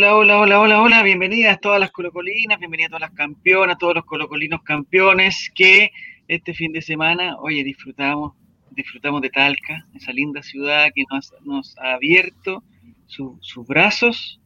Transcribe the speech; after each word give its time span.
Hola, 0.00 0.16
hola, 0.16 0.38
hola, 0.38 0.60
hola, 0.60 0.80
hola, 0.80 1.02
bienvenidas 1.02 1.60
todas 1.60 1.78
las 1.78 1.90
colocolinas, 1.90 2.58
bienvenidas 2.58 2.88
todas 2.88 3.02
las 3.02 3.10
campeonas, 3.10 3.76
todos 3.76 3.96
los 3.96 4.06
colocolinos 4.06 4.62
campeones 4.62 5.52
que 5.54 5.90
este 6.26 6.54
fin 6.54 6.72
de 6.72 6.80
semana, 6.80 7.36
oye, 7.38 7.62
disfrutamos, 7.62 8.32
disfrutamos 8.70 9.20
de 9.20 9.28
Talca, 9.28 9.84
esa 9.94 10.10
linda 10.14 10.42
ciudad 10.42 10.88
que 10.94 11.04
nos, 11.10 11.34
nos 11.44 11.76
ha 11.76 11.92
abierto 11.92 12.64
sus 13.08 13.66
brazos, 13.66 14.40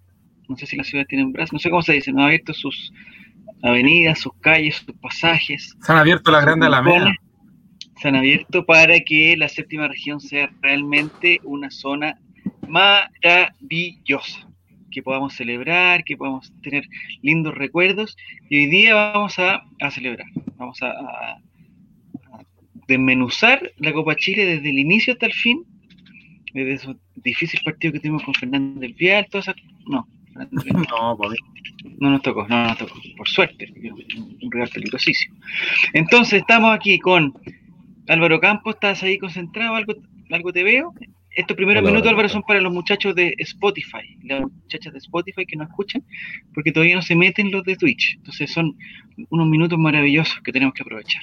no 0.49 0.57
sé 0.57 0.67
si 0.67 0.75
las 0.75 0.89
ciudades 0.89 1.07
tienen 1.07 1.31
brazos, 1.31 1.53
no 1.53 1.61
sé 1.61 1.71
cómo 1.71 1.83
se 1.83 1.93
dice, 1.93 2.11
nos 2.11 2.23
ha 2.23 2.27
abierto 2.27 2.53
sus 2.53 2.93
avenidas, 3.63 4.19
sus 4.19 4.33
calles, 4.41 4.83
sus 4.85 4.97
pasajes. 4.97 5.77
Se 5.81 5.93
han 5.93 5.99
abierto 5.99 6.33
la 6.33 6.41
grande 6.41 6.67
Alameda. 6.67 7.15
Se 8.03 8.09
han 8.09 8.17
abierto 8.17 8.67
para 8.67 8.99
que 8.99 9.37
la 9.37 9.49
séptima 9.49 9.87
región 9.87 10.21
sea 10.21 10.51
realmente 10.63 11.39
una 11.45 11.71
zona 11.71 12.19
maravillosa 12.67 14.49
que 14.95 15.03
podamos 15.03 15.35
celebrar, 15.35 16.05
que 16.05 16.17
podamos 16.17 16.53
tener 16.63 16.89
lindos 17.21 17.55
recuerdos. 17.55 18.17
Y 18.49 18.59
hoy 18.59 18.67
día 18.67 18.95
vamos 18.95 19.39
a, 19.39 19.65
celebrar, 19.91 20.27
vamos 20.57 20.81
a, 20.83 21.39
desmenuzar 22.87 23.73
la 23.79 23.93
Copa 23.93 24.15
Chile 24.15 24.47
desde 24.47 24.71
el 24.71 24.79
inicio 24.79 25.15
hasta 25.15 25.27
el 25.27 25.33
fin, 25.33 25.65
desde 26.53 26.73
esos 26.75 26.97
difíciles 27.17 27.65
partidos 27.65 27.95
que 27.95 28.01
tuvimos 28.01 28.23
con 28.23 28.35
Fernández 28.35 28.81
del 28.81 28.95
Vial, 28.95 29.27
todas 29.31 29.49
esas... 29.49 29.57
No, 29.87 30.07
no, 30.51 31.19
no 31.99 32.11
nos 32.11 32.23
tocó, 32.23 32.47
no 32.49 32.65
nos 32.65 32.79
tocó, 32.79 32.95
por 33.17 33.29
suerte, 33.29 33.73
un 34.43 34.51
regalo 34.51 34.71
peligrosísimo. 34.73 35.37
Entonces 35.93 36.41
estamos 36.41 36.75
aquí 36.75 36.99
con 36.99 37.35
Álvaro 38.09 38.41
Campos, 38.41 38.75
¿estás 38.75 39.03
ahí 39.03 39.19
concentrado? 39.19 39.75
¿Algo, 39.75 39.95
algo 40.31 40.53
te 40.53 40.63
veo? 40.63 40.93
Estos 41.35 41.57
primeros 41.57 41.83
minutos, 41.83 42.09
Álvaro, 42.09 42.29
son 42.29 42.43
para 42.43 42.61
los 42.61 42.73
muchachos 42.73 43.15
de 43.15 43.35
Spotify, 43.39 44.19
las 44.23 44.43
muchachas 44.43 44.93
de 44.93 44.99
Spotify 44.99 45.45
que 45.45 45.57
no 45.57 45.65
escuchan, 45.65 46.05
porque 46.55 46.71
todavía 46.71 46.95
no 46.95 47.03
se 47.03 47.17
meten 47.17 47.51
los 47.51 47.65
de 47.65 47.77
Twitch. 47.77 48.15
Entonces 48.17 48.53
son 48.53 48.77
unos 49.31 49.49
minutos 49.49 49.79
maravillosos 49.79 50.41
que 50.43 50.53
tenemos 50.53 50.75
que 50.75 50.83
aprovechar. 50.83 51.23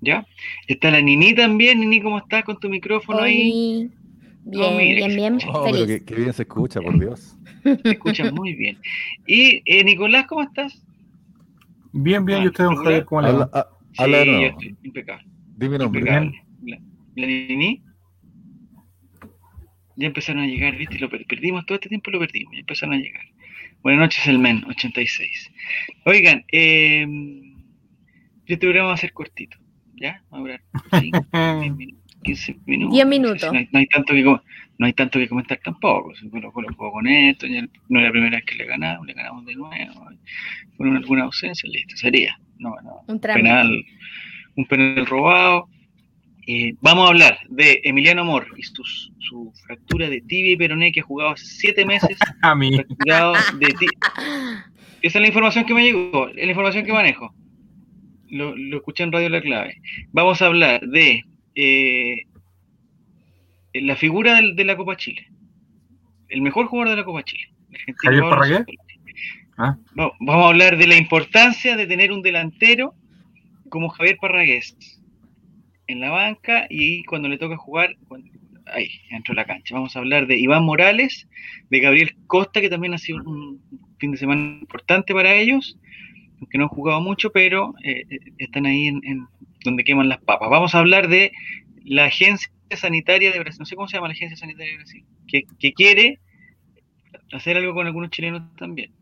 ¿Ya? 0.00 0.26
Está 0.68 0.90
la 0.90 1.00
Nini 1.00 1.34
también. 1.34 1.80
Nini, 1.80 2.00
¿cómo 2.00 2.18
estás 2.18 2.44
con 2.44 2.60
tu 2.60 2.68
micrófono 2.68 3.20
ahí? 3.20 3.90
Bien, 4.44 4.78
bien, 4.78 5.16
bien. 5.16 5.38
Oh, 5.48 5.68
pero 5.68 5.86
qué, 5.86 6.14
bien 6.14 6.32
se 6.32 6.42
escucha, 6.42 6.80
por 6.80 6.98
Dios. 7.00 7.36
Se 7.64 7.90
escucha 7.90 8.30
muy 8.30 8.54
bien. 8.54 8.78
Y 9.26 9.62
eh, 9.64 9.82
Nicolás, 9.82 10.26
¿cómo 10.28 10.42
estás? 10.42 10.84
Bien, 11.92 12.24
bien. 12.24 12.44
¿Y 12.44 12.46
usted, 12.46 12.62
don 12.62 12.76
Javier, 12.76 13.04
cómo 13.06 13.22
le 13.22 13.32
va? 13.32 13.50
Ah, 13.52 13.66
sí, 13.92 14.10
yo 14.12 14.46
estoy 14.46 14.76
impecable. 14.84 15.26
Dime 15.56 15.78
nombre. 15.78 16.00
Impecable. 16.00 16.44
La, 16.62 16.78
la 17.16 17.26
Nini 17.26 17.85
ya 19.96 20.06
empezaron 20.06 20.42
a 20.42 20.46
llegar, 20.46 20.76
¿viste? 20.76 20.98
Lo 20.98 21.08
perdimos, 21.08 21.64
todo 21.66 21.76
este 21.76 21.88
tiempo 21.88 22.10
lo 22.10 22.20
perdimos, 22.20 22.52
ya 22.54 22.60
empezaron 22.60 22.94
a 22.94 22.98
llegar. 22.98 23.24
Buenas 23.82 24.00
noches, 24.00 24.26
el 24.26 24.38
MEN 24.38 24.64
86. 24.66 25.52
Oigan, 26.04 26.44
eh, 26.52 27.06
este 28.40 28.58
programa 28.58 28.88
va 28.88 28.94
a 28.94 28.98
ser 28.98 29.12
cortito, 29.12 29.56
¿ya? 29.94 30.22
Va 30.32 30.38
a 30.38 30.40
durar 30.40 30.62
15 32.22 32.56
minutos. 32.66 32.92
10 32.92 33.06
minutos. 33.06 33.52
No 33.52 33.78
hay, 33.78 33.86
tanto 33.86 34.12
que, 34.12 34.22
no 34.22 34.86
hay 34.86 34.92
tanto 34.92 35.18
que 35.18 35.28
comentar 35.28 35.60
tampoco. 35.64 36.14
Si 36.16 36.28
lo, 36.28 36.50
juego 36.50 36.92
con 36.92 37.06
esto, 37.06 37.46
no 37.88 38.00
es 38.00 38.04
la 38.04 38.10
primera 38.10 38.36
vez 38.36 38.44
que 38.44 38.56
le 38.56 38.66
ganamos, 38.66 39.06
le 39.06 39.14
ganamos 39.14 39.46
de 39.46 39.54
nuevo. 39.54 40.08
Con 40.76 40.96
alguna 40.96 41.24
ausencia, 41.24 41.68
listo, 41.70 41.96
sería. 41.96 42.38
No, 42.58 42.74
no, 42.82 43.02
un 43.06 43.20
penal, 43.20 43.84
un 44.56 44.64
penal 44.66 45.06
robado 45.06 45.68
eh, 46.48 46.76
vamos 46.80 47.06
a 47.06 47.08
hablar 47.08 47.38
de 47.48 47.80
Emiliano 47.82 48.22
Amor 48.22 48.46
y 48.56 48.62
su, 48.62 48.84
su, 49.18 49.52
fractura 49.66 50.08
de 50.08 50.20
tibia 50.20 50.52
y 50.52 50.56
peroné 50.56 50.92
que 50.92 51.00
ha 51.00 51.02
jugado 51.02 51.30
hace 51.30 51.44
siete 51.44 51.84
meses. 51.84 52.16
a 52.42 52.54
mí. 52.54 52.70
de 52.70 52.84
Esa 55.02 55.18
es 55.18 55.20
la 55.20 55.26
información 55.26 55.64
que 55.64 55.74
me 55.74 55.82
llegó, 55.82 56.28
es 56.28 56.36
la 56.36 56.50
información 56.50 56.84
que 56.84 56.92
manejo. 56.92 57.34
Lo, 58.28 58.54
escuché 58.76 59.02
en 59.02 59.12
Radio 59.12 59.28
La 59.28 59.40
Clave. 59.40 59.80
Vamos 60.12 60.40
a 60.40 60.46
hablar 60.46 60.80
de 60.82 61.24
eh, 61.56 62.22
la 63.74 63.96
figura 63.96 64.40
de, 64.40 64.64
la 64.64 64.76
Copa 64.76 64.96
Chile. 64.96 65.26
El 66.28 66.42
mejor 66.42 66.66
jugador 66.66 66.90
de 66.90 66.96
la 66.96 67.04
Copa 67.04 67.24
Chile. 67.24 67.48
¿Javier 68.02 68.22
Parragués? 68.22 68.64
¿Ah? 69.58 69.76
vamos 69.94 70.44
a 70.44 70.48
hablar 70.48 70.76
de 70.76 70.86
la 70.86 70.96
importancia 70.96 71.76
de 71.76 71.86
tener 71.86 72.12
un 72.12 72.22
delantero 72.22 72.94
como 73.70 73.88
Javier 73.88 74.18
Parragués 74.20 74.76
en 75.86 76.00
la 76.00 76.10
banca 76.10 76.66
y 76.68 77.04
cuando 77.04 77.28
le 77.28 77.38
toca 77.38 77.56
jugar, 77.56 77.96
ahí, 78.66 78.90
dentro 79.10 79.34
de 79.34 79.36
la 79.36 79.46
cancha. 79.46 79.74
Vamos 79.74 79.96
a 79.96 80.00
hablar 80.00 80.26
de 80.26 80.38
Iván 80.38 80.64
Morales, 80.64 81.28
de 81.70 81.80
Gabriel 81.80 82.16
Costa, 82.26 82.60
que 82.60 82.70
también 82.70 82.94
ha 82.94 82.98
sido 82.98 83.22
un 83.24 83.60
fin 83.98 84.12
de 84.12 84.18
semana 84.18 84.58
importante 84.60 85.14
para 85.14 85.34
ellos, 85.34 85.78
aunque 86.40 86.58
no 86.58 86.64
han 86.64 86.70
jugado 86.70 87.00
mucho, 87.00 87.30
pero 87.30 87.74
eh, 87.82 88.04
eh, 88.10 88.18
están 88.38 88.66
ahí 88.66 88.88
en, 88.88 89.26
donde 89.64 89.84
queman 89.84 90.08
las 90.08 90.18
papas. 90.18 90.50
Vamos 90.50 90.74
a 90.74 90.80
hablar 90.80 91.08
de 91.08 91.32
la 91.84 92.06
Agencia 92.06 92.50
Sanitaria 92.70 93.32
de 93.32 93.38
Brasil, 93.38 93.60
no 93.60 93.66
sé 93.66 93.76
cómo 93.76 93.88
se 93.88 93.96
llama 93.96 94.08
la 94.08 94.14
Agencia 94.14 94.36
Sanitaria 94.36 94.72
de 94.72 94.78
Brasil, 94.78 95.04
que 95.28 95.72
quiere 95.72 96.18
hacer 97.32 97.56
algo 97.56 97.74
con 97.74 97.86
algunos 97.86 98.10
chilenos 98.10 98.42
también 98.56 98.92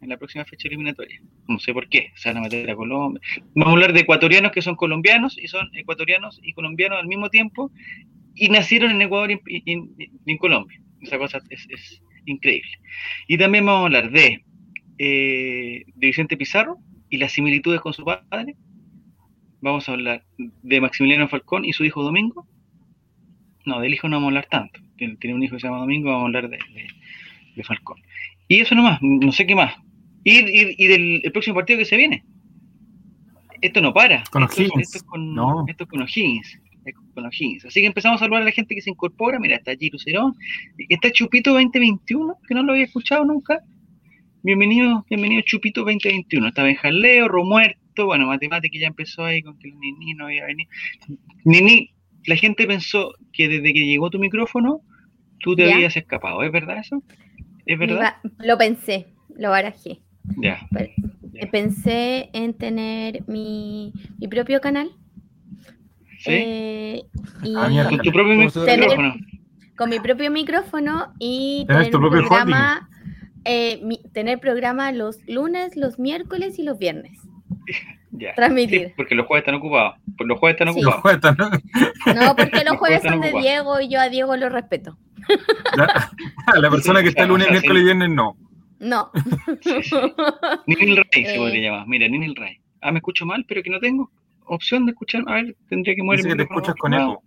en 0.00 0.08
la 0.08 0.16
próxima 0.16 0.44
fecha 0.44 0.68
eliminatoria. 0.68 1.20
No 1.48 1.58
sé 1.58 1.72
por 1.72 1.88
qué, 1.88 2.12
se 2.16 2.28
van 2.28 2.38
a 2.38 2.40
meter 2.42 2.70
a 2.70 2.76
Colombia. 2.76 3.20
Vamos 3.54 3.68
a 3.68 3.72
hablar 3.72 3.92
de 3.92 4.00
ecuatorianos 4.00 4.52
que 4.52 4.62
son 4.62 4.76
colombianos 4.76 5.36
y 5.38 5.48
son 5.48 5.68
ecuatorianos 5.74 6.40
y 6.42 6.52
colombianos 6.52 6.98
al 6.98 7.06
mismo 7.06 7.30
tiempo 7.30 7.70
y 8.34 8.48
nacieron 8.48 8.90
en 8.90 9.02
Ecuador 9.02 9.30
y, 9.30 9.62
en 9.66 10.38
Colombia. 10.38 10.80
Esa 11.00 11.18
cosa 11.18 11.40
es, 11.50 12.02
increíble. 12.26 12.70
Y 13.28 13.36
también 13.36 13.66
vamos 13.66 13.82
a 13.82 13.86
hablar 13.86 14.10
de, 14.10 14.44
eh, 14.98 15.84
de 15.94 16.06
Vicente 16.06 16.36
Pizarro 16.36 16.78
y 17.10 17.18
las 17.18 17.32
similitudes 17.32 17.80
con 17.80 17.92
su 17.92 18.04
padre. 18.04 18.56
Vamos 19.60 19.88
a 19.88 19.92
hablar 19.92 20.24
de 20.38 20.80
Maximiliano 20.80 21.28
Falcón 21.28 21.64
y 21.64 21.72
su 21.72 21.84
hijo 21.84 22.02
Domingo. 22.02 22.46
No, 23.66 23.80
del 23.80 23.94
hijo 23.94 24.08
no 24.08 24.16
vamos 24.16 24.26
a 24.26 24.30
hablar 24.30 24.46
tanto. 24.50 24.80
Tiene, 24.96 25.34
un 25.34 25.42
hijo 25.42 25.56
que 25.56 25.60
se 25.60 25.66
llama 25.66 25.80
Domingo, 25.80 26.10
vamos 26.10 26.24
a 26.24 26.26
hablar 26.26 26.48
de, 26.48 26.58
de 27.56 27.64
Falcón. 27.64 27.98
Y 28.48 28.60
eso 28.60 28.74
nomás, 28.74 28.98
no 29.00 29.32
sé 29.32 29.46
qué 29.46 29.54
más. 29.54 29.74
Y, 30.24 30.86
del 30.88 31.22
próximo 31.32 31.56
partido 31.56 31.78
que 31.78 31.84
se 31.84 31.96
viene. 31.96 32.24
Esto 33.60 33.80
no 33.80 33.92
para. 33.92 34.24
Con 34.30 34.44
esto, 34.44 34.62
Esto 34.62 34.98
es 34.98 35.02
con, 35.02 35.68
esto 35.68 35.86
con 35.86 36.02
O'Higgins. 36.02 36.58
Con 37.14 37.24
Así 37.26 37.80
que 37.80 37.86
empezamos 37.86 38.20
a 38.20 38.24
saludar 38.24 38.42
a 38.42 38.44
la 38.46 38.50
gente 38.50 38.74
que 38.74 38.82
se 38.82 38.90
incorpora. 38.90 39.38
Mira, 39.38 39.56
está 39.56 39.74
Giro 39.74 39.98
Cerón. 39.98 40.34
Está 40.88 41.10
Chupito 41.10 41.52
2021, 41.52 42.38
que 42.46 42.54
no 42.54 42.62
lo 42.62 42.72
había 42.72 42.84
escuchado 42.84 43.24
nunca. 43.24 43.60
Bienvenido, 44.42 45.06
bienvenido 45.08 45.42
Chupito 45.42 45.80
2021. 45.82 46.48
Está 46.48 46.62
Benjaleo, 46.62 47.28
Romuerto. 47.28 48.04
Bueno, 48.04 48.26
Matemática 48.26 48.76
ya 48.78 48.88
empezó 48.88 49.24
ahí 49.24 49.42
con 49.42 49.58
que 49.58 49.68
el 49.68 49.78
Nini 49.78 50.12
no 50.12 50.26
había 50.26 50.44
venido. 50.44 50.68
Nini, 51.44 51.94
la 52.26 52.36
gente 52.36 52.66
pensó 52.66 53.14
que 53.32 53.48
desde 53.48 53.72
que 53.72 53.86
llegó 53.86 54.10
tu 54.10 54.18
micrófono, 54.18 54.82
tú 55.38 55.56
te 55.56 55.72
habías 55.72 55.96
escapado. 55.96 56.42
¿Es 56.42 56.52
verdad 56.52 56.78
eso? 56.78 57.02
¿Es 57.64 57.78
verdad? 57.78 58.16
Lo 58.38 58.58
pensé, 58.58 59.06
lo 59.36 59.50
barajé. 59.50 60.00
Ya. 60.36 60.58
Pensé 61.50 62.30
en 62.32 62.54
tener 62.54 63.24
mi, 63.26 63.92
mi 64.18 64.28
propio 64.28 64.60
canal. 64.60 64.90
¿Sí? 66.18 66.30
Eh, 66.30 67.02
y 67.42 67.54
ah, 67.56 67.86
con 67.88 67.98
tu 67.98 68.12
propio 68.12 68.34
micrófono. 68.34 69.14
Con 69.76 69.90
mi 69.90 70.00
propio 70.00 70.30
micrófono 70.30 71.12
y 71.18 71.66
tener 71.66 71.90
programa, 71.90 72.88
eh, 73.44 73.82
tener 74.12 74.38
programa 74.38 74.92
los 74.92 75.18
lunes, 75.26 75.76
los 75.76 75.98
miércoles 75.98 76.58
y 76.58 76.62
los 76.62 76.78
viernes. 76.78 77.18
Ya. 78.16 78.32
Transmitir. 78.36 78.92
porque 78.96 79.16
los 79.16 79.26
jueves 79.26 79.42
están 79.42 79.56
ocupados. 79.56 79.96
Los 80.20 80.38
jueves 80.38 80.54
están 80.54 80.68
ocupados. 80.68 81.02
¿no? 82.14 82.36
porque 82.36 82.62
los, 82.64 82.76
jueves, 82.76 83.02
son 83.02 83.20
de 83.20 83.32
Diego 83.32 83.80
y 83.80 83.88
yo 83.88 84.00
a 84.00 84.08
Diego 84.08 84.36
lo 84.36 84.48
respeto. 84.50 84.96
La, 85.76 86.70
persona 86.70 87.02
que 87.02 87.08
está 87.08 87.26
lunes, 87.26 87.50
miércoles 87.50 87.82
y 87.82 87.84
viernes 87.84 88.10
no. 88.10 88.36
No. 88.80 89.10
Ninil 90.66 90.96
Rey 90.96 91.24
se 91.24 91.36
podría 91.36 91.60
eh. 91.60 91.64
llamar. 91.64 91.86
Mira, 91.86 92.08
Ninil 92.08 92.34
Rey. 92.36 92.60
Ah, 92.80 92.92
me 92.92 92.98
escucho 92.98 93.24
mal, 93.24 93.44
pero 93.48 93.62
que 93.62 93.70
no 93.70 93.80
tengo 93.80 94.10
opción 94.46 94.86
de 94.86 94.92
escuchar. 94.92 95.24
A 95.26 95.34
ver, 95.34 95.56
tendría 95.68 95.94
que 95.94 96.02
mover 96.02 96.22
que 96.22 96.36
te 96.36 96.42
escuchas 96.42 96.74
con 96.76 96.94
eco. 96.94 97.22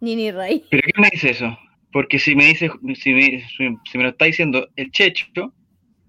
Nini 0.00 0.30
Rey. 0.30 0.64
¿Pero 0.70 0.82
qué 0.82 1.00
me 1.00 1.08
dice 1.12 1.30
eso? 1.30 1.58
Porque 1.92 2.18
si 2.18 2.34
me 2.34 2.46
dice, 2.46 2.70
si 2.94 3.12
me, 3.12 3.44
si 3.50 3.98
me 3.98 4.04
lo 4.04 4.10
está 4.10 4.24
diciendo 4.24 4.68
el 4.76 4.90
Checho, 4.90 5.52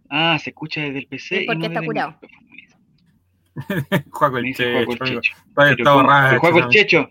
ah, 0.09 0.37
se 0.39 0.51
escucha 0.51 0.81
desde 0.81 0.99
el 0.99 1.07
PC. 1.07 1.41
Es 1.41 1.45
porque 1.47 1.65
está 1.67 1.83
curado. 1.83 2.17
Juego 4.11 4.37
el 4.37 4.55
Checho. 4.55 5.33
Juego 6.39 6.59
el 6.59 6.67
Checho. 6.69 7.09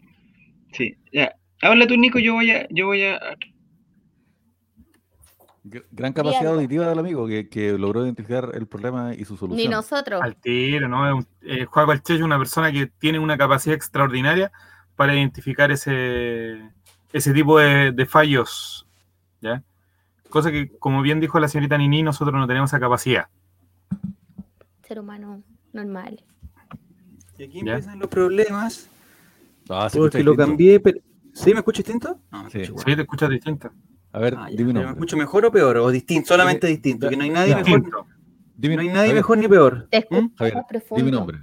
Sí, 0.73 0.97
ya. 1.13 1.35
Habla 1.63 1.87
tú, 1.87 1.97
Nico, 1.97 2.19
yo 2.19 2.35
voy 2.35 2.51
a, 2.51 2.67
yo 2.71 2.87
voy 2.87 3.03
a 3.03 3.21
Gran 5.63 6.15
capacidad 6.15 6.55
auditiva 6.55 6.89
del 6.89 6.99
amigo 6.99 7.27
que, 7.27 7.77
logró 7.79 8.05
identificar 8.05 8.51
el 8.55 8.67
problema 8.67 9.15
y 9.15 9.25
su 9.27 9.37
solución. 9.37 9.59
Ni 9.59 9.69
nosotros. 9.69 10.23
Al 10.23 10.37
tiro, 10.37 10.89
¿no? 10.89 11.21
Eh, 11.43 11.67
Juan 11.67 12.01
es 12.09 12.21
una 12.23 12.39
persona 12.39 12.73
que 12.73 12.87
tiene 12.87 13.19
una 13.19 13.37
capacidad 13.37 13.77
extraordinaria 13.77 14.51
para 14.97 15.15
identificar 15.15 15.71
ese, 15.71 16.71
ese 17.13 17.33
tipo 17.35 17.59
de, 17.59 18.07
fallos. 18.07 18.87
¿ya? 19.43 19.63
cosa 20.31 20.51
que, 20.51 20.71
como 20.79 21.03
bien 21.03 21.21
dijo 21.21 21.39
la 21.39 21.49
señorita 21.49 21.77
Nini, 21.77 22.03
nosotros 22.03 22.39
no 22.39 22.47
tenemos 22.47 22.71
esa 22.71 22.81
capacidad. 22.81 23.29
Ser 24.87 25.01
humano 25.01 25.43
normal. 25.73 26.23
Y 27.37 27.45
aquí 27.45 27.59
empiezan 27.61 27.99
los 27.99 28.09
problemas. 28.09 28.89
Ah, 29.69 29.89
porque 29.93 30.23
lo 30.23 30.35
cambié. 30.35 30.81
Pero... 30.81 31.01
¿Sí 31.35 31.53
me 31.53 31.59
escucho 31.59 31.83
distinto? 31.83 32.19
No, 32.31 32.49
sí. 32.51 32.65
sí, 32.65 32.97
te 32.97 33.03
escuchas 33.03 33.31
distinto. 33.31 33.71
A 34.13 34.19
ver, 34.19 34.35
ah, 34.37 34.49
dime 34.51 34.73
¿Me 34.73 34.91
escucho 34.91 35.17
mejor 35.17 35.45
o 35.47 35.53
peor? 35.53 35.77
¿O 35.79 35.91
distinto? 35.91 36.29
Solamente 36.29 36.67
eh, 36.67 36.71
distinto. 36.71 37.09
Que 37.09 37.17
no 37.17 37.25
hay 37.25 37.31
nadie 37.31 37.55
mejor. 37.55 38.07
Dime, 38.57 38.77
no 38.77 38.83
hay 38.83 38.89
nadie 38.89 39.15
mejor 39.15 39.39
ni 39.39 39.49
peor. 39.49 39.89
Te 39.91 40.07
¿Mm? 40.11 40.35
Javier, 40.37 40.57
dime 40.91 41.05
mi 41.05 41.11
nombre. 41.11 41.39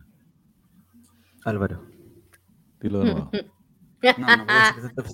Álvaro. 1.46 1.84
Dilo 2.82 3.00
de 3.00 3.06
nuevo. 3.06 3.32
No, 4.18 4.38
no, 4.38 4.46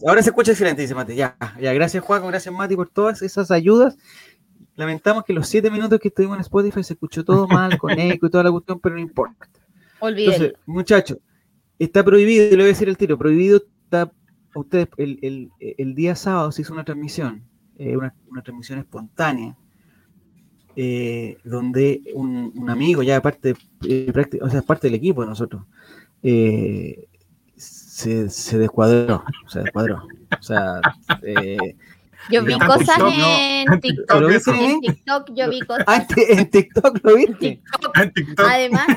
Ahora 0.08 0.22
se 0.22 0.30
escucha 0.30 0.52
excelente, 0.52 0.82
dice 0.82 0.96
Mati. 0.96 1.16
Ya, 1.16 1.38
ya, 1.60 1.74
gracias 1.74 2.04
Juan, 2.04 2.28
gracias 2.28 2.54
Mati 2.54 2.76
por 2.76 2.90
todas 2.90 3.22
esas 3.22 3.52
ayudas. 3.52 3.98
Lamentamos 4.76 5.24
que 5.24 5.34
los 5.34 5.48
siete 5.48 5.70
minutos 5.70 6.00
que 6.00 6.08
estuvimos 6.08 6.36
en 6.38 6.42
Spotify 6.42 6.84
se 6.84 6.94
escuchó 6.94 7.24
todo 7.24 7.48
mal, 7.48 7.78
con 7.78 7.98
eco 7.98 8.28
y 8.28 8.30
toda 8.30 8.44
la 8.44 8.52
cuestión, 8.52 8.80
pero 8.80 8.96
no 8.96 9.02
importa. 9.02 9.48
Olvídelo. 10.00 10.58
muchachos, 10.66 11.20
está 11.80 12.04
prohibido, 12.04 12.50
le 12.50 12.58
voy 12.58 12.66
a 12.66 12.68
decir 12.68 12.90
el 12.90 12.98
tiro, 12.98 13.18
prohibido 13.18 13.62
está, 13.86 14.12
ustedes, 14.56 14.88
el, 14.98 15.52
el, 15.60 15.96
día 15.96 16.16
sábado 16.16 16.52
se 16.52 16.62
hizo 16.62 16.74
una 16.74 16.84
transmisión, 16.84 17.44
eh, 17.78 17.96
una, 17.98 18.14
una, 18.30 18.42
transmisión 18.42 18.80
espontánea, 18.80 19.56
eh, 20.76 21.38
donde 21.44 22.02
un, 22.14 22.52
un, 22.56 22.70
amigo, 22.70 23.04
ya 23.04 23.18
aparte, 23.18 23.56
eh, 23.88 24.12
o 24.42 24.50
sea, 24.50 24.62
parte 24.62 24.88
del 24.88 24.96
equipo 24.96 25.22
de 25.22 25.28
nosotros, 25.28 25.64
se, 27.56 28.30
se 28.30 28.58
descuadró, 28.58 29.24
se 29.48 29.60
descuadró. 29.60 30.04
O 30.40 30.44
sea, 30.44 30.82
yo 32.30 32.44
vi 32.44 32.58
cosas 32.60 32.98
en 33.00 33.80
TikTok. 33.80 34.24
En 34.48 34.82
TikTok 34.82 35.30
yo 35.34 35.50
vi 35.50 35.60
cosas. 35.68 36.08
En 36.30 36.50
TikTok 36.50 37.00
lo 37.04 37.16
viste. 37.16 37.62
Además, 38.38 38.88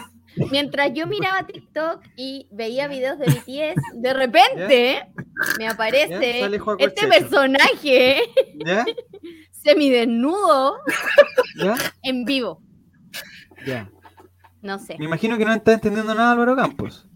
mientras 0.50 0.92
yo 0.94 1.06
miraba 1.06 1.46
TikTok 1.46 2.02
y 2.16 2.48
veía 2.50 2.88
videos 2.88 3.18
de 3.18 3.26
BTS, 3.26 4.00
de 4.00 4.14
repente 4.14 5.06
me 5.58 5.68
aparece 5.68 6.48
este 6.78 7.06
personaje 7.06 8.20
semidesnudo 9.50 10.76
en 12.02 12.24
vivo. 12.24 12.62
Ya. 13.66 13.90
No 14.62 14.78
sé. 14.78 14.96
Me 14.98 15.04
imagino 15.04 15.38
que 15.38 15.44
no 15.44 15.52
está 15.52 15.74
entendiendo 15.74 16.14
nada 16.14 16.32
Álvaro 16.32 16.56
Campos. 16.56 17.08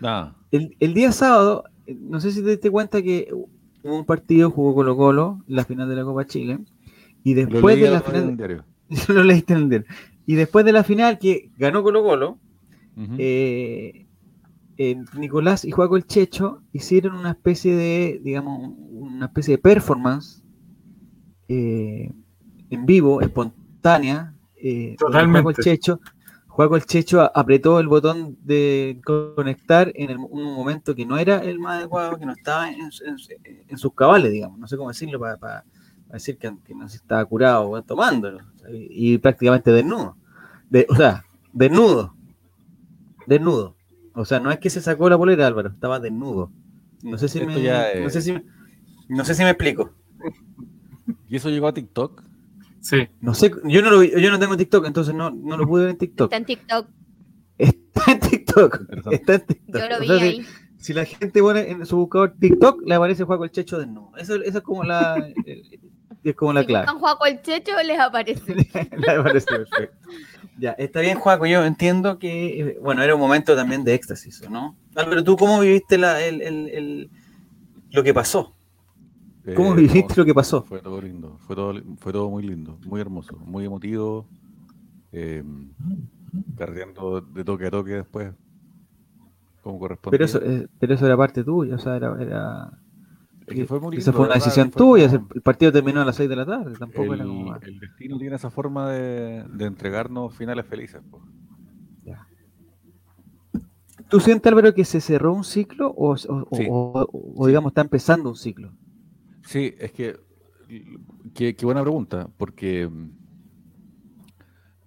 Nada. 0.00 0.36
El, 0.50 0.76
el 0.80 0.94
día 0.94 1.12
sábado, 1.12 1.64
no 1.86 2.20
sé 2.20 2.30
si 2.30 2.42
te 2.42 2.50
diste 2.50 2.70
cuenta 2.70 3.02
que 3.02 3.28
hubo 3.84 3.98
un 3.98 4.04
partido, 4.04 4.50
jugó 4.50 4.74
Colo 4.74 4.96
Colo, 4.96 5.44
la 5.46 5.64
final 5.64 5.88
de 5.88 5.96
la 5.96 6.04
Copa 6.04 6.26
Chile, 6.26 6.58
y 7.22 7.34
después 7.34 7.80
de 7.80 7.90
la 7.90 8.00
final... 8.00 8.64
lo 9.08 9.24
leíste 9.24 9.52
en 9.54 9.58
el 9.60 9.68
diario. 9.68 9.86
Y 10.26 10.34
después 10.34 10.64
de 10.64 10.72
la 10.72 10.84
final 10.84 11.18
que 11.18 11.50
ganó 11.58 11.82
Colo 11.82 12.02
Colo, 12.02 12.38
eh, 12.96 14.06
eh, 14.76 15.04
Nicolás 15.16 15.64
y 15.64 15.70
Juaco 15.70 15.96
el 15.96 16.06
Checho 16.06 16.62
hicieron 16.72 17.16
una 17.16 17.30
especie 17.30 17.74
de, 17.74 18.20
digamos, 18.22 18.74
una 18.90 19.26
especie 19.26 19.56
de 19.56 19.58
performance 19.58 20.42
eh, 21.48 22.12
en 22.70 22.86
vivo, 22.86 23.20
espontánea. 23.20 24.34
Totalmente. 24.98 25.42
Juaco 25.42 25.50
el 25.50 25.56
Checho, 25.56 26.00
Juaco 26.48 26.76
el 26.76 26.84
Checho 26.86 27.36
apretó 27.36 27.80
el 27.80 27.88
botón 27.88 28.38
de 28.42 29.00
conectar 29.04 29.90
en 29.94 30.18
un 30.18 30.54
momento 30.54 30.94
que 30.94 31.04
no 31.04 31.18
era 31.18 31.38
el 31.38 31.58
más 31.58 31.78
adecuado, 31.78 32.16
que 32.16 32.26
no 32.26 32.32
estaba 32.32 32.70
en, 32.70 32.90
sus 33.76 33.92
cabales, 33.92 34.32
digamos. 34.32 34.58
No 34.58 34.68
sé 34.68 34.76
cómo 34.76 34.90
decirlo 34.90 35.18
para, 35.18 35.64
decir 36.12 36.38
que, 36.38 36.52
no 36.74 36.88
se 36.88 36.96
estaba 36.96 37.24
curado 37.24 37.68
o 37.68 37.82
tomándolo. 37.82 38.38
Y, 38.70 39.18
prácticamente 39.18 39.72
desnudo. 39.72 40.16
De, 40.70 40.86
o 40.88 40.94
sea, 40.94 41.24
desnudo. 41.52 42.14
Desnudo. 43.26 43.76
O 44.14 44.24
sea, 44.24 44.40
no 44.40 44.50
es 44.50 44.58
que 44.58 44.70
se 44.70 44.80
sacó 44.80 45.08
la 45.08 45.18
polera, 45.18 45.46
Álvaro, 45.46 45.70
estaba 45.70 46.00
desnudo. 46.00 46.52
No 47.02 47.18
sé 47.18 47.28
si, 47.28 47.40
me, 47.44 47.54
no 48.00 48.10
sé 48.10 48.22
si, 48.22 48.34
no 49.08 49.24
sé 49.24 49.34
si 49.34 49.42
me 49.42 49.50
explico. 49.50 49.92
¿Y 51.28 51.36
eso 51.36 51.50
llegó 51.50 51.66
a 51.66 51.74
TikTok? 51.74 52.22
Sí. 52.80 53.08
No 53.20 53.34
sé, 53.34 53.50
yo 53.64 53.82
no, 53.82 53.90
lo, 53.90 54.02
yo 54.02 54.30
no 54.30 54.38
tengo 54.38 54.56
TikTok, 54.56 54.86
entonces 54.86 55.14
no, 55.14 55.30
no 55.30 55.56
lo 55.56 55.66
pude 55.66 55.84
ver 55.84 55.90
en 55.92 55.98
TikTok. 55.98 56.26
Está 56.26 56.36
en 56.36 56.44
TikTok. 56.44 56.88
Está 57.58 58.12
en 58.12 58.20
TikTok. 58.20 58.80
Está 59.10 59.34
en 59.34 59.46
TikTok. 59.46 59.80
Yo 59.80 59.88
lo 59.88 60.00
vi 60.00 60.10
ahí. 60.10 60.46
Si, 60.78 60.92
la 60.92 61.04
gente 61.04 61.40
pone 61.40 61.70
en 61.70 61.86
su 61.86 61.96
buscador 61.96 62.34
TikTok, 62.38 62.82
le 62.86 62.94
aparece 62.94 63.24
Juaco 63.24 63.44
el 63.44 63.50
Checho 63.50 63.78
de 63.78 63.86
nuevo. 63.86 64.12
Eso, 64.16 64.34
eso 64.36 64.58
es 64.58 64.64
como 64.64 64.84
la, 64.84 65.16
es 66.24 66.34
como 66.36 66.52
la 66.52 66.60
si 66.60 66.66
clave. 66.66 66.88
Si 66.88 66.98
Juaco 66.98 67.26
el 67.26 67.42
Checho, 67.42 67.72
les 67.84 67.98
aparece. 67.98 68.54
les 68.54 69.08
aparece 69.08 69.46
perfecto. 69.46 70.08
Ya, 70.58 70.72
está 70.72 71.00
bien, 71.00 71.18
Juaco. 71.18 71.46
Yo 71.46 71.64
entiendo 71.64 72.18
que, 72.18 72.60
eh, 72.60 72.78
bueno, 72.80 73.02
era 73.02 73.14
un 73.14 73.20
momento 73.20 73.56
también 73.56 73.84
de 73.84 73.94
éxtasis, 73.94 74.48
¿no? 74.48 74.76
Pero 74.94 75.24
tú, 75.24 75.36
¿cómo 75.36 75.60
viviste 75.60 75.98
la, 75.98 76.24
el, 76.24 76.40
el, 76.42 76.68
el, 76.68 77.10
lo 77.90 78.02
que 78.02 78.14
pasó? 78.14 78.54
¿Cómo 79.56 79.74
viviste 79.74 80.14
eh, 80.14 80.16
lo 80.16 80.24
que 80.24 80.34
pasó? 80.34 80.62
Fue 80.62 80.80
todo 80.80 81.00
lindo, 81.00 81.36
fue 81.46 81.54
todo, 81.56 81.74
fue 81.98 82.12
todo 82.12 82.30
muy 82.30 82.44
lindo, 82.44 82.78
muy 82.86 83.00
hermoso, 83.00 83.36
muy 83.36 83.66
emotivo, 83.66 84.26
eh, 85.12 85.42
cargando 86.56 87.20
de 87.20 87.44
toque 87.44 87.66
a 87.66 87.70
toque 87.70 87.92
después, 87.92 88.32
como 89.62 89.78
corresponde. 89.78 90.16
Pero 90.16 90.24
eso, 90.24 90.40
eh, 90.42 90.66
pero 90.78 90.94
eso 90.94 91.04
era 91.04 91.16
parte 91.16 91.44
tuya, 91.44 91.74
o 91.74 91.78
sea, 91.78 91.96
era... 91.96 92.16
era... 92.20 92.83
fue 93.66 93.80
muy 93.80 93.90
lindo, 93.92 93.98
esa 93.98 94.12
fue 94.12 94.26
una 94.26 94.34
decisión 94.34 94.70
tuya, 94.70 95.06
el 95.06 95.42
partido 95.42 95.70
terminó 95.72 96.00
a 96.00 96.04
las 96.04 96.16
6 96.16 96.28
de 96.28 96.36
la 96.36 96.46
tarde, 96.46 96.76
tampoco 96.78 97.14
el, 97.14 97.20
era 97.20 97.28
como... 97.28 97.56
El 97.56 97.78
destino 97.78 98.18
tiene 98.18 98.36
esa 98.36 98.50
forma 98.50 98.90
de, 98.90 99.44
de 99.44 99.64
entregarnos 99.66 100.34
finales 100.34 100.66
felices. 100.66 101.02
Ya. 102.04 102.26
¿Tú 104.08 104.20
sientes, 104.20 104.50
Álvaro, 104.50 104.72
que 104.74 104.84
se 104.84 105.00
cerró 105.00 105.34
un 105.34 105.44
ciclo 105.44 105.90
o, 105.90 106.14
o, 106.14 107.08
o 107.36 107.46
digamos, 107.46 107.70
está 107.70 107.82
empezando 107.82 108.30
un 108.30 108.36
ciclo? 108.36 108.72
Sí, 109.44 109.74
es 109.78 109.92
que, 109.92 110.16
qué 111.34 111.56
buena 111.62 111.82
pregunta, 111.82 112.28
porque 112.38 112.90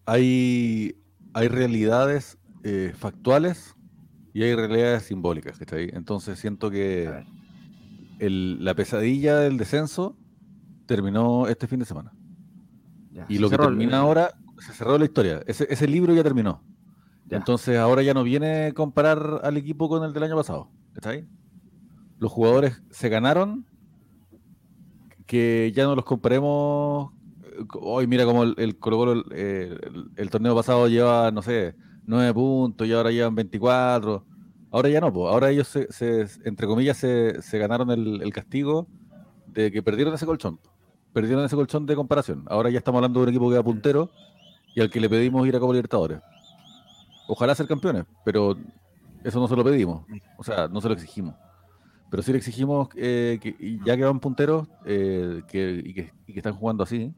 hay, 0.05 0.95
hay 1.33 1.47
realidades 1.47 2.37
eh, 2.63 2.93
factuales 2.95 3.75
y 4.33 4.43
hay 4.43 4.55
realidades 4.55 5.03
simbólicas, 5.03 5.57
¿cachai? 5.59 5.89
Entonces 5.93 6.39
siento 6.39 6.71
que 6.71 7.11
el, 8.19 8.63
la 8.63 8.75
pesadilla 8.75 9.37
del 9.37 9.57
descenso 9.57 10.17
terminó 10.85 11.47
este 11.47 11.67
fin 11.67 11.79
de 11.79 11.85
semana. 11.85 12.13
y 13.27 13.39
lo 13.39 13.49
que 13.49 13.57
termina 13.57 13.99
ahora, 13.99 14.31
se 14.59 14.73
cerró 14.73 14.97
la 14.97 15.05
historia. 15.05 15.41
Ese, 15.47 15.67
ese 15.69 15.87
libro 15.87 16.13
ya 16.13 16.23
terminó. 16.23 16.63
Entonces 17.29 17.77
ahora 17.77 18.01
ya 18.03 18.13
no 18.13 18.23
viene 18.23 18.73
comparar 18.73 19.41
al 19.43 19.57
equipo 19.57 19.89
con 19.89 20.03
el 20.03 20.13
del 20.13 20.23
año 20.23 20.35
pasado. 20.35 20.69
¿Está 20.95 21.11
Los 22.19 22.31
jugadores 22.31 22.81
se 22.89 23.09
ganaron 23.09 23.65
que 25.25 25.71
ya 25.75 25.83
no 25.83 25.95
los 25.95 26.05
comparemos. 26.05 27.11
Hoy 27.81 28.07
mira 28.07 28.23
como 28.25 28.43
el, 28.43 28.55
eh, 29.31 29.77
el, 30.15 30.29
torneo 30.29 30.55
pasado 30.55 30.87
lleva, 30.87 31.31
no 31.31 31.41
sé, 31.41 31.75
9 32.05 32.33
puntos 32.33 32.87
y 32.87 32.93
ahora 32.93 33.11
llevan 33.11 33.35
24. 33.35 34.25
Ahora 34.77 34.89
ya 34.89 35.01
no, 35.01 35.11
pues. 35.11 35.33
ahora 35.33 35.49
ellos, 35.49 35.67
se, 35.67 36.27
entre 36.45 36.67
comillas, 36.67 36.97
se, 36.97 37.41
se 37.41 37.57
ganaron 37.57 37.89
el, 37.89 38.31
castigo 38.31 38.85
de 39.47 39.71
que 39.71 39.81
perdieron 39.81 40.13
ese 40.13 40.27
colchón. 40.27 40.59
Perdieron 41.13 41.43
ese 41.43 41.55
colchón 41.55 41.87
de 41.87 41.95
comparación. 41.95 42.45
Ahora 42.47 42.69
ya 42.69 42.77
estamos 42.77 42.99
hablando 42.99 43.19
de 43.19 43.23
un 43.23 43.29
equipo 43.29 43.49
que 43.49 43.55
va 43.55 43.63
puntero 43.63 44.11
y 44.75 44.81
al 44.81 44.91
que 44.91 44.99
le 44.99 45.09
pedimos 45.09 45.47
ir 45.47 45.55
a 45.55 45.59
Copa 45.59 45.73
Libertadores. 45.73 46.19
Ojalá 47.27 47.55
ser 47.55 47.65
campeones, 47.65 48.05
pero 48.23 48.55
eso 49.23 49.39
no 49.39 49.47
se 49.47 49.55
lo 49.55 49.63
pedimos. 49.63 50.05
O 50.37 50.43
sea, 50.43 50.67
no 50.67 50.79
se 50.79 50.89
lo 50.89 50.93
exigimos. 50.93 51.33
Pero 52.11 52.21
sí 52.21 52.31
le 52.31 52.37
exigimos 52.37 52.89
eh, 52.97 53.39
que, 53.41 53.79
ya 53.83 53.97
que 53.97 54.03
van 54.03 54.19
punteros 54.19 54.67
eh, 54.85 55.41
que, 55.47 55.81
y, 55.83 55.93
que, 55.95 56.11
están 56.27 56.53
jugando 56.53 56.83
así, 56.83 57.15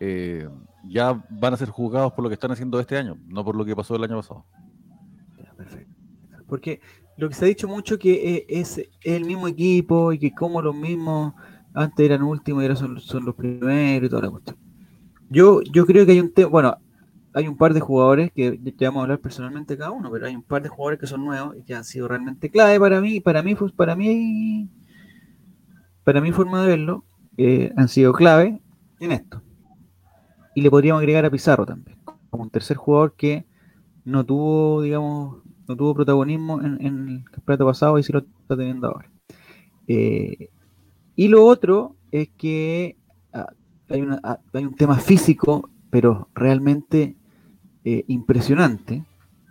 eh, 0.00 0.48
ya 0.88 1.22
van 1.28 1.52
a 1.52 1.58
ser 1.58 1.68
juzgados 1.68 2.14
por 2.14 2.22
lo 2.22 2.30
que 2.30 2.34
están 2.34 2.50
haciendo 2.50 2.80
este 2.80 2.96
año, 2.96 3.18
no 3.26 3.44
por 3.44 3.56
lo 3.56 3.66
que 3.66 3.76
pasó 3.76 3.94
el 3.94 4.04
año 4.04 4.16
pasado. 4.16 4.46
Porque 6.52 6.82
lo 7.16 7.30
que 7.30 7.34
se 7.34 7.46
ha 7.46 7.48
dicho 7.48 7.66
mucho 7.66 7.98
que 7.98 8.44
es 8.46 8.78
el 9.04 9.24
mismo 9.24 9.48
equipo 9.48 10.12
y 10.12 10.18
que 10.18 10.34
como 10.34 10.60
los 10.60 10.76
mismos 10.76 11.32
antes 11.72 12.04
eran 12.04 12.22
últimos 12.22 12.62
y 12.62 12.66
ahora 12.66 12.76
son, 12.76 13.00
son 13.00 13.24
los 13.24 13.34
primeros 13.34 14.06
y 14.06 14.10
toda 14.10 14.20
la 14.20 14.30
cuestión. 14.30 14.58
Yo, 15.30 15.62
yo 15.62 15.86
creo 15.86 16.04
que 16.04 16.12
hay 16.12 16.20
un 16.20 16.30
tema, 16.30 16.50
bueno, 16.50 16.76
hay 17.32 17.48
un 17.48 17.56
par 17.56 17.72
de 17.72 17.80
jugadores 17.80 18.32
que 18.32 18.58
te 18.76 18.84
vamos 18.84 19.00
a 19.00 19.02
hablar 19.04 19.20
personalmente 19.20 19.78
cada 19.78 19.92
uno, 19.92 20.10
pero 20.10 20.26
hay 20.26 20.36
un 20.36 20.42
par 20.42 20.62
de 20.62 20.68
jugadores 20.68 21.00
que 21.00 21.06
son 21.06 21.24
nuevos 21.24 21.56
y 21.56 21.62
que 21.62 21.74
han 21.74 21.84
sido 21.84 22.06
realmente 22.06 22.50
clave 22.50 22.78
para 22.78 23.00
mí, 23.00 23.20
para 23.20 23.42
mí, 23.42 23.54
para 23.74 23.96
mí, 23.96 24.68
para 26.04 26.20
mi 26.20 26.32
forma 26.32 26.60
de 26.60 26.68
verlo, 26.68 27.06
eh, 27.38 27.72
han 27.78 27.88
sido 27.88 28.12
clave 28.12 28.60
en 29.00 29.12
esto. 29.12 29.42
Y 30.54 30.60
le 30.60 30.68
podríamos 30.68 31.00
agregar 31.00 31.24
a 31.24 31.30
Pizarro 31.30 31.64
también, 31.64 31.96
como 32.28 32.42
un 32.42 32.50
tercer 32.50 32.76
jugador 32.76 33.14
que 33.16 33.46
no 34.04 34.24
tuvo, 34.26 34.82
digamos, 34.82 35.42
tuvo 35.76 35.94
protagonismo 35.94 36.60
en, 36.60 36.80
el 36.80 37.24
campeonato 37.30 37.66
pasado 37.66 37.98
y 37.98 38.02
sí 38.02 38.12
lo 38.12 38.20
está 38.20 38.56
teniendo 38.56 38.88
ahora. 38.88 39.10
Eh, 39.86 40.50
y 41.16 41.28
lo 41.28 41.44
otro 41.44 41.96
es 42.10 42.28
que 42.30 42.96
ah, 43.32 43.52
hay, 43.88 44.02
una, 44.02 44.20
hay 44.52 44.64
un 44.64 44.74
tema 44.74 44.96
físico, 44.98 45.70
pero 45.90 46.28
realmente 46.34 47.16
eh, 47.84 48.04
impresionante, 48.08 49.04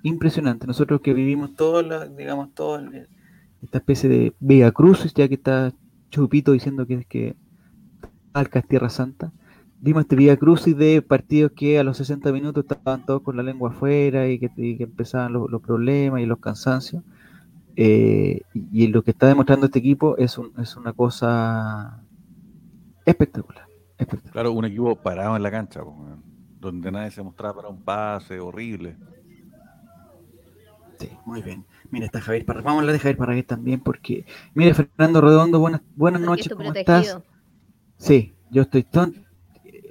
impresionante. 0.03 0.67
Nosotros 0.67 1.01
que 1.01 1.13
vivimos 1.13 1.55
toda 1.55 2.07
digamos, 2.07 2.53
toda 2.53 2.83
esta 3.61 3.77
especie 3.77 4.09
de 4.09 4.33
Vega 4.39 4.71
Cruz, 4.71 5.13
ya 5.13 5.27
que 5.27 5.35
está 5.35 5.73
Chupito 6.09 6.51
diciendo 6.51 6.85
que 6.85 6.95
es 6.95 7.05
que 7.05 7.35
Alca 8.33 8.59
es 8.59 8.67
Tierra 8.67 8.89
Santa, 8.89 9.31
vimos 9.81 10.03
este 10.03 10.15
Vía 10.15 10.37
Crucis 10.37 10.77
de 10.77 11.01
partidos 11.01 11.51
que 11.53 11.79
a 11.79 11.83
los 11.83 11.97
60 11.97 12.31
minutos 12.31 12.63
estaban 12.69 13.05
todos 13.05 13.23
con 13.23 13.35
la 13.35 13.43
lengua 13.43 13.71
afuera 13.71 14.29
y 14.29 14.39
que, 14.39 14.49
empezaban 14.79 15.33
los, 15.33 15.61
problemas 15.61 16.21
y 16.21 16.25
los 16.25 16.39
cansancios. 16.39 17.03
Eh, 17.75 18.41
y, 18.53 18.87
lo 18.87 19.01
que 19.03 19.11
está 19.11 19.27
demostrando 19.27 19.65
este 19.65 19.79
equipo 19.79 20.17
es, 20.17 20.39
es 20.61 20.75
una 20.75 20.93
cosa 20.93 22.03
espectacular, 23.05 23.65
Claro, 24.31 24.51
un 24.51 24.65
equipo 24.65 24.95
parado 24.95 25.35
en 25.35 25.43
la 25.43 25.51
cancha, 25.51 25.81
donde 26.59 26.91
nadie 26.91 27.11
se 27.11 27.23
mostraba 27.23 27.55
para 27.55 27.67
un 27.69 27.81
pase 27.81 28.39
horrible. 28.39 28.95
Sí, 30.99 31.09
muy 31.25 31.41
bien. 31.41 31.65
Mira, 31.89 32.05
está 32.05 32.21
Javier 32.21 32.45
Parra. 32.45 32.61
Vamos 32.61 32.77
a 32.77 32.79
hablar 32.81 32.93
de 32.93 32.99
Javier 32.99 33.17
Parragués 33.17 33.47
también, 33.47 33.79
porque. 33.79 34.25
Mira, 34.53 34.75
Fernando 34.75 35.21
Redondo, 35.21 35.59
buenas, 35.59 35.81
buenas 35.95 36.21
noches, 36.21 36.49
¿cómo 36.49 36.71
estás? 36.73 37.19
Sí, 37.97 38.33
yo 38.51 38.63
estoy 38.63 38.83
tan, 38.83 39.25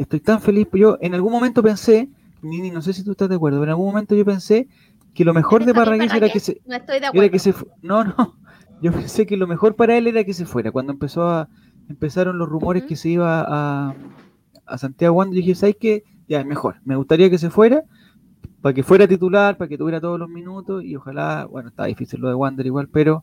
estoy 0.03 0.21
tan 0.21 0.41
feliz. 0.41 0.67
Yo 0.73 0.99
en 1.01 1.15
algún 1.15 1.33
momento 1.33 1.63
pensé, 1.63 2.09
Nini, 2.43 2.71
no 2.71 2.83
sé 2.83 2.93
si 2.93 3.05
tú 3.05 3.13
estás 3.13 3.29
de 3.29 3.37
acuerdo, 3.37 3.59
pero 3.59 3.71
en 3.71 3.75
algún 3.75 3.87
momento 3.87 4.15
yo 4.15 4.25
pensé 4.25 4.69
que 5.15 5.25
lo 5.25 5.35
mejor 5.35 5.65
de 5.65 5.75
Parragués 5.75 6.13
era 6.15 6.29
que 6.29 6.41
se. 6.41 6.61
No 6.67 6.77
estoy 6.77 7.01
de 7.01 7.07
acuerdo. 7.07 7.31
que 7.31 7.39
se, 7.39 7.55
no, 7.83 8.05
no. 8.05 8.37
Yo 8.83 8.93
pensé 8.93 9.27
que 9.27 9.37
lo 9.37 9.47
mejor 9.47 9.77
para 9.77 9.99
él 9.99 10.07
era 10.07 10.25
que 10.25 10.33
se 10.33 10.47
fuera. 10.47 10.73
Cuando 10.73 10.95
empezó 10.95 11.29
a, 11.29 11.51
empezaron 11.91 12.39
los 12.39 12.49
rumores 12.49 12.85
que 12.85 12.97
se 12.97 13.11
iba 13.11 13.45
a, 13.47 13.95
a 14.65 14.79
Santiago 14.79 15.17
Wander, 15.17 15.37
dije, 15.37 15.55
¿sabes 15.55 15.77
qué? 15.79 16.05
Ya, 16.29 16.41
es 16.41 16.47
mejor. 16.47 16.77
Me 16.87 16.97
gustaría 16.97 17.29
que 17.29 17.37
se 17.37 17.51
fuera 17.51 17.85
para 18.63 18.75
que 18.75 18.83
fuera 18.83 19.07
titular, 19.07 19.59
para 19.59 19.69
que 19.69 19.77
tuviera 19.77 20.01
todos 20.01 20.19
los 20.19 20.31
minutos 20.31 20.83
y 20.83 20.97
ojalá, 20.97 21.45
bueno, 21.45 21.69
está 21.69 21.85
difícil 21.85 22.21
lo 22.21 22.29
de 22.29 22.35
Wander 22.35 22.65
igual, 22.65 22.89
pero 22.89 23.23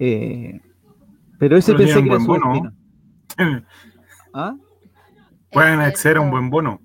eh, 0.00 0.60
pero 1.38 1.56
ese 1.56 1.74
pensé 1.74 2.02
que 2.02 2.08
era 2.08 2.18
su 2.18 2.26
bono. 2.26 2.72
¿Ah? 4.34 4.56
Pueden 5.50 5.80
acceder 5.80 6.18
a 6.18 6.20
un 6.20 6.30
buen 6.30 6.50
bono. 6.50 6.80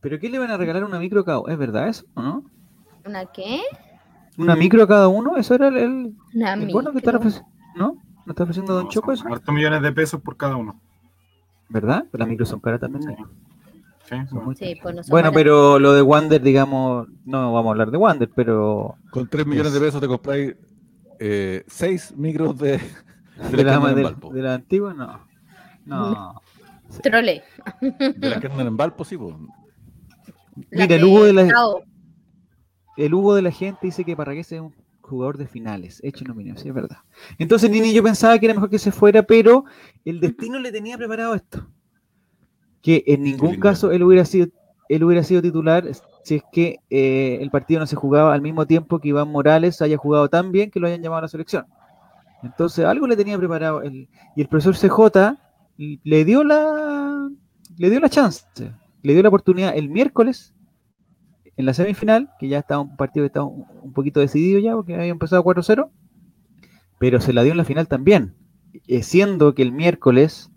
¿Pero 0.00 0.18
qué 0.18 0.28
le 0.28 0.38
van 0.38 0.50
a 0.50 0.56
regalar 0.56 0.84
una 0.84 0.98
micro 0.98 1.24
cada 1.24 1.40
uno? 1.40 1.52
¿Es 1.52 1.58
verdad 1.58 1.88
eso 1.88 2.04
o 2.14 2.22
no? 2.22 2.44
¿Una 3.06 3.26
qué? 3.26 3.60
¿Una 4.36 4.56
micro 4.56 4.82
a 4.82 4.88
cada 4.88 5.08
uno? 5.08 5.36
¿Eso 5.36 5.54
era 5.54 5.68
el, 5.68 5.76
el, 5.76 6.72
bono 6.72 6.92
que 6.92 6.98
está 6.98 7.16
ofreciendo? 7.16 7.48
¿No? 7.76 7.96
¿No 8.24 8.30
está 8.32 8.42
ofreciendo 8.42 8.74
Don 8.74 8.88
Choco 8.88 9.12
eso? 9.12 9.24
4 9.28 9.52
millones 9.52 9.82
de 9.82 9.92
pesos 9.92 10.20
por 10.20 10.36
cada 10.36 10.56
uno. 10.56 10.80
¿Verdad? 11.68 12.04
Pero 12.10 12.22
las 12.22 12.28
micros 12.28 12.48
son 12.48 12.60
caras 12.60 12.80
también. 12.80 13.16
Pues 14.82 15.08
bueno, 15.08 15.32
pero 15.32 15.78
lo 15.78 15.94
de 15.94 16.02
Wander, 16.02 16.42
digamos, 16.42 17.08
no 17.24 17.52
vamos 17.52 17.68
a 17.68 17.70
hablar 17.70 17.90
de 17.90 17.96
Wander, 17.96 18.30
pero. 18.34 18.96
Con 19.10 19.28
3 19.28 19.46
millones 19.46 19.72
de 19.72 19.80
pesos 19.80 20.00
te 20.00 20.08
compráis 20.08 20.54
6 21.18 21.20
eh, 21.20 22.14
micros 22.16 22.58
de, 22.58 22.78
de, 23.50 23.64
la, 23.64 23.78
de, 23.78 24.42
la 24.42 24.54
antigua, 24.54 24.92
no. 24.92 25.20
No. 25.86 26.41
Trole. 27.00 27.42
De 27.80 28.28
la 28.28 28.40
que 28.40 28.46
andan 28.48 28.66
en 28.66 28.76
Valpo, 28.76 29.04
sí, 29.04 29.16
pues. 29.16 29.34
Mira, 30.70 30.96
el 30.96 31.04
Hugo 31.04 31.24
de 31.24 31.32
la. 31.32 31.48
El 32.96 33.14
Hugo 33.14 33.34
de 33.34 33.42
la 33.42 33.50
gente 33.50 33.80
dice 33.82 34.04
que 34.04 34.16
Parragués 34.16 34.52
es 34.52 34.60
un 34.60 34.74
jugador 35.00 35.38
de 35.38 35.46
finales, 35.46 36.00
hecho 36.04 36.24
nominado, 36.24 36.60
sí, 36.60 36.68
es 36.68 36.74
verdad. 36.74 36.98
Entonces, 37.38 37.70
Nini, 37.70 37.92
yo 37.92 38.02
pensaba 38.02 38.38
que 38.38 38.46
era 38.46 38.54
mejor 38.54 38.70
que 38.70 38.78
se 38.78 38.92
fuera, 38.92 39.22
pero 39.22 39.64
el 40.04 40.20
destino 40.20 40.58
le 40.58 40.70
tenía 40.70 40.96
preparado 40.98 41.34
esto 41.34 41.66
que 42.82 43.04
en 43.06 43.22
ningún 43.22 43.58
caso 43.60 43.92
él 43.92 44.02
hubiera 44.02 44.24
sido 44.24 44.48
él 44.88 45.04
hubiera 45.04 45.22
sido 45.22 45.40
titular 45.40 45.86
si 46.24 46.34
es 46.34 46.42
que 46.52 46.80
eh, 46.90 47.38
el 47.40 47.50
partido 47.50 47.80
no 47.80 47.86
se 47.86 47.96
jugaba 47.96 48.34
al 48.34 48.42
mismo 48.42 48.66
tiempo 48.66 48.98
que 48.98 49.08
Iván 49.08 49.28
Morales 49.28 49.80
haya 49.80 49.96
jugado 49.96 50.28
tan 50.28 50.52
bien 50.52 50.70
que 50.70 50.80
lo 50.80 50.86
hayan 50.86 51.00
llamado 51.00 51.20
a 51.20 51.22
la 51.22 51.28
selección. 51.28 51.64
Entonces 52.42 52.84
algo 52.84 53.06
le 53.06 53.16
tenía 53.16 53.38
preparado 53.38 53.82
y 53.84 54.08
el 54.36 54.48
profesor 54.48 54.76
CJ 54.76 55.38
le 56.02 56.24
dio 56.24 56.44
la 56.44 57.28
le 57.78 57.90
dio 57.90 58.00
la 58.00 58.08
chance, 58.08 58.44
le 59.02 59.12
dio 59.12 59.22
la 59.22 59.28
oportunidad 59.28 59.76
el 59.76 59.88
miércoles 59.88 60.54
en 61.56 61.66
la 61.66 61.74
semifinal, 61.74 62.30
que 62.38 62.48
ya 62.48 62.58
estaba 62.58 62.80
un 62.80 62.96
partido 62.96 63.24
que 63.24 63.28
estaba 63.28 63.46
un, 63.46 63.92
poquito 63.92 64.20
decidido 64.20 64.58
ya 64.58 64.74
porque 64.74 64.94
había 64.94 65.06
empezado 65.06 65.44
4-0, 65.44 65.90
pero 66.98 67.20
se 67.20 67.32
la 67.32 67.42
dio 67.42 67.52
en 67.52 67.58
la 67.58 67.64
final 67.64 67.88
también, 67.88 68.34
eh, 68.86 69.02
siendo 69.02 69.54
que 69.54 69.62
el 69.62 69.72
miércoles 69.72 70.52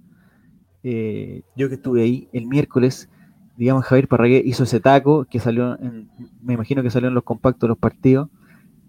eh, 0.87 1.41
yo 1.55 1.67
que 1.67 1.75
estuve 1.75 2.03
ahí 2.03 2.29
el 2.31 2.45
miércoles, 2.45 3.09
digamos, 3.57 3.85
Javier 3.85 4.07
Parragué 4.07 4.43
hizo 4.45 4.65
ese 4.65 4.79
taco 4.79 5.25
que 5.25 5.39
salió, 5.39 5.79
en, 5.79 6.11
me 6.43 6.53
imagino 6.53 6.83
que 6.83 6.91
salió 6.91 7.07
en 7.07 7.15
los 7.15 7.23
compactos 7.23 7.61
de 7.61 7.69
los 7.69 7.79
partidos, 7.79 8.29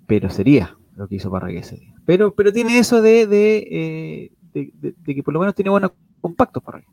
pero 0.07 0.29
sería 0.29 0.77
lo 0.95 1.09
que 1.09 1.15
hizo 1.15 1.31
Parragué 1.31 1.61
ese 1.61 1.77
día. 1.77 1.95
Pero, 2.05 2.35
pero 2.35 2.53
tiene 2.53 2.79
eso 2.79 3.01
de, 3.01 3.23
eh, 3.23 4.31
de, 4.53 4.95
de, 4.95 5.15
que 5.15 5.23
por 5.23 5.33
lo 5.33 5.41
menos 5.41 5.55
tiene 5.55 5.71
buenos 5.71 5.93
compactos 6.21 6.63
Parragué. 6.63 6.87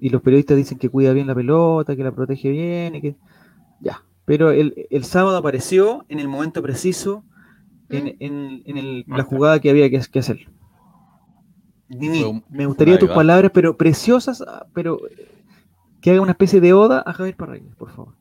Y 0.00 0.10
los 0.10 0.22
periodistas 0.22 0.56
dicen 0.56 0.78
que 0.78 0.88
cuida 0.88 1.12
bien 1.12 1.26
la 1.26 1.34
pelota, 1.34 1.96
que 1.96 2.04
la 2.04 2.12
protege 2.12 2.50
bien 2.50 2.94
y 2.96 3.00
que... 3.00 3.16
Ya, 3.80 4.02
pero 4.24 4.50
el, 4.50 4.86
el 4.90 5.04
sábado 5.04 5.36
apareció 5.36 6.04
en 6.08 6.20
el 6.20 6.28
momento 6.28 6.62
preciso, 6.62 7.24
en, 7.90 8.16
en, 8.20 8.62
en 8.64 9.04
la 9.06 9.22
jugada 9.22 9.60
que 9.60 9.70
había 9.70 9.90
que, 9.90 10.00
que 10.10 10.18
hacer. 10.18 10.48
Me 11.88 12.66
gustaría 12.66 12.98
tus 12.98 13.10
palabras, 13.10 13.50
pero 13.54 13.76
preciosas, 13.76 14.42
ah, 14.42 14.66
pero 14.72 14.98
que 16.00 16.10
haga 16.10 16.20
una 16.20 16.32
especie 16.32 16.60
de 16.60 16.72
oda 16.72 17.02
a 17.06 17.12
Javier 17.12 17.36
Parragués, 17.36 17.74
por 17.76 17.90
favor. 17.90 18.14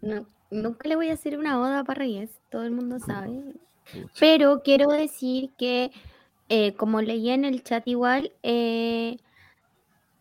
No, 0.00 0.26
nunca 0.50 0.88
le 0.88 0.96
voy 0.96 1.10
a 1.10 1.14
hacer 1.14 1.38
una 1.38 1.60
oda 1.60 1.80
a 1.80 1.84
Parragués, 1.84 2.30
todo 2.50 2.62
el 2.62 2.70
mundo 2.70 2.98
sabe. 2.98 3.42
Pero 4.18 4.62
quiero 4.62 4.88
decir 4.90 5.50
que, 5.58 5.90
eh, 6.52 6.74
como 6.74 7.00
leí 7.00 7.30
en 7.30 7.44
el 7.44 7.62
chat 7.62 7.86
igual, 7.86 8.32
eh, 8.42 9.18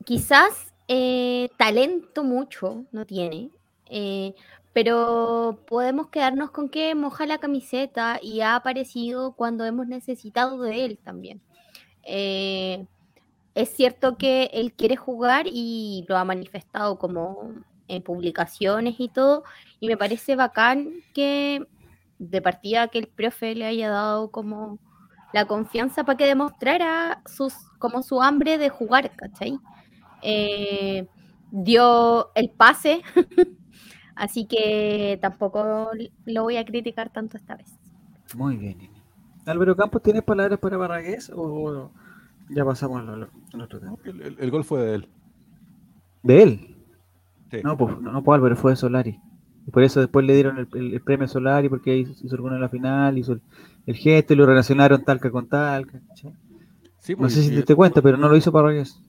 quizás 0.06 0.74
eh, 0.88 1.50
talento 1.58 2.24
mucho 2.24 2.86
no 2.92 3.04
tiene, 3.08 3.50
pero 4.72 5.60
podemos 5.68 6.10
quedarnos 6.10 6.52
con 6.52 6.70
que 6.70 6.94
moja 6.94 7.26
la 7.26 7.40
camiseta 7.40 8.20
y 8.22 8.42
ha 8.42 8.56
aparecido 8.56 9.32
cuando 9.34 9.66
hemos 9.66 9.88
necesitado 9.88 10.62
de 10.62 10.86
él 10.86 11.00
también. 11.04 11.42
Es 13.56 13.70
cierto 13.76 14.16
que 14.18 14.52
él 14.54 14.74
quiere 14.74 14.96
jugar 14.98 15.48
y 15.52 16.06
lo 16.08 16.16
ha 16.16 16.24
manifestado 16.26 17.00
como 17.00 17.54
en 17.88 18.04
publicaciones 18.04 19.00
y 19.00 19.10
todo, 19.10 19.44
y 19.80 19.88
me 19.88 19.98
parece 19.98 20.36
bacán 20.36 20.92
que 21.16 21.66
de 22.20 22.42
partida 22.42 22.88
que 22.90 23.00
el 23.00 23.08
profe 23.08 23.56
le 23.56 23.66
haya 23.66 23.90
dado 23.90 24.30
como 24.30 24.78
la 25.34 25.46
confianza 25.46 26.04
para 26.04 26.18
que 26.18 26.26
demostrara 26.26 27.22
sus, 27.26 27.54
como 27.78 28.02
su 28.02 28.22
hambre 28.22 28.58
de 28.58 28.70
jugar, 28.70 29.12
¿cachai? 29.16 29.60
Eh, 30.22 31.08
dio 31.52 32.34
el 32.36 32.50
pase, 32.50 33.02
así 34.16 34.46
que 34.46 35.18
tampoco 35.22 35.90
lo 36.26 36.44
voy 36.44 36.58
a 36.58 36.66
criticar 36.66 37.12
tanto 37.12 37.38
esta 37.38 37.56
vez. 37.56 37.78
Muy 38.36 38.58
bien, 38.58 38.78
Álvaro 39.46 39.76
Campos, 39.76 40.04
¿tienes 40.04 40.24
palabras 40.24 40.60
para 40.60 40.78
Barragués 40.78 41.32
o 41.36 41.92
ya 42.50 42.66
pasamos 42.66 43.08
al, 43.08 43.30
otro 43.62 43.80
tema? 43.80 43.96
El, 44.04 44.52
gol 44.52 44.64
fue 44.64 44.82
de 44.82 44.96
él. 44.96 45.10
¿De 46.24 46.44
él? 46.44 46.76
No, 47.64 47.78
pues, 47.78 48.00
no, 48.00 48.24
pues 48.24 48.36
Álvaro, 48.36 48.56
fue 48.56 48.74
de 48.74 48.76
Solari. 48.76 49.20
Y 49.66 49.72
por 49.72 49.84
eso 49.84 50.00
después 50.00 50.26
le 50.26 50.34
dieron 50.34 50.68
el, 50.74 51.02
premio 51.02 51.26
a 51.26 51.28
Solari 51.28 51.70
porque 51.70 51.98
hizo 51.98 52.36
alguna 52.36 52.56
en 52.56 52.62
la 52.62 52.70
final, 52.70 53.18
hizo 53.18 53.34
el, 53.34 53.42
gesto 53.96 54.34
y 54.34 54.38
lo 54.38 54.46
relacionaron 54.46 55.04
talca 55.04 55.32
con 55.32 55.48
talca. 55.48 56.02
Sí, 57.00 57.14
no 57.14 57.20
pues, 57.20 57.34
sé 57.34 57.44
si 57.44 57.50
te 57.50 57.56
diste 57.58 57.76
cuenta, 57.76 58.02
pero 58.02 58.18
no 58.18 58.28
lo 58.28 58.36
hizo 58.36 58.52
Barragués. 58.52 59.02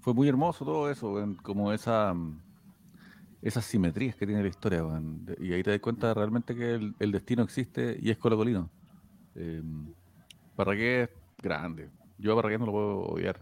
Fue 0.00 0.12
muy 0.14 0.28
hermoso 0.28 0.64
todo 0.64 0.90
eso, 0.90 1.16
como 1.42 1.72
esa 1.72 2.14
esas 3.44 3.66
simetrías 3.66 4.16
que 4.16 4.26
tiene 4.26 4.42
la 4.42 4.48
historia. 4.48 4.82
Y 5.38 5.52
ahí 5.52 5.62
te 5.62 5.70
das 5.70 5.80
cuenta 5.80 6.14
realmente 6.14 6.56
que 6.56 6.92
el, 6.98 7.12
destino 7.12 7.42
existe 7.42 7.98
y 8.00 8.10
es 8.10 8.16
colocolino. 8.16 8.70
Eh, 9.34 9.62
Parragués, 10.56 11.10
grande. 11.42 11.90
Yo 12.16 12.32
a 12.32 12.36
Parragués 12.36 12.58
no 12.58 12.66
lo 12.66 12.72
puedo 12.72 13.00
odiar. 13.00 13.40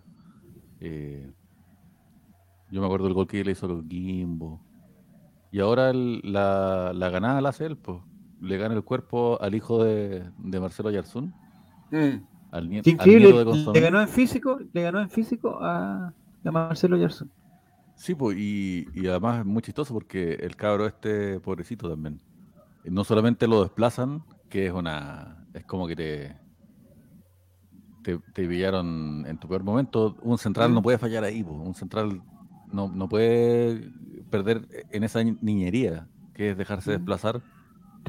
Eh, 0.80 1.30
yo 2.72 2.80
me 2.80 2.86
acuerdo 2.86 3.04
del 3.04 3.14
gol 3.14 3.28
que 3.28 3.44
le 3.44 3.52
hizo 3.52 3.66
a 3.66 3.82
Gimbo. 3.88 4.60
Y 5.52 5.60
ahora 5.60 5.92
la, 5.92 6.92
la, 6.92 7.10
ganada 7.10 7.40
la 7.40 7.50
hace 7.50 7.66
él, 7.66 7.76
pues. 7.76 7.98
Le 8.42 8.58
gana 8.58 8.74
el 8.74 8.82
cuerpo 8.82 9.40
al 9.40 9.54
hijo 9.54 9.82
de, 9.84 10.30
Marcelo 10.38 10.90
Yarzún. 10.90 11.32
Mm. 11.90 12.26
Al, 12.50 12.72
increíble. 12.72 13.32
le 13.72 13.80
ganó 13.80 14.00
en 14.00 14.08
físico, 14.08 14.58
le 14.72 14.82
ganó 14.82 15.00
en 15.00 15.08
físico 15.08 15.58
a, 15.60 16.12
Marcelo 16.44 16.96
Yarzún. 16.96 17.30
Sí, 17.94 18.14
pues, 18.14 18.36
y, 18.36 18.86
y, 18.94 19.06
además 19.06 19.40
es 19.40 19.46
muy 19.46 19.62
chistoso 19.62 19.94
porque 19.94 20.34
el 20.34 20.56
cabro 20.56 20.86
este 20.86 21.40
pobrecito 21.40 21.88
también. 21.88 22.20
No 22.84 23.04
solamente 23.04 23.46
lo 23.46 23.62
desplazan, 23.62 24.24
que 24.50 24.66
es 24.66 24.72
una 24.72 25.42
es 25.54 25.64
como 25.64 25.86
que 25.86 25.96
te, 25.96 26.36
te, 28.02 28.48
pillaron 28.48 29.24
en 29.26 29.38
tu 29.38 29.48
peor 29.48 29.62
momento. 29.62 30.16
Un 30.22 30.38
central 30.38 30.74
no 30.74 30.82
puede 30.82 30.98
fallar 30.98 31.24
ahí, 31.24 31.42
un 31.42 31.74
central 31.74 32.22
no, 32.72 32.88
no 32.88 33.08
puede 33.08 33.90
perder 34.30 34.66
en 34.90 35.04
esa 35.04 35.22
niñería, 35.22 36.08
que 36.34 36.50
es 36.50 36.56
dejarse 36.56 36.90
Mm. 36.90 36.94
desplazar. 36.94 37.42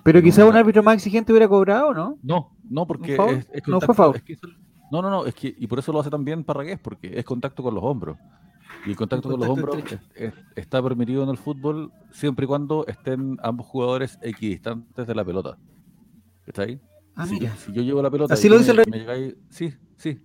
Pero 0.01 0.19
No, 0.19 0.23
quizá 0.23 0.45
un 0.45 0.55
árbitro 0.55 0.81
más 0.83 0.95
exigente 0.95 1.31
hubiera 1.31 1.47
cobrado, 1.47 1.93
¿no? 1.93 2.17
No, 2.23 2.51
no, 2.69 2.87
porque 2.87 3.15
foul? 3.15 3.35
es, 3.35 3.47
es 3.53 3.67
No 3.67 3.79
fue 3.79 3.93
foul. 3.93 4.15
es 4.15 4.23
que 4.23 4.33
eso- 4.33 4.47
no, 4.91 5.01
no, 5.01 5.09
no, 5.09 5.25
es 5.25 5.33
que, 5.35 5.53
y 5.57 5.67
por 5.67 5.79
eso 5.79 5.91
lo 5.91 5.99
hace 5.99 6.09
también 6.09 6.43
Parragués, 6.43 6.79
porque 6.79 7.17
es 7.17 7.25
contacto 7.25 7.63
con 7.63 7.73
los 7.75 7.83
hombros. 7.83 8.17
Y 8.85 8.89
el 8.91 8.95
contacto, 8.95 9.29
con 9.29 9.39
los 9.39 9.49
hombros 9.49 9.77
estrecho. 9.77 10.03
es- 10.15 10.33
es- 10.33 10.33
está 10.55 10.81
permitido 10.83 11.23
en 11.23 11.29
el 11.29 11.37
fútbol 11.37 11.91
siempre 12.11 12.45
y 12.45 12.47
cuando 12.47 12.85
estén 12.87 13.37
ambos 13.41 13.65
jugadores 13.67 14.17
equidistantes 14.21 15.07
de 15.07 15.15
la 15.15 15.23
pelota. 15.23 15.57
¿Está 16.45 16.63
ahí? 16.63 16.79
Ah, 17.15 17.25
si, 17.25 17.35
mira. 17.35 17.55
si 17.55 17.71
yo 17.71 17.81
llevo 17.81 18.01
la 18.01 18.09
pelota. 18.11 18.33
Así 18.33 18.49
lo 18.49 18.57
dice 18.57 18.73
me- 18.73 18.81
el 18.83 18.89
me 18.91 18.97
llegáis- 18.99 19.35
Sí, 19.49 19.73
sí. 19.95 20.19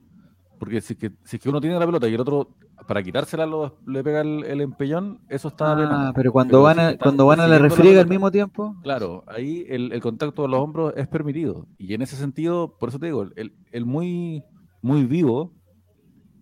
Porque 0.59 0.81
si 0.81 0.95
es, 0.95 0.99
que, 0.99 1.13
si 1.23 1.37
es 1.37 1.43
que 1.43 1.49
uno 1.49 1.61
tiene 1.61 1.79
la 1.79 1.87
pelota 1.87 2.09
y 2.09 2.15
el 2.15 2.21
otro, 2.21 2.49
para 2.89 3.03
quitársela, 3.05 3.47
lo- 3.47 3.79
le 3.87 4.03
pega 4.03 4.23
el, 4.23 4.43
el 4.45 4.61
empellón, 4.63 5.21
eso 5.29 5.49
está 5.49 5.73
Ah, 6.09 6.13
pero 6.15 6.33
cuando 6.33 6.51
Pero 6.53 6.63
van 6.63 6.79
a, 6.81 6.97
cuando 6.99 7.27
van 7.27 7.39
a 7.41 7.47
la 7.47 7.59
refriega 7.59 8.01
al 8.01 8.09
mismo 8.09 8.31
tiempo. 8.33 8.75
Claro, 8.83 9.23
ahí 9.29 9.65
el, 9.69 9.93
el 9.93 10.01
contacto 10.01 10.43
con 10.43 10.51
los 10.51 10.59
hombros 10.61 10.95
es 10.97 11.07
permitido. 11.07 11.67
Y 11.79 11.95
en 11.95 12.03
ese 12.03 12.17
sentido, 12.17 12.77
por 12.81 12.89
eso 12.89 12.99
te 12.99 13.07
digo, 13.07 13.29
el, 13.37 13.53
el 13.71 13.85
muy, 13.87 14.43
muy 14.83 15.05
vivo 15.05 15.53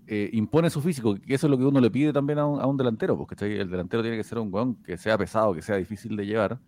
eh, 0.06 0.30
impone 0.32 0.70
su 0.70 0.80
físico, 0.80 1.16
que 1.16 1.34
eso 1.34 1.46
es 1.48 1.50
lo 1.50 1.58
que 1.58 1.64
uno 1.64 1.80
le 1.80 1.90
pide 1.90 2.12
también 2.12 2.38
a 2.38 2.46
un, 2.46 2.60
a 2.60 2.66
un 2.66 2.76
delantero, 2.76 3.18
porque 3.18 3.34
el 3.58 3.68
delantero 3.68 4.02
tiene 4.02 4.16
que 4.16 4.24
ser 4.24 4.38
un 4.38 4.54
weón 4.54 4.76
que 4.84 4.96
sea 4.96 5.18
pesado, 5.18 5.52
que 5.52 5.62
sea 5.62 5.76
difícil 5.76 6.16
de 6.16 6.26
llevar, 6.26 6.60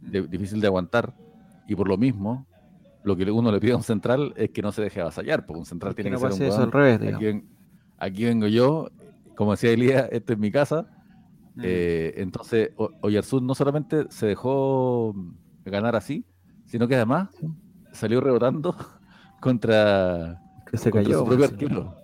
de- 0.00 0.28
difícil 0.28 0.60
de 0.60 0.68
aguantar. 0.68 1.12
Y 1.66 1.74
por 1.74 1.88
lo 1.88 1.98
mismo, 1.98 2.46
lo 3.02 3.16
que 3.16 3.28
uno 3.30 3.50
le 3.50 3.58
pide 3.58 3.72
a 3.72 3.76
un 3.76 3.82
central 3.82 4.32
es 4.36 4.50
que 4.50 4.62
no 4.62 4.70
se 4.70 4.82
deje 4.82 5.00
avasallar, 5.00 5.44
porque 5.44 5.58
un 5.58 5.66
central 5.66 5.94
Que 5.96 6.02
tiene 6.04 6.16
no 6.16 6.20
que 6.20 6.20
ser 6.20 6.30
pase 6.30 6.42
un 6.44 6.48
eso 6.48 6.56
weón 6.58 6.68
al 6.68 6.72
revés, 6.72 6.94
Aquí, 6.96 7.04
digamos. 7.06 7.24
ven- 7.24 7.48
aquí 7.98 8.24
vengo 8.24 8.46
yo, 8.46 8.88
como 9.38 9.52
decía 9.52 9.70
Elías, 9.70 10.08
esta 10.10 10.32
es 10.32 10.38
mi 10.40 10.50
casa. 10.50 10.82
Mm. 11.54 11.60
eh, 11.62 12.14
entonces, 12.16 12.72
Oyarzún 13.02 13.46
no 13.46 13.54
solamente 13.54 14.06
se 14.10 14.26
dejó 14.26 15.14
ganar 15.64 15.94
así, 15.94 16.24
sino 16.66 16.88
que 16.88 16.96
además 16.96 17.28
Sí. 17.38 17.46
salió 17.92 18.20
rebotando 18.20 18.74
contra, 19.40 20.40
que 20.68 20.76
se 20.76 20.90
contra 20.90 21.04
cayó. 21.08 21.18
su 21.20 21.24
propio 21.26 21.44
arquero. 21.44 21.94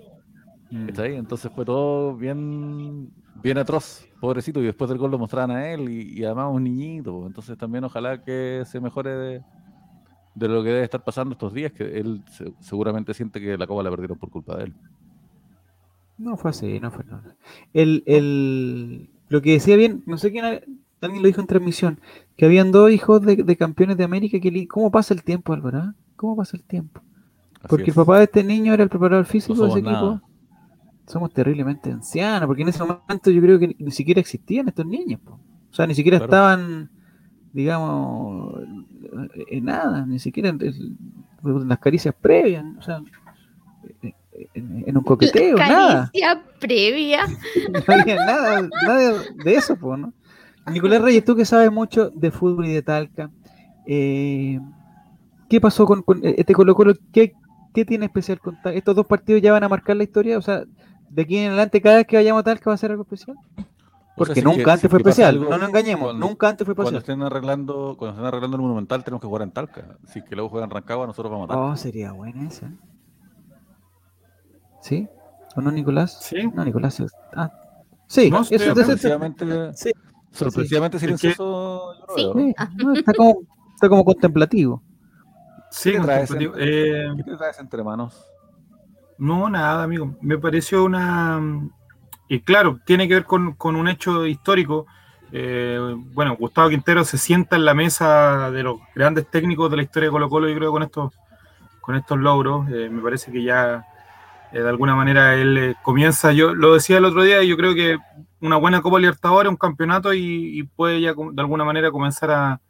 Mm. 0.71 0.88
Entonces 1.19 1.50
fue 1.55 1.64
todo 1.64 2.17
bien, 2.17 3.11
bien 3.43 3.59
atroz, 3.59 4.07
pobrecito. 4.21 4.61
Y 4.61 4.67
después 4.67 4.88
del 4.88 4.99
gol 4.99 5.11
lo 5.11 5.19
mostraban 5.19 5.50
a 5.50 5.69
él 5.73 5.88
y, 5.88 6.21
y 6.21 6.25
además 6.25 6.50
un 6.53 6.62
niñito. 6.64 7.26
Entonces 7.26 7.59
también 7.59 7.83
ojalá 7.85 8.23
que 8.23 8.62
se 8.67 8.81
mejore 8.81 9.11
de, 9.11 9.43
de 10.35 10.49
lo 10.49 10.62
que 10.62 10.69
debe 10.71 10.83
estar 10.85 11.03
pasando 11.05 11.33
estos 11.33 11.53
días, 11.53 11.73
que 11.73 11.85
él 11.99 12.23
se- 12.31 12.53
seguramente 12.61 13.12
siente 13.14 13.41
que 13.41 13.57
la 13.59 13.67
copa 13.67 13.83
la 13.83 13.91
perdieron 13.91 14.19
por 14.19 14.31
culpa 14.31 14.57
de 14.57 14.64
él. 14.64 14.75
No 16.18 16.37
fue 16.37 16.50
así, 16.50 16.78
no 16.80 16.90
fue. 16.90 17.04
no. 17.04 17.21
El, 17.73 18.02
el, 18.06 19.11
lo 19.28 19.42
que 19.42 19.52
decía 19.52 19.76
bien, 19.76 20.02
no 20.06 20.16
sé 20.18 20.30
quién, 20.30 20.44
alguien 20.44 21.23
lo 21.23 21.26
dijo 21.26 21.40
en 21.40 21.47
transmisión, 21.47 22.00
que 22.37 22.44
habían 22.47 22.71
dos 22.73 22.90
hijos 22.90 23.21
de, 23.23 23.37
de 23.37 23.56
campeones 23.56 23.97
de 23.97 24.04
América. 24.04 24.38
Que, 24.40 24.66
¿Cómo 24.68 24.90
pasa 24.90 25.14
el 25.14 25.23
tiempo, 25.25 25.52
Álvaro? 25.52 25.78
ah? 25.78 25.94
¿Cómo 26.16 26.37
pasa 26.37 26.56
el 26.56 26.62
tiempo? 26.62 27.00
Así 27.59 27.66
Porque 27.68 27.90
el 27.90 27.94
papá 27.94 28.18
de 28.18 28.25
este 28.25 28.44
niño 28.44 28.73
era 28.75 28.83
el 28.83 28.88
preparador 28.88 29.26
físico 29.26 29.54
No 29.54 29.62
de 29.64 29.68
ese 29.71 29.78
equipo. 29.80 29.92
nada. 29.92 30.23
Somos 31.06 31.33
terriblemente 31.33 31.90
ancianos, 31.90 32.47
porque 32.47 32.62
en 32.62 32.68
ese 32.68 32.83
momento 32.83 33.30
yo 33.30 33.40
creo 33.42 33.59
que 33.59 33.76
ni 33.78 33.90
siquiera 33.90 34.21
existían 34.21 34.68
estos 34.68 34.87
niños. 34.87 35.21
po. 35.21 35.33
O 35.71 35.75
sea, 35.75 35.87
ni 35.87 35.94
siquiera 35.94 36.18
Claro. 36.18 36.30
estaban, 36.33 36.90
digamos, 37.52 38.55
en 39.50 39.64
nada, 39.64 40.07
ni 40.07 40.18
siquiera 40.18 40.48
en, 40.50 40.59
en 40.62 41.68
las 41.68 41.79
caricias 41.79 42.14
previas, 42.18 42.64
o 42.79 42.83
sea, 42.83 43.03
en, 44.55 44.85
en 44.87 44.97
un 44.97 45.05
coqueteo, 45.05 45.57
nada. 45.57 46.11
Caricia 46.12 46.42
previa. 46.61 47.20
No 47.88 47.94
había 47.94 48.16
nada, 48.16 48.68
nada 48.87 49.23
de 49.44 49.55
eso, 49.55 49.77
¿no? 49.97 50.12
Nicolás 50.70 51.03
Reyes, 51.03 51.25
tú 51.25 51.37
que 51.37 51.44
sabes 51.44 51.70
mucho 51.70 52.11
de 52.11 52.31
fútbol 52.31 52.66
y 52.66 52.73
de 52.73 52.83
Talca, 52.83 53.31
eh, 53.87 54.59
¿qué 55.49 55.61
pasó 55.61 55.85
con, 55.87 56.03
con 56.03 56.20
este 56.25 56.55
Colo 56.55 56.75
Colo? 56.75 56.94
¿Qué, 57.12 57.35
¿Qué 57.75 57.85
tiene 57.85 58.07
especial 58.07 58.40
con 58.40 58.55
Talca? 58.62 58.73
¿Estos 58.79 58.97
dos 58.97 59.07
partidos 59.07 59.42
ya 59.42 59.53
van 59.53 59.64
a 59.64 59.68
marcar 59.68 59.97
la 59.97 60.05
historia? 60.05 60.38
O 60.38 60.42
sea, 60.42 60.64
de 61.11 61.23
aquí 61.23 61.37
en 61.38 61.49
adelante, 61.49 61.81
cada 61.83 61.97
vez 61.97 62.07
que 62.07 62.16
vayamos 62.16 62.40
a 62.40 62.44
Talca 62.44 62.70
va 62.70 62.75
a 62.75 62.79
ser 62.79 62.90
algo 62.92 63.03
especial. 63.03 63.37
O 63.37 63.55
sea, 63.57 63.66
Porque 64.16 64.35
si 64.37 64.42
nunca 64.42 64.64
que- 64.64 64.70
antes 64.70 64.81
si 64.83 64.88
fue 64.88 64.99
especial, 65.01 65.29
algo 65.35 65.51
no 65.51 65.59
nos 65.59 65.68
engañemos, 65.68 66.05
cuando- 66.05 66.27
nunca 66.27 66.49
antes 66.49 66.64
fue 66.64 66.75
Cuando 66.75 66.97
especial. 66.99 67.16
estén 67.18 67.27
arreglando, 67.27 67.97
cuando 67.99 68.14
estén 68.14 68.27
arreglando 68.27 68.57
el 68.57 68.62
Monumental 68.62 69.05
tenemos 69.05 69.20
que 69.20 69.27
jugar 69.27 69.42
en 69.42 69.51
Talca. 69.51 69.99
Si 70.07 70.20
es 70.20 70.25
que 70.25 70.35
luego 70.35 70.49
juegan 70.49 70.70
en 70.70 70.75
Rancagua, 70.75 71.07
nosotros 71.07 71.31
vamos 71.31 71.47
a 71.47 71.49
Talca. 71.55 71.62
Oh, 71.62 71.77
sería 71.77 72.12
buena 72.12 72.47
esa. 72.49 72.70
¿Sí? 74.85 75.09
¿O 75.57 75.62
no, 75.62 75.70
Nicolás? 75.70 76.18
Sí. 76.20 76.37
No, 76.55 76.62
Nicolás. 76.62 77.01
es- 77.01 77.11
Ah, 77.35 77.51
sí, 78.07 78.31
No, 78.31 78.42
eso 78.42 78.55
es 78.55 78.62
sorpresivamente, 78.62 79.47
Sí. 79.75 79.90
sorpresivamente 80.31 80.97
Es 80.99 81.01
que- 81.01 81.07
silencioso. 81.07 81.94
yo 81.94 82.07
lo 82.07 82.14
Sí. 82.14 82.25
veo. 82.25 82.35
Sí, 82.35 82.55
no, 82.85 82.92
está, 82.92 83.12
como, 83.14 83.38
está 83.75 83.88
como 83.88 84.05
contemplativo. 84.05 84.83
Sí, 85.70 85.92
¿Qué 85.92 86.01
traes 86.01 86.31
en- 86.31 86.37
contemplativo. 86.37 86.55
Eh, 86.59 87.12
¿Qué 87.16 87.23
te 87.25 87.37
traes 87.38 87.59
entre 87.61 87.83
manos? 87.83 88.27
No, 89.16 89.49
nada, 89.49 89.85
amigo. 89.85 90.14
Me 90.20 90.37
pareció 90.38 90.85
una. 90.85 91.40
Y 92.29 92.40
claro, 92.40 92.79
tiene 92.85 93.09
que 93.09 93.14
ver 93.14 93.25
con, 93.25 93.55
con 93.55 93.77
un 93.77 93.88
hecho 93.88 94.27
histórico. 94.27 94.87
Eh, 95.33 95.79
bueno, 96.12 96.37
Gustavo 96.37 96.68
Quintero 96.68 97.05
se 97.05 97.16
sienta 97.16 97.57
en 97.57 97.64
la 97.64 97.73
mesa 97.75 98.51
de 98.51 98.62
los 98.62 98.77
grandes 98.94 99.31
técnicos 99.31 99.70
de 99.70 99.77
la 99.79 99.83
historia 99.83 100.09
de 100.09 100.12
Colo 100.12 100.29
Colo, 100.29 100.47
yo 100.49 100.55
creo, 100.57 100.73
con 100.73 100.83
estos, 100.83 101.12
con 101.81 101.97
estos 101.97 102.18
logros. 102.18 102.68
Eh, 102.70 102.88
me 102.90 103.01
parece 103.03 103.33
que 103.33 103.42
ya 103.42 103.85
eh, 104.55 104.62
de 104.62 104.69
alguna 104.69 104.95
manera 104.95 105.35
él 105.35 105.59
eh, 105.59 105.75
comienza, 105.83 106.31
yo 106.31 106.55
lo 106.55 106.75
decía 106.75 106.99
el 106.99 107.05
otro 107.05 107.25
día, 107.25 107.43
y 107.43 107.49
yo 107.49 107.57
creo 107.57 107.75
que 107.75 107.99
una 108.40 108.57
buena 108.57 108.83
Copa 108.83 109.01
Libertadores, 109.01 109.51
un 109.51 109.57
campeonato, 109.57 110.14
y, 110.14 110.62
puede 110.77 111.01
ya 111.01 111.12
de 111.12 111.43
alguna 111.43 111.64
manera 111.64 111.90
comenzar 111.90 112.31
a, 112.31 112.61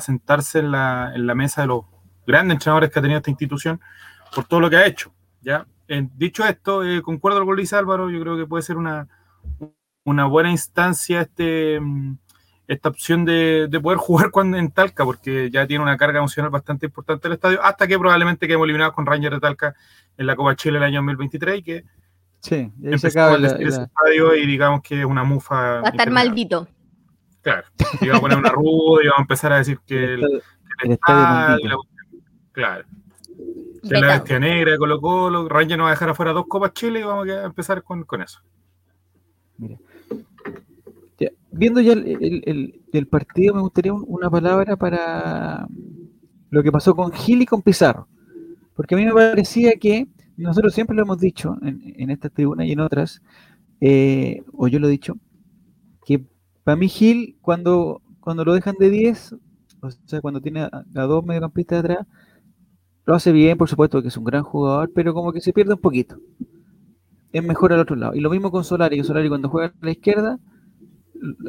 sentarse 0.00 0.58
en 0.58 0.72
la, 0.72 1.12
en 1.14 1.26
la 1.26 1.34
mesa 1.36 1.62
de 1.62 1.68
los 1.68 1.84
grandes 2.26 2.56
entrenadores 2.56 2.90
que 2.90 2.98
ha 2.98 3.02
tenido 3.02 3.18
esta 3.18 3.30
institución 3.30 3.80
por 4.34 4.44
todo 4.44 4.58
lo 4.58 4.68
que 4.70 4.76
ha 4.76 4.86
hecho. 4.86 5.12
¿ya? 5.40 5.66
Eh, 5.86 6.08
dicho 6.16 6.44
esto, 6.44 6.82
concuerdo 7.04 7.44
con 7.44 7.56
dice 7.56 7.76
Álvaro, 7.76 8.10
yo 8.10 8.20
creo 8.20 8.36
que 8.36 8.46
puede 8.46 8.62
ser 8.62 8.76
una, 8.76 9.06
una 10.04 10.24
buena 10.26 10.50
instancia 10.50 11.20
este, 11.20 11.78
mm, 11.80 12.18
esta 12.72 12.88
opción 12.88 13.24
de, 13.24 13.66
de 13.68 13.80
poder 13.80 13.98
jugar 13.98 14.30
cuando 14.30 14.56
en 14.56 14.70
Talca, 14.70 15.04
porque 15.04 15.50
ya 15.50 15.66
tiene 15.66 15.82
una 15.82 15.96
carga 15.96 16.18
emocional 16.18 16.50
bastante 16.50 16.86
importante 16.86 17.26
el 17.28 17.34
estadio, 17.34 17.62
hasta 17.62 17.86
que 17.86 17.98
probablemente 17.98 18.46
quedemos 18.46 18.64
eliminados 18.64 18.94
con 18.94 19.06
Rangers 19.06 19.34
de 19.34 19.40
Talca 19.40 19.74
en 20.16 20.26
la 20.26 20.36
Copa 20.36 20.54
Chile 20.54 20.78
el 20.78 20.84
año 20.84 20.98
2023 21.00 21.58
y 21.58 21.62
que 21.62 21.84
Sí, 22.42 22.54
y 22.54 22.58
ahí 22.60 22.72
se 22.98 23.08
empezó 23.08 23.08
acaba 23.20 23.34
a 23.34 23.38
la- 23.38 23.48
decir 23.52 23.66
ese 23.68 23.78
la- 23.78 23.84
estadio 23.84 24.34
y 24.36 24.46
digamos 24.46 24.82
que 24.82 25.00
es 25.00 25.04
una 25.04 25.24
mufa. 25.24 25.80
Va 25.80 25.88
a 25.88 25.90
estar 25.90 26.10
maldito. 26.10 26.68
Claro, 27.42 27.66
y 28.00 28.06
vamos 28.08 28.18
a 28.18 28.20
poner 28.20 28.38
una 28.38 28.50
ruda 28.50 29.02
y 29.02 29.06
vamos 29.06 29.18
a 29.18 29.22
empezar 29.22 29.52
a 29.52 29.56
decir 29.58 29.78
que 29.86 29.96
el, 30.14 30.22
el 30.24 30.42
que 30.80 30.86
el 30.86 30.92
estadio 30.92 31.20
estadio, 31.20 31.48
maldito. 31.48 31.68
la- 31.68 32.20
claro. 32.52 32.84
Que 33.82 34.00
la 34.00 34.06
bestia 34.08 34.38
negra 34.38 34.72
de 34.72 34.78
Colo 34.78 35.00
Colo, 35.00 35.48
Rangers 35.48 35.78
nos 35.78 35.86
va 35.86 35.88
a 35.88 35.92
dejar 35.94 36.10
afuera 36.10 36.32
dos 36.32 36.44
Copas 36.46 36.72
Chile 36.74 37.00
y 37.00 37.02
vamos 37.02 37.28
a 37.28 37.44
empezar 37.44 37.82
con, 37.82 38.04
con 38.04 38.20
eso. 38.22 38.40
Ya, 39.58 39.76
Viendo 41.52 41.80
ya 41.80 41.92
el, 41.94 43.06
partido, 43.10 43.54
me 43.54 43.60
gustaría 43.60 43.92
un- 43.92 44.04
una 44.06 44.30
palabra 44.30 44.76
para 44.76 45.66
lo 46.50 46.62
que 46.62 46.72
pasó 46.72 46.94
con 46.94 47.12
Gil 47.12 47.42
y 47.42 47.46
con 47.46 47.62
Pizarro. 47.62 48.08
Porque 48.74 48.94
a 48.94 48.98
mí 48.98 49.04
me 49.04 49.12
parecía 49.12 49.72
que, 49.80 50.08
nosotros 50.36 50.74
siempre 50.74 50.96
lo 50.96 51.02
hemos 51.02 51.18
dicho 51.18 51.58
en, 51.62 51.82
en 51.96 52.10
esta 52.10 52.30
tribuna 52.30 52.64
y 52.66 52.72
en 52.72 52.80
otras, 52.80 53.22
eh, 53.80 54.42
o 54.52 54.68
yo 54.68 54.78
lo 54.78 54.88
he 54.88 54.90
dicho, 54.90 55.16
que 56.06 56.24
para 56.64 56.76
mí 56.76 56.88
Gil, 56.88 57.36
cuando, 57.42 58.02
cuando 58.20 58.44
lo 58.44 58.54
dejan 58.54 58.76
de 58.78 58.90
10, 58.90 59.34
o 59.82 59.90
sea, 60.06 60.20
cuando 60.20 60.40
tiene 60.40 60.62
a, 60.62 60.70
a 60.94 61.02
dos 61.02 61.24
mediocampistas 61.24 61.80
atrás, 61.80 62.06
lo 63.06 63.14
hace 63.14 63.32
bien, 63.32 63.58
por 63.58 63.68
supuesto, 63.68 64.02
que 64.02 64.08
es 64.08 64.16
un 64.16 64.24
gran 64.24 64.42
jugador, 64.42 64.90
pero 64.94 65.14
como 65.14 65.32
que 65.32 65.40
se 65.40 65.52
pierde 65.52 65.74
un 65.74 65.80
poquito. 65.80 66.16
Es 67.32 67.42
mejor 67.44 67.72
al 67.72 67.80
otro 67.80 67.96
lado. 67.96 68.14
Y 68.14 68.20
lo 68.20 68.30
mismo 68.30 68.50
con 68.50 68.64
Solari, 68.64 68.96
que 68.96 69.04
Solari 69.04 69.28
cuando 69.28 69.48
juega 69.48 69.68
a 69.68 69.84
la 69.84 69.90
izquierda, 69.92 70.38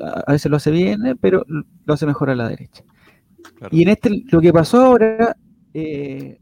a 0.02 0.32
veces 0.32 0.50
lo 0.50 0.58
hace 0.58 0.72
bien, 0.72 1.06
eh, 1.06 1.16
pero 1.16 1.46
lo 1.48 1.94
hace 1.94 2.06
mejor 2.06 2.30
a 2.30 2.36
la 2.36 2.50
derecha. 2.50 2.84
Claro. 3.58 3.76
Y 3.76 3.84
en 3.84 3.90
este, 3.90 4.24
lo 4.32 4.42
que 4.42 4.54
pasó 4.54 4.82
ahora, 4.82 5.36
eh, 5.74 6.40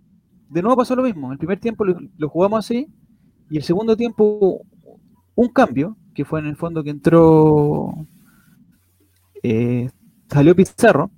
de 0.50 0.62
nuevo 0.62 0.78
pasó 0.78 0.96
lo 0.96 1.04
mismo. 1.04 1.32
El 1.32 1.38
primer 1.38 1.60
tiempo 1.60 1.86
lo, 1.86 1.98
lo 2.18 2.30
jugamos 2.30 2.60
así, 2.66 2.88
y 3.50 3.58
el 3.58 3.64
segundo 3.64 3.96
tiempo 3.96 4.24
hubo 4.24 4.66
un 5.36 5.50
cambio, 5.50 5.98
que 6.14 6.26
fue 6.26 6.40
en 6.40 6.48
el 6.48 6.56
fondo 6.56 6.84
que 6.84 6.90
entró, 6.90 8.06
eh, 9.42 9.90
salió 10.30 10.56
Pizarro, 10.56 11.10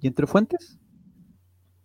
y 0.00 0.08
entró 0.08 0.26
Fuentes, 0.26 0.78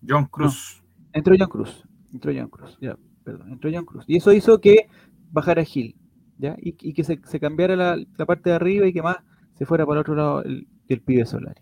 John 0.08 0.26
Cruz. 0.26 0.82
entró 1.14 1.36
John 1.38 1.50
Cruz, 1.50 1.88
entró 2.12 2.34
John 2.36 2.50
Cruz, 2.50 2.78
ya, 2.82 2.98
perdón, 3.24 3.52
entró 3.52 3.70
John 3.72 3.86
Cruz. 3.86 4.04
Y 4.08 4.18
eso 4.18 4.34
hizo 4.34 4.60
que 4.60 4.88
bajara 5.32 5.64
Gil, 5.64 5.96
¿ya? 6.42 6.58
Y, 6.62 6.76
y 6.82 6.94
que 6.96 7.06
se, 7.06 7.22
se 7.26 7.40
cambiara 7.42 7.78
la, 7.78 7.98
la 8.18 8.28
parte 8.28 8.52
de 8.52 8.58
arriba 8.58 8.88
y 8.88 8.94
que 8.94 9.04
más 9.04 9.18
se 9.56 9.66
fuera 9.68 9.86
para 9.88 10.00
el 10.00 10.02
otro 10.02 10.16
lado 10.16 10.44
el, 10.44 10.68
el 10.90 11.02
pibe 11.02 11.26
Solari. 11.28 11.62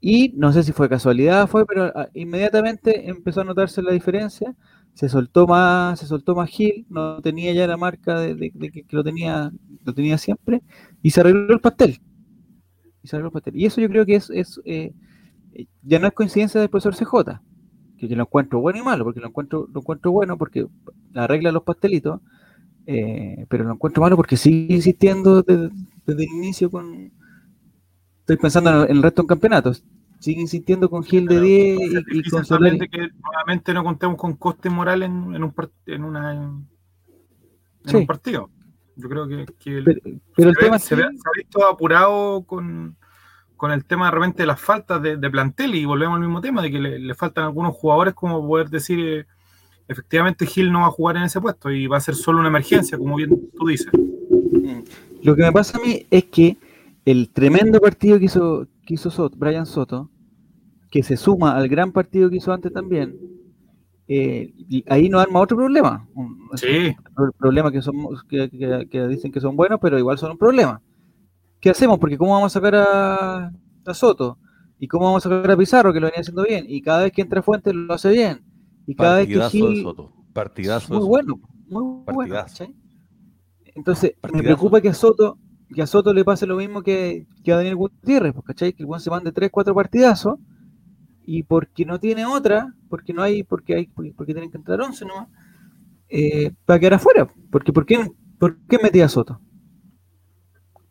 Y 0.00 0.32
no 0.36 0.52
sé 0.52 0.62
si 0.62 0.72
fue 0.72 0.88
casualidad, 0.88 1.48
fue, 1.48 1.66
pero 1.66 1.84
ah, 1.94 2.08
inmediatamente 2.14 3.08
empezó 3.10 3.40
a 3.40 3.44
notarse 3.44 3.82
la 3.82 3.92
diferencia. 3.92 4.54
se 4.94 5.08
soltó 5.08 5.46
más, 5.46 6.00
se 6.00 6.06
soltó 6.06 6.34
más 6.36 6.50
Gil, 6.50 6.86
no 6.90 7.20
tenía 7.22 7.52
ya 7.52 7.66
la 7.66 7.76
marca 7.76 8.20
de, 8.20 8.34
de- 8.34 8.52
de 8.54 8.70
que, 8.70 8.84
que 8.84 8.96
lo 8.96 9.04
tenía, 9.04 9.50
lo 9.84 9.94
tenía 9.94 10.18
siempre, 10.18 10.62
y 11.02 11.10
se 11.10 11.20
arregló 11.20 11.54
el 11.54 11.60
pastel. 11.60 11.98
Y 13.02 13.08
se 13.08 13.16
arregló 13.16 13.28
el 13.28 13.32
pastel. 13.32 13.56
Y 13.56 13.66
eso 13.66 13.80
yo 13.80 13.88
creo 13.88 14.06
que 14.06 14.16
es, 14.16 14.30
es 14.30 14.60
eh, 14.64 14.92
ya 15.82 15.98
no 15.98 16.06
es 16.08 16.14
coincidencia 16.14 16.60
del 16.60 16.70
profesor 16.70 16.94
CJ, 16.96 17.42
que, 17.98 18.08
que 18.08 18.16
lo 18.16 18.24
encuentro 18.24 18.60
bueno 18.60 18.80
y 18.80 18.82
malo, 18.84 19.04
porque 19.04 19.20
lo 19.20 19.28
encuentro, 19.28 19.68
lo 19.72 19.80
encuentro 19.80 20.12
bueno 20.12 20.38
porque 20.38 20.66
arregla 21.14 21.52
los 21.52 21.64
pastelitos, 21.64 22.20
eh, 22.86 23.46
pero 23.48 23.64
lo 23.64 23.72
encuentro 23.74 24.02
malo 24.02 24.16
porque 24.16 24.36
sigue 24.36 24.74
insistiendo 24.74 25.42
desde, 25.42 25.70
desde 26.06 26.24
el 26.24 26.30
inicio 26.30 26.70
con. 26.70 27.10
Estoy 28.20 28.36
pensando 28.38 28.84
en 28.84 28.96
el, 28.96 29.02
resto 29.02 29.22
de 29.22 29.28
campeonatos. 29.28 29.84
Sigue 30.18 30.40
insistiendo 30.40 30.88
con 30.90 31.02
Gil 31.04 31.26
de 31.26 31.34
Claro, 31.34 31.46
10 31.46 31.78
va 31.78 31.84
a 31.84 31.88
ser 31.90 32.04
y, 32.14 32.18
y 32.18 32.30
con 32.30 32.44
Solari. 32.44 32.78
que 32.88 33.08
nuevamente 33.22 33.74
no 33.74 33.84
contemos 33.84 34.16
con 34.16 34.34
coste 34.34 34.70
moral 34.70 35.02
en, 35.02 35.34
en 35.34 35.44
un, 35.44 35.54
part- 35.54 35.70
en 35.86 36.02
una, 36.04 36.32
en 36.32 36.66
Sí. 37.84 37.96
un 37.98 38.06
partido. 38.06 38.50
Yo 38.96 39.08
creo 39.08 39.28
que, 39.28 39.46
que 39.58 39.78
el- 39.78 39.84
Pero, 39.84 40.00
pero 40.34 40.48
el 40.50 40.54
se, 40.56 40.60
ve- 40.60 40.64
tema 40.64 40.78
se, 40.78 40.94
ve- 40.96 41.02
se 41.02 41.08
ha 41.08 41.32
visto 41.36 41.66
apurado 41.68 42.42
con, 42.44 42.96
con 43.56 43.70
el 43.70 43.84
tema 43.84 44.06
de 44.06 44.12
repente 44.12 44.42
de 44.42 44.46
las 44.48 44.60
faltas 44.60 45.00
de, 45.02 45.16
de 45.18 45.30
plantel 45.30 45.74
y 45.74 45.84
volvemos 45.84 46.14
al 46.16 46.22
mismo 46.22 46.40
tema 46.40 46.62
de 46.62 46.70
que 46.70 46.78
le, 46.80 46.98
le 46.98 47.14
faltan 47.14 47.44
algunos 47.44 47.74
jugadores 47.74 48.14
como 48.14 48.44
poder 48.44 48.70
decir 48.70 48.98
eh, 49.00 49.26
efectivamente 49.88 50.46
Gil 50.46 50.72
no 50.72 50.80
va 50.80 50.86
a 50.88 50.90
jugar 50.90 51.16
en 51.16 51.24
ese 51.24 51.40
puesto 51.40 51.70
y 51.70 51.86
va 51.86 51.96
a 51.98 52.00
ser 52.00 52.14
solo 52.14 52.40
una 52.40 52.48
emergencia 52.48 52.98
como 52.98 53.16
bien 53.16 53.30
tú 53.58 53.66
dices 53.66 53.88
Lo 55.22 55.34
que 55.34 55.42
me 55.42 55.52
pasa 55.52 55.78
a 55.78 55.80
mí 55.80 56.06
es 56.10 56.24
que 56.24 56.56
el 57.04 57.30
tremendo 57.30 57.80
partido 57.80 58.18
que 58.18 58.26
hizo, 58.26 58.66
que 58.84 58.94
hizo 58.94 59.10
Soto, 59.10 59.36
Brian 59.36 59.66
Soto, 59.66 60.10
que 60.90 61.02
se 61.02 61.16
suma 61.16 61.56
al 61.56 61.68
gran 61.68 61.92
partido 61.92 62.30
que 62.30 62.36
hizo 62.36 62.52
antes 62.52 62.72
también, 62.72 63.16
eh, 64.08 64.52
y 64.56 64.84
ahí 64.88 65.08
nos 65.08 65.22
arma 65.22 65.40
otro 65.40 65.56
problema. 65.56 66.06
Un 66.14 66.50
sí 66.56 66.96
pro- 67.14 67.32
problema 67.38 67.72
que, 67.72 67.82
son, 67.82 67.94
que, 68.28 68.50
que- 68.50 68.88
que 68.90 69.08
dicen 69.08 69.32
que 69.32 69.40
son 69.40 69.56
buenos, 69.56 69.78
pero 69.80 69.98
igual 69.98 70.18
son 70.18 70.32
un 70.32 70.38
problema. 70.38 70.80
¿Qué 71.60 71.70
hacemos? 71.70 71.98
Porque 71.98 72.18
¿cómo 72.18 72.32
vamos 72.32 72.52
a 72.56 72.60
sacar 72.60 72.74
a, 72.76 73.52
a 73.86 73.94
Soto? 73.94 74.38
¿Y 74.78 74.88
cómo 74.88 75.06
vamos 75.06 75.26
a 75.26 75.30
sacar 75.30 75.50
a 75.50 75.56
Pizarro, 75.56 75.92
que 75.92 76.00
lo 76.00 76.06
venía 76.06 76.20
haciendo 76.20 76.44
bien? 76.44 76.66
Y 76.68 76.82
cada 76.82 77.04
vez 77.04 77.12
que 77.12 77.22
entra 77.22 77.42
Fuentes 77.42 77.74
lo 77.74 77.94
hace 77.94 78.10
bien. 78.10 78.40
Y 78.86 78.94
cada 78.96 79.18
vez 79.18 79.28
que 79.28 79.38
Partidazo 79.38 79.68
de 79.68 79.74
Gil, 79.74 79.82
Soto. 79.82 80.12
Partidazo 80.32 80.94
de 80.94 81.00
muy 81.00 81.00
Soto. 81.00 81.08
bueno, 81.08 81.40
muy 81.68 81.82
bueno. 81.82 82.04
Partidazo. 82.04 82.46
¿cachai? 82.58 82.74
Entonces, 83.74 84.12
me 84.14 84.20
Partidazo. 84.20 84.44
preocupa 84.44 84.80
que 84.80 84.88
a 84.88 84.94
Soto, 84.94 85.38
que 85.74 85.82
a 85.82 85.86
Soto 85.86 86.14
le 86.14 86.24
pase 86.24 86.46
lo 86.46 86.56
mismo 86.56 86.82
que, 86.82 87.26
que 87.44 87.52
a 87.52 87.56
Daniel 87.56 87.76
Gutiérrez, 87.76 88.32
pues, 88.32 88.44
¿cachai? 88.46 88.72
Que 88.72 88.82
el 88.82 88.86
buen 88.86 89.00
se 89.00 89.10
mande 89.10 89.32
3, 89.32 89.50
4 89.50 89.74
partidazos 89.74 90.38
y 91.24 91.42
porque 91.42 91.84
no 91.84 91.98
tiene 92.00 92.24
otra, 92.26 92.74
porque 92.88 93.12
no 93.12 93.22
hay, 93.22 93.42
porque 93.42 93.74
hay, 93.74 93.86
porque, 93.88 94.12
porque 94.16 94.32
tienen 94.34 94.50
que 94.50 94.58
entrar 94.58 94.80
11 94.80 95.04
nomás, 95.06 95.28
eh, 96.08 96.52
para 96.64 96.78
quedar 96.78 96.94
afuera. 96.94 97.28
Porque, 97.50 97.72
¿por 97.72 97.84
qué, 97.84 98.08
¿por 98.38 98.58
qué 98.68 98.78
metí 98.82 99.00
a 99.00 99.08
Soto? 99.08 99.40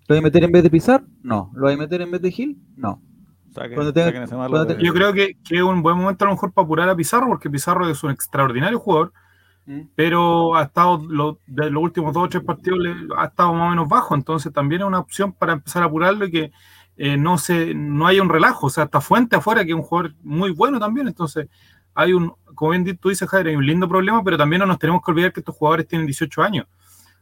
¿Lo 0.08 0.14
voy 0.14 0.18
a 0.20 0.22
meter 0.22 0.44
en 0.44 0.52
vez 0.52 0.62
de 0.64 0.70
Pizar? 0.70 1.04
No. 1.24 1.52
¿Lo 1.56 1.64
voy 1.64 1.74
a 1.74 1.78
meter 1.78 2.02
en 2.02 2.12
vez 2.12 2.22
de 2.22 2.32
Gil? 2.32 2.62
No. 2.76 3.02
Saquen- 3.56 3.76
Cuando 3.76 3.94
tenga- 3.94 4.08
saquen 4.08 4.24
ese 4.24 4.36
malo 4.36 4.50
cuando 4.52 4.66
de- 4.70 4.76
te- 4.76 4.84
yo 4.86 4.94
creo 4.94 5.14
que, 5.14 5.36
que 5.48 5.56
es 5.58 5.62
un 5.64 5.82
buen 5.82 5.98
momento 5.98 6.26
a 6.26 6.28
lo 6.28 6.34
mejor 6.34 6.52
para 6.54 6.66
apurar 6.66 6.90
a 6.90 6.96
Pizarro 6.96 7.28
porque 7.28 7.50
Pizarro 7.50 7.88
es 7.90 8.04
un 8.04 8.12
extraordinario 8.12 8.80
jugador 8.80 9.12
pero 9.96 10.56
ha 10.56 10.64
estado 10.64 11.02
lo- 11.10 11.40
de 11.48 11.72
los 11.72 11.82
últimos 11.82 12.14
dos 12.14 12.26
o 12.26 12.30
tres 12.30 12.44
partidos 12.44 12.78
le- 12.80 12.96
ha 13.18 13.26
estado 13.26 13.52
más 13.54 13.66
o 13.68 13.70
menos 13.72 13.88
bajo, 13.90 14.14
entonces 14.14 14.54
también 14.54 14.82
es 14.82 14.88
una 14.88 15.00
opción 15.00 15.32
para 15.34 15.54
empezar 15.54 15.82
a 15.82 15.88
apurarlo 15.88 16.26
y 16.26 16.32
que 16.32 16.52
eh, 16.98 17.18
no 17.18 17.38
se 17.40 17.74
no 17.74 18.06
haya 18.08 18.22
un 18.22 18.30
relajo, 18.30 18.68
o 18.68 18.70
sea, 18.70 18.84
está 18.86 19.02
Fuente 19.02 19.36
afuera, 19.36 19.64
que 19.66 19.72
es 19.72 19.76
un 19.76 19.82
jugador 19.82 20.14
muy 20.24 20.52
bueno 20.52 20.80
también, 20.80 21.08
entonces 21.08 21.48
hay 21.96 22.14
un, 22.14 22.32
como 22.54 22.72
bien 22.72 22.98
tú 22.98 23.10
dices, 23.10 23.28
Javier, 23.28 23.48
hay 23.48 23.56
un 23.56 23.66
lindo 23.66 23.90
problema, 23.90 24.24
pero 24.24 24.38
también 24.38 24.60
no 24.60 24.66
nos 24.68 24.78
tenemos 24.80 25.02
que 25.04 25.12
olvidar 25.12 25.34
que 25.34 25.40
estos 25.42 25.56
jugadores 25.56 25.88
tienen 25.88 26.06
18 26.06 26.42
años, 26.44 26.68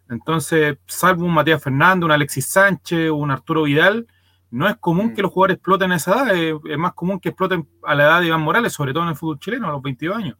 entonces, 0.09 0.77
salvo 0.85 1.25
un 1.25 1.33
Matías 1.33 1.63
Fernández, 1.63 2.03
un 2.05 2.11
Alexis 2.11 2.45
Sánchez, 2.45 3.09
un 3.09 3.31
Arturo 3.31 3.63
Vidal, 3.63 4.05
no 4.53 4.67
es 4.69 4.75
común 4.77 5.07
Mm. 5.07 5.13
que 5.15 5.21
los 5.23 5.31
jugadores 5.31 5.55
exploten 5.55 5.91
a 5.91 5.95
esa 5.95 6.11
edad, 6.11 6.35
es, 6.35 6.55
es 6.69 6.77
más 6.77 6.93
común 6.93 7.19
que 7.19 7.29
exploten 7.29 7.67
a 7.81 7.95
la 7.95 8.03
edad 8.03 8.21
de 8.21 8.27
Iván 8.27 8.41
Morales, 8.41 8.71
sobre 8.71 8.93
todo 8.93 9.01
en 9.03 9.09
el 9.09 9.15
fútbol 9.15 9.39
chileno, 9.39 9.67
a 9.67 9.71
los 9.71 9.81
22 9.81 10.15
años. 10.15 10.37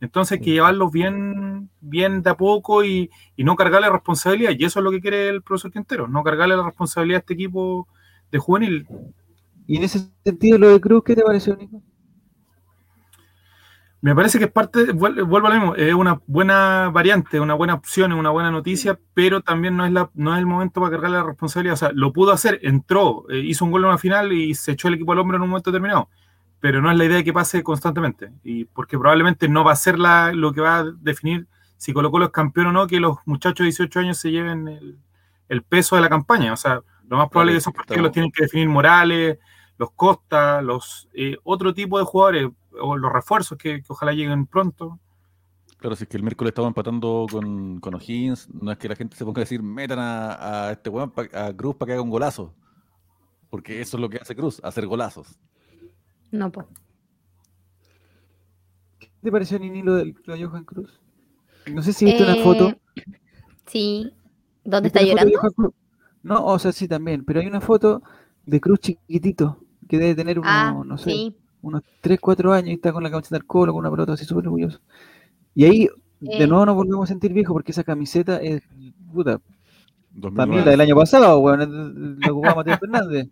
Entonces 0.00 0.38
hay 0.38 0.44
que 0.44 0.52
llevarlos 0.52 0.92
bien, 0.92 1.68
bien 1.80 2.22
de 2.22 2.30
a 2.30 2.36
poco 2.36 2.84
y, 2.84 3.10
y 3.34 3.42
no 3.42 3.56
cargarle 3.56 3.90
responsabilidad. 3.90 4.52
Y 4.56 4.64
eso 4.64 4.78
es 4.78 4.84
lo 4.84 4.92
que 4.92 5.00
quiere 5.00 5.28
el 5.28 5.42
profesor 5.42 5.72
Quintero, 5.72 6.06
no 6.06 6.22
cargarle 6.22 6.56
la 6.56 6.62
responsabilidad 6.64 7.16
a 7.16 7.20
este 7.20 7.34
equipo 7.34 7.88
de 8.30 8.38
juvenil. 8.38 8.86
Y 9.66 9.78
en 9.78 9.82
ese 9.82 10.10
sentido, 10.22 10.58
lo 10.58 10.68
de 10.68 10.80
Cruz, 10.80 11.02
¿qué 11.04 11.16
te 11.16 11.22
pareció, 11.22 11.56
Nico? 11.56 11.82
Me 14.02 14.14
parece 14.14 14.38
que 14.38 14.44
es 14.44 14.52
parte, 14.52 14.92
vuel- 14.94 15.26
vuelvo 15.26 15.48
a 15.48 15.50
lo 15.50 15.56
mismo, 15.56 15.74
es 15.74 15.94
una 15.94 16.20
buena 16.26 16.90
variante, 16.90 17.40
una 17.40 17.54
buena 17.54 17.74
opción, 17.74 18.12
es 18.12 18.18
una 18.18 18.30
buena 18.30 18.50
noticia, 18.50 18.98
pero 19.14 19.40
también 19.40 19.76
no 19.76 19.84
es, 19.86 19.92
la, 19.92 20.10
no 20.14 20.34
es 20.34 20.38
el 20.38 20.46
momento 20.46 20.80
para 20.80 20.92
cargarle 20.92 21.16
la 21.18 21.24
responsabilidad. 21.24 21.74
O 21.74 21.76
sea, 21.78 21.90
lo 21.92 22.12
pudo 22.12 22.30
hacer, 22.32 22.60
entró, 22.62 23.24
eh, 23.30 23.38
hizo 23.40 23.64
un 23.64 23.70
gol 23.72 23.82
en 23.82 23.88
una 23.88 23.98
final 23.98 24.32
y 24.32 24.54
se 24.54 24.72
echó 24.72 24.88
el 24.88 24.94
equipo 24.94 25.12
al 25.12 25.18
hombro 25.18 25.36
en 25.38 25.42
un 25.42 25.48
momento 25.48 25.70
determinado. 25.72 26.08
Pero 26.60 26.80
no 26.82 26.90
es 26.90 26.96
la 26.98 27.04
idea 27.04 27.22
que 27.24 27.32
pase 27.32 27.62
constantemente. 27.62 28.30
Y 28.44 28.66
porque 28.66 28.98
probablemente 28.98 29.48
no 29.48 29.64
va 29.64 29.72
a 29.72 29.76
ser 29.76 29.98
la, 29.98 30.32
lo 30.32 30.52
que 30.52 30.60
va 30.60 30.78
a 30.78 30.84
definir 30.84 31.46
si 31.76 31.92
Colo 31.92 32.10
Colo 32.10 32.26
es 32.26 32.30
campeón 32.32 32.68
o 32.68 32.72
no, 32.72 32.86
que 32.86 33.00
los 33.00 33.18
muchachos 33.26 33.58
de 33.58 33.64
18 33.64 34.00
años 34.00 34.18
se 34.18 34.30
lleven 34.30 34.68
el, 34.68 34.98
el 35.48 35.62
peso 35.62 35.96
de 35.96 36.02
la 36.02 36.08
campaña. 36.08 36.52
O 36.52 36.56
sea, 36.56 36.80
lo 37.08 37.16
más 37.16 37.28
probable 37.28 37.52
es 37.52 37.56
que 37.56 37.58
esos 37.58 37.74
partidos 37.74 38.02
los 38.02 38.12
tienen 38.12 38.30
que 38.32 38.44
definir 38.44 38.68
Morales, 38.68 39.38
los 39.78 39.90
Costa, 39.92 40.62
los 40.62 41.08
eh, 41.12 41.36
otro 41.44 41.74
tipo 41.74 41.98
de 41.98 42.04
jugadores, 42.04 42.48
o 42.80 42.96
los 42.96 43.12
refuerzos 43.12 43.56
que, 43.58 43.82
que 43.82 43.86
ojalá 43.88 44.12
lleguen 44.12 44.46
pronto. 44.46 44.98
Claro, 45.78 45.94
si 45.96 46.04
es 46.04 46.08
que 46.08 46.16
el 46.16 46.22
miércoles 46.22 46.50
estamos 46.52 46.68
empatando 46.70 47.26
con, 47.30 47.80
con 47.80 47.94
O'Higgins, 47.94 48.48
no 48.54 48.72
es 48.72 48.78
que 48.78 48.88
la 48.88 48.96
gente 48.96 49.14
se 49.16 49.24
ponga 49.24 49.40
a 49.40 49.44
decir, 49.44 49.62
metan 49.62 49.98
a, 49.98 50.68
a 50.68 50.72
este 50.72 50.88
weón, 50.90 51.10
pa- 51.10 51.28
a 51.34 51.52
Cruz 51.54 51.76
para 51.76 51.88
que 51.88 51.92
haga 51.94 52.02
un 52.02 52.10
golazo. 52.10 52.54
Porque 53.50 53.80
eso 53.80 53.96
es 53.96 54.00
lo 54.00 54.08
que 54.08 54.16
hace 54.18 54.34
Cruz, 54.34 54.60
hacer 54.64 54.86
golazos. 54.86 55.38
No, 56.30 56.50
pues. 56.50 56.66
¿Qué 58.98 59.10
te 59.22 59.30
pareció, 59.32 59.58
Nini, 59.58 59.82
lo 59.82 59.94
de, 59.94 60.14
lo 60.24 60.34
de 60.34 60.44
Johan 60.44 60.64
Cruz? 60.64 61.00
No 61.72 61.82
sé 61.82 61.92
si 61.92 62.04
viste 62.04 62.22
una 62.22 62.36
foto. 62.36 62.72
Sí. 63.66 64.10
¿Dónde 64.64 64.88
¿Viste 64.88 64.98
está 65.00 65.02
llorando? 65.02 65.74
No, 66.22 66.44
o 66.46 66.58
sea, 66.58 66.72
sí 66.72 66.88
también, 66.88 67.24
pero 67.24 67.40
hay 67.40 67.46
una 67.46 67.60
foto 67.60 68.02
de 68.46 68.60
Cruz 68.60 68.80
chiquitito, 68.80 69.60
que 69.88 69.98
debe 69.98 70.14
tener 70.14 70.40
Ah, 70.42 70.74
no 70.84 70.96
sé, 70.98 71.10
sí. 71.10 71.36
Unos 71.62 71.82
3, 72.00 72.18
4 72.20 72.52
años 72.52 72.68
y 72.70 72.72
está 72.74 72.92
con 72.92 73.02
la 73.02 73.10
camiseta 73.10 73.36
del 73.36 73.46
colo, 73.46 73.72
con 73.72 73.80
una 73.80 73.90
pelota 73.90 74.12
así 74.12 74.24
súper 74.24 74.46
orgulloso. 74.46 74.80
Y 75.54 75.64
ahí, 75.64 75.88
de 76.20 76.44
Eh. 76.44 76.46
nuevo 76.46 76.64
nos 76.66 76.74
volvemos 76.76 77.04
a 77.04 77.12
sentir 77.12 77.32
viejos 77.32 77.52
porque 77.52 77.72
esa 77.72 77.84
camiseta 77.84 78.36
es, 78.40 78.62
puta, 79.12 79.40
2009. 80.12 80.36
también 80.36 80.64
la 80.64 80.70
del 80.70 80.80
año 80.80 80.96
pasado, 80.96 81.38
weón, 81.40 82.18
la 82.20 82.32
ocupaba 82.32 82.54
Matías 82.56 82.80
Fernández. 82.80 83.28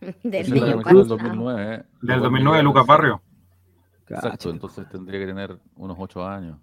Del 0.22 0.34
Esa 0.34 0.40
es 0.40 0.50
niño 0.50 0.66
la 0.66 0.72
niño 0.72 0.82
camiseta 0.82 0.84
del 0.84 0.84
Cruz. 0.84 1.08
pasado. 1.08 1.28
2009, 1.28 1.74
¿eh? 1.74 1.84
Del 2.02 2.16
Lo 2.16 2.22
2009 2.22 2.28
de 2.28 2.42
cual 2.42 2.56
me 2.56 2.62
Lucas 2.62 2.82
llega 2.82 2.94
a 2.94 2.96
Barrio. 2.96 3.22
pensar- 3.22 4.16
Exacto, 4.16 4.28
Cáchate, 4.30 4.50
entonces 4.50 4.88
tendría 4.88 5.20
que 5.20 5.26
tener 5.26 5.58
unos 5.76 5.96
8 5.98 6.24
años. 6.26 6.58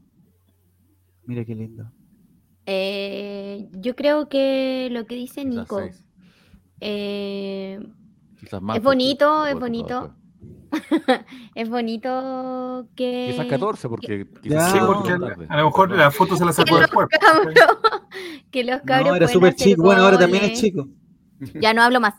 Mira 1.25 1.43
qué 1.45 1.55
lindo. 1.55 1.91
Eh, 2.65 3.69
yo 3.73 3.95
creo 3.95 4.29
que 4.29 4.87
lo 4.91 5.05
que 5.05 5.15
dice 5.15 5.43
Nico 5.43 5.81
eh. 6.79 7.79
Es 8.41 8.83
bonito, 8.83 9.45
es 9.45 9.59
bonito. 9.59 10.15
es 11.55 11.69
bonito 11.69 12.87
que. 12.95 13.29
Quizás 13.31 13.45
14, 13.47 13.89
porque 13.89 14.27
Ya, 14.35 14.41
quizás 14.41 14.71
Sí, 14.71 14.79
porque 14.85 15.09
tarde. 15.11 15.45
a 15.49 15.57
lo 15.57 15.65
mejor 15.65 15.91
la 15.91 16.11
foto 16.11 16.35
se 16.35 16.43
la 16.45 16.51
que 16.51 16.55
sacó 16.55 16.79
después. 16.79 17.07
que 18.51 18.63
los 18.63 18.81
cabros 18.81 19.09
No, 19.09 19.15
era 19.15 19.27
súper 19.27 19.55
chico. 19.55 19.83
Bueno, 19.83 20.03
ahora 20.03 20.17
también 20.17 20.43
es 20.45 20.59
chico. 20.59 20.87
Ya 21.55 21.73
no 21.73 21.83
hablo 21.83 21.99
más. 21.99 22.15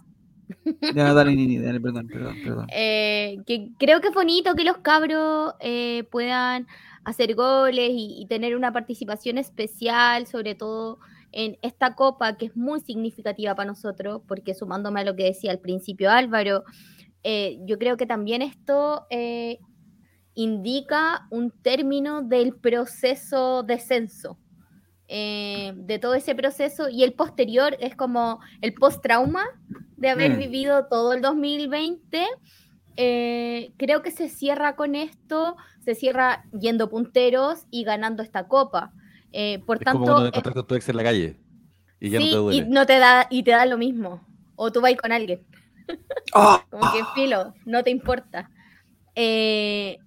Ya, 0.95 1.15
dale, 1.15 1.35
Nini, 1.35 1.59
dale, 1.59 1.81
perdón, 1.81 2.07
perdón, 2.09 2.37
perdón. 2.45 2.67
Eh, 2.73 3.39
que 3.47 3.71
creo 3.79 4.01
que 4.01 4.09
es 4.09 4.15
bonito 4.15 4.55
que 4.55 4.65
los 4.65 4.79
cabros 4.79 5.55
eh, 5.61 6.05
puedan 6.11 6.67
hacer 7.05 7.35
goles 7.35 7.91
y, 7.93 8.17
y 8.23 8.27
tener 8.27 8.57
una 8.57 8.73
participación 8.73 9.39
especial, 9.39 10.27
sobre 10.27 10.55
todo 10.55 10.99
en 11.33 11.59
esta 11.63 11.95
copa 11.97 12.37
que 12.37 12.47
es 12.47 12.57
muy 12.57 12.81
significativa 12.81 13.55
para 13.55 13.67
nosotros, 13.67 14.23
porque 14.29 14.55
sumándome 14.55 15.01
a 15.01 15.05
lo 15.05 15.17
que 15.17 15.25
decía 15.25 15.51
al 15.51 15.59
principio 15.59 16.11
Álvaro, 16.11 16.63
eh, 17.25 17.59
yo 17.67 17.79
creo 17.79 17.97
que 17.97 18.07
también 18.07 18.43
esto 18.43 19.07
eh, 19.11 19.59
indica 20.35 21.27
un 21.31 21.51
término 21.63 22.23
del 22.23 22.57
proceso 22.57 23.63
de 23.63 23.79
censo. 23.79 24.39
eh, 25.09 25.73
de 25.77 25.99
todo 25.99 26.15
ese 26.15 26.35
proceso 26.35 26.89
y 26.89 27.05
el 27.05 27.15
posterior 27.15 27.77
es 27.81 27.95
como 27.97 28.41
el 28.63 28.75
post-trauma 28.75 29.45
de 29.97 30.09
haber 30.11 30.35
Mm. 30.35 30.39
vivido 30.39 30.87
todo 30.89 31.13
el 31.13 31.21
2020 31.23 32.27
eh, 32.97 33.75
creo 33.77 34.03
que 34.03 34.11
se 34.13 34.29
cierra 34.29 34.77
con 34.77 34.95
esto, 34.95 35.57
se 35.81 35.95
cierra 35.95 36.45
yendo 36.59 36.89
punteros 36.91 37.67
y 37.71 37.85
ganando 37.85 38.23
esta 38.23 38.49
copa. 38.49 38.95
Eh, 39.33 39.63
por 39.67 39.79
Es 39.79 39.89
como 39.89 40.05
tanto, 40.05 40.05
cuando 40.07 40.23
te 40.23 40.29
eh, 40.29 40.29
encontrás 40.29 40.55
con 40.55 40.67
tu 40.67 40.75
ex 40.75 40.89
en 40.89 40.97
la 40.97 41.03
calle 41.05 41.41
y 42.01 42.11
ya 42.11 42.19
sí, 42.19 42.25
no 42.25 42.29
te 42.29 42.37
duele. 42.37 42.67
y 42.67 42.69
no 42.69 42.87
te 42.87 42.99
da 42.99 43.27
y 43.31 43.43
te 43.43 43.51
da 43.53 43.67
lo 43.67 43.79
mismo. 43.79 44.27
O 44.57 44.73
tú 44.73 44.81
vas 44.81 44.95
con 44.97 45.13
alguien, 45.13 45.47
¡Ah! 46.35 46.65
como 46.71 46.91
que 46.91 47.05
filo, 47.15 47.55
no 47.65 47.83
te 47.85 47.91
importa. 47.91 48.51
Eh, 49.17 49.99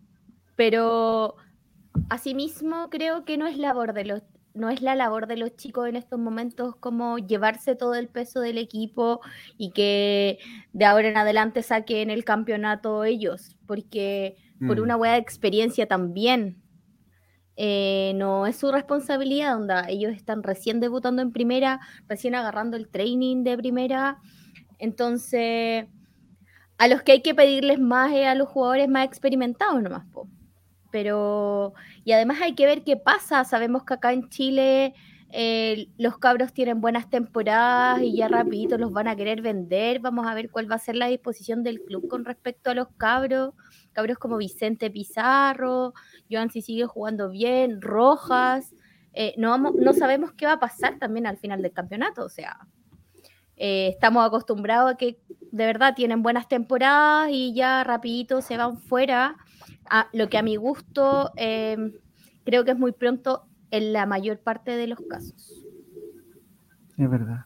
pero 0.56 1.36
asimismo 2.10 2.90
creo 2.92 3.26
que 3.26 3.38
no 3.38 3.48
es 3.48 3.58
labor 3.58 3.94
de 3.94 4.06
los 4.06 4.24
no 4.56 4.70
es 4.70 4.82
la 4.82 4.96
labor 4.96 5.28
de 5.28 5.38
los 5.38 5.56
chicos 5.56 5.88
en 5.90 5.96
estos 5.98 6.20
momentos 6.20 6.76
como 6.78 7.20
llevarse 7.20 7.76
todo 7.76 7.96
el 7.96 8.10
peso 8.10 8.42
del 8.42 8.58
equipo 8.58 9.22
y 9.58 9.72
que 9.74 10.40
de 10.74 10.86
ahora 10.86 11.10
en 11.10 11.18
adelante 11.18 11.63
saquen 11.63 12.10
el 12.12 12.26
campeonato 12.26 13.04
ellos, 13.06 13.56
porque 13.68 14.38
por 14.66 14.80
Mm. 14.80 14.84
una 14.84 14.96
buena 14.98 15.18
experiencia 15.18 15.88
también. 15.88 16.63
eh, 17.58 18.13
no 18.16 18.46
es 18.48 18.56
su 18.58 18.72
responsabilidad, 18.72 19.56
onda. 19.58 19.86
Ellos 19.90 20.13
están 20.13 20.44
recién 20.44 20.80
debutando 20.80 21.22
en 21.22 21.32
primera, 21.32 21.80
recién 22.08 22.36
agarrando 22.36 22.78
el 22.78 22.90
training 22.90 23.44
de 23.44 23.58
primera. 23.58 24.20
Entonces, 24.80 25.86
a 26.78 26.88
los 26.88 27.02
que 27.02 27.13
hay 27.13 27.22
que 27.22 27.36
pedirles 27.36 27.80
más 27.80 28.12
es 28.13 28.28
a 28.28 28.36
los 28.36 28.50
jugadores 28.50 28.88
más 28.88 29.06
experimentados 29.06 29.82
nomás, 29.82 30.06
po. 30.12 30.28
Pero, 30.92 31.74
y 32.06 32.12
además 32.13 32.40
hay 32.42 32.56
que 32.56 32.66
ver 32.66 32.84
qué 32.84 32.98
pasa. 32.98 33.44
Sabemos 33.44 33.84
que 33.84 33.96
acá 33.96 34.13
en 34.13 34.30
Chile 34.30 34.94
eh, 35.32 35.90
los 35.98 36.18
cabros 36.18 36.54
tienen 36.54 36.80
buenas 36.80 37.10
temporadas 37.10 38.02
y 38.02 38.16
ya 38.16 38.30
rapidito 38.30 38.78
los 38.78 38.94
van 38.94 39.08
a 39.08 39.16
querer 39.16 39.42
vender. 39.42 40.00
Vamos 40.00 40.26
a 40.28 40.34
ver 40.34 40.50
cuál 40.50 40.72
va 40.72 40.76
a 40.76 40.80
ser 40.80 40.96
la 40.96 41.08
disposición 41.08 41.63
del 41.63 41.82
club 41.82 42.08
con 42.08 42.26
respecto 42.26 42.72
a 42.72 42.74
los 42.76 42.88
cabros. 42.98 43.54
Cabros 43.92 44.18
como 44.18 44.38
Vicente 44.38 44.90
Pizarro, 44.90 45.94
Joan 46.32 46.50
si 46.52 46.62
sigue 46.62 46.86
jugando 46.86 47.30
bien, 47.30 47.82
Rojas. 47.82 48.74
eh, 49.13 49.34
no, 49.38 49.50
vamos, 49.50 49.76
no 49.76 49.94
sabemos 49.94 50.32
qué 50.34 50.46
va 50.46 50.54
a 50.54 50.60
pasar 50.60 51.00
también 51.00 51.28
al 51.28 51.38
final 51.38 51.62
del 51.62 51.74
campeonato. 51.74 52.24
O 52.24 52.30
sea, 52.30 52.68
eh, 53.58 53.89
estamos 53.89 54.26
acostumbrados 54.26 54.91
a 54.93 54.98
que 54.98 55.20
de 55.52 55.65
verdad 55.65 55.93
tienen 55.96 56.24
buenas 56.24 56.48
temporadas 56.48 57.30
y 57.32 57.54
ya 57.54 57.84
rapidito 57.84 58.41
se 58.41 58.58
van 58.58 58.78
fuera. 58.80 59.38
A, 59.89 60.08
lo 60.13 60.30
que 60.30 60.38
a 60.38 60.43
mi 60.43 60.56
gusto 60.58 61.32
eh, 61.38 61.78
creo 62.43 62.65
que 62.65 62.72
es 62.72 62.78
muy 62.78 62.91
pronto 62.91 63.43
en 63.72 63.93
la 63.93 64.06
mayor 64.06 64.39
parte 64.39 64.72
de 64.72 64.88
los 64.88 65.00
casos. 65.10 65.63
Es 66.98 67.10
verdad. 67.10 67.46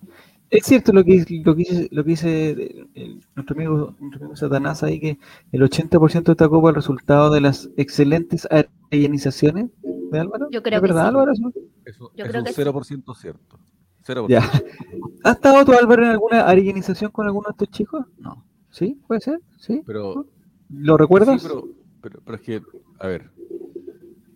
Es 0.49 0.65
cierto 0.65 0.91
lo 0.91 1.03
que, 1.03 1.23
lo 1.45 1.55
que 1.55 1.59
dice, 1.63 1.87
lo 1.91 2.03
que 2.03 2.09
dice 2.09 2.49
el- 2.51 2.89
el- 2.93 3.19
nuestro, 3.35 3.55
amigo, 3.55 3.95
nuestro 3.99 4.19
amigo 4.21 4.35
Satanás 4.35 4.83
ahí, 4.83 4.99
que 4.99 5.17
el 5.51 5.63
80% 5.63 6.31
de 6.31 6.33
esta 6.33 6.49
copa 6.49 6.67
es 6.67 6.71
el 6.71 6.75
resultado 6.75 7.29
de 7.31 7.41
las 7.41 7.69
excelentes 7.77 8.47
arellanizaciones 8.51 9.69
de 10.11 10.19
Álvaro. 10.19 10.47
Yo 10.51 10.61
creo 10.61 10.77
¿Es 10.77 10.81
que 10.81 10.87
verdad, 10.87 11.03
sí. 11.03 11.07
Álvaro? 11.09 11.31
eso? 11.31 11.53
Eso 11.85 12.11
Yo 12.15 12.25
es 12.25 12.29
creo 12.31 12.41
un 12.41 12.45
que 12.47 12.53
sí. 12.53 12.55
0% 12.61 13.13
cierto. 13.15 13.59
0%. 14.05 14.27
Ya. 14.27 14.39
¿Has 15.23 15.35
estado 15.35 15.65
tú, 15.65 15.73
Álvaro, 15.73 16.03
en 16.03 16.09
alguna 16.09 16.41
arellanización 16.43 17.11
con 17.11 17.25
alguno 17.27 17.47
de 17.47 17.51
estos 17.51 17.69
chicos? 17.69 18.05
No. 18.17 18.45
¿Sí? 18.69 18.99
¿Puede 19.07 19.21
ser? 19.21 19.39
¿Sí? 19.57 19.81
Pero, 19.85 20.25
¿Lo 20.69 20.97
recuerdas? 20.97 21.41
sí, 21.41 21.47
pero, 21.47 21.67
pero, 22.01 22.21
pero 22.23 22.35
es 22.35 22.41
que, 22.41 22.61
a 22.99 23.07
ver, 23.07 23.29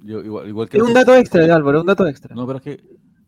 yo 0.03 0.21
igual, 0.21 0.47
igual 0.47 0.69
que 0.69 0.77
es 0.77 0.83
un 0.83 0.93
dato 0.93 1.15
extra, 1.15 1.43
Álvaro, 1.55 1.81
un 1.81 1.87
dato 1.87 2.07
extra. 2.07 2.35
No, 2.35 2.45
pero 2.45 2.59
es 2.59 2.63
que 2.63 2.83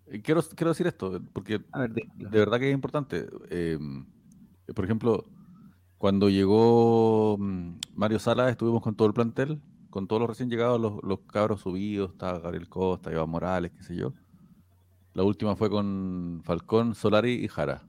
eh, 0.08 0.22
quiero, 0.22 0.44
quiero 0.56 0.72
decir 0.72 0.86
esto, 0.86 1.20
porque 1.34 1.60
ver, 1.74 1.92
de 1.92 2.40
verdad 2.40 2.60
que 2.60 2.70
es 2.70 2.74
importante. 2.74 3.28
Eh, 3.50 3.80
por 4.76 4.86
ejemplo, 4.86 5.26
cuando 5.98 6.30
llegó 6.30 7.38
mm, 7.40 7.80
Mario 7.96 8.20
Salas, 8.20 8.52
estuvimos 8.52 8.84
con 8.84 8.96
todo 8.96 9.08
el 9.08 9.14
plantel, 9.14 9.60
con 9.90 10.08
todos 10.08 10.20
los 10.20 10.30
recién 10.30 10.50
llegados, 10.50 10.80
los, 10.80 11.02
los 11.04 11.20
cabros 11.22 11.62
subidos, 11.62 12.12
estaba 12.12 12.40
Gabriel 12.40 12.70
Costa, 12.70 13.12
Iván 13.12 13.30
Morales, 13.30 13.72
qué 13.72 13.84
sé 13.84 13.96
yo. 13.96 14.14
La 15.18 15.24
última 15.24 15.56
fue 15.56 15.68
con 15.68 16.42
Falcón, 16.44 16.94
Solari 16.94 17.44
y 17.44 17.48
Jara. 17.48 17.82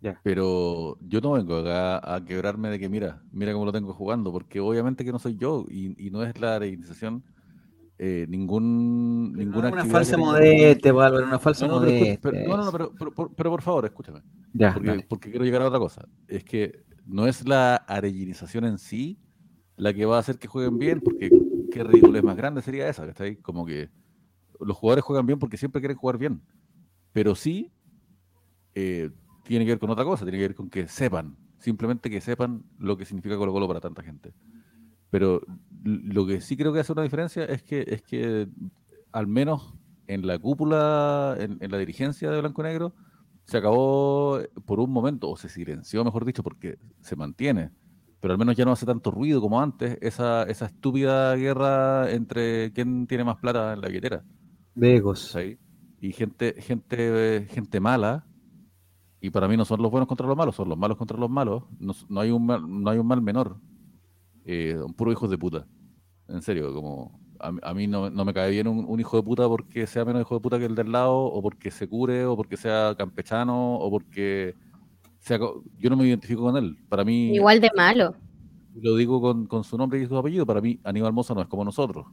Ya. 0.00 0.20
Pero 0.24 0.98
yo 1.00 1.20
no 1.20 1.30
vengo 1.30 1.58
acá 1.58 1.98
a 2.12 2.24
quebrarme 2.24 2.70
de 2.70 2.80
que 2.80 2.88
mira, 2.88 3.22
mira 3.30 3.52
cómo 3.52 3.64
lo 3.64 3.70
tengo 3.70 3.94
jugando, 3.94 4.32
porque 4.32 4.58
obviamente 4.58 5.04
que 5.04 5.12
no 5.12 5.20
soy 5.20 5.36
yo 5.36 5.64
y, 5.70 5.94
y 6.04 6.10
no 6.10 6.24
es 6.24 6.36
la 6.40 6.56
organización 6.56 7.22
eh, 7.98 8.26
ningún 8.28 9.30
Pero 9.36 9.44
ninguna 9.44 9.68
no, 9.68 9.74
una 9.74 9.82
que 9.84 9.90
falsa 9.90 10.16
pues, 10.16 10.86
Álvaro, 10.86 11.24
una 11.24 11.38
falsa 11.38 11.68
no, 11.68 11.78
no, 11.78 11.86
pero, 11.86 12.18
pero- 12.20 12.48
no, 12.48 12.56
no, 12.56 12.64
no, 12.64 12.72
pero, 12.72 12.92
pero- 12.98 13.14
pero- 13.14 13.32
pero 13.36 13.50
por 13.50 13.62
favor, 13.62 13.84
escúchame. 13.84 14.20
Ya, 14.54 14.74
Porque, 15.08 15.30
quiero 15.30 15.44
llegar 15.44 15.62
a 15.62 15.68
otra 15.68 15.78
cosa. 15.78 16.08
Es 16.26 16.42
que 16.42 16.82
no 17.06 17.28
es 17.28 17.46
la 17.46 17.76
arellinización 17.76 18.64
en 18.64 18.78
sí 18.78 19.20
la 19.76 19.94
que 19.94 20.04
va 20.04 20.16
a 20.16 20.20
hacer 20.20 20.36
que 20.40 20.48
jueguen 20.48 20.78
bien, 20.78 21.00
porque 21.00 21.30
qué 21.70 21.84
ridiculez 21.84 22.24
más 22.24 22.36
grande 22.36 22.60
sería 22.60 22.88
esa, 22.88 23.06
¿cachai? 23.06 23.36
Como 23.36 23.64
que 23.64 23.88
los 24.60 24.76
jugadores 24.76 25.04
juegan 25.04 25.26
bien 25.26 25.38
porque 25.38 25.56
siempre 25.56 25.80
quieren 25.80 25.96
jugar 25.96 26.18
bien. 26.18 26.42
Pero 27.12 27.34
sí 27.34 27.72
eh, 28.74 29.10
tiene 29.44 29.64
que 29.64 29.72
ver 29.72 29.78
con 29.78 29.90
otra 29.90 30.04
cosa, 30.04 30.24
tiene 30.24 30.38
que 30.38 30.48
ver 30.48 30.54
con 30.54 30.70
que 30.70 30.86
sepan, 30.88 31.36
simplemente 31.58 32.10
que 32.10 32.20
sepan 32.20 32.64
lo 32.78 32.96
que 32.96 33.04
significa 33.04 33.36
Colo 33.36 33.52
Colo 33.52 33.66
para 33.66 33.80
tanta 33.80 34.02
gente. 34.02 34.34
Pero 35.10 35.40
lo 35.82 36.26
que 36.26 36.40
sí 36.40 36.56
creo 36.56 36.72
que 36.72 36.80
hace 36.80 36.92
una 36.92 37.02
diferencia 37.02 37.44
es 37.44 37.62
que, 37.62 37.84
es 37.86 38.02
que 38.02 38.48
al 39.12 39.26
menos 39.26 39.74
en 40.06 40.26
la 40.26 40.38
cúpula, 40.38 41.36
en, 41.38 41.70
la 41.70 41.78
dirigencia 41.78 42.30
de 42.30 42.40
Blanco 42.40 42.62
Negro, 42.62 42.94
se 43.44 43.58
acabó 43.58 44.40
eh, 44.40 44.50
por 44.66 44.80
un 44.80 44.90
momento, 44.90 45.30
o 45.30 45.36
se 45.36 45.48
silenció, 45.48 46.04
mejor 46.04 46.24
dicho, 46.24 46.42
porque 46.42 46.78
se 47.00 47.16
mantiene, 47.16 47.70
pero 48.20 48.32
al 48.32 48.38
menos 48.38 48.56
ya 48.56 48.64
no 48.64 48.72
hace 48.72 48.86
tanto 48.86 49.10
ruido 49.10 49.40
como 49.40 49.60
antes, 49.60 49.98
esa, 50.00 50.42
esa 50.44 50.66
estúpida 50.66 51.34
guerra 51.36 52.10
entre 52.10 52.72
quién 52.72 53.06
tiene 53.06 53.24
más 53.24 53.36
plata 53.36 53.72
en 53.74 53.80
la 53.80 53.88
billetera. 53.88 54.24
De 54.78 54.96
egos. 54.96 55.26
¿cachai? 55.26 55.58
Y 56.00 56.12
gente, 56.12 56.54
gente, 56.60 57.46
gente 57.50 57.80
mala, 57.80 58.24
y 59.20 59.30
para 59.30 59.48
mí 59.48 59.56
no 59.56 59.64
son 59.64 59.82
los 59.82 59.90
buenos 59.90 60.06
contra 60.06 60.26
los 60.26 60.36
malos, 60.36 60.54
son 60.54 60.68
los 60.68 60.78
malos 60.78 60.96
contra 60.96 61.18
los 61.18 61.28
malos, 61.28 61.64
no, 61.80 61.92
no 62.08 62.20
hay, 62.20 62.30
un 62.30 62.46
mal, 62.46 62.62
no 62.66 62.88
hay 62.90 62.98
un 62.98 63.06
mal 63.06 63.20
menor, 63.20 63.56
eh, 64.44 64.76
son 64.78 64.94
puros 64.94 65.12
hijos 65.14 65.28
de 65.28 65.36
puta, 65.36 65.66
en 66.28 66.40
serio, 66.40 66.72
como 66.72 67.18
a, 67.40 67.50
mí- 67.50 67.60
a 67.62 67.74
mí 67.74 67.86
no, 67.88 68.10
no 68.10 68.24
me 68.24 68.32
cae 68.32 68.50
bien 68.52 68.68
un, 68.68 68.84
un 68.86 69.00
hijo 69.00 69.16
de 69.16 69.24
puta 69.24 69.48
porque 69.48 69.88
sea 69.88 70.04
menos 70.04 70.22
hijo 70.22 70.36
de 70.36 70.40
puta 70.40 70.58
que 70.58 70.66
el 70.66 70.76
del 70.76 70.92
lado, 70.92 71.16
o 71.16 71.42
porque 71.42 71.72
se 71.72 71.88
cure, 71.88 72.24
o 72.26 72.36
porque 72.36 72.56
sea 72.56 72.94
campechano, 72.96 73.74
o 73.74 73.90
porque 73.90 74.54
sea... 75.18 75.38
Yo 75.78 75.90
no 75.90 75.96
me 75.96 76.06
identifico 76.06 76.42
con 76.42 76.56
él, 76.56 76.76
para 76.88 77.04
mí... 77.04 77.34
Igual 77.34 77.60
de 77.60 77.70
malo. 77.76 78.14
Lo 78.74 78.94
digo 78.94 79.20
con, 79.20 79.46
con 79.46 79.64
su 79.64 79.76
nombre 79.76 80.00
y 80.00 80.06
su 80.06 80.16
apellido. 80.16 80.46
Para 80.46 80.60
mí, 80.60 80.78
Aníbal 80.84 81.12
Moza 81.12 81.34
no 81.34 81.42
es 81.42 81.48
como 81.48 81.64
nosotros. 81.64 82.06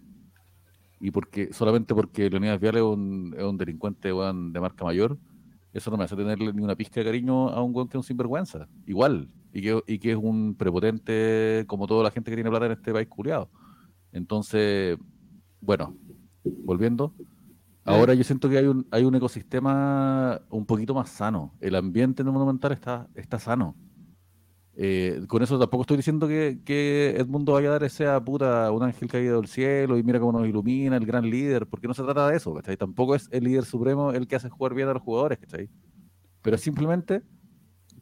Y 0.99 1.11
porque 1.11 1.53
solamente 1.53 1.93
porque 1.93 2.29
Leonidas 2.29 2.59
Vial 2.59 2.77
es 2.77 2.83
un, 2.83 3.35
es 3.37 3.43
un 3.43 3.57
delincuente 3.57 4.13
weón, 4.13 4.53
de 4.53 4.59
marca 4.59 4.83
mayor, 4.85 5.17
eso 5.73 5.91
no 5.91 5.97
me 5.97 6.05
hace 6.05 6.15
tenerle 6.15 6.53
ni 6.53 6.61
una 6.61 6.75
pizca 6.75 7.01
de 7.01 7.05
cariño 7.05 7.49
a 7.49 7.61
un 7.61 7.75
weón 7.75 7.89
que 7.89 7.97
es 7.97 7.99
un 7.99 8.03
sinvergüenza. 8.03 8.67
Igual. 8.85 9.29
Y 9.51 9.61
que, 9.61 9.83
y 9.87 9.99
que 9.99 10.11
es 10.11 10.17
un 10.17 10.55
prepotente 10.55 11.65
como 11.67 11.87
toda 11.87 12.03
la 12.03 12.11
gente 12.11 12.31
que 12.31 12.35
tiene 12.35 12.49
plata 12.49 12.65
en 12.67 12.71
este 12.73 12.93
país 12.93 13.07
culiado. 13.07 13.49
Entonces, 14.11 14.97
bueno, 15.59 15.97
volviendo. 16.43 17.13
Ahora 17.83 18.13
yo 18.13 18.23
siento 18.23 18.49
que 18.49 18.57
hay 18.57 18.65
un, 18.65 18.87
hay 18.89 19.03
un 19.03 19.13
ecosistema 19.15 20.41
un 20.49 20.65
poquito 20.65 20.93
más 20.93 21.09
sano. 21.09 21.53
El 21.59 21.75
ambiente 21.75 22.21
en 22.21 22.29
el 22.29 22.33
Monumental 22.33 22.71
está, 22.71 23.07
está 23.13 23.37
sano. 23.37 23.75
Eh, 24.77 25.23
con 25.27 25.41
eso 25.41 25.57
tampoco 25.57 25.83
estoy 25.83 25.97
diciendo 25.97 26.27
que, 26.27 26.59
que 26.65 27.15
Edmundo 27.17 27.53
Valladares 27.53 27.93
sea 27.93 28.21
puta 28.23 28.69
un 28.71 28.83
ángel 28.83 29.07
caído 29.09 29.37
del 29.37 29.47
cielo 29.47 29.97
y 29.97 30.03
mira 30.03 30.19
cómo 30.19 30.37
nos 30.37 30.47
ilumina, 30.47 30.97
el 30.97 31.05
gran 31.05 31.29
líder, 31.29 31.65
porque 31.65 31.87
no 31.87 31.93
se 31.93 32.03
trata 32.03 32.27
de 32.27 32.35
eso, 32.35 32.53
¿cachai? 32.53 32.75
Tampoco 32.75 33.15
es 33.15 33.29
el 33.31 33.45
líder 33.45 33.63
supremo 33.63 34.11
el 34.11 34.27
que 34.27 34.35
hace 34.35 34.49
jugar 34.49 34.73
bien 34.73 34.89
a 34.89 34.93
los 34.93 35.01
jugadores, 35.01 35.39
¿cachai? 35.39 35.69
Pero 36.41 36.57
simplemente 36.57 37.23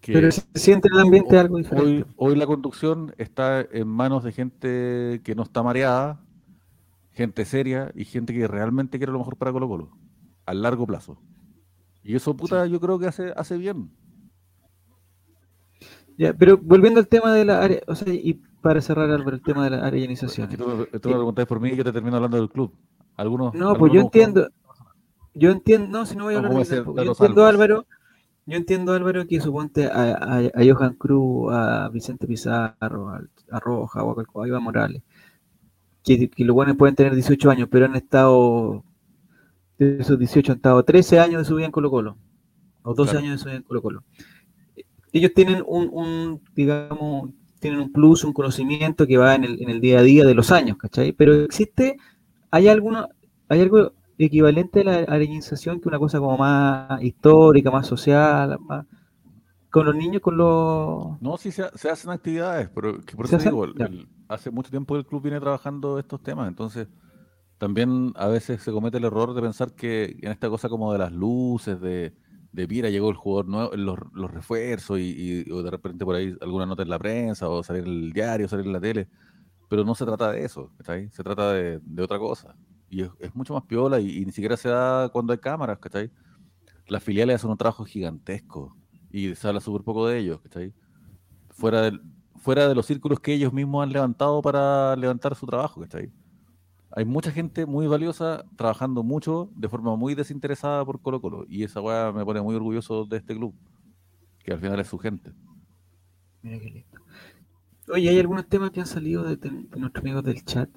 que 0.01 0.13
Pero 0.13 0.31
se 0.31 0.41
siente 0.55 0.87
en 0.87 0.95
el 0.95 1.01
ambiente 1.01 1.37
algo 1.37 1.57
diferente. 1.57 1.87
hoy, 1.87 2.05
hoy 2.17 2.35
la 2.35 2.47
conducción 2.47 3.13
está 3.17 3.61
en 3.61 3.87
manos 3.87 4.23
de 4.23 4.31
gente 4.31 5.21
que 5.23 5.35
no 5.35 5.43
está 5.43 5.61
mareada, 5.61 6.21
gente 7.11 7.45
seria 7.45 7.91
y 7.95 8.03
gente 8.05 8.33
que 8.33 8.47
realmente 8.47 8.97
quiere 8.97 9.13
lo 9.13 9.19
mejor 9.19 9.37
para 9.37 9.51
Colo 9.51 9.67
Colo, 9.67 9.91
a 10.45 10.53
largo 10.55 10.87
plazo. 10.87 11.21
Y 12.03 12.15
eso, 12.15 12.35
puta, 12.35 12.65
yo 12.65 12.79
creo 12.81 12.99
que 12.99 13.07
hace, 13.07 13.31
hace 13.37 13.57
bien. 13.57 13.91
Ya, 16.17 16.33
pero 16.33 16.57
volviendo 16.57 16.99
al 16.99 17.07
tema 17.07 17.33
de 17.33 17.45
la 17.45 17.61
área, 17.61 17.81
o 17.87 17.95
sea, 17.95 18.13
y 18.13 18.35
para 18.61 18.81
cerrar 18.81 19.09
Álvaro, 19.09 19.35
el 19.35 19.41
tema 19.41 19.63
de 19.63 19.71
la 19.71 19.85
arellanización. 19.85 20.49
Tú, 20.49 20.87
tú 21.01 21.09
me 21.09 21.15
preguntáis 21.15 21.47
por 21.47 21.59
mí 21.59 21.69
y 21.69 21.75
yo 21.75 21.83
te 21.83 21.91
termino 21.91 22.15
hablando 22.17 22.37
del 22.37 22.49
club. 22.49 22.71
Algunos, 23.17 23.53
No, 23.53 23.75
pues 23.75 23.91
yo 23.93 24.01
entiendo, 24.01 24.47
yo 25.33 25.51
entiendo, 25.51 25.87
no, 25.87 26.05
si 26.05 26.15
no 26.15 26.25
voy 26.25 26.35
a 26.35 26.37
hablar 26.37 26.53
de 26.53 26.61
ese 26.61 26.83
yo 26.83 27.01
entiendo. 27.01 27.45
Álvaro, 27.45 27.85
yo 28.45 28.57
entiendo 28.57 28.93
Álvaro 28.93 29.25
que 29.27 29.41
suponte 29.41 29.87
a, 29.87 30.13
a, 30.13 30.37
a 30.39 30.61
Johan 30.65 30.95
Cruz, 30.95 31.51
a 31.53 31.89
Vicente 31.89 32.27
Pizarro, 32.27 33.09
a, 33.09 33.21
a 33.51 33.59
Roja 33.59 34.03
o 34.03 34.19
a, 34.19 34.43
a 34.43 34.47
Iván 34.47 34.63
Morales, 34.63 35.01
que, 36.03 36.29
que 36.29 36.43
los 36.45 36.53
buenos 36.53 36.77
pueden 36.77 36.95
tener 36.95 37.13
18 37.15 37.49
años, 37.51 37.67
pero 37.71 37.85
han 37.85 37.95
estado, 37.95 38.83
de 39.77 39.97
esos 39.99 40.19
18 40.19 40.51
han 40.53 40.57
estado 40.57 40.83
13 40.83 41.19
años 41.19 41.41
de 41.41 41.45
su 41.45 41.55
vida 41.55 41.65
en 41.67 41.71
Colo 41.71 41.89
Colo, 41.91 42.17
o 42.83 42.93
12 42.93 43.11
Claro. 43.11 43.19
años 43.19 43.31
de 43.33 43.37
su 43.39 43.45
vida 43.45 43.57
en 43.57 43.63
Colo 43.63 43.81
Colo. 43.81 44.03
Ellos 45.13 45.33
tienen 45.35 45.63
un, 45.67 45.89
un, 45.93 46.41
digamos, 46.55 47.31
tienen 47.61 47.79
un 47.81 47.91
plus, 47.93 48.25
un 48.25 48.33
conocimiento 48.33 49.07
que 49.07 49.17
va 49.17 49.35
en 49.35 49.45
el, 49.45 49.61
en 49.63 49.69
el 49.71 49.81
día 49.81 49.99
a 49.99 50.03
día 50.03 50.25
de 50.25 50.35
los 50.35 50.51
años, 50.51 50.77
¿cachai? 50.77 51.13
Pero 51.13 51.33
existe, 51.35 51.97
hay 52.51 52.67
alguna, 52.69 53.09
hay 53.49 53.61
algo 53.61 53.93
equivalente 54.17 54.81
a 54.81 54.83
la 54.85 54.95
arellanización 54.99 55.81
que 55.81 55.89
una 55.89 55.99
cosa 55.99 56.19
como 56.19 56.37
más 56.37 57.01
histórica, 57.03 57.71
más 57.71 57.87
social, 57.87 58.57
más, 58.61 58.85
con 59.71 59.85
los 59.87 59.95
niños, 59.95 60.21
con 60.21 60.37
los... 60.37 61.17
No, 61.19 61.37
sí 61.37 61.51
se, 61.51 61.69
se 61.77 61.89
hacen 61.89 62.11
actividades, 62.11 62.69
pero 62.69 62.99
que 63.01 63.15
por 63.15 63.27
¿Se 63.27 63.37
eso 63.37 63.39
digo, 63.39 63.63
el- 63.65 64.09
hace 64.27 64.51
mucho 64.51 64.69
tiempo 64.69 64.93
que 64.93 64.99
el 64.99 65.05
club 65.05 65.21
viene 65.23 65.39
trabajando 65.39 65.99
estos 65.99 66.21
temas, 66.21 66.47
entonces 66.47 66.87
también 67.57 68.13
a 68.15 68.27
veces 68.27 68.63
se 68.63 68.71
comete 68.71 68.97
el 68.97 69.05
error 69.05 69.33
de 69.33 69.41
pensar 69.41 69.73
que 69.75 70.17
en 70.21 70.31
esta 70.31 70.49
cosa 70.49 70.69
como 70.69 70.93
de 70.93 70.99
las 70.99 71.11
luces, 71.13 71.81
de, 71.81 72.15
de 72.53 72.67
mira, 72.67 72.89
llegó 72.89 73.09
el 73.09 73.15
jugador 73.15 73.47
nuevo, 73.47 73.75
los, 73.75 73.97
los 74.13 74.31
refuerzos 74.31 74.99
y, 74.99 75.43
de 75.43 75.71
repente 75.71 76.05
por 76.05 76.15
ahí 76.15 76.35
alguna 76.39 76.67
nota 76.67 76.83
en 76.83 76.89
la 76.89 76.99
prensa 76.99 77.49
o 77.49 77.63
salir 77.63 77.83
en 77.83 77.89
el 77.89 78.13
diario, 78.13 78.47
salir 78.47 78.67
en 78.67 78.73
la 78.73 78.79
tele. 78.79 79.09
Pero 79.69 79.83
no 79.83 79.95
se 79.95 80.05
trata 80.05 80.31
de 80.31 80.45
eso, 80.45 80.71
¿cachai? 80.77 81.09
Se 81.09 81.23
trata 81.23 81.51
de, 81.51 81.79
de 81.83 82.03
otra 82.03 82.19
cosa. 82.19 82.55
Y 82.89 83.01
es, 83.01 83.33
mucho 83.33 83.55
más 83.55 83.63
piola 83.63 83.99
y, 83.99 84.23
ni 84.23 84.31
siquiera 84.31 84.55
se 84.55 84.69
da 84.69 85.09
cuando 85.09 85.33
hay 85.33 85.39
cámaras, 85.39 85.79
¿cachai? 85.79 86.11
Las 86.87 87.03
filiales 87.03 87.37
hacen 87.37 87.49
un 87.49 87.57
trabajo 87.57 87.85
gigantesco 87.85 88.77
y 89.11 89.33
se 89.33 89.47
habla 89.47 89.59
súper 89.59 89.83
poco 89.83 90.07
de 90.07 90.19
ellos, 90.19 90.39
¿cachai? 90.41 90.73
Fuera, 91.49 91.81
del, 91.81 92.01
fuera 92.35 92.67
de 92.67 92.75
los 92.75 92.85
círculos 92.85 93.19
que 93.19 93.33
ellos 93.33 93.51
mismos 93.51 93.83
han 93.83 93.91
levantado 93.91 94.43
para 94.43 94.95
levantar 94.95 95.35
su 95.35 95.47
trabajo, 95.47 95.81
¿cachai? 95.81 96.11
Hay 96.95 97.05
mucha 97.05 97.31
gente 97.31 97.65
muy 97.65 97.87
valiosa 97.87 98.45
trabajando 98.55 99.01
mucho 99.03 99.49
de 99.55 99.67
forma 99.67 99.95
muy 99.95 100.13
desinteresada 100.13 100.85
por 100.85 101.01
Colo 101.01 101.19
Colo 101.21 101.45
y 101.47 101.63
esa 101.63 101.81
weá 101.81 102.11
me 102.11 102.23
pone 102.23 102.39
muy 102.41 102.55
orgulloso 102.55 103.05
de 103.05 103.17
este 103.17 103.35
club, 103.35 103.55
que 104.43 104.53
al 104.53 104.59
final 104.59 104.79
es 104.79 104.87
su 104.87 104.99
gente. 104.99 105.31
Mira 106.43 106.59
qué 106.59 106.69
lindo. 106.69 106.99
Oye, 107.91 108.09
hay 108.09 108.19
algunos 108.19 108.47
temas 108.47 108.71
que 108.71 108.79
han 108.79 108.85
salido 108.85 109.23
de, 109.23 109.37
de 109.37 109.49
nuestros 109.79 110.03
amigos 110.03 110.23
del 110.23 110.43
chat. 110.45 110.69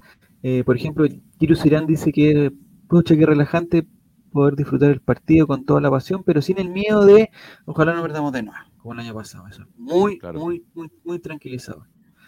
Eh, 0.42 0.64
por 0.64 0.76
ejemplo, 0.76 1.06
Kiru 1.38 1.54
Sirán 1.54 1.86
dice 1.86 2.10
que, 2.12 2.50
pucha, 2.88 3.14
que 3.16 3.26
relajante 3.26 3.86
poder 4.32 4.56
disfrutar 4.56 4.90
el 4.90 5.00
partido 5.00 5.46
con 5.46 5.64
toda 5.64 5.80
la 5.80 5.90
pasión, 5.90 6.22
pero 6.24 6.40
sin 6.42 6.58
el 6.58 6.70
miedo 6.70 7.04
de, 7.04 7.30
ojalá 7.64 7.94
no 7.94 8.02
perdamos 8.02 8.32
de 8.32 8.42
nuevo, 8.42 8.58
como 8.78 8.94
el 8.94 9.00
año 9.00 9.14
pasado. 9.14 9.46
Eso. 9.48 9.64
Muy, 9.76 10.18
Claro. 10.18 10.40
muy, 10.40 10.64
muy, 10.74 10.90
muy 11.04 11.18
tranquilizador. 11.18 11.86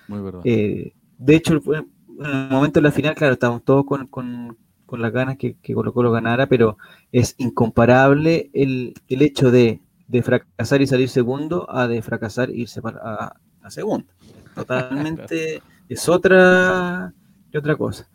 Muy 0.09 0.20
verdad. 0.20 0.42
Eh, 0.44 0.94
de 1.18 1.37
hecho, 1.37 1.61
fue- 1.61 1.85
en 2.19 2.27
el 2.27 2.49
momento 2.51 2.81
de 2.81 2.85
la 2.85 2.93
final, 2.93 3.15
claro, 3.15 3.35
estábamos 3.35 3.65
todos 3.65 3.85
con, 3.87 4.07
con- 4.09 4.57
con 4.87 5.03
las 5.03 5.13
ganas 5.13 5.37
que, 5.37 5.57
que 5.61 5.75
Colo 5.75 5.93
Colo 5.93 6.11
ganara, 6.11 6.47
pero 6.47 6.79
es 7.13 7.35
incomparable 7.39 8.49
el, 8.55 8.95
el 9.09 9.21
hecho 9.23 9.51
de, 9.51 9.83
de 10.07 10.23
fracasar 10.23 10.81
y 10.81 10.87
salir 10.87 11.11
segundo 11.11 11.67
a 11.71 11.87
de 11.89 12.01
fracasar 12.01 12.49
e 12.51 12.57
irse 12.57 12.81
para, 12.81 12.99
a, 13.03 13.37
a 13.63 13.71
segundo. 13.71 14.07
Totalmente 14.55 15.63
es 15.89 16.09
otra, 16.09 17.13
es 17.53 17.59
otra 17.59 17.77
cosa. 17.77 18.09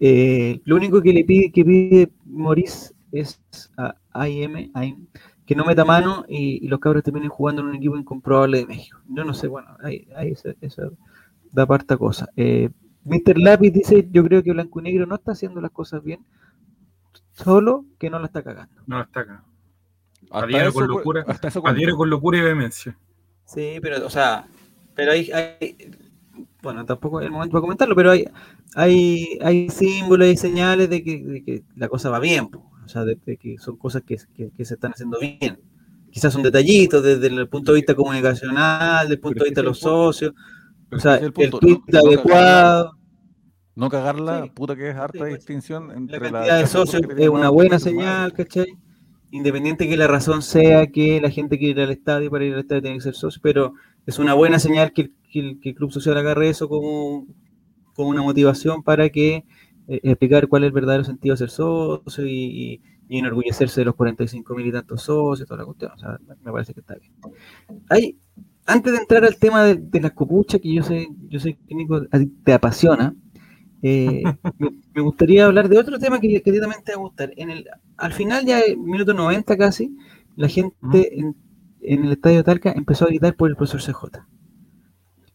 Eh, 0.00 0.60
lo 0.64 0.76
único 0.76 1.00
que 1.00 1.12
le 1.12 1.24
pide, 1.24 1.50
que 1.52 1.64
pide 1.64 2.10
Maurice 2.24 2.92
es 3.12 3.40
a 3.76 3.94
AIM, 4.12 4.70
AIM, 4.74 5.06
que 5.46 5.54
no 5.54 5.64
meta 5.64 5.84
mano 5.84 6.24
y, 6.28 6.64
y 6.64 6.68
los 6.68 6.80
cabros 6.80 7.02
terminen 7.04 7.28
jugando 7.30 7.62
en 7.62 7.68
un 7.68 7.76
equipo 7.76 7.96
incomprobable 7.96 8.58
de 8.58 8.66
México. 8.66 8.98
Yo 9.08 9.24
no 9.24 9.32
sé, 9.32 9.46
bueno, 9.48 9.68
ahí, 9.82 10.06
ahí 10.16 10.32
esa 10.60 10.90
da 11.52 11.66
parta 11.66 11.96
cosa. 11.96 12.28
Eh, 12.36 12.70
Mr. 13.06 13.38
Lápiz 13.38 13.70
dice, 13.72 14.06
yo 14.10 14.24
creo 14.24 14.42
que 14.42 14.52
Blanco 14.52 14.80
y 14.80 14.82
Negro 14.84 15.06
no 15.06 15.14
está 15.14 15.32
haciendo 15.32 15.60
las 15.60 15.70
cosas 15.70 16.02
bien, 16.02 16.20
solo 17.32 17.84
que 17.98 18.10
no 18.10 18.18
la 18.18 18.26
está 18.26 18.42
cagando. 18.42 18.82
No, 18.86 19.00
está 19.00 19.20
acá. 19.20 19.44
Hasta 20.30 20.44
adhiero 20.46 20.72
con 20.72 20.86
cu- 20.86 20.92
locura. 20.98 21.24
hasta 21.28 21.48
eso 21.48 21.62
con 21.62 22.10
locura 22.10 22.38
y 22.38 22.42
vehemencia. 22.42 22.96
Sí, 23.44 23.78
pero, 23.80 24.04
o 24.06 24.10
sea, 24.10 24.46
pero 24.94 25.12
hay, 25.12 25.30
hay- 25.30 25.76
bueno, 26.62 26.84
tampoco 26.84 27.20
es 27.20 27.26
el 27.26 27.32
momento 27.32 27.52
para 27.52 27.60
comentarlo, 27.60 27.94
pero 27.94 28.10
hay, 28.10 28.24
hay, 28.74 29.38
hay 29.40 29.68
símbolos 29.70 30.26
y 30.28 30.36
señales 30.36 30.90
de 30.90 31.04
que, 31.04 31.22
de 31.24 31.44
que 31.44 31.62
la 31.76 31.88
cosa 31.88 32.10
va 32.10 32.18
bien, 32.18 32.48
po. 32.48 32.68
o 32.84 32.88
sea, 32.88 33.04
de, 33.04 33.16
de 33.24 33.36
que 33.36 33.56
son 33.58 33.76
cosas 33.76 34.02
que, 34.02 34.16
que- 34.34 34.50
que 34.50 34.64
se 34.64 34.74
están 34.74 34.92
haciendo 34.92 35.18
bien. 35.20 35.60
Quizás 36.10 36.32
son 36.32 36.42
detallitos 36.42 37.02
desde 37.04 37.26
el 37.26 37.46
punto 37.48 37.72
de 37.72 37.76
vista 37.76 37.94
comunicacional, 37.94 39.02
desde 39.02 39.14
el 39.14 39.20
punto 39.20 39.44
de 39.44 39.50
vista 39.50 39.60
de 39.60 39.66
los 39.66 39.78
socios, 39.78 40.32
Pero 40.88 40.98
o 40.98 41.00
sea, 41.00 41.16
el, 41.16 41.32
punto, 41.32 41.58
tweet 41.58 41.80
no- 41.88 42.00
no 42.02 42.08
adecuado. 42.08 42.92
No 43.74 43.90
cagarla, 43.90 44.44
Sí. 44.44 44.50
puta 44.54 44.74
que 44.74 44.88
es 44.90 44.96
harta 44.96 45.12
Sí, 45.12 45.18
pues, 45.18 45.34
distinción 45.34 45.88
La 45.88 45.94
entre 45.96 46.18
cantidad 46.18 46.58
de 46.60 46.66
socios 46.66 47.02
es 47.18 47.28
una 47.28 47.50
buena 47.50 47.78
señal, 47.78 48.32
¿cachai? 48.32 48.66
Independiente 49.30 49.86
que 49.88 49.96
la 49.98 50.06
razón 50.06 50.40
sea 50.40 50.86
que 50.86 51.20
la 51.20 51.28
gente 51.30 51.58
quiere 51.58 51.82
ir 51.82 51.86
al 51.86 51.90
estadio, 51.92 52.30
para 52.30 52.44
ir 52.46 52.54
al 52.54 52.60
estadio 52.60 52.80
tiene 52.82 52.96
que 52.96 53.02
ser 53.02 53.14
socio, 53.14 53.40
pero 53.42 53.74
es 54.06 54.18
una 54.18 54.32
buena 54.34 54.58
señal 54.58 54.92
que 54.92 55.02
el, 55.02 55.14
que 55.30 55.40
el- 55.40 55.60
que 55.60 55.68
el 55.70 55.74
Club 55.74 55.92
Social 55.92 56.16
agarre 56.16 56.48
eso 56.48 56.68
como, 56.68 57.26
como 57.94 58.08
una 58.10 58.22
motivación 58.22 58.82
para 58.82 59.10
que 59.10 59.44
eh, 59.88 60.00
explicar 60.04 60.48
cuál 60.48 60.64
es 60.64 60.68
el 60.68 60.72
verdadero 60.72 61.04
sentido 61.04 61.34
de 61.34 61.38
ser 61.38 61.50
socio 61.50 62.24
y, 62.26 62.30
y- 62.32 62.80
y 63.08 63.18
enorgullecerse 63.18 63.82
de 63.82 63.84
los 63.84 63.94
45 63.94 64.54
mil 64.54 64.66
y 64.66 64.72
tantos 64.72 65.02
socios, 65.02 65.46
toda 65.46 65.58
la 65.60 65.64
cuestión. 65.66 65.92
O 65.92 65.98
sea, 65.98 66.18
me- 66.26 66.34
me 66.42 66.50
parece 66.52 66.72
que 66.74 66.80
está 66.80 66.94
bien. 66.96 67.12
Hay, 67.90 68.18
antes 68.66 68.92
de 68.92 68.98
entrar 68.98 69.24
al 69.24 69.36
tema 69.36 69.62
de, 69.64 69.76
de 69.76 70.00
las 70.00 70.12
copuchas, 70.12 70.60
que 70.60 70.74
yo 70.74 70.82
sé, 70.82 71.08
yo 71.28 71.38
sé 71.40 71.56
que 71.66 71.74
Nico 71.74 72.02
te 72.44 72.52
apasiona, 72.52 73.14
eh, 73.82 74.22
me, 74.58 74.70
me 74.94 75.02
gustaría 75.02 75.46
hablar 75.46 75.68
de 75.68 75.78
otro 75.78 75.98
tema 75.98 76.18
que, 76.20 76.42
que 76.42 76.52
también 76.60 76.82
te 76.84 76.92
va 76.92 76.98
a 76.98 77.02
gustar. 77.02 77.32
En 77.36 77.50
el, 77.50 77.66
al 77.96 78.12
final, 78.12 78.44
ya 78.44 78.60
en 78.60 78.82
minuto 78.84 79.14
90 79.14 79.56
casi, 79.56 79.96
la 80.36 80.48
gente 80.48 81.18
en, 81.18 81.36
en 81.80 82.04
el 82.04 82.12
estadio 82.12 82.38
de 82.38 82.44
Talca 82.44 82.72
empezó 82.72 83.04
a 83.04 83.08
gritar 83.08 83.34
por 83.36 83.48
el 83.50 83.56
profesor 83.56 83.80
CJ. 83.80 84.20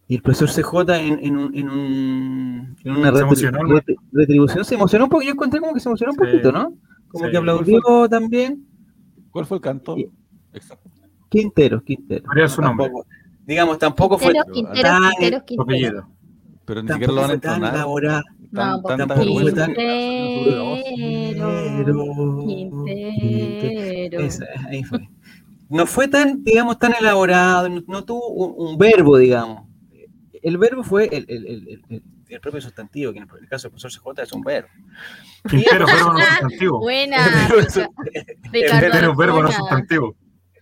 Y 0.08 0.16
el 0.16 0.22
profesor 0.22 0.50
CJ 0.50 0.96
en, 1.00 1.20
en, 1.26 1.38
un, 1.38 1.56
en, 1.56 1.70
un- 1.70 2.76
en 2.84 2.92
una 2.92 3.08
Se 3.12 3.14
retri- 3.14 3.22
emocionó, 3.22 3.60
¿no? 3.64 3.76
retri- 3.80 3.96
retribución 4.12 4.66
se 4.66 4.76
emocionó 4.76 5.06
un 5.06 5.10
poco. 5.10 5.24
Yo 5.24 5.32
encontré 5.32 5.60
como 5.62 5.74
que 5.74 5.80
se 5.80 5.88
emocionó 5.88 6.12
un 6.12 6.18
Sí. 6.20 6.26
poquito, 6.32 6.52
¿no? 6.52 6.74
Como 7.08 7.26
Sí. 7.26 7.32
que 7.32 7.38
aplaudió 7.38 7.80
también. 8.10 8.66
¿Cuál 9.32 9.46
fue 9.46 9.58
el 9.58 9.62
canto? 9.62 9.96
Exacto. 10.54 10.90
Quintero, 11.30 11.82
Quintero. 11.82 12.26
Su 12.50 12.62
nombre. 12.62 12.88
Tampoco- 12.88 13.08
digamos, 13.46 13.78
tampoco 13.80 14.18
fue 14.18 14.34
tan-. 14.34 15.12
Pero 16.66 16.84
ni 16.84 16.88
tampoco 16.88 17.12
siquiera 17.12 17.14
lo 17.14 17.22
van 17.22 17.32
a 17.32 17.34
entonar. 17.34 17.74
elaborado. 17.76 18.24
Tan, 18.54 18.70
No, 18.72 18.82
tan- 18.82 18.98
Quintero, 19.66 20.78
Quintero. 20.86 22.44
Quintero. 22.48 24.20
Esa, 24.22 24.46
ahí 24.70 24.84
fue. 24.84 25.00
No 25.70 25.86
fue 25.86 26.08
tan, 26.08 26.44
digamos, 26.44 26.78
tan 26.78 26.94
elaborado, 27.00 27.70
no, 27.70 27.82
no 27.88 28.04
tuvo 28.04 28.28
un, 28.30 28.72
un 28.72 28.78
verbo, 28.78 29.18
digamos. 29.18 29.64
El 30.44 30.58
verbo 30.58 30.84
fue 30.84 31.06
el, 31.06 31.26
el- 31.30 31.48
el- 31.48 31.68
el- 31.70 31.82
el- 31.90 32.04
el 32.30 32.40
propio 32.42 32.62
sustantivo, 32.62 33.12
que 33.14 33.20
en 33.20 33.28
el 33.42 33.48
caso 33.50 33.68
del 33.68 33.72
profesor 33.72 33.92
CJ 33.92 34.24
es 34.24 34.32
un 34.34 34.42
verbo. 34.42 34.70
Quintero, 35.50 35.86
verbo 35.86 36.14
no 36.14 36.20
sustantivo. 36.26 36.80
Buena. 36.80 37.18
El 38.54 38.92
verbo 38.92 39.14
Ricardo 39.14 39.42
no 39.44 39.52
sustantivo. 39.52 40.16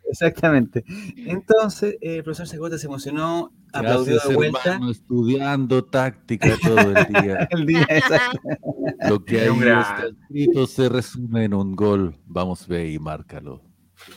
Exactamente. 0.10 0.84
Entonces, 1.18 1.98
eh, 2.02 2.18
el 2.18 2.24
profesor 2.24 2.48
CJ 2.48 2.78
se 2.80 2.88
emocionó, 2.88 3.52
¿Qué 3.72 3.78
aplaudió 3.80 4.18
haces, 4.18 4.30
de 4.30 4.36
vuelta. 4.36 4.60
hermano, 4.74 4.92
estudiando 4.92 5.86
táctica 5.86 6.58
todo 6.62 6.80
el 6.80 7.06
día. 7.24 7.48
El 7.52 7.66
día, 7.66 7.86
exacto. 7.90 8.40
Lo 9.08 9.24
que 9.24 9.38
gran- 9.38 9.82
está 9.82 10.08
escrito 10.08 10.68
se 10.68 10.90
resume 10.90 11.44
en 11.46 11.54
un 11.54 11.76
gol. 11.76 12.16
Vamos, 12.26 12.68
ve 12.68 12.92
y 12.92 13.00
márcalo. 13.00 13.62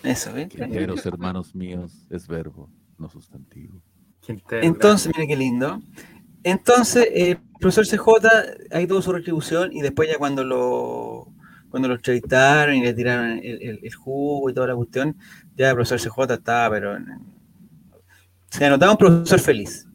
Eso, 0.02 0.32
¿ves? 0.32 0.48
Quinteros, 0.48 1.04
hermanos 1.06 1.54
míos, 1.54 2.06
es 2.08 2.26
verbo, 2.28 2.70
no 2.98 3.08
sustantivo. 3.10 3.82
Quintero. 4.20 4.62
Entonces, 4.62 5.12
mira 5.14 5.26
qué 5.28 5.36
lindo. 5.36 5.80
Entonces, 6.44 7.06
eh, 7.12 7.30
el 7.32 7.38
profesor 7.60 7.86
CJ 7.86 8.28
ahí 8.70 8.86
tuvo 8.86 9.02
su 9.02 9.12
retribución 9.12 9.72
y 9.72 9.82
después 9.82 10.08
ya 10.08 10.18
cuando 10.18 10.42
lo 10.44 11.28
cuando 11.68 11.88
lo 11.88 11.94
entrevistaron 11.94 12.74
y 12.74 12.82
le 12.82 12.92
tiraron 12.92 13.38
el, 13.42 13.62
el- 13.62 13.80
el 13.82 13.94
jugo 13.94 14.50
y 14.50 14.54
toda 14.54 14.66
la 14.66 14.76
cuestión, 14.76 15.16
ya 15.56 15.70
el 15.70 15.74
profesor 15.76 15.98
CJ 16.00 16.34
estaba, 16.34 16.70
pero 16.74 16.96
se 18.48 18.68
notaba 18.68 18.92
un 18.92 18.98
profesor 18.98 19.40
feliz. 19.40 19.86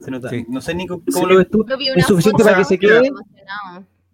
Se 0.00 0.10
nota. 0.10 0.28
Sí. 0.30 0.44
No 0.48 0.60
sé, 0.60 0.74
Nico, 0.74 1.02
¿cómo 1.12 1.26
Sí. 1.26 1.32
lo 1.32 1.38
ves 1.38 1.50
tú? 1.50 1.64
¿Es 1.96 2.06
suficiente 2.06 2.44
para 2.44 2.58
que 2.58 2.64
se 2.64 2.78
quede? 2.78 3.10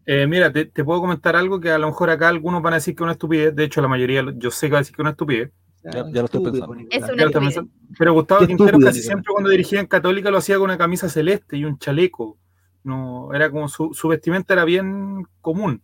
Eh, 0.06 0.26
mira, 0.26 0.52
te, 0.52 0.66
te 0.66 0.84
puedo 0.84 1.00
comentar 1.00 1.34
algo 1.36 1.60
que 1.60 1.70
a 1.70 1.78
lo 1.78 1.86
mejor 1.88 2.10
acá 2.10 2.28
algunos 2.28 2.60
van 2.62 2.74
a 2.74 2.76
decir 2.76 2.94
que 2.94 3.02
es 3.02 3.04
una 3.04 3.12
estupidez. 3.12 3.54
De 3.54 3.64
hecho, 3.64 3.80
la 3.80 3.88
mayoría, 3.88 4.22
yo 4.36 4.50
sé 4.50 4.66
que 4.66 4.72
va 4.72 4.78
a 4.78 4.80
decir 4.82 4.94
que 4.94 5.00
es 5.00 5.04
una 5.04 5.10
estupidez. 5.10 5.50
Ya- 5.82 5.92
ya 6.10 6.20
lo 6.20 6.24
estoy 6.24 6.42
pensando. 6.42 6.74
Es 6.74 6.88
Ya 6.90 6.98
una 6.98 7.06
lo 7.06 7.06
estoy 7.06 7.24
estupidez. 7.26 7.32
pensando. 7.54 7.70
Pero 7.98 8.12
Gustavo 8.14 8.40
Qué 8.40 8.46
Quintero 8.48 8.68
estúpido, 8.68 8.88
casi 8.90 9.02
siempre 9.02 9.32
cuando 9.32 9.50
dirigía 9.50 9.80
en 9.80 9.86
Católica 9.86 10.30
lo 10.30 10.38
hacía 10.38 10.56
con 10.56 10.64
una 10.64 10.78
camisa 10.78 11.08
celeste 11.08 11.56
y 11.56 11.64
un 11.64 11.78
chaleco. 11.78 12.38
No, 12.82 13.32
era 13.32 13.50
como 13.50 13.68
su, 13.68 13.92
su 13.94 14.08
vestimenta 14.08 14.52
era 14.54 14.64
bien 14.64 15.26
común. 15.40 15.80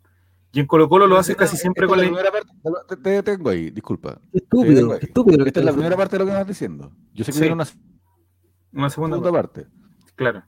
Y 0.52 0.60
en 0.60 0.66
Colo 0.66 0.88
Colo 0.88 1.06
lo 1.06 1.16
hace 1.16 1.36
casi 1.36 1.56
siempre 1.56 1.86
con 1.86 1.96
la... 1.98 2.04
la 2.04 2.10
primera 2.10 2.30
parte, 2.32 2.52
te, 2.88 2.96
te 3.02 3.10
detengo 3.10 3.50
ahí, 3.50 3.70
disculpa. 3.70 4.20
Estúpido, 4.32 4.94
estúpido 4.96 5.38
lo 5.38 5.44
que 5.44 5.48
Esta 5.50 5.60
es 5.60 5.64
la 5.64 5.70
estás 5.70 5.74
primera 5.74 5.96
parte 5.96 6.16
de 6.16 6.18
lo 6.20 6.24
que 6.26 6.32
me 6.32 6.38
vas 6.38 6.46
diciendo. 6.48 6.92
Yo 7.12 7.24
sé 7.24 7.32
que 7.32 7.38
Sí. 7.38 7.44
una 7.44 7.64
Una 8.72 8.90
segunda, 8.90 9.16
segunda 9.16 9.30
parte. 9.32 9.66
Claro. 10.16 10.42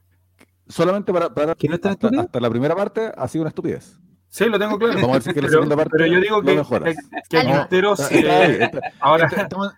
Solamente 0.66 1.12
para, 1.12 1.32
para 1.32 1.54
¿Que 1.54 1.68
no 1.68 1.74
hasta, 1.74 2.40
la 2.40 2.50
primera 2.50 2.74
parte 2.74 3.12
ha 3.16 3.28
sido 3.28 3.42
una 3.42 3.48
estupidez. 3.50 3.98
Sí, 4.28 4.46
lo 4.46 4.58
tengo 4.58 4.78
claro. 4.78 4.94
Vamos 4.94 5.10
a 5.10 5.18
decir 5.18 5.34
que 5.34 5.40
la 5.42 5.48
pero, 5.48 5.58
segunda 5.60 5.76
parte 5.76 5.90
pero 5.92 6.06
yo 6.06 6.20
digo 6.20 6.40
que, 6.42 6.56
que, 6.56 6.94
que. 7.28 7.42
Quintero 7.42 7.92
Está- 7.92 8.08
está 8.08 8.46
está- 8.64 8.80
ahora 9.00 9.26
está- 9.26 9.42
estamos- 9.42 9.72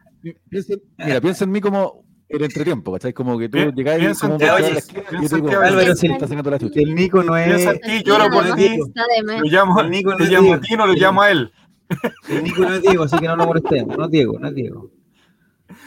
piensa- 0.49 0.75
mira, 0.99 1.21
piensa 1.21 1.45
en 1.45 1.51
mí 1.51 1.61
como 1.61 2.04
el 2.29 2.43
entretiempo, 2.43 2.93
¿cachai? 2.93 3.13
Como 3.13 3.39
que 3.39 3.49
tú 3.49 3.59
llegás 3.75 4.01
y 4.01 4.21
como 4.21 4.39
para 4.39 4.55
oye, 4.57 4.73
la 4.73 4.79
esquina 4.79 5.01
y 5.01 5.05
yo 5.05 5.19
piensa 5.19 5.37
te 5.37 5.37
digo, 5.37 5.47
en 5.49 5.51
ti, 5.51 5.55
Álvaro, 5.57 5.69
"Álvaro, 5.81 5.95
si- 5.97 6.07
está 6.07 6.29
sacando 6.29 6.51
la 6.51 6.59
chucha. 6.59 6.75
Que 6.75 6.81
el 6.83 6.95
Nico 6.95 7.23
no 7.23 7.37
es. 7.37 7.81
ti, 7.81 8.03
lloro 8.05 8.29
por 8.31 8.55
ti. 8.55 8.69
de. 8.69 8.79
Lo 9.39 9.45
llamo, 9.45 9.81
El 9.81 9.91
Nico 9.91 10.11
no 10.13 10.19
lo 10.19 10.25
llamo 10.25 10.55
a 10.55 10.61
ti, 10.61 10.77
no 10.77 10.87
lo 10.87 10.93
llamo 10.95 11.23
a 11.23 11.31
él. 11.31 11.53
El 12.29 12.43
Nico 12.45 12.63
no 12.63 12.75
es 12.75 12.83
Diego, 12.83 13.05
así 13.05 13.19
que 13.19 13.27
no 13.29 13.37
lo 13.37 13.47
molestemos. 13.47 13.97
No 13.99 14.05
es 14.07 14.11
Diego, 14.11 14.39
no 14.39 14.49
es 14.49 14.55
Diego. 14.55 14.91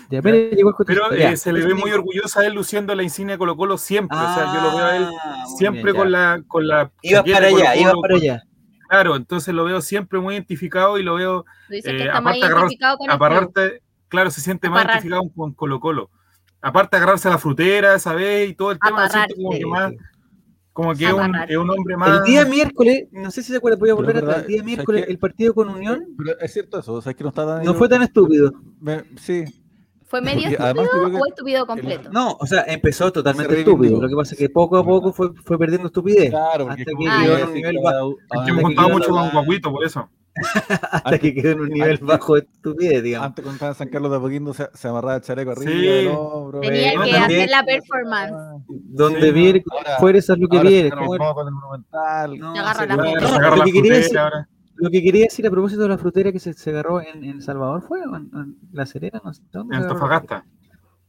Ya, 0.09 0.21
pero 0.21 0.37
Pero 0.85 1.11
eh, 1.13 1.19
ya. 1.19 1.37
se 1.37 1.51
le 1.53 1.65
ve 1.65 1.73
muy 1.73 1.91
orgulloso 1.91 2.39
a 2.39 2.45
él 2.45 2.53
luciendo 2.53 2.95
la 2.95 3.03
insignia 3.03 3.37
Colo 3.37 3.55
Colo 3.57 3.77
siempre. 3.77 4.17
o 4.17 4.33
sea, 4.33 4.53
yo 4.53 4.61
lo 4.61 4.75
veo 4.77 4.85
a 4.85 4.97
él 4.97 5.07
Ah, 5.23 5.43
siempre 5.57 5.83
bien, 5.91 5.95
con 5.95 6.05
ya. 6.07 6.17
la, 6.17 6.43
con 6.47 6.67
la 6.67 6.91
Iba 7.01 7.23
para 7.23 7.47
allá, 7.47 7.75
iba 7.75 7.93
para 8.01 8.15
allá. 8.15 8.43
Claro, 8.89 9.15
entonces 9.17 9.53
lo 9.53 9.65
veo 9.65 9.81
siempre 9.81 10.19
muy 10.19 10.35
identificado 10.35 10.97
y 10.97 11.03
lo 11.03 11.15
veo, 11.15 11.45
eh, 11.69 12.07
aparte 12.11 12.39
de 12.39 12.45
agarrar- 12.45 12.69
aparte, 13.09 13.81
claro, 14.07 14.31
se 14.31 14.39
siente 14.41 14.69
más 14.69 14.85
identificado 14.85 15.23
con 15.35 15.53
Colo 15.53 15.79
Colo. 15.81 16.09
Aparte 16.61 16.97
de 16.97 17.03
agarrarse 17.03 17.27
a 17.27 17.31
la 17.31 17.37
frutera 17.37 17.95
esa 17.95 18.13
vez 18.13 18.49
y 18.49 18.53
todo 18.55 18.71
el 18.71 18.79
tema, 18.79 19.07
siento 19.09 19.35
como 19.35 19.51
que 19.51 19.65
más, 19.65 19.93
como 20.73 20.93
que 20.93 21.05
es 21.05 21.13
un, 21.13 21.35
es 21.47 21.57
un 21.57 21.69
hombre 21.69 21.97
más. 21.97 22.19
El 22.19 22.23
día 22.23 22.45
miércoles, 22.45 23.07
no 23.11 23.31
sé 23.31 23.43
si 23.43 23.51
se 23.51 23.57
acuerdan, 23.57 23.79
voy 23.79 23.89
a 23.89 23.93
volver 23.93 24.17
es 24.17 24.23
atrás. 24.23 24.35
verdad, 24.37 24.41
El 24.45 24.47
día 24.47 24.57
¿sabes 24.57 24.65
miércoles, 24.75 25.05
el 25.07 25.19
partido 25.19 25.53
con 25.53 25.69
Unión 25.69 26.05
Pero 26.17 26.39
es 26.39 26.53
cierto 26.53 26.79
eso, 26.79 26.93
o 26.93 27.01
sea, 27.01 27.11
es 27.11 27.15
que 27.15 27.23
no 27.23 27.29
está 27.29 27.45
tan. 27.45 27.63
no 27.63 27.73
fue 27.73 27.87
tan 27.89 28.01
estúpido. 28.03 28.51
Me- 28.79 29.03
sí. 29.19 29.43
¿Fue 30.09 30.21
medio 30.21 30.43
Porque 30.57 30.81
estúpido 30.83 31.19
o 31.19 31.27
estúpido 31.27 31.65
completo? 31.65 32.09
No, 32.13 32.37
o 32.39 32.45
sea, 32.47 32.63
empezó 32.67 33.11
totalmente 33.11 33.59
estúpido. 33.59 34.01
Lo 34.01 34.07
que 34.07 34.15
pasa 34.15 34.35
es 34.35 34.39
que 34.39 34.49
poco 34.49 34.77
a 34.77 34.85
poco 34.85 35.11
fue, 35.11 35.31
fue 35.43 35.59
perdiendo 35.59 35.87
estupidez. 35.87 36.29
Claro, 36.29 36.65
porque 36.67 36.83
hasta 36.83 36.91
que 36.97 37.07
Ah, 37.09 37.17
un 37.17 37.21
nivel 37.23 38.55
me 38.55 38.93
mucho 38.93 39.09
con 39.09 39.29
Guaguito, 39.31 39.71
por 39.71 39.83
eso. 39.85 40.09
hasta 40.91 41.19
que 41.19 41.33
quedó 41.33 41.51
en 41.51 41.59
un 41.61 41.69
nivel 41.69 41.91
antes- 41.91 42.05
bajo 42.05 42.35
de 42.35 42.41
estupidez, 42.41 43.03
digamos. 43.03 43.27
Antes 43.27 43.43
cuando 43.43 43.55
estaba 43.55 43.71
en 43.71 43.77
San 43.77 43.89
Carlos 43.89 44.11
de 44.11 44.17
Apoquindo 44.17 44.53
se, 44.53 44.69
se 44.73 44.87
amarraba 44.87 45.15
el 45.15 45.21
chaleco 45.21 45.51
arriba 45.51 45.71
Sí. 45.71 45.81
del 45.81 46.07
hombro. 46.09 46.59
Tenía 46.61 46.91
bueno, 46.93 47.03
que 47.05 47.11
también- 47.11 47.39
hacer 47.41 47.49
la 47.49 47.63
performance. 47.65 48.63
Donde 48.67 49.33
Sí, 49.33 49.63
ahora- 49.71 49.97
fuera, 49.99 50.19
eso 50.19 50.33
es 50.33 50.39
lo 50.39 50.47
que 50.47 50.57
monumental. 50.57 52.39
No, 52.39 52.53
no, 52.55 52.73
no, 52.87 53.49
lo, 53.49 53.55
la 53.57 53.63
que 53.65 53.71
quería 53.71 53.93
decir, 53.93 54.03
frutera 54.05 54.23
ahora. 54.23 54.49
lo 54.75 54.89
que 54.89 55.03
quería 55.03 55.23
decir 55.23 55.47
a 55.47 55.51
propósito 55.51 55.81
de 55.83 55.89
la 55.89 55.97
frutera 55.97 56.31
que 56.31 56.39
se, 56.39 56.53
se 56.53 56.69
agarró 56.69 57.01
en, 57.01 57.23
en 57.23 57.41
Salvador 57.41 57.81
fue 57.87 57.99
en, 58.01 58.15
en 58.15 58.55
La 58.71 58.85
Serena, 58.85 59.21
no 59.23 59.33
sé 59.33 59.41
dónde. 59.51 59.75
En? 59.75 59.83
Antofagasta. 59.83 60.45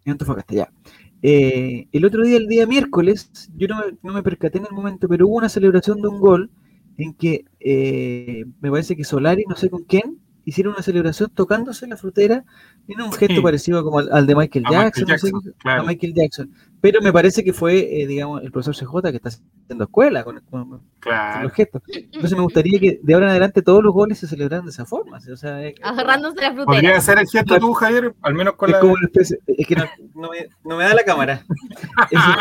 En 0.05 0.13
Antofagasta, 0.13 0.55
ya. 0.55 0.73
Eh, 1.21 1.89
el 1.91 2.05
otro 2.05 2.23
día, 2.23 2.37
el 2.37 2.47
día 2.47 2.67
miércoles, 2.67 3.51
yo 3.57 3.67
no 3.69 3.79
me, 3.79 3.85
no 4.03 4.13
me 4.13 4.23
percaté 4.23 4.59
en 4.59 4.67
el 4.67 4.73
momento, 4.73 5.09
pero 5.09 5.27
hubo 5.27 5.37
una 5.37 5.49
celebración 5.49 6.01
de 6.01 6.09
un 6.09 6.21
gol 6.21 6.51
en 6.99 7.15
que 7.15 7.45
eh, 7.61 8.45
me 8.61 8.71
parece 8.71 8.95
que 8.97 9.05
Solari, 9.05 9.45
no 9.49 9.57
sé 9.57 9.71
con 9.71 9.85
quién, 9.85 10.19
hicieron 10.45 10.73
una 10.73 10.83
celebración 10.83 11.31
tocándose 11.35 11.87
la 11.87 11.99
frutera 11.99 12.43
en 12.89 13.01
un 13.03 13.13
gesto 13.13 13.35
Sí. 13.35 13.41
parecido 13.43 13.85
como 13.85 13.99
al, 13.99 14.09
al 14.11 14.27
de 14.27 14.35
Michael 14.35 14.65
A 14.65 14.71
Michael 14.71 14.85
Jackson, 14.87 15.05
no 15.07 15.19
sé 15.19 15.27
Jackson, 15.27 15.43
qué- 15.45 15.53
claro. 15.59 15.83
a 15.83 15.85
Michael 15.85 16.15
Jackson. 16.15 16.51
Pero 16.81 17.03
me 17.03 17.13
parece 17.13 17.45
que 17.45 17.53
fue, 17.53 18.01
eh, 18.03 18.07
digamos, 18.07 18.43
el 18.43 18.51
profesor 18.51 18.75
CJ 18.75 19.11
que 19.11 19.17
está 19.17 19.29
haciendo 19.29 19.85
escuela 19.85 20.25
con, 20.25 20.41
con- 20.51 20.71
con 20.71 20.81
Claro. 21.01 21.43
los 21.43 21.53
gestos. 21.53 21.83
Entonces 21.93 22.33
me 22.33 22.41
gustaría 22.45 22.81
que 22.81 22.99
de 23.03 23.13
ahora 23.15 23.27
en 23.27 23.31
adelante 23.33 23.61
todos 23.61 23.85
los 23.85 23.93
goles 23.93 24.19
se 24.19 24.27
celebraran 24.27 24.65
de 24.65 24.71
esa 24.71 24.87
forma. 24.87 25.19
O 25.19 25.37
sea, 25.37 25.63
es- 25.67 25.75
Agarrándose 25.83 26.37
la 26.41 26.47
frutera. 26.55 26.65
¿Podría 26.65 26.97
hacer 26.97 27.19
el 27.19 27.29
gesto 27.29 27.59
tú, 27.59 27.73
Javier? 27.75 28.15
Al 28.23 28.35
menos 28.35 28.55
con 28.55 28.71
es 28.71 28.73
la. 28.73 28.81
como 28.81 28.95
una 28.95 29.05
especie, 29.07 29.39
es 29.47 29.67
que 29.67 29.77
no, 29.77 29.85
no 30.15 30.31
me, 30.31 30.49
no 30.65 30.77
me 30.79 30.85
da 30.85 30.95
la 30.95 31.05
cámara. 31.05 31.45
Es 32.11 32.19
un 32.27 32.35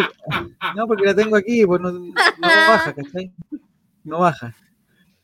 gesto- 0.00 0.12
no, 0.74 0.86
porque 0.88 1.04
la 1.06 1.14
tengo 1.14 1.36
aquí, 1.36 1.64
pues 1.64 1.80
no, 1.80 1.92
no 1.92 2.12
baja, 2.42 2.92
¿cachai? 2.92 3.32
No 4.04 4.18
baja. 4.20 4.54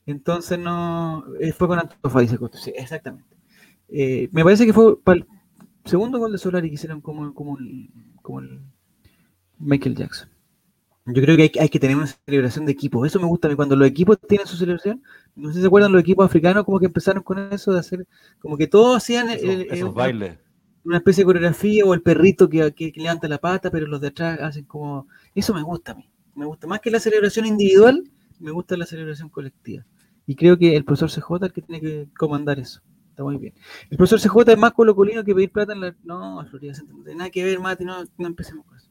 Entonces 0.06 0.58
no, 0.58 1.24
eh, 1.40 1.52
fue 1.52 1.68
con 1.68 1.78
Antofa, 1.78 2.20
dice 2.20 2.38
Costa, 2.38 2.58
sí, 2.58 2.72
exactamente. 2.76 3.36
Eh, 3.88 4.28
me 4.32 4.42
parece 4.44 4.64
que 4.66 4.72
fue 4.72 4.98
para 5.00 5.18
el 5.20 5.26
segundo 5.84 6.18
gol 6.18 6.32
de 6.32 6.38
Solari 6.38 6.68
que 6.68 6.74
hicieron 6.74 7.00
como, 7.00 7.34
como, 7.34 7.58
el, 7.58 7.90
como 8.22 8.40
el 8.40 8.60
Michael 9.58 9.96
Jackson. 9.96 10.28
Yo 11.06 11.22
creo 11.22 11.36
que 11.36 11.42
hay, 11.44 11.52
hay 11.60 11.68
que 11.70 11.80
tener 11.80 11.96
una 11.96 12.06
celebración 12.06 12.66
de 12.66 12.72
equipo. 12.72 13.04
Eso 13.06 13.18
me 13.18 13.26
gusta 13.26 13.48
a 13.48 13.50
mí. 13.50 13.56
Cuando 13.56 13.76
los 13.76 13.88
equipos 13.88 14.18
tienen 14.28 14.46
su 14.46 14.56
celebración, 14.58 15.02
no 15.36 15.48
sé 15.48 15.54
si 15.54 15.60
se 15.62 15.66
acuerdan 15.66 15.92
los 15.92 16.02
equipos 16.02 16.26
africanos 16.26 16.64
como 16.64 16.78
que 16.78 16.86
empezaron 16.86 17.22
con 17.22 17.38
eso 17.52 17.72
de 17.72 17.80
hacer, 17.80 18.06
como 18.40 18.58
que 18.58 18.66
todos 18.66 18.96
hacían 18.98 19.30
el- 19.30 19.38
el- 19.48 19.62
esos 19.70 19.84
una- 19.90 19.90
bailes. 19.92 20.38
una 20.84 20.98
especie 20.98 21.22
de 21.22 21.26
coreografía 21.26 21.84
o 21.86 21.94
el 21.94 22.02
perrito 22.02 22.48
que, 22.50 22.72
que- 22.74 22.92
que 22.92 23.00
levanta 23.00 23.26
la 23.26 23.38
pata, 23.38 23.70
pero 23.70 23.86
los 23.86 24.00
de 24.02 24.08
atrás 24.08 24.38
hacen 24.40 24.64
como... 24.66 25.06
Eso 25.34 25.54
me 25.54 25.62
gusta 25.62 25.92
a 25.92 25.94
mí. 25.94 26.10
Me 26.34 26.44
gusta 26.44 26.66
más 26.66 26.80
que 26.80 26.90
la 26.90 27.00
celebración 27.00 27.46
individual, 27.46 28.04
me 28.40 28.50
gusta 28.50 28.76
la 28.76 28.86
celebración 28.86 29.28
colectiva. 29.28 29.84
Y 30.26 30.34
creo 30.36 30.58
que 30.58 30.76
el 30.76 30.84
profesor 30.84 31.10
CJ 31.10 31.36
es 31.36 31.42
el 31.42 31.52
que 31.52 31.62
tiene 31.62 31.80
que 31.80 32.08
comandar 32.18 32.58
eso. 32.58 32.80
Está 33.10 33.24
muy 33.24 33.36
bien. 33.38 33.54
El 33.90 33.96
profesor 33.96 34.20
CJ 34.20 34.52
es 34.52 34.58
más 34.58 34.72
colocolino 34.72 35.24
que 35.24 35.34
pedir 35.34 35.50
plata 35.50 35.72
en 35.72 35.80
la... 35.80 35.96
No, 36.04 36.44
Florida 36.48 36.72
no 36.88 37.02
tiene 37.02 37.18
nada 37.18 37.30
que 37.30 37.44
ver, 37.44 37.58
Mati, 37.60 37.84
no, 37.84 38.04
no 38.18 38.26
empecemos 38.26 38.64
con 38.66 38.76
eso. 38.76 38.88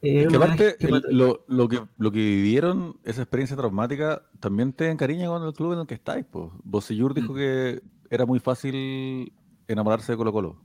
Eh, 0.00 0.26
que 0.30 0.36
aparte, 0.36 0.76
el- 0.80 1.02
lo, 1.16 1.44
lo 1.48 1.68
que, 1.68 1.80
lo 1.98 2.10
que 2.12 2.18
vivieron, 2.18 2.96
esa 3.04 3.22
experiencia 3.22 3.56
traumática, 3.56 4.22
también 4.40 4.72
te 4.72 4.88
encariña 4.90 5.26
con 5.28 5.42
el 5.44 5.52
club 5.52 5.72
en 5.74 5.80
el 5.80 5.86
que 5.86 5.94
estáis. 5.94 6.24
Pues. 6.24 6.50
Bocellur 6.64 7.12
Mm. 7.12 7.14
dijo 7.14 7.34
que 7.34 7.82
era 8.08 8.24
muy 8.26 8.38
fácil 8.40 9.32
enamorarse 9.68 10.12
de 10.12 10.16
Colo 10.18 10.32
Colo. 10.32 10.62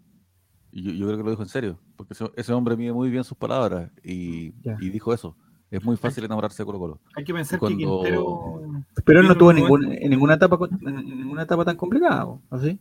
Y 0.72 0.84
yo, 0.84 0.91
yo 0.91 1.05
creo 1.07 1.18
que 1.18 1.24
lo 1.24 1.30
dijo 1.32 1.41
en 1.43 1.49
serio, 1.49 1.80
porque 1.95 2.13
ese, 2.13 2.32
ese 2.36 2.53
hombre 2.53 2.78
mide 2.78 2.93
muy 2.93 3.09
bien 3.09 3.24
sus 3.24 3.38
palabras 3.38 3.89
y, 4.03 4.53
y 4.80 4.89
dijo 4.89 5.13
eso. 5.13 5.36
Es 5.70 5.84
muy 5.84 5.97
fácil 5.97 6.24
enamorarse 6.24 6.63
de 6.63 6.65
Colo 6.65 6.80
Colo. 6.80 6.99
Hay 7.15 7.24
que 7.24 7.34
pensar 7.34 7.59
Cuando- 7.59 7.78
que 7.78 7.84
Quintero. 7.86 8.61
Pero 9.05 9.20
él 9.20 9.28
no 9.28 9.36
tuvo 9.38 9.51
ningún, 9.53 9.91
en 9.91 10.09
ninguna 10.09 10.36
etapa 10.36 10.57
en, 10.82 10.95
ninguna 11.20 11.43
etapa 11.43 11.65
tan 11.65 11.76
complicada, 11.76 12.26
¿así? 12.49 12.80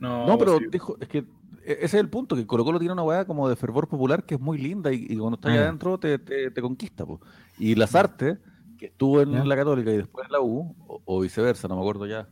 No, 0.00 0.26
No, 0.26 0.38
pero 0.38 0.58
sí. 0.58 0.66
dijo, 0.70 0.96
es 1.00 1.08
que 1.08 1.18
e- 1.18 1.24
ese 1.72 1.84
es 1.84 1.94
el 1.94 2.08
punto, 2.10 2.36
que 2.36 2.46
Colo 2.46 2.64
Colo 2.64 2.78
tiene 2.78 2.92
una 2.92 3.02
weá 3.02 3.24
como 3.26 3.48
de 3.48 3.56
fervor 3.56 3.88
popular 3.88 4.24
que 4.24 4.34
es 4.34 4.40
muy 4.40 4.58
linda 4.58 4.92
y, 4.92 5.06
y 5.08 5.16
cuando 5.16 5.36
estás 5.36 5.52
allá 5.52 5.62
Ah. 5.62 5.64
adentro 5.68 5.98
te, 5.98 6.18
te, 6.18 6.50
te 6.50 6.60
conquista. 6.60 7.06
po. 7.06 7.20
Y 7.58 7.74
Lazarte, 7.74 8.38
que 8.78 8.86
estuvo 8.86 9.20
en 9.22 9.32
Ya. 9.32 9.44
la 9.44 9.56
Católica 9.56 9.90
y 9.90 9.96
después 9.96 10.26
en 10.26 10.32
la 10.32 10.40
U, 10.40 10.74
o, 10.86 11.00
o 11.04 11.20
viceversa, 11.20 11.66
no 11.66 11.76
me 11.76 11.80
acuerdo 11.80 12.06
ya. 12.06 12.28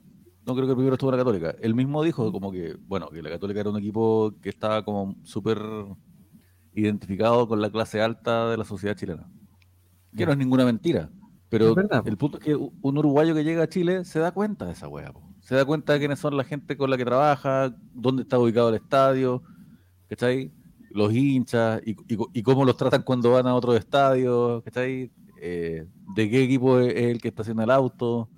No 0.46 0.54
creo 0.54 0.68
que 0.68 0.74
primero 0.74 0.94
estuvo 0.94 1.10
en 1.10 1.16
la 1.16 1.24
Católica. 1.24 1.54
Él 1.60 1.74
mismo 1.74 2.02
dijo 2.04 2.30
como 2.30 2.52
que, 2.52 2.76
bueno, 2.86 3.08
que 3.08 3.20
la 3.22 3.30
Católica 3.30 3.60
era 3.60 3.70
un 3.70 3.78
equipo 3.78 4.32
que 4.40 4.50
estaba 4.50 4.84
como 4.84 5.16
súper 5.24 5.58
identificado 6.74 7.48
con 7.48 7.60
la 7.60 7.70
clase 7.70 8.00
alta 8.02 8.50
de 8.50 8.56
la 8.58 8.64
sociedad 8.64 8.94
chilena. 8.96 9.26
Que 10.16 10.26
no 10.26 10.32
es 10.32 10.38
ninguna 10.38 10.64
mentira. 10.64 11.10
Pero 11.48 11.74
el 12.04 12.16
punto 12.16 12.38
es 12.38 12.44
que 12.44 12.56
un 12.56 12.98
uruguayo 12.98 13.34
que 13.34 13.44
llega 13.44 13.62
a 13.62 13.68
Chile 13.68 14.04
se 14.04 14.18
da 14.18 14.32
cuenta 14.32 14.64
de 14.66 14.72
esa 14.72 14.88
weá. 14.88 15.12
po. 15.12 15.22
Se 15.40 15.54
da 15.54 15.64
cuenta 15.64 15.92
de 15.92 16.00
quiénes 16.00 16.18
son 16.18 16.36
la 16.36 16.42
gente 16.44 16.76
con 16.76 16.90
la 16.90 16.96
que 16.96 17.04
trabaja, 17.04 17.72
dónde 17.94 18.22
está 18.22 18.36
ubicado 18.38 18.70
el 18.70 18.74
estadio, 18.74 19.42
¿cachai? 20.08 20.50
Los 20.90 21.12
hinchas 21.14 21.80
y, 21.86 21.94
y 22.08 22.16
co- 22.16 22.30
y 22.32 22.42
cómo 22.42 22.64
los 22.64 22.76
tratan 22.76 23.02
cuando 23.02 23.30
van 23.30 23.46
a 23.46 23.54
otros 23.54 23.76
estadios, 23.78 24.62
¿cachai? 24.64 25.12
Eh, 25.40 25.86
de 26.16 26.30
qué 26.30 26.42
equipo 26.42 26.80
es 26.80 26.94
el 26.96 27.20
que 27.20 27.28
está 27.28 27.42
haciendo 27.42 27.62
el 27.62 27.70
auto. 27.70 28.28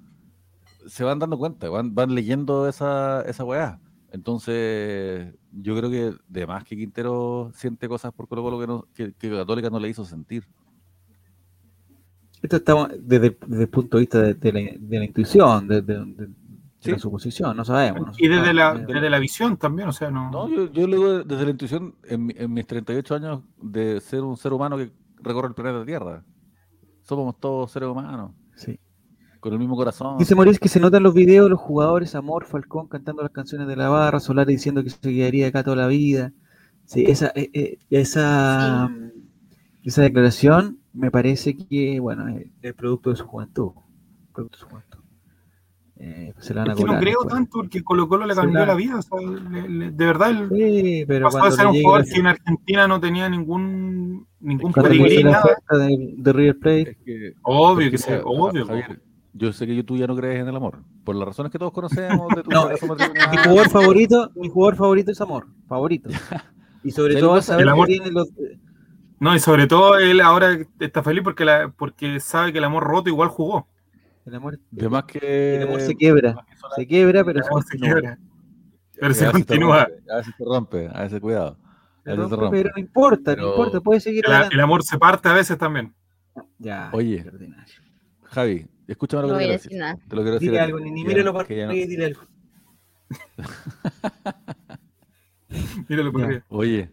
Se 0.86 1.02
van 1.04 1.18
dando 1.18 1.38
cuenta, 1.38 1.70
van, 1.70 1.94
van 1.94 2.14
leyendo 2.14 2.68
esa, 2.68 3.22
esa 3.22 3.44
weá. 3.44 3.80
Entonces, 4.12 5.34
yo 5.52 5.76
creo 5.76 5.90
que 5.90 6.14
de 6.28 6.46
más 6.46 6.64
que 6.64 6.76
Quintero 6.76 7.50
siente 7.54 7.88
cosas 7.88 8.12
por 8.12 8.28
Colo 8.28 8.42
Colo 8.42 8.60
que, 8.60 8.66
no, 8.66 8.86
que, 8.94 9.12
que 9.14 9.30
Católica 9.30 9.70
no 9.70 9.78
le 9.80 9.88
hizo 9.88 10.04
sentir. 10.04 10.44
Esto 12.42 12.56
estamos 12.56 12.88
desde, 13.00 13.36
desde 13.46 13.62
el 13.64 13.68
punto 13.68 13.96
de 13.96 14.00
vista 14.02 14.22
de, 14.22 14.34
de 14.34 14.52
la, 14.52 14.60
de 14.78 14.98
la 14.98 15.04
intuición, 15.04 15.66
de, 15.68 15.82
de- 15.82 16.04
de- 16.04 16.26
de 16.26 16.28
Sí. 16.80 16.92
la 16.92 16.98
suposición, 17.00 17.56
no 17.56 17.64
sabemos. 17.64 18.06
no 18.06 18.12
Y 18.18 18.28
desde 18.28 18.54
la, 18.54 18.68
sabemos. 18.70 18.86
desde 18.94 19.10
la 19.10 19.18
visión 19.18 19.56
también, 19.56 19.88
o 19.88 19.92
sea, 19.92 20.12
no. 20.12 20.30
No, 20.30 20.48
yo, 20.48 20.70
yo 20.72 20.86
le 20.86 20.96
digo 20.96 21.24
desde 21.24 21.44
la 21.44 21.50
intuición, 21.50 21.96
en, 22.04 22.26
mi- 22.26 22.34
en 22.36 22.52
mis 22.52 22.66
38 22.68 23.14
años, 23.16 23.40
de 23.60 24.00
ser 24.00 24.20
un 24.22 24.36
ser 24.36 24.52
humano 24.52 24.76
que 24.76 24.92
recorre 25.20 25.48
el 25.48 25.54
planeta 25.54 25.84
Tierra. 25.84 26.22
Somos 27.02 27.40
todos 27.40 27.72
seres 27.72 27.88
humanos, 27.88 28.30
Sí. 28.54 28.78
con 29.40 29.52
el 29.54 29.58
mismo 29.58 29.74
corazón. 29.74 30.18
Dice 30.18 30.36
Maurice 30.36 30.60
que 30.60 30.68
se 30.68 30.78
notan 30.78 31.02
los 31.02 31.14
videos 31.14 31.50
los 31.50 31.58
jugadores, 31.58 32.14
Amor, 32.14 32.44
Falcón 32.44 32.86
cantando 32.86 33.22
las 33.22 33.32
canciones 33.32 33.66
de 33.66 33.74
la 33.74 33.88
barra, 33.88 34.20
Solari 34.20 34.52
diciendo 34.52 34.84
que 34.84 34.90
se 34.90 35.00
quedaría 35.00 35.48
acá 35.48 35.64
toda 35.64 35.74
la 35.76 35.88
vida. 35.88 36.32
Sí, 36.84 37.04
esa, 37.08 37.32
eh, 37.34 37.50
eh, 37.54 37.78
esa, 37.90 38.88
esa 39.82 40.02
declaración 40.02 40.77
me 40.92 41.10
parece 41.10 41.56
que, 41.56 42.00
bueno, 42.00 42.28
es 42.28 42.46
el 42.62 42.74
producto 42.74 43.10
de 43.10 43.16
su 43.16 43.24
juventud. 43.26 43.70
Producto 44.32 44.56
de 44.56 44.60
su 44.60 44.68
juventud. 44.68 44.98
Eh, 46.00 46.32
se 46.38 46.54
la 46.54 46.60
van 46.60 46.70
a 46.70 46.72
Es 46.74 46.78
que 46.78 46.84
no 46.84 46.98
creo 47.00 47.14
después. 47.22 47.34
tanto 47.34 47.50
porque 47.58 47.82
Colo 47.82 48.08
Colo 48.08 48.24
le 48.24 48.34
cambió 48.34 48.60
la- 48.60 48.66
la 48.66 48.74
vida. 48.74 48.98
O 48.98 49.02
sea, 49.02 49.18
le- 49.20 49.68
le- 49.68 49.90
de 49.90 50.06
verdad, 50.06 50.30
él 50.30 50.48
Sí, 50.54 51.04
pero 51.08 51.24
pasó 51.26 51.38
de 51.38 51.40
cuando 51.40 51.56
ser 51.56 51.66
un 51.66 51.82
jugador 51.82 52.06
la- 52.06 52.12
que 52.14 52.20
en 52.20 52.26
Argentina 52.28 52.88
no 52.88 53.00
tenía 53.00 53.28
ningún 53.28 54.26
ningún 54.40 54.70
oferta 54.70 55.76
de, 55.78 56.14
de 56.16 56.32
River 56.32 56.58
Plate, 56.60 56.90
Es 56.92 56.96
que, 57.04 57.32
Obvio 57.42 57.90
que 57.90 57.96
mira, 58.08 58.22
obvio. 58.24 58.64
Javier, 58.66 59.02
yo 59.32 59.52
sé 59.52 59.66
que 59.66 59.74
yo- 59.74 59.84
tú 59.84 59.96
ya 59.96 60.06
no 60.06 60.14
crees 60.14 60.40
en 60.40 60.46
el 60.46 60.54
amor, 60.54 60.78
por 61.02 61.16
las 61.16 61.26
razones 61.26 61.50
que 61.50 61.58
todos 61.58 61.72
conocemos 61.72 62.28
de 62.36 62.44
tu 62.44 62.50
No, 62.50 62.68
fracaso 62.68 62.86
mi 63.32 63.36
jugador 63.48 63.68
favorito, 63.70 64.30
mi 64.36 64.48
jugador 64.48 64.76
favorito 64.76 65.10
es 65.10 65.20
Amor, 65.20 65.46
favorito. 65.66 66.08
Y 66.84 66.92
sobre 66.92 67.14
¿Sabes 67.14 67.24
todo 67.24 67.34
que 67.34 67.42
saber 67.42 67.62
El 67.62 67.66
que 67.66 67.72
amor- 67.72 67.86
tiene 67.88 68.10
los, 68.12 68.28
No, 69.20 69.34
y 69.34 69.40
sobre 69.40 69.66
todo 69.66 69.98
él 69.98 70.20
ahora 70.20 70.58
está 70.78 71.02
feliz 71.02 71.22
porque 71.24 71.44
la, 71.44 71.68
porque 71.76 72.20
sabe 72.20 72.52
que 72.52 72.58
el 72.58 72.64
amor 72.64 72.84
roto 72.84 73.08
igual 73.08 73.28
jugó. 73.28 73.66
el 74.26 74.34
amor, 74.34 74.58
De 74.70 74.88
más 74.88 75.04
que. 75.04 75.56
el 75.56 75.62
amor 75.68 75.80
se 75.80 75.94
quiebra, 75.96 76.36
se 76.76 76.86
quiebra, 76.86 77.24
pero 77.24 77.38
El 77.38 77.44
se 77.44 77.48
amor 77.50 77.64
se 77.64 77.78
quiebra. 77.78 78.18
Pero 79.00 79.10
a 79.12 79.14
se 79.14 79.30
continúa. 79.30 79.84
rompe, 79.86 80.10
A 80.10 80.16
veces 80.16 80.34
se 80.36 80.44
rompe, 80.44 80.88
a 80.92 81.02
veces 81.02 81.20
cuidado. 81.20 81.56
A 82.04 82.10
veces 82.10 82.16
se 82.16 82.20
rompe, 82.20 82.36
rompe. 82.36 82.56
pero 82.62 82.70
no 82.74 82.80
importa, 82.80 83.22
Pero- 83.34 83.42
no 83.42 83.48
importa, 83.50 83.80
puede 83.80 84.00
seguir 84.00 84.24
El, 84.26 84.52
el 84.52 84.60
amor 84.60 84.82
se 84.82 84.98
parte 84.98 85.28
a 85.28 85.32
veces 85.34 85.56
también. 85.58 85.94
Ya, 86.58 86.90
Oye. 86.92 87.24
Javi, 88.24 88.66
escúchame 88.86 89.22
lo 89.22 89.28
No 89.28 89.34
que 89.38 89.44
voy 89.44 89.44
te 89.46 89.50
a 89.50 89.52
decir 89.52 89.70
decir. 89.70 89.80
nada. 89.80 89.96
Te 90.08 90.16
lo 90.16 90.22
quiero 90.22 90.34
decir. 90.34 90.50
Dile 90.50 90.60
algo, 90.60 90.78
ni, 90.80 90.90
míralo 91.04 91.32
para 91.32 91.44
arriba 91.44 91.74
y 91.74 91.86
dile 91.86 92.04
algo. 92.06 92.20
Míralo 95.88 96.12
por 96.12 96.20
Ya. 96.20 96.26
arriba. 96.26 96.44
Oye, 96.48 96.90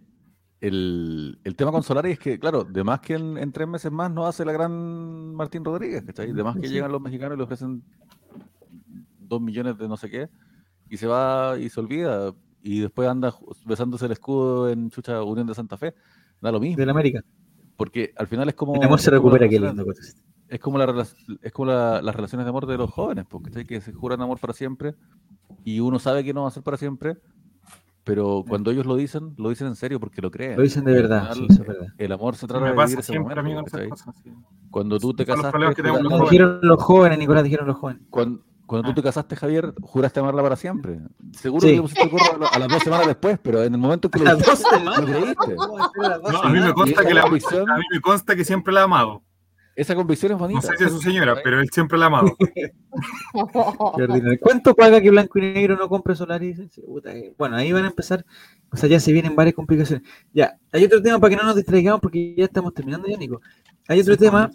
el, 0.67 1.39
el 1.43 1.55
tema 1.55 1.71
con 1.71 1.83
Solari 1.83 2.11
es 2.11 2.19
que, 2.19 2.39
claro, 2.39 2.63
de 2.63 2.83
más 2.83 2.99
que 2.99 3.13
en, 3.15 3.37
en 3.37 3.51
tres 3.51 3.67
meses 3.67 3.91
más 3.91 4.11
no 4.11 4.25
hace 4.25 4.43
la 4.45 4.51
gran 4.51 5.33
Martín 5.35 5.63
Rodríguez, 5.65 6.03
¿cachai? 6.03 6.31
De 6.33 6.43
más 6.43 6.55
que 6.57 6.67
Sí. 6.67 6.73
llegan 6.73 6.91
los 6.91 7.01
mexicanos 7.01 7.35
y 7.35 7.37
le 7.37 7.43
ofrecen 7.43 7.83
dos 9.19 9.41
millones 9.41 9.77
de 9.77 9.87
no 9.87 9.97
sé 9.97 10.09
qué, 10.09 10.29
y 10.89 10.97
se 10.97 11.07
va 11.07 11.57
y 11.57 11.69
se 11.69 11.79
olvida, 11.79 12.33
y 12.61 12.79
después 12.79 13.07
anda 13.09 13.33
besándose 13.65 14.05
el 14.05 14.11
escudo 14.11 14.69
en 14.69 14.89
Chucha 14.89 15.21
Unión 15.23 15.47
de 15.47 15.55
Santa 15.55 15.77
Fe, 15.77 15.93
da 16.41 16.51
lo 16.51 16.59
mismo, 16.59 16.77
De 16.77 16.85
la 16.85 16.91
América. 16.91 17.23
porque 17.75 18.13
al 18.15 18.27
final 18.27 18.47
es 18.49 18.55
como... 18.55 18.75
El 18.75 18.83
amor 18.83 18.99
se 18.99 19.11
recupera, 19.11 19.47
qué 19.49 19.59
lindo. 19.59 19.83
cosas. 19.85 20.15
es 20.47 20.59
como, 20.59 20.77
la, 20.77 21.05
es 21.41 21.51
como 21.51 21.65
la- 21.71 22.01
las 22.01 22.15
relaciones 22.15 22.45
de 22.45 22.49
amor 22.49 22.65
de 22.67 22.77
los 22.77 22.89
jóvenes, 22.91 23.25
porque 23.27 23.65
que 23.65 23.81
se 23.81 23.93
juran 23.93 24.21
amor 24.21 24.39
para 24.39 24.53
siempre 24.53 24.95
y 25.63 25.79
uno 25.79 25.97
sabe 25.99 26.23
que 26.23 26.33
no 26.33 26.43
va 26.43 26.49
a 26.49 26.51
ser 26.51 26.61
para 26.63 26.77
siempre, 26.77 27.17
pero 28.05 28.45
cuando 28.47 28.71
ellos 28.71 28.85
lo 28.85 28.95
dicen, 28.95 29.33
lo 29.37 29.49
dicen 29.49 29.67
en 29.67 29.75
serio 29.75 29.99
porque 29.99 30.21
lo 30.21 30.31
creen. 30.31 30.55
Lo 30.55 30.63
dicen 30.63 30.85
de 30.85 30.93
verdad, 30.93 31.33
final, 31.33 31.35
sí, 31.35 31.47
eso 31.49 31.61
es 31.63 31.67
verdad. 31.67 31.87
El 31.97 32.11
amor 32.13 32.35
se 32.37 32.47
trata 32.47 32.63
me 32.63 32.69
de 32.71 32.75
vivir 32.77 32.99
ese 32.99 33.11
siempre, 33.11 33.37
amigo, 33.37 33.61
momento. 33.69 33.97
sí. 34.23 34.31
Cuando 34.71 34.97
tú 34.99 35.13
te 35.13 35.25
los 35.25 35.35
casaste, 35.35 35.57
que 35.75 35.83
los 35.83 36.29
dijeron 36.29 36.59
los 36.61 36.81
jóvenes, 36.81 37.17
Nicolás, 37.19 37.43
dijeron 37.43 37.67
los 37.67 37.77
jóvenes. 37.77 38.01
cuando, 38.09 38.41
cuando 38.65 38.89
tú 38.89 38.95
te 38.95 39.03
casaste, 39.03 39.35
Javier, 39.35 39.73
juraste 39.81 40.19
amarla 40.19 40.41
para 40.43 40.55
siempre. 40.55 40.99
Seguro 41.33 41.61
Sí. 41.61 41.67
que 41.67 41.75
le 41.75 41.81
pusiste 41.81 42.03
el 42.03 42.09
gorro 42.09 42.45
a, 42.45 42.49
a 42.49 42.59
las 42.59 42.67
dos 42.67 42.83
semanas 42.83 43.07
después, 43.07 43.39
pero 43.41 43.63
en 43.63 43.73
el 43.73 43.79
momento 43.79 44.09
que 44.09 44.19
lo 44.19 44.25
Las 44.25 44.37
dijiste, 44.37 44.63
dos 44.63 44.79
semanas. 44.79 44.99
lo 44.99 45.05
creíste. 45.07 45.55
¿Cómo 45.55 45.77
va 45.77 45.85
a 45.85 46.15
a 46.15 46.31
No, 46.31 46.41
a 46.43 46.49
mí 46.49 46.59
me 46.59 46.73
consta 46.73 47.05
que 47.05 47.13
la 47.13 47.21
convicción- 47.23 47.69
a 47.69 47.77
mí 47.77 47.83
me 47.91 48.01
consta 48.01 48.35
que 48.35 48.43
siempre 48.45 48.73
la 48.73 48.81
ha 48.81 48.83
amado. 48.85 49.23
Esa 49.75 49.93
convicción 49.93 50.31
es 50.31 50.37
bonita. 50.37 50.61
No 50.61 50.67
sé 50.67 50.77
si 50.77 50.83
es 50.85 50.91
su 50.91 51.01
señora, 51.01 51.35
pero 51.43 51.59
él 51.59 51.67
siempre 51.69 51.97
la 51.97 52.05
ha 52.05 52.07
amado. 52.07 52.37
¿Cuánto 54.41 54.73
paga 54.73 55.01
que 55.01 55.09
Blanco 55.09 55.37
y 55.39 55.41
Negro 55.41 55.75
no 55.75 55.89
compre 55.89 56.15
Solaris? 56.15 56.57
Sí, 56.71 56.81
eh, 57.05 57.33
Bueno, 57.37 57.57
ahí 57.57 57.71
van 57.73 57.83
a 57.83 57.87
empezar, 57.87 58.25
o 58.71 58.77
sea, 58.77 58.87
ya 58.87 58.99
se 58.99 59.11
vienen 59.11 59.35
varias 59.35 59.55
complicaciones. 59.55 60.07
Ya, 60.33 60.57
hay 60.71 60.85
otro 60.85 61.01
tema 61.01 61.19
para 61.19 61.31
que 61.31 61.35
no 61.35 61.43
nos 61.43 61.55
distraigamos 61.55 61.99
porque 61.99 62.35
ya 62.37 62.45
estamos 62.45 62.73
terminando 62.73 63.07
ya, 63.07 63.17
Nico. 63.17 63.41
Hay 63.87 63.99
otro 63.99 64.15
tema 64.17 64.49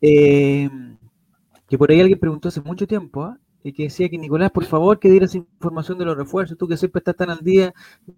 eh, 0.00 0.68
que 1.68 1.78
por 1.78 1.90
ahí 1.90 2.00
alguien 2.00 2.18
preguntó 2.18 2.48
hace 2.48 2.60
mucho 2.60 2.86
tiempo, 2.86 3.24
¿ah? 3.24 3.38
y 3.62 3.72
que 3.72 3.84
decía 3.84 4.10
que 4.10 4.18
Nicolás, 4.18 4.50
por 4.50 4.66
favor, 4.66 4.98
que 4.98 5.08
dieras 5.10 5.34
información 5.34 5.96
de 5.96 6.04
los 6.04 6.18
refuerzos, 6.18 6.58
tú 6.58 6.68
que 6.68 6.76
siempre 6.76 6.98
estás 6.98 7.16
tan 7.16 7.30
al 7.30 7.40
día, 7.40 7.72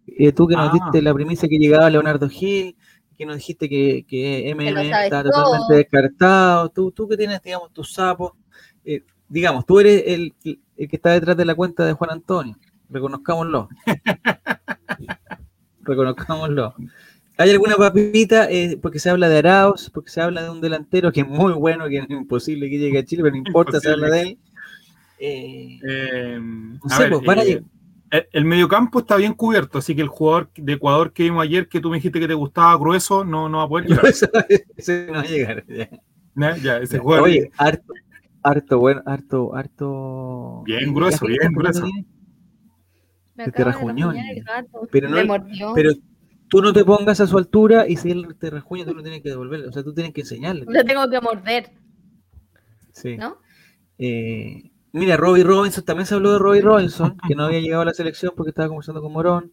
eh, 0.09 0.33
tú 0.33 0.49
que 0.49 0.57
nos 0.57 0.71
Ah. 0.71 0.73
diste 0.73 1.03
la 1.03 1.15
primicia 1.15 1.49
que 1.49 1.59
llegaba 1.59 1.89
Leonardo 1.89 2.29
Gil, 2.29 2.77
que 3.17 3.27
nos 3.27 3.37
dijiste 3.37 3.69
que, 3.69 4.05
que 4.09 4.53
MM 4.55 4.81
está 5.05 5.23
todo. 5.23 5.33
totalmente 5.33 5.75
descartado, 5.75 6.69
tú, 6.71 6.91
tú 6.93 7.09
que 7.09 7.17
tienes, 7.17 7.43
digamos, 7.43 7.73
tus 7.73 7.93
sapos, 7.93 8.33
eh, 8.85 9.03
digamos, 9.29 9.65
tú 9.67 9.81
eres 9.81 10.03
el, 10.07 10.35
el 10.45 10.89
que 10.89 10.97
está 10.97 11.11
detrás 11.13 11.37
de 11.37 11.45
la 11.45 11.55
cuenta 11.55 11.85
de 11.85 11.93
Juan 11.95 12.11
Antonio, 12.11 12.57
reconozcámoslo. 12.91 13.69
reconozcámoslo. 15.83 16.75
¿Hay 17.39 17.51
alguna 17.51 17.77
papita? 17.77 18.51
eh, 18.51 18.79
porque 18.81 18.99
se 18.99 19.11
habla 19.11 19.29
de 19.29 19.39
Arauz, 19.39 19.91
porque 19.91 20.11
se 20.11 20.21
habla 20.23 20.43
de 20.43 20.51
un 20.51 20.61
delantero 20.61 21.13
que 21.13 21.21
es 21.21 21.29
muy 21.29 21.53
bueno, 21.53 21.89
que 21.89 21.99
es 21.99 22.11
imposible 22.11 22.71
que 22.71 22.79
llegue 22.79 22.99
a 22.99 23.05
Chile, 23.05 23.23
pero 23.23 23.33
no 23.33 23.39
importa, 23.39 23.79
se 23.81 23.91
habla 23.91 24.09
de 24.09 24.21
él. 24.23 24.39
Eh, 25.19 25.79
Eh, 25.83 26.39
no 26.41 26.81
a 26.91 26.97
sé, 26.97 27.03
ver, 27.05 27.13
pues, 27.13 27.25
van 27.25 27.39
a 27.41 27.45
llegar. 27.45 27.63
El, 28.11 28.27
el 28.33 28.45
mediocampo 28.45 29.01
está 29.01 29.17
bien 29.17 29.35
cubierto, 29.35 29.79
así 29.79 29.95
que 29.95 30.03
el 30.03 30.09
jugador 30.09 30.51
de 30.57 30.73
Ecuador 30.75 31.13
que 31.13 31.25
vimos 31.25 31.43
ayer, 31.43 31.69
que 31.69 31.81
tú 31.81 31.91
me 31.91 31.97
dijiste 31.97 32.21
que 32.21 32.29
te 32.29 32.35
gustaba 32.35 32.77
grueso, 32.79 33.25
no, 33.25 33.49
no 33.49 33.59
va 33.59 33.65
a 33.65 33.69
poder 33.69 33.87
llegar. 33.89 34.07
Eso 34.77 34.93
no 35.07 35.13
va 35.15 35.21
a 35.21 35.25
llegar. 35.25 35.65
ya. 36.63 36.79
Ese 36.79 36.99
jugador 36.99 37.25
Oye, 37.25 37.51
harto, 37.57 37.93
harto, 38.43 38.79
bueno, 38.79 39.03
harto, 39.07 39.55
harto. 39.55 40.63
Bien 40.65 40.95
grueso, 40.95 41.27
¿La 41.27 41.33
gente 41.33 41.49
bien 41.49 41.53
grueso. 41.53 41.87
Me 43.35 43.45
Te 43.45 43.51
de 43.51 43.65
rajuñó. 43.65 44.13
Pero 44.91 45.11
no-. 45.11 45.75
Pero 45.75 45.93
tú 46.49 46.63
no 46.63 46.73
te 46.73 46.85
pongas 46.85 47.21
a 47.21 47.27
su 47.27 47.37
altura 47.37 47.87
y 47.89 47.97
si 47.97 48.11
él 48.11 48.35
te 48.39 48.51
rajuña, 48.51 48.85
tú 48.85 48.95
lo 48.95 49.03
tienes 49.03 49.23
que 49.23 49.29
devolver. 49.29 49.67
O 49.67 49.73
sea, 49.73 49.83
tú 49.83 49.93
tienes 49.93 50.13
que 50.15 50.23
enseñarle. 50.23 50.65
Lo 50.67 50.85
tengo 50.85 51.09
que 51.11 51.21
morder, 51.21 51.71
Sí. 52.93 53.17
¿no? 53.19 53.37
Eh, 53.99 54.71
mira, 54.97 55.17
Robbie 55.17 55.45
Robinson, 55.45 55.85
también 55.85 56.07
se 56.07 56.15
habló 56.15 56.33
de 56.33 56.39
Robbie 56.39 56.61
Robinson, 56.63 57.17
que 57.29 57.35
no 57.35 57.45
había 57.45 57.61
llegado 57.61 57.83
a 57.83 57.87
la 57.87 57.95
selección 57.95 58.33
porque 58.37 58.51
estaba 58.51 58.69
conversando 58.69 59.01
con 59.03 59.13
Morón. 59.13 59.53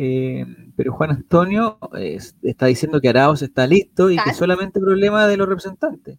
Eh, 0.00 0.46
pero 0.76 0.92
Juan 0.92 1.10
Antonio 1.10 1.78
eh, 1.96 2.18
está 2.42 2.66
diciendo 2.66 3.00
que 3.00 3.08
Arauz 3.08 3.42
está 3.42 3.66
listo 3.66 4.10
y 4.10 4.16
que 4.16 4.32
solamente 4.32 4.78
problema 4.80 5.26
de 5.26 5.36
los 5.36 5.48
representantes. 5.48 6.18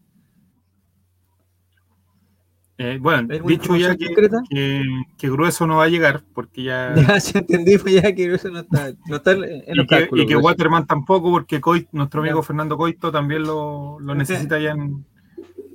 Eh, 2.78 2.97
bueno, 3.01 3.28
¿Hay 3.30 3.38
alguna 3.38 3.51
dicho 3.57 3.76
ya 3.76 3.93
que, 3.97 4.07
que, 4.49 4.84
que 5.17 5.30
grueso 5.30 5.67
no 5.67 5.78
va 5.78 5.84
a 5.84 5.89
llegar, 5.89 6.24
porque 6.34 6.63
ya. 6.63 6.93
Ya 6.95 7.20
se 7.20 7.39
entendí, 7.39 7.78
pues 7.78 7.93
ya 7.95 8.13
que 8.15 8.34
eso 8.34 8.49
no 8.49 8.59
está, 8.59 8.93
no 9.05 9.17
está 9.17 9.34
en 9.34 9.63
y 9.67 9.74
los 9.76 9.86
que, 9.86 9.95
cálculos. 9.97 10.24
y 10.24 10.28
que. 10.28 10.36
Waterman 10.38 10.88
tampoco, 10.88 11.30
porque 11.30 11.59
Coit- 11.59 11.89
nuestro 11.91 12.22
amigo 12.22 12.39
Ya. 12.39 12.43
Fernando 12.47 12.78
Coito 12.78 13.11
también 13.11 13.43
lo, 13.43 13.99
lo 13.99 14.15
necesita 14.15 14.59
ya 14.59 14.72
en. 14.72 15.05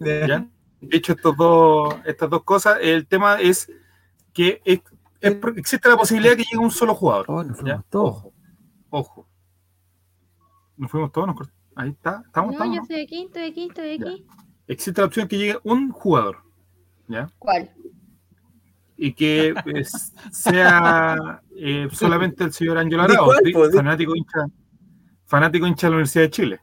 Ya. 0.01 0.49
Dicho 0.89 1.13
estos 1.13 1.37
dos, 1.37 1.95
estas 2.05 2.31
dos 2.31 2.43
cosas, 2.45 2.79
el 2.81 3.07
tema 3.07 3.41
es 3.41 3.71
que 4.33 4.61
es- 4.65 4.81
es 5.21 5.35
pro- 5.37 5.55
existe 5.57 5.89
la 5.89 5.97
posibilidad 5.97 6.33
de 6.33 6.39
que 6.39 6.45
llegue 6.51 6.63
un 6.65 6.71
solo 6.71 6.95
jugador. 6.95 7.27
Oh, 7.29 7.43
nos 7.43 7.59
todos. 7.89 8.17
Ojo, 8.17 8.33
ojo. 8.91 9.29
Nos 10.77 10.91
fuimos 10.91 11.13
todos, 11.13 11.29
nos 11.29 11.37
cort- 11.37 11.53
ahí 11.77 11.91
está, 11.91 12.23
estamos, 12.27 12.49
No, 12.49 12.53
estamos, 12.55 12.75
yo 12.75 12.81
¿no? 12.81 12.83
estoy 12.83 13.01
aquí, 13.03 13.25
estoy 13.27 13.43
aquí, 13.51 13.67
estoy 13.69 13.91
aquí. 13.95 14.27
Existe 14.67 15.01
la 15.01 15.07
opción 15.07 15.29
que 15.29 15.39
llegue 15.39 15.59
un 15.63 15.91
jugador, 15.91 16.39
¿ya? 17.09 17.31
¿Cuál? 17.39 17.71
y 18.97 19.13
que 19.13 19.53
pues, 19.65 20.13
sea 20.31 21.43
eh, 21.57 21.89
solamente 21.91 22.45
el 22.45 22.53
señor 22.53 22.79
Ángel 22.79 22.99
¿De 22.99 23.05
Arao? 23.05 23.29
¿De- 23.43 23.73
fanático 23.73 24.15
hincha, 24.15 24.47
fanático 25.27 25.67
hincha 25.67 25.89
de 25.89 25.91
la 25.91 25.97
Universidad 25.97 26.25
de 26.25 26.31
Chile. 26.31 26.61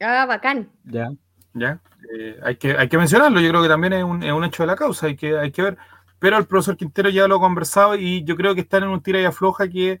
Ah, 0.00 0.26
bacán. 0.26 0.70
Ya. 0.84 1.10
¿ya? 1.54 1.80
Eh, 2.12 2.38
hay, 2.42 2.56
que, 2.56 2.76
hay 2.76 2.88
que 2.88 2.96
mencionarlo, 2.98 3.40
yo 3.40 3.48
creo 3.50 3.62
que 3.62 3.68
también 3.68 3.92
es 3.92 4.04
un, 4.04 4.22
es 4.22 4.32
un 4.32 4.44
hecho 4.44 4.62
de 4.62 4.66
la 4.68 4.76
causa, 4.76 5.06
hay 5.06 5.16
que, 5.16 5.36
hay 5.38 5.50
que 5.52 5.62
ver. 5.62 5.78
Pero 6.18 6.36
el 6.38 6.46
profesor 6.46 6.76
Quintero 6.76 7.10
ya 7.10 7.28
lo 7.28 7.36
ha 7.36 7.40
conversado 7.40 7.94
y 7.94 8.24
yo 8.24 8.36
creo 8.36 8.54
que 8.54 8.62
están 8.62 8.82
en 8.82 8.88
un 8.88 9.02
tira 9.02 9.20
y 9.20 9.24
afloja 9.24 9.68
que 9.68 10.00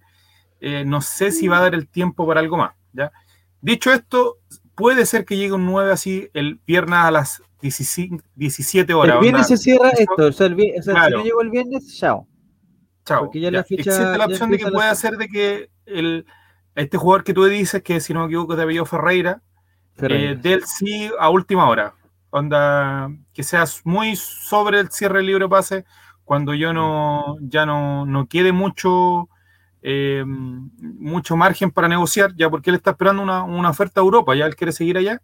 eh, 0.60 0.84
no 0.84 1.00
sé 1.00 1.30
si 1.30 1.46
va 1.48 1.58
a 1.58 1.62
dar 1.62 1.74
el 1.74 1.86
tiempo 1.88 2.26
para 2.26 2.40
algo 2.40 2.56
más. 2.56 2.72
¿ya? 2.92 3.12
Dicho 3.60 3.92
esto, 3.92 4.38
puede 4.74 5.06
ser 5.06 5.24
que 5.24 5.36
llegue 5.36 5.52
un 5.52 5.66
9 5.66 5.92
así 5.92 6.28
el 6.34 6.60
viernes 6.66 6.98
a 6.98 7.10
las 7.10 7.42
17, 7.60 8.22
17 8.34 8.94
horas. 8.94 9.16
El 9.16 9.20
viernes 9.20 9.46
onda. 9.46 9.56
se 9.56 9.62
cierra 9.62 9.90
esto. 9.90 10.26
O 10.26 10.32
sea, 10.32 10.46
el 10.46 10.54
o 10.54 10.56
sea, 10.82 10.82
si 10.82 10.90
Claro. 10.90 11.18
no 11.18 11.24
llegó 11.24 11.42
el 11.42 11.50
viernes, 11.50 11.96
chao. 11.98 12.26
Chao. 13.04 13.30
Ya 13.32 13.40
Ya. 13.40 13.50
la 13.50 13.60
Existe 13.60 13.90
la 14.18 14.26
opción 14.26 14.50
de 14.50 14.58
que 14.58 14.70
pueda 14.70 14.94
ser 14.94 15.16
de 15.16 15.28
que 15.28 15.70
el, 15.86 16.26
este 16.74 16.96
jugador 16.96 17.22
que 17.24 17.34
tú 17.34 17.44
dices, 17.44 17.82
que 17.82 18.00
si 18.00 18.12
no 18.12 18.20
me 18.20 18.26
equivoco 18.26 18.56
te 18.56 18.62
apellido 18.62 18.84
Ferreira, 18.84 19.40
Ferreira. 19.94 20.32
eh, 20.32 20.36
del 20.36 20.64
sí 20.64 21.10
a 21.18 21.30
última 21.30 21.68
hora. 21.68 21.94
Onda, 22.30 23.10
que 23.32 23.42
seas 23.42 23.80
muy 23.84 24.14
sobre 24.16 24.80
el 24.80 24.90
cierre 24.90 25.22
libre 25.22 25.48
pase, 25.48 25.84
cuando 26.24 26.52
yo 26.54 26.72
no, 26.72 27.36
ya 27.40 27.64
no, 27.64 28.04
no 28.04 28.26
quede 28.28 28.52
mucho, 28.52 29.28
eh, 29.82 30.24
mucho 30.26 31.36
margen 31.36 31.70
para 31.70 31.88
negociar, 31.88 32.34
ya 32.36 32.50
porque 32.50 32.70
él 32.70 32.76
está 32.76 32.90
esperando 32.90 33.22
una, 33.22 33.44
una 33.44 33.70
oferta 33.70 34.00
a 34.00 34.04
Europa, 34.04 34.34
ya 34.34 34.46
él 34.46 34.56
quiere 34.56 34.72
seguir 34.72 34.98
allá, 34.98 35.22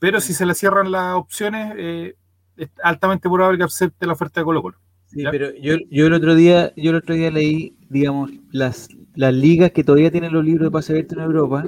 pero 0.00 0.20
si 0.20 0.34
se 0.34 0.44
le 0.44 0.54
cierran 0.54 0.90
las 0.90 1.14
opciones, 1.14 1.74
eh, 1.76 2.16
es 2.56 2.70
altamente 2.82 3.28
probable 3.28 3.58
que 3.58 3.64
acepte 3.64 4.06
la 4.06 4.14
oferta 4.14 4.40
de 4.40 4.44
Colo 4.44 4.62
Colo. 4.62 4.78
Sí, 5.06 5.22
pero 5.30 5.54
yo, 5.60 5.76
yo 5.90 6.06
el 6.06 6.12
otro 6.12 6.34
día, 6.34 6.72
yo 6.74 6.90
el 6.90 6.96
otro 6.96 7.14
día 7.14 7.30
leí, 7.30 7.76
digamos, 7.88 8.32
las, 8.50 8.88
las 9.14 9.32
ligas 9.32 9.70
que 9.70 9.84
todavía 9.84 10.10
tienen 10.10 10.32
los 10.32 10.44
libros 10.44 10.66
de 10.66 10.70
pase 10.72 10.92
abierto 10.92 11.14
en 11.14 11.20
Europa, 11.20 11.64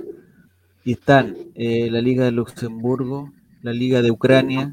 y 0.84 0.92
están 0.92 1.34
eh, 1.54 1.88
la 1.90 2.00
Liga 2.00 2.24
de 2.24 2.32
Luxemburgo, 2.32 3.32
la 3.64 3.72
Liga 3.72 4.00
de 4.02 4.10
Ucrania, 4.10 4.72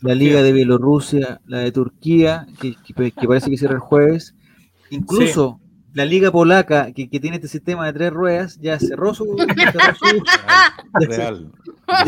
la 0.00 0.14
Liga 0.14 0.42
de 0.42 0.52
Bielorrusia, 0.52 1.40
la 1.46 1.58
de 1.58 1.70
Turquía, 1.72 2.46
que, 2.60 2.74
que- 2.84 3.12
que 3.12 3.26
parece 3.28 3.50
que 3.50 3.56
cierra 3.58 3.74
el 3.74 3.80
jueves, 3.80 4.34
incluso 4.90 5.60
la 5.92 6.04
Liga 6.04 6.32
Polaca, 6.32 6.90
que, 6.92 7.08
que 7.08 7.20
tiene 7.20 7.36
este 7.36 7.46
sistema 7.48 7.86
de 7.86 7.92
tres 7.92 8.12
ruedas, 8.12 8.58
ya 8.60 8.78
cerró 8.80 9.14
su, 9.14 9.36
cerró 9.36 9.94
su- 9.94 10.24
Ya. 11.04 11.04
Real. 11.06 11.50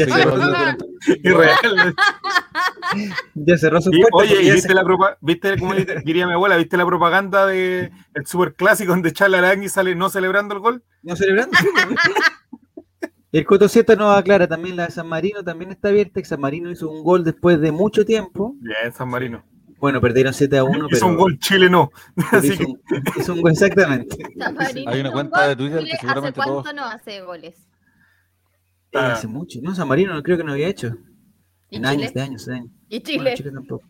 Ya 0.04 0.06
ya 3.34 3.58
cerró 3.58 3.80
su 3.80 3.90
Y, 3.92 4.00
puerta 4.00 4.16
oye, 4.16 4.42
¿y 4.42 4.50
viste 4.50 4.68
se- 4.68 4.74
la 4.74 4.82
propa- 4.82 5.16
viste 5.20 5.58
como 5.58 5.74
diría 5.74 6.26
mi 6.26 6.32
abuela, 6.32 6.56
viste 6.56 6.76
la 6.76 6.86
propaganda 6.86 7.46
de 7.46 7.90
el 8.14 8.26
superclásico 8.26 8.92
donde 8.92 9.12
Charles 9.12 9.38
Arangui 9.38 9.68
sale 9.68 9.94
no 9.94 10.08
celebrando 10.08 10.54
el 10.54 10.60
gol? 10.60 10.82
No 11.02 11.14
celebrando. 11.16 11.56
sí, 11.58 11.66
pues. 11.72 11.96
El 13.32 13.44
Coto 13.44 13.68
Siete 13.68 13.96
nos 13.96 14.16
aclara 14.16 14.46
también 14.46 14.76
la 14.76 14.86
de 14.86 14.92
San 14.92 15.08
Marino, 15.08 15.42
también 15.44 15.70
está 15.72 15.88
abierta. 15.88 16.20
que 16.20 16.26
San 16.26 16.40
Marino 16.40 16.70
hizo 16.70 16.88
un 16.90 17.02
gol 17.02 17.24
después 17.24 17.60
de 17.60 17.72
mucho 17.72 18.04
tiempo. 18.04 18.54
Bien, 18.60 18.92
San 18.92 19.08
Marino. 19.08 19.44
Bueno, 19.78 20.00
perdieron 20.00 20.32
7 20.32 20.56
a 20.56 20.64
1, 20.64 20.74
Hizo 20.78 20.86
pero 20.90 21.06
un 21.08 21.16
gol 21.16 21.38
Chile 21.38 21.68
no. 21.68 21.90
Así 22.32 22.48
hizo, 22.48 22.56
que 22.58 22.64
un, 22.64 22.80
hizo 23.20 23.34
un 23.34 23.42
gol 23.42 23.52
exactamente. 23.52 24.16
Hay 24.86 25.00
una 25.00 25.12
cuenta 25.12 25.48
de 25.48 25.56
Twitter 25.56 25.84
que 25.84 25.96
seguramente 25.98 26.40
¿Hace 26.40 26.50
todos- 26.50 26.62
cuánto 26.62 26.80
no 26.82 26.88
hace 26.88 27.20
goles? 27.22 27.56
Eh, 28.92 28.98
Ah. 28.98 29.12
hace 29.12 29.26
mucho. 29.26 29.58
No, 29.62 29.74
San 29.74 29.86
Marino 29.86 30.22
creo 30.22 30.38
que 30.38 30.44
no 30.44 30.52
había 30.52 30.68
hecho. 30.68 30.96
¿Y 31.68 31.76
En 31.76 31.82
Chile? 31.82 31.88
años, 31.88 32.14
de 32.14 32.22
años, 32.22 32.46
de 32.46 32.54
años. 32.54 32.70
¿Y 32.88 33.00
Bueno, 33.00 33.04
Chile? 33.04 33.34
Chile 33.36 33.50
tampoco. 33.52 33.84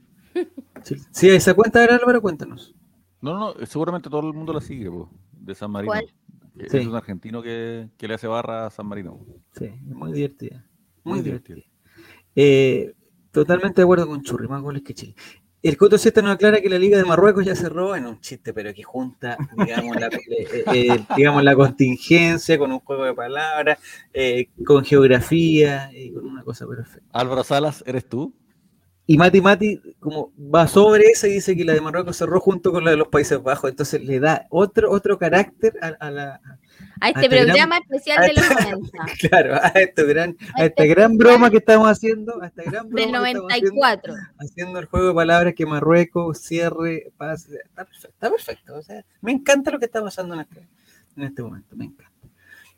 Chile. 0.82 1.00
Sí, 1.12 1.28
esa 1.30 1.54
cuenta 1.54 1.84
era 1.84 1.94
Álvaro, 1.94 2.20
cuéntanos. 2.20 2.74
No, 3.20 3.54
no, 3.54 3.66
seguramente 3.66 4.10
todo 4.10 4.26
el 4.26 4.34
mundo 4.34 4.52
la 4.52 4.60
sigue, 4.60 4.90
po, 4.90 5.08
de 5.32 5.54
San 5.54 5.70
Marino. 5.70 5.92
¿Cuál? 5.92 6.06
Es 6.58 6.72
Sí. 6.72 6.78
un 6.86 6.94
argentino 6.94 7.42
que, 7.42 7.88
que 7.96 8.08
le 8.08 8.14
hace 8.14 8.26
barra 8.26 8.66
a 8.66 8.70
San 8.70 8.86
Marino. 8.86 9.18
Sí, 9.58 9.66
es 9.66 9.80
muy 9.94 10.12
divertida. 10.12 10.64
Muy, 11.04 11.16
Muy 11.16 11.22
divertida. 11.24 11.58
Eh, 12.34 12.94
totalmente 13.30 13.80
de 13.80 13.82
acuerdo 13.84 14.06
con 14.06 14.22
Churri, 14.22 14.48
más 14.48 14.62
goles 14.62 14.82
que 14.82 14.94
Chile. 14.94 15.14
el 15.62 15.76
Coto 15.76 15.98
Siesta 15.98 16.22
nos 16.22 16.32
aclara 16.34 16.60
que 16.60 16.68
la 16.68 16.78
Liga 16.78 16.96
de 16.98 17.04
Marruecos 17.04 17.44
ya 17.44 17.54
cerró 17.56 17.96
en 17.96 18.06
un 18.06 18.20
chiste, 18.20 18.52
pero 18.54 18.72
que 18.72 18.82
junta, 18.84 19.36
digamos, 19.56 19.96
la, 19.96 20.06
eh, 20.30 20.64
eh, 20.72 21.04
digamos, 21.16 21.42
la 21.42 21.54
contingencia 21.56 22.56
con 22.58 22.70
un 22.72 22.78
juego 22.80 23.04
de 23.04 23.14
palabras, 23.14 23.78
eh, 24.12 24.48
con 24.64 24.84
geografía 24.84 25.90
y 25.92 26.12
con 26.12 26.24
una 26.26 26.44
cosa 26.44 26.66
perfecta. 26.66 27.06
Álvaro 27.12 27.42
Salas, 27.42 27.82
¿eres 27.86 28.08
tú? 28.08 28.32
Y 29.08 29.16
Mati 29.16 29.40
Mati, 29.40 29.80
como 30.00 30.32
va 30.36 30.66
sobre 30.66 31.04
esa 31.04 31.28
y 31.28 31.34
dice 31.34 31.56
que 31.56 31.64
la 31.64 31.74
de 31.74 31.80
Marruecos 31.80 32.16
cerró 32.16 32.40
junto 32.40 32.72
con 32.72 32.84
la 32.84 32.90
de 32.90 32.96
los 32.96 33.06
Países 33.06 33.40
Bajos, 33.40 33.70
entonces 33.70 34.02
le 34.02 34.18
da 34.18 34.46
otro, 34.50 34.90
otro 34.90 35.16
carácter 35.16 35.74
a, 35.80 35.88
a 36.04 36.10
la, 36.10 36.40
A 37.00 37.10
este 37.10 37.26
este 37.26 37.36
programa 37.36 37.78
especial 37.78 38.26
de 38.26 38.32
los 38.34 38.50
90. 38.72 38.88
claro, 39.28 39.54
a, 39.54 39.68
esto 39.68 40.06
gran, 40.06 40.30
a 40.30 40.62
A 40.62 40.66
esta 40.66 40.82
este 40.82 40.86
gran 40.88 41.16
broma 41.16 41.50
que 41.50 41.58
estamos 41.58 41.86
haciendo, 41.86 42.42
a 42.42 42.48
esta 42.48 42.64
gran 42.64 42.88
broma 42.88 43.00
Del 43.00 43.12
que 43.12 43.28
estamos 43.28 43.52
haciendo, 43.52 43.74
94. 43.76 44.14
haciendo 44.38 44.78
el 44.80 44.86
juego 44.86 45.06
de 45.06 45.14
palabras 45.14 45.54
que 45.54 45.66
Marruecos 45.66 46.38
cierre, 46.38 47.12
pase, 47.16 47.58
está 47.64 47.84
perfecto, 47.84 48.08
está 48.08 48.30
perfecto. 48.30 48.74
O 48.74 48.82
sea, 48.82 49.04
me 49.20 49.30
encanta 49.30 49.70
lo 49.70 49.78
que 49.78 49.84
está 49.84 50.02
pasando 50.02 50.34
en 50.34 50.40
este, 50.40 50.68
en 51.16 51.22
este 51.22 51.42
momento, 51.44 51.76
me 51.76 51.84
encanta. 51.84 52.12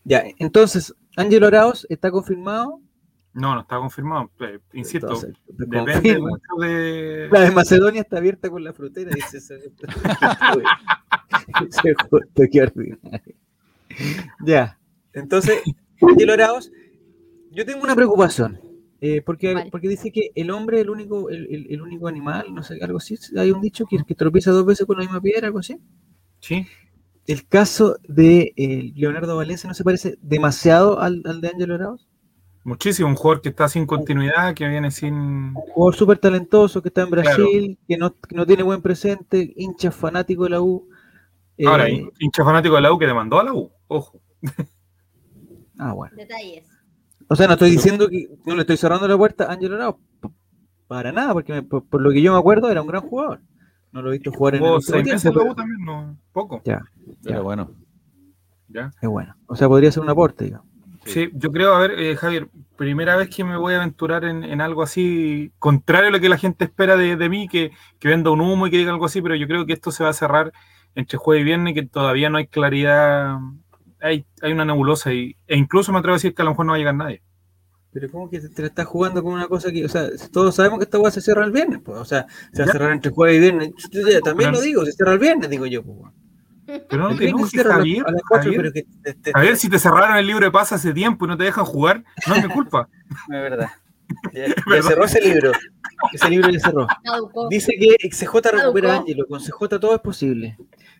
Ya, 0.05 0.25
entonces, 0.39 0.95
Ángelo 1.17 1.47
Arauz 1.47 1.87
está 1.89 2.11
confirmado. 2.11 2.83
No, 3.35 3.55
no 3.55 3.61
está 3.61 3.77
confirmado. 3.79 4.31
eh, 4.41 4.59
insisto, 4.73 5.07
Entonces, 5.07 5.35
depende 5.49 6.19
mucho 6.19 6.57
de. 6.61 7.29
La 7.31 7.41
de 7.41 7.51
Macedonia 7.53 8.01
está 8.01 8.17
abierta 8.19 8.51
con 8.51 8.65
la 8.65 8.73
frontera, 8.73 9.11
dice 9.15 9.39
ese. 9.39 9.55
ese 11.69 11.95
justo, 11.95 12.21
qué 12.51 12.63
ordinario. 12.63 13.35
Ya, 14.45 14.79
entonces, 15.13 15.61
Ángelo 16.01 16.33
Arauz, 16.33 16.71
yo 17.51 17.65
tengo 17.65 17.83
una 17.83 17.95
preocupación. 17.95 18.61
eh, 19.01 19.23
porque, 19.23 19.55
Vale. 19.55 19.71
porque 19.71 19.89
dice 19.89 20.11
que 20.11 20.31
el 20.35 20.51
hombre 20.51 20.79
es 20.79 20.83
el 20.85 20.91
único, 20.91 21.31
el, 21.31 21.47
el- 21.55 21.67
el 21.71 21.83
único 21.83 22.09
animal, 22.09 22.53
no 22.53 22.65
sé, 22.65 22.79
algo 22.83 22.99
así. 22.99 23.17
Hay 23.37 23.53
un 23.53 23.61
dicho 23.61 23.87
que, 23.87 23.99
que 24.05 24.15
tropieza 24.17 24.51
dos 24.51 24.67
veces 24.67 24.87
con 24.87 24.97
la 24.97 25.05
misma 25.05 25.21
piedra, 25.21 25.47
algo 25.47 25.61
así. 25.61 25.79
Sí, 26.41 26.67
El 27.27 27.47
caso 27.47 27.97
de 28.09 28.53
eh, 28.57 28.93
Leonardo 28.97 29.37
Valencia 29.37 29.69
no 29.69 29.75
se 29.75 29.85
parece 29.85 30.19
demasiado 30.21 30.99
al, 31.01 31.23
al 31.27 31.41
de 31.41 31.49
Ángelo 31.49 31.75
Arauz. 31.77 32.08
Muchísimo. 32.69 33.09
Un 33.09 33.17
jugador 33.17 33.41
que 33.43 33.49
está 33.49 33.69
sin 33.69 33.87
continuidad, 33.87 34.55
que 34.55 34.69
viene 34.69 34.91
sin. 34.91 35.15
Un 35.15 35.55
jugador 35.55 35.95
súper 35.97 36.19
talentoso 36.19 36.81
que 36.83 36.89
está 36.89 37.03
en 37.03 37.11
Brasil, 37.11 37.79
que, 37.89 37.97
no, 37.97 38.15
que 38.15 38.35
no 38.37 38.47
tiene 38.47 38.63
buen 38.63 38.81
presente, 38.83 39.53
hincha 39.57 39.91
fanático 39.91 40.45
de 40.45 40.51
la 40.51 40.61
U. 40.61 40.89
Eh, 41.57 41.67
Ahora, 41.67 41.89
hin- 41.89 42.13
hincha 42.21 42.45
fanático 42.45 42.77
de 42.77 42.83
la 42.83 42.93
U 42.93 42.99
que 42.99 43.07
demandó 43.07 43.41
a 43.41 43.45
la 43.45 43.53
U. 43.53 43.71
Ojo. 43.89 44.21
ah, 45.79 45.93
bueno. 45.93 46.17
Detalles. 46.17 46.65
O 47.29 47.37
sea, 47.37 47.47
no 47.47 47.55
estoy 47.55 47.71
diciendo 47.71 48.09
que 48.09 48.29
no 48.47 48.55
le 48.55 48.61
estoy 48.63 48.77
cerrando 48.77 49.07
la 49.07 49.17
puerta 49.17 49.45
a 49.45 49.53
Ángelo 49.53 49.75
Arauz. 49.77 49.97
p- 50.21 50.29
Para 50.87 51.13
nada, 51.13 51.33
porque 51.33 51.53
me- 51.53 51.63
por, 51.63 51.85
por 51.87 52.01
lo 52.01 52.11
que 52.11 52.23
yo 52.23 52.33
me 52.33 52.39
acuerdo 52.39 52.71
era 52.71 52.81
un 52.81 52.89
gran 52.89 53.03
jugador. 53.03 53.41
No 53.93 54.03
lo 54.03 54.11
he 54.11 54.15
visto 54.15 54.31
jugar 54.33 54.55
en 54.57 54.65
el 54.65 54.83
seis 54.83 55.05
meses 55.05 55.23
tiempo, 55.23 55.41
en 55.41 55.47
la 55.47 55.53
U 55.53 55.55
pero 55.55 55.67
también, 55.67 55.85
no. 55.85 56.17
Poco. 56.33 56.63
Ya, 56.65 56.81
Pero 57.23 57.43
bueno. 57.43 57.71
Ya. 58.69 58.93
es 59.01 59.09
bueno. 59.09 59.35
O 59.47 59.57
sea, 59.57 59.67
podría 59.69 59.91
ser 59.91 60.03
un 60.03 60.11
aporte, 60.11 60.45
digamos. 60.45 60.67
Sí, 61.09 61.31
yo 61.33 61.51
creo, 61.51 61.75
a 61.75 61.79
ver, 61.79 61.99
eh, 61.99 62.17
Javier, 62.17 62.49
primera 62.77 63.17
vez 63.17 63.35
que 63.35 63.43
me 63.43 63.57
voy 63.57 63.75
a 63.75 63.79
aventurar 63.79 64.25
en, 64.25 64.45
en 64.45 64.61
algo 64.61 64.83
así, 64.83 65.53
contrario 65.59 66.09
a 66.09 66.13
lo 66.13 66.21
que 66.21 66.29
la 66.29 66.39
gente 66.39 66.65
espera 66.65 66.97
de, 66.97 67.17
de 67.17 67.29
mí, 67.29 67.49
que, 67.49 67.73
que 67.99 68.09
venda 68.09 68.31
un 68.31 68.41
humo 68.41 68.67
y 68.67 68.71
que 68.71 68.79
diga 68.79 68.93
algo 68.93 69.07
así, 69.07 69.23
pero 69.23 69.35
yo 69.35 69.47
creo 69.47 69.67
que 69.67 69.73
esto 69.73 69.91
se 69.91 70.05
va 70.05 70.11
a 70.11 70.15
cerrar 70.15 70.53
entre 70.95 71.19
jueves 71.19 71.43
y 71.43 71.45
viernes 71.45 71.75
que 71.75 71.87
todavía 71.87 72.31
no 72.31 72.39
hay 72.39 72.47
claridad, 72.47 73.39
hay, 74.01 74.27
hay 74.43 74.53
una 74.53 74.65
nebulosa 74.65 75.13
y, 75.13 75.37
e 75.47 75.57
incluso 75.57 75.93
me 75.93 75.99
atrevo 75.99 76.15
a 76.15 76.19
decir 76.19 76.35
que 76.35 76.43
a 76.43 76.45
lo 76.45 76.53
mejor 76.53 76.67
no 76.67 76.73
va 76.73 76.77
a 76.77 76.79
llegar 76.79 76.95
nadie. 76.95 77.23
Pero 77.91 78.11
¿cómo 78.11 78.29
que 78.29 78.41
te, 78.41 78.63
la 78.63 78.69
estás 78.69 78.87
jugando 78.87 79.23
con 79.23 79.33
una 79.33 79.49
cosa 79.49 79.73
que, 79.73 79.85
o 79.85 79.89
sea, 79.89 80.09
todos 80.31 80.55
sabemos 80.55 80.79
que 80.79 80.85
esta 80.85 80.99
weá 80.99 81.11
se 81.11 81.23
cierra 81.23 81.45
el 81.45 81.53
viernes, 81.53 81.81
pues, 81.83 81.99
o 81.99 82.05
sea, 82.05 82.27
se 82.53 82.63
va 82.63 82.69
a 82.69 82.73
cerrar 82.73 82.93
entre 82.93 83.11
jueves 83.11 83.37
y 83.37 83.41
viernes. 83.41 83.71
Yo 83.91 84.21
también 84.21 84.53
lo 84.53 84.61
digo, 84.61 84.85
se 84.85 84.93
cierra 84.93 85.15
el 85.15 85.19
viernes, 85.19 85.49
digo 85.49 85.67
yo, 85.67 85.83
pues. 85.83 86.13
Pero 86.89 87.03
no 87.05 87.11
El 87.11 87.19
te 87.19 87.25
viernes 87.25 87.29
enojes, 87.29 87.51
se 87.51 87.57
cierra 87.57 87.71
a 87.75 87.79
las- 87.79 87.79
Javier. 87.79 88.05
a 88.07 88.11
las 88.13 88.23
cuatro, 88.29 88.45
Javier, 88.53 88.61
pero 88.61 88.73
que 88.73 88.83
te- 89.03 89.15
te- 89.15 89.33
Javier, 89.33 89.57
si 89.57 89.69
te 89.71 89.79
cerraron 89.79 90.17
el 90.19 90.27
libro 90.27 90.45
de 90.45 90.51
paz 90.51 90.73
hace 90.73 90.93
tiempo 90.93 91.25
y 91.25 91.29
no 91.29 91.37
te 91.37 91.45
dejan 91.45 91.65
jugar, 91.65 92.05
no 92.27 92.35
es 92.35 92.43
mi 92.47 92.53
culpa. 92.53 92.89
Es 93.23 93.29
verdad. 93.29 93.69
Ya, 94.33 94.47
ya 94.47 94.55
verdad. 94.67 94.89
cerró 94.89 95.05
ese 95.05 95.21
libro. 95.21 95.53
Ese 96.13 96.31
libro 96.31 96.51
ya 96.51 96.61
cerró. 96.61 96.87
Dice 97.51 97.73
que 97.79 98.09
CJ 98.11 98.51
recupera 98.53 98.95
a. 98.95 98.99
Ángelo, 98.99 99.27
con 99.27 99.41
CJ 99.41 99.79
todo 99.81 99.95
es 99.95 100.01
posible. 100.01 100.57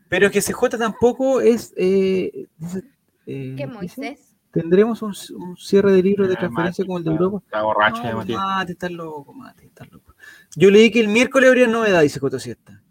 Pero 0.09 0.31
que 0.31 0.41
CJ 0.41 0.79
tampoco 0.79 1.41
es. 1.41 1.73
eh, 1.77 2.47
dice, 2.57 2.83
eh, 3.27 3.55
¿Qué 3.57 3.67
Moisés? 3.67 4.35
¿Tendremos 4.51 5.03
un, 5.03 5.15
un 5.37 5.57
cierre 5.59 5.93
de 5.93 6.03
libro 6.03 6.27
de 6.27 6.35
Ah, 6.35 6.39
transferencia 6.39 6.85
como 6.87 6.97
el 6.99 7.05
de 7.05 7.11
Europa? 7.11 7.43
Está 7.45 7.63
borracho 7.63 8.03
No. 8.03 8.25
Mati, 8.25 8.73
estás 8.73 8.91
loco, 8.91 9.33
Mati, 9.35 9.67
estás 9.67 9.91
loco. 9.93 10.15
Yo 10.57 10.71
leí 10.71 10.91
que 10.91 11.01
el 11.01 11.09
miércoles 11.09 11.49
habría 11.49 11.67
novedad, 11.67 12.01
dice 12.03 12.19
Coto 12.21 12.39
Siesta. 12.39 12.83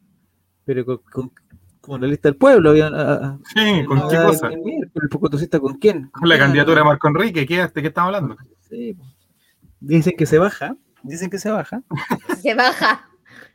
Pero 0.65 0.85
con, 0.85 0.97
con, 1.11 1.31
con 1.87 2.01
la 2.01 2.07
lista 2.07 2.29
del 2.29 2.37
pueblo 2.37 2.69
había. 2.69 2.87
ah, 2.87 3.19
ah, 3.23 3.37
Sí, 3.55 3.85
¿con 3.85 4.09
qué 4.09 4.17
cosa? 4.17 4.49
El 4.49 5.39
Siesta, 5.39 5.59
¿con 5.59 5.75
quién? 5.75 6.09
Con 6.09 6.27
la 6.27 6.37
candidatura 6.37 6.81
de 6.81 6.85
Marco 6.85 7.07
Enrique, 7.07 7.45
¿qué, 7.45 7.65
¿de 7.67 7.81
qué 7.81 7.87
estamos 7.87 8.13
hablando? 8.13 8.37
Sí. 8.69 8.97
Dicen 9.79 10.15
que 10.17 10.25
se 10.25 10.37
baja. 10.37 10.75
Dicen 11.03 11.29
que 11.29 11.39
se 11.39 11.49
baja. 11.49 11.81
Se 12.41 12.53
baja. 12.53 13.07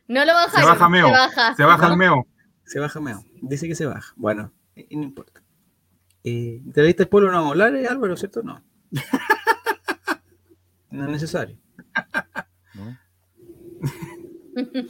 No 0.07 0.25
lo 0.25 0.33
baja. 0.33 0.59
Se 0.59 0.65
baja 0.65 0.89
Meo. 0.89 1.07
Se 1.07 1.11
baja. 1.11 1.55
Se 1.55 1.63
baja 1.63 1.85
¿no? 1.85 1.91
el 1.93 1.97
meo. 1.97 2.27
Se 2.65 2.79
baja 2.79 2.99
meo. 2.99 3.23
Dice 3.41 3.67
que 3.67 3.75
se 3.75 3.85
baja. 3.85 4.13
Bueno, 4.15 4.51
eh, 4.75 4.87
no 4.91 5.03
importa. 5.03 5.41
Eh, 6.23 6.59
¿De 6.63 6.81
la 6.81 6.87
lista 6.87 7.03
del 7.03 7.09
pueblo 7.09 7.29
no 7.29 7.37
vamos 7.37 7.49
a 7.49 7.51
hablar, 7.51 7.75
eh, 7.75 7.87
Álvaro, 7.87 8.17
cierto? 8.17 8.41
No. 8.41 8.63
no 10.91 11.05
es 11.05 11.09
necesario. 11.11 11.57
¿no? 12.73 12.97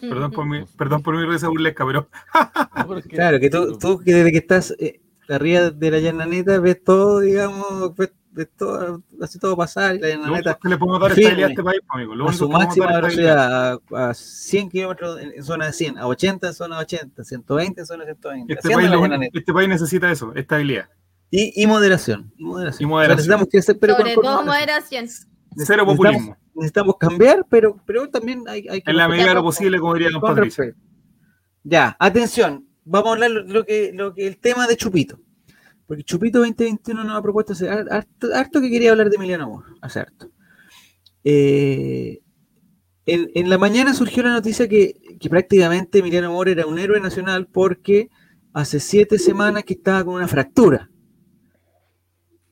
Perdón 0.01 0.31
por 0.31 0.45
mi, 0.45 0.65
perdón 0.77 1.01
por 1.03 1.15
mi 1.17 1.25
risa 1.25 1.47
burlesca, 1.47 1.85
pero 1.85 2.07
que- 3.01 3.09
Claro, 3.09 3.39
que 3.39 3.49
tú, 3.49 3.77
tú 3.77 3.99
que 3.99 4.13
desde 4.13 4.31
que 4.31 4.37
estás 4.37 4.75
eh, 4.79 5.01
arriba 5.29 5.69
de 5.71 5.91
la 5.91 5.99
llananeta 5.99 6.59
ves 6.59 6.83
todo, 6.83 7.19
digamos, 7.21 7.95
ves, 7.95 8.11
ves 8.31 8.49
todo, 8.57 9.01
así 9.21 9.39
todo 9.39 9.55
pasar 9.55 9.95
y 9.95 9.99
la 9.99 10.09
llananeta 10.09 10.57
que 10.61 10.69
le 10.69 10.77
podemos 10.77 10.99
dar 11.01 11.11
firme. 11.11 11.23
estabilidad 11.29 11.47
a 11.47 11.51
este 11.51 11.63
país, 11.63 11.79
pues, 11.87 11.95
amigo. 11.95 12.15
Lo 12.15 12.29
a 12.29 12.33
su 12.33 12.47
que 12.47 12.53
máxima 12.53 12.87
velocidad, 12.87 13.79
a, 13.93 14.09
a 14.09 14.13
100 14.13 14.69
kilómetros 14.69 15.19
en, 15.21 15.43
zona 15.43 15.67
de 15.67 15.73
100, 15.73 15.97
a 15.99 16.07
80 16.07 16.47
en 16.47 16.53
zona 16.53 16.75
de 16.77 16.81
80, 16.83 17.23
120 17.23 17.79
en 17.81 17.85
zona 17.87 18.05
de 18.05 18.13
120. 18.15 18.53
Este 18.53 18.69
país, 18.69 18.89
la 18.89 19.29
este 19.31 19.53
país 19.53 19.69
necesita 19.69 20.11
eso, 20.11 20.33
estabilidad. 20.35 20.89
Y, 21.31 21.63
y 21.63 21.65
moderación. 21.67 22.31
Y 22.37 22.43
moderación. 22.43 22.87
Y 22.87 22.89
moderación. 22.91 23.15
necesitamos 23.17 23.47
crecer, 23.49 23.77
pero 23.79 23.95
Sobre 23.95 24.13
con- 24.15 24.23
con 24.23 24.33
todo 24.33 24.45
moderación. 24.45 25.05
moderación. 25.05 25.29
Cero 25.55 25.83
Necesitamos- 25.85 25.95
populismo. 25.95 26.37
Necesitamos 26.55 26.95
cambiar, 26.99 27.45
pero, 27.49 27.77
pero 27.85 28.09
también 28.09 28.43
hay, 28.47 28.67
hay 28.69 28.81
que... 28.81 28.91
En 28.91 28.97
la 28.97 29.07
medida 29.07 29.29
de 29.29 29.35
lo 29.35 29.43
posible, 29.43 29.79
como 29.79 29.93
diría 29.93 30.09
don 30.11 30.21
Patricio. 30.21 30.73
Ya, 31.63 31.95
atención, 31.99 32.67
vamos 32.83 33.09
a 33.09 33.13
hablar 33.13 33.31
lo, 33.31 33.43
lo 33.43 33.65
que, 33.65 33.91
lo 33.93 34.13
que 34.13 34.27
el 34.27 34.37
tema 34.37 34.67
de 34.67 34.75
Chupito. 34.77 35.19
Porque 35.85 36.03
Chupito 36.03 36.39
2021 36.39 37.03
nos 37.03 37.17
ha 37.17 37.21
propuesto 37.21 37.53
hace 37.53 37.69
har- 37.69 37.87
harto, 37.91 38.27
harto 38.33 38.61
que 38.61 38.69
quería 38.69 38.91
hablar 38.91 39.09
de 39.09 39.15
Emiliano 39.17 39.43
Amor, 39.45 39.65
hace 39.81 39.99
harto. 39.99 40.31
Eh, 41.23 42.21
en, 43.05 43.29
en 43.33 43.49
la 43.49 43.57
mañana 43.57 43.93
surgió 43.93 44.23
la 44.23 44.31
noticia 44.31 44.67
que, 44.67 44.95
que 45.19 45.29
prácticamente 45.29 45.99
Emiliano 45.99 46.27
Amor 46.27 46.49
era 46.49 46.65
un 46.65 46.79
héroe 46.79 46.99
nacional 47.01 47.47
porque 47.47 48.09
hace 48.53 48.79
siete 48.79 49.17
semanas 49.19 49.63
que 49.63 49.73
estaba 49.73 50.03
con 50.05 50.15
una 50.15 50.27
fractura. 50.27 50.89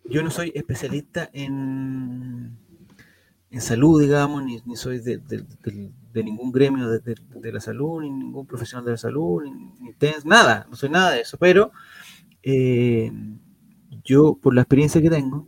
Yo 0.06 0.24
no 0.24 0.30
soy 0.30 0.52
especialista 0.56 1.30
en, 1.32 2.58
en 3.52 3.62
salud, 3.62 4.02
digamos, 4.02 4.44
ni, 4.44 4.62
ni 4.66 4.76
soy 4.76 5.00
de, 5.00 5.18
de- 5.18 5.46
de- 5.64 5.92
de 6.14 6.24
ningún 6.24 6.52
gremio 6.52 6.90
de, 6.90 7.52
la 7.54 7.60
salud, 7.62 8.02
ni 8.02 8.10
ningún 8.10 8.46
profesional 8.48 8.86
de 8.86 8.92
la 8.92 8.98
salud, 8.98 9.44
ni, 9.44 9.52
ni 9.80 9.94
TENS, 9.94 10.26
nada, 10.26 10.66
no 10.70 10.76
soy 10.76 10.90
nada 10.90 11.12
de 11.12 11.22
eso, 11.22 11.38
pero 11.38 11.72
eh, 12.44 13.12
yo, 14.04 14.36
por 14.42 14.56
la 14.56 14.62
experiencia 14.62 15.02
que 15.02 15.10
tengo, 15.10 15.48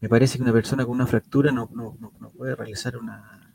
me 0.00 0.08
parece 0.08 0.36
que 0.38 0.42
una 0.42 0.52
persona 0.52 0.84
con 0.84 0.94
una 0.94 1.06
fractura 1.06 1.52
no, 1.52 1.68
no- 1.74 1.96
no- 2.00 2.12
no 2.20 2.30
puede 2.30 2.54
realizar 2.54 2.96
una, 2.96 3.50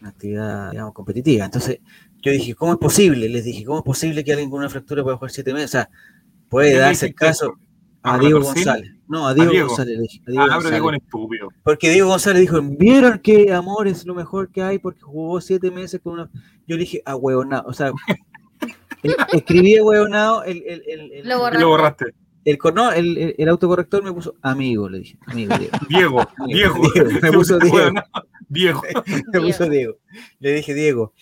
una 0.00 0.10
actividad, 0.10 0.70
digamos, 0.70 0.94
competitiva. 0.94 1.44
Entonces, 1.44 1.80
yo 2.22 2.32
dije, 2.32 2.54
¿cómo 2.54 2.72
es 2.72 2.78
posible? 2.78 3.28
Les 3.28 3.44
dije, 3.44 3.64
¿cómo 3.64 3.78
es 3.78 3.84
posible 3.84 4.24
que 4.24 4.32
alguien 4.32 4.50
con 4.50 4.60
una 4.60 4.68
fractura 4.68 5.02
pueda 5.02 5.16
jugar 5.16 5.30
siete 5.30 5.52
meses? 5.52 5.70
O 5.70 5.72
sea, 5.72 5.90
puede 6.48 6.68
¿Quién 6.70 6.78
le 6.78 6.84
darse 6.86 7.06
el 7.06 7.14
caso? 7.14 7.54
A 8.02 8.14
¿A 8.14 8.18
Diego? 8.18 8.40
González. 8.40 8.92
No, 9.08 9.26
a 9.28 9.34
Diego, 9.34 9.50
Diego. 9.50 9.68
González. 9.68 9.96
le 9.96 10.02
dije, 10.02 10.20
a 10.26 10.30
Diego 10.30 10.42
Ah, 10.42 10.46
pero 10.46 10.54
González. 10.56 10.76
digo 10.78 10.88
un 10.88 10.94
estúpido. 10.96 11.48
Porque 11.62 11.90
Diego 11.90 12.08
González 12.08 12.40
dijo, 12.40 12.60
¿vieron 12.62 13.18
que 13.20 13.52
Amor 13.52 13.86
es 13.88 14.04
lo 14.06 14.14
mejor 14.14 14.50
que 14.50 14.62
hay? 14.62 14.78
Porque 14.78 15.00
jugó 15.02 15.40
siete 15.40 15.70
meses 15.70 16.00
con 16.02 16.14
una... 16.14 16.30
Yo 16.66 16.76
le 16.76 16.78
dije, 16.80 17.02
a 17.04 17.14
huevonao. 17.16 17.64
O 17.66 17.72
sea, 17.72 17.92
el- 19.02 19.16
escribí 19.32 19.76
a 19.76 19.84
huevonao, 19.84 20.42
el, 20.44 20.62
el, 20.66 20.82
el, 20.86 21.12
el, 21.12 21.28
Lo 21.28 21.38
borraste. 21.38 21.60
lo 21.60 21.68
borraste. 21.68 22.04
el, 22.44 22.58
no, 22.74 22.92
el, 22.92 23.18
el- 23.18 23.34
el 23.38 23.48
autocorrector 23.48 24.02
me 24.02 24.12
puso 24.12 24.34
amigo, 24.42 24.88
le 24.88 24.98
dije. 25.00 25.18
Amigo, 25.26 25.54
Diego. 25.58 25.76
Diego, 25.88 26.24
Diego. 26.46 26.74
Diego, 26.94 27.10
me 27.22 27.32
puso 27.32 27.58
Diego. 27.58 27.90
Diego. 28.48 28.82
me 29.32 29.40
puso 29.40 29.68
Diego. 29.68 29.96
Le 30.40 30.52
dije, 30.54 30.74
Diego, 30.74 31.12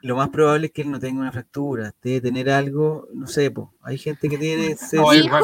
lo 0.00 0.16
más 0.16 0.28
probable 0.30 0.66
es 0.66 0.72
que 0.72 0.82
él 0.82 0.90
no 0.90 0.98
tenga 1.00 1.20
una 1.20 1.32
fractura. 1.32 1.92
Debe 2.02 2.20
tener 2.20 2.50
algo, 2.50 3.08
no 3.14 3.26
sé, 3.26 3.50
po. 3.50 3.74
hay 3.82 3.98
gente 3.98 4.28
que 4.28 4.38
tiene... 4.38 4.76
No, 4.92 5.10
Dijo-. 5.10 5.38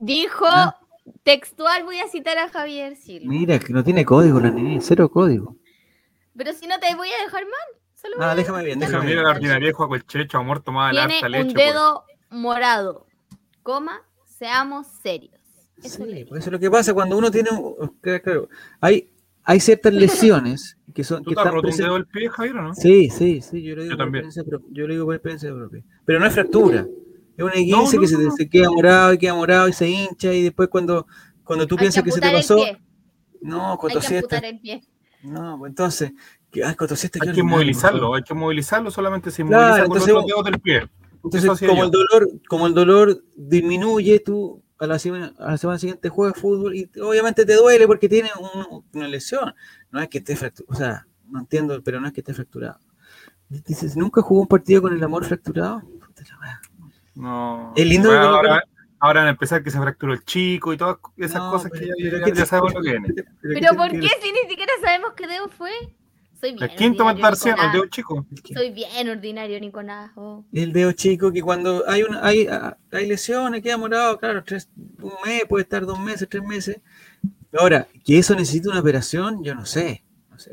Dijo 0.00 0.46
¿Ah? 0.46 0.78
textual, 1.22 1.84
voy 1.84 1.98
a 2.00 2.08
citar 2.08 2.38
a 2.38 2.48
Javier 2.48 2.96
Silva. 2.96 3.26
Mira, 3.32 3.58
que 3.58 3.72
no 3.72 3.82
tiene 3.84 4.04
código 4.04 4.40
la 4.40 4.50
niña, 4.50 4.78
cero 4.82 5.08
código. 5.10 5.56
Pero 6.36 6.52
si 6.52 6.66
no 6.66 6.78
te 6.78 6.94
voy 6.94 7.08
a 7.08 7.22
dejar 7.24 7.44
mal. 7.44 7.80
Solo 7.94 8.16
Ah, 8.20 8.34
déjame 8.36 8.64
bien, 8.64 8.78
déjame 8.78 9.06
mira 9.06 9.14
bien. 9.16 9.24
la 9.24 9.30
ordinaria 9.30 9.72
juega 9.72 9.96
el 9.96 10.06
checho, 10.06 10.38
amor, 10.38 10.60
tomaba 10.62 10.92
la 10.92 11.08
Tiene 11.08 11.14
harta 11.16 11.26
un 11.26 11.32
leche. 11.32 11.54
pues. 11.54 11.66
dedo 11.66 12.04
morado. 12.30 13.06
Coma, 13.64 14.02
seamos 14.24 14.86
serios. 15.02 15.34
Eso 15.82 16.04
Sí, 16.04 16.24
pues 16.28 16.40
eso 16.40 16.48
es 16.48 16.52
lo 16.52 16.58
que 16.60 16.70
pasa 16.70 16.94
cuando 16.94 17.16
uno 17.18 17.30
tiene. 17.30 17.50
un- 17.50 17.96
claro, 18.00 18.22
claro, 18.22 18.48
hay, 18.80 19.10
hay 19.44 19.58
ciertas 19.60 19.92
lesiones 19.94 20.77
que 20.98 21.04
son 21.04 21.22
¿Tú 21.22 21.30
que 21.30 21.36
te 21.36 21.42
has 21.42 21.54
roto 21.54 21.68
un 21.68 21.76
dedo 21.76 21.94
del 21.94 22.06
pie, 22.06 22.28
Javier, 22.28 22.56
o 22.56 22.62
no? 22.62 22.74
Sí, 22.74 23.08
sí, 23.08 23.40
sí, 23.40 23.62
yo 23.62 23.76
lo 23.76 23.82
digo 23.84 23.92
Yo 23.92 23.96
por 23.98 24.06
también. 24.06 24.24
experiencia. 24.24 24.58
Yo 24.72 24.86
lo 24.88 24.92
digo 24.92 25.04
por 25.04 25.14
experiencia 25.14 25.54
propia. 25.54 25.84
Pero 26.04 26.18
no 26.18 26.26
es 26.26 26.32
fractura. 26.34 26.88
Es 27.36 27.44
una 27.44 27.54
No, 27.54 27.60
guince 27.60 27.94
no, 27.96 28.02
que 28.02 28.08
se, 28.08 28.14
no, 28.14 28.18
te- 28.18 28.24
no. 28.24 28.30
se 28.32 28.48
queda 28.48 28.68
morado 28.68 29.12
y 29.12 29.18
queda 29.18 29.34
morado 29.34 29.68
y 29.68 29.72
se 29.72 29.88
hincha 29.88 30.32
y 30.32 30.42
después 30.42 30.68
cuando, 30.68 31.06
cuando 31.44 31.68
tú 31.68 31.76
Hay 31.76 31.82
piensas 31.82 32.02
que 32.02 32.10
se 32.10 32.20
te 32.20 32.32
pasó. 32.32 32.56
No, 32.56 33.78
Hay 33.80 34.00
que 34.00 34.46
el 34.48 34.58
pie. 34.60 34.82
No, 35.22 35.56
pues 35.60 35.70
entonces, 35.70 36.12
que, 36.50 36.64
ah, 36.64 36.74
cotosiesta, 36.74 37.18
Hay 37.22 37.26
que 37.26 37.30
ordinario, 37.30 37.54
movilizarlo, 37.56 38.14
hay 38.16 38.22
que 38.24 38.34
movilizarlo, 38.34 38.90
solamente 38.90 39.30
se 39.30 39.44
Claro, 39.44 39.56
moviliza 39.62 39.78
con 39.78 39.84
entonces 39.86 40.12
los 40.14 40.22
vos- 40.24 40.26
dedos 40.28 40.44
del 40.46 40.60
pie. 40.60 40.88
Entonces, 41.22 41.68
como 41.68 41.78
yo. 41.78 41.84
el 41.84 41.90
dolor, 41.92 42.28
como 42.48 42.66
el 42.66 42.74
dolor 42.74 43.22
disminuye, 43.36 44.18
tú 44.18 44.64
a 44.80 44.86
la 44.88 44.98
semana, 44.98 45.32
a 45.38 45.52
la 45.52 45.58
semana 45.58 45.78
siguiente 45.78 46.08
juegas 46.08 46.40
fútbol 46.40 46.74
y 46.74 46.88
obviamente 47.00 47.44
te 47.44 47.54
duele 47.54 47.86
porque 47.86 48.08
tienes 48.08 48.32
un- 48.36 48.84
una 48.92 49.06
lesión. 49.08 49.54
No 49.90 50.00
es 50.00 50.08
que 50.08 50.18
esté 50.18 50.36
fracturado, 50.36 50.72
o 50.72 50.76
sea, 50.76 51.06
no 51.30 51.40
entiendo, 51.40 51.82
pero 51.82 52.00
no 52.00 52.06
es 52.06 52.12
que 52.12 52.20
esté 52.20 52.34
fracturado. 52.34 52.78
Dices, 53.48 53.96
¿nunca 53.96 54.20
jugó 54.20 54.42
un 54.42 54.46
partido 54.48 54.82
con 54.82 54.92
el 54.94 55.02
amor 55.02 55.24
fracturado? 55.24 55.80
Puta 55.80 56.22
la 56.28 56.38
wea. 56.40 56.60
No. 57.14 57.72
Es 57.74 57.86
lindo 57.86 58.10
Bueno, 58.10 58.24
ahora, 58.24 58.62
ahora 59.00 59.20
van 59.20 59.28
a 59.28 59.30
empezar 59.30 59.62
que 59.62 59.70
se 59.70 59.78
fracturó 59.80 60.12
el 60.12 60.22
chico 60.24 60.72
y 60.72 60.76
todas 60.76 60.98
esas 61.16 61.40
No, 61.42 61.50
cosas 61.52 61.70
pero- 61.72 61.86
que 61.96 62.04
ya, 62.10 62.18
ya- 62.18 62.24
¿qué 62.24 62.32
ya 62.32 62.46
sabemos 62.46 62.74
lo 62.74 62.82
que 62.82 62.90
viene. 62.90 63.08
pero 63.14 63.26
¿Pero 63.40 63.70
¿qué 63.70 63.76
por 63.76 63.90
qué 63.90 64.08
si 64.22 64.32
ni 64.32 64.48
siquiera 64.50 64.72
sabemos 64.82 65.12
qué 65.16 65.26
dedo 65.26 65.48
fue? 65.48 65.70
Soy 66.40 66.52
bien 66.52 66.62
El 66.70 66.76
quinto 66.76 67.04
ordinario, 67.04 67.14
metatarsiano, 67.16 67.56
el 67.62 67.66
Nicolás. 67.66 67.72
dedo 67.72 67.86
chico. 67.86 68.26
Soy 68.54 68.70
bien 68.70 69.08
ordinario, 69.08 69.60
Nicolás. 69.60 70.10
oh. 70.14 70.44
El 70.52 70.72
dedo 70.72 70.92
chico 70.92 71.32
que 71.32 71.42
cuando 71.42 71.82
hay 71.88 72.02
una 72.04 72.24
hay, 72.24 72.46
hay 72.92 73.06
lesiones, 73.08 73.60
queda 73.62 73.76
morado, 73.76 74.18
claro, 74.20 74.44
tres, 74.44 74.68
un 75.00 75.12
mes, 75.24 75.46
puede 75.48 75.62
estar 75.64 75.84
dos 75.84 75.98
meses, 75.98 76.28
tres 76.28 76.44
meses. 76.44 76.80
Ahora, 77.56 77.86
que 78.04 78.18
eso 78.18 78.34
necesita 78.34 78.70
una 78.70 78.80
operación, 78.80 79.42
yo 79.42 79.54
no 79.54 79.64
sé. 79.64 80.04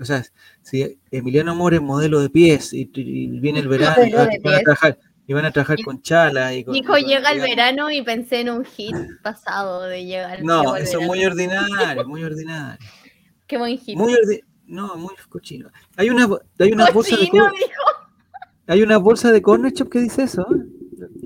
O 0.02 0.06
sea, 0.06 0.24
si 0.62 0.98
Emiliano 1.12 1.52
Amor 1.52 1.74
es 1.76 1.82
modelo 1.82 2.20
de 2.20 2.30
pies 2.30 2.74
y, 2.74 2.89
y 2.93 3.39
viene 3.39 3.60
el 3.60 3.68
verano 3.68 4.04
y 4.06 4.12
van, 4.12 4.30
a 4.30 4.60
trabajar, 4.62 4.98
y 5.28 5.34
van 5.34 5.46
a 5.46 5.52
trabajar 5.52 5.80
Y- 5.80 5.84
con 5.84 6.02
chala 6.02 6.54
y 6.56 6.64
con. 6.64 6.74
Dijo 6.74 6.98
y 6.98 7.06
llega 7.06 7.32
el 7.32 7.39
verano 7.41 7.91
y 7.91 8.02
pensé 8.02 8.39
en 8.41 8.50
un 8.50 8.66
hit 8.66 8.96
pasado 9.22 9.84
de 9.84 10.06
llegar. 10.06 10.43
No, 10.43 10.76
eso 10.76 11.00
es 11.00 11.06
muy 11.06 11.24
ordinario, 11.24 12.08
muy 12.08 12.24
ordinario. 12.24 12.80
Qué 13.48 13.58
buen 13.58 13.78
hit. 13.78 13.96
Muy 13.98 14.14
ordi- 14.14 14.43
no, 14.66 14.96
muy 14.96 15.14
cochino. 15.30 15.70
Hay 15.98 16.10
una, 16.10 16.28
hay 16.58 16.72
una 16.72 16.89
bolsa 16.89 17.16
de 17.16 17.22
dijo. 17.22 17.38
hay 18.66 18.82
una 18.82 18.98
bolsa 18.98 19.32
de 19.32 19.41
corner 19.43 19.72
shop 19.72 19.89
que 19.89 20.00
dice 20.00 20.24
eso. 20.24 20.48
¿eh? 20.52 20.66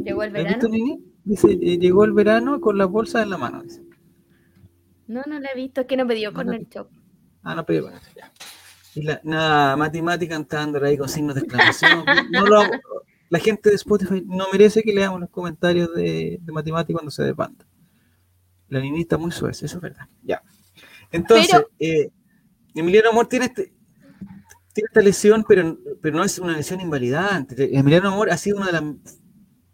Llegó 0.03 0.23
el 0.23 0.35
¿Has 0.35 0.43
visto, 0.43 0.67
verano. 0.69 0.85
Nini? 0.85 0.99
Dice, 1.23 1.51
eh, 1.51 1.77
llegó 1.77 2.03
el 2.03 2.11
verano 2.11 2.59
con 2.59 2.77
las 2.77 2.89
bolsas 2.89 3.23
en 3.23 3.29
la 3.29 3.37
mano. 3.37 3.63
dice. 3.63 3.83
No, 5.09 5.23
no 5.27 5.39
la 5.39 5.49
he 5.51 5.55
visto, 5.55 5.81
es 5.81 5.87
que 5.87 5.97
no 5.97 6.05
me 6.05 6.15
dio 6.15 6.29
No, 6.31 6.35
con 6.35 6.53
el 6.53 6.67
shop. 6.69 6.87
Ah, 7.43 7.55
no, 7.55 7.65
pero 7.65 7.83
bueno, 7.83 7.99
ya. 8.15 8.31
Y 8.95 9.01
la, 9.03 9.19
nada, 9.23 9.75
Mati 9.75 10.27
cantando 10.27 10.83
ahí 10.85 10.97
con 10.97 11.09
signos 11.09 11.35
de 11.35 11.41
exclamación. 11.41 12.05
No 12.31 12.45
lo 12.45 12.61
hago- 12.61 12.79
la 13.29 13.39
gente 13.39 13.69
de 13.69 13.75
Spotify 13.75 14.23
no 14.25 14.45
merece 14.51 14.81
que 14.83 14.93
leamos 14.93 15.19
los 15.19 15.29
comentarios 15.29 15.93
de, 15.95 16.39
de 16.41 16.51
Mati 16.51 16.93
cuando 16.93 17.11
se 17.11 17.23
desbanda. 17.23 17.65
La 18.67 18.79
niñita 18.79 19.17
muy 19.17 19.31
suave, 19.31 19.51
eso 19.53 19.65
es 19.65 19.79
verdad. 19.79 20.07
Ya. 20.23 20.41
Entonces, 21.11 21.49
Pero- 21.51 21.69
eh, 21.79 22.11
Emiliano 22.75 23.09
Amor 23.09 23.27
tiene, 23.27 23.45
este- 23.45 23.73
tiene 24.73 24.87
esta 24.87 25.01
lesión, 25.01 25.43
pero, 25.47 25.75
pero 26.01 26.17
no 26.17 26.23
es 26.23 26.37
una 26.37 26.55
lesión 26.55 26.79
invalidante. 26.81 27.75
Emiliano 27.75 28.09
Amor 28.09 28.29
ha 28.29 28.37
sido 28.37 28.57
una 28.57 28.67
de 28.67 28.71
las, 28.73 28.83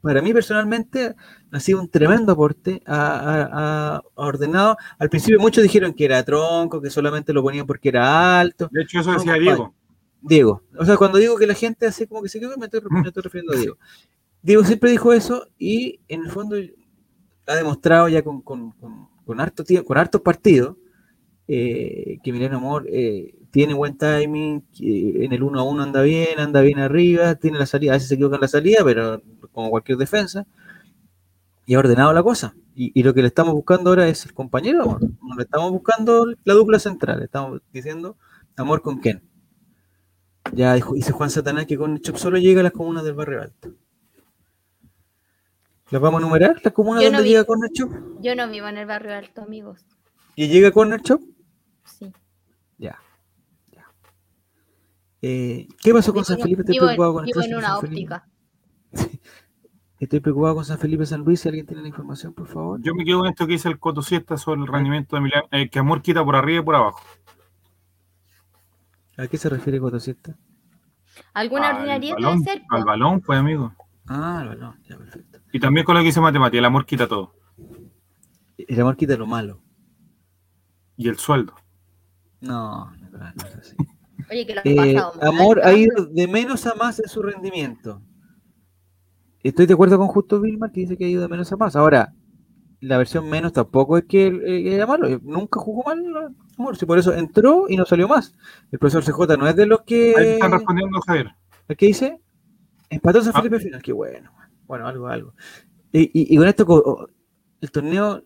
para 0.01 0.21
mí 0.21 0.33
personalmente, 0.33 1.13
ha 1.57 1.59
sido 1.59 1.79
un 1.81 1.89
tremendo 1.89 2.31
aporte. 2.33 2.81
Ha, 2.85 2.95
ha- 2.95 3.49
ha- 3.51 3.95
ha 3.97 4.01
ordenado. 4.15 4.77
Al 4.99 5.09
principio 5.09 5.39
muchos 5.39 5.63
dijeron 5.63 5.93
que 5.93 6.05
era 6.05 6.23
tronco, 6.23 6.81
que 6.81 6.89
solamente 6.89 7.33
lo 7.33 7.41
ponían 7.43 7.65
porque 7.65 7.89
era 7.89 8.39
alto. 8.39 8.69
De 8.71 8.81
hecho, 8.83 8.99
eso 8.99 9.11
No, 9.11 9.17
decía 9.17 9.33
compadre. 9.33 9.41
Diego. 9.55 9.73
Diego. 10.21 10.63
O 10.77 10.85
sea, 10.85 10.97
cuando 10.97 11.17
digo 11.19 11.37
que 11.37 11.47
la 11.47 11.53
gente 11.53 11.85
hace 11.85 12.07
como 12.07 12.21
que 12.23 12.29
se 12.29 12.39
quedó, 12.39 12.57
me 12.57 12.65
estoy, 12.65 12.81
me 12.89 13.07
estoy 13.07 13.23
refiriendo 13.23 13.53
a 13.53 13.57
Diego. 13.57 13.77
Diego 14.41 14.63
siempre 14.63 14.91
dijo 14.91 15.13
eso 15.13 15.47
y 15.57 15.99
en 16.07 16.23
el 16.23 16.31
fondo 16.31 16.55
ha 17.47 17.55
demostrado 17.55 18.07
ya 18.09 18.23
con, 18.23 18.41
con, 18.41 18.71
con, 18.71 19.07
con 19.25 19.39
harto 19.39 19.63
tiempo, 19.63 19.87
con 19.87 19.97
hartos 19.97 20.21
partidos 20.21 20.75
eh, 21.47 22.17
que 22.23 22.29
Emiliano 22.31 22.57
Amor 22.57 22.85
eh, 22.89 23.35
tiene 23.51 23.73
buen 23.73 23.97
timing, 23.97 24.63
en 24.79 25.31
el 25.31 25.43
1 25.43 25.59
a 25.59 25.63
1 25.63 25.83
anda 25.83 26.01
bien, 26.01 26.39
anda 26.39 26.61
bien 26.61 26.79
arriba, 26.79 27.35
tiene 27.35 27.57
la 27.59 27.65
salida, 27.65 27.91
a 27.91 27.95
veces 27.95 28.09
se 28.09 28.15
equivoca 28.15 28.35
en 28.35 28.41
la 28.41 28.47
salida, 28.47 28.83
pero 28.83 29.21
como 29.51 29.69
cualquier 29.69 29.97
defensa, 29.97 30.45
y 31.65 31.75
ha 31.75 31.79
ordenado 31.79 32.13
la 32.13 32.23
cosa. 32.23 32.55
Y, 32.75 32.91
y 32.99 33.03
lo 33.03 33.13
que 33.13 33.21
le 33.21 33.27
estamos 33.27 33.53
buscando 33.53 33.89
ahora 33.89 34.07
es 34.07 34.25
el 34.25 34.33
compañero 34.33 34.83
Amor. 34.83 35.01
No 35.01 35.35
le 35.35 35.43
estamos 35.43 35.71
buscando 35.71 36.25
la 36.43 36.53
dupla 36.53 36.77
central, 36.79 37.19
le 37.19 37.25
estamos 37.25 37.61
diciendo 37.71 38.17
Amor 38.57 38.81
con 38.81 38.99
Ken. 39.01 39.23
Ya 40.53 40.73
dijo- 40.75 40.93
dice 40.93 41.11
Juan 41.11 41.29
Satanás 41.29 41.65
que 41.65 41.77
con 41.77 41.99
Chop 41.99 42.17
solo 42.17 42.37
llega 42.37 42.59
a 42.59 42.63
las 42.63 42.71
comunas 42.73 43.03
del 43.03 43.13
barrio 43.13 43.41
alto. 43.41 43.73
¿Las 45.91 46.01
vamos 46.01 46.21
a 46.21 46.25
numerar? 46.25 46.59
¿Las 46.63 46.73
comunas 46.73 47.03
Yo 47.03 47.11
donde 47.11 47.27
llega 47.27 47.43
Corner 47.43 47.69
Shop? 47.71 47.91
Yo 48.21 48.35
no 48.35 48.49
vivo 48.49 48.67
en 48.67 48.77
el 48.77 48.85
barrio 48.87 49.13
alto, 49.15 49.41
amigos. 49.43 49.85
¿Y 50.35 50.47
llega 50.47 50.71
Corner 50.71 50.99
Shop? 51.01 51.21
Sí. 51.85 52.11
Ya. 52.77 52.97
ya. 53.71 53.85
Eh, 55.21 55.67
¿Qué 55.81 55.93
pasó 55.93 56.11
con 56.13 56.25
San 56.25 56.39
Felipe? 56.39 56.61
Estoy 56.61 56.73
vivo, 56.75 56.85
preocupado 56.87 57.13
con 57.13 57.23
el 57.25 57.31
vivo 57.33 57.41
en 57.45 57.55
una 57.55 57.67
San 57.67 57.77
óptica. 57.85 58.27
Estoy 60.05 60.19
preocupado 60.19 60.53
con 60.53 60.65
San 60.65 60.77
Felipe 60.77 61.03
San 61.07 61.21
Luis. 61.21 61.39
Si 61.39 61.47
alguien 61.49 61.65
tiene 61.65 61.81
la 61.81 61.87
información, 61.87 62.31
por 62.31 62.47
favor. 62.47 62.79
Yo 62.79 62.93
me 62.93 63.03
quedo 63.03 63.21
con 63.21 63.27
esto 63.27 63.47
que 63.47 63.53
dice 63.53 63.69
el 63.69 63.79
Coto 63.79 64.03
Siesta 64.03 64.37
sobre 64.37 64.61
el 64.61 64.67
rendimiento 64.67 65.15
de 65.15 65.19
Emiliano, 65.19 65.47
eh, 65.49 65.67
que 65.67 65.79
Amor 65.79 66.03
quita 66.03 66.23
por 66.23 66.35
arriba 66.35 66.61
y 66.61 66.63
por 66.63 66.75
abajo. 66.75 67.01
¿A 69.17 69.25
qué 69.25 69.35
se 69.39 69.49
refiere 69.49 69.79
Cotosieta? 69.79 70.35
¿Alguna 71.33 71.69
Al 71.69 71.75
ordinariedad 71.77 72.17
balón, 72.17 72.39
debe 72.43 72.51
ser? 72.51 72.63
al 72.69 72.85
balón, 72.85 73.21
pues, 73.21 73.39
amigo. 73.39 73.73
Ah, 74.05 74.41
el 74.43 74.49
balón. 74.49 74.79
Ya, 74.87 74.95
perfecto. 74.95 75.39
Y 75.51 75.59
también 75.59 75.85
con 75.87 75.95
lo 75.95 76.01
que 76.01 76.07
dice 76.07 76.21
matemática, 76.21 76.59
el 76.59 76.65
amor 76.65 76.85
quita 76.85 77.07
todo. 77.07 77.33
El 78.59 78.79
amor 78.79 78.95
quita 78.97 79.17
lo 79.17 79.25
malo. 79.25 79.59
Y 80.97 81.09
el 81.09 81.17
sueldo. 81.17 81.55
No, 82.41 82.91
no, 82.91 83.09
no 83.09 83.47
es 83.47 83.55
así. 83.55 83.75
Oye, 84.29 84.45
que 84.45 84.53
lo 84.53 84.61
Eh, 84.65 84.93
pasado 84.93 85.13
mal, 85.19 85.27
amor 85.29 85.61
ha 85.63 85.73
ido 85.73 86.05
de 86.05 86.27
menos 86.27 86.67
a 86.67 86.75
más 86.75 86.99
en 86.99 87.09
su 87.09 87.23
rendimiento. 87.23 88.03
Estoy 89.49 89.65
de 89.67 89.73
acuerdo 89.73 89.97
con 89.97 90.07
Justo 90.07 90.39
Vilmar 90.41 90.71
que 90.71 90.81
dice 90.81 90.97
que 90.97 91.05
ha 91.05 91.07
ido 91.07 91.21
de 91.21 91.27
menos 91.27 91.51
a 91.51 91.57
más. 91.57 91.75
Ahora, 91.75 92.13
la 92.81 92.97
versión 92.97 93.29
menos 93.29 93.53
tampoco 93.53 93.97
es 93.97 94.05
que 94.05 94.27
eh, 94.27 94.73
era 94.75 94.87
malo. 94.87 95.07
Nunca 95.23 95.59
jugó 95.59 95.83
mal 95.85 96.33
Amor. 96.57 96.77
Si 96.77 96.85
por 96.85 96.97
eso 96.97 97.13
entró 97.13 97.65
y 97.69 97.75
no 97.77 97.85
salió 97.85 98.07
más. 98.07 98.33
El 98.71 98.79
profesor 98.79 99.03
CJ 99.03 99.37
no 99.37 99.47
es 99.47 99.55
de 99.55 99.65
los 99.65 99.79
Ahí 99.81 99.85
que. 99.85 100.33
están 100.35 100.51
respondiendo, 100.51 100.99
Javier. 101.01 101.31
¿El 101.67 101.77
que 101.77 101.85
dice? 101.87 102.19
Empató 102.89 103.21
San 103.21 103.33
Ah. 103.35 103.39
Felipe 103.39 103.55
al 103.57 103.61
final. 103.61 103.81
Qué 103.81 103.91
bueno. 103.93 104.31
Bueno, 104.67 104.87
algo, 104.87 105.07
algo. 105.07 105.33
Y, 105.91 106.03
y- 106.13 106.33
y 106.33 106.37
con 106.37 106.47
esto, 106.47 107.07
el 107.61 107.71
torneo, 107.71 108.23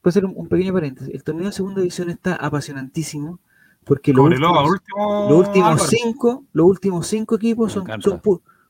puede 0.00 0.12
ser 0.12 0.24
un, 0.24 0.32
un 0.36 0.48
pequeño 0.48 0.72
paréntesis. 0.72 1.12
El 1.14 1.22
torneo 1.24 1.46
de 1.46 1.52
segunda 1.52 1.80
división 1.80 2.08
está 2.10 2.36
apasionantísimo 2.36 3.38
porque 3.84 4.12
los 4.14 4.24
últimos, 4.26 4.70
último. 4.70 5.26
los 5.30 5.46
últimos 5.48 5.82
cinco, 5.88 6.44
los 6.52 6.66
últimos 6.66 7.06
cinco 7.06 7.34
equipos 7.34 7.72
son, 7.72 7.86
son 8.00 8.20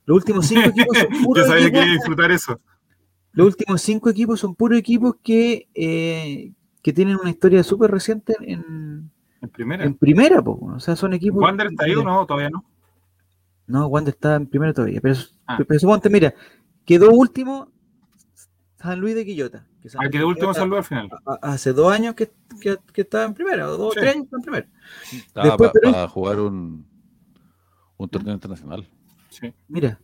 los 0.07 0.17
últimos 0.17 0.47
cinco 0.47 0.69
equipos 0.69 0.99
son 0.99 1.09
Yo 1.13 1.23
puros 1.25 1.47
sabía 1.47 1.63
que 1.63 1.69
equipos, 1.69 1.85
iba 1.87 1.93
a 1.93 1.97
disfrutar 1.97 2.31
eso. 2.31 2.61
los 3.33 3.47
últimos 3.47 3.81
cinco 3.83 4.11
equipos 4.11 4.41
son 4.41 4.55
puros 4.55 4.79
equipos 4.79 5.17
que, 5.23 5.69
eh, 5.75 6.53
que 6.83 6.93
tienen 6.93 7.17
una 7.17 7.31
historia 7.31 7.63
súper 7.63 7.91
reciente 7.91 8.35
en, 8.41 9.11
En 9.41 9.49
primera. 9.51 9.85
en 9.85 9.95
primera, 9.95 10.43
po. 10.43 10.59
o 10.75 10.81
sea, 10.81 10.97
son 10.97 11.15
equipos. 11.15 11.43
¿Wander 11.43 11.69
está 11.69 11.85
ahí 11.87 11.95
o 11.95 12.03
no? 12.05 12.27
Todavía 12.27 12.51
no. 12.51 12.65
No, 13.67 13.87
Wander 13.87 14.13
está 14.15 14.37
en 14.37 14.47
primero 14.47 14.75
todavía. 14.75 15.01
Pero, 15.01 15.17
Ah. 15.47 15.59
pero 15.67 15.81
suponte, 15.81 16.11
mira, 16.11 16.35
quedó 16.85 17.11
último 17.11 17.71
San 18.79 19.01
Luis 19.01 19.15
de 19.15 19.25
Quillota. 19.25 19.67
que 19.83 19.89
San 19.89 20.01
Luis 20.03 20.11
que 20.13 20.19
de 20.19 20.23
de 20.23 20.27
último 20.27 20.49
Quillota 20.53 20.61
saludó 20.61 20.77
al 20.77 20.85
final. 20.85 21.09
a- 21.25 21.33
a- 21.33 21.53
Hace 21.55 21.73
dos 21.73 21.91
años 21.93 22.15
que, 22.15 22.31
que, 22.61 22.77
que 22.93 23.01
estaba 23.01 23.25
en 23.25 23.33
primera, 23.35 23.67
o 23.71 23.77
dos 23.79 23.89
o 23.89 23.93
Sí. 23.93 24.01
tres 24.01 24.15
años 24.17 24.27
que 24.29 24.37
en 24.37 24.43
primera. 24.43 24.67
Estaba 25.13 25.47
Después, 25.47 25.71
para 25.73 25.93
pero- 25.93 26.09
jugar 26.11 26.41
un, 26.41 26.87
un 27.97 28.09
torneo 28.11 28.35
internacional. 28.35 28.87
Sí. 29.41 29.53
Mira, 29.69 30.01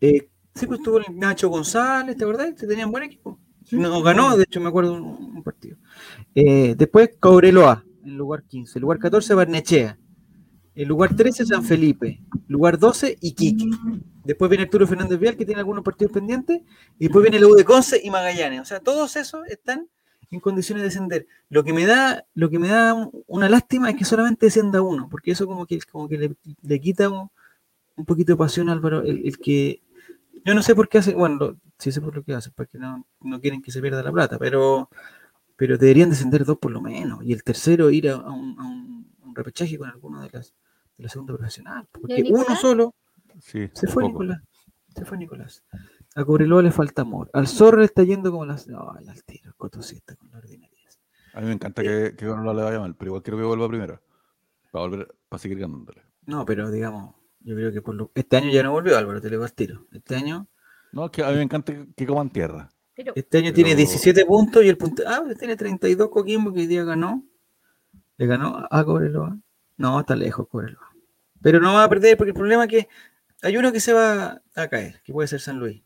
eh, 0.00 0.28
sí, 0.54 0.66
pues 0.66 0.80
estuvo 0.80 0.98
el 0.98 1.04
Nacho 1.18 1.48
González, 1.48 2.16
¿te 2.16 2.24
acordás? 2.24 2.54
Que 2.54 2.66
tenían 2.66 2.90
buen 2.90 3.04
equipo. 3.04 3.38
No 3.70 4.02
ganó, 4.02 4.36
de 4.36 4.44
hecho, 4.44 4.60
me 4.60 4.68
acuerdo 4.68 4.94
un, 4.94 5.02
un 5.36 5.42
partido. 5.42 5.76
Eh, 6.34 6.74
después 6.76 7.10
Cobreloa, 7.20 7.84
en 8.04 8.16
lugar 8.16 8.42
15. 8.44 8.80
Lugar 8.80 8.98
14, 8.98 9.34
Barnechea. 9.34 9.98
En 10.74 10.88
lugar 10.88 11.14
13, 11.14 11.44
San 11.46 11.62
Felipe. 11.62 12.22
Lugar 12.48 12.78
12, 12.78 13.18
Iquique. 13.20 13.66
Después 14.24 14.48
viene 14.48 14.64
Arturo 14.64 14.86
Fernández 14.86 15.18
Vial, 15.18 15.36
que 15.36 15.44
tiene 15.44 15.60
algunos 15.60 15.84
partidos 15.84 16.12
pendientes. 16.12 16.62
Y 16.98 17.04
después 17.04 17.22
viene 17.22 17.36
el 17.36 17.44
U 17.44 17.54
de 17.54 17.64
Conce 17.64 18.00
y 18.02 18.10
Magallanes. 18.10 18.60
O 18.60 18.64
sea, 18.64 18.80
todos 18.80 19.16
esos 19.16 19.46
están 19.48 19.88
en 20.30 20.40
condiciones 20.40 20.82
de 20.82 20.88
descender. 20.88 21.26
Lo 21.50 21.62
que 21.62 21.72
me 21.74 21.84
da, 21.84 22.24
lo 22.34 22.48
que 22.48 22.58
me 22.58 22.68
da 22.68 22.94
un- 22.94 23.10
una 23.26 23.48
lástima 23.50 23.90
es 23.90 23.96
que 23.96 24.04
solamente 24.06 24.46
descienda 24.46 24.80
uno, 24.80 25.08
porque 25.10 25.32
eso 25.32 25.46
como 25.46 25.66
que, 25.66 25.78
como 25.90 26.08
que 26.08 26.16
le, 26.18 26.34
le 26.62 26.80
quita 26.80 27.10
un, 27.10 27.28
un 28.02 28.06
poquito 28.06 28.32
de 28.32 28.36
pasión, 28.36 28.68
Álvaro, 28.68 29.02
el, 29.02 29.24
el 29.26 29.38
que 29.38 29.80
yo 30.44 30.54
no 30.54 30.62
sé 30.62 30.74
por 30.74 30.88
qué 30.88 30.98
hace, 30.98 31.14
bueno, 31.14 31.36
lo- 31.36 31.56
sí 31.78 31.92
sé 31.92 32.00
por 32.00 32.14
lo 32.16 32.22
que 32.24 32.34
hace, 32.34 32.50
porque 32.50 32.76
no, 32.78 33.06
no 33.20 33.40
quieren 33.40 33.62
que 33.62 33.70
se 33.70 33.80
pierda 33.80 34.02
la 34.02 34.10
plata, 34.12 34.38
pero, 34.38 34.88
pero 35.56 35.78
deberían 35.78 36.10
descender 36.10 36.44
dos 36.44 36.58
por 36.58 36.72
lo 36.72 36.80
menos, 36.80 37.24
y 37.24 37.32
el 37.32 37.44
tercero 37.44 37.90
ir 37.90 38.10
a, 38.10 38.14
a 38.14 38.30
un, 38.32 38.58
a 38.58 38.64
un- 38.64 39.06
un 39.24 39.34
repechaje 39.34 39.78
con 39.78 39.88
alguno 39.88 40.20
de 40.22 40.30
las 40.32 40.52
de 40.98 41.04
la 41.04 41.08
segunda 41.08 41.34
profesional, 41.34 41.86
porque 41.92 42.22
uno 42.28 42.54
solo 42.56 42.94
Sí, 43.40 43.70
se 43.72 43.86
fue 43.86 44.02
poco. 44.02 44.24
Nicolás, 44.24 44.42
se 44.94 45.04
fue 45.06 45.16
Nicolás. 45.16 45.64
A 46.16 46.24
Cobreloa 46.24 46.60
le 46.62 46.70
falta 46.70 47.02
amor, 47.02 47.30
al 47.32 47.46
Zorro 47.46 47.78
le 47.78 47.86
está 47.86 48.02
yendo 48.02 48.30
como 48.30 48.44
las, 48.44 48.66
no, 48.68 48.90
al 48.90 49.22
tiro, 49.24 49.48
el 49.50 49.54
Coto 49.54 49.80
sí 49.80 49.94
está 49.96 50.16
con 50.16 50.30
la 50.30 50.38
ordinariedad. 50.38 50.92
A 51.34 51.40
mí 51.40 51.46
me 51.46 51.52
encanta 51.54 51.82
que, 51.82 52.14
que 52.16 52.26
Colo 52.26 52.52
le 52.52 52.62
vaya 52.62 52.78
mal, 52.80 52.94
pero 52.96 53.08
igual 53.10 53.22
quiero 53.22 53.38
que 53.38 53.44
vuelva 53.44 53.68
primero. 53.68 54.02
Para 54.70 54.86
volver, 54.86 55.14
para 55.28 55.38
seguir 55.38 55.58
ganándole. 55.60 56.02
No, 56.26 56.44
pero 56.44 56.70
digamos, 56.70 57.14
yo 57.44 57.54
creo 57.54 57.72
que 57.72 57.82
por 57.82 57.94
lo, 57.94 58.10
este 58.14 58.36
año 58.36 58.50
ya 58.50 58.62
no 58.62 58.72
volvió 58.72 58.96
Álvaro, 58.96 59.20
te 59.20 59.28
le 59.28 59.36
digo 59.36 59.44
al 59.44 59.52
tiro. 59.52 59.86
Este 59.92 60.16
año, 60.16 60.48
No, 60.92 61.06
es 61.06 61.10
que 61.10 61.22
a 61.22 61.30
mí 61.30 61.36
me 61.36 61.42
encanta 61.42 61.72
que, 61.96 62.06
coman 62.06 62.30
tierra. 62.30 62.68
Pero 62.94 63.12
este 63.16 63.38
año 63.38 63.52
tiene 63.52 63.70
Pero- 63.70 63.78
17 63.78 64.26
puntos 64.26 64.64
y 64.64 64.68
el 64.68 64.76
punto, 64.76 65.02
ah, 65.06 65.22
tiene 65.38 65.56
32 65.56 66.08
Coquimbo 66.10 66.52
que 66.52 66.60
hoy 66.60 66.66
día 66.66 66.84
ganó. 66.84 67.24
Le 68.18 68.26
ganó 68.26 68.66
a 68.70 68.84
Cobreloa. 68.84 69.38
No, 69.78 70.00
está 70.00 70.14
lejos 70.14 70.46
Cobreloa. 70.48 70.86
Pero 71.40 71.60
no 71.60 71.74
va 71.74 71.84
a 71.84 71.88
perder 71.88 72.16
porque 72.16 72.30
el 72.30 72.36
problema 72.36 72.64
es 72.64 72.70
que 72.70 72.88
hay 73.42 73.56
uno 73.56 73.72
que 73.72 73.80
se 73.80 73.92
va 73.92 74.42
a 74.54 74.68
caer, 74.68 75.02
que 75.02 75.12
puede 75.12 75.26
ser 75.28 75.40
San 75.40 75.58
Luis. 75.58 75.82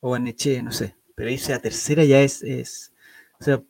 O 0.00 0.14
Aneche, 0.14 0.62
no 0.62 0.72
sé. 0.72 0.96
Pero 1.14 1.30
irse 1.30 1.52
a 1.52 1.60
tercera 1.60 2.02
ya 2.04 2.20
es, 2.22 2.42
es 2.42 2.92
o 3.38 3.44
sea, 3.44 3.62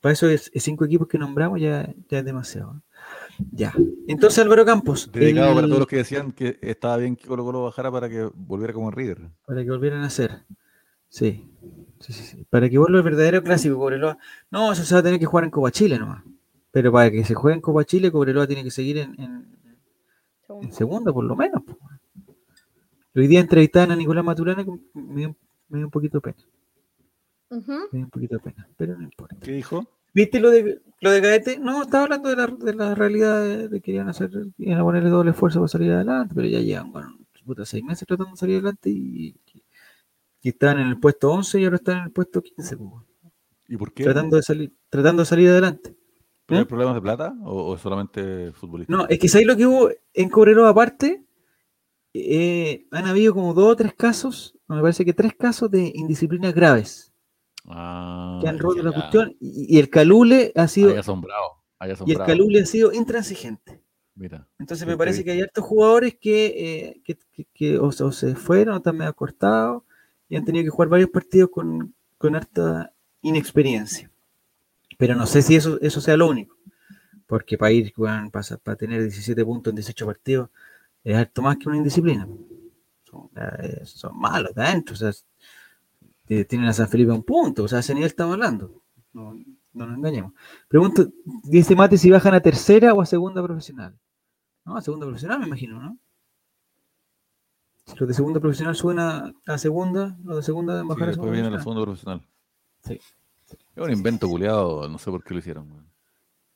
para 0.00 0.12
eso 0.12 0.28
es, 0.28 0.50
es 0.54 0.62
cinco 0.62 0.84
equipos 0.84 1.08
que 1.08 1.18
nombramos 1.18 1.60
ya, 1.60 1.92
ya 2.08 2.18
es 2.20 2.24
demasiado. 2.24 2.82
Ya. 3.52 3.72
Entonces 4.08 4.38
Álvaro 4.40 4.64
Campos. 4.64 5.10
Dedicado 5.12 5.54
para 5.54 5.66
todos 5.66 5.78
los 5.80 5.88
que 5.88 5.96
decían 5.96 6.32
que 6.32 6.58
estaba 6.62 6.96
bien 6.96 7.16
que 7.16 7.26
Colo 7.26 7.44
Colo 7.44 7.62
bajara 7.64 7.90
para 7.92 8.08
que 8.08 8.28
volviera 8.34 8.72
como 8.72 8.88
en 8.88 8.96
River. 8.96 9.30
Para 9.46 9.62
que 9.64 9.70
volvieran 9.70 10.02
a 10.02 10.06
hacer. 10.06 10.44
Sí. 11.08 11.48
Sí, 12.00 12.12
sí, 12.12 12.22
sí. 12.24 12.46
Para 12.50 12.68
que 12.68 12.78
vuelva 12.78 12.98
el 12.98 13.04
verdadero 13.04 13.42
clásico, 13.42 13.76
Cobreloa. 13.78 14.18
No, 14.50 14.72
eso 14.72 14.84
se 14.84 14.94
va 14.94 15.00
a 15.00 15.02
tener 15.02 15.18
que 15.18 15.26
jugar 15.26 15.44
en 15.44 15.50
Copa 15.50 15.70
Chile 15.70 15.98
nomás. 15.98 16.22
Pero 16.70 16.92
para 16.92 17.10
que 17.10 17.24
se 17.24 17.34
juegue 17.34 17.54
en 17.54 17.60
Copa 17.62 17.84
Chile, 17.84 18.12
Cobreloa 18.12 18.46
tiene 18.46 18.62
que 18.64 18.70
seguir 18.70 18.98
en, 18.98 19.18
en- 19.20 19.56
en 20.62 20.72
segunda, 20.72 21.12
por 21.12 21.24
lo 21.24 21.34
menos. 21.34 21.62
Hoy 23.14 23.26
día 23.26 23.40
entrevistaban 23.40 23.92
a 23.92 23.96
Nicolás 23.96 24.24
Maturana 24.24 24.62
que 24.64 24.70
me 24.94 25.14
dio, 25.20 25.36
me 25.68 25.78
dio 25.78 25.86
un 25.86 25.90
poquito 25.90 26.18
de 26.18 26.20
pena. 26.20 26.36
Me 27.92 27.98
dio 27.98 28.04
un 28.04 28.10
poquito 28.10 28.36
de 28.36 28.40
pena, 28.42 28.68
pero 28.76 28.96
no 28.96 29.04
importa. 29.04 29.36
¿Qué 29.40 29.52
dijo? 29.52 29.88
¿Viste 30.16 30.40
lo 30.40 30.50
de 30.50 30.80
lo 31.02 31.10
de 31.10 31.20
Gaete? 31.20 31.58
No, 31.58 31.82
estaba 31.82 32.04
hablando 32.04 32.30
de 32.30 32.36
la, 32.36 32.46
de 32.46 32.72
la 32.72 32.94
realidad 32.94 33.68
de, 33.68 33.80
que 33.82 34.00
a 34.00 34.08
hacer, 34.08 34.30
iban 34.56 34.78
a 34.78 34.82
ponerle 34.82 35.10
doble 35.10 35.32
esfuerzo 35.32 35.58
para 35.58 35.68
salir 35.68 35.92
adelante, 35.92 36.32
pero 36.34 36.48
ya 36.48 36.58
llevan, 36.58 36.90
bueno, 36.90 37.18
puta, 37.44 37.66
seis 37.66 37.84
meses 37.84 38.08
tratando 38.08 38.30
de 38.30 38.38
salir 38.38 38.54
adelante 38.54 38.88
y, 38.88 39.36
y 40.40 40.48
estaban 40.48 40.80
en 40.80 40.86
el 40.86 40.98
puesto 40.98 41.30
11 41.30 41.60
y 41.60 41.64
ahora 41.64 41.76
están 41.76 41.98
en 41.98 42.04
el 42.04 42.12
puesto 42.12 42.40
15, 42.40 42.78
pues, 42.78 42.90
¿Y 43.68 43.76
por 43.76 43.92
qué? 43.92 44.04
tratando 44.04 44.36
de 44.36 44.42
salir, 44.42 44.72
tratando 44.88 45.20
de 45.20 45.26
salir 45.26 45.50
adelante. 45.50 45.94
¿Pero 46.46 46.60
hay 46.60 46.62
¿Eh? 46.62 46.66
problemas 46.66 46.94
de 46.94 47.02
plata 47.02 47.34
o, 47.44 47.72
o 47.72 47.76
solamente 47.76 48.52
futbolista? 48.52 48.90
No, 48.90 49.06
es 49.08 49.18
que 49.18 49.28
¿sabéis 49.28 49.48
lo 49.48 49.56
que 49.58 49.66
hubo 49.66 49.90
en 50.14 50.30
Cobreloa 50.30 50.70
aparte? 50.70 51.26
Eh, 52.14 52.86
han 52.90 53.04
habido 53.04 53.34
como 53.34 53.52
dos 53.52 53.72
o 53.72 53.76
tres 53.76 53.92
casos, 53.92 54.56
me 54.66 54.80
parece 54.80 55.04
que 55.04 55.12
tres 55.12 55.34
casos 55.34 55.70
de 55.70 55.92
indisciplinas 55.94 56.54
graves 56.54 57.12
Ah, 57.68 58.38
que 58.42 58.48
han 58.48 58.58
roto 58.58 58.82
la 58.82 58.92
cuestión 58.92 59.36
y, 59.40 59.76
y 59.76 59.78
el 59.78 59.90
Calule 59.90 60.52
ha 60.54 60.68
sido 60.68 60.90
Hay 60.90 60.98
asombrado. 60.98 61.42
Hay 61.78 61.88
y 61.88 61.90
el 61.90 61.94
asombrado. 61.96 62.26
Calule 62.26 62.60
ha 62.62 62.66
sido 62.66 62.92
intransigente. 62.92 63.82
Mira. 64.14 64.46
Entonces 64.58 64.86
me 64.86 64.96
parece 64.96 65.24
que 65.24 65.32
hay 65.32 65.40
hartos 65.42 65.64
jugadores 65.64 66.16
que, 66.18 66.46
eh, 66.46 67.00
que, 67.04 67.18
que- 67.32 67.46
que 67.52 67.78
o, 67.78 67.92
se- 67.92 68.04
o 68.04 68.12
se 68.12 68.34
fueron 68.34 68.74
o 68.74 68.76
están 68.78 68.96
medio 68.96 69.14
cortados 69.14 69.82
y 70.28 70.36
han 70.36 70.44
tenido 70.44 70.64
que 70.64 70.70
jugar 70.70 70.88
varios 70.88 71.10
partidos 71.10 71.50
con, 71.50 71.94
con 72.18 72.34
harta 72.34 72.92
inexperiencia. 73.20 74.10
Pero 74.96 75.14
no 75.14 75.26
sé 75.26 75.42
si 75.42 75.54
eso, 75.56 75.78
eso 75.82 76.00
sea 76.00 76.16
lo 76.16 76.28
único. 76.28 76.56
Porque 77.26 77.58
para 77.58 77.72
ir, 77.72 77.92
weón, 77.96 78.30
para, 78.30 78.44
para 78.62 78.76
tener 78.76 79.02
17 79.02 79.44
puntos 79.44 79.72
en 79.72 79.76
18 79.76 80.06
partidos, 80.06 80.48
es 81.04 81.14
harto 81.16 81.42
más 81.42 81.56
que 81.58 81.68
una 81.68 81.76
indisciplina. 81.76 82.26
Son, 83.04 83.28
eh, 83.36 83.82
son 83.84 84.18
malos 84.18 84.54
de 84.54 84.62
adentro. 84.62 84.94
O 84.94 84.96
sea, 84.96 85.10
eh, 86.28 86.44
tienen 86.44 86.68
a 86.68 86.72
San 86.72 86.88
Felipe 86.88 87.12
a 87.12 87.14
un 87.14 87.22
punto. 87.22 87.64
O 87.64 87.68
sea, 87.68 87.78
a 87.78 87.80
ese 87.80 87.94
nivel 87.94 88.08
estamos 88.08 88.34
hablando. 88.34 88.82
No, 89.12 89.34
no 89.72 89.86
nos 89.86 89.96
engañemos. 89.96 90.32
Pregunto, 90.68 91.08
dice 91.44 91.76
Mate 91.76 91.98
si 91.98 92.10
bajan 92.10 92.34
a 92.34 92.40
tercera 92.40 92.94
o 92.94 93.00
a 93.00 93.06
segunda 93.06 93.42
profesional. 93.42 93.98
No, 94.64 94.76
a 94.76 94.82
segunda 94.82 95.06
profesional 95.06 95.38
me 95.40 95.46
imagino, 95.46 95.80
¿no? 95.80 95.98
Si 97.86 97.96
los 97.96 98.08
de 98.08 98.14
segunda 98.14 98.40
profesional 98.40 98.74
suben 98.74 98.98
a, 98.98 99.32
a 99.46 99.58
segunda, 99.58 100.16
los 100.24 100.36
de 100.36 100.42
segunda 100.42 100.74
deben 100.74 100.88
Sí, 100.96 101.02
a 101.02 101.12
segunda 101.12 101.32
viene 101.32 101.50
la 101.50 101.60
segunda 101.60 101.82
profesional. 101.82 102.26
Sí. 102.82 103.00
Es 103.76 103.84
un 103.84 103.92
invento 103.92 104.28
culeado, 104.28 104.88
no 104.88 104.98
sé 104.98 105.10
por 105.10 105.22
qué 105.22 105.34
lo 105.34 105.40
hicieron. 105.40 105.86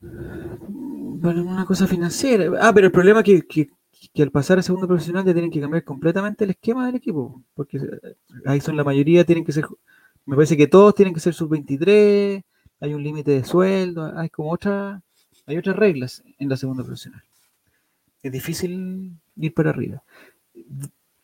Bueno, 0.01 1.43
una 1.43 1.65
cosa 1.65 1.87
financiera. 1.87 2.51
Ah, 2.61 2.73
pero 2.75 2.87
el 2.87 2.93
problema 2.93 3.21
es 3.21 3.25
que, 3.27 3.43
que, 3.43 3.69
que 4.09 4.23
al 4.23 4.31
pasar 4.31 4.59
a 4.59 4.63
segunda 4.63 4.87
profesional 4.87 5.25
ya 5.25 5.33
tienen 5.33 5.51
que 5.51 5.61
cambiar 5.61 5.85
completamente 5.85 6.45
el 6.45 6.51
esquema 6.51 6.87
del 6.87 6.97
equipo. 6.97 7.43
Porque 7.55 7.77
eh, 7.77 8.17
ahí 8.47 8.61
son 8.61 8.77
la 8.77 8.85
mayoría, 8.85 9.25
tienen 9.25 9.45
que 9.45 9.53
ser. 9.53 9.67
Me 10.27 10.37
parece 10.37 10.57
que 10.57 10.67
todos 10.67 10.95
tienen 10.95 11.15
que 11.15 11.21
ser 11.21 11.35
sub-23, 11.35 12.43
hay 12.81 12.95
un 12.95 13.03
límite 13.03 13.33
de 13.33 13.45
sueldo, 13.45 14.13
hay 14.17 14.31
como 14.31 14.53
otra, 14.53 15.03
hay 15.47 15.59
otras 15.59 15.77
reglas 15.77 16.23
en 16.39 16.49
la 16.49 16.57
segunda 16.57 16.83
profesional. 16.83 17.23
Es 18.23 18.33
difícil 18.33 19.13
ir 19.37 19.55
para 19.55 19.71
arriba. 19.71 20.03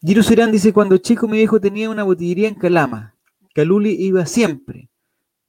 Giro 0.00 0.22
Serán 0.22 0.52
dice: 0.52 0.72
Cuando 0.72 0.98
chico, 0.98 1.28
mi 1.28 1.38
viejo 1.38 1.60
tenía 1.60 1.90
una 1.90 2.02
botillería 2.04 2.48
en 2.48 2.54
Calama. 2.54 3.14
Caluli 3.54 3.90
iba 3.90 4.26
siempre, 4.26 4.90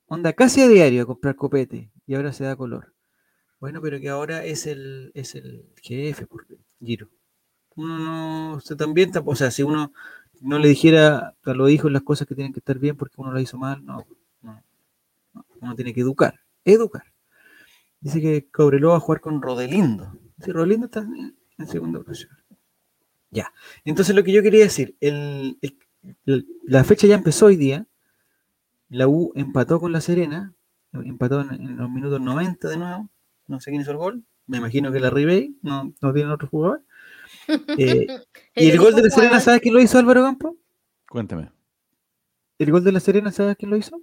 onda 0.07 0.32
casi 0.32 0.61
a 0.61 0.67
diario 0.69 1.03
a 1.03 1.05
comprar 1.05 1.36
copete, 1.36 1.91
y 2.05 2.15
ahora 2.15 2.32
se 2.32 2.45
da 2.45 2.55
color. 2.55 2.93
Bueno, 3.59 3.82
pero 3.82 3.99
que 3.99 4.07
ahora 4.07 4.45
es 4.45 4.65
el, 4.65 5.11
es 5.13 5.36
el 5.36 5.65
jefe, 5.82 6.25
porque 6.25 6.57
Giro. 6.84 7.09
Uno 7.75 7.99
no, 7.99 8.53
o 8.53 8.59
sea, 8.59 8.75
también, 8.75 9.11
o 9.23 9.36
sea, 9.36 9.51
si 9.51 9.63
uno 9.63 9.93
no 10.41 10.59
le 10.59 10.67
dijera 10.69 11.36
a 11.43 11.53
los 11.53 11.69
hijos 11.69 11.91
las 11.91 12.01
cosas 12.01 12.28
que 12.28 12.36
tienen 12.36 12.53
que 12.53 12.59
estar 12.59 12.80
bien 12.80 12.95
porque 12.95 13.15
uno 13.17 13.32
lo 13.32 13.39
hizo 13.39 13.57
mal, 13.57 13.86
no, 13.86 14.05
no, 14.41 14.63
no, 15.34 15.45
uno 15.61 15.75
tiene 15.75 15.93
que 15.93 16.01
educar, 16.01 16.39
educar. 16.65 17.03
Dice 17.99 18.21
que 18.21 18.47
Cobreloa 18.49 18.91
va 18.91 18.97
a 18.97 19.01
jugar 19.01 19.21
con 19.21 19.41
Rodelindo. 19.41 20.17
Sí, 20.43 20.51
Rodelindo 20.51 20.86
está 20.86 20.99
en, 21.01 21.36
segunda 21.67 21.99
profesional. 21.99 22.43
Ya. 23.32 23.51
Entonces 23.84 24.15
lo 24.15 24.23
que 24.23 24.32
yo 24.32 24.43
quería 24.43 24.63
decir, 24.63 24.95
la 26.63 26.84
fecha 26.84 27.07
ya 27.07 27.15
empezó 27.15 27.47
hoy 27.47 27.55
día. 27.55 27.88
La 28.89 29.07
U 29.07 29.34
empató 29.36 29.80
con 29.80 29.91
la 29.91 29.99
Serena, 29.99 30.53
empató 30.93 31.41
en 31.41 31.75
los 31.75 31.89
minutos 31.89 32.21
90 32.21 32.69
de 32.69 32.78
nuevo. 32.78 33.09
No 33.47 33.59
sé 33.59 33.71
quién 33.71 33.82
hizo 33.82 33.91
el 33.91 33.97
gol. 33.97 34.23
Me 34.47 34.57
imagino 34.57 34.91
que 34.91 34.99
la 34.99 35.09
Ribey, 35.09 35.57
no, 35.61 35.93
no 36.01 36.13
tiene 36.13 36.31
otro 36.31 36.47
jugador. 36.47 36.83
Eh, 37.77 38.07
y 38.55 38.69
el 38.69 38.77
gol 38.79 38.93
de 38.95 39.03
la 39.03 39.09
Serena, 39.09 39.39
¿sabes 39.39 39.61
quién 39.61 39.73
lo 39.73 39.79
hizo 39.81 39.97
Álvaro 39.97 40.21
Campo? 40.23 40.57
Cuénteme. 41.09 41.51
El 42.57 42.71
gol 42.71 42.83
de 42.83 42.91
la 42.91 42.99
Serena, 42.99 43.31
¿sabes 43.31 43.55
quién 43.57 43.69
lo 43.71 43.77
hizo? 43.77 44.01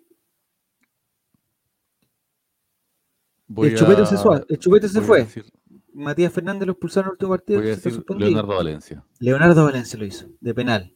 Voy 3.47 3.69
el 3.69 3.77
chupete 3.77 4.03
a- 4.03 4.07
se, 4.07 4.17
fue, 4.17 4.45
el 4.49 4.59
chupete 4.59 4.89
se 4.89 4.99
voy 5.01 5.05
a 5.05 5.07
fue. 5.07 5.19
decir- 5.25 5.53
Matías 5.93 6.33
Fernández 6.33 6.67
lo 6.67 6.73
expulsaron 6.73 7.07
en 7.07 7.11
el 7.11 7.13
último 7.13 7.31
partido. 7.31 7.61
voy 7.61 7.69
a 7.69 7.77
decir. 7.77 8.05
Leonardo 8.19 8.57
Valencia. 8.57 9.05
Leonardo 9.21 9.65
Valencia 9.65 9.99
lo 9.99 10.05
hizo, 10.07 10.27
de 10.41 10.55
penal. 10.55 10.93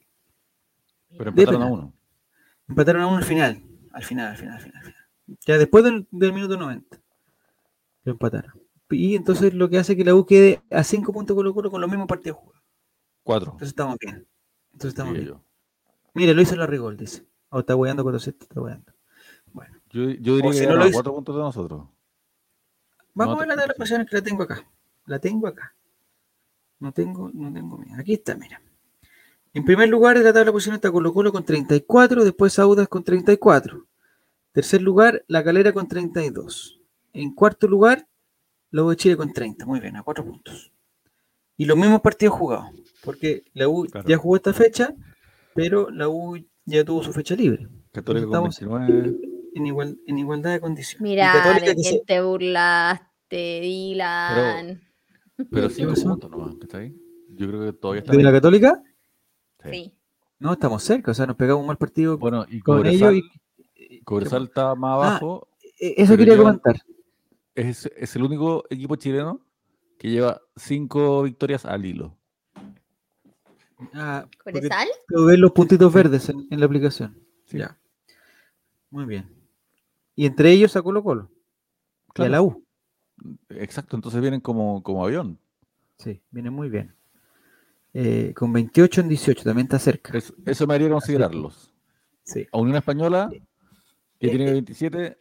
Pero 1.16 1.30
empataron 1.30 1.62
a 1.62 1.66
uno. 1.66 1.94
Empataron 2.68 3.02
a 3.02 3.06
uno 3.06 3.16
al 3.18 3.24
final. 3.24 3.62
Al 3.92 4.02
final, 4.04 4.28
al 4.28 4.36
final, 4.36 4.54
al 4.56 4.60
final. 4.60 4.76
al 4.78 4.82
final. 4.84 5.04
Ya 5.46 5.58
después 5.58 5.84
del, 5.84 6.06
del 6.10 6.32
minuto 6.32 6.56
90. 6.56 6.98
Lo 8.04 8.12
empataron. 8.12 8.57
Y 8.90 9.16
entonces 9.16 9.52
lo 9.54 9.68
que 9.68 9.78
hace 9.78 9.96
que 9.96 10.04
la 10.04 10.14
U 10.14 10.24
quede 10.24 10.62
a 10.70 10.82
5 10.82 11.12
puntos 11.12 11.34
Colo 11.34 11.52
Colo 11.54 11.70
con 11.70 11.80
los 11.80 11.90
mismos 11.90 12.06
partidos 12.08 12.38
jugados. 12.38 12.62
Cuatro. 13.22 13.50
Entonces 13.52 13.68
estamos 13.68 13.96
bien. 14.00 14.26
Entonces 14.72 14.88
estamos 14.90 15.12
bien. 15.12 15.26
yo. 15.26 15.42
Mira, 16.14 16.32
lo 16.32 16.40
hizo 16.42 16.56
la 16.56 16.66
Rigol, 16.66 16.96
dice. 16.96 17.26
O 17.50 17.60
está 17.60 17.76
weando 17.76 18.02
con 18.02 18.12
los 18.12 18.26
está 18.26 18.60
weando. 18.60 18.92
Bueno. 19.52 19.76
Yo, 19.90 20.10
yo 20.10 20.36
diría 20.36 20.50
O 20.50 20.52
si 20.52 20.60
que 20.60 20.66
no 20.66 20.76
lo 20.76 20.82
a 20.84 20.86
hizo- 20.86 20.94
cuatro 20.94 21.14
puntos 21.14 21.36
de 21.36 21.42
nosotros. 21.42 21.86
Vamos 23.14 23.34
No 23.34 23.36
a 23.36 23.40
ver 23.40 23.48
la 23.48 23.54
tabla 23.54 23.62
de 23.62 23.74
preocupes. 23.74 23.76
posiciones 23.78 24.06
que 24.08 24.16
la 24.16 24.22
tengo 24.22 24.42
acá. 24.42 24.70
La 25.06 25.18
tengo 25.18 25.46
acá. 25.46 25.74
No 26.80 26.92
tengo, 26.92 27.30
no 27.34 27.52
tengo, 27.52 27.76
mira. 27.78 27.98
Aquí 27.98 28.14
está, 28.14 28.34
mira. 28.36 28.60
En 29.52 29.64
primer 29.64 29.88
lugar 29.88 30.16
de 30.18 30.24
la 30.24 30.32
tabla 30.32 30.46
de 30.46 30.52
posiciones 30.52 30.78
está 30.78 30.90
Colo 30.90 31.12
Colo 31.12 31.32
con 31.32 31.44
34, 31.44 32.24
después 32.24 32.58
Audas 32.58 32.88
con 32.88 33.04
34. 33.04 33.86
Tercer 34.52 34.80
lugar, 34.82 35.24
La 35.28 35.44
Calera 35.44 35.72
con 35.72 35.86
32. 35.88 36.80
En 37.12 37.34
cuarto 37.34 37.66
lugar, 37.68 38.07
la 38.70 38.82
U 38.84 38.90
de 38.90 38.96
Chile 38.96 39.16
con 39.16 39.32
30. 39.32 39.66
Muy 39.66 39.80
bien, 39.80 39.96
a 39.96 40.02
cuatro 40.02 40.24
puntos. 40.24 40.72
Y 41.56 41.64
los 41.64 41.76
mismos 41.76 42.00
partidos 42.00 42.34
jugados. 42.36 42.70
Porque 43.04 43.44
la 43.54 43.68
U 43.68 43.84
Claro. 43.86 44.08
ya 44.08 44.16
jugó 44.16 44.36
esta 44.36 44.52
fecha, 44.52 44.94
pero 45.54 45.90
la 45.90 46.08
U 46.08 46.36
ya 46.64 46.84
tuvo 46.84 47.02
su 47.02 47.12
fecha 47.12 47.34
libre. 47.34 47.68
Católica 47.92 48.26
con 48.26 48.46
Estamos 48.48 48.60
29. 48.60 49.18
en, 49.54 49.66
igual, 49.66 49.98
en 50.06 50.18
igualdad 50.18 50.52
de 50.52 50.60
condiciones. 50.60 51.02
Mira, 51.02 51.32
Católica 51.32 51.66
¿de 51.66 51.74
que 51.76 51.82
quién 51.82 51.94
se- 51.94 52.04
te 52.06 52.20
burlaste, 52.20 53.60
Dylan? 53.60 54.80
Pero 55.50 55.70
cinco 55.70 55.90
pasó? 55.90 56.08
puntos 56.10 56.30
nomás, 56.30 56.54
¿está 56.60 56.78
ahí? 56.78 56.94
Yo 57.30 57.48
creo 57.48 57.60
que 57.64 57.72
todavía 57.78 58.00
está. 58.02 58.12
¿De 58.16 58.22
la 58.22 58.32
Católica? 58.32 58.82
Sí. 59.64 59.70
Sí. 59.72 59.94
No, 60.40 60.52
estamos 60.52 60.82
cerca, 60.84 61.10
o 61.10 61.14
sea, 61.14 61.26
nos 61.26 61.36
pegamos 61.36 61.62
un 61.62 61.66
mal 61.66 61.78
partido 61.78 62.16
Bueno, 62.18 62.44
y 62.48 62.60
con 62.60 62.76
Cobresal, 62.78 63.14
ellos. 63.16 63.26
Y, 63.74 64.00
Cobresal 64.02 64.44
está 64.44 64.74
más 64.76 64.90
Ah, 64.90 64.94
abajo. 64.94 65.48
eh, 65.80 65.94
eso 65.96 66.12
pero 66.12 66.18
quería 66.18 66.34
llevan- 66.34 66.58
comentar. 66.60 66.82
Es, 67.58 67.86
es 67.96 68.14
el 68.14 68.22
único 68.22 68.64
equipo 68.70 68.94
chileno 68.96 69.40
que 69.98 70.08
lleva 70.10 70.40
cinco 70.56 71.22
victorias 71.24 71.64
al 71.64 71.84
hilo. 71.84 72.16
Ah, 73.94 74.28
¿Coresal? 74.44 74.86
puedo 75.08 75.26
ver 75.26 75.38
los 75.38 75.52
puntitos 75.52 75.92
verdes 75.92 76.28
en, 76.28 76.46
en 76.50 76.60
la 76.60 76.66
aplicación. 76.66 77.18
Sí. 77.46 77.58
Ya. 77.58 77.76
Muy 78.90 79.06
bien. 79.06 79.28
Y 80.14 80.26
entre 80.26 80.52
ellos 80.52 80.76
a 80.76 80.82
Colo 80.82 81.02
Colo. 81.02 81.30
Y 82.16 82.22
a 82.22 82.28
la 82.28 82.42
U. 82.42 82.64
Exacto, 83.48 83.96
entonces 83.96 84.20
vienen 84.20 84.40
como, 84.40 84.82
como 84.82 85.04
avión. 85.04 85.38
Sí, 85.98 86.22
viene 86.30 86.50
muy 86.50 86.68
bien. 86.68 86.94
Eh, 87.92 88.32
con 88.36 88.52
28 88.52 89.00
en 89.00 89.08
18, 89.08 89.42
también 89.44 89.66
está 89.66 89.78
cerca. 89.80 90.16
Es- 90.16 90.32
eso 90.46 90.66
me 90.66 90.74
haría 90.74 90.90
considerarlos. 90.90 91.72
Sí. 92.22 92.46
A 92.52 92.58
Unión 92.58 92.76
Española, 92.76 93.28
que 94.20 94.26
Eh, 94.26 94.30
tiene 94.30 94.48
eh. 94.48 94.52
27, 94.52 95.18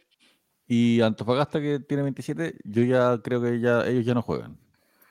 y 0.68 1.00
Antofagasta, 1.00 1.60
que 1.60 1.80
tiene 1.80 2.02
27, 2.04 2.58
yo 2.64 2.82
ya 2.84 3.18
creo 3.22 3.40
que 3.42 3.58
ya 3.58 3.86
ellos 3.86 4.04
ya 4.04 4.14
no 4.14 4.22
juegan. 4.22 4.56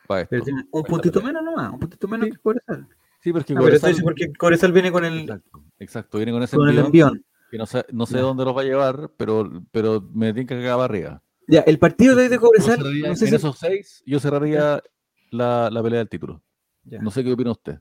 para 0.07 0.21
esto, 0.21 0.29
Pero 0.29 0.43
tiene 0.45 0.63
un 0.71 0.83
puntito 0.83 1.21
menos 1.21 1.43
nomás, 1.43 1.73
un 1.73 1.79
puntito 1.79 2.07
menos 2.07 2.27
Sí. 2.27 2.31
que 2.31 2.37
Cobresal. 2.39 2.87
Sí, 3.19 3.33
pero 3.33 3.39
es 3.39 3.45
que 3.45 3.53
Ah, 3.53 3.57
pero 3.81 3.97
porque 4.03 4.33
Cobresal 4.33 4.71
viene 4.71 4.91
con 4.91 5.03
el, 5.03 5.19
Exacto, 5.21 5.63
exacto, 5.79 6.17
viene 6.17 6.31
con 6.31 6.43
ese 6.43 6.55
con 6.55 6.69
el 6.69 6.77
envión, 6.77 7.09
envión. 7.09 7.25
que 7.51 7.57
no 7.57 7.65
sé, 7.65 7.85
no 7.91 8.05
dónde 8.05 8.45
los 8.45 8.55
va 8.55 8.61
a 8.61 8.65
llevar, 8.65 9.11
pero, 9.17 9.51
pero 9.71 10.01
me 10.13 10.31
tiene 10.33 10.47
que 10.47 10.55
cagar 10.61 10.79
arriba. 10.79 11.21
Ya, 11.47 11.61
el 11.61 11.77
partido 11.79 12.15
de 12.15 12.23
hoy 12.23 12.29
de 12.29 12.37
Cobresal, 12.39 12.77
cerraría- 12.77 13.07
no 13.09 13.15
sé 13.15 13.25
en 13.25 13.29
si- 13.31 13.35
esos 13.35 13.57
seis, 13.57 14.03
yo 14.05 14.19
cerraría 14.19 14.81
la, 15.31 15.69
la 15.71 15.83
pelea 15.83 15.99
del 15.99 16.09
título. 16.09 16.41
Ya. 16.85 17.01
No 17.01 17.11
sé 17.11 17.21
qué 17.23 17.33
opina 17.33 17.51
usted. 17.51 17.79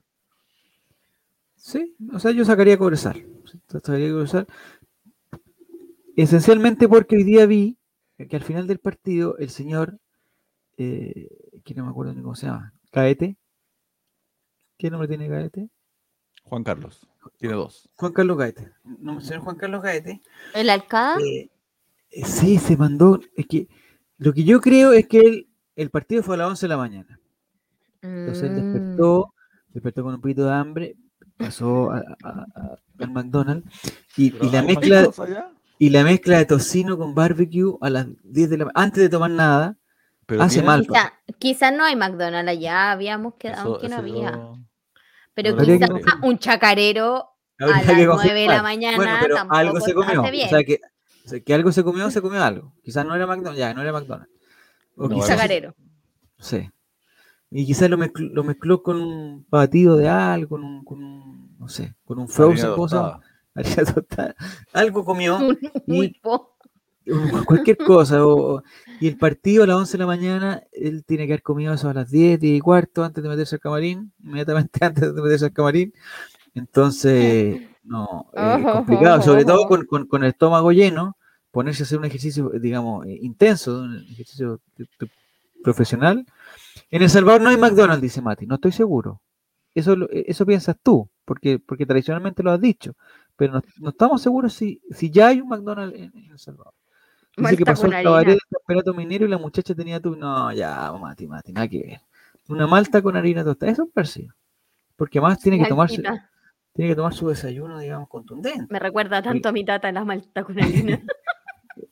Sí, 1.55 1.95
o 2.13 2.19
sea, 2.19 2.31
yo 2.31 2.45
sacaría 2.45 2.75
a 2.75 2.77
Cobresal. 2.77 3.25
Sacaría 3.67 4.07
a 4.09 4.11
Cobresal. 4.11 4.47
Esencialmente 6.17 6.89
porque 6.89 7.15
hoy 7.15 7.23
día 7.23 7.45
vi 7.45 7.77
que 8.17 8.35
al 8.35 8.43
final 8.43 8.65
del 8.65 8.79
partido 8.79 9.37
el 9.37 9.51
señor, 9.51 9.99
eh, 10.77 11.29
que 11.63 11.75
no 11.75 11.83
me 11.85 11.91
acuerdo 11.91 12.11
ni 12.13 12.23
cómo 12.23 12.33
se 12.33 12.47
llama, 12.47 12.73
Caete. 12.91 13.37
¿Qué 14.79 14.89
nombre 14.89 15.07
tiene 15.07 15.29
Caete? 15.29 15.69
Juan 16.43 16.63
Carlos, 16.63 17.07
tiene 17.37 17.53
dos. 17.53 17.87
Juan 17.97 18.13
Carlos 18.13 18.35
Gaete. 18.35 18.71
No, 18.83 19.21
señor 19.21 19.43
Juan 19.43 19.57
Carlos 19.57 19.83
Gaete. 19.83 20.21
¿El 20.55 20.71
Alcada? 20.71 21.19
eh, 21.19 21.49
eh, 22.09 22.25
sí, 22.25 22.57
se 22.57 22.75
mandó. 22.77 23.19
Es 23.35 23.45
que 23.45 23.67
lo 24.17 24.33
que 24.33 24.43
yo 24.43 24.59
creo 24.59 24.93
es 24.93 25.07
que 25.07 25.19
él, 25.19 25.47
el 25.75 25.91
partido 25.91 26.23
fue 26.23 26.33
a 26.33 26.39
las 26.39 26.47
11 26.49 26.65
de 26.65 26.69
la 26.69 26.77
mañana. 26.77 27.19
Entonces 28.01 28.43
él 28.43 28.53
Mm. 28.53 28.55
despertó, 28.55 29.33
despertó 29.69 30.03
con 30.03 30.15
un 30.15 30.21
poquito 30.21 30.45
de 30.45 30.53
hambre, 30.53 30.95
pasó 31.37 31.91
a- 31.91 32.01
a- 32.23 32.45
a- 32.55 32.77
al 32.97 33.11
McDonald's 33.11 33.69
y, 34.17 34.35
y 34.43 34.49
la 34.49 34.63
mezcla 34.63 35.11
y 35.79 35.89
la 35.89 36.03
mezcla 36.03 36.37
de 36.37 36.45
tocino 36.45 36.97
con 36.97 37.13
barbecue 37.15 37.77
a 37.81 37.89
las 37.89 38.07
10 38.23 38.49
de 38.49 38.57
la 38.57 38.65
mañana, 38.65 38.83
antes 38.83 39.03
de 39.03 39.09
tomar 39.09 39.31
nada, 39.31 39.77
Pero 40.25 40.41
hace 40.43 40.61
mal. 40.63 40.85
Quizá, 40.87 41.13
quizá 41.39 41.71
no 41.71 41.83
hay 41.85 41.95
McDonald's 41.95 42.49
allá, 42.51 42.91
habíamos 42.91 43.35
quedado 43.35 43.73
eso- 43.77 43.81
que 43.81 43.89
no 43.89 43.97
había. 43.97 44.39
Pero 45.33 45.51
no 45.51 45.59
Habría 45.59 45.75
que 45.75 45.79
quizá 45.79 45.87
confirmar. 45.91 46.15
ah, 46.21 46.27
un 46.27 46.37
chacarero 46.39 47.29
Habría 47.59 47.75
a 47.75 48.07
las 48.07 48.23
9 48.23 48.39
de 48.41 48.47
la 48.47 48.63
mañana 48.63 48.97
Bueno, 48.97 49.13
pero 49.21 49.35
tampoco 49.35 49.57
algo 49.57 49.79
se 49.79 49.93
comió. 49.93 50.21
hace 50.21 50.31
bien. 50.31 50.47
O 50.47 50.49
sea, 50.49 50.63
que, 50.63 50.79
o 51.25 51.29
sea, 51.29 51.39
que 51.39 51.53
algo 51.53 51.71
se 51.71 51.83
comió, 51.83 52.09
se 52.11 52.21
comió 52.21 52.43
algo. 52.43 52.73
Quizás 52.83 53.05
no 53.05 53.15
era 53.15 53.25
McDonald's, 53.27 53.57
ya, 53.59 53.73
no 53.73 53.81
era 53.81 53.91
McDonald's. 53.91 54.31
O 54.95 55.07
No, 55.07 55.15
quizás- 55.15 55.29
chacarero. 55.29 55.75
no 56.37 56.43
sé. 56.43 56.71
Y 57.49 57.65
quizás 57.65 57.89
lo 57.89 57.97
mezcló, 57.97 58.27
lo 58.33 58.43
mezcló 58.43 58.83
con 58.83 58.99
un 59.01 59.45
batido 59.49 59.95
de 59.95 60.09
algo, 60.09 60.49
con 60.49 60.63
un, 60.63 60.83
con 60.83 61.01
un 61.03 61.55
no 61.57 61.67
sé, 61.69 61.95
con 62.05 62.19
un 62.19 62.27
frozen, 62.27 62.71
¿cómo 62.75 62.87
Algo 64.73 65.03
comió. 65.05 65.37
Cualquier 67.45 67.77
cosa. 67.77 68.25
o- 68.25 68.61
y 68.99 69.07
el 69.07 69.17
partido 69.17 69.63
a 69.63 69.67
las 69.67 69.77
11 69.77 69.93
de 69.93 69.97
la 69.99 70.07
mañana, 70.07 70.63
él 70.73 71.03
tiene 71.05 71.25
que 71.25 71.33
haber 71.33 71.43
comido 71.43 71.73
eso 71.73 71.89
a 71.89 71.93
las 71.93 72.09
10, 72.11 72.39
10 72.39 72.57
y 72.57 72.59
cuarto, 72.59 73.03
antes 73.03 73.23
de 73.23 73.29
meterse 73.29 73.55
al 73.55 73.61
camarín, 73.61 74.11
inmediatamente 74.23 74.79
antes 74.85 75.15
de 75.15 75.21
meterse 75.21 75.45
al 75.45 75.53
camarín. 75.53 75.93
Entonces, 76.53 77.61
no, 77.83 78.29
eh, 78.33 78.63
complicado, 78.73 79.21
sobre 79.21 79.45
todo 79.45 79.67
con, 79.67 79.85
con- 79.85 80.07
con 80.07 80.23
el 80.23 80.29
estómago 80.31 80.71
lleno, 80.71 81.15
ponerse 81.51 81.83
a 81.83 81.85
hacer 81.85 81.97
un 81.99 82.05
ejercicio, 82.05 82.49
digamos, 82.59 83.05
eh, 83.05 83.17
intenso, 83.21 83.79
un 83.81 84.05
ejercicio 84.11 84.59
profesional. 85.63 86.25
En 86.91 87.01
El 87.01 87.09
Salvador 87.09 87.41
no 87.41 87.49
hay 87.49 87.57
McDonald's, 87.57 88.01
dice 88.01 88.21
Mati, 88.21 88.45
no 88.45 88.55
estoy 88.55 88.71
seguro. 88.71 89.21
Eso, 89.73 89.93
eh, 90.11 90.25
eso 90.27 90.45
piensas 90.45 90.75
tú, 90.81 91.09
porque, 91.25 91.59
porque 91.59 91.85
tradicionalmente 91.85 92.43
lo 92.43 92.51
has 92.51 92.59
dicho, 92.61 92.93
pero 93.37 93.53
no, 93.53 93.61
no 93.79 93.89
estamos 93.89 94.21
seguros 94.21 94.53
si, 94.53 94.81
si 94.91 95.09
ya 95.09 95.27
hay 95.27 95.39
un 95.41 95.47
McDonald's 95.47 95.95
en, 95.97 96.11
en 96.17 96.31
El 96.31 96.39
Salvador. 96.39 96.73
Dice 97.37 97.55
que 97.55 97.65
pasó 97.65 97.85
el 97.85 97.91
cabaret 98.03 98.29
del 98.29 98.39
campeonato 98.51 98.93
minero 98.95 99.25
y 99.25 99.29
la 99.29 99.37
muchacha 99.37 99.75
tenía 99.75 99.99
tu. 100.01 100.15
No, 100.15 100.51
ya, 100.51 100.91
Mati, 100.93 101.27
Mati, 101.27 101.53
nada 101.53 101.67
que 101.67 101.79
ver. 101.83 102.01
Una 102.49 102.65
malta 102.65 103.01
con 103.01 103.15
harina 103.15 103.43
tostada, 103.43 103.71
eso 103.71 103.83
es 103.83 103.89
parecido. 103.93 104.33
Porque 104.95 105.21
más 105.21 105.39
tiene 105.39 105.59
que 105.59 105.65
tomarse, 105.69 106.01
tiene 106.73 106.89
que 106.91 106.95
tomar 106.95 107.13
su 107.13 107.27
desayuno, 107.29 107.77
digamos, 107.77 108.09
contundente. 108.09 108.65
Me 108.69 108.79
recuerda 108.79 109.21
tanto 109.21 109.49
a 109.49 109.51
mi 109.51 109.63
tata 109.63 109.91
la 109.91 110.03
malta 110.03 110.43
con 110.43 110.59
harina. 110.59 110.99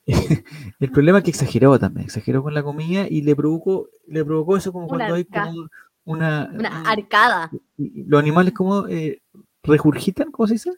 El 0.80 0.92
problema 0.92 1.20
es 1.20 1.24
que 1.24 1.30
exageró 1.32 1.78
también, 1.78 2.06
exageró 2.06 2.42
con 2.44 2.54
la 2.54 2.64
comida 2.64 3.06
y 3.08 3.22
le 3.22 3.36
provocó, 3.36 3.88
le 4.08 4.24
provocó 4.26 4.58
eso 4.58 4.72
como 4.72 4.86
Una 4.88 4.98
cuando 4.98 5.16
hay 5.16 5.26
como 5.26 5.68
una, 6.06 6.50
Una 6.54 6.82
un- 6.82 6.88
arcada. 6.88 7.52
los 7.78 8.20
animales 8.20 8.54
como 8.54 8.88
eh, 8.88 9.22
regurgitan, 9.64 10.32
¿cómo 10.32 10.48
se 10.48 10.54
dice? 10.56 10.72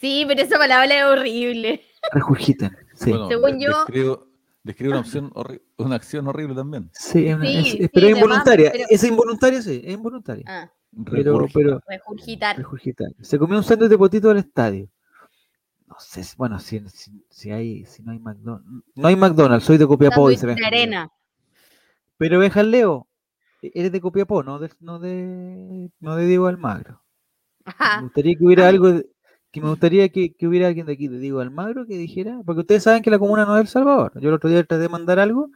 Sí, 0.00 0.24
pero 0.28 0.42
esa 0.42 0.58
palabra 0.58 0.86
es 0.98 1.04
horrible. 1.04 1.82
Regurgitan, 2.12 2.76
sí. 2.94 3.10
Bueno, 3.10 3.28
Según 3.28 3.58
de- 3.58 3.64
yo- 3.64 3.70
Describo, 3.84 4.26
describo 4.62 4.90
una, 4.92 5.00
opción 5.00 5.32
una 5.78 5.96
acción 5.96 6.28
horrible 6.28 6.54
también. 6.54 6.90
Sí, 6.92 7.26
es 7.26 7.34
una- 7.36 7.46
Sí, 7.46 7.56
es- 7.58 7.70
sí, 7.72 7.88
pero 7.92 8.06
es 8.08 8.14
involuntaria. 8.16 8.72
pero- 8.72 8.84
Es 8.88 9.04
involuntaria, 9.04 9.62
sí, 9.62 9.82
es 9.84 9.94
involuntaria. 9.94 10.44
Ah, 10.46 10.70
pero, 11.04 11.32
Recurge. 11.38 11.52
pero, 11.54 11.80
regurgitar. 11.88 12.56
Regurgitar. 12.56 13.08
Se 13.20 13.38
comió 13.38 13.56
un 13.58 13.64
sándwich 13.64 13.90
de 13.90 13.98
potito 13.98 14.28
del 14.28 14.38
estadio. 14.38 14.88
No 15.88 15.96
sé, 16.00 16.22
bueno, 16.36 16.58
si, 16.58 16.80
si, 16.88 17.10
si 17.30 17.50
hay, 17.50 17.84
si 17.86 18.02
no 18.02 18.12
hay 18.12 18.18
McDonald's. 18.18 18.84
No 18.94 19.08
hay 19.08 19.16
McDonald's, 19.16 19.64
soy 19.64 19.78
de 19.78 19.86
Copiapó, 19.86 20.28
dice 20.28 20.46
de 20.46 20.64
arena. 20.64 21.10
Pero 22.18 22.38
Benjamín 22.38 22.70
Leo, 22.72 23.06
eres 23.62 23.92
de 23.92 24.00
Copiapó, 24.00 24.42
no 24.42 24.58
de, 24.58 24.70
no 24.80 24.98
de, 24.98 25.90
no 26.00 26.16
de 26.16 26.26
Diego 26.26 26.46
Almagro. 26.48 27.02
Me 27.96 28.02
gustaría 28.02 28.34
que 28.36 28.44
hubiera 28.44 28.64
Ay. 28.64 28.68
algo, 28.70 28.92
de- 28.92 29.06
que 29.56 29.62
me 29.62 29.70
gustaría 29.70 30.08
que, 30.10 30.34
que 30.34 30.46
hubiera 30.46 30.68
alguien 30.68 30.84
de 30.86 30.92
aquí, 30.92 31.08
de 31.08 31.18
Diego 31.18 31.40
Almagro, 31.40 31.86
que 31.86 31.96
dijera, 31.96 32.40
porque 32.44 32.60
ustedes 32.60 32.82
saben 32.82 33.02
que 33.02 33.10
la 33.10 33.18
comuna 33.18 33.44
no 33.46 33.56
es 33.56 33.62
El 33.62 33.68
Salvador. 33.68 34.12
Yo 34.20 34.28
el 34.28 34.34
otro 34.34 34.50
día 34.50 34.62
traté 34.64 34.82
de 34.82 34.88
mandar 34.90 35.18
algo 35.18 35.50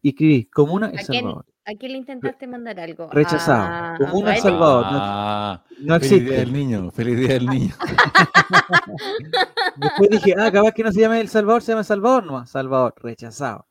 y 0.00 0.08
escribí, 0.10 0.46
comuna 0.46 0.88
El. 0.88 1.00
Salvador. 1.00 1.44
¿A 1.64 1.74
quién 1.74 1.92
le 1.92 1.98
intentaste 1.98 2.46
mandar 2.48 2.80
algo? 2.80 3.08
Rechazado. 3.12 3.62
¿A- 3.62 3.94
Como 3.98 4.08
a 4.08 4.14
una 4.16 4.26
Rafael? 4.34 4.42
Salvador, 4.42 4.82
no- 4.84 4.98
Ah, 5.00 5.64
No 5.78 5.94
feliz 6.00 6.10
día 6.10 6.18
existe. 6.18 6.36
del 6.40 6.52
niño, 6.52 6.90
feliz 6.90 7.18
día 7.18 7.28
del 7.28 7.46
niño. 7.46 7.74
Después 9.76 10.10
dije, 10.10 10.34
ah, 10.38 10.50
capaz 10.50 10.72
que 10.72 10.82
no 10.82 10.90
se 10.92 11.00
llama 11.00 11.20
El 11.20 11.28
Salvador, 11.28 11.62
se 11.62 11.72
llama 11.72 11.84
Salvador 11.84 12.24
nomás. 12.24 12.50
Salvador, 12.50 12.94
rechazado. 12.96 13.66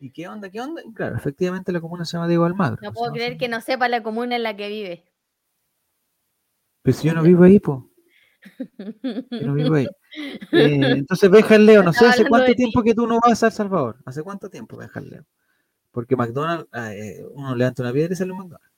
¿Y 0.00 0.10
qué 0.10 0.26
onda? 0.28 0.50
¿Qué 0.50 0.60
onda? 0.60 0.82
Y 0.84 0.92
claro, 0.92 1.16
efectivamente 1.16 1.72
la 1.72 1.80
comuna 1.80 2.04
se 2.04 2.16
llama 2.16 2.28
Diego 2.28 2.44
Almagro. 2.44 2.76
No 2.82 2.90
pues, 2.92 2.98
puedo 2.98 3.12
creer 3.12 3.38
que 3.38 3.48
no 3.48 3.60
sepa 3.60 3.88
la 3.88 4.02
comuna 4.02 4.36
en 4.36 4.42
la 4.42 4.56
que 4.56 4.68
vive. 4.68 5.04
Pero 6.82 6.96
si 6.98 7.06
yo 7.08 7.14
no 7.14 7.22
vivo 7.22 7.44
ahí, 7.44 7.60
po. 7.60 7.88
Yo 9.30 9.46
no 9.46 9.54
vivo 9.54 9.74
ahí. 9.74 9.86
Eh, 10.52 10.80
entonces, 10.98 11.30
Leo, 11.60 11.82
no 11.82 11.92
sé 11.92 12.06
hace 12.06 12.26
cuánto 12.26 12.52
tiempo 12.54 12.82
que 12.82 12.94
tú 12.94 13.06
no 13.06 13.18
vas 13.20 13.42
a 13.42 13.46
El 13.46 13.52
Salvador. 13.52 13.98
¿Hace 14.04 14.22
cuánto 14.22 14.48
tiempo, 14.50 14.76
Benjal 14.76 15.08
Leo? 15.08 15.24
Porque 15.90 16.16
McDonald's, 16.16 16.68
ah, 16.72 16.94
eh, 16.94 17.24
uno 17.32 17.54
levanta 17.54 17.82
una 17.82 17.92
piedra 17.92 18.12
y 18.12 18.16
sale 18.16 18.32
un 18.32 18.38
McDonald's. 18.38 18.68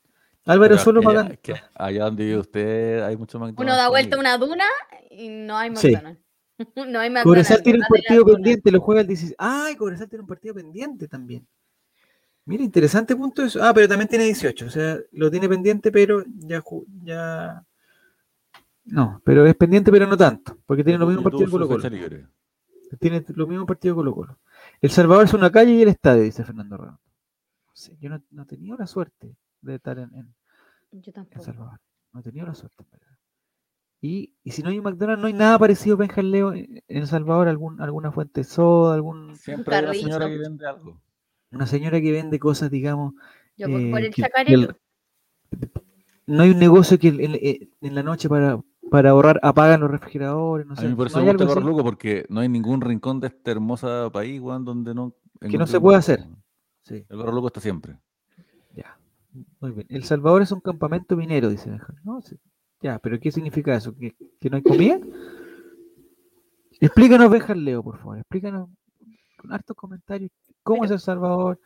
Álvaro 0.47 0.75
Pero 0.75 0.83
solo 0.85 1.01
que 1.01 1.05
pagan. 1.07 1.39
allá, 1.75 1.93
que 1.93 1.99
donde 2.01 2.25
vive 2.25 2.39
usted 2.39 3.03
hay 3.03 3.17
mucho 3.17 3.39
McDonald's. 3.39 3.62
Uno 3.62 3.77
da 3.77 3.89
vuelta 3.89 4.17
a 4.17 4.19
una 4.21 4.37
duna 4.37 4.65
y 5.11 5.29
no 5.29 5.57
hay 5.57 5.75
Sí. 5.77 5.93
McDonald's. 5.93 6.21
no 6.77 7.01
hay 7.01 7.11
McDonald's. 7.11 7.25
Cobresal 7.25 7.62
tiene 7.62 7.79
un 7.79 7.87
partido 7.89 8.25
pendiente, 8.27 8.71
lo 8.71 8.81
juega 8.81 9.01
el 9.01 9.07
16. 9.07 9.35
¡Ay! 9.39 9.75
Cobresal 9.77 10.09
tiene 10.09 10.21
un 10.23 10.29
partido 10.29 10.55
pendiente 10.55 11.09
también. 11.09 11.47
Mira, 12.45 12.62
interesante 12.62 13.17
punto 13.17 13.43
eso. 13.43 13.62
Ah, 13.65 13.73
pero 13.73 13.89
también 13.89 14.07
tiene 14.09 14.25
18. 14.25 14.67
O 14.67 14.71
sea, 14.71 14.99
lo 15.12 15.31
tiene 15.31 15.49
pendiente, 15.49 15.91
pero 15.91 16.23
ya. 16.41 16.61
ju- 16.61 16.85
ya... 17.03 17.65
No, 18.85 19.20
pero 19.24 19.47
es 19.47 19.55
pendiente, 19.55 19.91
pero 19.91 20.07
no 20.07 20.16
tanto. 20.16 20.59
Porque 20.66 20.85
tiene 20.85 20.99
tuvo 20.99 21.22
partidos 21.22 21.51
su 21.51 21.51
Colo 21.51 21.68
Colo. 21.68 21.82
Tiene 23.01 23.24
los 23.35 23.49
mismos 23.49 23.66
partidos 23.66 23.97
Colo 23.97 24.14
Colo. 24.14 24.39
El 24.80 24.91
Salvador 24.91 25.24
es 25.24 25.35
una 25.35 25.51
calle 25.51 25.72
y 25.72 25.82
el 25.82 25.89
estadio, 25.89 26.22
dice 26.22 26.45
Fernando 26.45 26.76
Redondo. 26.76 27.01
No 27.66 27.72
sé, 27.74 27.97
yo 27.99 28.09
no, 28.11 28.22
no 28.30 28.43
he 28.43 28.47
tenido 28.47 28.76
la 28.76 28.87
suerte 28.87 29.37
de 29.62 29.74
estar 29.74 29.99
en, 29.99 30.14
en- 30.14 30.35
Yo 30.93 31.01
en 31.07 31.12
tampoco. 31.12 31.43
Salvador. 31.43 31.80
No 32.12 32.20
he 32.20 32.22
tenido 32.22 32.47
la 32.47 32.55
suerte, 32.55 32.76
en 32.85 32.91
verdad. 32.91 33.16
Y, 34.01 34.35
y 34.45 34.51
si 34.51 34.62
no 34.62 34.68
hay 34.68 34.78
un 34.78 34.85
McDonald's, 34.85 35.20
no 35.22 35.26
hay 35.28 35.32
nada 35.32 35.59
parecido 35.59 35.99
a 35.99 36.22
Leo 36.22 36.53
en 36.53 36.82
El 36.87 37.07
Salvador, 37.07 37.49
algún, 37.49 37.80
alguna 37.80 38.12
fuente 38.12 38.41
de 38.43 38.45
soda, 38.45 38.95
algún, 38.95 39.35
Siempre 39.35 39.74
hay 39.76 39.85
una 39.85 39.95
señora 39.95 40.28
que 40.28 40.39
vende 40.39 40.66
algo. 40.66 41.01
una 41.51 41.66
señora 41.66 42.01
que 42.01 42.12
vende 42.12 42.39
cosas, 42.39 42.70
digamos, 42.70 43.14
Yo 43.57 43.66
por, 43.68 43.91
por 43.91 44.01
eh, 44.01 44.07
el 44.09 44.14
que- 44.14 44.74
no 46.26 46.43
hay 46.43 46.51
un 46.51 46.59
negocio 46.59 46.99
que 46.99 47.09
en, 47.09 47.20
en- 47.20 47.70
en 47.80 47.95
la 47.95 48.03
noche 48.03 48.28
para, 48.28 48.61
para 48.91 49.11
ahorrar 49.11 49.41
apagan 49.43 49.80
los 49.80 49.91
refrigeradores, 49.91 50.66
no 50.66 50.74
A 50.74 50.76
sé. 50.76 50.89
mí 50.89 50.95
por 50.95 51.07
eso 51.09 51.18
¿no 51.18 51.24
me 51.24 51.30
gusta 51.32 51.45
el 51.45 51.49
algo 51.51 51.55
barro 51.61 51.66
así? 51.68 51.76
loco, 51.76 51.85
porque 51.85 52.26
no 52.28 52.41
hay 52.41 52.49
ningún 52.49 52.80
rincón 52.80 53.20
de 53.20 53.28
este 53.28 53.51
hermoso 53.51 54.11
país, 54.12 54.41
weón, 54.41 54.64
donde 54.64 54.95
no. 54.95 55.07
no 55.07 55.14
encuentre 55.41 55.66
se 55.66 55.80
puede 55.80 55.99
hacer. 55.99 56.24
Sí, 56.82 57.05
El 57.09 57.16
barro 57.16 57.32
loco 57.32 57.47
está 57.49 57.61
siempre. 57.61 57.99
ya. 58.76 58.97
Muy 59.61 59.72
bien. 59.72 59.87
El 59.91 60.05
Salvador 60.05 60.43
es 60.43 60.53
un 60.53 60.61
campamento 60.61 61.16
minero, 61.16 61.49
dice 61.49 61.70
Benjamín. 61.70 62.01
No, 62.05 62.20
sí. 62.22 62.37
Ya, 62.82 62.99
pero 62.99 63.18
¿qué 63.18 63.32
significa 63.32 63.74
eso? 63.74 63.97
¿Que, 63.97 64.14
que 64.41 64.51
no 64.51 64.57
hay 64.57 64.62
comida? 64.62 65.01
Explícanos, 66.80 67.30
Benjamín 67.30 67.64
Leo, 67.64 67.82
por 67.82 67.99
favor. 67.99 68.18
Explícanos 68.18 68.68
con 69.39 69.53
hartos 69.53 69.76
comentarios 69.76 70.30
cómo 70.62 70.85
es 70.85 70.91
El 70.91 71.01
Salvador, 71.01 71.61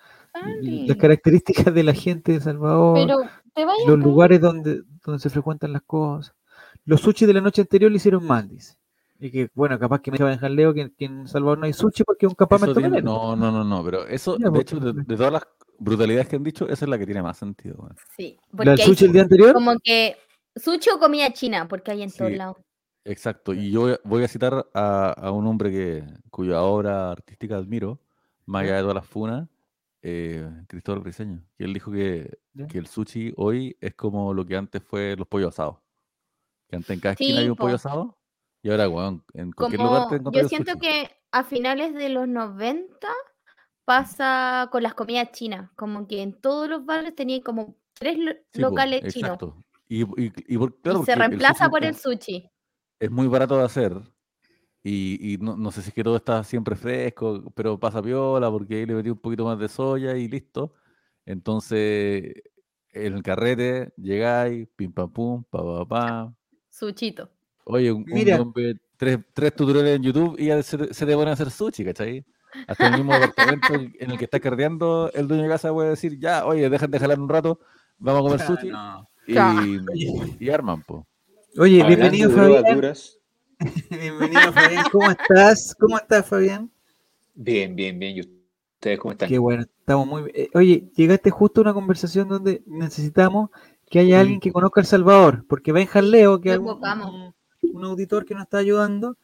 las 0.62 0.96
características 0.96 1.72
de 1.72 1.82
la 1.84 1.92
gente 1.94 2.32
de 2.32 2.38
El 2.38 2.42
Salvador. 2.44 2.98
Pero 3.06 3.16
los 3.86 3.96
a- 3.96 4.04
lugares 4.04 4.40
donde, 4.40 4.82
donde 5.04 5.18
se 5.20 5.30
frecuentan 5.30 5.72
las 5.72 5.82
cosas. 5.82 6.34
Los 6.88 7.00
sushi 7.02 7.26
de 7.26 7.34
la 7.34 7.40
noche 7.42 7.60
anterior 7.60 7.90
le 7.90 7.98
hicieron 7.98 8.26
mal, 8.26 8.48
dice. 8.48 8.76
Y 9.20 9.30
que, 9.30 9.50
bueno, 9.54 9.78
capaz 9.78 10.00
que 10.00 10.10
me 10.10 10.18
va 10.18 10.28
a 10.28 10.30
dejar 10.30 10.50
Leo 10.52 10.72
que, 10.72 10.90
que 10.96 11.04
en 11.04 11.26
Salvador 11.28 11.58
no 11.58 11.66
hay 11.66 11.72
sushi 11.72 12.02
porque 12.04 12.24
es 12.26 12.28
un 12.30 12.32
Eso 12.32 12.36
campamento 12.48 12.80
tiene- 12.80 13.02
no, 13.02 13.36
no, 13.36 13.50
no, 13.52 13.62
no, 13.64 13.84
pero 13.84 14.06
eso, 14.06 14.36
de 14.38 14.48
pues, 14.48 14.62
hecho, 14.62 14.80
de, 14.80 14.92
de 14.94 15.16
todas 15.16 15.32
las 15.32 15.42
brutalidades 15.78 16.28
que 16.28 16.36
han 16.36 16.44
dicho, 16.44 16.68
esa 16.68 16.84
es 16.84 16.88
la 16.88 16.98
que 16.98 17.04
tiene 17.04 17.22
más 17.22 17.36
sentido. 17.36 17.88
Sí, 18.16 18.38
¿La 18.52 18.56
porque 18.56 18.70
del 18.70 18.80
hay 18.80 18.86
sushi 18.86 19.04
el 19.04 19.12
día 19.12 19.22
anterior? 19.22 19.52
como 19.52 19.74
que 19.82 20.16
sushi 20.56 20.90
o 20.90 20.98
comida 20.98 21.30
china, 21.32 21.68
porque 21.68 21.90
hay 21.90 22.02
en 22.04 22.10
todos 22.10 22.30
Sí. 22.30 22.36
lados. 22.36 22.56
Exacto, 23.04 23.52
y 23.54 23.70
yo 23.70 23.96
voy 24.04 24.24
a- 24.24 24.28
citar 24.28 24.66
a, 24.72 25.10
a 25.10 25.30
un 25.30 25.46
hombre 25.46 25.70
que, 25.70 26.04
cuya 26.30 26.62
obra 26.62 27.10
artística 27.10 27.56
admiro, 27.56 27.98
más 28.46 28.62
allá 28.62 28.76
de 28.76 28.80
todas 28.82 28.94
las 28.94 29.06
funas, 29.06 29.48
eh, 30.02 30.48
Cristóbal 30.68 31.00
Briseño, 31.02 31.42
que 31.56 31.64
él 31.64 31.74
dijo 31.74 31.90
que, 31.90 32.38
que 32.68 32.78
el 32.78 32.86
sushi 32.86 33.32
hoy 33.36 33.76
es 33.80 33.94
como 33.94 34.32
lo 34.32 34.46
que 34.46 34.56
antes 34.56 34.82
fue 34.82 35.16
los 35.16 35.26
pollos 35.26 35.48
asados. 35.54 35.76
Que 36.68 36.76
antes 36.76 36.90
en 36.90 37.00
cada 37.00 37.12
esquina 37.14 37.32
Sí, 37.32 37.38
había 37.38 37.52
un 37.52 37.56
pollo 37.58 37.72
po. 37.72 37.76
asado, 37.76 38.18
y 38.62 38.70
ahora, 38.70 38.88
weón, 38.88 39.24
en 39.34 39.52
cualquier 39.52 39.80
lugar 39.80 40.08
te 40.08 40.16
encuentras 40.16 40.42
yo 40.44 40.48
siento 40.48 40.72
sushi. 40.72 40.80
que 40.86 41.10
a 41.32 41.44
finales 41.44 41.94
de 41.94 42.08
los 42.10 42.28
90 42.28 43.08
pasa 43.84 44.68
con 44.70 44.82
las 44.82 44.94
comidas 44.94 45.30
chinas, 45.32 45.70
como 45.76 46.06
que 46.06 46.22
en 46.22 46.38
todos 46.40 46.68
los 46.68 46.84
barrios 46.84 47.14
tenían 47.14 47.40
como 47.40 47.76
tres 47.94 48.18
lo- 48.18 48.32
Sí, 48.32 48.38
po, 48.54 48.60
locales 48.60 49.00
chinos 49.12 49.30
exacto. 49.32 49.64
Y, 49.88 50.02
y- 50.02 50.32
y 50.46 50.58
por- 50.58 50.70
y 50.70 50.82
claro, 50.82 51.04
se 51.04 51.12
el 51.12 51.18
reemplaza 51.18 51.70
por 51.70 51.84
el 51.84 51.94
sushi. 51.94 52.50
es 53.00 53.10
muy 53.10 53.26
barato 53.28 53.56
de 53.56 53.64
hacer. 53.64 53.94
Y, 54.82 55.34
y 55.34 55.38
no, 55.38 55.56
no 55.56 55.70
sé 55.70 55.82
si 55.82 55.88
es 55.88 55.94
que 55.94 56.04
todo 56.04 56.16
está 56.16 56.44
siempre 56.44 56.76
fresco, 56.76 57.42
pero 57.54 57.78
pasa 57.80 58.02
piola 58.02 58.50
porque 58.50 58.76
ahí 58.76 58.86
le 58.86 58.94
metí 58.94 59.10
un 59.10 59.18
poquito 59.18 59.44
más 59.44 59.58
de 59.58 59.68
soya 59.68 60.16
y 60.16 60.28
listo. 60.28 60.74
Entonces, 61.26 62.34
en 62.92 63.14
el 63.14 63.22
carrete 63.22 63.92
llegáis, 63.96 64.68
pim 64.76 64.92
pam 64.92 65.10
pum, 65.12 65.44
pa 65.44 65.62
pa 65.62 65.84
pa. 65.88 66.34
Suchito. 66.70 67.30
Oye, 67.64 67.90
un, 67.92 67.98
un 68.02 68.04
Mira. 68.06 68.42
ve 68.54 68.76
tres, 68.96 69.18
tres 69.32 69.54
tutoriales 69.54 69.96
en 69.96 70.02
YouTube 70.02 70.36
y 70.38 70.46
ya 70.46 70.62
se, 70.62 70.78
te- 70.78 70.94
se 70.94 71.06
te 71.06 71.12
ponen 71.14 71.28
a 71.28 71.32
hacer 71.32 71.50
sushi, 71.50 71.84
¿cachai? 71.84 72.24
Hasta 72.66 72.86
el 72.88 72.94
mismo 72.96 73.12
departamento 73.12 73.74
en 73.74 74.10
el 74.10 74.16
que 74.18 74.24
está 74.24 74.40
carreando, 74.40 75.10
el 75.12 75.28
dueño 75.28 75.42
de 75.44 75.48
casa 75.50 75.72
puede 75.72 75.90
decir, 75.90 76.18
ya, 76.18 76.46
oye, 76.46 76.68
dejan 76.70 76.90
de 76.90 76.98
jalar 76.98 77.20
un 77.20 77.28
rato, 77.28 77.60
vamos 77.98 78.20
a 78.20 78.22
comer 78.22 78.40
sushi. 78.46 78.72
Y, 79.94 80.46
y 80.46 80.50
arman, 80.50 80.82
po. 80.82 81.06
Oye, 81.58 81.82
Hablando 81.82 82.10
bienvenido 82.10 82.30
Fabián. 82.30 82.64
Bienvenido 83.90 84.52
Fabián. 84.52 84.84
¿Cómo 84.92 85.10
estás? 85.10 85.74
¿Cómo 85.78 85.96
estás, 85.98 86.26
Fabián? 86.26 86.70
Bien, 87.34 87.74
bien, 87.76 87.98
bien. 87.98 88.16
¿Y 88.16 88.20
ustedes 88.20 88.98
cómo 88.98 89.12
están? 89.12 89.28
Qué 89.28 89.38
bueno, 89.38 89.62
estamos 89.62 90.06
muy 90.06 90.22
bien. 90.22 90.34
Eh, 90.36 90.48
Oye, 90.54 90.88
llegaste 90.94 91.30
justo 91.30 91.60
a 91.60 91.64
una 91.64 91.74
conversación 91.74 92.28
donde 92.28 92.62
necesitamos 92.66 93.50
que 93.90 93.98
haya 94.00 94.20
alguien 94.20 94.40
que 94.40 94.52
conozca 94.52 94.80
El 94.80 94.86
Salvador, 94.86 95.44
porque 95.48 95.72
Benjan 95.72 96.10
Leo, 96.10 96.40
que 96.40 96.52
es 96.52 96.58
un, 96.58 97.84
auditor 97.84 98.24
que 98.24 98.34
nos 98.34 98.44
está 98.44 98.58
ayudando, 98.58 99.16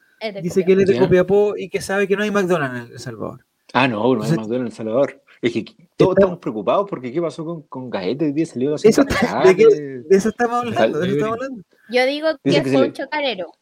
dice 0.42 0.64
que 0.64 0.72
él 0.72 0.80
es 0.80 0.88
de. 0.88 0.98
Copiapó 0.98 1.56
y 1.56 1.68
que 1.68 1.80
sabe 1.80 2.08
que 2.08 2.16
no 2.16 2.22
hay 2.22 2.30
McDonald's 2.30 2.86
en 2.86 2.92
El 2.92 2.98
Salvador. 2.98 3.44
Ah, 3.72 3.88
no, 3.88 4.14
no 4.14 4.22
hay 4.22 4.30
McDonald's 4.30 4.54
en 4.54 4.66
El 4.66 4.72
Salvador. 4.72 5.22
Es 5.42 5.52
que 5.52 5.64
todos 5.64 5.76
Estamos- 5.76 6.16
estamos 6.16 6.38
preocupados 6.38 6.86
porque 6.88 7.12
qué 7.12 7.20
pasó 7.20 7.44
con, 7.44 7.62
con. 7.62 7.94
Hoy 7.94 8.14
día 8.14 8.46
salió. 8.46 8.74
Eso-. 8.76 9.04
¿de 9.04 9.56
qué? 9.56 9.66
De 9.66 10.16
eso 10.16 10.30
estamos 10.30 10.64
hablando, 10.64 10.98
de 11.00 11.06
eso 11.06 11.16
estamos 11.16 11.36
hablando. 11.36 11.62
Yo 11.90 12.06
digo 12.06 12.28
que 12.42 12.50
Dice 12.50 12.62
que 12.62 12.70
se 12.70 12.76
fue 12.78 12.86
un 12.86 12.92
chocarero. 12.92 13.52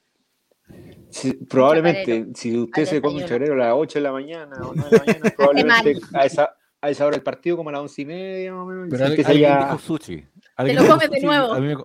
Sí, 1.10 1.32
probablemente, 1.34 2.28
si 2.34 2.58
usted 2.58 2.86
se 2.86 3.02
come 3.02 3.16
un 3.16 3.20
chacarero 3.22 3.52
a 3.54 3.56
las 3.56 3.74
8 3.74 3.98
de 3.98 4.02
la 4.02 4.12
mañana 4.12 4.56
o 4.62 4.72
9 4.74 4.90
de 4.90 4.96
la 4.96 5.04
mañana, 5.04 5.30
probablemente 5.36 6.00
a 6.14 6.24
esa, 6.24 6.56
a 6.80 6.90
esa 6.90 7.06
hora 7.06 7.16
del 7.16 7.22
partido, 7.22 7.56
como 7.56 7.68
a 7.68 7.72
las 7.72 7.82
11 7.82 8.02
y 8.02 8.04
media, 8.06 8.52
más 8.54 8.62
o 8.62 8.66
menos. 8.66 8.86
Pero 8.88 8.98
que 8.98 9.04
alguien 9.04 9.26
salga 9.26 9.64
dijo 9.66 9.78
sushi. 9.78 10.26
Alguien 10.56 10.76
lo 10.82 10.86
comes 10.86 11.10
de 11.10 11.20
nuevo. 11.20 11.52
A 11.52 11.60
mí, 11.60 11.66
me, 11.74 11.82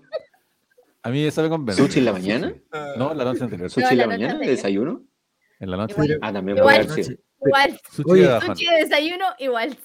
a 1.03 1.09
mí 1.09 1.23
eso 1.25 1.41
me 1.41 1.49
convence. 1.49 1.81
sushi 1.81 1.99
en 1.99 2.05
la 2.05 2.13
mañana, 2.13 2.53
No, 2.97 3.13
la 3.13 3.23
noche 3.23 3.43
anterior. 3.43 3.69
sushi 3.69 3.85
No, 3.85 3.91
en 3.91 3.97
la 3.97 4.03
la 4.03 4.07
mañana, 4.07 4.33
anterior. 4.33 4.55
desayuno. 4.55 5.03
En 5.59 5.71
la 5.71 5.77
noche. 5.77 5.93
Igual. 5.93 6.19
Ah, 6.21 6.33
también 6.33 6.57
Igual. 6.57 6.85
puede 6.87 7.01
haber. 7.01 7.19
Igual, 7.45 7.79
Sushi 7.91 8.11
Oye, 8.11 8.21
de 8.23 8.27
Baján. 8.29 8.55
sushi 8.55 8.69
de 8.69 8.75
desayuno, 8.77 9.25
igual. 9.39 9.77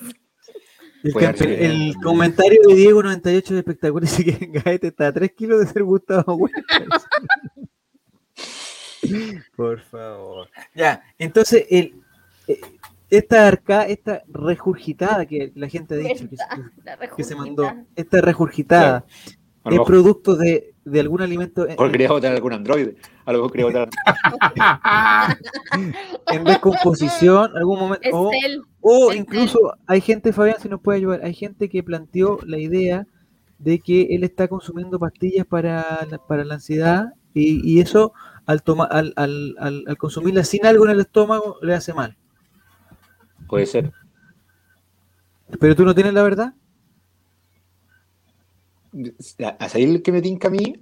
El, 1.04 1.14
campe- 1.14 1.94
comentario 2.02 2.60
de 2.68 2.74
Diego 2.76 3.02
98 3.02 3.54
de 3.54 3.60
espectacular 3.60 4.02
dice 4.08 4.24
que 4.24 4.46
Gaete 4.60 4.88
está 4.88 5.08
a 5.08 5.12
3 5.12 5.32
kilos 5.32 5.60
de 5.60 5.66
ser 5.66 5.82
Gustavo. 5.82 6.48
Por 9.56 9.80
favor. 9.80 10.48
Ya, 10.74 11.02
entonces, 11.18 11.66
el, 11.70 11.94
eh, 12.46 12.60
esta 13.18 13.46
arca, 13.46 13.82
esta 13.86 14.22
regurgitada 14.28 15.26
que 15.26 15.52
la 15.54 15.68
gente 15.68 15.94
ha 15.94 15.98
dicho 15.98 16.28
que, 16.28 16.36
se- 16.36 16.44
La 16.84 16.96
que 16.96 17.22
se 17.24 17.36
mandó, 17.36 17.70
esta 17.94 18.20
regurgitada, 18.20 19.04
lo 19.64 19.72
es 19.74 19.80
producto 19.86 20.34
de, 20.34 20.74
de 20.84 21.00
algún 21.00 21.22
alimento 21.22 21.62
en, 21.64 21.70
mejor 21.70 21.92
quería 21.92 22.08
votar 22.10 22.32
algún 22.32 22.52
androide. 22.52 22.96
A 23.24 23.32
lo 23.32 23.48
mejor 23.48 23.62
votar. 23.62 23.88
en 26.28 26.44
descomposición, 26.44 27.56
algún 27.56 27.78
momento, 27.78 28.08
o, 28.12 28.30
o 28.80 29.12
incluso 29.12 29.74
hay 29.86 30.00
gente, 30.00 30.32
Fabián, 30.32 30.56
si 30.60 30.68
nos 30.68 30.80
puede 30.80 30.98
ayudar, 30.98 31.20
hay 31.24 31.34
gente 31.34 31.68
que 31.68 31.82
planteó 31.82 32.38
la 32.46 32.58
idea 32.58 33.06
de 33.58 33.78
que 33.78 34.02
él 34.10 34.24
está 34.24 34.48
consumiendo 34.48 34.98
pastillas 34.98 35.46
para 35.46 36.06
la, 36.10 36.18
para 36.18 36.44
la 36.44 36.54
ansiedad 36.54 37.12
y, 37.34 37.60
y 37.70 37.80
eso 37.80 38.12
al, 38.46 38.62
toma, 38.62 38.84
al, 38.86 39.12
al, 39.16 39.54
al, 39.60 39.84
al 39.86 39.96
consumirla 39.96 40.42
sin 40.42 40.66
algo 40.66 40.84
en 40.86 40.90
el 40.92 41.00
estómago 41.00 41.58
le 41.62 41.74
hace 41.74 41.92
mal. 41.94 42.16
Puede 43.52 43.66
ser. 43.66 43.92
Pero 45.60 45.76
tú 45.76 45.84
no 45.84 45.94
tienes 45.94 46.14
la 46.14 46.22
verdad. 46.22 46.54
¿A 49.58 49.68
salir 49.68 50.02
que 50.02 50.10
me 50.10 50.22
tinca 50.22 50.48
a 50.48 50.50
mí? 50.50 50.74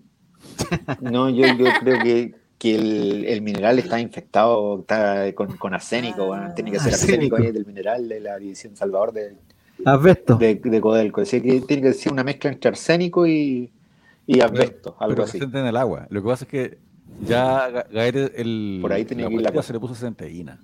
No, 1.01 1.29
yo, 1.31 1.47
yo 1.59 1.67
creo 1.81 2.01
que, 2.01 2.35
que 2.59 2.77
el, 2.77 3.25
el 3.25 3.43
mineral 3.43 3.81
está 3.81 4.01
infectado 4.01 4.79
está 4.81 5.33
con, 5.35 5.57
con 5.57 5.75
arsénico. 5.75 6.27
bueno, 6.27 6.55
tiene 6.55 6.71
que 6.71 6.79
ser 6.79 6.95
Arsénico. 6.95 7.35
ahí 7.37 7.51
del 7.51 7.67
mineral 7.67 8.09
de 8.09 8.21
la 8.21 8.39
división 8.39 8.77
Salvador 8.77 9.13
de, 9.13 9.37
Asbesto. 9.85 10.37
de, 10.37 10.55
de 10.55 10.81
Codelco. 10.81 11.23
Así 11.23 11.41
que 11.41 11.61
tiene 11.63 11.83
que 11.83 11.93
ser 11.93 12.13
una 12.13 12.23
mezcla 12.23 12.51
entre 12.53 12.69
arsénico 12.69 13.27
y, 13.27 13.73
y 14.29 14.41
asbesto, 14.41 14.97
algo 15.01 15.15
Pero 15.15 15.25
así. 15.25 15.39
presente 15.39 15.59
en 15.59 15.67
el 15.67 15.77
agua. 15.77 16.07
Lo 16.09 16.23
que 16.23 16.29
pasa 16.29 16.45
es 16.45 16.51
que 16.51 16.79
ya 17.27 17.69
Ga- 17.69 17.87
Gaete, 17.91 18.41
el, 18.41 18.79
Por 18.81 18.93
ahí 18.93 19.05
tenía 19.05 19.25
la 19.25 19.29
que 19.31 19.35
ir 19.35 19.43
la 19.43 19.53
cosa. 19.53 19.67
se 19.69 19.73
le 19.73 19.81
puso 19.81 19.95
centeína. 19.97 20.61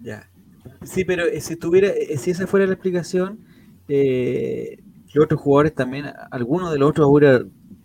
Ya. 0.00 0.28
Sí, 0.82 1.04
pero 1.04 1.24
eh, 1.24 1.40
si 1.40 1.56
tuviera, 1.56 1.88
eh, 1.88 2.16
si 2.18 2.30
esa 2.30 2.46
fuera 2.46 2.66
la 2.66 2.72
explicación, 2.74 3.38
eh, 3.88 4.78
los 5.14 5.24
otros 5.24 5.40
jugadores 5.40 5.74
también, 5.74 6.06
algunos 6.30 6.70
de 6.72 6.78
los 6.78 6.90
otros 6.90 7.08
hubiera 7.10 7.42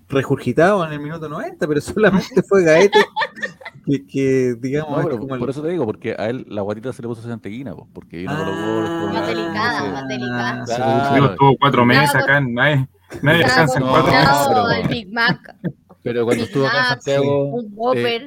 regurgitado 0.10 0.86
en 0.86 0.94
el 0.94 1.00
minuto 1.00 1.28
90, 1.28 1.68
pero 1.68 1.82
solamente 1.82 2.42
fue 2.48 2.64
Gaete 2.64 3.00
que, 3.86 4.06
que, 4.06 4.56
digamos, 4.60 4.98
No, 4.98 5.04
pero 5.04 5.20
como 5.20 5.34
el- 5.36 5.40
por 5.40 5.50
eso 5.50 5.62
te 5.62 5.70
digo, 5.70 5.86
porque 5.86 6.16
a 6.18 6.30
él 6.30 6.46
la 6.50 6.62
guatita 6.62 6.94
se 6.94 7.02
le 7.02 7.08
puso 7.10 7.22
pues, 7.76 7.88
porque 7.94 8.18
vino 8.18 8.32
Ah, 8.32 8.38
Colo 8.38 8.52
Colo, 8.52 8.82
después 8.82 9.14
Más 9.14 9.28
delicada, 9.28 9.92
más 9.92 10.08
delicada. 10.08 10.66
Claro. 10.66 11.14
Digo, 11.16 11.26
estuvo 11.28 11.58
cuatro 11.60 11.86
meses 11.86 12.16
acá, 12.16 12.40
nadie, 12.42 12.88
nadie 13.22 13.44
descansa 13.44 13.80
en 13.80 13.86
no, 13.86 13.92
cuatro 13.92 14.12
meses. 14.12 14.28
al 14.84 14.88
Big 14.90 15.12
Mac, 15.14 15.56
Pero 16.08 16.26
cuando 16.26 16.44
Big 16.44 16.48
estuvo 16.50 16.66
acá 16.68 16.78
en 16.78 16.82
Mac, 16.84 16.90
Santiago, 16.90 17.46
un 17.52 17.76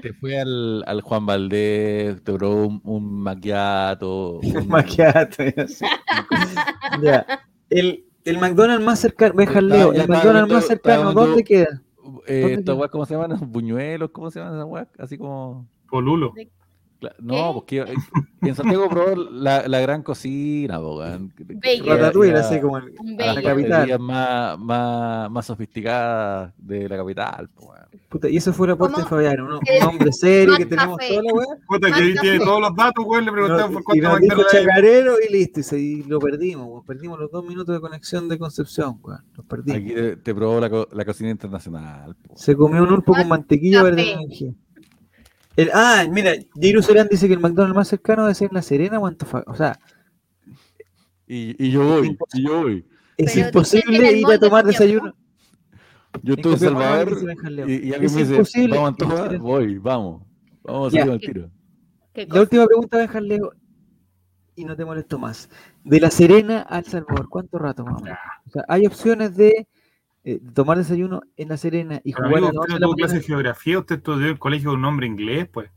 te, 0.03 0.13
fue 0.15 0.39
al, 0.41 0.85
al 0.87 1.01
Juan 1.03 1.27
Valdés, 1.27 2.23
te 2.23 2.33
probó 2.33 2.67
un, 2.67 2.81
un 2.85 3.23
macchiato, 3.23 4.39
un- 4.43 4.69
Macchiato, 4.69 5.43
ya. 7.03 7.27
El, 7.69 8.05
el 8.25 8.39
McDonald's 8.39 8.85
más 8.85 8.99
cercano, 8.99 9.35
deja 9.37 9.61
Leo, 9.61 9.93
el 9.93 10.09
McDonald's 10.09 10.53
más 10.53 10.67
cercano, 10.67 11.13
¿dónde 11.13 11.45
queda? 11.45 11.83
eh, 12.27 12.41
¿Dónde 12.43 12.65
queda? 12.65 12.89
¿cómo 12.89 13.07
se 13.07 13.15
llaman? 13.15 13.39
Buñuelos, 13.51 14.11
¿cómo 14.11 14.31
se 14.31 14.41
llaman 14.41 14.59
esas? 14.59 14.89
Así 14.99 15.17
como... 15.19 15.67
Polulo. 15.89 16.33
No, 17.21 17.53
porque 17.55 17.79
eh, 17.81 17.95
en 18.43 18.55
Santiago 18.55 18.89
probó 18.89 19.15
la, 19.31 19.67
la 19.69 19.81
gran 19.81 20.03
cocina. 20.03 20.79
Ya- 20.79 21.83
Ratatouille, 21.85 22.35
así 22.35 22.61
como 22.61 22.79
el- 22.79 22.95
a 23.21 23.35
bello. 23.35 23.43
capital. 23.49 23.99
más, 24.01 24.59
más, 24.59 25.31
más 25.31 25.47
sofisticadas 25.47 26.53
de 26.59 26.89
la 26.89 26.97
capital. 26.97 27.49
Puta, 28.09 28.29
y 28.29 28.37
eso 28.37 28.53
fue 28.53 28.67
el 28.67 28.73
aporte 28.73 28.97
de 28.97 29.03
¿Cómo? 29.05 29.09
Fabián, 29.09 29.41
un, 29.41 29.53
un 29.53 29.61
hombre 29.89 30.13
serio 30.13 30.57
que 30.57 30.67
tenemos 30.67 30.99
café. 30.99 31.11
toda 31.11 31.23
la 31.23 31.33
weá. 31.33 31.47
Puta, 31.69 31.89
que 31.89 31.95
ahí 31.95 32.15
tiene 32.21 32.39
todos 32.41 32.61
los 32.61 32.75
datos, 32.77 33.05
güey. 33.05 33.25
Le 33.25 33.31
preguntamos 33.33 33.71
por 33.73 33.85
cuánto 33.85 34.09
McDonald's 34.09 34.55
hay. 34.55 34.61
chacarero 34.65 35.13
y 35.29 35.33
listo, 35.33 35.61
y, 35.61 35.63
se- 35.63 35.81
y 35.81 36.03
lo 36.05 36.19
perdimos, 36.19 36.67
weón. 36.67 36.85
perdimos 36.85 37.19
los 37.21 37.31
dos 37.31 37.45
minutos 37.47 37.75
de 37.75 37.81
conexión 37.81 38.29
de 38.29 38.39
Concepción, 38.39 38.99
weón. 39.03 39.21
Los 39.37 39.47
perdimos. 39.47 39.81
Aquí 39.81 39.95
te, 39.95 40.17
te 40.17 40.35
probó 40.35 40.59
la, 40.61 40.69
co- 40.71 40.89
la 40.93 41.05
cocina 41.05 41.31
internacional. 41.31 42.17
Se 42.35 42.57
comió 42.57 42.83
un 42.83 42.93
ulpo 42.93 43.13
con 43.15 43.29
mantequilla 43.29 43.79
café. 43.79 43.91
verde 43.91 44.13
energía. 44.13 44.53
El, 45.57 45.71
ah, 45.75 46.07
mira, 46.11 46.33
Jairo 46.61 46.83
Serán 46.83 47.09
dice 47.11 47.27
que 47.27 47.35
el 47.35 47.41
McDonald's 47.41 47.77
más 47.77 47.89
cercano 47.89 48.23
debe 48.23 48.35
ser 48.35 48.53
La 48.53 48.63
Serena 48.63 48.99
o 48.99 49.07
Antofagasta. 49.07 49.51
O 49.51 49.57
sea, 49.57 49.79
Y, 51.27 51.65
y 51.65 51.71
yo 51.71 51.85
voy, 51.85 52.19
y 52.35 52.45
yo 52.45 52.63
voy. 52.63 52.87
es 53.17 53.35
Pero 53.35 53.47
imposible 53.47 54.09
el 54.09 54.19
ir 54.19 54.27
a 54.27 54.39
tomar 54.39 54.65
desayuno. 54.65 55.15
Yo 56.23 56.35
estoy 56.35 56.55
en 56.55 56.59
Salvador 56.59 57.19
y, 57.69 57.89
y 57.89 57.93
alguien 57.93 58.15
me 58.15 58.21
dice, 58.21 58.33
imposible 58.33 58.77
vamos 58.77 59.01
a 59.01 59.39
voy, 59.39 59.79
vamos. 59.79 60.23
Vamos 60.63 60.89
a 60.89 60.97
salir 60.97 61.13
al 61.13 61.21
tiro. 61.21 61.51
¿Qué 62.13 62.27
La 62.27 62.41
última 62.41 62.67
pregunta, 62.67 62.99
Benjamín 62.99 63.29
Leo, 63.29 63.53
y 64.57 64.65
no 64.65 64.77
te 64.77 64.85
molesto 64.85 65.19
más. 65.19 65.49
De 65.85 66.01
La 66.01 66.11
Serena 66.11 66.67
a 66.69 66.79
El 66.79 66.85
Salvador, 66.87 67.29
¿cuánto 67.29 67.59
rato 67.59 67.85
menos? 67.85 68.03
O 68.47 68.51
sea, 68.51 68.65
hay 68.69 68.87
opciones 68.87 69.37
de 69.37 69.69
eh, 70.25 70.41
tomar 70.55 70.77
desayuno 70.79 71.23
en 71.37 71.49
La 71.49 71.57
Serena 71.57 72.01
y 72.05 72.13
Pero 72.13 72.29
jugar 72.29 72.45
amigo, 72.45 72.47
a 72.47 72.51
usted 72.51 72.61
11 72.61 72.73
de 72.75 72.75
no 72.75 72.79
la 72.81 72.87
tuvo 72.87 72.97
clase 72.97 73.15
de 73.17 73.23
geografía, 73.23 73.79
usted 73.79 73.97
estudió 73.97 74.27
en 74.27 74.33
el 74.33 74.39
colegio 74.39 74.71
de 74.71 74.77
un 74.77 74.85
hombre 74.85 75.07
inglés, 75.07 75.49
pues. 75.53 75.71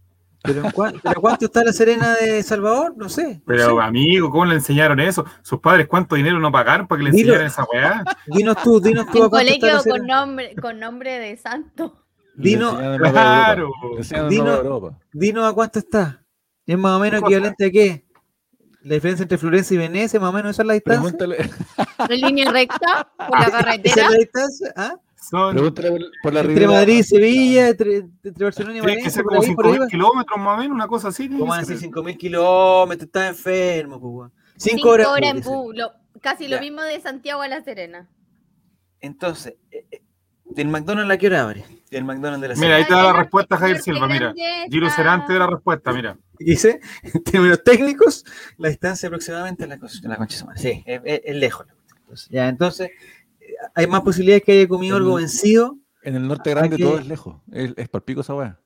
¿Pero, 0.46 0.60
en 0.60 0.72
cua- 0.74 1.00
pero 1.02 1.22
cuánto 1.22 1.46
está 1.46 1.64
La 1.64 1.72
Serena 1.72 2.16
de 2.16 2.44
Salvador? 2.44 2.94
No 2.98 3.08
sé. 3.08 3.36
no 3.36 3.42
Pero 3.46 3.78
sé. 3.78 3.82
amigo, 3.82 4.30
¿cómo 4.30 4.44
le 4.44 4.56
enseñaron 4.56 5.00
eso? 5.00 5.24
¿Sus 5.42 5.62
padres 5.62 5.88
cuánto 5.88 6.16
dinero 6.16 6.38
no 6.40 6.52
pagaron 6.52 6.86
para 6.86 7.00
que 7.00 7.06
le 7.06 7.12
Dilo. 7.12 7.34
enseñaran 7.36 7.48
esa 7.48 7.66
weá? 7.72 8.04
Dinos 8.28 8.58
tú, 8.62 8.82
dinos 8.82 9.06
tú. 9.06 9.24
Un 9.24 9.30
cuánto 9.30 9.54
colegio 9.54 9.68
La 9.78 9.84
con 9.98 10.06
nombre, 10.06 10.56
con 10.62 10.80
nombre 10.80 11.18
de 11.20 11.38
santo. 11.38 12.04
Dino- 12.36 12.76
Claro. 12.98 13.70
Dino-. 14.30 15.00
Dinos 15.14 15.46
a 15.50 15.54
cuánto 15.54 15.80
está. 15.80 16.26
¿Es 16.66 16.78
más 16.78 16.98
o 16.98 17.00
menos 17.00 17.22
equivalente 17.22 17.66
a 17.66 17.72
qué? 17.72 18.06
La 18.84 18.96
diferencia 18.96 19.24
entre 19.24 19.38
Florencia 19.38 19.76
y 19.76 19.78
Venecia, 19.78 20.20
más 20.20 20.30
o 20.30 20.34
menos, 20.34 20.52
esa 20.52 20.62
es 20.64 20.68
la 20.68 20.74
distancia. 20.74 21.18
Pregúntale, 21.18 21.50
En 22.10 22.22
línea 22.22 22.52
recta, 22.52 23.08
por 23.18 23.40
la 23.40 23.46
¿Esa 23.46 23.52
carretera. 23.60 24.06
es 24.06 24.12
la 24.12 24.18
distancia? 24.18 24.74
¿Ah? 24.76 24.96
Son, 25.16 25.54
pregúntale 25.56 25.90
por, 25.92 26.02
por 26.22 26.34
la 26.34 26.40
Entre 26.42 26.68
Madrid 26.68 26.98
y 27.00 27.04
Sevilla, 27.04 27.70
entre, 27.70 27.96
entre 28.24 28.44
Barcelona 28.44 28.78
y 28.78 28.82
tiene 28.82 28.88
que 28.88 29.00
Valencia, 29.00 29.12
ser 29.12 29.24
como 29.24 29.42
ahí, 29.42 29.56
por 29.56 29.66
ahí 29.68 29.72
5.000 29.74 29.82
va. 29.82 29.88
kilómetros 29.88 30.38
más 30.40 30.54
o 30.54 30.58
menos, 30.62 30.76
una 30.76 30.88
cosa 30.88 31.08
así. 31.08 31.30
¿Cómo 31.30 31.46
van 31.46 31.62
a 31.62 31.66
ser. 31.66 31.78
ser 31.78 31.90
5.000 31.92 32.18
kilómetros? 32.18 33.06
Estás 33.08 33.30
enfermo, 33.30 34.02
pues, 34.02 34.14
weón. 34.14 34.32
Cinco, 34.58 34.76
Cinco 34.78 34.90
horas. 34.90 35.08
horas 35.08 35.30
en 35.32 35.42
bus, 35.42 35.76
lo- 35.78 35.92
casi 36.22 36.48
Ya. 36.50 36.56
lo 36.58 36.62
mismo 36.62 36.82
de 36.82 37.00
Santiago 37.00 37.42
a 37.42 37.48
La 37.48 37.64
Serena. 37.64 38.10
Entonces, 39.00 39.56
eh, 39.72 39.86
eh, 39.92 40.02
¿el 40.58 40.68
McDonald's 40.68 41.12
a 41.14 41.18
qué 41.18 41.28
hora 41.28 41.44
abre? 41.44 41.66
El 41.90 42.04
McDonald's 42.04 42.42
de 42.42 42.48
la 42.50 42.56
Mira, 42.56 42.76
ahí 42.76 42.84
Serena. 42.84 43.02
te 43.02 43.08
da 43.08 43.14
la 43.14 43.20
respuesta 43.20 43.58
Javier 43.58 43.80
Silva, 43.82 44.08
mira. 44.08 44.34
Giro 44.70 44.90
Serán 44.90 45.26
te 45.26 45.34
da 45.34 45.40
la 45.40 45.48
respuesta, 45.48 45.92
mira. 45.94 46.18
Dice, 46.44 46.80
en 47.04 47.24
términos 47.24 47.64
técnicos, 47.64 48.26
la 48.58 48.70
distancia 48.70 49.08
aproximadamente 49.08 49.64
en 49.64 49.70
la, 49.70 49.78
cos- 49.80 50.04
en 50.04 50.10
la 50.10 50.18
concha 50.18 50.46
madre. 50.46 50.60
Sí, 50.62 50.84
es, 50.86 51.02
es- 51.06 51.22
es 51.24 51.36
lejos. 51.36 51.68
Entonces, 52.00 52.30
ya, 52.30 52.48
entonces, 52.50 52.90
eh, 53.40 53.56
hay 53.76 53.88
más 53.88 54.02
posibilidades 54.02 54.44
que 54.44 54.52
haya 54.54 54.68
comido 54.68 54.98
algo 54.98 55.16
vencido. 55.16 55.78
En 56.04 56.16
el 56.16 56.28
norte 56.28 56.50
grande 56.50 56.78
todo 56.78 57.00
es 57.00 57.08
lejos. 57.08 57.42
Es, 57.52 57.74
es 57.78 57.90
palpico 57.90 58.22
esa 58.22 58.36
weá. 58.36 58.60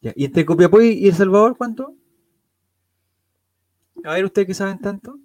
Ya, 0.00 0.12
¿Y 0.14 0.26
entre 0.26 0.44
Copiapó 0.44 0.80
y 0.82 1.06
El 1.08 1.14
Salvador 1.14 1.56
cuánto? 1.56 1.96
A 4.04 4.12
ver, 4.12 4.24
¿ustedes 4.26 4.46
que 4.46 4.54
saben 4.54 4.78
tanto? 4.78 5.18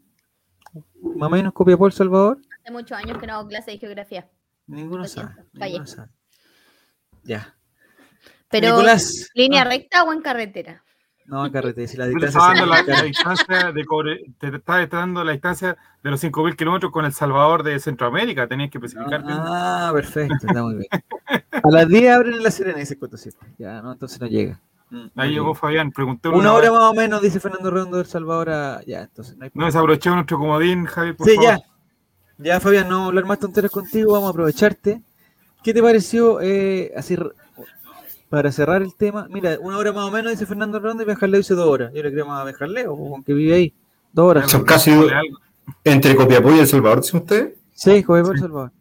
Más 1.01 1.27
o 1.27 1.29
menos 1.29 1.51
Copiapó, 1.53 1.87
El 1.87 1.91
Salvador. 1.93 2.39
Hace 2.61 2.71
muchos 2.71 2.97
años 2.97 3.17
que 3.17 3.27
no 3.27 3.33
hago 3.33 3.47
clase 3.49 3.71
de 3.71 3.77
geografía. 3.79 4.29
Ninguno 4.67 5.05
sabe. 5.05 5.35
ninguno 5.53 5.85
sabe. 5.87 6.09
Ya. 7.23 7.55
Pero, 8.49 8.69
Nicolás. 8.69 9.29
¿línea 9.33 9.61
Ah, 9.63 9.65
recta 9.65 10.03
o 10.03 10.13
en 10.13 10.21
carretera? 10.21 10.83
No, 11.29 11.45
en 11.45 11.51
carretera, 11.51 11.87
si 11.87 11.95
la 11.97 12.07
distancia 12.07 12.27
está 12.39 12.53
es 12.53 12.59
dando 12.59 12.65
la, 12.65 12.77
cercana. 12.77 12.97
la 12.97 13.03
distancia 13.07 13.71
de 13.71 13.85
cobre- 13.85 14.25
te 14.39 14.47
está 14.55 14.85
dando 14.87 15.23
la 15.23 15.31
distancia 15.31 15.77
de 16.03 16.09
los 16.11 16.23
5.000 16.23 16.55
kilómetros 16.55 16.91
con 16.91 17.05
El 17.05 17.13
Salvador 17.13 17.61
de 17.63 17.79
Centroamérica. 17.79 18.47
Tenías 18.47 18.71
que 18.71 18.79
especificar 18.79 19.23
bien. 19.23 19.37
Ah, 19.39 19.91
perfecto, 19.93 20.35
está 20.47 20.63
muy 20.63 20.75
bien. 20.75 20.87
A 21.51 21.69
las 21.69 21.87
10 21.87 22.11
abren 22.15 22.33
en 22.35 22.43
la 22.43 22.51
Serena, 22.51 22.79
dice 22.79 22.97
Coto 22.97 23.17
Siete. 23.17 23.37
Ya, 23.57 23.81
no, 23.81 23.91
entonces 23.93 24.19
no 24.19 24.27
llega. 24.27 24.59
Mm, 24.89 24.95
no 25.13 25.21
Ahí 25.21 25.31
llegó 25.33 25.53
Fabián, 25.53 25.91
pregunté 25.91 26.29
Una 26.29 26.51
hora 26.53 26.71
más 26.71 26.81
o 26.81 26.93
menos, 26.95 27.21
dice 27.21 27.39
Fernando 27.39 27.69
Redondo 27.69 27.97
del 27.97 28.07
Salvador. 28.07 28.49
a- 28.49 28.81
Ya, 28.87 29.01
entonces 29.01 29.37
no 29.37 29.43
hay 29.45 29.51
No 29.53 29.69
nuestro 30.15 30.37
comodín, 30.39 30.85
Javier, 30.85 31.15
por 31.15 31.27
Sí, 31.27 31.35
favor. 31.35 31.51
ya. 31.51 31.59
Ya, 32.39 32.59
Fabián, 32.59 32.89
no 32.89 33.05
hablar 33.05 33.25
más 33.25 33.37
tonteras 33.37 33.69
contigo, 33.69 34.13
vamos 34.13 34.27
a 34.27 34.31
aprovecharte. 34.31 35.01
¿Qué 35.61 35.73
te 35.73 35.83
pareció 35.83 36.39
eh, 36.41 36.91
así 36.95 37.15
para 38.29 38.51
cerrar 38.51 38.81
el 38.81 38.93
tema? 38.95 39.27
Mira, 39.29 39.57
una 39.61 39.77
hora 39.77 39.91
más 39.91 40.05
o 40.05 40.11
menos, 40.11 40.31
dice 40.31 40.45
Fernando 40.45 40.79
Redondo, 40.79 41.03
y 41.03 41.05
Benjaleo 41.05 41.39
dice 41.39 41.53
dos 41.55 41.67
horas. 41.67 41.91
Yo 41.93 42.03
le 42.03 42.11
creo 42.11 42.25
más 42.25 42.41
a 42.41 42.43
Benjaleo, 42.45 42.91
aunque 42.91 43.33
vive 43.33 43.53
ahí. 43.55 43.73
Dos 44.13 44.25
horas. 44.25 44.49
Son 44.51 44.63
casi 44.63 44.91
entre 45.83 46.15
Copiapó 46.15 46.51
y 46.55 46.59
El 46.59 46.67
Salvador, 46.67 47.01
¿dicen 47.01 47.19
ustedes? 47.21 47.53
Sí, 47.73 48.03
Copiapó, 48.03 48.31
El 48.31 48.39
Salvador. 48.39 48.71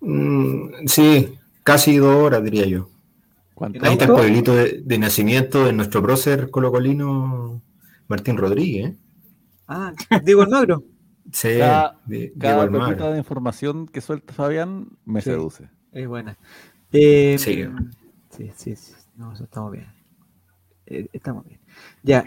Mm, 0.00 0.86
sí, 0.86 1.34
casi 1.62 1.96
dos 1.98 2.14
horas, 2.16 2.42
diría 2.42 2.66
yo. 2.66 2.88
¿Cuánto? 3.54 3.78
¿En 3.78 3.84
Ahí 3.86 3.92
está 3.92 4.04
el 4.06 4.12
pueblito 4.12 4.54
de, 4.54 4.80
de 4.82 4.98
nacimiento 4.98 5.64
de 5.66 5.72
nuestro 5.74 6.02
prócer 6.02 6.50
colocolino 6.50 7.60
Martín 8.08 8.36
Rodríguez. 8.38 8.90
¿eh? 8.92 8.96
Ah, 9.68 9.92
Diego 10.24 10.42
Almagro. 10.42 10.82
Sí, 11.32 11.58
Cada- 11.58 11.98
de, 12.06 12.32
Cada 12.38 12.62
Almagro. 12.62 13.12
de 13.12 13.18
información 13.18 13.86
que 13.86 14.00
suelta 14.00 14.32
Fabián 14.32 14.88
me 15.04 15.20
Sí. 15.20 15.30
seduce. 15.30 15.68
Es 15.92 16.08
buena. 16.08 16.36
Eh, 16.92 17.36
Sí. 17.38 17.64
Sí, 18.48 18.76
sí, 18.76 18.76
sí. 18.76 18.94
No, 19.16 19.32
eso 19.32 19.44
estamos 19.44 19.72
bien. 19.72 19.92
Eh, 20.86 21.08
estamos 21.12 21.44
bien. 21.44 21.60
Ya. 22.02 22.24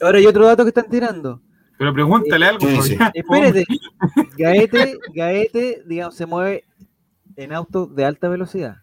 Ahora 0.00 0.18
hay 0.18 0.26
otro 0.26 0.46
dato 0.46 0.64
que 0.64 0.68
están 0.68 0.88
tirando. 0.88 1.40
Pero 1.78 1.94
pregúntale 1.94 2.46
algo, 2.46 2.66
¿Qué 2.66 2.72
dice? 2.72 2.96
Fabián. 2.96 3.12
Espérate. 3.14 3.64
Gaete, 4.38 4.98
Gaete, 5.14 5.82
digamos, 5.86 6.14
se 6.14 6.26
mueve 6.26 6.64
en 7.36 7.52
auto 7.52 7.86
de 7.86 8.04
alta 8.04 8.28
velocidad. 8.28 8.76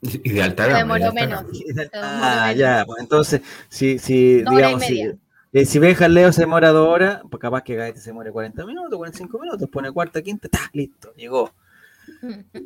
Y 0.00 0.30
de 0.30 0.42
alta 0.42 0.66
gama. 0.66 0.78
demoró 0.78 1.12
de 1.12 1.20
alta 1.20 1.42
menos. 1.42 1.62
Ah, 1.94 2.52
ya, 2.52 2.84
pues 2.86 3.00
entonces, 3.00 3.40
si, 3.68 3.98
si 3.98 4.42
Dos 4.42 4.54
horas 4.54 4.90
y 4.90 4.94
digamos, 4.94 5.16
si, 5.16 5.18
eh, 5.52 5.64
si 5.64 5.78
Benja 5.78 6.08
Leo 6.08 6.32
se 6.32 6.42
demora 6.42 6.70
dos 6.70 6.88
horas, 6.88 7.22
pues 7.30 7.40
capaz 7.40 7.62
que 7.62 7.76
Gaete 7.76 8.00
se 8.00 8.12
muere 8.12 8.30
40 8.30 8.66
minutos, 8.66 8.96
45 8.96 9.38
minutos, 9.38 9.68
pone 9.70 9.90
cuarta, 9.90 10.20
quinta, 10.22 10.48
¡ta! 10.48 10.70
listo, 10.72 11.12
llegó. 11.14 11.54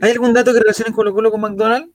¿Hay 0.00 0.10
algún 0.10 0.32
dato 0.32 0.52
que 0.52 0.60
relacionen 0.60 0.92
Colo 0.92 1.14
Colo 1.14 1.30
con 1.30 1.40
McDonald's? 1.40 1.90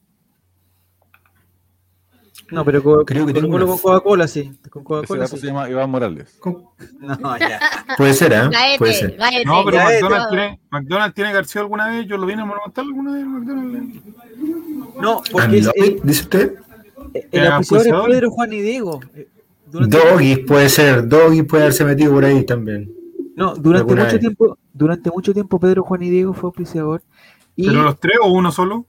No, 2.51 2.63
pero 2.63 2.83
co- 2.83 3.03
Creo 3.05 3.25
que 3.25 3.39
una- 3.39 3.65
con 3.65 3.77
Coca-Cola 3.79 4.27
sí. 4.27 4.51
Con 4.69 4.83
Coca-Cola 4.83 5.25
sí. 5.27 5.37
se 5.37 5.47
llama 5.47 5.69
Iván 5.69 5.89
Morales. 5.89 6.39
No, 6.99 7.37
ya. 7.39 7.59
Puede 7.97 8.13
ser, 8.13 8.33
¿eh? 8.33 8.49
Gaete, 8.51 8.77
Puede 8.77 8.93
ser. 8.93 9.15
Gaete. 9.17 9.45
No, 9.45 9.65
pero 9.65 9.77
Gaete. 9.77 10.01
McDonald's 10.03 10.29
tiene, 10.29 10.59
McDonald's 10.69 11.15
tiene 11.15 11.33
García 11.33 11.61
alguna 11.61 11.87
vez. 11.87 12.07
Yo 12.07 12.17
lo 12.17 12.25
vine 12.27 12.41
a 12.43 12.45
Monumental 12.45 12.85
alguna 12.85 13.13
vez. 13.13 13.25
McDonald's. 13.25 13.95
No, 15.01 15.21
porque 15.31 15.57
es- 15.57 15.71
el, 15.75 15.99
¿Dice 16.03 16.21
usted? 16.23 16.55
el 17.13 17.27
¿Era 17.31 17.55
auspiciador 17.57 18.09
es? 18.09 18.15
Pedro, 18.15 18.31
Juan 18.31 18.53
y 18.53 18.61
Diego. 18.61 18.99
Eh, 19.15 19.27
Doggy 19.71 20.37
puede 20.37 20.69
ser. 20.69 21.07
Doggy 21.07 21.41
puede 21.43 21.63
haberse 21.63 21.83
metido 21.83 22.13
por 22.13 22.25
ahí 22.25 22.45
también. 22.45 22.91
No, 23.35 23.55
durante 23.55 23.93
mucho 23.95 24.05
vez. 24.05 24.19
tiempo, 24.19 24.57
durante 24.71 25.11
mucho 25.11 25.33
tiempo 25.33 25.59
Pedro, 25.59 25.83
Juan 25.83 26.03
y 26.03 26.09
Diego 26.09 26.33
fue 26.33 26.47
auspiciador. 26.47 27.01
Y, 27.57 27.67
¿Pero 27.67 27.83
los 27.83 27.99
tres 27.99 28.17
o 28.21 28.29
uno 28.31 28.51
solo? 28.51 28.85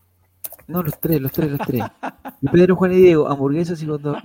No, 0.69 0.83
los 0.83 0.99
tres, 1.01 1.21
los 1.21 1.31
tres, 1.33 1.51
los 1.51 1.61
tres. 1.61 1.83
Y 2.41 2.49
Pedro, 2.49 2.75
Juan 2.77 2.93
y 2.93 2.97
Diego, 2.97 3.29
hamburguesas 3.29 3.81
y 3.83 3.87
dog. 3.87 4.17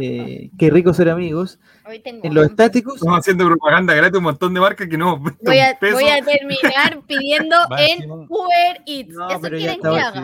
Eh, 0.00 0.50
qué 0.56 0.70
rico 0.70 0.94
ser 0.94 1.08
amigos. 1.08 1.58
Hoy 1.86 1.98
tengo 2.00 2.20
En 2.24 2.34
los 2.34 2.44
hambre. 2.44 2.52
estáticos, 2.64 2.94
Estamos 2.96 3.18
haciendo 3.18 3.46
propaganda 3.46 3.94
gratis 3.94 4.18
un 4.18 4.24
montón 4.24 4.54
de 4.54 4.60
marcas 4.60 4.86
que 4.88 4.96
no. 4.96 5.18
Voy 5.18 5.58
a, 5.58 5.76
voy 5.80 6.04
terminar 6.24 7.00
pidiendo 7.08 7.56
en. 7.76 8.10
Uber 8.10 8.82
Eats. 8.86 9.14
No, 9.14 9.28
¿Eso 9.30 9.40
quieren 9.40 9.80
que 9.80 9.88
haga? 9.88 10.22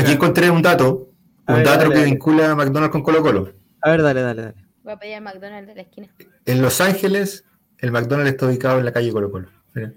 Aquí 0.00 0.12
encontré 0.12 0.50
un 0.50 0.62
dato. 0.62 1.08
A 1.46 1.52
Un 1.52 1.58
ver, 1.58 1.66
dato 1.66 1.78
dale, 1.80 1.90
que 1.90 1.98
dale. 2.00 2.10
vincula 2.10 2.50
a 2.50 2.54
McDonald's 2.54 2.92
con 2.92 3.02
Colo 3.02 3.22
Colo. 3.22 3.52
a 3.82 3.90
ver, 3.90 4.02
dale, 4.02 4.20
dale, 4.22 4.42
dale. 4.42 4.54
Voy 4.82 4.92
a 4.92 4.96
pedir 4.98 5.14
al 5.16 5.22
McDonald's 5.22 5.68
de 5.68 5.74
la 5.74 5.82
esquina. 5.82 6.08
En 6.46 6.62
Los 6.62 6.80
Ángeles, 6.80 7.44
el 7.78 7.90
McDonald's 7.92 8.32
está 8.32 8.46
ubicado 8.46 8.78
en 8.78 8.84
la 8.84 8.92
calle 8.92 9.12
Colo 9.12 9.30
Colo. 9.30 9.48
Mira. 9.74 9.92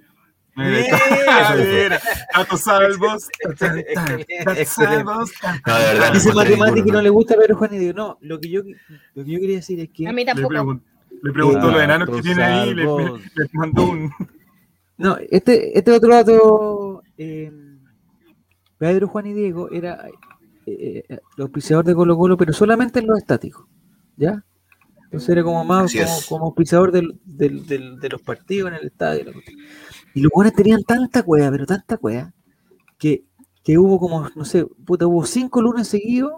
Dice 6.13 6.33
matemática 6.33 6.79
y 6.79 6.81
ninguno, 6.81 6.93
no 6.97 7.01
le 7.01 7.09
gusta 7.09 7.35
Pedro, 7.35 7.55
Juan 7.57 7.73
y 7.73 7.77
Diego. 7.77 7.93
No, 7.97 8.17
lo 8.21 8.39
que 8.39 8.49
yo, 8.49 8.61
lo 9.15 9.23
que 9.23 9.31
yo 9.31 9.39
quería 9.39 9.55
decir 9.57 9.79
es 9.79 9.89
que. 9.89 10.07
A 10.07 10.11
mí 10.13 10.21
Le, 10.23 10.25
tampoco. 10.33 10.53
pregun- 10.53 10.81
le 11.23 11.31
preguntó 11.31 11.67
Ah, 11.67 11.71
los 11.71 11.81
enanos 11.81 12.09
que 12.09 12.21
tiene 12.21 12.43
ahí 12.43 12.69
y 12.69 12.73
le, 12.73 12.83
le 12.83 13.49
mandó 13.53 13.83
un. 13.83 14.11
No, 14.97 15.17
este, 15.29 15.77
este 15.77 15.91
otro 15.91 16.13
dato. 16.13 17.03
eh, 17.17 17.51
Pedro, 18.77 19.07
Juan 19.07 19.27
y 19.27 19.33
Diego 19.33 19.69
era. 19.71 20.05
eh, 20.65 21.03
eh, 21.09 21.19
el 21.37 21.41
auspiciador 21.43 21.85
de 21.85 21.95
Colo 21.95 22.17
Colo, 22.17 22.37
pero 22.37 22.53
solamente 22.53 22.99
en 22.99 23.07
los 23.07 23.17
estáticos, 23.17 23.65
¿ya? 24.17 24.43
Entonces 25.05 25.29
era 25.29 25.43
como 25.43 25.63
más 25.65 25.91
como, 25.93 26.19
como 26.29 26.45
auspiciador 26.45 26.91
del- 26.91 27.19
del- 27.25 27.65
del- 27.65 27.99
de 27.99 28.09
los 28.09 28.21
partidos 28.21 28.69
en 28.71 28.75
el 28.77 28.85
estadio. 28.87 29.25
Y 30.13 30.21
los 30.21 30.31
buenos 30.33 30.53
tenían 30.53 30.83
tanta 30.83 31.23
cueva, 31.23 31.49
pero 31.51 31.65
tanta 31.65 31.97
cueva, 31.97 32.33
que, 32.97 33.23
que 33.63 33.77
hubo 33.77 33.99
como, 33.99 34.29
no 34.35 34.45
sé, 34.45 34.65
puta, 34.85 35.07
hubo 35.07 35.25
cinco 35.25 35.61
lunes 35.61 35.87
seguidos, 35.87 36.33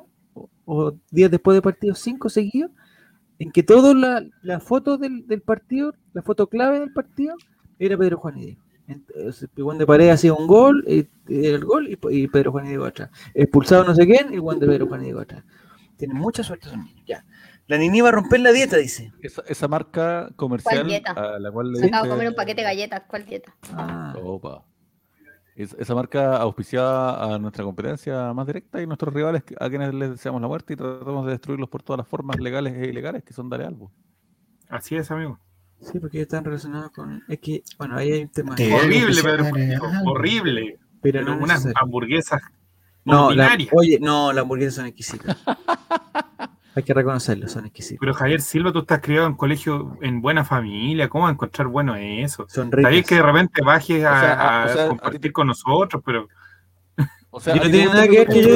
o, 0.66 0.94
días 1.12 1.32
después 1.32 1.56
de 1.56 1.62
partido, 1.62 1.96
cinco 1.96 2.30
seguidos, 2.30 2.72
en 3.40 3.52
que 3.52 3.64
toda 3.64 3.94
la, 3.94 4.24
la 4.42 4.60
foto 4.60 4.98
del, 4.98 5.28
del 5.28 5.42
partido, 5.42 5.94
la 6.14 6.22
foto 6.22 6.48
clave 6.48 6.80
del 6.80 6.94
partido, 6.94 7.36
era 7.80 7.98
Pedro 7.98 8.18
Juan 8.18 8.38
y 8.38 8.46
Diego. 8.46 8.62
Entonces, 8.88 9.50
Juan 9.58 9.78
de 9.78 9.86
Paredes 9.86 10.14
hacía 10.14 10.34
un 10.34 10.46
gol, 10.48 10.84
y, 10.88 11.08
era 11.28 11.56
el 11.56 11.66
gol, 11.66 11.88
y, 11.88 11.98
y 12.12 12.28
Pedro 12.28 12.52
Juan 12.52 12.66
y 12.66 12.70
Diego 12.70 12.86
atrás. 12.86 13.10
Expulsado 13.34 13.84
no 13.84 13.96
sé 13.96 14.06
quién, 14.06 14.34
y 14.34 14.38
Juan 14.38 14.60
de 14.60 14.68
Pedro 14.68 14.88
Juan 14.88 15.02
y 15.02 15.06
Diego 15.06 15.22
atrás. 15.22 15.44
Tienen 15.98 16.18
mucha 16.18 16.44
suerte 16.44 16.68
esos 16.68 16.78
niños. 16.78 17.04
Ya. 17.06 17.26
La 17.68 17.78
Nini 17.78 18.02
va 18.02 18.10
a 18.10 18.12
romper 18.12 18.40
la 18.42 18.52
dieta, 18.52 18.78
dice. 18.78 19.12
Esa, 19.22 19.42
esa 19.48 19.68
marca 19.68 20.30
comercial 20.36 20.86
dieta? 20.86 21.12
a 21.14 21.40
la 21.40 21.50
cual 21.52 21.72
le 21.72 21.80
Se 21.80 21.86
acaba 21.88 22.04
de 22.04 22.10
comer 22.10 22.28
un 22.30 22.36
paquete 22.36 22.62
de 22.62 22.68
galletas. 22.68 23.04
¿Cuál 23.08 23.26
dieta? 23.26 23.56
Ah, 23.74 24.14
Opa. 24.22 24.64
Es- 25.56 25.76
esa 25.80 25.94
marca 25.96 26.38
auspiciada 26.38 27.36
a 27.36 27.38
nuestra 27.40 27.64
competencia 27.64 28.34
más 28.34 28.48
directa 28.48 28.82
y 28.82 28.88
nuestros 28.88 29.14
rivales 29.14 29.44
a 29.60 29.70
quienes 29.70 29.94
les 29.94 30.10
deseamos 30.10 30.42
la 30.42 30.48
muerte 30.48 30.74
y 30.74 30.76
tratamos 30.76 31.26
de 31.26 31.32
destruirlos 31.34 31.70
por 31.70 31.84
todas 31.84 32.00
las 32.00 32.08
formas 32.08 32.40
legales 32.40 32.74
e 32.74 32.88
ilegales 32.90 33.24
que 33.24 33.34
son 33.34 33.50
Dale 33.50 33.66
Albo. 33.66 33.92
Así 34.68 34.96
es, 34.96 35.10
amigo. 35.12 35.40
sí, 35.80 36.00
porque 36.00 36.22
están 36.22 36.44
relacionados 36.44 36.92
con. 36.92 37.24
Es 37.30 37.40
que, 37.40 37.64
bueno, 37.78 37.96
ahí 37.98 38.12
hay 38.12 38.22
un 38.24 38.30
tema. 38.30 38.54
Horrible, 38.56 39.22
Pedro 39.24 39.46
horrible. 40.06 40.80
Pero 41.02 41.20
Pero 41.20 41.26
no 41.26 41.34
unas 41.44 41.60
necesario. 41.60 41.78
hamburguesas 41.84 42.42
No, 43.06 43.32
la- 43.32 43.56
oye, 43.74 44.00
no, 44.02 44.34
las 44.34 44.42
hamburguesas 44.42 44.76
son 44.76 44.86
exquisitas. 44.88 45.38
Hay 46.76 46.84
que 46.84 46.94
reconocerlo, 46.94 47.48
son 47.48 47.66
exquisitas. 47.66 48.00
Pero 48.00 48.14
Javier 48.14 48.42
Silva, 48.42 48.72
tú 48.74 48.80
estás 48.80 49.00
criado 49.02 49.28
en 49.28 49.36
colegio 49.36 49.98
en 50.02 50.22
buena 50.22 50.44
familia. 50.44 51.08
¿Cómo 51.10 51.24
vas 51.26 51.30
a 51.32 51.34
encontrar 51.34 51.68
bueno 51.68 51.96
eso? 51.96 52.48
Son 52.50 52.66
Está 52.66 52.78
bien 52.78 52.90
ricas. 53.04 53.10
que 53.10 53.16
de 53.16 53.22
repente 53.22 53.62
bajes 53.64 54.04
a, 54.06 54.12
O 54.12 54.20
sea, 54.20 54.34
a- 54.34 54.64
a 54.64 54.66
o 54.66 54.70
sea, 54.70 54.82
a 54.82 54.84
ti 54.86 54.90
compartir 54.90 55.32
con 55.34 55.48
nosotros, 55.48 56.02
pero 56.06 56.28
O 57.30 57.40
sea, 57.40 57.56
no 57.56 57.62
tiene 57.64 57.86
nada 57.86 58.08
que 58.08 58.18
ver 58.20 58.28
que 58.28 58.42
yo 58.42 58.50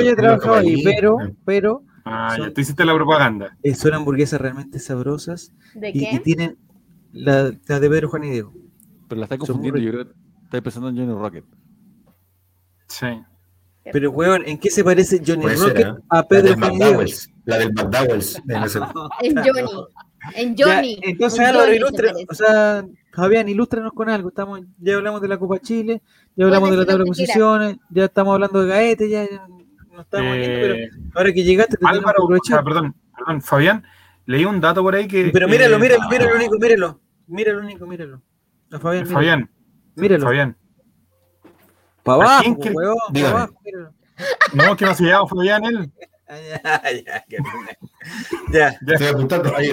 haya, 0.00 0.10
no, 0.10 0.16
trabajado 0.16 0.54
ahí, 0.54 0.82
pero, 0.84 1.16
pero 1.44 1.82
ah, 2.04 2.34
Son- 2.36 2.48
ya 2.48 2.54
tú 2.54 2.60
hiciste 2.60 2.84
la 2.84 2.94
propaganda. 2.94 3.56
eh, 3.62 3.74
son 3.74 3.94
hamburguesas 3.94 4.40
realmente 4.40 4.78
sabrosas 4.78 5.52
¿De 5.74 5.90
y, 5.90 6.04
y 6.04 6.10
qué? 6.10 6.20
tienen 6.20 6.56
la, 7.12 7.52
la 7.66 7.80
de 7.80 7.88
Pedro 7.90 8.08
Juan 8.08 8.24
y 8.24 8.30
Diego. 8.30 8.54
Pero 9.08 9.20
la 9.20 9.26
muy 9.26 9.38
confundiendo, 9.38 9.78
yo 9.80 9.90
creo 9.92 10.04
que 10.06 10.12
estás 10.44 10.60
pensando 10.62 10.88
en 10.88 10.96
Johnny 10.96 11.12
Rocket. 11.12 11.44
Sí. 12.88 13.06
Pero, 13.90 14.10
weón, 14.12 14.42
¿en 14.46 14.58
qué 14.58 14.70
se 14.70 14.84
parece 14.84 15.20
Johnny 15.26 15.42
Puede 15.42 15.56
ser, 15.56 15.68
Rocket 15.68 15.86
¿eh? 15.86 15.94
a 16.08 16.22
Pedro? 16.28 16.56
McDowell's. 16.56 17.30
La 17.44 17.58
del 17.58 17.72
McDowell's. 17.72 18.40
no 18.44 19.08
En 19.20 19.36
Johnny. 19.44 19.70
En 20.36 20.54
Ya, 20.56 20.66
Johnny. 20.76 20.98
entonces 21.02 21.38
en 21.40 21.46
Álvaro, 21.46 21.64
Johnny 21.64 21.70
se 21.72 21.76
ilustra, 21.78 22.08
parece. 22.12 22.26
o 22.30 22.34
sea, 22.34 22.84
Fabián, 23.12 23.48
ilústranos 23.48 23.92
con 23.92 24.08
algo. 24.08 24.28
Estamos, 24.28 24.60
ya 24.78 24.94
hablamos 24.94 25.20
de 25.20 25.26
la 25.28 25.36
Copa 25.38 25.58
Chile, 25.58 26.00
ya 26.36 26.44
hablamos 26.44 26.70
de 26.70 26.76
la 26.76 26.84
tabla 26.86 26.98
de 26.98 27.04
que 27.04 27.08
posiciones, 27.08 27.76
ya 27.90 28.04
estamos 28.04 28.34
hablando 28.34 28.62
de 28.62 28.68
Gaete, 28.68 29.08
ya, 29.10 29.24
ya 29.28 29.48
nos 29.90 30.02
estamos 30.04 30.36
viendo, 30.36 30.60
pero 30.60 30.74
Eh, 30.74 30.90
ahora 31.16 31.32
que 31.32 31.42
llegaste 31.42 31.76
te 31.76 31.84
que 31.84 31.86
Álvaro, 31.90 32.18
o 32.20 32.24
aprovechar. 32.26 32.58
sea, 32.58 32.62
perdón, 32.62 32.94
perdón, 33.18 33.42
Fabián, 33.42 33.82
leí 34.26 34.44
un 34.44 34.60
dato 34.60 34.80
por 34.82 34.94
ahí 34.94 35.08
que. 35.08 35.30
Pero 35.32 35.48
míralo, 35.48 35.74
eh, 35.76 35.78
míralo, 35.80 36.08
míralo, 36.08 36.36
único, 36.36 36.56
míralo. 36.58 37.00
Míralo, 37.26 37.60
único, 37.60 37.86
míralo. 37.88 38.22
A 38.70 38.78
Fabián, 38.78 39.02
míralo. 39.04 39.14
Fabián, 39.16 39.50
míralo. 39.96 40.24
Fabián. 40.24 40.56
Para 42.02 42.24
¿A 42.24 42.38
abajo. 42.38 43.54
No, 44.54 44.76
que 44.76 44.84
no 44.84 44.94
se 44.94 45.04
llama 45.04 45.28
Fabián 45.28 45.64
él. 45.64 45.92
Ya, 46.32 46.82
ya, 47.04 47.24
ya, 47.28 48.68
Ya, 48.80 48.94
Estoy 48.94 49.08
apuntando. 49.08 49.54
Ahí. 49.54 49.70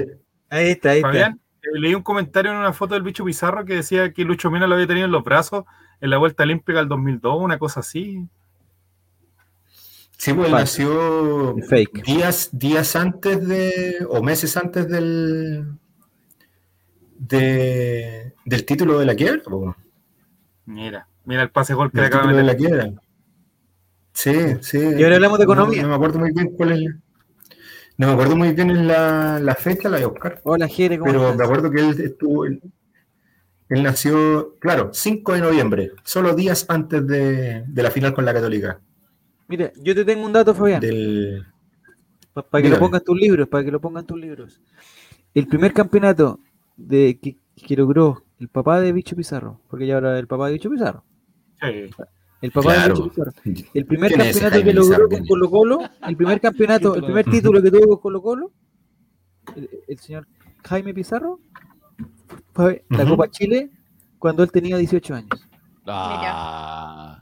ahí 0.49 0.71
está, 0.71 0.89
ahí 0.89 0.97
está. 0.97 1.07
Fabián, 1.07 1.39
eh, 1.61 1.79
leí 1.79 1.95
un 1.95 2.03
comentario 2.03 2.51
en 2.51 2.57
una 2.57 2.73
foto 2.73 2.95
del 2.95 3.03
bicho 3.03 3.23
Pizarro 3.23 3.63
que 3.63 3.75
decía 3.75 4.11
que 4.11 4.25
Lucho 4.25 4.51
Mena 4.51 4.67
lo 4.67 4.75
había 4.75 4.87
tenido 4.87 5.05
en 5.05 5.11
los 5.13 5.23
brazos 5.23 5.63
en 6.01 6.09
la 6.09 6.17
vuelta 6.17 6.43
olímpica 6.43 6.79
del 6.79 6.89
2002, 6.89 7.41
una 7.41 7.59
cosa 7.59 7.79
así. 7.79 8.27
Sí, 10.17 10.33
pues 10.33 10.51
nació 10.51 11.55
Fake. 11.69 12.03
días, 12.03 12.49
días 12.51 12.95
antes 12.97 13.47
de, 13.47 14.05
o 14.09 14.21
meses 14.21 14.57
antes 14.57 14.87
del, 14.89 15.77
de, 17.17 18.33
del 18.43 18.65
título 18.65 18.99
de 18.99 19.05
la 19.05 19.15
quiebra. 19.15 19.41
Mira, 20.65 21.07
mira 21.29 21.43
el 21.43 21.51
pase 21.51 21.73
gol 21.73 21.91
que 21.91 22.01
le 22.01 22.07
acaba 22.07 22.31
de 22.31 22.37
de 22.37 22.43
la 22.43 22.53
meter. 22.53 22.57
quiebra. 22.67 22.91
Sí, 24.13 24.33
sí. 24.61 24.79
Y 24.97 25.03
ahora 25.03 25.15
hablamos 25.15 25.39
de 25.39 25.45
No- 25.45 25.53
economía. 25.53 25.81
No, 25.83 25.89
me 25.89 25.95
acuerdo 25.95 26.19
muy 26.19 26.31
bien 26.33 26.49
cuál 26.57 26.71
es. 26.73 26.79
la- 26.81 26.95
No 27.97 28.07
me 28.07 28.13
acuerdo 28.13 28.35
muy 28.35 28.53
bien 28.53 28.87
la, 28.87 29.39
la 29.39 29.55
fecha, 29.55 29.89
la 29.89 29.97
voy 29.97 30.03
a 30.05 30.07
buscar. 30.07 30.41
Hola, 30.43 30.67
Jere, 30.67 30.97
¿cómo 30.97 31.11
Pero 31.11 31.23
me 31.23 31.29
estás? 31.31 31.45
acuerdo 31.47 31.71
que 31.71 31.79
él 31.81 32.01
estuvo. 32.01 32.45
Él, 32.45 32.61
él 33.69 33.83
nació, 33.83 34.55
claro, 34.59 34.89
5 34.93 35.33
de 35.33 35.41
noviembre, 35.41 35.91
solo 36.03 36.33
días 36.33 36.65
antes 36.69 37.05
de, 37.05 37.63
de 37.67 37.83
la 37.83 37.91
final 37.91 38.13
con 38.13 38.25
la 38.25 38.33
Católica. 38.33 38.79
Mira, 39.47 39.71
yo 39.81 39.93
te 39.95 40.03
tengo 40.05 40.25
un 40.25 40.33
dato, 40.33 40.53
Fabián, 40.55 40.81
Del, 40.81 41.45
para 42.33 42.61
que 42.63 42.69
lo 42.69 42.75
dígame. 42.77 42.97
en 42.97 43.03
tus 43.03 43.19
libros, 43.19 43.47
para 43.47 43.63
que 43.63 43.71
lo 43.71 43.79
pongan 43.79 44.05
tus 44.05 44.19
libros. 44.19 44.59
El 45.33 45.47
primer 45.47 45.71
campeonato 45.73 46.39
de 46.77 47.19
que, 47.21 47.37
que 47.55 47.75
logró 47.75 48.23
el 48.39 48.47
papá 48.47 48.79
de 48.79 48.91
Bicho 48.91 49.15
Pizarro, 49.15 49.59
porque 49.69 49.85
ya 49.87 49.97
habla 49.97 50.13
del 50.13 50.27
papá 50.27 50.47
de 50.47 50.53
Bicho 50.53 50.69
Pizarro. 50.69 51.03
Sí. 51.61 51.89
El 52.41 52.51
papá 52.51 52.73
Claro. 52.73 52.95
de 52.95 53.09
Pizarro. 53.09 53.33
El 53.73 53.85
primer 53.85 54.09
¿Quién 54.11 54.21
es 54.21 54.27
ese 54.37 54.39
campeonato 54.49 54.65
que 54.65 54.73
logró 54.73 55.09
con. 55.09 55.27
Colo 55.27 55.49
Colo, 55.49 55.79
el 56.07 56.15
primer 56.15 56.39
campeonato, 56.39 56.95
el 56.95 57.03
primer 57.03 57.25
título 57.25 57.61
que 57.61 57.69
tuvo 57.71 57.87
con 57.89 57.97
Colo 57.99 58.21
Colo, 58.21 58.51
el, 59.57 59.69
el 59.89 59.99
señor 59.99 60.25
Jaime 60.63 60.93
Pizarro, 60.93 61.39
fue 62.53 62.85
la. 62.89 63.05
Copa 63.05 63.29
Chile 63.29 63.69
cuando 64.17 64.43
él 64.43 64.51
tenía 64.51 64.77
18 64.77 65.15
años. 65.15 65.29
Ah, 65.85 67.21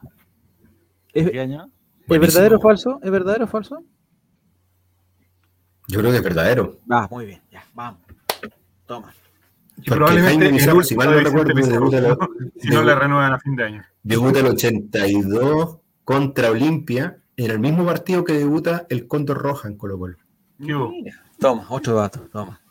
¿Es, 1.14 1.32
¿Qué 1.32 1.40
año? 1.40 1.64
¿es 2.02 2.08
Buenísimo. 2.08 2.20
verdadero 2.36 2.58
o 2.58 2.62
falso? 2.62 3.00
¿Es 3.02 3.10
verdadero 3.12 3.46
o 3.46 3.48
falso? 3.48 3.84
Yo 5.88 6.00
creo 6.00 6.12
que 6.12 6.18
es 6.18 6.24
verdadero. 6.24 6.78
Ah, 6.90 7.08
muy 7.10 7.26
bien, 7.26 7.42
ya, 7.52 7.64
vamos. 7.74 8.02
Toma. 8.86 9.14
Y 9.78 9.90
probablemente 9.90 10.30
Jaime 10.32 10.46
el 10.48 10.54
Pizarro, 10.56 10.84
si 10.84 10.96
mal 10.96 11.12
no 11.12 11.18
recuerdo, 11.20 11.54
Pizarro, 11.56 11.90
debuta, 11.90 12.02
la- 12.02 12.18
si 12.60 12.68
no 12.70 12.84
le 12.84 12.94
renuevan 12.96 13.34
a 13.34 13.40
fin 13.40 13.56
de 13.56 13.64
año. 13.64 13.84
Debuta 14.08 14.40
el 14.40 14.48
82 14.48 15.78
contra 16.04 16.52
Olimpia 16.52 17.22
en 17.36 17.52
el 17.52 17.60
mismo 17.60 17.86
partido 17.86 18.24
que 18.24 18.34
debuta 18.34 18.86
el 18.90 19.08
Cóndor 19.08 19.38
Roja 19.40 19.68
en 19.68 19.78
Colo 19.78 20.00
Colo. 20.00 20.18
Toma, 21.40 21.68
otro 21.70 21.96
dato, 21.96 22.22
toma. 22.32 22.62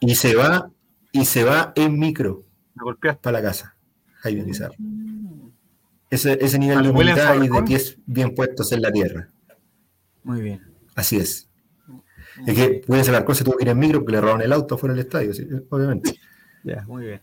Y 0.00 0.14
se 0.14 0.34
va, 0.34 0.70
y 1.12 1.24
se 1.24 1.44
va 1.44 1.72
en 1.76 1.98
micro 1.98 2.44
Me 2.74 2.82
golpeaste. 2.84 3.20
para 3.22 3.40
la 3.40 3.48
casa. 3.48 3.76
Jaime 4.20 4.44
Pizarro. 4.44 4.74
Ese, 6.10 6.38
ese 6.40 6.58
nivel 6.58 6.82
de 6.82 6.90
Williams 6.90 7.20
humildad 7.20 7.34
y 7.34 7.38
de 7.38 7.46
Alarcón. 7.46 7.64
pies 7.66 7.98
bien 8.06 8.34
puestos 8.34 8.72
en 8.72 8.82
la 8.82 8.90
tierra. 8.90 9.28
Muy 10.24 10.40
bien. 10.40 10.62
Así 10.94 11.16
es. 11.18 11.48
Es 12.46 12.54
que 12.54 12.82
puede 12.86 13.04
ser 13.04 13.14
la 13.14 13.24
cosa, 13.24 13.44
tuvo 13.44 13.56
que 13.56 13.64
ir 13.64 13.68
en 13.68 13.78
micro 13.78 14.00
porque 14.00 14.12
le 14.12 14.20
robaron 14.20 14.42
el 14.42 14.52
auto 14.52 14.76
fuera 14.76 14.94
del 14.94 15.04
estadio, 15.04 15.32
sí, 15.32 15.46
obviamente. 15.70 16.14
Ya, 16.64 16.84
muy 16.86 17.06
bien. 17.06 17.22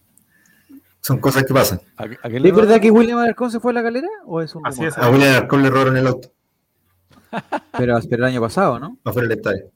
Son 1.05 1.19
cosas 1.19 1.43
que 1.43 1.53
pasan. 1.53 1.81
¿A, 1.97 2.05
¿Es 2.05 2.11
verdad 2.21 2.51
robaron? 2.53 2.80
que 2.80 2.91
William 2.91 3.19
Alarcón 3.19 3.51
se 3.51 3.59
fue 3.59 3.71
a 3.71 3.75
la 3.75 3.81
galera 3.81 4.07
o 4.25 4.41
es 4.41 4.55
un 4.55 4.65
Así 4.65 4.85
es. 4.85 4.97
A 4.97 5.09
William 5.09 5.31
Alarcón 5.31 5.61
le 5.61 5.69
robaron 5.69 5.97
el 5.97 6.07
auto 6.07 6.31
Pero, 7.77 7.99
pero 8.09 8.25
el 8.25 8.31
año 8.31 8.41
pasado, 8.41 8.80
¿no? 8.80 8.97
afuera 9.03 9.27
del 9.27 9.38
estadio. 9.38 9.71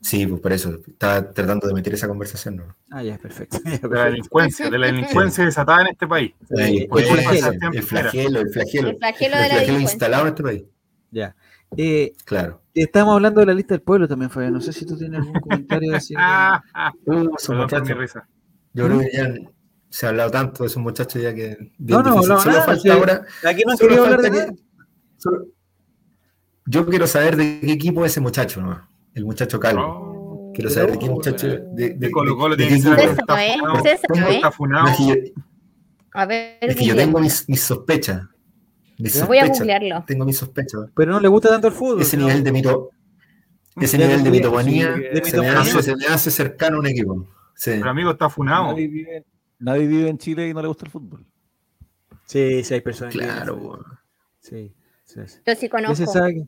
Sí, 0.00 0.26
pues 0.28 0.40
por 0.40 0.52
eso. 0.52 0.78
Estaba 0.86 1.28
tratando 1.32 1.66
de 1.66 1.74
meter 1.74 1.92
esa 1.94 2.06
conversación. 2.06 2.56
¿no? 2.56 2.76
Ah, 2.90 3.02
ya, 3.02 3.18
perfecto. 3.18 3.58
Ya, 3.64 3.70
De 3.72 3.76
la 3.76 3.80
perfecto. 3.80 4.04
delincuencia, 4.04 4.70
de 4.70 4.78
la 4.78 4.86
delincuencia 4.86 5.44
desatada 5.44 5.80
en 5.82 5.86
este 5.88 6.06
país. 6.06 6.34
Delincuencia, 6.48 7.14
el 7.14 7.76
el, 7.76 7.82
flagelo, 7.82 8.40
el 8.40 8.48
flagelo. 8.50 8.88
El 8.90 8.98
flagelo 8.98 9.36
de 9.36 9.42
la 9.42 9.48
delincuencia. 9.48 9.80
instalado 9.80 10.22
en 10.22 10.28
este 10.28 10.42
país. 10.44 10.64
Ya. 11.10 11.34
Eh, 11.76 12.12
Claro. 12.24 12.62
estamos 12.74 13.14
hablando 13.14 13.40
de 13.40 13.46
la 13.46 13.54
lista 13.54 13.74
del 13.74 13.82
pueblo 13.82 14.06
también, 14.06 14.30
Fabián. 14.30 14.52
No 14.52 14.60
sé 14.60 14.72
si 14.72 14.86
tú 14.86 14.96
tienes 14.96 15.18
algún 15.20 15.40
comentario 15.40 15.96
así. 15.96 16.14
Ah, 16.16 16.62
ah, 16.74 16.92
Uh, 17.04 17.30
mi 17.84 17.92
risa. 17.94 18.28
Yo 18.74 18.86
creo 18.86 19.00
que 19.00 19.10
ya 19.12 19.34
se 19.90 20.06
ha 20.06 20.08
hablado 20.10 20.30
tanto 20.30 20.62
de 20.62 20.68
esos 20.68 20.82
muchachos 20.82 21.22
ya 21.22 21.34
que. 21.34 21.56
bien 21.78 21.98
No, 21.98 22.02
no, 22.02 22.10
difícil. 22.12 22.28
no, 22.28 22.40
Solo 22.40 22.52
nada, 22.52 22.64
falta 22.66 22.82
sí. 22.82 22.88
ahora. 22.90 23.24
Aquí 23.46 23.62
no 23.66 23.76
solo 23.76 23.88
querido 23.88 24.04
hablar 24.04 24.20
de 24.22 24.28
falta 24.30 24.52
que- 24.52 24.58
solo- 25.16 25.46
Yo 26.66 26.86
quiero 26.86 27.06
saber 27.06 27.36
de 27.36 27.60
qué 27.60 27.72
equipo 27.72 28.04
es 28.04 28.12
ese 28.12 28.20
muchacho, 28.20 28.60
¿no? 28.60 28.86
El 29.14 29.24
muchacho 29.24 29.58
calvo. 29.58 29.82
Oh, 29.84 30.52
Quiero 30.54 30.70
saber 30.70 30.92
de 30.92 30.98
qué 30.98 31.06
muchacho. 31.08 31.46
De, 31.46 31.60
de, 31.72 31.90
de 31.94 32.10
Colo 32.10 32.36
Colo 32.36 32.56
de 32.56 32.66
tiene 32.66 32.82
que 32.82 33.04
está 34.34 34.50
funado. 34.50 34.88
que 34.96 35.06
yo, 35.06 35.14
A 36.12 36.26
ver, 36.26 36.58
es 36.60 36.76
que 36.76 36.84
yo 36.84 36.96
tengo 36.96 37.20
mis, 37.20 37.48
mis 37.48 37.60
sospechas. 37.62 38.22
Mis. 38.98 39.24
Voy 39.26 39.38
a 39.38 39.46
googlearlo. 39.46 40.04
Tengo 40.06 40.24
mis 40.24 40.36
sospechas. 40.36 40.80
Pero 40.94 41.12
no 41.12 41.20
le 41.20 41.28
gusta 41.28 41.48
tanto 41.48 41.68
el 41.68 41.72
fútbol. 41.72 42.02
Ese 42.02 42.16
¿no? 42.16 42.26
nivel 42.26 42.42
de 42.44 42.52
mito, 42.52 42.90
ese 43.80 43.96
Ya 43.96 44.06
nivel 44.06 44.24
de 44.24 44.30
mitomanía 44.30 44.94
se, 45.24 45.38
me 45.40 45.48
hace, 45.48 45.82
se 45.82 45.96
me 45.96 46.06
hace 46.06 46.30
cercano 46.32 46.76
a 46.76 46.80
un 46.80 46.86
equipo. 46.88 47.28
Sí. 47.54 47.70
Pero 47.76 47.90
amigo, 47.90 48.10
está 48.10 48.28
funado. 48.28 48.72
Nadie 48.72 48.88
vive, 48.88 49.24
nadie 49.58 49.86
vive 49.86 50.08
en 50.08 50.18
Chile 50.18 50.48
y 50.48 50.54
no 50.54 50.62
le 50.62 50.68
gusta 50.68 50.84
el 50.84 50.90
fútbol. 50.90 51.24
Sí, 52.24 52.62
sí, 52.64 52.74
hay 52.74 52.80
personas 52.80 53.12
que- 53.14 53.20
Claro, 53.20 53.56
weón. 53.56 53.84
Sí. 54.40 54.72
Sí, 55.04 55.20
sí. 55.26 55.38
Yo 55.46 55.54
sí 55.54 55.60
¿Qué 55.60 55.68
conozco. 55.70 55.96
se 55.96 56.06
sabe? 56.06 56.34
que- 56.34 56.46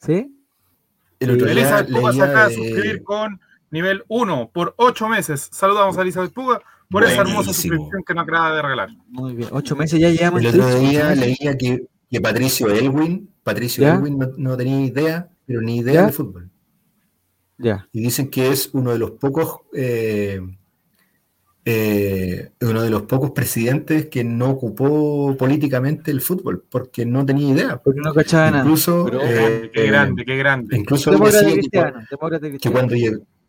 ¿Sí? 0.00 0.34
El 1.20 1.30
otro 1.32 1.46
día 1.46 1.52
Elizabeth 1.52 1.90
Puga 1.90 2.12
se 2.12 2.22
acaba 2.22 2.48
de 2.48 2.54
suscribir 2.54 3.02
con 3.02 3.40
nivel 3.70 4.04
1 4.08 4.50
por 4.52 4.74
8 4.76 5.08
meses. 5.08 5.48
Saludamos 5.50 5.96
a 5.98 6.02
Elizabeth 6.02 6.32
Puga 6.32 6.60
por 6.90 7.04
esa 7.04 7.20
hermosa 7.22 7.52
suscripción 7.52 8.02
que 8.06 8.14
nos 8.14 8.22
acaba 8.24 8.54
de 8.54 8.62
regalar. 8.62 8.88
Muy 9.08 9.34
bien. 9.34 9.48
Ocho 9.52 9.74
meses 9.76 9.98
ya 10.00 10.10
llevamos. 10.10 10.40
El 10.42 10.48
otro 10.60 10.78
día 10.78 11.14
leía 11.14 11.56
que, 11.58 11.86
que 12.10 12.20
Patricio 12.20 12.68
Elwin, 12.70 13.28
Patricio 13.42 13.82
¿Ya? 13.84 13.94
Elwin 13.94 14.18
no, 14.18 14.30
no 14.36 14.56
tenía 14.56 14.80
idea, 14.86 15.28
pero 15.46 15.60
ni 15.60 15.78
idea 15.78 15.94
¿Ya? 15.94 16.06
de 16.06 16.12
fútbol. 16.12 16.50
Ya. 17.58 17.88
Y 17.92 18.00
dicen 18.02 18.30
que 18.30 18.48
es 18.50 18.70
uno 18.72 18.92
de 18.92 18.98
los 18.98 19.10
pocos 19.12 19.62
eh, 19.74 20.40
eh, 21.64 22.50
uno 22.62 22.82
de 22.82 22.90
los 22.90 23.02
pocos 23.02 23.32
presidentes 23.32 24.06
que 24.06 24.24
no 24.24 24.50
ocupó 24.50 25.36
políticamente 25.36 26.10
el 26.10 26.20
fútbol, 26.20 26.64
porque 26.70 27.04
no 27.04 27.26
tenía 27.26 27.50
idea. 27.52 27.76
Porque 27.82 28.00
no 28.02 28.14
cachaba 28.14 28.50
nada. 28.50 28.62
Incluso, 28.64 29.04
Pero- 29.04 29.20
eh, 29.22 29.70
Qué 29.72 29.86
grande, 29.86 30.24
qué 30.24 30.36
grande. 30.36 30.76
incluso 30.76 31.10
que, 31.10 31.18
cristiano. 31.52 32.00
Que 32.60 32.70
cuando, 32.70 32.94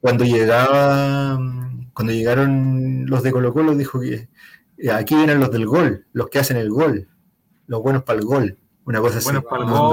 cuando 0.01 0.23
llegaba 0.25 1.39
cuando 1.93 2.13
llegaron 2.13 3.05
los 3.07 3.23
de 3.23 3.31
Colo 3.31 3.53
Colo 3.53 3.75
dijo 3.75 3.99
que 3.99 4.29
eh, 4.77 4.91
aquí 4.91 5.15
vienen 5.15 5.39
los 5.39 5.51
del 5.51 5.65
gol, 5.65 6.05
los 6.13 6.29
que 6.29 6.39
hacen 6.39 6.55
el 6.57 6.69
gol, 6.69 7.07
los 7.67 7.81
buenos 7.81 8.03
para 8.03 8.19
el 8.19 8.25
gol, 8.25 8.57
una 8.85 9.01
cosa 9.01 9.17
así. 9.17 9.29
No, 9.33 9.41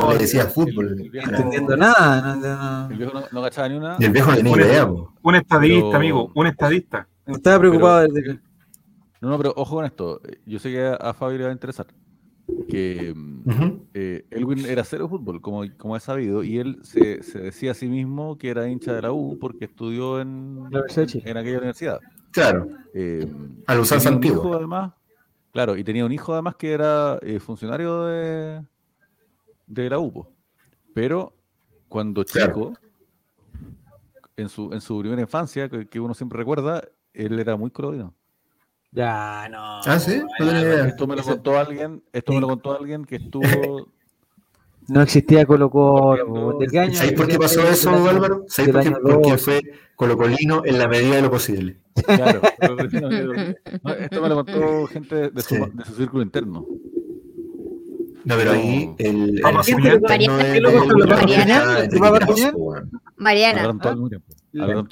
gol. 0.01 0.13
le 0.15 0.19
decía 0.19 0.43
El- 0.43 0.49
fútbol. 0.49 0.97
el 1.01 1.11
viejo- 1.11 1.31
No 1.31 1.37
entendiendo 1.37 1.77
nada. 1.77 2.37
no- 2.37 2.87
no- 2.87 2.91
El 2.91 2.97
viejo 2.97 3.13
no, 3.15 3.25
no 3.33 3.43
cachaba 3.43 3.69
ni 3.69 3.77
una. 3.77 3.97
Y 3.99 4.05
el 4.05 4.11
viejo 4.13 4.31
no 4.31 4.37
tenía 4.37 4.57
idea. 4.57 4.85
Un 4.87 5.35
estadista, 5.35 5.85
Pero- 5.87 5.97
amigo, 5.97 6.33
un 6.35 6.47
estadista. 6.47 7.09
Estaba 7.27 7.59
preocupado 7.61 8.01
desde 8.09 8.23
que. 8.23 8.39
No, 9.21 9.31
no, 9.31 9.39
pero 9.39 9.53
ojo 9.57 9.77
con 9.77 9.85
esto. 9.85 10.21
Yo 10.45 10.59
sé 10.59 10.71
que 10.71 10.85
a, 10.87 10.95
a 10.95 11.15
Fabio 11.15 11.39
le 11.39 11.45
va 11.45 11.51
a 11.51 11.53
interesar. 11.55 11.87
Que 12.69 13.13
eh, 13.95 14.25
Elwin 14.31 14.67
era 14.67 14.85
cero 14.85 15.09
fútbol, 15.09 15.41
como, 15.41 15.65
como 15.77 15.97
es 15.97 16.03
sabido, 16.05 16.45
y 16.45 16.59
él 16.59 16.79
se, 16.83 17.23
se 17.25 17.41
decía 17.41 17.73
a 17.73 17.75
sí 17.75 17.89
mismo 17.89 18.39
que 18.39 18.51
era 18.51 18.69
hincha 18.69 18.93
de 18.93 19.03
la 19.03 19.11
U 19.13 19.37
porque 19.41 19.65
estudió 19.65 20.21
en, 20.21 20.57
La 20.65 20.69
Universidad 20.69 21.03
de 21.03 21.07
Chile. 21.07 21.31
en 21.31 21.37
aquella 21.39 21.59
universidad. 21.59 22.01
Claro, 22.31 22.69
Eh, 22.95 23.27
Al 23.67 23.81
usanza 23.81 24.11
tenía 24.11 24.19
un 24.19 24.25
antigua. 24.25 24.37
hijo, 24.47 24.55
además, 24.57 24.93
claro, 25.53 25.77
y 25.77 25.83
tenía 25.83 26.05
un 26.05 26.13
hijo 26.13 26.33
además 26.35 26.55
que 26.57 26.71
era 26.73 27.19
eh, 27.23 27.41
funcionario 27.41 28.05
de, 28.05 28.63
de 29.67 29.91
la 29.91 29.99
UPO. 29.99 30.31
Pero 30.95 31.33
cuando 31.89 32.25
Claro. 32.25 32.53
chico, 32.53 32.73
en 34.37 34.49
su, 34.49 34.73
en 34.73 34.81
su 34.81 35.01
primera 35.01 35.21
infancia, 35.23 35.69
que, 35.69 35.87
que 35.89 35.99
uno 35.99 36.15
siempre 36.15 36.39
recuerda, 36.39 36.83
él 37.17 37.39
era 37.39 37.57
muy 37.57 37.71
colorido. 37.71 38.15
Ya, 38.93 39.49
no. 39.51 39.81
Ah, 39.85 39.99
sí, 39.99 40.19
no 40.19 40.27
tenía 40.39 40.61
idea. 40.63 40.87
Esto 40.87 41.07
me 41.07 41.17
lo 41.17 41.23
contó 41.23 41.59
alguien, 41.59 42.03
esto 42.13 42.33
me 42.33 42.41
lo 42.41 42.49
contó 42.49 42.77
alguien 42.77 43.05
que 43.05 43.17
estuvo 43.17 43.43
No 44.89 45.03
existía 45.03 45.45
Colo 45.45 45.69
Colo. 45.69 46.59
¿Sabéis 46.93 47.13
por 47.15 47.27
qué 47.27 47.37
pasó 47.39 47.69
eso, 47.69 47.91
Álvaro? 48.09 48.45
¿Sabéis 48.47 48.73
por 48.75 48.83
qué? 48.85 48.91
Porque 48.93 49.31
12. 49.33 49.39
fue 49.39 49.61
colocolino 49.97 50.63
en 50.65 50.79
la 50.79 50.87
medida 50.87 51.17
de 51.17 51.23
lo 51.23 51.31
posible. 51.31 51.79
Claro, 52.07 52.41
esto 54.01 54.23
me 54.23 54.29
lo 54.29 54.35
contó 54.37 54.87
gente 54.87 55.31
de 55.31 55.43
su, 55.43 55.57
Sí. 55.57 55.63
de 55.75 55.85
su 55.85 55.95
círculo 55.95 56.23
interno. 56.23 56.65
No, 58.25 58.35
pero 58.37 58.53
ahí 58.53 58.95
el, 58.99 59.41
Vamos, 59.43 59.69
el 59.69 60.01
Mariana, 60.01 60.37
de- 60.45 60.53
¿qué 60.55 60.61
lo 60.61 60.71
de- 60.71 60.79
contó 60.79 60.97
la 60.99 61.17
Mariana? 61.17 61.89
Mariana. 63.17 63.79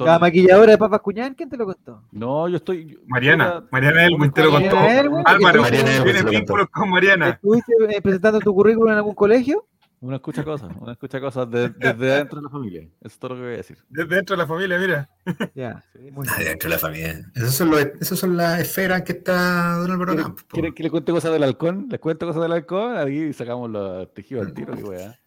La 0.04 0.18
maquilladora 0.18 0.72
de 0.72 0.78
Papas 0.78 1.00
Cuñán, 1.00 1.34
¿quién 1.34 1.48
te 1.48 1.56
lo 1.56 1.64
contó? 1.66 2.02
No, 2.12 2.48
yo 2.48 2.56
estoy. 2.56 2.86
yo- 2.86 2.98
Mariana, 3.06 3.64
Mariana 3.70 4.04
Elwin 4.06 4.30
te 4.32 4.42
lo 4.44 4.52
Mariana 4.52 4.74
contó. 4.80 4.90
Elwin, 4.90 5.22
Álvaro, 5.26 5.62
Mariana 5.62 5.90
Elwin 5.96 6.04
¿tienes 6.14 6.24
vínculos 6.30 6.68
con 6.70 6.90
Mariana? 6.90 7.28
¿Estuviste 7.30 7.72
eh, 7.88 8.02
presentando 8.02 8.40
tu 8.40 8.54
currículum 8.54 8.90
en 8.92 8.96
algún 8.98 9.14
colegio? 9.14 9.66
Uno 10.00 10.16
escucha 10.16 10.44
cosas, 10.44 10.70
uno 10.78 10.92
escucha 10.92 11.18
cosas 11.18 11.50
de- 11.50 11.70
desde 11.70 12.12
adentro 12.12 12.38
de 12.38 12.42
la 12.42 12.50
familia. 12.50 12.82
Eso 12.82 12.90
es 13.04 13.18
todo 13.18 13.30
lo 13.30 13.36
que 13.36 13.42
voy 13.42 13.54
a 13.54 13.56
decir. 13.56 13.78
Desde 13.88 14.14
dentro 14.16 14.36
de 14.36 14.42
la 14.42 14.46
familia, 14.46 14.78
mira. 14.78 15.08
Ya. 15.54 15.82
Ah, 15.82 15.98
bien. 15.98 16.14
dentro 16.46 16.68
de 16.68 16.74
la 16.74 16.78
familia. 16.78 17.30
Esas 17.34 17.54
son, 17.54 17.70
los, 17.70 17.80
esas 18.00 18.18
son 18.18 18.36
las 18.36 18.60
esferas 18.60 19.00
que 19.02 19.12
está 19.12 19.76
Don 19.78 19.90
Álvaro 19.90 20.12
¿Quieren, 20.12 20.22
Campos. 20.24 20.42
po. 20.44 20.48
quieren 20.50 20.74
que 20.74 20.82
le 20.82 20.90
cuente 20.90 21.10
cosas 21.10 21.32
del 21.32 21.42
halcón? 21.42 21.86
¿Les 21.90 21.98
cuento 22.00 22.26
cosas 22.26 22.42
del 22.42 22.52
halcón? 22.52 22.98
Ahí 22.98 23.32
sacamos 23.32 23.70
los 23.70 24.12
tejidos 24.12 24.46
al 24.46 24.52
tiro, 24.52 24.74
qué 24.76 24.82
weá. 24.84 25.18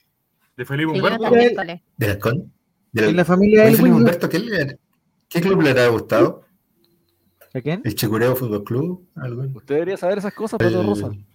De 0.55 0.65
Felipe 0.65 0.91
Sí, 0.93 0.99
Humberto. 0.99 1.31
¿Del 1.97 2.11
halcón? 2.11 2.53
¿Del 3.01 3.09
En 3.11 3.15
la 3.17 3.25
familia 3.25 3.67
Elwin. 3.67 3.93
Humberto, 3.93 4.27
¿qué, 4.29 4.39
le- 4.39 4.79
¿qué 5.29 5.41
club 5.41 5.61
le 5.61 5.69
habrá 5.71 5.87
gustado? 5.87 6.43
¿A 7.53 7.61
quién? 7.61 7.81
¿El 7.83 7.95
Chicureo 7.95 8.35
Fútbol 8.35 8.63
Club? 8.63 9.07
¿Algo? 9.15 9.43
Usted 9.55 9.75
debería 9.75 9.97
saber 9.97 10.17
esas 10.19 10.33
cosas, 10.33 10.59
Pato 10.59 10.83
Rosa. 10.83 11.07
¿El, 11.07 11.25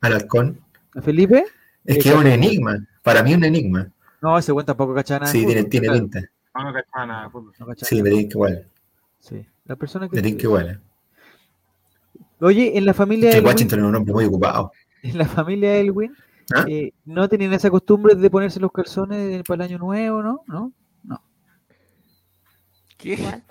¿Al 0.00 0.12
halcón? 0.14 0.60
¿A 0.94 1.00
Felipe? 1.02 1.44
Es 1.84 1.96
Eh, 1.96 2.00
que 2.00 2.08
es 2.10 2.14
un 2.14 2.26
enigma. 2.26 2.78
Para 3.02 3.22
mí 3.22 3.30
es 3.32 3.36
un 3.38 3.44
enigma. 3.44 3.90
No, 4.20 4.36
ese 4.38 4.52
güey 4.52 4.66
tampoco 4.66 4.94
nada. 4.94 5.18
de 5.20 5.26
Sí, 5.26 5.38
tiene, 5.46 5.54
fútbol, 5.62 5.70
tiene 5.70 5.86
claro, 5.86 6.00
pinta. 6.00 6.20
No, 6.54 6.64
no 6.64 6.72
cachaba 6.72 7.06
nada 7.06 7.30
no 7.32 7.74
Sí, 7.76 7.96
nada. 7.96 8.02
me 8.04 8.10
tinca 8.10 8.32
igual. 8.34 8.66
Sí. 9.18 9.46
La 9.64 9.76
persona 9.76 10.08
que. 10.08 10.16
Me 10.16 10.22
tinca 10.22 10.42
igual. 10.42 10.68
¿eh? 10.70 10.78
Oye, 12.40 12.76
en 12.76 12.84
la 12.84 12.94
familia 12.94 13.30
Que 13.30 13.36
Elwin, 13.38 13.46
Washington 13.52 13.78
es 13.80 13.84
un 13.86 13.94
hombre 13.94 14.12
muy 14.12 14.24
ocupado. 14.24 14.72
en 15.02 15.18
la 15.18 15.26
familia 15.26 15.76
Elwin, 15.76 16.12
¿Ah? 16.54 16.64
eh, 16.68 16.92
no 17.04 17.28
tenían 17.28 17.52
esa 17.52 17.70
costumbre 17.70 18.14
de 18.14 18.30
ponerse 18.30 18.60
los 18.60 18.72
calzones 18.72 19.42
para 19.44 19.64
el 19.64 19.70
año 19.70 19.78
nuevo, 19.78 20.22
¿no? 20.22 20.42
¿No? 20.46 20.72
¿Qué? 23.02 23.42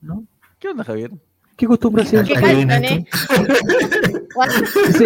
¿No? 0.00 0.24
¿Qué 0.58 0.68
onda, 0.68 0.84
Javier? 0.84 1.12
¿Qué 1.56 1.66
costumbre 1.66 2.02
hacían? 2.02 2.26
¿Qué 2.26 2.36
¿A 2.36 2.40
qué 2.40 2.54
viene 2.54 3.06
calzones? 3.08 4.28
What? 4.34 4.50
Sí, 4.96 5.04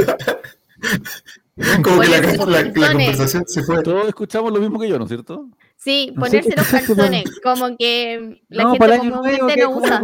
Como 1.83 2.01
que 2.01 2.09
la, 2.09 2.21
la- 2.21 2.63
la 2.63 2.93
conversación 2.93 3.45
se 3.47 3.63
fue. 3.63 3.83
Todos 3.83 4.09
escuchamos 4.09 4.53
lo 4.53 4.61
mismo 4.61 4.79
que 4.81 4.89
yo, 4.89 4.99
¿no 4.99 5.05
es 5.05 5.09
cierto? 5.11 5.49
Sí, 5.77 6.13
No 6.15 6.25
sé 6.27 6.41
ponerse 6.41 6.57
los 6.57 6.67
calzones, 6.87 7.41
como 7.43 7.77
que 7.77 8.41
la 8.49 8.65
no, 8.65 8.71
gente 8.71 8.79
para 8.79 8.95
el 8.95 9.01
año 9.03 9.11
nuevo, 9.17 9.49
es 9.49 9.57
no 9.59 9.65
como 9.73 9.79
usa. 9.79 10.03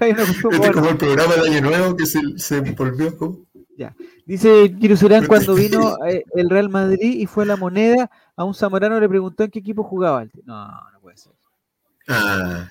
Este 0.00 0.72
como 0.72 0.88
el 0.88 0.96
programa 0.96 1.34
del 1.36 1.44
año 1.52 1.60
nuevo 1.60 1.96
que 1.96 2.06
se, 2.06 2.20
se 2.36 2.60
volvió 2.60 3.16
como. 3.16 3.38
Dice 4.26 4.74
Giro 4.78 4.96
Surán 4.96 5.26
cuando 5.26 5.54
vino 5.54 5.96
eh, 6.06 6.24
el 6.36 6.48
Real 6.50 6.68
Madrid 6.68 7.18
y 7.20 7.26
fue 7.26 7.42
a 7.44 7.46
la 7.46 7.56
moneda, 7.56 8.10
a 8.36 8.44
un 8.44 8.54
zamorano 8.54 9.00
le 9.00 9.08
preguntó 9.08 9.42
en 9.44 9.50
qué 9.50 9.58
equipo 9.58 9.82
jugaba. 9.82 10.24
No, 10.44 10.66
no 10.66 11.00
puede 11.00 11.16
ser. 11.16 11.32
Ah, 12.08 12.68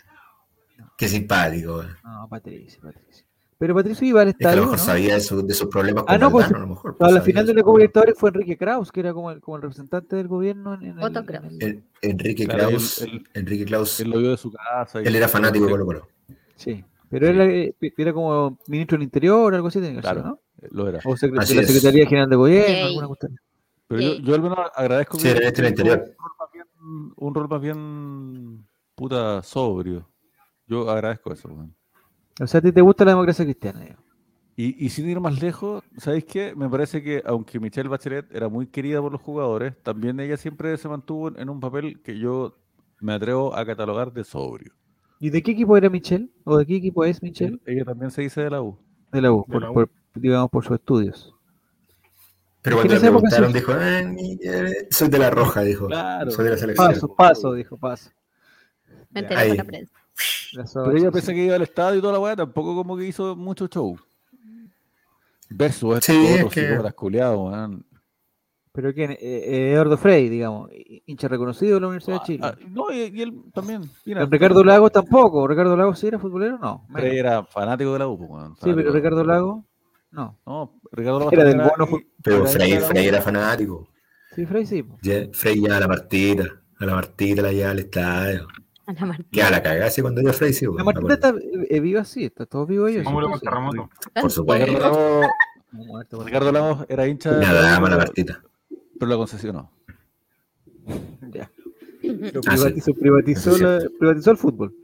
qué 1.02 1.08
simpático. 1.10 1.84
No, 2.04 2.28
Patricio, 2.30 2.80
Patricio. 2.82 3.26
Pero 3.58 3.76
Patricio 3.76 4.08
iba 4.08 4.22
al 4.22 4.30
Es 4.30 4.36
que 4.38 4.48
a 4.48 4.56
lo 4.56 4.62
mejor 4.64 4.78
¿no? 4.78 4.84
sabía 4.84 5.14
de, 5.16 5.22
su- 5.22 5.46
de 5.46 5.54
sus 5.54 5.68
problemas 5.68 6.04
con 6.04 6.14
Ah, 6.14 6.18
no, 6.18 6.32
pues, 6.32 6.46
Valdano, 6.46 6.64
a 6.64 6.68
lo 6.68 6.74
mejor. 6.76 6.92
A 6.92 6.98
pues, 6.98 7.12
la 7.12 7.18
sabía 7.20 7.26
final 7.26 7.46
de 7.48 7.54
la 7.56 7.64
Copa 7.64 7.78
Libertadores 7.80 8.16
fue 8.18 8.30
Enrique 8.30 8.58
Kraus, 8.58 8.92
que 8.92 9.00
era 9.00 9.14
como 9.14 9.32
el, 9.32 9.42
como 9.42 9.58
el 9.58 9.64
representante 9.64 10.16
del 10.16 10.28
gobierno 10.28 10.74
en, 10.76 10.82
en 10.84 10.98
el, 11.00 11.04
Otto 11.04 11.26
Kraus. 11.26 11.46
el- 11.60 11.62
En- 11.64 11.86
Enrique 12.02 12.46
Claro, 12.46 12.68
Klaus, 12.70 13.02
él- 13.02 13.24
Enrique 13.34 13.66
Klaus, 13.66 14.00
Él 14.00 14.10
lo 14.12 14.20
vio 14.20 14.32
de 14.32 14.38
su 14.38 14.52
casa. 14.52 15.02
y- 15.02 15.06
él 15.08 15.16
era 15.16 15.28
fanático 15.28 15.66
de 15.66 15.72
Colo 15.72 15.86
Colo. 15.86 16.08
Sí, 16.56 16.84
pero 17.10 17.28
él 17.28 17.42
eh, 17.42 17.76
era 17.98 18.14
como 18.14 18.58
ministro 18.68 18.96
del 18.98 19.04
Interior, 19.04 19.54
algo 19.56 19.68
así, 19.68 19.80
tenía 19.80 20.02
que 20.02 20.08
ser, 20.08 20.14
Claro, 20.16 20.28
¿no? 20.28 20.40
lo 20.72 20.88
era. 20.88 21.00
O 21.06 21.16
secre- 21.16 21.40
Así 21.40 21.54
de 21.56 21.62
la 21.62 21.68
es. 21.68 21.68
Secretaría 21.74 22.06
General 22.08 22.30
de 22.30 22.36
Gobierno, 22.36 22.68
Yay. 22.68 22.84
alguna 22.88 23.08
cuestión. 23.08 23.40
Pero 23.88 24.02
yo, 24.02 24.12
Sí. 24.14 24.22
yo 24.24 24.36
al 24.36 24.42
menos 24.42 24.58
agradezco 24.76 25.18
Sí, 25.20 25.24
que 25.24 25.32
el 25.48 25.66
interior. 25.68 26.00
Un 26.00 26.16
rol, 26.16 26.38
más 26.40 26.52
bien, 26.52 26.66
un 27.18 27.36
rol 27.36 27.48
más 27.50 27.62
bien 27.62 28.66
puta 28.96 29.44
sobrio. 29.44 30.08
Yo 30.72 30.90
agradezco 30.90 31.34
eso. 31.34 31.50
weón. 31.50 31.76
O 32.40 32.48
sea, 32.48 32.60
a 32.60 32.62
ti 32.64 32.72
te 32.72 32.80
gusta 32.80 33.04
la 33.04 33.12
democracia 33.12 33.44
cristiana. 33.44 33.86
Y, 34.56 34.86
y 34.86 34.90
sin 34.90 35.10
ir 35.10 35.20
más 35.20 35.42
lejos, 35.42 35.84
¿sabéis 35.98 36.24
qué? 36.26 36.56
Me 36.56 36.70
parece 36.70 37.04
que 37.04 37.22
aunque 37.26 37.60
Michelle 37.60 37.90
Bachelet 37.90 38.34
era 38.34 38.48
muy 38.48 38.68
querida 38.68 39.02
por 39.02 39.12
los 39.12 39.22
jugadores, 39.22 39.74
también 39.84 40.20
ella 40.22 40.38
siempre 40.38 40.78
se 40.78 40.88
mantuvo 40.88 41.36
en- 41.36 41.50
un 41.50 41.60
papel 41.60 42.02
que 42.02 42.18
yo 42.18 42.56
me 43.02 43.14
atrevo 43.14 43.54
a 43.56 43.66
catalogar 43.66 44.14
de 44.14 44.24
sobrio. 44.24 44.74
¿Y 45.20 45.30
de 45.30 45.44
qué 45.44 45.52
equipo 45.52 45.76
era 45.76 45.90
Michelle? 45.90 46.30
¿O 46.46 46.58
de 46.58 46.66
qué 46.66 46.76
equipo 46.78 47.04
es 47.04 47.22
Michelle? 47.22 47.60
Ella 47.66 47.84
también 47.86 48.12
se 48.12 48.22
dice 48.22 48.42
de 48.42 48.50
la 48.50 48.62
U. 48.62 48.78
De 49.12 49.22
la 49.22 49.32
U, 49.32 49.44
De 49.48 49.52
por, 49.54 49.62
la 49.62 49.72
U. 49.72 49.74
por- 49.74 49.90
digamos 50.16 50.50
por 50.50 50.64
sus 50.64 50.76
estudios. 50.78 51.34
Pero 52.62 52.78
Es 52.78 52.82
que 52.84 52.88
cuando 52.90 53.06
le 53.06 53.12
preguntaron, 53.12 53.54
dijo, 53.54 53.72
"Ah, 53.74 54.02
ni- 54.04 54.38
eh, 54.44 54.88
soy 54.90 55.10
de 55.10 55.18
la 55.20 55.30
roja, 55.32 55.62
dijo. 55.64 55.88
Claro. 55.88 56.32
Soy 56.32 56.46
de 56.46 56.52
la 56.52 56.58
selección. 56.58 56.88
Paso, 56.94 57.16
paso, 57.16 57.54
dijo, 57.54 57.78
paso. 57.78 58.10
Me 59.10 59.22
enteré 59.22 59.48
por 59.48 59.58
la 59.58 59.64
prensa. 59.64 59.94
Pero 60.74 60.92
ella 60.98 61.12
pese 61.12 61.34
que 61.34 61.46
iba 61.46 61.56
al 61.56 61.62
estadio 61.62 62.00
y 62.00 62.02
toda 62.02 62.14
la 62.14 62.20
weá, 62.20 62.36
tampoco 62.36 62.76
como 62.76 62.98
que 62.98 63.06
hizo 63.08 63.36
mucho 63.36 63.68
show. 63.68 63.98
Versus 65.50 65.96
estos 65.98 66.16
Sí, 66.16 66.26
es 66.28 66.36
otros 66.40 66.54
que- 66.54 66.62
psicópatas 66.62 66.94
culiados, 66.94 67.38
weón. 67.52 67.86
Pero 68.74 68.94
quién, 68.94 69.12
Eh, 69.12 69.18
eh, 69.22 69.72
Eduardo 69.74 69.98
Frey, 69.98 70.30
digamos, 70.30 70.70
hincha 71.06 71.28
reconocido 71.28 71.76
de 71.76 71.82
la 71.82 71.88
Universidad 71.88 72.20
de 72.22 72.26
Chile. 72.26 72.40
Ah, 72.44 72.56
ah, 72.58 72.66
no, 72.70 72.90
y, 72.90 73.00
y 73.14 73.22
él 73.22 73.42
también. 73.54 73.82
mira, 74.06 74.26
Ricardo 74.26 74.64
Lagos 74.64 74.94
tampoco. 74.94 75.46
¿Ricardo 75.46 75.76
Lagos 75.76 76.00
sí 76.00 76.08
era 76.08 76.18
futbolero? 76.20 76.58
No. 76.58 76.86
Frey 76.94 77.18
era 77.18 77.44
fanático 77.44 77.92
de 77.94 78.00
la 78.00 78.08
U, 78.08 78.18
pues, 78.18 78.30
weón, 78.30 78.56
Sí, 78.56 78.72
pero. 78.74 78.94
Ricardo 78.94 79.24
Lagos, 79.26 79.66
no. 80.12 80.40
No, 80.46 80.80
Ricardo 80.94 81.20
Lagos 81.20 81.34
Era 81.34 81.44
del 81.44 81.58
bono 81.58 81.98
y- 81.98 82.08
Pero 82.24 82.46
Frey, 82.46 82.78
Frey 82.78 83.08
era 83.08 83.22
fanático. 83.22 83.90
Sí, 84.34 84.46
Frey 84.46 84.66
sí. 84.66 84.86
Frey 85.34 85.62
ya 85.62 85.76
a 85.76 85.80
la 85.82 85.88
partida, 85.90 86.46
a 86.80 86.86
la 86.86 86.94
partida 86.94 87.42
la 87.42 87.52
llevaba 87.52 87.72
al 87.72 87.80
estadio. 87.80 88.48
A 88.92 88.94
la 89.02 89.06
Martina. 89.08 89.30
Que 89.32 89.42
a 89.44 89.50
la 89.50 89.62
cagase 89.64 90.02
cuando 90.02 90.22
iba 90.22 90.34
Frey, 90.34 90.54
sí. 90.54 90.66
Martita 90.84 91.14
acuerdo. 91.14 91.38
está 91.38 91.66
eh, 91.76 91.80
viva 91.80 92.02
así, 92.02 92.26
está 92.26 92.46
todo 92.46 92.66
vivo 92.66 92.88
ellos. 92.88 93.04
¿Cómo 93.04 93.20
sí, 93.22 93.28
lo 93.28 93.38
sí. 93.40 93.46
terremoto? 93.46 93.90
Por 94.22 94.32
supuesto. 94.32 95.22
Ricardo 96.26 96.52
Lagos 96.52 96.86
era 96.90 97.08
hincha 97.08 97.32
de 97.32 97.38
Una 97.40 97.54
la 97.54 97.60
U, 97.60 97.64
dama 97.64 97.90
la 97.90 97.96
pero- 97.96 97.98
Martita. 97.98 98.44
pero 99.00 99.12
la 99.12 99.18
concesionó. 99.18 99.72
Ya. 101.32 101.50
Lo 102.04 102.42
Ah, 102.48 102.56
privatizó, 102.56 102.94
privatizó, 102.94 103.58
la- 103.58 103.82
privatizó 104.00 104.32
el 104.32 104.38
fútbol. 104.38 104.76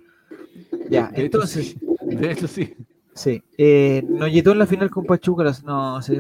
Ya, 0.89 1.07
De 1.09 1.25
entonces, 1.25 1.75
sí. 1.75 2.15
De 2.15 2.31
hecho, 2.31 2.47
sí. 2.47 2.73
sí. 3.13 3.43
Eh, 3.57 4.03
Noyetó 4.07 4.51
en 4.51 4.59
la 4.59 4.65
final 4.65 4.89
con 4.89 5.05
Pachuca. 5.05 5.43
las- 5.43 5.63
No, 5.63 6.01
se 6.01 6.13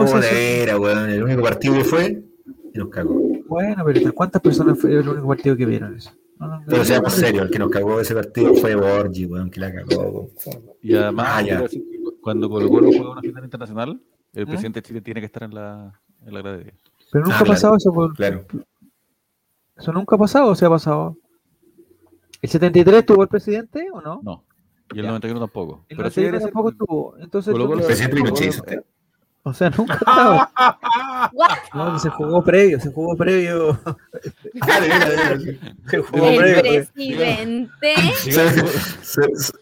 Oh, 0.00 0.04
de 0.04 0.08
son- 0.08 0.20
veras, 0.20 0.78
weón. 0.78 1.10
El 1.10 1.22
único 1.22 1.42
partido 1.42 1.74
que 1.74 1.84
fue 1.84 2.22
y 2.74 2.78
nos 2.78 2.88
cagó. 2.88 3.20
Bueno, 3.46 3.84
pero 3.84 4.12
¿cuántas 4.14 4.40
personas 4.42 4.78
fue 4.78 4.92
el 4.92 5.08
único 5.08 5.28
partido 5.28 5.56
que 5.56 5.66
vieron 5.66 5.96
eso? 5.96 6.10
Pero 6.66 6.84
seamos 6.84 7.12
serios, 7.12 7.44
el 7.46 7.50
que 7.50 7.58
nos 7.58 7.70
cagó 7.70 8.00
ese 8.00 8.14
partido 8.14 8.54
fue 8.54 8.74
Borgi, 8.74 9.26
weón, 9.26 9.50
que 9.50 9.60
la 9.60 9.72
cagó. 9.72 10.10
weón. 10.10 10.30
Y 10.82 10.94
además, 10.94 11.26
Ah, 11.30 11.42
ya. 11.42 11.64
cuando 12.22 12.48
Colo 12.48 12.68
Colo 12.68 12.86
juega 12.90 13.10
una 13.12 13.20
final 13.20 13.44
internacional, 13.44 14.00
el 14.32 14.46
¿Mm? 14.46 14.48
presidente 14.48 14.80
de 14.80 14.86
Chile 14.86 15.00
tiene 15.02 15.20
que 15.20 15.26
estar 15.26 15.42
en 15.42 15.54
la, 15.54 16.00
en 16.24 16.32
la 16.34 16.40
gradería. 16.42 16.72
Pero 17.12 17.24
nunca 17.24 17.36
Ah, 17.36 17.40
ha 17.40 17.44
claro. 17.44 17.54
pasado 17.54 17.76
eso. 17.76 17.92
por- 17.92 18.14
Claro. 18.14 18.44
¿Eso 19.76 19.92
nunca 19.92 20.16
ha 20.16 20.18
pasado 20.18 20.50
o 20.50 20.54
se 20.54 20.64
ha 20.66 20.70
pasado? 20.70 21.16
¿El 22.42 22.48
73 22.48 23.04
tuvo 23.04 23.22
el 23.22 23.28
presidente 23.28 23.86
o 23.92 24.00
no? 24.00 24.20
No. 24.22 24.44
Y 24.92 24.98
el 24.98 25.04
Ya. 25.04 25.08
91 25.10 25.40
tampoco. 25.40 25.84
El 25.88 25.96
Pero 25.96 26.10
sí 26.10 26.20
91 26.20 26.26
debe 26.26 26.38
ser- 26.38 26.52
tampoco 26.52 26.72
tuvo. 26.86 27.16
Entonces, 27.18 27.52
Colo 27.52 27.66
Colo- 27.66 27.80
se- 27.82 27.86
Presidente 27.86 28.16
Pinochet. 28.16 28.84
O 29.42 29.54
sea, 29.54 29.70
nunca. 29.70 29.98
What? 31.32 31.58
No, 31.74 31.98
se 31.98 32.08
jugó 32.10 32.42
previo, 32.44 32.78
se 32.80 32.90
jugó 32.92 33.16
previo. 33.16 33.78
Ah. 34.62 35.36
Se 35.90 35.98
jugó 35.98 36.26
El 36.28 36.36
previo. 36.38 36.62
presidente. 36.92 37.94
Digamos, 38.24 38.70
Se- 39.02 39.28
se- 39.34 39.52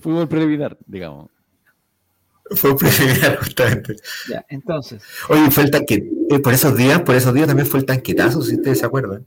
fútbol 0.00 0.28
preliminar, 0.28 0.76
digamos. 0.86 1.30
Fue 2.50 2.76
preliminar, 2.76 3.36
justamente. 3.38 3.96
Ya, 4.28 4.44
entonces. 4.48 5.02
Oye, 5.28 5.50
fue 5.50 5.64
el 5.64 5.70
tanque. 5.70 6.10
eh, 6.30 6.38
por 6.40 6.52
esos 6.54 6.76
días, 6.76 7.00
por 7.02 7.14
esos 7.14 7.34
días 7.34 7.46
también 7.46 7.66
fue 7.68 7.80
el 7.80 7.86
tanquetazo, 7.86 8.42
si 8.42 8.56
ustedes 8.56 8.78
se 8.80 8.86
acuerdan. 8.86 9.24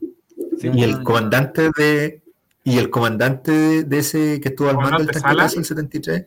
Sí, 0.59 0.69
Y 0.73 0.83
el 0.83 1.03
comandante 1.03 1.69
de. 1.77 2.21
Y 2.63 2.77
el 2.77 2.89
comandante 2.91 3.83
de, 3.83 3.97
ese 3.99 4.39
que 4.39 4.49
estuvo 4.49 4.69
al 4.69 4.75
mando 4.77 4.99
del 4.99 5.07
tanquetazo 5.11 5.57
el 5.59 5.65
73 5.65 6.25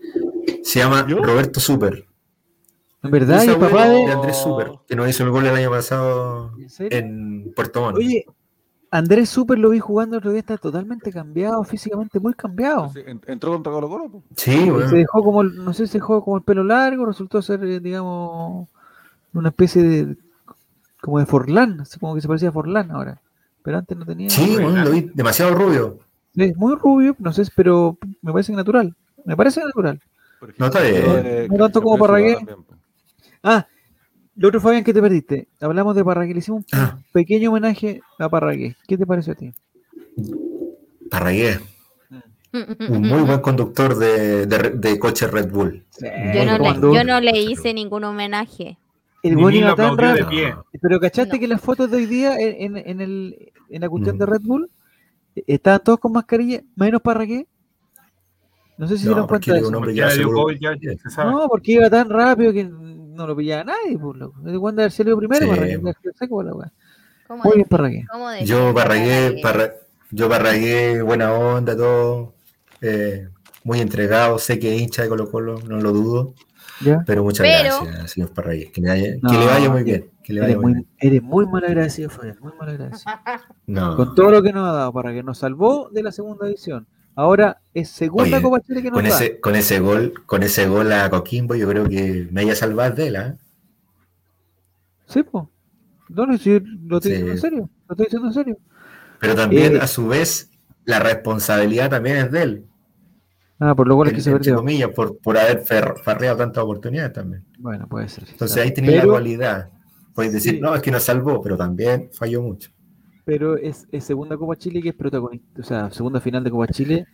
se 0.65 0.79
llama 0.81 1.07
¿Yo? 1.09 1.19
Roberto 1.23 1.61
Super. 1.61 2.07
En 3.05 3.11
verdad, 3.11 3.43
y 3.45 3.49
el 3.49 3.57
papá 3.59 3.89
de 3.89 3.95
de. 4.07 4.13
Andrés 4.13 4.37
Super, 4.37 4.73
que 4.89 4.97
nos 4.97 5.09
hizo 5.09 5.25
el 5.25 5.31
gol 5.31 5.47
el 5.47 5.55
año 5.55 5.71
pasado 5.71 6.53
¿En 6.59 6.71
serio? 6.71 6.99
en 6.99 7.53
Puerto 7.55 7.81
Montt. 7.83 7.99
Oye, 7.99 8.25
Andrés 8.91 9.29
Super 9.29 9.59
lo 9.59 9.71
vi 9.71 9.79
jugando 9.81 10.17
el 10.17 10.19
otro 10.19 10.31
día, 10.31 10.41
está 10.41 10.57
totalmente 10.57 11.13
cambiado, 11.13 11.63
físicamente 11.65 12.19
muy 12.21 12.33
cambiado. 12.35 12.91
Sí, 12.93 13.01
en- 13.07 13.21
Entró 13.27 13.53
contra 13.53 13.73
Colo 13.73 13.89
Colo. 13.89 14.09
po. 14.09 14.23
Sí, 14.37 14.71
weón. 14.71 14.89
Se 14.89 14.97
dejó 14.97 15.23
como, 15.23 15.43
el- 15.43 15.57
no 15.65 15.73
sé, 15.75 15.87
se 15.87 15.99
dejó 15.99 16.25
como 16.25 16.37
el 16.37 16.43
pelo 16.45 16.65
largo, 16.65 17.05
resultó 17.05 17.43
ser, 17.43 17.63
eh, 17.65 17.81
digamos, 17.81 18.69
una 19.33 19.49
especie 19.49 19.83
de, 19.83 20.17
como 21.01 21.19
de 21.19 21.27
Forlán, 21.27 21.81
así 21.81 21.99
como 21.99 22.15
que 22.15 22.21
se 22.21 22.29
parecía 22.29 22.49
a 22.51 22.53
Forlán 22.53 22.91
ahora. 22.93 23.21
Pero 23.63 23.79
antes 23.79 23.97
no 23.99 24.07
tenía. 24.07 24.31
Sí, 24.31 24.57
weón, 24.57 24.85
lo 24.85 24.91
vi 24.91 25.11
demasiado 25.15 25.55
rubio. 25.55 25.99
Es 26.37 26.57
muy 26.57 26.75
rubio, 26.77 27.17
no 27.19 27.33
sé, 27.33 27.43
pero 27.57 27.97
me 28.23 28.33
parece 28.33 28.53
natural. 28.53 28.95
Me 29.25 29.37
parece 29.37 29.61
natural. 29.65 30.01
No, 30.59 30.67
está 30.67 30.81
bien. 30.83 31.49
No 31.51 31.57
tanto 31.57 31.81
como 31.81 31.97
Parragué. 31.97 32.37
Ah, 33.45 33.67
lo 34.37 34.49
otro, 34.49 34.61
Fabián, 34.61 34.83
¿qué 34.83 34.93
te 34.93 35.01
perdiste? 35.01 35.47
Hablamos 35.61 35.95
de 35.95 36.05
Parragué, 36.05 36.33
le 36.33 36.39
hicimos 36.41 36.65
un 36.73 36.79
Ah. 36.79 36.99
pequeño 37.13 37.51
homenaje 37.51 38.01
a 38.19 38.29
Parragué. 38.29 38.75
¿Qué 38.89 38.99
te 38.99 39.07
pareció 39.07 39.35
a 39.35 39.37
ti? 39.37 39.53
Parragué, 41.11 41.59
un 42.89 43.03
muy 43.03 43.23
buen 43.23 43.41
conductor 43.41 43.97
de, 43.97 44.47
de, 44.47 44.71
de 44.71 44.99
coche 44.99 45.27
Red 45.27 45.51
Bull. 45.51 45.85
Yo 46.01 46.45
no, 46.45 46.59
le, 46.59 46.75
yo 46.97 47.05
no 47.05 47.21
le 47.21 47.39
hice 47.41 47.75
ningún 47.75 48.05
homenaje. 48.05 48.79
El 49.23 49.37
buen. 49.37 49.55
Pero 50.81 51.01
¿cachaste 51.01 51.35
No. 51.35 51.41
que 51.41 51.49
las 51.49 51.61
fotos 51.61 51.91
de 51.91 51.97
hoy 51.99 52.07
día 52.07 52.37
en, 52.39 52.77
en, 52.77 52.89
en 52.89 53.01
el, 53.01 53.53
en 53.71 53.81
la 53.81 53.89
cuestión 53.89 54.17
Mm. 54.17 54.19
de 54.19 54.27
Red 54.27 54.41
Bull 54.43 54.71
eh, 55.37 55.43
estaban 55.47 55.81
todos 55.83 55.99
con 55.99 56.13
mascarilla, 56.13 56.61
menos 56.77 57.01
Parragué? 57.03 57.47
No 58.77 58.89
sé 58.89 58.97
si 58.97 59.03
se 59.05 59.09
No, 59.09 59.15
dieron 59.15 59.27
porque 59.29 59.51
cuenta 59.51 59.55
de 59.55 59.61
eso. 60.93 61.11
se. 61.11 61.25
No, 61.25 61.47
porque 61.49 61.73
iba 61.73 61.89
tan 61.91 62.11
rápido 62.11 62.53
que 62.53 62.65
no 62.65 63.27
lo 63.27 63.37
pillaba 63.37 63.65
nadie. 63.65 63.99
Pues, 63.99 64.19
loco. 64.19 64.41
Cuando 64.61 64.83
haber 64.83 64.93
salido 64.93 65.17
primero, 65.17 65.45
Sí, 65.45 65.51
Parragué, 65.51 65.79
pues. 65.79 65.97
haber 65.97 66.15
seco, 66.17 66.43
la 66.43 66.55
weá. 66.55 66.73
¿Cómo 67.29 67.43
Muy 67.45 67.55
bien, 67.57 67.69
Parragué. 67.69 68.05
Yo 68.45 68.75
Parragué, 68.75 68.75
Parragué? 68.75 69.43
Parra- 69.43 69.75
yo 70.11 70.29
Parragué, 70.29 71.03
buena 71.03 71.33
onda, 71.33 71.77
todo. 71.77 72.35
eh, 72.81 73.29
muy 73.63 73.81
entregado, 73.81 74.39
sé 74.39 74.59
que 74.59 74.75
es 74.75 74.83
hincha 74.83 75.03
de 75.03 75.09
Colo 75.09 75.31
Colo, 75.31 75.59
no 75.67 75.81
lo 75.81 75.93
dudo. 75.93 76.35
¿Ya? 76.83 77.03
Pero 77.07 77.23
muchas 77.23 77.47
Pero- 77.47 77.81
gracias, 77.85 78.11
señor 78.11 78.35
Parragué. 78.35 78.71
Que 78.73 78.81
le, 78.83 78.89
vaya, 78.89 79.15
No, 79.23 79.31
que 79.31 79.39
le 79.39 79.47
vaya 79.47 79.71
muy 79.71 79.83
bien. 79.85 80.11
Que 80.23 80.33
le 80.35 80.41
vaya 80.41 80.53
Eres 80.53 80.63
muy 80.63 80.73
muy, 80.73 80.83
bien. 80.83 80.97
eres 80.99 81.23
muy 81.23 81.47
mal 81.47 81.65
agradecido, 81.65 82.11
Fabián, 82.11 82.37
muy 82.41 82.53
mal 82.59 82.69
agradecido. 82.69 83.13
No. 83.67 83.97
Con 83.97 84.15
todo 84.15 84.31
lo 84.31 84.43
que 84.43 84.53
nos 84.53 84.69
ha 84.69 84.73
dado 84.73 84.93
para 84.93 85.13
que 85.13 85.23
nos 85.23 85.39
salvó 85.39 85.89
de 85.93 86.03
la 86.03 86.13
segunda 86.13 86.47
edición. 86.47 86.87
Ahora 87.17 87.61
es 87.73 87.91
segunda 87.91 88.25
Oye, 88.39 88.43
Copa 88.43 88.61
Chile 88.61 88.83
que 88.83 88.91
nos 88.91 88.99
con 89.01 89.09
da. 89.09 89.15
ese, 89.17 89.41
con 89.41 89.55
ese 89.55 89.79
gol, 89.81 90.15
con 90.27 90.43
ese 90.43 90.67
gol 90.67 90.93
a 90.93 91.09
Coquimbo, 91.11 91.55
yo 91.55 91.69
creo 91.69 91.89
que 91.89 92.29
me 92.33 92.41
haya 92.41 92.57
salvado 92.57 92.95
de 92.95 93.07
él, 93.09 93.17
¿ah? 93.17 93.37
Sí, 95.07 95.23
pues. 95.23 95.45
No, 96.09 96.27
no, 96.27 96.37
sí, 96.39 96.61
lo 96.87 96.97
estoy 96.99 97.13
Sí. 97.13 97.17
diciendo 97.23 97.33
en 97.33 97.39
serio. 97.41 97.71
Lo 97.89 97.93
estoy 97.93 98.07
diciendo 98.07 98.29
en 98.29 98.35
serio. 98.35 98.59
Pero 99.21 99.35
también, 99.35 99.77
Eh, 99.77 99.81
a 99.81 99.87
su 99.87 100.07
vez, 100.09 100.51
la 100.85 100.99
responsabilidad 100.99 101.91
también 101.91 102.17
es 102.17 102.31
de 102.33 102.43
él. 102.43 102.65
Ah, 103.61 103.75
por 103.75 103.87
lo 103.87 103.95
cual 103.97 104.09
es 104.09 104.15
que 104.15 104.21
se 104.21 104.33
perdió. 104.33 104.57
comillas, 104.57 104.91
por, 104.91 105.17
por 105.19 105.39
haber 105.39 105.61
farreado 105.65 106.37
tantas 106.37 106.63
oportunidades 106.65 107.13
también. 107.13 107.45
Bueno, 107.59 107.87
puede 107.89 108.09
ser. 108.09 108.25
Entonces 108.29 108.55
Claro. 108.57 108.69
ahí 108.69 108.75
tenía 108.75 108.91
la 108.91 109.01
pero, 109.03 109.13
dualidad. 109.13 109.71
Puedes 110.15 110.33
decir, 110.33 110.55
Sí. 110.57 110.61
no, 110.61 110.75
es 110.75 110.83
que 110.83 110.91
nos 110.91 111.03
salvó, 111.05 111.41
pero 111.41 111.57
también 111.57 112.11
falló 112.13 112.43
mucho. 112.43 112.71
Pero 113.25 113.57
es, 113.57 113.87
es 113.93 114.05
segunda 114.05 114.37
Copa 114.37 114.57
Chile 114.57 114.83
que 114.83 114.91
es 114.91 114.95
protagonista. 114.95 115.61
O 115.61 115.65
sea, 115.65 115.91
segunda 115.91 116.21
final 116.21 116.45
de 116.45 116.51
Copa 116.51 116.67
Chile. 116.69 117.07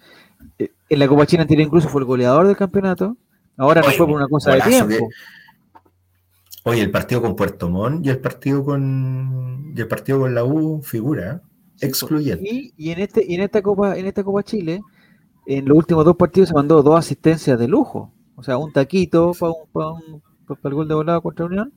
Eh, 0.58 0.70
En 0.88 0.98
la 0.98 1.08
Copa 1.08 1.26
Chile 1.26 1.42
anterior 1.42 1.66
incluso 1.66 1.88
fue 1.88 2.00
el 2.00 2.06
goleador 2.06 2.46
del 2.46 2.56
campeonato. 2.56 3.16
Ahora 3.56 3.80
no 3.82 3.88
fue 3.88 4.06
por 4.06 4.16
una 4.16 4.28
cosa 4.28 4.52
de 4.54 4.60
tiempo. 4.62 5.08
Oye, 6.64 6.82
el 6.82 6.90
partido 6.90 7.22
con 7.22 7.36
Puerto 7.36 7.70
Montt 7.70 8.04
y 8.04 8.10
el 8.10 8.18
partido 8.18 8.64
con 8.64 9.72
y 9.74 9.80
el 9.80 9.88
partido 9.88 10.20
con 10.20 10.34
la 10.34 10.44
U 10.44 10.82
figura, 10.82 11.36
¿eh? 11.36 11.86
excluyente. 11.86 12.44
Y, 12.46 12.72
y 12.76 12.90
en 12.90 12.98
este 13.00 13.24
y 13.26 13.34
en 13.34 13.40
esta 13.42 13.62
Copa 13.62 13.96
en 13.96 14.06
esta 14.06 14.22
Copa 14.22 14.42
Chile, 14.42 14.80
en 15.46 15.64
los 15.66 15.78
últimos 15.78 16.04
dos 16.04 16.16
partidos 16.16 16.50
se 16.50 16.54
mandó 16.54 16.82
dos 16.82 16.98
asistencias 16.98 17.58
de 17.58 17.66
lujo. 17.68 18.12
O 18.36 18.42
sea, 18.42 18.58
un 18.58 18.72
taquito 18.72 19.32
para 19.38 19.52
un, 19.52 19.68
pa 19.72 19.90
un- 19.92 20.22
pa- 20.46 20.54
pa 20.54 20.68
el 20.68 20.74
gol 20.74 20.88
de 20.88 20.94
volada 20.94 21.20
contra 21.20 21.46
Unión 21.46 21.72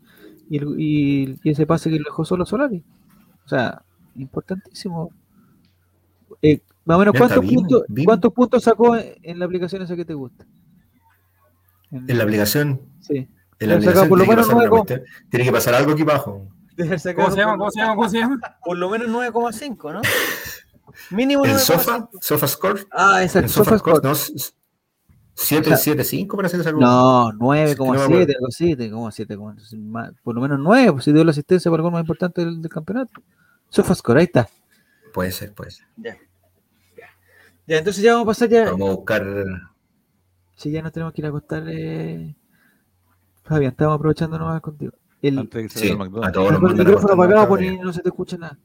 y, 0.49 0.57
y- 0.81 1.39
y 1.43 1.49
ese 1.49 1.65
pase 1.65 1.89
que 1.89 1.97
le 1.97 2.03
dejó 2.05 2.26
solo 2.26 2.45
Solari. 2.45 2.84
O 3.45 3.47
sea, 3.47 3.84
importantísimo. 4.15 5.11
Eh, 6.41 6.61
más 6.85 6.98
o 6.98 6.99
menos, 6.99 7.15
¿cuántos, 7.18 7.41
bien, 7.41 7.56
puntos, 7.56 7.84
bien. 7.88 8.06
¿cuántos 8.06 8.34
puntos 8.34 8.64
sacó 8.64 8.95
en, 8.95 9.14
en 9.22 9.40
la 9.40 9.45
aplicación 9.45 9.81
esa 9.81 9.95
que 9.95 10.06
te 10.06 10.14
gusta? 10.14 10.45
En 11.91 12.18
la 12.18 12.23
aplicación, 12.23 12.81
Sí. 13.02 13.27
en 13.60 13.69
la 13.69 13.76
aplicación 13.76 14.10
por 14.10 14.18
lo 14.18 14.23
tiene, 14.26 14.26
que 14.26 14.30
menos 14.35 14.48
pasar 14.48 14.56
una 14.56 14.68
nueve 14.68 14.69
cuestión- 14.69 15.03
tiene 15.30 15.45
que 15.45 15.52
pasar 15.52 15.76
algo 15.76 15.91
aquí 15.94 16.02
abajo. 16.02 16.48
¿Cómo 17.15 17.30
se 17.31 17.38
llama? 17.38 17.57
¿Cómo 17.57 17.69
se 17.72 17.80
llama? 17.80 17.95
¿Cómo 17.95 18.10
se 18.10 18.18
llama? 18.18 18.40
Por 18.65 18.77
lo 18.77 18.90
menos 18.90 19.07
9,5, 19.10 19.94
¿no? 19.94 20.02
Mínimo 21.11 21.45
El 21.45 21.52
9,5. 21.52 21.57
Sofa, 21.60 22.10
Sofa 22.19 22.48
Score, 22.48 22.88
Ah, 22.91 23.23
esa 23.23 23.40
el 23.40 23.45
es 23.45 23.52
Sofa. 23.52 23.77
Score, 23.77 24.02
no, 24.03 24.14
775 25.35 26.35
parece 26.38 26.57
que 26.57 26.61
es 26.61 26.68
algo. 26.68 26.80
No, 26.81 27.31
Sí, 27.31 27.38
que 27.38 27.44
no 27.44 27.52
me 27.52 27.57
9,7, 27.64 28.03
acuerdo. 28.03 28.34
algo 28.35 28.48
así, 28.48 28.90
como 28.91 29.11
7, 29.11 29.38
como- 29.38 29.56
más- 29.77 30.11
por 30.23 30.35
lo 30.35 30.41
menos 30.41 30.60
9, 30.60 30.91
pues 30.94 31.03
si 31.06 31.11
dio 31.14 31.23
la 31.23 31.31
asistencia 31.31 31.69
para 31.72 31.81
el 31.81 31.84
gol 31.84 31.91
más 31.94 32.02
importante 32.02 32.44
del, 32.45 32.61
del 32.61 32.72
campeonato. 32.72 33.22
Sofascore, 33.74 34.20
ahí 34.20 34.26
está. 34.26 34.48
Puede 35.14 35.32
ser, 35.32 35.52
puede 35.52 35.72
ser. 35.72 35.88
Ya, 37.66 37.78
entonces 37.78 38.04
ya 38.04 38.14
vamos 38.14 38.26
a 38.26 38.28
pasar 38.28 38.50
ya. 38.50 38.66
Vamos 38.66 38.88
a 38.88 38.94
buscar. 38.94 39.26
Si 40.56 40.70
ya 40.70 40.84
nos 40.84 40.91
tenemos 40.91 41.12
que 41.12 41.22
ir 41.22 41.26
a 41.26 41.30
acostar, 41.30 41.64
eh... 41.68 42.36
Fabián, 43.44 43.72
estamos 43.72 43.95
aprovechando 43.95 44.38
nomás 44.38 44.62
contigo. 44.62 44.94
El, 45.24 45.40
Antes 45.40 45.64
de 45.64 45.70
que 45.70 45.70
se 45.70 45.88
Sí, 45.88 45.98
a 46.22 46.32
todos 46.32 46.52
el 46.52 46.60
mandan 46.60 46.82
a 46.82 46.84
micrófono 46.84 47.14
apagado 47.14 47.41
no, 47.41 47.48
pues, 47.48 47.80
no 47.80 47.94
se 47.94 48.02
te 48.04 48.10
escucha 48.10 48.38
nada. 48.38 48.60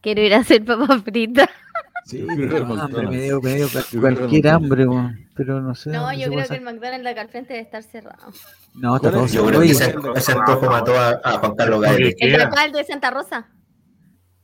Quiero 0.00 0.20
ir 0.20 0.34
a 0.34 0.38
hacer 0.38 0.64
papas 0.64 1.02
fritas. 1.02 1.48
Sí, 2.04 2.20
el 2.20 2.30
hambre, 2.30 2.60
McDonald's. 2.60 3.10
me 3.10 3.20
dio, 3.20 3.40
me 3.42 3.54
dio 3.56 3.66
el 3.66 4.00
cualquier 4.00 4.48
hambre, 4.48 4.86
pero 5.34 5.60
no 5.60 5.74
sé. 5.74 5.90
No, 5.90 6.12
yo 6.12 6.28
creo 6.28 6.46
que 6.46 6.54
el. 6.54 6.62
McDonald's 6.62 7.02
de 7.04 7.10
acá 7.10 7.20
al 7.22 7.28
frente 7.30 7.52
debe 7.54 7.64
estar 7.64 7.82
cerrado. 7.82 8.32
No, 8.74 8.96
está 8.96 9.10
¿Cuál 9.10 9.14
todo 9.14 9.24
es? 9.24 9.32
Yo 9.32 9.40
cerrado. 9.40 10.00
creo 10.00 10.12
que 10.14 10.20
ese, 10.20 10.32
antojo 10.32 10.70
mató 10.70 10.92
a, 10.96 11.38
Juan 11.38 11.56
Carlos. 11.56 11.84
¿Qué 11.96 12.14
El 12.20 12.40
alcalde 12.40 12.78
de 12.78 12.84
Santa 12.84 13.10
Rosa. 13.10 13.48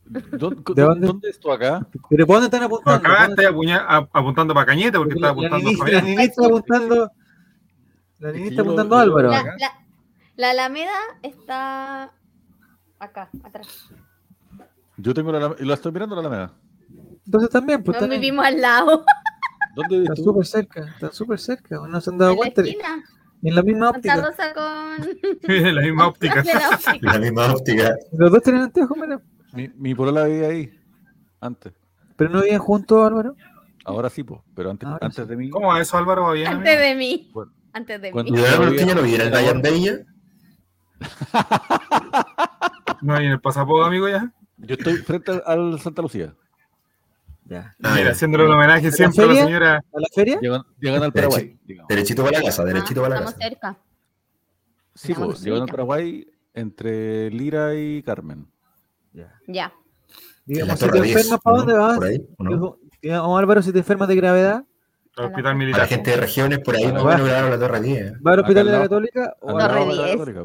¿Dónde, 0.06 0.62
¿De 0.74 0.82
dónde? 0.82 1.06
dónde 1.06 1.28
es 1.30 1.40
tú 1.40 1.50
acá? 1.50 1.86
¿Pero 2.10 2.26
por 2.26 2.36
dónde 2.36 2.46
están 2.46 2.62
apuntando? 2.62 2.98
acá 2.98 3.08
¿Por 3.08 3.26
dónde- 3.28 3.42
está 3.42 3.52
apuña- 3.54 4.08
apuntando 4.12 4.54
para 4.54 4.66
Cañete 4.66 4.98
porque 4.98 5.14
está 5.14 5.20
La, 5.20 5.26
la, 5.26 5.32
apuntando 5.32 5.82
a 5.82 5.88
la. 5.90 6.00
Nini 6.02 6.22
está 6.24 6.46
apuntando. 6.46 7.10
La 8.18 8.32
que 8.32 8.46
está 8.48 8.62
apuntando 8.62 8.96
a 8.96 9.00
Álvaro. 9.00 9.30
La, 9.30 9.38
acá? 9.40 9.54
la, 9.58 9.72
la 10.36 10.50
Alameda 10.50 10.92
está 11.22 12.12
acá, 12.98 13.30
atrás. 13.42 13.88
Yo 14.96 15.12
tengo 15.14 15.32
la, 15.32 15.54
la 15.58 15.74
estoy 15.74 15.90
mirando 15.92 16.14
la 16.14 16.20
Alameda. 16.20 16.52
Entonces 17.26 17.50
también, 17.50 17.82
pues 17.82 17.98
No 17.98 18.04
están, 18.04 18.20
vivimos 18.20 18.44
al 18.44 18.60
lado, 18.60 19.04
¿Dónde 19.74 20.04
tú? 20.14 20.22
súper 20.22 20.46
cerca, 20.46 20.80
están 20.86 21.12
súper 21.12 21.38
cerca. 21.40 21.80
No 21.88 22.00
se 22.00 22.10
han 22.10 22.18
dado 22.18 22.32
en 22.32 22.36
la 22.36 22.40
cuenta. 22.52 22.62
En 23.42 23.54
la 23.54 23.62
misma 23.62 23.90
Santa 23.92 23.98
óptica. 23.98 24.30
Rosa 24.30 24.54
con... 24.54 25.74
la 25.74 25.80
misma 25.82 26.06
óptica. 26.08 26.40
óptica. 26.40 26.98
La 27.12 27.18
misma 27.18 27.52
óptica. 27.52 27.96
Los 28.12 28.30
dos 28.30 28.42
tienen 28.42 28.62
anteojos, 28.62 28.96
mira. 28.96 29.20
Mi, 29.54 29.68
mi 29.76 29.94
polola 29.94 30.24
vivía 30.24 30.48
ahí, 30.48 30.78
antes. 31.40 31.72
¿Pero 32.16 32.30
no 32.30 32.42
vivían 32.42 32.58
juntos, 32.60 33.06
Álvaro? 33.06 33.36
Ahora 33.84 34.08
sí, 34.10 34.22
pues, 34.22 34.40
pero 34.54 34.70
antes, 34.70 34.88
Ahora 34.88 35.06
antes 35.06 35.24
sí. 35.24 35.28
de 35.30 35.36
mí. 35.36 35.50
¿Cómo 35.50 35.76
eso, 35.76 35.96
Álvaro? 35.98 36.22
¿Va 36.24 36.32
bien? 36.32 36.46
Antes 36.48 36.78
de 36.78 36.94
mí. 36.94 37.30
Bueno, 37.34 37.52
Antes 37.72 38.00
de 38.00 38.10
cuando- 38.10 38.30
¿Y 38.30 38.36
mí. 38.36 38.40
usted 38.42 38.86
ya 38.86 38.94
no 38.94 39.02
vive 39.02 39.16
en 39.16 39.20
el 39.26 39.32
Ryan 39.32 39.62
Bella? 39.62 39.98
¿No 43.02 43.14
hay 43.14 43.26
en 43.26 43.32
el 43.32 43.40
pasaporte, 43.40 43.86
amigo, 43.86 44.08
ya? 44.08 44.32
Yo 44.58 44.74
estoy 44.76 44.94
frente 44.98 45.32
al, 45.32 45.42
al 45.46 45.80
Santa 45.80 46.00
Lucía. 46.02 46.34
Ya. 47.46 47.74
Ah, 47.82 47.92
Mira, 47.96 48.12
haciéndole 48.12 48.46
un 48.46 48.52
homenaje 48.52 48.86
la 48.86 48.90
siempre 48.92 49.24
a 49.24 49.26
la 49.26 49.32
feria? 49.34 49.44
señora. 49.44 49.74
¿A 49.76 50.00
la 50.00 50.06
feria? 50.14 50.38
Llegan, 50.40 50.62
llegan 50.80 51.02
al 51.02 51.12
Paraguay. 51.12 51.58
digamos. 51.64 51.88
Derechito 51.88 52.24
para 52.24 52.38
la 52.38 52.44
casa, 52.44 52.62
Ah, 52.62 52.64
derechito 52.64 53.02
para 53.02 53.08
la 53.10 53.14
estamos 53.16 53.34
casa. 53.34 53.48
cerca. 53.48 53.78
Sí, 54.94 55.12
Estamos 55.12 55.34
pues, 55.34 55.44
llegan 55.44 55.62
al. 55.62 55.68
Paraguay 55.68 56.26
entre 56.54 57.30
Lira 57.30 57.74
y 57.74 58.02
Carmen. 58.02 58.46
Ya. 59.14 59.32
Ya. 59.46 59.72
Digamos, 60.44 60.78
si 60.78 60.84
te 60.84 60.90
Torre 60.90 61.00
10, 61.02 61.16
enfermas, 61.16 61.40
¿para 61.42 61.56
¿no? 61.56 61.62
dónde 61.64 61.74
vas? 61.78 62.02
Ahí, 62.02 62.26
¿o 62.36 62.44
no? 62.44 62.76
Digamos, 63.00 63.38
Álvaro, 63.40 63.62
si 63.62 63.72
te 63.72 63.78
enfermas 63.78 64.08
de 64.08 64.16
gravedad, 64.16 64.64
al 65.16 65.24
hospital 65.26 65.54
militar. 65.56 65.80
la 65.82 65.86
gente 65.86 66.10
de 66.10 66.16
regiones, 66.18 66.58
por 66.58 66.74
ahí 66.76 66.92
más 66.92 67.02
o 67.02 67.06
Va. 67.06 67.12
menos 67.12 67.26
grabaron 67.28 67.50
la 67.50 67.58
Torre 67.58 67.80
10. 67.80 68.12
¿va 68.26 68.32
al 68.32 68.40
hospital 68.40 68.66
de 68.66 68.72
la 68.72 68.80
Católica 68.82 69.36
o 69.40 69.48
Al 69.50 69.54
a 69.54 69.58
la- 69.58 69.68
Torre 69.68 69.78
lado 69.80 69.90
de 69.90 69.96
la 69.96 70.04
10. 70.06 70.16
Católica. 70.18 70.44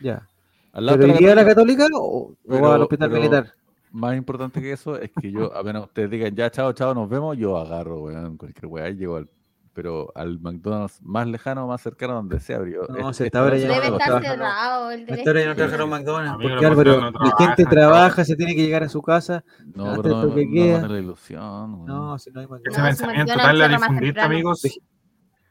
Ya. 0.00 0.28
Al 0.72 0.86
lado 0.86 0.98
¿Pero 0.98 1.06
de 1.06 1.12
la 1.14 1.20
iría 1.20 1.32
a 1.32 1.34
la 1.36 1.44
Católica, 1.46 1.86
o, 1.94 2.34
al 2.48 2.82
hospital 2.82 3.08
pero- 3.10 3.20
militar? 3.20 3.52
Más 3.92 4.16
importante 4.16 4.60
que 4.60 4.72
eso 4.72 4.98
es 4.98 5.10
que 5.20 5.30
yo, 5.30 5.56
apenas 5.56 5.84
ustedes 5.84 6.10
digan 6.10 6.34
ya, 6.34 6.50
chao, 6.50 6.72
chao, 6.72 6.92
nos 6.94 7.08
vemos, 7.08 7.36
yo 7.38 7.56
agarro, 7.56 8.02
weón, 8.02 8.36
cualquier 8.36 8.66
weá 8.66 8.88
y 8.90 8.96
llego 8.96 9.16
al. 9.16 9.28
Pero 9.74 10.12
al 10.14 10.38
McDonald's 10.38 11.02
más 11.02 11.26
lejano, 11.26 11.66
más 11.66 11.82
cercano, 11.82 12.14
donde 12.14 12.38
sea, 12.38 12.60
pero 12.60 12.86
No, 12.88 13.10
es- 13.10 13.16
si 13.16 13.24
esta 13.24 13.38
hasta 13.40 13.40
ahora 13.40 13.58
ya 13.58 13.66
no 13.68 13.74
Debe 13.74 13.90
no 13.90 13.96
estar 13.98 14.22
cerrado 14.22 14.90
el 14.92 15.00
Hasta 15.02 15.30
ahora 15.30 15.40
ya 15.40 15.48
no 15.48 15.54
trabajaron 15.56 15.90
McDonald's. 15.90 16.42
Porque 16.42 16.66
Álvaro, 16.66 17.00
no 17.00 17.10
la 17.10 17.36
gente 17.38 17.64
trabaja, 17.66 18.24
se 18.24 18.36
tiene 18.36 18.54
que 18.54 18.62
llegar 18.62 18.84
a 18.84 18.88
su 18.88 19.02
casa. 19.02 19.44
No, 19.74 20.00
pero 20.00 20.22
no, 20.22 20.28
me- 20.34 20.44
no 20.46 20.52
queda. 20.52 20.80
mata 20.80 20.88
la 20.92 20.98
ilusión. 21.00 21.84
No, 21.86 22.18
si 22.18 22.30
no 22.30 22.40
hay 22.40 22.46
Ese 22.46 22.52
McDonald's. 22.54 22.78
No, 22.78 22.84
pensamiento 22.84 23.32
McDonald's 23.32 23.42
tal 23.44 23.58
la 23.58 23.68
difundiste, 23.68 24.20
amigos. 24.20 24.62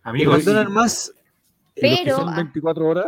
Amigos, 0.04 0.38
McDonald's 0.38 0.72
más. 0.72 1.14
¿Y 1.76 1.82
los 1.82 1.98
que 2.00 2.04
Pero, 2.06 2.16
son 2.18 2.30
ah, 2.30 2.36
24 2.38 2.88
horas? 2.88 3.08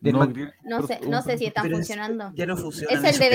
No, 0.00 0.26
No 0.62 0.86
sé, 0.86 1.00
no 1.08 1.22
sé 1.22 1.38
si 1.38 1.46
están 1.46 1.68
funcionando. 1.68 2.30
Ya 2.34 2.46
no 2.46 2.56
funciona. 2.56 2.94
Es 2.94 3.02
el 3.02 3.18
de 3.18 3.30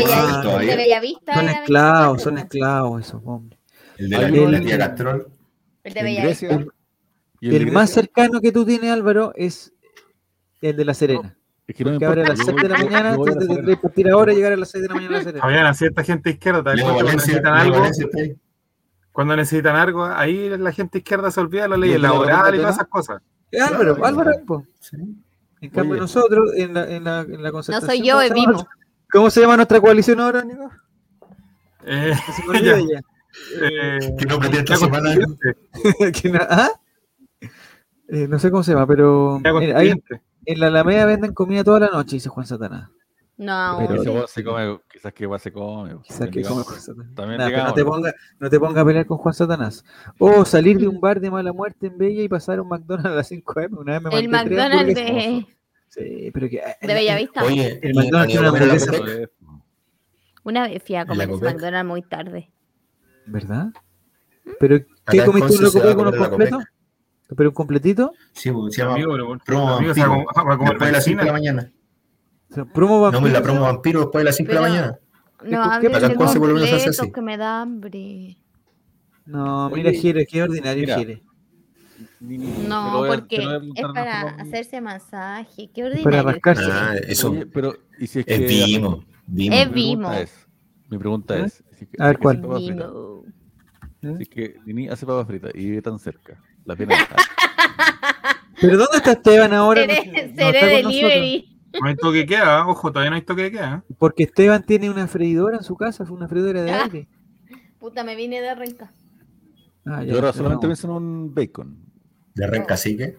Bellavista. 0.75 1.33
El 1.41 1.47
de. 1.47 1.53
Son 1.53 1.59
esclavos, 1.59 2.21
son 2.21 2.35
24. 2.35 2.43
esclavos 2.43 3.01
esos 3.01 3.21
hombres. 3.25 3.59
El 3.97 4.09
de 4.09 4.17
la, 4.17 4.61
tía 4.61 4.77
Castrol. 4.77 5.27
El 5.83 5.93
de 5.93 6.03
Bellavista. 6.03 6.65
¿Y 7.43 7.49
de 7.49 7.57
El 7.57 7.71
más 7.73 7.89
cercano 7.89 8.39
que 8.39 8.53
tú 8.53 8.65
tienes, 8.65 8.89
Álvaro, 8.89 9.33
es 9.35 9.73
el 10.61 10.77
de 10.77 10.85
La 10.85 10.93
Serena. 10.93 11.37
Es 11.67 11.75
que 11.75 11.83
no 11.83 11.91
me 11.91 11.99
Que 11.99 12.05
abre 12.05 12.23
a 12.23 12.29
las 12.29 12.39
yo 12.39 12.45
6 12.45 12.55
de 12.61 12.69
la 12.69 12.77
mañana, 12.77 13.09
antes 13.15 13.47
de 13.49 13.65
que 13.65 13.77
partir 13.77 14.09
ahora 14.09 14.31
y 14.31 14.37
llegar 14.37 14.53
a 14.53 14.55
las 14.55 14.69
6 14.71 14.81
de 14.81 14.87
la 14.87 14.95
mañana 14.95 15.15
a 15.15 15.17
La 15.17 15.23
Serena. 15.25 15.41
Fabián, 15.41 15.65
a 15.65 15.73
cierta 15.73 16.03
gente 16.05 16.29
izquierda, 16.29 16.63
¿te 16.63 16.69
das 16.69 16.75
Leo 16.77 16.85
cuenta 16.85 17.03
cuando 17.03 17.17
necesitan 17.17 17.53
algo? 17.53 17.85
Cuando 19.11 19.35
necesitan 19.35 19.75
algo, 19.75 20.05
ahí 20.05 20.49
la 20.57 20.71
gente 20.71 20.99
izquierda 20.99 21.31
se 21.31 21.41
olvida 21.41 21.63
de 21.63 21.67
las 21.69 21.79
leyes 21.79 21.93
¿Y 21.93 21.95
el 21.97 22.01
de 22.01 22.07
la 22.07 22.13
laborales 22.13 22.39
y 22.39 22.47
Roca 22.51 22.57
todas 22.61 22.75
esas 22.75 22.87
cosas. 22.87 23.21
Álvaro, 23.61 24.05
Álvaro. 24.05 24.31
En 25.59 25.69
cambio, 25.69 25.91
Oye. 25.93 26.01
nosotros, 26.01 26.51
en 26.55 26.73
la, 26.73 26.89
en 26.89 27.03
la, 27.03 27.21
en 27.21 27.43
la 27.43 27.51
No 27.51 27.61
soy 27.61 28.01
yo, 28.01 28.13
¿cómo 28.15 28.21
es 28.21 28.29
se 28.29 28.29
llama 28.29 28.33
Vimo. 28.35 28.51
nuestra- 28.53 28.71
¿Cómo 29.11 29.29
se 29.29 29.41
llama 29.41 29.55
nuestra 29.57 29.81
coalición 29.81 30.19
ahora, 30.21 30.43
Nico? 30.43 30.71
Eh, 31.85 32.13
Que 32.53 32.99
eh, 33.61 34.15
¿Qué 34.17 34.25
nombre 34.25 34.47
tiene 34.49 34.63
esta 34.63 34.77
semana? 34.77 35.13
Que 36.21 36.29
no- 36.29 36.39
¿Ah? 36.49 36.69
Eh, 38.13 38.27
no 38.27 38.37
sé 38.37 38.51
cómo 38.51 38.61
se 38.61 38.73
llama, 38.73 38.85
pero 38.85 39.39
mira, 39.43 39.77
ahí 39.79 39.91
en 40.45 40.59
la 40.59 40.67
Alameda 40.67 41.05
venden 41.07 41.33
comida 41.33 41.63
toda 41.63 41.79
la 41.79 41.87
noche, 41.87 42.17
dice 42.17 42.29
Juan 42.29 42.45
Satanás. 42.45 42.89
No, 43.37 43.77
Pero- 43.79 44.01
Ese 44.01 44.09
weón 44.11 44.27
se 44.27 44.43
come, 44.43 44.79
quizás 44.91 45.11
que 45.13 45.23
igual 45.23 45.39
se 45.39 45.51
come. 45.51 45.95
Quizás 46.03 46.19
también 46.19 46.43
que 46.43 46.49
come. 46.49 46.63
Juan 46.63 46.79
Satanás. 46.79 47.15
También 47.15 47.39
Nah, 47.39 47.47
pero 47.47 47.63
no, 47.63 47.73
te 47.73 47.83
ponga, 47.85 48.13
no 48.39 48.49
te 48.51 48.59
pongas 48.59 48.77
a 48.77 48.85
pelear 48.85 49.05
con 49.07 49.17
Juan 49.17 49.33
Satanás. 49.33 49.83
O 50.19 50.45
salir 50.45 50.77
de 50.77 50.87
un 50.87 51.01
bar 51.01 51.19
de 51.19 51.31
mala 51.31 51.51
muerte 51.51 51.87
en 51.87 51.97
Bella 51.97 52.21
y 52.21 52.29
pasar 52.29 52.59
a 52.59 52.61
un 52.61 52.69
McDonald's 52.69 53.11
a 53.11 53.15
las 53.15 53.27
5 53.27 53.59
m. 53.61 53.77
Una 53.79 53.93
vez 53.93 54.01
me 54.03 54.19
el 54.19 54.29
McDonald's 54.29 54.93
de, 54.93 55.47
Sí, 55.89 56.31
pero 56.31 56.49
que. 56.49 56.57
eh, 56.57 56.75
de 56.81 56.93
Bellavista. 56.93 57.43
Oye, 57.43 57.79
El 57.81 57.91
¿y 57.91 57.93
McDonald's 57.95 58.31
tiene 58.31 58.47
a 58.47 58.49
comer 58.51 58.63
a 58.63 58.65
la 58.67 58.73
hamburguesa. 58.73 58.97
Copec? 58.99 59.31
Una 60.43 60.67
vez 60.67 60.83
fui 60.83 60.95
a 60.95 61.01
¿En 61.01 61.07
comer 61.07 61.29
Copec? 61.29 61.53
McDonald's 61.53 61.89
muy 61.89 62.01
tarde. 62.03 62.51
¿verdad? 63.25 63.67
¿Pero 64.59 64.79
qué 65.09 65.17
en 65.17 65.25
comiste 65.25 65.55
un 65.55 65.63
loco 65.63 65.95
con 65.95 66.19
la 66.19 66.29
completos? 66.29 66.63
¿Pero 67.35 67.49
un 67.49 67.55
completito? 67.55 68.13
Sí, 68.33 68.51
se 68.69 68.81
llama 68.81 68.93
Amigo, 68.95 69.11
pero 69.13 69.37
promo 69.45 69.69
amigo, 69.75 69.91
a 69.91 69.95
vampiro. 69.95 70.25
a 70.35 70.57
Después 70.69 70.79
de 70.87 70.91
las 70.91 71.03
5 71.03 71.19
de 71.19 71.25
la 71.25 71.31
mañana. 71.33 71.71
O 72.49 72.53
sea, 72.53 72.65
promo 72.65 72.95
No, 72.95 73.01
vampiro, 73.01 73.21
pues 73.21 73.33
la 73.33 73.41
promo 73.41 73.61
vampiro 73.61 73.99
después 74.01 74.19
de 74.21 74.25
las 74.25 74.35
5 74.35 74.49
de 74.49 74.55
la 74.55 74.61
mañana. 74.61 74.99
No 75.43 75.49
¿qué 75.49 75.55
hablen 75.55 75.91
pasa 75.91 76.07
de 76.09 76.15
con 76.15 76.25
Conce 76.25 76.39
por 76.39 76.47
lo 76.49 76.53
menos 76.55 76.69
hace 76.69 76.75
completos 76.77 76.99
así? 76.99 77.11
que 77.11 77.21
me 77.21 77.37
da 77.37 77.61
hambre. 77.61 78.37
No, 79.25 79.69
mira, 79.69 79.91
Jere, 79.91 80.25
qué 80.25 80.43
ordinario 80.43 80.95
Jere. 80.95 81.23
No, 82.19 83.03
a- 83.03 83.07
porque 83.07 83.37
a 83.37 83.57
es 83.57 83.93
para 83.93 84.21
hacerse 84.35 84.79
masaje. 84.81 85.69
Qué 85.73 85.81
Para 85.83 85.95
ordinario. 85.95 86.23
rascarse. 86.23 86.63
Ah, 86.71 86.95
eso 87.07 87.31
Oye, 87.31 87.45
pero, 87.47 87.73
¿y 87.99 88.07
si 88.07 88.19
es 88.19 88.25
es 88.27 88.39
que. 88.39 88.45
Vimo. 88.45 89.03
Vimo. 89.27 89.55
Es 89.55 89.67
mi 89.69 89.73
Vimo. 89.73 90.07
pregunta 90.09 90.21
es, 90.21 90.47
mi 90.89 90.97
pregunta 90.97 91.37
¿Eh? 91.39 91.45
es, 91.45 91.63
que- 91.79 91.87
A 91.99 92.07
ver, 92.07 92.19
¿cuál? 92.19 92.37
Vimo. 92.41 93.23
Si 94.01 94.23
es 94.23 94.29
que 94.29 94.55
Nini 94.65 94.89
hace 94.89 95.05
papas 95.05 95.27
fritas 95.27 95.51
y 95.55 95.59
vive 95.59 95.81
tan 95.81 95.97
cerca, 95.99 96.37
la 96.65 96.75
pena 96.75 96.95
dejar. 96.95 97.17
¿Pero 98.61 98.77
dónde 98.77 98.97
está 98.97 99.11
Esteban 99.13 99.53
ahora? 99.53 99.85
No- 99.85 99.93
Seré, 99.93 100.05
no 100.27 100.35
seré 100.35 100.83
nosotros. 100.83 101.01
delivery. 101.01 101.49
No 101.81 101.87
hay 101.87 101.95
toque 101.95 102.17
de 102.19 102.25
queda, 102.27 102.67
ojo, 102.67 102.91
todavía 102.91 103.09
no 103.09 103.15
hay 103.15 103.23
toque 103.23 103.41
de 103.43 103.51
queda. 103.51 103.83
Porque 103.97 104.23
Esteban 104.23 104.63
tiene 104.63 104.89
una 104.89 105.07
freidora 105.07 105.57
en 105.57 105.63
su 105.63 105.75
casa, 105.75 106.05
fue 106.05 106.15
una 106.15 106.27
freidora 106.27 106.61
de 106.61 106.71
Ah. 106.71 106.83
aire. 106.83 107.07
Puta, 107.79 108.03
me 108.03 108.15
vine 108.15 108.41
de 108.41 108.53
renca. 108.55 108.93
Ah, 109.85 110.03
Yo 110.03 110.15
ahora 110.15 110.31
solamente 110.31 110.67
pienso 110.67 110.87
en 110.87 110.93
un 110.93 111.33
bacon. 111.33 111.77
De 112.35 112.47
Rencacique. 112.47 113.17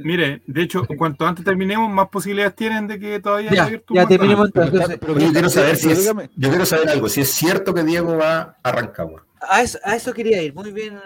Mire, 0.00 0.42
de 0.46 0.62
hecho, 0.62 0.86
cuanto 0.96 1.26
antes 1.26 1.44
terminemos, 1.44 1.90
más 1.90 2.08
posibilidades 2.08 2.54
tienen 2.54 2.86
de 2.86 2.98
que 2.98 3.18
todavía 3.20 3.50
haya 3.50 3.68
Ya, 3.70 3.76
un 3.88 3.96
ya 3.96 4.06
terminemos 4.06 4.46
entonces. 4.46 4.80
está- 4.80 4.96
pero 4.98 5.14
Oye, 5.14 5.26
yo 5.26 5.32
quiero 5.32 5.48
saber 5.48 5.76
si 5.76 5.82
pero 5.86 5.92
es, 5.94 6.00
dígame, 6.00 6.30
yo 6.36 6.48
quiero 6.50 6.66
saber 6.66 6.88
algo, 6.90 7.08
si 7.08 7.20
es 7.22 7.30
cierto 7.30 7.72
que 7.74 7.82
Diego 7.84 8.16
va 8.16 8.56
a 8.62 8.72
Rancagua. 8.72 9.26
A 9.40 9.62
eso, 9.62 9.78
a 9.84 9.94
eso 9.96 10.12
quería 10.12 10.42
ir. 10.42 10.54
Muy 10.54 10.72
bien, 10.72 10.98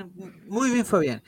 muy 0.48 0.70
bien, 0.70 0.84
Fabián. 0.86 1.22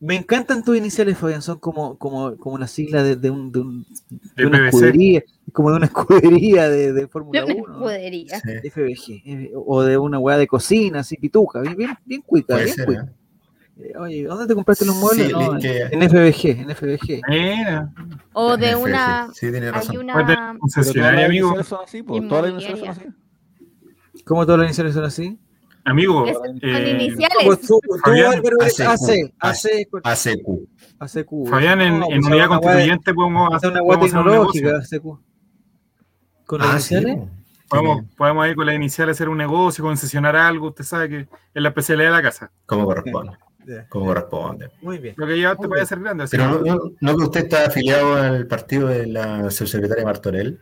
Me 0.00 0.16
encantan 0.16 0.62
tus 0.64 0.76
iniciales, 0.76 1.16
Fabián. 1.16 1.40
Son 1.40 1.58
como, 1.58 1.96
como, 1.98 2.36
como 2.36 2.58
la 2.58 2.66
sigla 2.66 3.02
de, 3.02 3.16
de 3.16 3.30
un, 3.30 3.50
de, 3.52 3.60
un- 3.60 3.86
de 4.10 4.18
De 4.42 4.46
una 4.46 4.68
escudería. 4.68 5.22
Como 5.52 5.70
de 5.70 5.76
una 5.76 5.86
escudería 5.92 6.68
de, 6.68 6.92
de 6.92 7.08
Fórmula 7.08 7.44
Una 7.44 7.54
1. 7.54 7.66
¿no? 7.66 7.74
escudería. 7.90 8.40
Sí, 8.40 8.70
FBG. 8.70 9.22
eh, 9.24 9.52
O 9.54 9.82
de 9.82 9.96
una 9.96 10.18
weá 10.18 10.36
de 10.36 10.46
cocina, 10.46 11.00
así 11.00 11.16
pituca. 11.16 11.60
Bien, 11.60 11.76
bien, 11.76 11.90
bien 12.04 12.22
cuica, 12.22 12.54
puede 12.54 12.64
bien 12.64 12.76
ser. 12.76 12.86
cuica. 12.86 13.02
¿eh? 13.04 13.12
Eh, 13.76 13.92
Oye, 13.98 14.22
¿dónde 14.24 14.46
te 14.46 14.54
compraste 14.54 14.84
los 14.84 14.94
muebles? 14.96 15.26
Sí, 15.28 15.32
No, 15.32 15.58
que- 15.58 15.82
en 15.90 16.02
FBG, 16.02 16.60
en 16.60 16.70
FBG. 16.70 17.20
Mira, 17.28 17.92
O 18.32 18.56
de 18.56 18.76
una. 18.76 19.28
Sí, 19.32 19.50
tiene 19.50 19.66
Hay 19.66 19.72
razón. 19.72 19.96
una. 19.98 20.14
pero 20.14 20.26
todas 20.26 20.58
concesionaria, 20.58 21.20
las 21.20 21.28
amigo. 21.28 21.46
iniciales 21.48 21.66
son 21.68 21.78
así, 21.84 22.02
po, 22.02 22.20
todas 22.22 22.42
las 22.44 22.52
iniciales 22.52 22.80
son 22.80 22.88
así. 22.90 23.02
¿Cómo 24.24 24.46
todos 24.46 24.58
los 24.58 24.66
iniciales 24.68 24.94
son 24.94 25.04
así? 25.04 25.38
Amigo, 25.86 26.24
Con 26.24 26.58
eh, 26.62 26.90
iniciales. 26.98 27.38
Pues 27.44 27.60
tú, 27.60 27.78
tú, 27.86 27.96
Fabián, 28.02 28.34
Álvaro, 28.34 28.56
eres 28.62 28.80
ACQ, 28.80 29.34
AC, 29.38 29.86
AC, 30.02 30.02
ACQ. 30.02 30.48
ACQ. 30.98 31.48
Fabián, 31.50 31.80
en, 31.82 31.98
No, 32.00 32.06
en 32.10 32.20
pues, 32.20 32.26
unidad 32.32 32.48
constituyente 32.48 33.12
podemos 33.14 33.54
hacer 33.54 33.70
una 33.70 33.80
hacer 33.80 33.94
un 33.98 34.00
tecnológica. 34.00 34.80
¿Con 36.46 36.60
las 36.60 36.68
Ah, 36.74 36.80
sí. 36.80 36.94
iniciales? 36.94 37.16
po. 37.18 37.28
Podemos, 37.68 37.98
Sí, 38.00 38.06
podemos 38.16 38.44
ahí 38.44 38.54
con 38.54 38.66
la 38.66 38.74
inicial 38.74 39.08
hacer 39.10 39.28
un 39.28 39.38
negocio, 39.38 39.82
concesionar 39.84 40.36
algo. 40.36 40.68
Usted 40.68 40.84
sabe 40.84 41.08
que 41.08 41.18
es 41.20 41.62
la 41.62 41.68
especialidad 41.70 42.08
de 42.10 42.12
la 42.16 42.22
casa. 42.22 42.50
Como 42.66 42.84
corresponde. 42.84 43.32
Ya. 43.66 43.88
Como 43.88 44.06
corresponde. 44.06 44.70
Muy 44.82 44.98
bien. 44.98 45.14
Lo 45.16 45.26
que 45.26 45.40
ya 45.40 45.56
te 45.56 45.66
puede 45.66 45.82
hacer 45.82 45.98
grande. 46.00 46.24
así 46.24 46.36
Pero 46.36 46.50
no, 46.50 46.62
que- 46.62 46.70
no, 46.70 46.78
no 47.00 47.16
que 47.16 47.24
usted 47.24 47.44
está 47.44 47.66
afiliado 47.66 48.14
al 48.16 48.46
partido 48.46 48.88
de 48.88 49.06
la 49.06 49.50
subsecretaria 49.50 50.04
Martorell. 50.04 50.60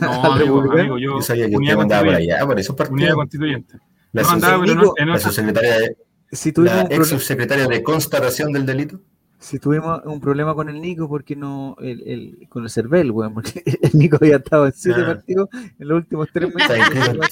no, 0.00 0.24
amigo, 0.24 0.60
amigo, 0.72 0.98
yo, 0.98 1.16
Yo 1.16 1.22
sabía 1.22 1.48
que 1.48 1.56
unidad 1.56 1.74
usted 1.76 1.82
andaba 1.82 2.04
por 2.04 2.14
allá, 2.14 2.46
por 2.46 2.58
esos 2.60 2.70
Unidad 2.76 2.88
partidos. 2.88 3.14
constituyente. 3.14 3.78
La, 4.12 4.22
No 4.22 4.36
no, 4.74 4.94
la 5.06 5.18
subsecretaria 5.18 5.78
de, 5.78 5.96
Si 6.30 6.52
tuvimos, 6.52 6.76
la 6.76 6.80
un 6.82 6.86
ex 6.86 6.96
problema, 6.96 7.18
subsecretaria 7.18 7.66
de 7.66 7.82
constatación 7.82 8.52
del 8.52 8.66
delito. 8.66 9.00
si 9.38 9.58
tuvimos 9.58 10.02
un 10.04 10.20
problema 10.20 10.54
con 10.54 10.68
el 10.68 10.80
Nico, 10.80 11.08
porque 11.08 11.34
no, 11.34 11.76
el, 11.80 12.02
el- 12.06 12.48
con 12.48 12.62
el 12.64 12.70
CERVEL, 12.70 13.10
weón, 13.10 13.34
porque 13.34 13.62
el 13.82 13.90
Nico 13.98 14.18
había 14.20 14.36
estado 14.36 14.66
en 14.66 14.72
siete 14.72 15.00
Ah. 15.02 15.06
partidos 15.06 15.48
en 15.52 15.88
los 15.88 15.96
últimos 15.96 16.28
tres 16.32 16.54
meses. 16.54 16.78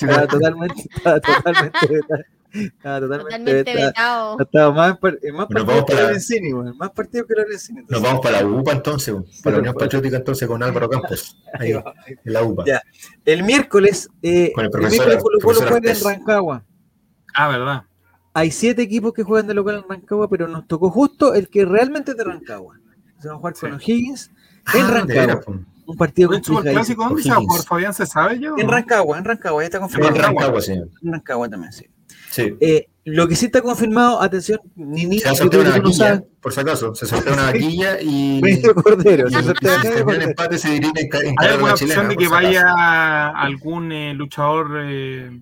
Estaba 0.00 0.26
totalmente, 0.26 0.88
estaba 0.96 1.20
totalmente 1.20 1.86
vetado. 1.86 2.22
Estaba 2.52 2.98
totalmente, 3.00 3.62
Totalmente 3.62 3.74
vetado. 3.74 4.36
vetado. 4.36 4.40
Estaba 4.40 4.74
más, 4.74 4.98
más 5.32 5.46
partidos 5.46 5.84
que 5.86 5.94
Lorenzini, 5.94 6.52
weón. 6.52 6.76
Más 6.78 6.90
partidos 6.90 7.26
que 7.28 7.34
Lorenzini. 7.36 7.82
Nos 7.88 8.02
vamos 8.02 8.20
para 8.22 8.42
la 8.42 8.48
UPA 8.48 8.72
entonces, 8.72 9.14
para 9.44 9.54
la 9.56 9.60
Unión 9.60 9.74
Bueno. 9.74 9.78
Patriótica 9.86 10.16
entonces 10.16 10.48
con 10.48 10.60
Álvaro 10.64 10.88
Campos. 10.88 11.36
Ahí, 11.56 11.70
en 12.24 12.32
la 12.32 12.42
UPA. 12.42 12.64
Ya. 12.66 12.82
El 13.24 13.44
miércoles, 13.44 14.08
eh, 14.22 14.50
Con 14.52 14.64
el 14.64 14.66
el 14.66 14.70
profesor- 14.72 15.06
miércoles 15.06 15.22
Colo 15.22 15.38
Colo 15.60 15.68
juega 15.70 15.92
en. 15.92 16.02
Rancagua. 16.04 16.64
Ah, 17.34 17.48
verdad. 17.48 17.82
Hay 18.32 18.50
siete 18.50 18.82
equipos 18.82 19.12
que 19.12 19.22
juegan 19.24 19.46
de 19.46 19.54
local 19.54 19.76
en 19.82 19.88
Rancagua, 19.88 20.28
pero 20.30 20.46
nos 20.48 20.66
tocó 20.68 20.90
justo 20.90 21.34
el 21.34 21.48
que 21.48 21.64
realmente 21.64 22.12
es 22.12 22.16
de 22.16 22.24
Rancagua. 22.24 22.76
Se 23.18 23.28
va 23.28 23.34
a 23.34 23.38
jugar 23.38 23.54
con 23.54 23.70
Sí. 23.80 23.92
O'Higgins 23.92 24.30
en 24.74 24.82
Ah, 24.82 24.86
de 24.86 24.92
Rancagua. 25.16 25.40
po. 25.40 25.54
un 25.86 25.96
partido 25.96 26.32
¿El 26.32 26.44
superclásico 26.44 27.02
dónde 27.04 27.22
se 27.22 27.30
va 27.30 27.36
a 27.36 27.40
jugar, 27.40 27.62
Fabián? 27.64 27.92
¿Se 27.94 28.06
sabe 28.06 28.38
ya? 28.38 28.54
o 28.54 28.58
En? 28.58 28.68
Rancagua, 28.68 29.18
en 29.18 29.24
Rancagua, 29.24 29.62
ya 29.62 29.66
está 29.66 29.78
En 29.78 29.82
confirmado. 29.82 30.14
Rancagua, 30.16 30.60
sí. 30.60 30.72
En 30.72 31.12
Rancagua 31.12 31.48
también, 31.48 31.72
sí. 31.72 31.86
Sí. 32.30 32.54
Eh, 32.60 32.86
lo 33.06 33.26
que 33.26 33.34
sí 33.34 33.46
está 33.46 33.60
confirmado, 33.60 34.22
atención, 34.22 34.60
ni 34.76 35.06
ni 35.06 35.18
Se 35.18 35.34
yo 35.34 35.50
creo 35.50 35.62
una 35.62 35.76
no 35.78 35.82
vaquilla, 35.82 36.22
por 36.40 36.52
si 36.52 36.60
acaso. 36.60 36.94
Se 36.94 37.06
sortea 37.06 37.32
una 37.32 37.42
vaquilla 37.52 38.00
y 38.00 38.40
Medio 38.42 38.72
cordero, 38.76 39.28
se 39.28 39.34
y 39.34 39.38
el 39.38 39.44
cordero. 40.04 40.22
empate 40.22 40.58
se 40.58 40.70
dirige 40.70 40.92
en, 41.00 41.26
en 41.26 41.34
¿Hay 41.38 41.48
alguna 41.48 41.62
una 41.64 41.72
opción 41.72 41.90
chilena, 41.90 42.08
de 42.08 42.16
que 42.16 42.28
vaya 42.28 43.28
algún 43.30 43.90
eh, 43.90 44.14
luchador 44.14 44.68
eh, 44.84 45.40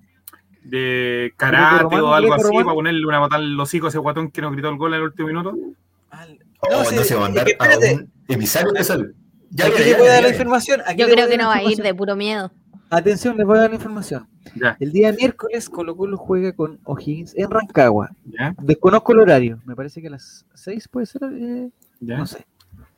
de 0.69 1.33
karate 1.37 1.97
o 2.01 2.13
algo 2.13 2.35
así 2.35 2.45
para 2.53 2.75
ponerle 2.75 3.07
una 3.07 3.21
patada 3.21 3.43
al 3.43 3.59
hocico 3.59 3.87
a 3.87 3.89
ese 3.89 3.99
guatón 3.99 4.31
que 4.31 4.41
nos 4.43 4.53
gritó 4.53 4.69
el 4.69 4.77
gol 4.77 4.93
en 4.95 4.99
el 5.01 5.05
último 5.07 5.29
minuto? 5.29 5.57
Al- 6.11 6.39
Oh, 6.61 6.85
sí, 6.85 6.97
no 6.97 7.05
se 7.05 7.15
va 7.15 7.27
a 7.27 7.29
es 7.29 7.35
mandar 7.35 7.47
que 7.47 7.57
a 7.61 7.93
un 7.95 8.11
emisario 8.27 8.73
de 8.73 8.83
salud. 8.83 9.13
Ya, 9.51 9.67
aquí 9.67 9.79
le 9.79 9.95
voy 9.97 10.09
a 10.09 10.13
dar 10.15 10.23
la 10.25 10.29
información. 10.31 10.81
Yo 10.97 11.07
creo 11.09 11.29
que 11.29 11.37
no 11.39 11.47
va 11.47 11.55
a 11.55 11.63
ir 11.63 11.79
de 11.79 11.95
puro 11.95 12.17
miedo. 12.17 12.51
Atención, 12.91 13.37
les 13.37 13.47
voy 13.47 13.59
a 13.59 13.61
dar 13.61 13.71
la 13.71 13.77
información. 13.77 14.27
Ya, 14.57 14.77
El 14.81 14.91
día 14.93 15.13
miércoles 15.13 15.69
Colo 15.71 15.97
Colo 15.97 16.17
juega 16.17 16.53
con 16.53 16.81
O'Higgins 16.85 17.35
en 17.37 17.49
Rancagua. 17.51 18.11
ya, 18.25 18.55
Desconozco 18.61 19.13
el 19.13 19.21
horario, 19.21 19.61
me 19.67 19.77
parece 19.77 20.01
que 20.03 20.09
a 20.09 20.11
las 20.11 20.45
6 20.55 20.89
puede 20.89 21.07
ser, 21.07 21.23
eh, 21.33 21.71
ya. 22.01 22.19
no 22.19 22.27
sé. 22.27 22.45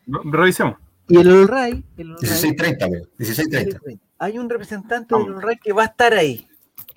Re- 0.06 0.20
Revisemos. 0.24 0.76
Y 1.08 1.18
el 1.18 1.28
Olray, 1.30 1.84
el 1.98 2.12
Olray 2.12 2.30
16.30, 2.30 2.84
amigo, 2.84 3.04
16.30. 3.18 3.98
hay 4.18 4.38
un 4.38 4.48
representante 4.48 5.14
del 5.14 5.34
Olray 5.34 5.58
que 5.58 5.72
va 5.74 5.82
a 5.82 5.86
estar 5.86 6.14
ahí. 6.14 6.46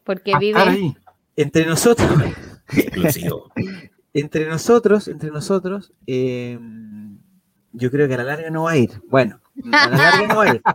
Porque 0.03 0.31
Va 0.31 0.37
a 0.37 0.39
vive. 0.39 0.95
Entre 1.35 1.65
nosotros, 1.65 2.09
Exclusivo. 2.69 3.51
entre 4.13 4.45
nosotros, 4.47 5.07
entre 5.07 5.31
nosotros, 5.31 5.91
eh, 6.07 6.59
yo 7.71 7.89
creo 7.91 8.07
que 8.07 8.13
a 8.13 8.17
la 8.17 8.23
larga 8.23 8.49
no 8.49 8.63
va 8.63 8.71
a 8.71 8.77
ir. 8.77 8.91
Bueno, 9.07 9.39
a 9.71 9.87
la 9.89 9.97
larga 9.97 10.27
no 10.27 10.35
va 10.37 10.43
a 10.43 10.55
ir. 10.55 10.61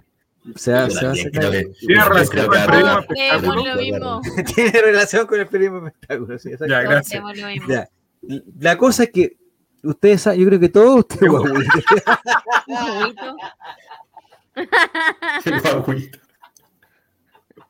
Se 0.56 0.72
va, 0.72 0.88
se 0.88 1.04
va 1.04 1.12
a 1.12 1.14
creo 1.30 1.50
que- 1.50 1.66
Tiene 1.78 2.02
relación 2.08 2.46
con 2.46 2.58
el 2.58 2.66
periodismo 2.66 4.20
espectáculo. 4.24 4.44
Tiene 4.54 4.80
relación 4.80 5.26
con 5.26 5.40
el 5.40 5.46
periodismo 5.46 5.86
espectáculo, 5.88 6.38
sí. 6.38 6.50
Ya, 6.66 6.80
gracias. 6.82 7.22
Ya. 7.68 7.88
La 8.58 8.78
cosa 8.78 9.02
es 9.04 9.10
que 9.10 9.36
ustedes 9.82 10.22
saben, 10.22 10.40
yo 10.40 10.46
creo 10.46 10.58
que 10.60 10.68
todos 10.70 11.00
ustedes. 11.00 11.22
El 11.22 11.28
guaguito. 15.60 16.18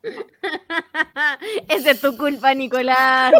Esa 1.67 1.91
es 1.91 2.01
tu 2.01 2.15
culpa, 2.17 2.53
Nicolás. 2.53 3.33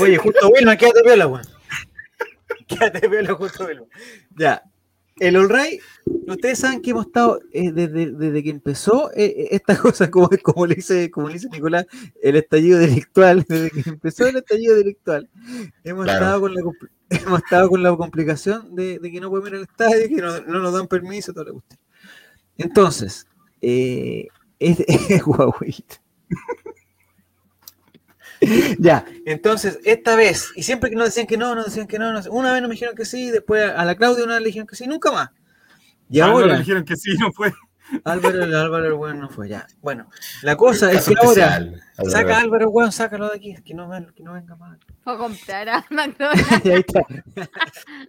Oye, 0.00 0.16
justo 0.18 0.48
Wilma, 0.50 0.76
quédate 0.76 1.02
piola, 1.02 1.26
weón. 1.26 1.46
Quédate 2.68 3.08
piola, 3.08 3.34
justo 3.34 3.64
Wilma. 3.64 3.86
Ya. 4.36 4.62
El 5.18 5.36
All 5.36 5.48
Right, 5.48 5.80
ustedes 6.26 6.58
saben 6.58 6.82
que 6.82 6.90
hemos 6.90 7.06
estado 7.06 7.40
eh, 7.52 7.72
desde, 7.72 8.12
desde 8.12 8.42
que 8.42 8.50
empezó 8.50 9.10
eh, 9.12 9.24
eh, 9.24 9.48
esta 9.52 9.76
cosa, 9.80 10.10
como, 10.10 10.28
como, 10.42 10.66
le 10.66 10.74
dice, 10.74 11.10
como 11.10 11.28
le 11.28 11.34
dice 11.34 11.48
Nicolás, 11.50 11.86
el 12.22 12.36
estallido 12.36 12.78
delictual, 12.78 13.44
desde 13.48 13.70
que 13.70 13.88
empezó 13.88 14.26
el 14.26 14.36
estallido 14.36 14.76
delictual, 14.76 15.28
hemos, 15.84 16.04
Claro. 16.04 16.18
estado, 16.18 16.40
con 16.42 16.54
la, 16.54 16.60
hemos 17.10 17.38
estado 17.42 17.68
con 17.70 17.82
la 17.82 17.96
complicación 17.96 18.74
de, 18.76 18.98
de 18.98 19.10
que 19.10 19.20
no 19.20 19.30
podemos 19.30 19.48
ir 19.50 19.56
al 19.56 19.62
estadio, 19.62 20.08
que 20.08 20.16
no, 20.22 20.40
no 20.42 20.58
nos 20.60 20.74
dan 20.74 20.86
permiso, 20.86 21.32
toda 21.32 21.46
la 21.46 21.52
cuestión. 21.52 21.80
Entonces, 22.58 23.26
eh, 23.62 24.28
es, 24.58 24.80
es 24.80 25.22
guauito. 25.24 25.96
Ya, 28.78 29.04
entonces, 29.24 29.78
esta 29.84 30.14
vez, 30.16 30.50
y 30.56 30.62
siempre 30.62 30.90
que 30.90 30.96
nos 30.96 31.06
decían 31.06 31.26
que 31.26 31.36
no, 31.36 31.54
nos 31.54 31.66
decían 31.66 31.86
que 31.86 31.98
no, 31.98 32.12
nos- 32.12 32.26
una 32.26 32.52
vez 32.52 32.62
nos 32.62 32.70
dijeron 32.70 32.94
que 32.94 33.04
sí, 33.04 33.30
después 33.30 33.70
a 33.70 33.84
la 33.84 33.94
Claudia 33.94 34.24
una 34.24 34.34
vez 34.34 34.42
le 34.42 34.46
dijeron 34.48 34.66
que 34.66 34.76
sí, 34.76 34.86
nunca 34.86 35.10
más. 35.12 35.30
Y 36.10 36.18
no, 36.18 36.26
ahora, 36.26 36.46
le 36.54 36.58
dijeron 36.58 36.84
que 36.84 36.96
sí, 36.96 37.14
no 37.18 37.32
fue. 37.32 37.52
Álvaro, 38.04 38.42
el 38.42 38.52
Álvaro 38.54 38.84
el 38.86 38.94
bueno 38.94 39.20
no 39.22 39.28
fue 39.30 39.48
ya. 39.48 39.64
Bueno, 39.80 40.10
la 40.42 40.56
cosa 40.56 40.90
es 40.90 41.04
que 41.06 41.14
ahora. 41.22 41.54
Álvaro. 41.54 41.80
saca 42.10 42.36
a 42.36 42.40
Álvaro 42.40 42.70
bueno, 42.70 42.90
sácalo 42.90 43.28
de 43.30 43.36
aquí, 43.36 43.54
que 43.64 43.74
no, 43.74 43.88
ven- 43.88 44.12
que 44.14 44.24
no 44.24 44.32
venga 44.32 44.56
más. 44.56 44.76
Fue 45.04 45.14
a 45.14 45.16
comprar 45.16 45.68
a 45.68 45.86
McDonald's. 45.90 46.64
Y 46.64 46.70
ahí 46.72 46.80
está. 46.86 47.02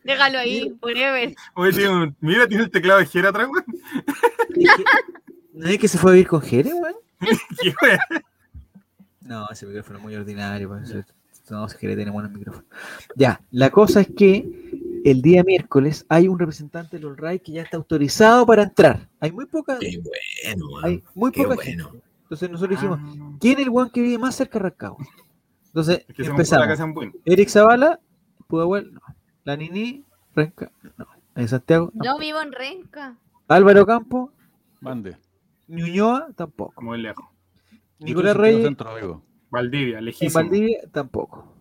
Déjalo 0.03 0.39
ahí, 0.39 0.75
forever. 0.81 1.35
Oye, 1.53 2.11
mira, 2.21 2.47
tiene 2.47 2.63
el 2.63 2.71
teclado 2.71 2.99
de 3.01 3.05
Jera 3.05 3.29
atrás, 3.29 3.47
weón. 3.49 3.65
Y 4.55 4.63
que- 4.65 4.83
¿No 5.53 5.67
es 5.67 5.77
que 5.77 5.87
se 5.87 5.97
fue 5.99 6.11
a 6.11 6.13
vivir 6.13 6.27
con 6.27 6.41
Jere, 6.41 6.73
weón? 6.73 6.95
No, 9.27 9.47
ese 9.49 9.65
micrófono 9.65 9.97
es 9.99 10.03
muy 10.03 10.15
ordinario. 10.15 10.69
pues, 10.69 10.93
No, 11.49 11.67
si 11.69 11.77
quiere 11.77 11.95
tenemos 11.95 12.23
el 12.23 12.29
micrófono. 12.31 12.65
Ya, 13.15 13.41
la 13.51 13.69
cosa 13.69 14.01
es 14.01 14.07
que 14.15 15.01
el 15.05 15.21
día 15.21 15.43
miércoles 15.43 16.05
hay 16.09 16.27
un 16.27 16.37
representante 16.39 16.97
del 16.97 17.05
All 17.07 17.17
Right 17.17 17.41
que 17.41 17.51
ya 17.53 17.61
está 17.61 17.77
autorizado 17.77 18.45
para 18.45 18.63
entrar. 18.63 19.07
Hay 19.19 19.31
muy 19.31 19.45
poca, 19.45 19.77
Qué 19.79 20.01
bueno, 20.01 20.65
hay 20.83 21.03
muy 21.15 21.31
Qué 21.31 21.43
poca 21.43 21.55
bueno. 21.55 21.89
gente. 21.89 22.03
Entonces 22.23 22.49
nosotros 22.51 22.77
dijimos, 22.79 22.99
Ah, 23.01 23.37
¿quién 23.39 23.57
es 23.59 23.63
el 23.65 23.69
weón 23.69 23.89
que 23.89 24.01
vive 24.01 24.17
más 24.17 24.35
cerca 24.35 24.59
de 24.59 24.63
Rancagua? 24.63 25.05
Entonces 25.67 26.05
es 26.07 26.15
que 26.15 26.23
se 26.23 26.29
empezamos. 26.29 26.67
casa 26.67 26.83
en 26.83 26.93
buen. 26.93 27.13
Eric 27.23 27.49
Zavala, 27.49 27.99
Pudahuel, 28.47 28.93
no. 28.93 29.01
La 29.45 29.55
Nini, 29.55 30.03
Renca, 30.35 30.71
no. 30.97 31.05
En 31.35 31.47
Santiago, 31.47 31.91
no. 31.93 32.03
Yo 32.03 32.17
vivo 32.17 32.41
en 32.41 32.51
Renca. 32.51 33.15
Álvaro 33.47 33.85
Campo, 33.85 34.31
Mande. 34.81 35.17
Ñuñoa, 35.67 36.27
tampoco. 36.35 36.81
Muy 36.81 36.97
lejos. 37.01 37.25
Nicolás 37.99 38.35
Reyes, 38.37 38.63
centro, 38.63 38.89
amigo. 38.89 39.23
Valdivia, 39.49 39.99
en 39.99 40.05
lejísimo. 40.05 40.31
Valdivia, 40.33 40.79
tampoco. 40.91 41.55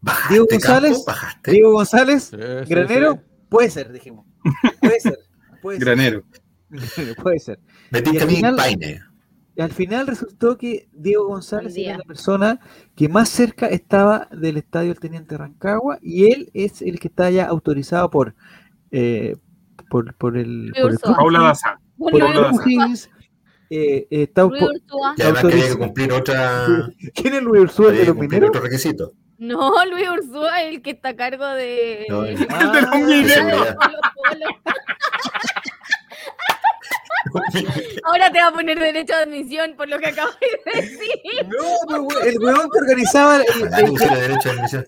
¿Bajaste, 0.00 0.32
Diego? 0.34 0.46
González. 0.50 1.04
Diego 1.44 1.72
González, 1.72 2.22
Sí, 2.24 2.36
sí, 2.36 2.70
Granero, 2.74 3.12
sí. 3.14 3.20
puede 3.48 3.70
ser, 3.70 3.92
dijimos. 3.92 4.26
Puede 4.80 5.00
ser. 5.00 5.18
Puede 5.62 5.78
ser. 5.78 5.86
Granero. 5.86 6.22
puede 7.22 7.38
ser. 7.38 7.60
Me 7.90 8.00
Y 8.00 8.02
tinca 8.02 8.22
al 8.22 8.28
a 8.28 8.30
mí 8.30 8.36
final- 8.36 8.56
Paine. 8.56 9.00
Y 9.54 9.60
al 9.60 9.70
final 9.70 10.06
resultó 10.06 10.56
que 10.56 10.88
Diego 10.92 11.26
González 11.26 11.76
era 11.76 11.98
la 11.98 12.04
persona 12.04 12.58
que 12.96 13.10
más 13.10 13.28
cerca 13.28 13.66
estaba 13.66 14.26
del 14.32 14.56
estadio 14.56 14.88
del 14.88 14.98
Teniente 14.98 15.36
Rancagua 15.36 15.98
y 16.00 16.32
él 16.32 16.50
es 16.54 16.80
el 16.80 16.98
que 16.98 17.08
está 17.08 17.28
ya 17.30 17.44
autorizado 17.48 18.08
por 18.08 18.34
eh, 18.92 19.36
por, 19.90 20.14
por 20.14 20.38
el, 20.38 20.72
por 20.80 20.92
el. 20.92 20.98
Paula 20.98 21.40
Daza. 21.42 21.78
por 21.98 22.12
Paula 22.18 22.40
Daza. 22.40 23.10
Eh, 23.74 24.06
está 24.10 24.42
Luis 24.42 24.62
Ursúa. 24.62 25.14
Y 25.16 25.22
además 25.22 25.44
que 25.44 25.52
había 25.52 25.68
que 25.68 25.78
cumplir 25.78 26.12
otra. 26.12 26.66
¿Quién 27.14 27.34
es 27.34 27.42
Luis 27.42 27.62
Ursúa 27.62 27.90
el 27.90 27.96
de 27.96 28.04
los 28.04 28.16
mineros? 28.16 28.50
otro 28.50 28.60
requisito. 28.60 29.14
No, 29.38 29.72
Luis 29.86 30.08
Ursúa 30.10 30.60
es 30.62 30.74
el 30.74 30.82
que 30.82 30.90
está 30.90 31.10
a 31.10 31.16
cargo 31.16 31.46
de. 31.46 32.04
No, 32.10 32.26
El 32.26 32.38
de 32.38 32.46
los 32.46 32.90
mineros. 33.06 33.76
Ahora 38.04 38.30
te 38.30 38.40
va 38.40 38.48
a 38.48 38.52
poner 38.52 38.78
derecho 38.78 39.14
de 39.16 39.22
admisión 39.22 39.74
por 39.74 39.88
lo 39.88 39.98
que 39.98 40.08
acabas 40.08 40.36
de 40.38 40.80
decir. 40.80 41.00
No, 41.48 42.08
pero 42.10 42.20
el 42.28 42.38
weón 42.40 42.68
que 42.70 42.78
organizaba 42.78 43.38
el, 43.38 43.70
derecho 43.70 44.48
de 44.50 44.50
admisión. 44.50 44.86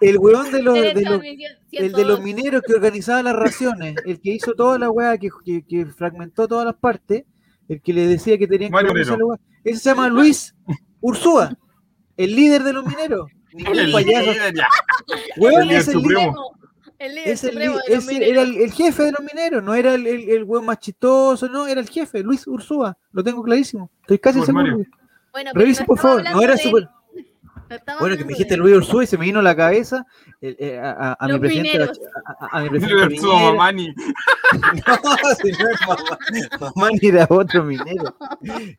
el 0.00 0.18
weón 0.18 0.50
de 0.50 0.62
los, 0.62 0.74
de 0.74 0.94
los 0.94 1.14
admisión 1.20 1.52
el 1.72 1.92
de 1.92 2.04
los 2.04 2.18
102. 2.18 2.20
mineros 2.22 2.62
que 2.66 2.72
organizaba 2.72 3.22
las 3.22 3.36
raciones, 3.36 3.96
el 4.06 4.20
que 4.22 4.30
hizo 4.30 4.54
toda 4.54 4.78
la 4.78 4.90
weá, 4.90 5.18
que, 5.18 5.28
que, 5.44 5.66
que 5.66 5.84
fragmentó 5.86 6.48
todas 6.48 6.64
las 6.64 6.76
partes, 6.76 7.24
el 7.68 7.80
que 7.80 7.92
le 7.92 8.06
decía 8.06 8.36
que 8.38 8.46
tenían 8.46 8.72
que 8.72 8.82
la 8.82 9.14
weá. 9.16 9.38
Ese 9.64 9.78
se 9.78 9.90
llama 9.90 10.08
Luis 10.08 10.54
Ursúa, 11.00 11.56
el 12.16 12.34
líder 12.34 12.62
de 12.64 12.72
los 12.72 12.84
mineros. 12.86 13.28
Ningún 13.52 13.78
El 13.78 13.92
payaso. 13.92 14.32
líder, 14.32 14.54
ya. 14.54 14.66
Weón, 15.36 15.62
el 15.62 15.68
líder 15.68 15.80
es 15.80 15.88
el 15.88 15.94
líder, 15.98 16.02
supremo. 16.18 16.52
El 16.98 17.14
líder 17.14 17.28
es 17.28 17.44
el 17.44 17.50
supremo 17.50 17.74
li- 17.74 17.80
de 17.88 17.94
los 17.94 18.04
ese 18.04 18.12
mineros. 18.14 18.32
era 18.32 18.42
el, 18.42 18.56
el 18.62 18.72
jefe 18.72 19.02
de 19.02 19.12
los 19.12 19.20
mineros, 19.20 19.62
no 19.62 19.74
era 19.74 19.94
el, 19.94 20.06
el, 20.06 20.30
el 20.30 20.44
weón 20.44 20.64
más 20.66 20.78
chistoso, 20.78 21.48
no, 21.48 21.66
era 21.66 21.80
el 21.80 21.88
jefe, 21.88 22.22
Luis 22.22 22.46
Ursúa, 22.46 22.96
lo 23.12 23.22
tengo 23.24 23.42
clarísimo, 23.42 23.90
estoy 24.00 24.18
casi 24.18 24.38
Por 24.38 24.46
seguro. 24.46 24.76
Bueno, 25.32 25.50
pero 25.52 25.64
Revisen 25.64 25.82
no 25.84 25.86
por 25.86 25.98
favor, 25.98 26.24
no 26.30 26.42
era 26.42 26.54
de 26.54 26.62
super... 26.62 26.88
no 27.86 27.98
Bueno, 28.00 28.16
que 28.16 28.24
me 28.24 28.28
dijiste. 28.30 28.56
Luis 28.56 28.76
Ursúa 28.76 29.04
y 29.04 29.06
se 29.06 29.18
me 29.18 29.24
vino 29.26 29.40
a 29.40 29.42
la 29.42 29.54
cabeza 29.56 30.06
el- 30.40 30.56
eh, 30.58 30.78
a, 30.78 30.90
a- 31.12 31.16
a 31.18 31.28
mi 31.28 31.38
presidente, 31.38 31.82
a, 31.82 31.86
a- 31.86 32.58
a 32.58 32.62
mi 32.62 32.68
presidente 32.70 33.04
Luis 33.06 33.20
Ursúa. 33.22 33.40
Mamani. 33.52 33.94
No, 34.52 35.34
si 35.42 35.50
no 35.52 35.68
es 35.70 35.80
mamá. 35.88 36.18
Mamá 36.60 36.90
ni 37.00 37.08
era 37.08 37.26
otro 37.30 37.64
minero. 37.64 38.14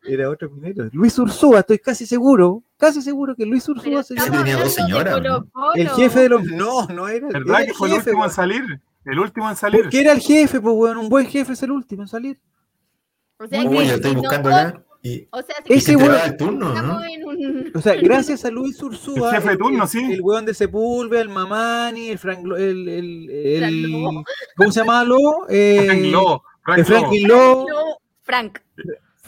Era 0.03 0.29
otro 0.29 0.49
minero. 0.51 0.87
Luis 0.93 1.17
Ursúa, 1.17 1.61
estoy 1.61 1.79
casi 1.79 2.05
seguro, 2.05 2.63
casi 2.77 3.01
seguro 3.01 3.35
que 3.35 3.45
Luis 3.45 3.67
Ursúa 3.67 4.03
se 4.03 4.13
tenía 4.15 4.57
dos 4.57 4.73
señoras, 4.73 5.19
¿no? 5.21 5.45
El 5.73 5.89
jefe 5.89 6.19
de 6.21 6.29
los. 6.29 6.43
No, 6.43 6.85
no 6.87 7.07
era. 7.07 7.27
¿Verdad 7.27 7.47
era 7.47 7.65
que 7.65 7.71
el 7.71 7.75
fue 7.75 7.87
el 7.89 7.93
último 7.95 8.23
en 8.25 8.29
salir? 8.31 8.81
El 9.05 9.19
último 9.19 9.49
en 9.49 9.55
salir. 9.55 9.81
Porque 9.83 9.99
era 10.01 10.11
el 10.11 10.19
jefe, 10.19 10.61
pues, 10.61 10.75
weón. 10.77 10.97
Un 10.97 11.09
buen 11.09 11.25
jefe 11.27 11.53
es 11.53 11.63
el 11.63 11.71
último 11.71 12.03
en 12.03 12.07
salir. 12.07 12.39
O 13.39 13.47
sea, 13.47 13.61
que 13.67 13.73
yo 13.75 13.81
estoy 13.81 14.13
no- 14.13 14.21
buscando 14.21 14.49
acá. 14.49 14.83
Y, 15.05 15.27
O 15.31 15.41
sea, 15.41 15.55
y 15.65 15.73
Ese 15.73 15.97
weón- 15.97 16.17
el 16.25 16.37
turno, 16.37 16.73
¿no? 16.73 16.97
un. 16.97 17.71
O 17.75 17.81
sea, 17.81 17.93
gracias 18.01 18.45
a 18.45 18.49
Luis 18.49 18.81
Ursúa. 18.81 19.29
El 19.31 19.35
jefe 19.35 19.49
de 19.49 19.57
turno, 19.57 19.85
sí. 19.85 20.13
El 20.13 20.21
weón 20.21 20.45
de 20.45 20.53
Sepúlveda, 20.53 21.21
el 21.21 21.27
Mamani, 21.29 22.07
el 22.09 22.17
Frank. 22.17 22.45
Lo- 22.45 22.55
El, 22.55 22.87
el, 22.87 23.29
el-. 23.29 23.91
¿Cómo 24.55 24.71
se 24.71 24.79
llama 24.79 25.03
Lobo? 25.03 25.45
Eh, 25.49 25.83
Frank 25.85 26.05
Lobo, 26.05 26.43
Frank. 26.63 26.85
Franklin 26.85 27.27
Lobo. 27.27 27.67
Frank. 28.21 28.59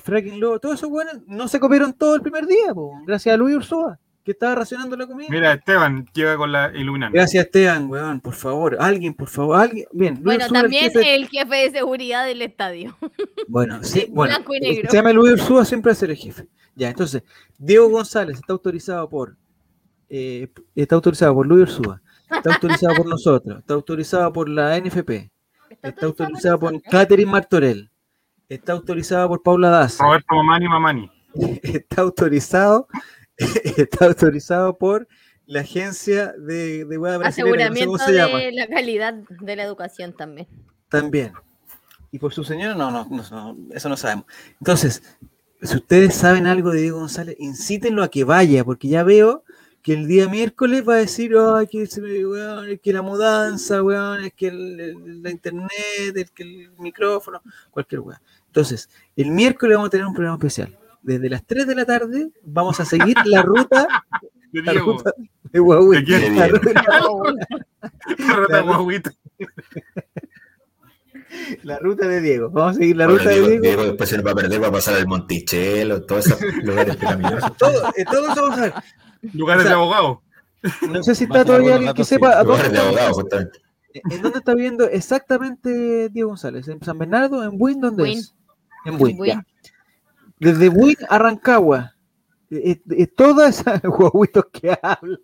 Franklin 0.03 0.39
Lobo. 0.39 0.59
Todos 0.59 0.75
esos 0.75 0.89
weones 0.89 1.15
no 1.27 1.47
se 1.49 1.59
comieron 1.59 1.91
todo 1.93 2.15
el 2.15 2.21
primer 2.21 2.45
día, 2.47 2.73
po, 2.73 2.93
gracias 3.05 3.33
a 3.33 3.37
Luis 3.37 3.57
Ursúa. 3.57 3.99
Que 4.25 4.31
estaba 4.31 4.55
racionando 4.55 4.97
la 4.97 5.05
comida. 5.05 5.27
Mira, 5.29 5.53
Esteban 5.53 6.07
llega 6.13 6.35
con 6.35 6.51
la 6.51 6.71
iluminante. 6.75 7.15
Gracias, 7.17 7.45
Esteban, 7.45 7.87
weón, 7.89 8.19
por 8.19 8.33
favor. 8.33 8.75
Alguien, 8.79 9.13
por 9.13 9.29
favor, 9.29 9.57
alguien. 9.61 9.85
Bien, 9.93 10.15
Luis 10.15 10.23
Bueno, 10.23 10.43
Ursúa, 10.45 10.57
el 10.57 10.63
también 10.63 10.91
jefe- 10.91 11.15
el 11.15 11.27
jefe 11.29 11.55
de 11.55 11.71
seguridad 11.71 12.25
del 12.25 12.41
estadio. 12.41 12.97
Bueno, 13.47 13.83
sí, 13.83 14.07
bueno. 14.09 14.33
blanco 14.33 14.55
y 14.55 14.59
negro. 14.59 14.89
Se 14.89 14.97
llama 14.97 15.13
Luis 15.13 15.33
Ursúa, 15.33 15.63
siempre 15.63 15.91
va 15.91 15.93
a 15.93 15.95
ser 15.95 16.09
el 16.09 16.17
jefe. 16.17 16.47
Ya, 16.75 16.89
entonces, 16.89 17.21
Diego 17.59 17.87
González 17.89 18.37
está 18.39 18.51
autorizado 18.53 19.07
por. 19.07 19.37
eh, 20.09 20.47
está 20.73 20.95
autorizado 20.95 21.35
por 21.35 21.45
Luis 21.45 21.69
Ursúa. 21.69 22.01
Está 22.31 22.55
autorizado 22.55 22.95
por 22.95 23.05
nosotros. 23.09 23.59
Está 23.59 23.75
autorizado 23.75 24.33
por 24.33 24.49
la 24.49 24.75
NFP. 24.79 25.29
Está 25.83 26.07
autorizado 26.07 26.59
por 26.59 26.81
Catherine 26.81 27.31
Martorell. 27.31 27.91
Está 28.49 28.73
autorizado 28.73 29.27
por 29.29 29.43
Paula 29.43 29.69
Daza. 29.69 30.03
Roberto 30.03 30.33
Mamani 30.35 30.67
Mamani. 30.67 31.11
está 31.63 32.01
autorizado, 32.01 32.87
está 33.77 34.05
autorizado 34.05 34.77
por 34.77 35.07
la 35.45 35.61
agencia 35.61 36.33
de, 36.33 36.85
de 36.85 36.97
no 36.97 37.05
sé 37.19 37.27
Aseguramiento 37.27 37.97
llama, 38.11 38.39
de 38.39 38.51
la 38.51 38.67
calidad 38.67 39.13
de 39.13 39.55
la 39.55 39.63
educación 39.63 40.13
también. 40.13 40.47
también. 40.89 41.33
Y 42.11 42.19
por 42.19 42.33
su 42.33 42.43
señora, 42.43 42.75
no, 42.75 42.89
no, 42.91 43.05
no, 43.09 43.57
eso 43.73 43.89
no 43.89 43.97
sabemos. 43.97 44.25
Entonces, 44.59 45.03
si 45.61 45.75
ustedes 45.75 46.15
saben 46.15 46.47
algo 46.47 46.71
de 46.71 46.81
Diego 46.81 46.99
González, 46.99 47.35
incítenlo 47.39 48.03
a 48.03 48.09
que 48.09 48.23
vaya, 48.23 48.63
porque 48.63 48.87
ya 48.87 49.03
veo 49.03 49.43
que 49.81 49.93
el 49.93 50.07
día 50.07 50.27
miércoles 50.27 50.87
va 50.87 50.95
a 50.95 50.97
decir, 50.97 51.33
ay, 51.37 51.67
que, 51.67 51.83
weón, 52.25 52.69
es 52.69 52.79
que 52.79 52.93
la 52.93 53.01
mudanza, 53.03 53.83
weón, 53.83 54.23
es 54.23 54.33
que 54.33 54.47
el- 54.47 54.79
el- 54.79 55.21
la 55.23 55.29
internet, 55.29 55.69
es 56.15 56.31
que 56.31 56.43
el 56.43 56.71
micrófono, 56.79 57.41
cualquier 57.69 57.99
weón. 58.01 58.19
Entonces, 58.47 58.89
el 59.15 59.29
miércoles 59.31 59.75
vamos 59.75 59.87
a 59.87 59.91
tener 59.91 60.07
un 60.07 60.13
programa 60.13 60.37
especial. 60.37 60.75
Desde 61.05 61.29
las 61.29 61.45
3 61.45 61.67
de 61.67 61.75
la 61.75 61.85
tarde 61.85 62.29
vamos 62.43 62.79
a 62.79 62.85
seguir 62.85 63.15
la 63.25 63.41
ruta 63.43 63.87
De 64.51 64.61
La 64.63 64.71
Diego. 64.71 64.93
ruta 64.93 65.11
de 65.51 65.59
Huawei. 65.59 66.03
¿De? 66.05 66.29
La 66.31 66.47
ruta, 66.47 66.71
Rata 68.17 68.61
guaguita. 68.61 69.11
la 71.63 71.79
ruta 71.79 72.07
de 72.07 72.21
Diego. 72.21 72.49
Vamos 72.49 72.71
a 72.71 72.73
seguir 72.79 72.95
la 72.95 73.05
Bueno, 73.05 73.19
ruta 73.19 73.29
de 73.31 73.41
Diego, 73.41 73.61
Diego. 73.61 73.83
Después 73.83 74.09
se 74.09 74.17
nos 74.17 74.25
va 74.25 74.31
a 74.31 74.35
perder, 74.35 74.63
va 74.63 74.67
a 74.67 74.71
pasar 74.71 74.95
al 74.95 75.07
Monticello, 75.07 76.01
todos 76.03 76.27
esos 76.27 76.41
lugares 76.63 76.95
pecaminosos. 76.95 77.57
Todo, 77.57 77.89
eh, 77.97 78.05
todo 78.09 78.31
eso 78.31 78.41
vamos 78.43 78.57
a 78.59 78.61
ver. 78.61 78.73
Lugares 79.33 79.63
O 79.63 79.67
sea, 79.67 79.75
de 79.75 79.81
abogado. 79.81 80.21
No 80.89 81.03
sé 81.03 81.15
si 81.15 81.25
está 81.25 81.45
todavía 81.45 81.75
alguien 81.75 81.93
que 81.93 82.03
sí. 82.03 82.15
sepa 82.15 82.41
Lugares 82.43 82.71
de 82.71 82.79
abogado, 82.79 83.13
justamente. 83.13 83.59
en 83.93 84.21
dónde 84.21 84.39
está 84.39 84.55
viendo 84.55 84.85
exactamente 84.85 86.09
Diego 86.09 86.29
González. 86.29 86.67
¿En 86.69 86.81
San 86.81 86.97
Bernardo? 86.97 87.43
¿En 87.43 87.57
Buin? 87.57 87.81
¿Dónde 87.81 88.03
Buin. 88.03 88.17
es? 88.19 88.33
En 88.85 88.97
Buin. 88.97 89.17
Buin. 89.17 89.31
ya. 89.33 89.45
Desde 90.39 90.69
Buin 90.69 90.97
a 91.09 91.17
Rancagua. 91.17 91.95
Eh, 92.51 92.71
eh, 92.71 92.81
eh, 92.97 93.07
todas 93.07 93.59
esas 93.59 93.81
guaguitos 93.83 94.45
que 94.51 94.77
hablan. 94.81 95.19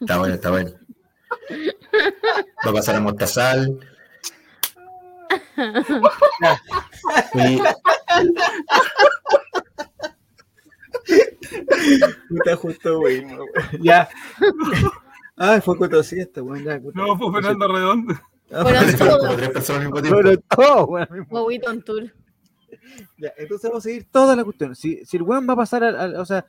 Está 0.00 0.18
bueno, 0.18 0.34
está 0.34 0.50
bueno. 0.50 0.70
Va 2.66 2.70
a 2.70 2.72
pasar 2.72 2.96
a 2.96 3.00
Mostazal. 3.00 3.78
Y 7.34 7.60
Puta, 12.28 12.56
justo 12.56 13.00
weón. 13.00 13.46
Ya. 13.80 14.08
Ay, 15.44 15.60
fue 15.60 15.76
Coto 15.76 16.02
Siesta, 16.02 16.42
weón. 16.42 16.62
ya, 16.64 16.80
Coto- 16.80 16.92
No, 16.94 17.18
fue 17.18 17.32
Fernando 17.32 17.66
Redondo. 17.68 18.14
Ah, 18.52 18.62
Fueron 18.62 18.84
fue- 18.84 18.94
todos. 19.08 19.18
como 19.18 19.34
tres 19.36 19.48
personas 19.50 19.80
al 19.80 19.86
mismo 19.88 20.00
tiempo. 20.02 20.20
fueron 20.20 20.44
todos, 20.48 20.88
weón, 20.88 21.08
al 21.10 21.18
mismo 21.18 21.34
Huawei 21.38 21.60
on 21.66 21.82
Tour. 21.82 22.12
Ya, 23.18 23.32
entonces 23.38 23.70
vamos 23.70 23.84
a 23.84 23.88
seguir 23.88 24.06
toda 24.10 24.36
la 24.36 24.44
cuestión. 24.44 24.74
Si, 24.76 25.04
si 25.04 25.16
el 25.16 25.22
weón 25.22 25.48
va 25.48 25.54
a 25.54 25.56
pasar, 25.56 25.82
al, 25.84 25.96
al- 25.98 26.16
o 26.16 26.24
sea, 26.24 26.44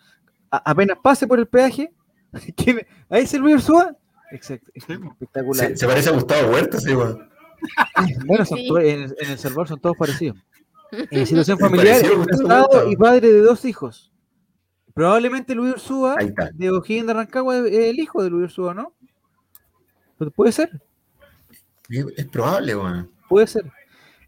a- 0.52 0.70
apenas 0.72 0.98
pase 1.02 1.26
por 1.28 1.40
el 1.40 1.48
peaje, 1.48 1.92
¿quién- 2.58 2.86
ahí 3.10 3.24
es 3.24 3.34
el 3.34 3.44
Ursúa. 3.44 3.96
Exacto, 4.32 4.72
espectacular. 4.74 5.68
Se, 5.70 5.78
se 5.78 5.88
parece 5.88 6.10
a 6.10 6.14
Gustavo 6.14 6.52
Huerta, 6.52 6.80
sí, 6.80 6.94
weón. 6.94 7.30
Bueno, 8.28 8.46
son 8.46 8.58
Sí. 8.58 8.68
todos- 8.68 8.84
en, 8.84 9.02
en 9.20 9.32
El 9.32 9.38
Salvador 9.40 9.68
son 9.70 9.80
todos 9.80 9.96
parecidos. 9.98 10.38
En 10.92 11.26
situación 11.26 11.58
familiar, 11.58 12.00
casado 12.28 12.92
y 12.92 12.96
padre 12.96 13.32
de 13.32 13.40
dos 13.42 13.66
hijos. 13.66 14.12
Probablemente 14.94 15.56
Luis 15.56 15.74
Ursúa, 15.74 16.18
de 16.54 16.70
O'Higgins 16.70 17.08
de 17.08 17.14
Rancagua, 17.14 17.58
es 17.58 17.74
el 17.74 18.00
hijo 18.00 18.22
de 18.24 18.30
Luis 18.30 18.46
Ursúa, 18.46 18.74
¿no? 18.74 18.94
Pues 20.18 20.32
Puede 20.36 20.52
ser, 20.52 20.82
Es, 21.90 22.26
probable, 22.28 22.76
weón. 22.76 23.12
puede 23.28 23.48
ser. 23.48 23.66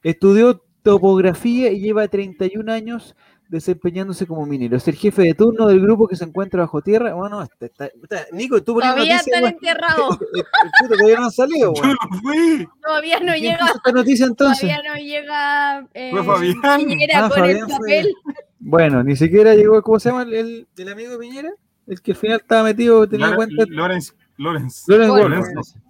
Estudió 0.04 0.62
topografía 0.84 1.72
y 1.72 1.80
lleva 1.80 2.08
31 2.08 2.72
años 2.72 3.16
desempeñándose 3.48 4.26
como 4.26 4.46
minero. 4.48 4.76
Es 4.76 4.88
el 4.88 4.96
jefe 4.96 5.22
de 5.22 5.34
turno 5.36 5.68
del 5.68 5.80
grupo 5.80 6.08
que 6.08 6.16
se 6.16 6.24
encuentra 6.26 6.62
bajo 6.62 6.82
tierra. 6.82 7.14
Bueno, 7.14 7.44
está- 7.44 7.66
está- 7.68 7.86
está- 7.86 8.26
Nico, 8.32 8.62
tú 8.64 8.74
Todavía 8.74 8.96
noticias, 9.18 9.28
están 9.28 9.46
enterrados. 9.46 10.18
El- 10.34 10.40
el 10.40 10.72
puto 10.82 10.96
todavía 10.98 11.18
no 11.20 11.26
han 11.26 11.32
salido, 11.32 11.74
Yo 11.76 11.84
no 11.84 11.96
fui. 12.22 12.68
Todavía 12.84 13.20
no 13.20 13.34
¿Quién 13.34 13.44
llega. 13.44 13.68
esta 13.68 13.92
noticia 13.92 14.26
entonces? 14.26 14.62
Todavía 14.68 14.92
no 14.92 15.00
llega. 15.00 15.88
Eh, 15.94 16.10
Fue 16.12 16.24
Fabián. 16.24 16.56
Ah, 16.64 16.78
con 17.30 17.30
Fabián 17.32 17.58
el 17.58 17.64
fue- 17.66 17.78
papel. 17.78 18.16
Bueno, 18.68 19.04
ni 19.04 19.16
siquiera 19.16 19.54
llegó, 19.54 19.80
¿cómo 19.84 20.00
se 20.00 20.10
llama 20.10 20.24
el, 20.24 20.34
el, 20.34 20.68
el 20.76 20.90
amigo 20.90 21.12
de 21.12 21.18
Piñera? 21.20 21.52
El 21.86 22.02
que 22.02 22.14
al 22.14 22.18
final 22.18 22.40
estaba 22.40 22.64
metido, 22.64 23.08
tenía 23.08 23.28
Lore- 23.28 23.36
cuenta. 23.36 23.64
Lorenz. 23.70 24.16
Lorenz. 24.38 24.84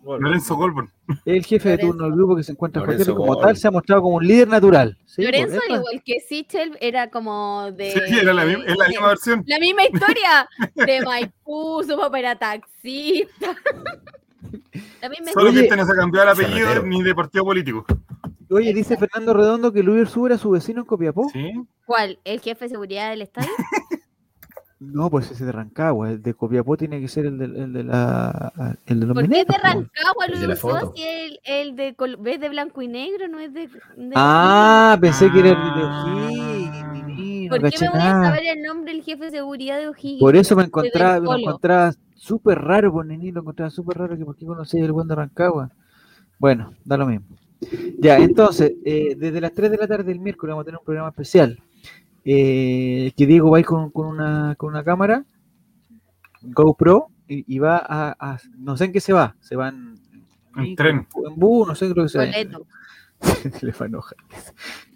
Lorenzo 0.03 0.55
Goldberg. 0.55 0.89
El 1.23 1.43
jefe 1.45 1.69
de 1.69 1.77
turno 1.79 2.03
del 2.03 2.13
grupo 2.13 2.35
que 2.35 2.43
se 2.43 2.51
encuentra 2.51 2.83
y 2.83 3.05
como 3.05 3.37
tal 3.37 3.55
se 3.55 3.67
ha 3.67 3.71
mostrado 3.71 4.01
como 4.03 4.17
un 4.17 4.27
líder 4.27 4.47
natural. 4.49 4.97
Sí, 5.05 5.23
Lorenzo, 5.23 5.55
pues, 5.55 5.69
al 5.69 5.75
igual 5.77 6.03
que 6.05 6.19
Sichel, 6.19 6.77
era 6.81 7.09
como 7.09 7.71
de. 7.71 7.91
Sí, 7.91 8.19
era 8.19 8.33
la, 8.33 8.43
misma- 8.45 8.65
es 8.65 8.77
la 8.77 8.87
misma 8.89 9.07
versión. 9.07 9.43
La 9.47 9.57
misma 9.57 9.83
historia 9.85 10.47
de 10.75 11.01
Maipú, 11.01 11.81
su 11.87 11.97
papá 11.97 12.19
era 12.19 12.35
taxista. 12.37 13.55
La 15.01 15.09
misma 15.09 15.31
Solo 15.33 15.51
que 15.53 15.61
este 15.61 15.75
no 15.77 15.85
se 15.85 15.91
ha 15.93 15.95
cambiado 15.95 16.29
el 16.29 16.33
apellido 16.33 16.83
ni 16.83 17.01
de 17.01 17.15
partido 17.15 17.45
político. 17.45 17.85
Oye, 18.49 18.73
dice 18.73 18.97
Fernando 18.97 19.33
Redondo 19.33 19.71
que 19.73 19.81
Luis 19.83 20.01
Ursúa 20.03 20.29
era 20.29 20.37
su 20.37 20.49
vecino 20.51 20.81
en 20.81 20.85
Copiapó. 20.85 21.29
Sí. 21.29 21.51
¿Cuál? 21.85 22.19
¿El 22.23 22.39
jefe 22.41 22.65
de 22.65 22.69
seguridad 22.69 23.09
del 23.09 23.21
estadio? 23.23 23.49
No, 24.77 25.09
pues 25.09 25.31
ese 25.31 25.45
de 25.45 25.53
Rancagua. 25.53 26.11
El 26.11 26.21
de 26.21 26.33
Copiapó 26.33 26.75
tiene 26.75 26.99
que 26.99 27.07
ser 27.07 27.25
el 27.25 27.37
de, 27.37 27.45
el 27.45 27.73
de 27.73 27.83
la 27.85 28.77
el 28.85 28.99
de 28.99 29.05
los 29.05 29.15
¿Por 29.15 29.27
qué 29.29 29.39
es 29.39 29.47
de 29.47 29.53
po. 29.53 29.59
Rancagua, 29.63 30.27
Luis 30.27 30.47
Ursúa, 30.47 30.91
si 30.93 31.01
el, 31.01 31.39
el 31.45 31.75
de, 31.77 31.95
col- 31.95 32.17
¿ves 32.19 32.41
de 32.41 32.49
blanco 32.49 32.81
y 32.81 32.89
negro? 32.89 33.27
No 33.29 33.39
es 33.39 33.53
de. 33.53 33.67
de- 33.67 34.11
Ah, 34.15 34.97
pensé 34.99 35.31
que 35.31 35.39
era 35.39 35.49
el 35.49 35.55
de 35.55 35.61
Ah. 35.81 36.03
O'Higgins, 37.07 37.49
¿Por 37.49 37.59
qué 37.71 37.77
me 37.79 37.89
voy 37.89 37.99
a 38.01 38.03
nada. 38.13 38.23
saber 38.29 38.45
el 38.57 38.63
nombre 38.63 38.93
del 38.93 39.01
jefe 39.03 39.23
de 39.25 39.31
seguridad 39.31 39.77
de 39.77 39.87
O'Higgins? 39.87 40.19
Por 40.19 40.35
eso 40.35 40.55
me 40.57 40.63
encontraba, 40.63 41.19
me 41.21 41.41
encontraba 41.41 41.93
súper 42.15 42.59
raro, 42.59 42.91
por 42.91 43.05
Nini, 43.05 43.31
lo 43.31 43.41
encontraba 43.41 43.71
súper 43.71 43.97
raro 43.97 44.17
que 44.17 44.25
por 44.25 44.35
qué 44.35 44.45
conocía 44.45 44.83
el 44.83 44.91
buen 44.91 45.07
de 45.07 45.15
Rancagua. 45.15 45.71
Bueno, 46.37 46.73
da 46.83 46.97
lo 46.97 47.05
mismo. 47.07 47.25
Ya, 47.99 48.17
entonces, 48.17 48.73
eh, 48.85 49.15
desde 49.17 49.41
las 49.41 49.53
3 49.53 49.71
de 49.71 49.77
la 49.77 49.87
tarde 49.87 50.03
del 50.03 50.19
miércoles 50.19 50.51
vamos 50.51 50.63
a 50.63 50.65
tener 50.65 50.79
un 50.79 50.85
programa 50.85 51.09
especial. 51.09 51.59
eh, 52.25 53.11
que 53.15 53.25
Diego 53.27 53.51
va 53.51 53.57
a 53.57 53.59
ir 53.59 53.65
con, 53.65 53.89
con 53.91 54.07
una, 54.07 54.55
con 54.57 54.69
una 54.71 54.83
cámara 54.83 55.23
GoPro 56.41 57.07
y, 57.27 57.55
y 57.55 57.59
va 57.59 57.77
a, 57.77 58.15
a- 58.19 58.39
No 58.57 58.75
sé 58.77 58.85
en 58.85 58.91
qué 58.93 58.99
se 58.99 59.13
va. 59.13 59.35
Se 59.39 59.55
va 59.55 59.69
en. 59.69 59.95
En 60.57 60.75
tren. 60.75 61.07
En 61.27 61.35
bus, 61.35 61.67
no 61.67 61.75
sé 61.75 61.91
creo 61.91 62.05
que 62.05 62.09
se 62.09 62.17
va. 62.17 62.25
Le 63.61 63.71
va 63.71 63.77
a 63.81 63.85
enojar. 63.85 64.17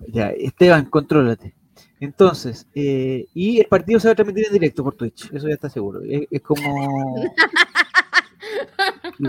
Ya, 0.07 0.29
Esteban, 0.29 0.85
contrólate. 0.85 1.53
Entonces, 1.99 2.65
eh, 2.75 3.27
y 3.33 3.59
el 3.59 3.65
partido 3.67 3.99
se 3.99 4.07
va 4.07 4.13
a 4.13 4.15
transmitir 4.15 4.45
en 4.47 4.53
directo 4.53 4.83
por 4.83 4.95
Twitch, 4.95 5.31
eso 5.33 5.47
ya 5.47 5.53
está 5.55 5.69
seguro. 5.69 6.01
Es, 6.01 6.27
es 6.31 6.41
como. 6.41 7.15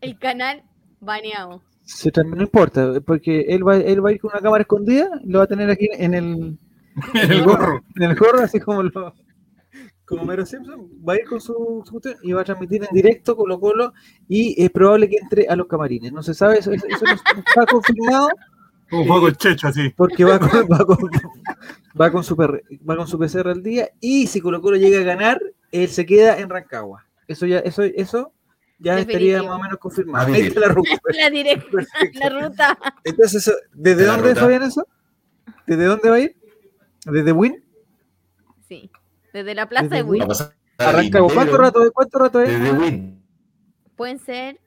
El 0.00 0.18
canal 0.18 0.62
baneado. 1.00 1.62
Se 1.84 2.10
transmite- 2.10 2.36
no 2.36 2.42
importa, 2.44 3.00
porque 3.04 3.42
él 3.48 3.66
va, 3.66 3.76
él 3.76 4.04
va 4.04 4.08
a 4.10 4.12
ir 4.12 4.20
con 4.20 4.30
una 4.32 4.40
cámara 4.40 4.62
escondida, 4.62 5.08
lo 5.24 5.38
va 5.38 5.44
a 5.44 5.48
tener 5.48 5.70
aquí 5.70 5.88
en 5.92 6.14
el, 6.14 6.58
El 7.14 7.44
gorro. 7.44 7.82
en 7.96 8.02
el 8.02 8.16
gorro, 8.16 8.40
así 8.40 8.58
como 8.60 8.82
lo, 8.84 9.14
como 10.06 10.24
Mero 10.24 10.44
Simpson, 10.46 10.88
va 11.06 11.14
a 11.14 11.16
ir 11.16 11.24
con 11.26 11.40
su, 11.40 11.82
su 11.84 12.00
y 12.22 12.32
va 12.32 12.42
a 12.42 12.44
transmitir 12.44 12.82
en 12.82 12.94
directo 12.94 13.36
Colo 13.36 13.58
Colo 13.60 13.92
y 14.28 14.54
es 14.62 14.70
probable 14.70 15.08
que 15.08 15.16
entre 15.16 15.46
a 15.48 15.56
los 15.56 15.66
camarines. 15.66 16.12
No 16.12 16.22
se 16.22 16.34
sabe, 16.34 16.58
eso, 16.58 16.72
eso- 16.72 16.86
eso 16.88 17.04
no 17.04 17.12
está 17.12 17.66
confirmado, 17.70 18.28
Un 18.92 19.06
juego 19.06 19.26
de 19.28 19.34
checho 19.36 19.68
así. 19.68 19.90
porque 19.96 20.24
va 20.24 20.38
con, 20.38 20.48
va 20.72 20.84
con, 20.86 20.98
va 22.00 22.10
con 22.10 22.24
su 22.24 22.34
va 22.36 22.96
con 22.96 23.06
su 23.08 23.18
PCR 23.18 23.48
al 23.48 23.62
día 23.62 23.88
y 24.00 24.26
si 24.26 24.40
Colo 24.40 24.60
Colo 24.60 24.76
llega 24.76 25.00
a 25.00 25.04
ganar, 25.04 25.40
él 25.72 25.88
se 25.88 26.06
queda 26.06 26.38
en 26.38 26.48
Rancagua. 26.48 27.04
Eso 27.26 27.44
ya, 27.46 27.58
eso, 27.60 27.82
eso 27.82 28.32
ya 28.78 28.98
estaría 28.98 29.42
más 29.42 29.52
o 29.58 29.62
menos 29.62 29.78
confirmado. 29.78 30.24
A 30.24 30.26
Ahí 30.28 30.32
vivir. 30.42 30.48
está 30.48 30.60
la 30.60 30.68
ruta. 30.68 30.90
La 31.18 31.30
directa, 31.30 31.66
Perfecto. 31.72 32.18
la 32.20 32.28
ruta. 32.28 32.78
Entonces, 33.04 33.46
eso- 33.46 33.56
¿desde 33.72 34.04
dónde 34.06 34.28
ruta. 34.30 34.40
Fabián 34.40 34.62
eso? 34.62 34.86
¿Desde 35.66 35.84
dónde 35.84 36.10
va 36.10 36.16
a 36.16 36.20
ir? 36.20 36.36
¿Desde 37.06 37.32
Win? 37.32 37.64
Sí. 38.68 38.90
Desde 39.32 39.54
la 39.54 39.68
plaza 39.68 39.84
Desde 39.84 39.96
de 39.96 40.02
Win. 40.02 40.22
Arranca, 40.78 41.20
¿cuánto 41.22 41.56
rato, 41.56 41.92
¿cuánto 41.92 42.18
rato 42.18 42.40
es? 42.40 42.48
Desde 42.48 42.72
Win. 42.72 43.22
Pueden 43.96 44.18
ser 44.18 44.58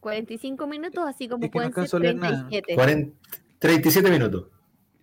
45 0.00 0.66
minutos, 0.66 1.04
así 1.06 1.28
como 1.28 1.44
Es 1.44 1.50
que 1.50 1.58
no 1.58 1.70
pueden 1.70 1.72
ser 1.72 1.78
alcanzo 1.80 1.96
a 1.96 2.00
leer 2.00 2.16
nada. 2.16 2.48
37. 2.48 2.74
40 2.74 3.16
37 3.58 4.10
minutos. 4.10 4.46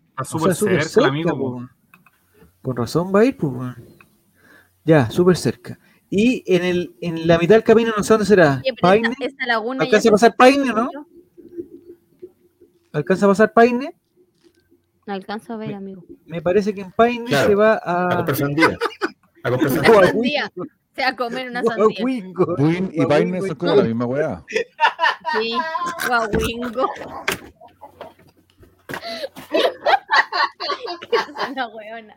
Está 0.09 0.21
O 0.21 0.25
súper 0.25 0.55
sea, 0.55 0.67
cerca, 0.69 0.83
cerca, 0.85 1.09
amigo. 1.09 1.37
po. 1.37 1.69
Con 2.61 2.75
razón 2.77 3.11
va 3.13 3.21
a 3.21 3.25
ir, 3.25 3.35
pues. 3.37 3.75
Ya, 4.85 5.09
súper 5.09 5.37
cerca. 5.37 5.79
Y 6.15 6.43
en, 6.45 6.63
el, 6.63 6.95
en 7.01 7.27
la 7.27 7.39
mitad 7.39 7.55
del 7.55 7.63
camino, 7.63 7.91
no 7.97 8.03
sé 8.03 8.13
dónde 8.13 8.27
será. 8.27 8.59
Oye, 8.61 8.71
pero 8.79 8.81
Paine. 8.81 9.09
esta, 9.13 9.25
esta 9.25 9.45
laguna 9.47 9.83
ya 9.83 9.87
¿Alcanza 9.87 10.09
a 10.09 10.11
pasar 10.11 10.35
Paine, 10.35 10.65
no? 10.71 10.89
¿Alcanza 12.91 13.25
a 13.25 13.29
pasar 13.29 13.51
Paine? 13.51 13.95
No 15.07 15.13
alcanzo 15.15 15.53
a 15.53 15.57
ver, 15.57 15.73
amigo. 15.73 16.03
Me 16.27 16.39
parece 16.39 16.71
que 16.71 16.81
en 16.81 16.91
Paine 16.91 17.25
Claro, 17.25 17.47
se 17.49 17.55
va 17.55 17.81
A 17.83 18.11
a. 18.11 18.15
comprar 18.17 18.37
sandía. 18.37 18.77
A 19.43 19.49
comprar 19.49 19.71
sandía. 19.71 20.11
Sandía. 20.11 20.51
Se 20.95 21.01
va 21.01 21.07
a 21.07 21.15
comer 21.15 21.49
una 21.49 21.63
sandía. 21.63 22.05
Y 22.93 23.05
Paine 23.07 23.41
son 23.41 23.55
como 23.55 23.75
la 23.75 23.83
misma 23.83 24.05
weá. 24.05 24.43
Sí, 25.39 25.57
guaguingo. 26.07 26.85
es 31.11 31.49
una 31.49 31.67
hueona. 31.69 32.15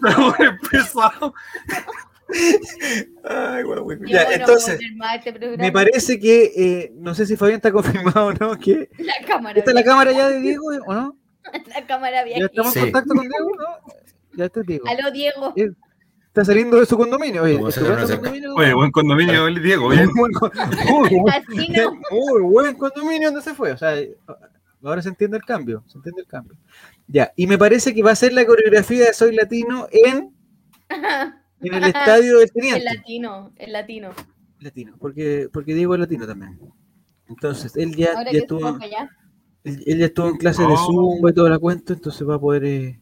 Bueno, 0.00 0.58
pesado. 0.70 1.34
Ay, 3.24 3.62
guaguingo. 3.62 4.04
Yo 4.04 4.06
Ya, 4.08 4.24
no 4.24 4.30
entonces, 4.32 4.80
este 4.80 5.56
me 5.58 5.72
parece 5.72 6.18
que, 6.18 6.52
eh, 6.56 6.92
no 6.96 7.14
sé 7.14 7.24
si 7.26 7.36
Fabián 7.36 7.56
está 7.56 7.70
confirmado 7.72 8.26
o 8.26 8.32
no, 8.32 8.58
que 8.58 8.88
La 8.98 9.14
cámara. 9.26 9.58
¿Esta 9.58 9.70
es 9.70 9.74
la 9.74 9.84
cámara 9.84 10.12
ya 10.12 10.28
de 10.28 10.40
Diego 10.40 10.66
o 10.86 10.94
no? 10.94 11.16
La 11.68 11.86
cámara 11.86 12.18
¿Ya 12.18 12.24
vieja. 12.24 12.46
estamos 12.46 12.72
Sí. 12.72 12.78
en 12.80 12.84
contacto 12.86 13.14
con 13.14 13.28
Diego? 13.28 13.50
¿no? 13.56 13.92
Ya 14.36 14.44
está 14.46 14.60
Diego. 14.62 14.84
Aló, 14.88 15.10
Diego. 15.10 15.52
Eh, 15.56 15.70
Está 16.26 16.44
saliendo 16.44 16.78
de 16.78 16.84
su 16.84 16.98
condominio. 16.98 17.44
Oye, 17.44 17.54
Vamos 17.54 17.78
a 17.78 17.80
¿estupendo 17.80 18.02
hacer 18.04 18.18
una 18.18 18.28
condominio? 18.28 18.54
Oye, 18.56 18.74
buen 18.74 18.90
condominio, 18.90 19.46
el 19.46 19.62
Diego. 19.62 19.88
Bien. 19.88 20.10
Muy 20.14 20.30
buen 20.34 20.52
buen- 21.22 21.24
Casino. 21.46 22.00
muy 22.10 22.42
buen 22.42 22.74
condominio 22.74 23.28
donde 23.30 23.40
se 23.42 23.54
fue. 23.54 23.72
O 23.72 23.78
sea, 23.78 23.94
ahora 24.82 25.00
se 25.00 25.08
entiende 25.08 25.38
el 25.38 25.44
cambio. 25.44 25.82
Se 25.86 25.96
entiende 25.96 26.20
el 26.20 26.26
cambio. 26.26 26.58
Ya, 27.08 27.32
y 27.36 27.46
me 27.46 27.56
parece 27.58 27.94
que 27.94 28.02
va 28.02 28.10
a 28.12 28.16
ser 28.16 28.32
la 28.32 28.44
coreografía 28.46 29.06
de 29.06 29.12
Soy 29.12 29.34
Latino 29.34 29.86
en, 29.92 30.32
en 31.60 31.74
el 31.74 31.84
estadio 31.84 32.38
del 32.38 32.48
El 32.48 32.52
Teniente. 32.52 32.84
latino, 32.84 33.52
el 33.56 33.72
latino. 33.72 34.10
Latino, 34.60 34.96
porque, 34.98 35.48
porque 35.52 35.74
Diego 35.74 35.94
es 35.94 36.00
latino 36.00 36.26
también. 36.26 36.58
Entonces, 37.28 37.76
él 37.76 37.94
ya, 37.94 38.14
Ahora 38.16 38.32
ya 38.32 38.38
estuvo, 38.38 38.78
él, 39.64 39.82
él 39.86 39.98
ya 39.98 40.06
estuvo 40.06 40.28
en 40.28 40.36
clase 40.36 40.62
de 40.62 40.76
zumba 40.76 41.30
y 41.30 41.34
toda 41.34 41.50
la 41.50 41.58
cuenta, 41.58 41.92
entonces 41.92 42.26
va 42.28 42.36
a 42.36 42.40
poder 42.40 42.64
eh, 42.64 43.00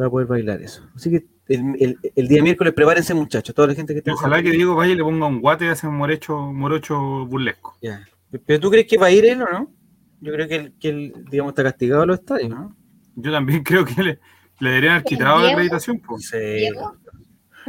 va 0.00 0.06
a 0.06 0.10
poder 0.10 0.26
bailar 0.26 0.60
eso. 0.62 0.88
Así 0.94 1.10
que 1.10 1.26
el, 1.48 1.76
el- 1.80 1.98
el 2.14 2.28
día 2.28 2.42
miércoles 2.42 2.74
prepárense 2.74 3.14
muchachos, 3.14 3.54
toda 3.54 3.68
la 3.68 3.74
gente 3.74 3.92
que 3.94 3.98
esté 4.00 4.10
Ojalá 4.10 4.42
que 4.42 4.50
Diego 4.50 4.74
vaya 4.74 4.92
y 4.92 4.96
le 4.96 5.02
ponga 5.04 5.26
un 5.26 5.40
guate 5.40 5.64
y 5.64 5.68
hace 5.68 5.86
un 5.86 5.96
morocho, 5.96 6.36
morocho 6.52 7.24
burlesco. 7.26 7.76
Ya. 7.82 8.04
¿Pero 8.44 8.60
tú 8.60 8.70
crees 8.70 8.86
que 8.86 8.98
va 8.98 9.06
a 9.06 9.10
ir 9.12 9.24
él 9.26 9.42
o 9.42 9.50
no? 9.50 9.72
Yo 10.20 10.32
creo 10.32 10.48
que 10.48 10.56
él, 10.56 10.72
que 10.78 10.88
él, 10.88 11.14
digamos, 11.30 11.52
está 11.52 11.62
castigado 11.62 12.02
a 12.02 12.06
los 12.06 12.18
estadios, 12.18 12.50
¿no? 12.50 12.76
Yo 13.16 13.32
también 13.32 13.62
creo 13.64 13.84
que 13.84 14.02
le, 14.02 14.18
le 14.60 14.68
deberían 14.70 14.92
haber 14.94 15.04
quitado 15.04 15.40
la 15.40 15.50
acreditación. 15.50 15.98
po. 16.00 16.16
Diego. 16.18 16.96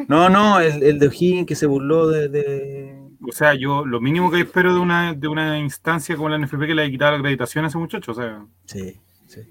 No, 0.08 0.30
no, 0.30 0.60
el, 0.60 0.84
el 0.84 1.00
de 1.00 1.08
O'Higgins 1.08 1.48
que 1.48 1.56
se 1.56 1.66
burló 1.66 2.08
de... 2.08 2.30
de- 2.30 3.02
O 3.28 3.32
sea, 3.32 3.56
yo 3.56 3.84
lo 3.86 4.00
mínimo 4.00 4.30
que 4.30 4.42
espero 4.42 4.72
de 4.74 4.80
una, 4.80 5.14
de 5.16 5.28
una 5.28 5.58
instancia 5.58 6.16
como 6.16 6.30
la 6.30 6.38
NFP 6.38 6.68
que 6.68 6.76
le 6.76 6.84
haya 6.84 6.92
quitado 6.92 7.12
la 7.14 7.18
acreditación 7.18 7.66
a 7.66 7.70
ese 7.70 7.80
muchacho. 7.80 8.12
O 8.12 8.16
sea, 8.16 8.46
Sí, 8.66 9.00
sí. 9.26 9.42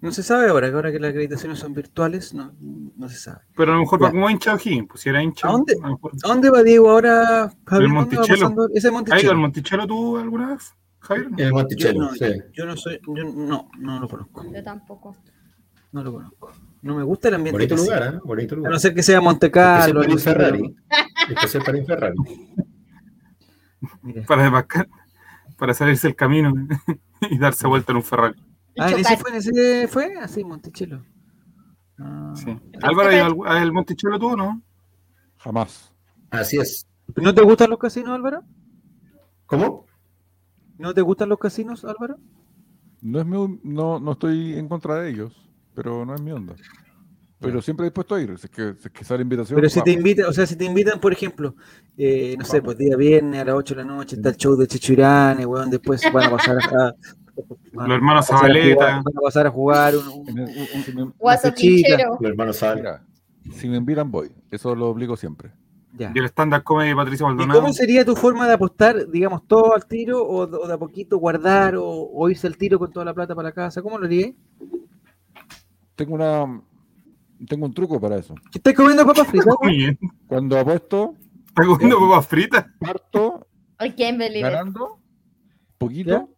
No 0.00 0.12
se 0.12 0.22
sabe 0.22 0.48
ahora, 0.48 0.68
que 0.68 0.76
ahora 0.76 0.92
que 0.92 1.00
las 1.00 1.10
acreditaciones 1.10 1.58
son 1.58 1.74
virtuales, 1.74 2.32
no, 2.32 2.52
no 2.96 3.08
se 3.08 3.16
sabe. 3.16 3.40
pero 3.56 3.72
a 3.72 3.74
lo 3.74 3.80
mejor 3.80 4.00
va 4.00 4.12
como 4.12 4.30
hincha 4.30 4.54
O'Higgins, 4.54 4.86
pues 4.88 5.00
si 5.00 5.08
era 5.08 5.20
hincha. 5.20 5.48
¿A 5.48 5.50
dónde? 5.50 5.74
a 5.82 5.86
lo 5.88 5.94
mejor- 5.94 6.12
¿A 6.22 6.28
dónde 6.28 6.50
va 6.50 6.62
Diego 6.62 6.88
ahora, 6.90 7.50
Javier? 7.66 7.88
El 7.88 7.88
¿Dónde 7.88 7.88
va 7.88 7.92
Monticello. 7.94 8.40
pasando? 8.42 8.68
Ese 8.68 8.78
es 8.78 8.84
¿Has 8.84 8.84
ido 8.84 8.92
Monticello. 8.92 9.30
al 9.32 9.36
Monticello 9.38 9.86
tú 9.88 10.18
alguna 10.18 10.48
vez, 10.54 10.72
Javier? 11.08 11.28
El 11.38 11.48
Yo 11.48 11.54
Monticello, 11.54 12.00
no, 12.00 12.12
sí. 12.14 12.24
yo 12.52 12.66
no 12.66 12.76
soy, 12.76 13.00
yo 13.16 13.24
no, 13.24 13.68
no 13.78 14.00
lo 14.00 14.08
conozco, 14.08 14.44
Yo 14.52 14.62
tampoco. 14.62 15.16
no 15.92 16.02
lo 16.04 16.12
conozco. 16.12 16.50
No 16.82 16.94
me 16.96 17.02
gusta 17.02 17.28
el 17.28 17.34
ambiente. 17.34 17.56
Bonito 17.66 17.76
lugar, 17.76 18.02
sea. 18.02 18.12
¿eh? 18.12 18.20
Bonito 18.24 18.54
A 18.54 18.58
lugar. 18.58 18.72
no 18.72 18.78
ser 18.78 18.94
que 18.94 19.02
sea 19.02 19.20
Monte 19.20 19.46
Especial 19.46 19.64
Carlo. 19.64 19.94
para 19.94 20.00
un 20.00 20.04
algo 20.04 20.14
así, 20.16 20.24
Ferrari. 20.24 20.76
Especial 21.30 21.62
para 21.64 21.84
Ferrari. 21.84 22.16
Para 24.26 24.42
desmascar, 24.42 24.88
para 25.56 25.74
salirse 25.74 26.08
el 26.08 26.16
camino 26.16 26.52
y 27.30 27.38
darse 27.38 27.66
vuelta 27.66 27.92
en 27.92 27.96
un 27.96 28.02
Ferrari. 28.04 28.34
Ah, 28.78 28.90
¿en 28.90 28.98
ese 29.00 29.16
fue? 29.16 29.30
¿En 29.30 29.36
ese 29.36 29.88
fue? 29.88 30.14
Así, 30.20 30.44
Monticello. 30.44 31.02
Ah. 31.98 32.32
Sí. 32.36 32.56
Álvaro, 32.82 33.08
¿has 33.08 33.14
ido 33.16 33.44
al, 33.46 33.56
al 33.56 33.72
Monticello 33.72 34.18
tú 34.18 34.28
o 34.28 34.36
no? 34.36 34.62
Jamás. 35.38 35.92
Así 36.30 36.58
es. 36.58 36.86
¿No 37.16 37.34
te 37.34 37.42
gustan 37.42 37.70
los 37.70 37.78
casinos, 37.78 38.10
Álvaro? 38.14 38.42
¿Cómo? 39.46 39.86
¿No 40.78 40.94
te 40.94 41.02
gustan 41.02 41.28
los 41.28 41.38
casinos, 41.38 41.84
Álvaro? 41.84 42.16
No, 43.00 43.20
es 43.20 43.26
mi- 43.26 43.60
no, 43.62 44.00
no 44.00 44.12
estoy 44.12 44.54
en 44.54 44.68
contra 44.68 44.96
de 44.96 45.10
ellos, 45.10 45.48
pero 45.74 46.04
no 46.04 46.14
es 46.14 46.20
mi 46.20 46.30
onda. 46.32 46.54
Pero 47.40 47.62
siempre 47.62 47.84
dispuesto 47.86 48.16
a 48.16 48.20
ir. 48.20 48.36
Si 48.38 48.46
es 48.46 48.50
que, 48.50 48.74
si 48.80 48.88
es 48.88 48.92
que 48.92 49.04
sale 49.04 49.22
invitación. 49.22 49.56
Pero 49.56 49.68
si 49.68 49.80
te 49.82 49.92
invitan, 49.92 50.26
o 50.26 50.32
sea, 50.32 50.44
si 50.44 50.56
te 50.56 50.64
invitan, 50.64 50.98
por 51.00 51.12
ejemplo, 51.12 51.54
eh, 51.96 52.34
no 52.36 52.44
sé, 52.44 52.60
pues 52.60 52.76
día 52.76 52.96
viernes 52.96 53.40
a 53.40 53.44
las 53.44 53.54
8 53.54 53.76
de 53.76 53.84
la 53.84 53.86
noche 53.92 54.16
está 54.16 54.30
el 54.30 54.36
show 54.36 54.56
de 54.56 54.66
Chichurane, 54.66 55.46
weón, 55.46 55.70
después 55.70 56.02
van 56.12 56.26
a 56.26 56.30
pasar 56.30 56.56
a, 56.58 56.92
Los 57.72 57.90
hermanos 57.90 58.26
Zabaleta. 58.26 58.74
jugar- 58.74 59.04
van 59.04 59.16
a 59.16 59.20
pasar 59.22 59.46
a 59.46 59.50
jugar 59.50 59.94
un, 59.96 60.02
Guaso. 61.18 61.52
Los 62.20 62.30
hermanos 62.30 62.56
si 63.52 63.68
me 63.68 63.76
invitan, 63.76 64.10
voy. 64.10 64.32
Eso 64.50 64.74
lo 64.74 64.88
obligo 64.88 65.16
siempre. 65.16 65.52
Ya. 65.98 66.12
Y 66.14 66.18
el 66.18 66.24
stand-up 66.26 66.62
comedy 66.62 66.90
de 66.90 66.96
Patricia 66.96 67.24
¿Y 67.24 67.26
Maldonado. 67.28 67.60
cómo 67.60 67.72
sería 67.72 68.04
tu 68.04 68.14
forma 68.16 68.46
de 68.46 68.54
apostar, 68.54 69.08
digamos, 69.10 69.46
todo 69.46 69.74
al 69.74 69.86
tiro 69.86 70.22
o, 70.22 70.42
o 70.42 70.66
de 70.68 70.72
a 70.74 70.78
poquito 70.78 71.18
guardar 71.18 71.76
o, 71.76 71.84
o 71.86 72.28
irse 72.30 72.46
al 72.46 72.56
tiro 72.56 72.78
con 72.78 72.90
toda 72.92 73.04
la 73.04 73.14
plata 73.14 73.34
para 73.34 73.48
la 73.48 73.54
casa? 73.54 73.82
¿Cómo 73.82 73.98
lo 73.98 74.06
harías? 74.06 74.30
Tengo 75.96 76.14
una. 76.14 76.62
Tengo 77.48 77.66
un 77.66 77.74
truco 77.74 78.00
para 78.00 78.16
eso. 78.16 78.34
¿Estás 78.52 78.74
comiendo 78.74 79.04
papas 79.06 79.26
fritas? 79.28 79.54
Muy 79.62 79.76
bien. 79.76 79.98
Cuando 80.26 80.58
apuesto, 80.58 81.14
Está 81.48 81.64
comiendo 81.64 81.98
papas 82.00 82.26
fritas. 82.26 82.66
parto 82.80 83.46
I 83.80 83.90
can't 83.90 84.18
believe 84.18 84.38
it. 84.40 84.44
ganando 84.52 84.98
poquito 85.78 86.28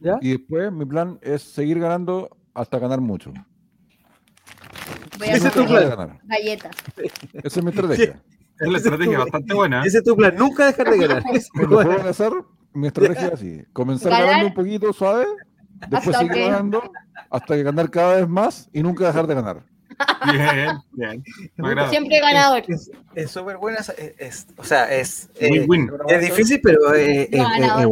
¿Ya? 0.00 0.18
y 0.20 0.32
después 0.32 0.70
mi 0.70 0.84
plan 0.84 1.18
es 1.22 1.40
seguir 1.42 1.78
ganando 1.80 2.28
hasta 2.52 2.78
ganar 2.78 3.00
mucho. 3.00 3.32
Voy 5.18 5.28
a 5.28 5.32
Ese 5.36 5.48
es 5.48 5.54
tu 5.54 5.64
plan. 5.64 5.88
Ganar. 5.88 6.20
galletas. 6.24 6.76
Esa 7.32 7.58
es 7.60 7.64
mi 7.64 7.70
estrategia. 7.70 8.22
Es 8.58 8.68
la 8.68 8.78
estrategia 8.78 9.18
bastante 9.18 9.54
buena. 9.54 9.82
¿eh? 9.82 9.88
Ese 9.88 9.98
es 9.98 10.04
tu 10.04 10.16
plan, 10.16 10.34
nunca 10.36 10.66
dejar 10.66 10.90
de 10.90 10.98
ganar. 10.98 11.22
Mi 12.72 12.86
estrategia 12.88 13.26
es 13.28 13.32
así: 13.32 13.62
comenzar 13.72 14.10
Ganar 14.10 14.26
ganando 14.26 14.46
un 14.48 14.54
poquito 14.54 14.92
suave, 14.92 15.26
después 15.88 16.06
hasta 16.08 16.18
seguir 16.18 16.44
ganando 16.50 16.82
hasta 17.30 17.54
que 17.54 17.62
ganar 17.62 17.90
cada 17.90 18.16
vez 18.16 18.28
más 18.28 18.68
y 18.72 18.82
nunca 18.82 19.06
dejar 19.06 19.26
de 19.26 19.34
ganar. 19.34 19.62
Bien, 20.30 20.76
bien. 20.92 21.24
Siempre 21.88 22.20
ganador. 22.20 22.62
Es- 22.68 22.90
Es 23.14 23.30
súper 23.30 23.56
buena, 23.56 23.78
es, 23.78 23.88
es- 24.18 24.46
o 24.58 24.64
sea, 24.64 24.94
es, 24.94 25.30
Muy 25.40 25.58
eh, 25.58 25.66
win. 25.66 25.90
es 26.08 26.20
difícil, 26.20 26.60
pero 26.62 26.94
eh, 26.94 27.30
No, 27.32 27.88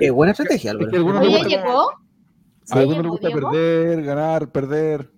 es, 0.00 0.12
buena 0.12 0.30
estrategia, 0.30 0.72
que 0.78 0.98
Oye, 0.98 1.44
llegó. 1.48 1.90
a 2.70 2.78
algunos 2.78 3.02
les 3.02 3.10
gusta 3.10 3.30
perder, 3.30 4.02
ganar, 4.04 4.52
perder. 4.52 5.10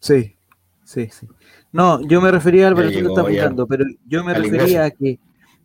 Sí, 0.00 0.38
sí, 0.84 1.10
sí. 1.12 1.26
No, 1.72 2.00
yo 2.06 2.20
me 2.20 2.30
refería, 2.30 2.68
Álvaro, 2.68 2.88
Ya 2.88 2.98
tú 3.00 3.08
lo 3.14 3.28
estás 3.28 3.66
pero 3.68 3.84
yo 4.06 4.24
me 4.24 4.34
refería 4.34 4.84
a 4.84 4.90
que, 4.90 5.18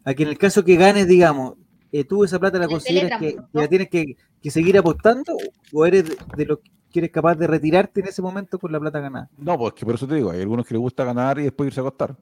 a 0.04 0.14
que 0.14 0.24
en 0.24 0.30
el 0.30 0.38
caso 0.38 0.64
que 0.66 0.76
ganes, 0.76 1.08
digamos, 1.08 1.54
eh, 1.92 2.04
tú 2.04 2.24
esa 2.24 2.40
plata 2.40 2.58
la 2.60 2.68
consideras 2.68 3.20
que, 3.20 3.38
la 3.54 3.68
tienes 3.68 3.90
que, 3.90 4.18
que 4.42 4.52
seguir 4.52 4.78
apostando 4.78 5.38
o 5.72 5.86
eres 5.86 6.10
de, 6.10 6.18
de 6.38 6.46
los 6.46 6.60
que 6.92 7.00
eres 7.00 7.12
capaz 7.12 7.36
de 7.36 7.48
retirarte 7.48 8.02
en 8.02 8.08
ese 8.08 8.22
momento 8.22 8.60
con 8.60 8.72
la 8.72 8.80
plata 8.80 9.00
ganada. 9.00 9.30
No, 9.38 9.58
pues 9.58 9.74
que 9.74 9.86
por 9.86 9.96
eso 9.96 10.08
te 10.08 10.16
digo, 10.16 10.32
hay 10.32 10.42
algunos 10.42 10.66
que 10.68 10.74
les 10.74 10.82
gusta 10.82 11.04
ganar 11.06 11.40
y 11.40 11.44
después 11.44 11.68
irse 11.68 11.80
a 11.80 11.84
acostar 11.84 12.16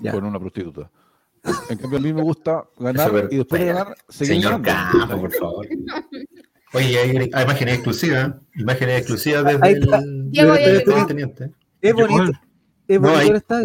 Ya. 0.00 0.12
con 0.12 0.24
una 0.24 0.38
prostituta. 0.38 0.90
En 1.70 1.78
cambio, 1.78 1.98
a 1.98 2.02
mí 2.02 2.12
me 2.12 2.22
gusta 2.22 2.64
ganar 2.78 3.06
Eso, 3.06 3.14
pero- 3.14 3.28
y 3.30 3.36
después 3.38 3.60
de 3.60 3.66
pero- 3.68 3.78
ganar, 3.78 3.96
seguir 4.08 4.34
Señor. 4.42 4.62
Campo, 4.62 5.20
por 5.20 5.32
favor. 5.32 5.66
Oye, 6.74 6.98
hay, 6.98 7.16
hay 7.32 7.42
imágenes 7.44 7.74
exclusivas. 7.74 8.34
Imágenes 8.54 8.98
exclusivas 8.98 9.44
desde 9.44 9.68
el, 9.72 10.30
desde 10.30 11.00
el 11.00 11.06
teniente. 11.06 11.50
Es 11.80 11.92
bonito, 11.94 12.32
es 12.94 13.00
No, 13.00 13.16
ahí 13.16 13.30
está, 13.30 13.58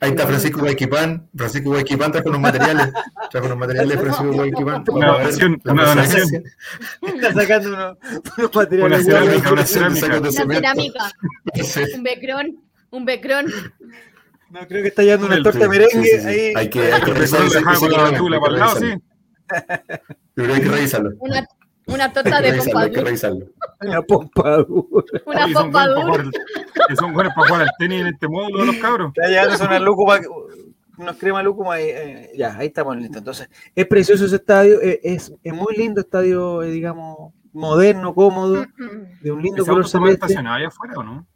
ahí 0.00 0.10
está 0.10 0.26
Francisco 0.26 0.60
Guayquipán. 0.60 1.28
Francisco 1.36 1.70
Guayquipán 1.70 2.12
trajo 2.12 2.28
unos 2.28 2.40
materiales. 2.40 2.92
Trajo 3.30 3.46
unos 3.46 3.58
materiales 3.58 3.96
de 3.96 3.98
Francisco 3.98 4.32
Guayquipán. 4.32 4.84
Una 4.88 5.06
donación, 5.12 5.62
una 5.64 5.84
donación. 5.86 6.44
Está 7.02 7.32
sacando 7.34 7.68
unos, 7.68 7.96
unos 8.38 8.50
Una 8.56 8.62
materiales. 8.62 9.04
cerámica, 9.04 9.52
una 9.52 9.66
Sacos 9.66 10.22
de 10.22 10.32
cerámica. 10.32 10.58
Una 11.54 11.64
cerámica. 11.64 11.96
Un 11.96 12.02
becrón. 12.02 12.58
Un 12.90 13.04
becrón. 13.04 13.46
No, 14.50 14.60
creo 14.68 14.82
que 14.82 14.88
está 14.88 15.02
llevando 15.02 15.28
una 15.28 15.42
torta 15.42 15.66
merengue 15.66 16.04
sí, 16.04 16.20
sí. 16.20 16.26
ahí. 16.28 16.52
Hay 16.54 16.68
que, 16.68 16.92
hay 16.92 17.00
que 17.00 17.14
revisarlo. 17.14 17.50
hay 20.36 20.60
que 20.60 20.68
revisarlo. 20.68 21.10
Una, 21.20 21.46
una 21.86 22.12
torta 22.12 22.40
de 22.40 22.52
revisarlo. 22.52 23.46
Una 23.80 24.02
pompadura. 24.02 25.04
Una 25.26 25.44
Oye, 25.44 25.52
son 25.54 25.70
buenos 25.72 25.72
para 25.72 25.94
pompadour. 25.94 26.04
jugar 26.04 26.20
al- 26.20 26.86
que 26.88 26.96
son 26.96 27.12
buenos 27.14 27.32
para 27.34 27.48
jugar 27.48 27.62
al 27.62 27.70
tenis 27.78 28.00
en 28.00 28.06
este 28.08 28.28
módulo 28.28 28.58
de 28.60 28.66
los 28.66 28.76
cabros. 28.76 29.12
Está 29.16 29.28
llevando 29.28 29.64
una 29.64 29.78
luco 29.80 30.06
para 30.06 30.22
nos 30.98 31.16
cree 31.16 31.32
Maluco, 31.32 31.72
ahí, 31.72 31.86
eh, 31.86 32.30
ya, 32.36 32.56
ahí 32.56 32.66
estamos 32.68 32.96
listos. 32.96 33.16
Entonces, 33.18 33.48
es 33.74 33.86
precioso 33.86 34.26
ese 34.26 34.36
estadio, 34.36 34.80
eh, 34.82 35.00
es, 35.02 35.32
es 35.42 35.52
muy 35.54 35.74
lindo 35.76 36.00
estadio, 36.02 36.62
eh, 36.62 36.70
digamos, 36.70 37.32
moderno, 37.52 38.14
cómodo, 38.14 38.66
de 39.22 39.32
un 39.32 39.42
lindo 39.42 39.62
¿Ese 39.62 39.70
color 39.70 39.88
celeste. 39.88 40.12
estacionado 40.26 40.56
allá 40.56 40.68
afuera 40.68 40.94
o 40.98 41.02
no? 41.02 41.26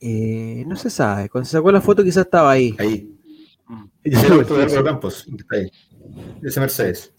Eh, 0.00 0.64
no 0.66 0.74
se 0.76 0.90
sabe, 0.90 1.28
cuando 1.30 1.46
se 1.46 1.52
sacó 1.52 1.70
la 1.70 1.80
foto 1.80 2.02
quizás 2.02 2.24
estaba 2.26 2.50
ahí. 2.50 2.74
Ahí. 2.78 3.16
Mm. 3.68 3.84
Ese 4.04 4.16
es 4.18 4.24
el 4.24 4.32
auto 4.32 4.54
de 4.56 4.62
Álvaro 4.64 4.84
Campos. 4.84 5.26
Está 5.38 5.56
ahí. 5.56 5.70
Ese 6.42 6.60
Mercedes. 6.60 7.14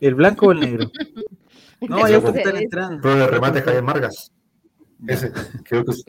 ¿El 0.00 0.14
blanco 0.14 0.46
o 0.46 0.52
el 0.52 0.60
negro? 0.60 0.90
No, 1.88 2.08
ya 2.08 2.16
están 2.18 2.56
entrando. 2.56 3.00
Pro 3.02 3.14
de 3.16 3.26
remate 3.26 3.62
Javier 3.62 3.82
Margas. 3.82 4.32
Ese. 5.06 5.32
Creo 5.64 5.84
que 5.84 5.90
es 5.92 6.04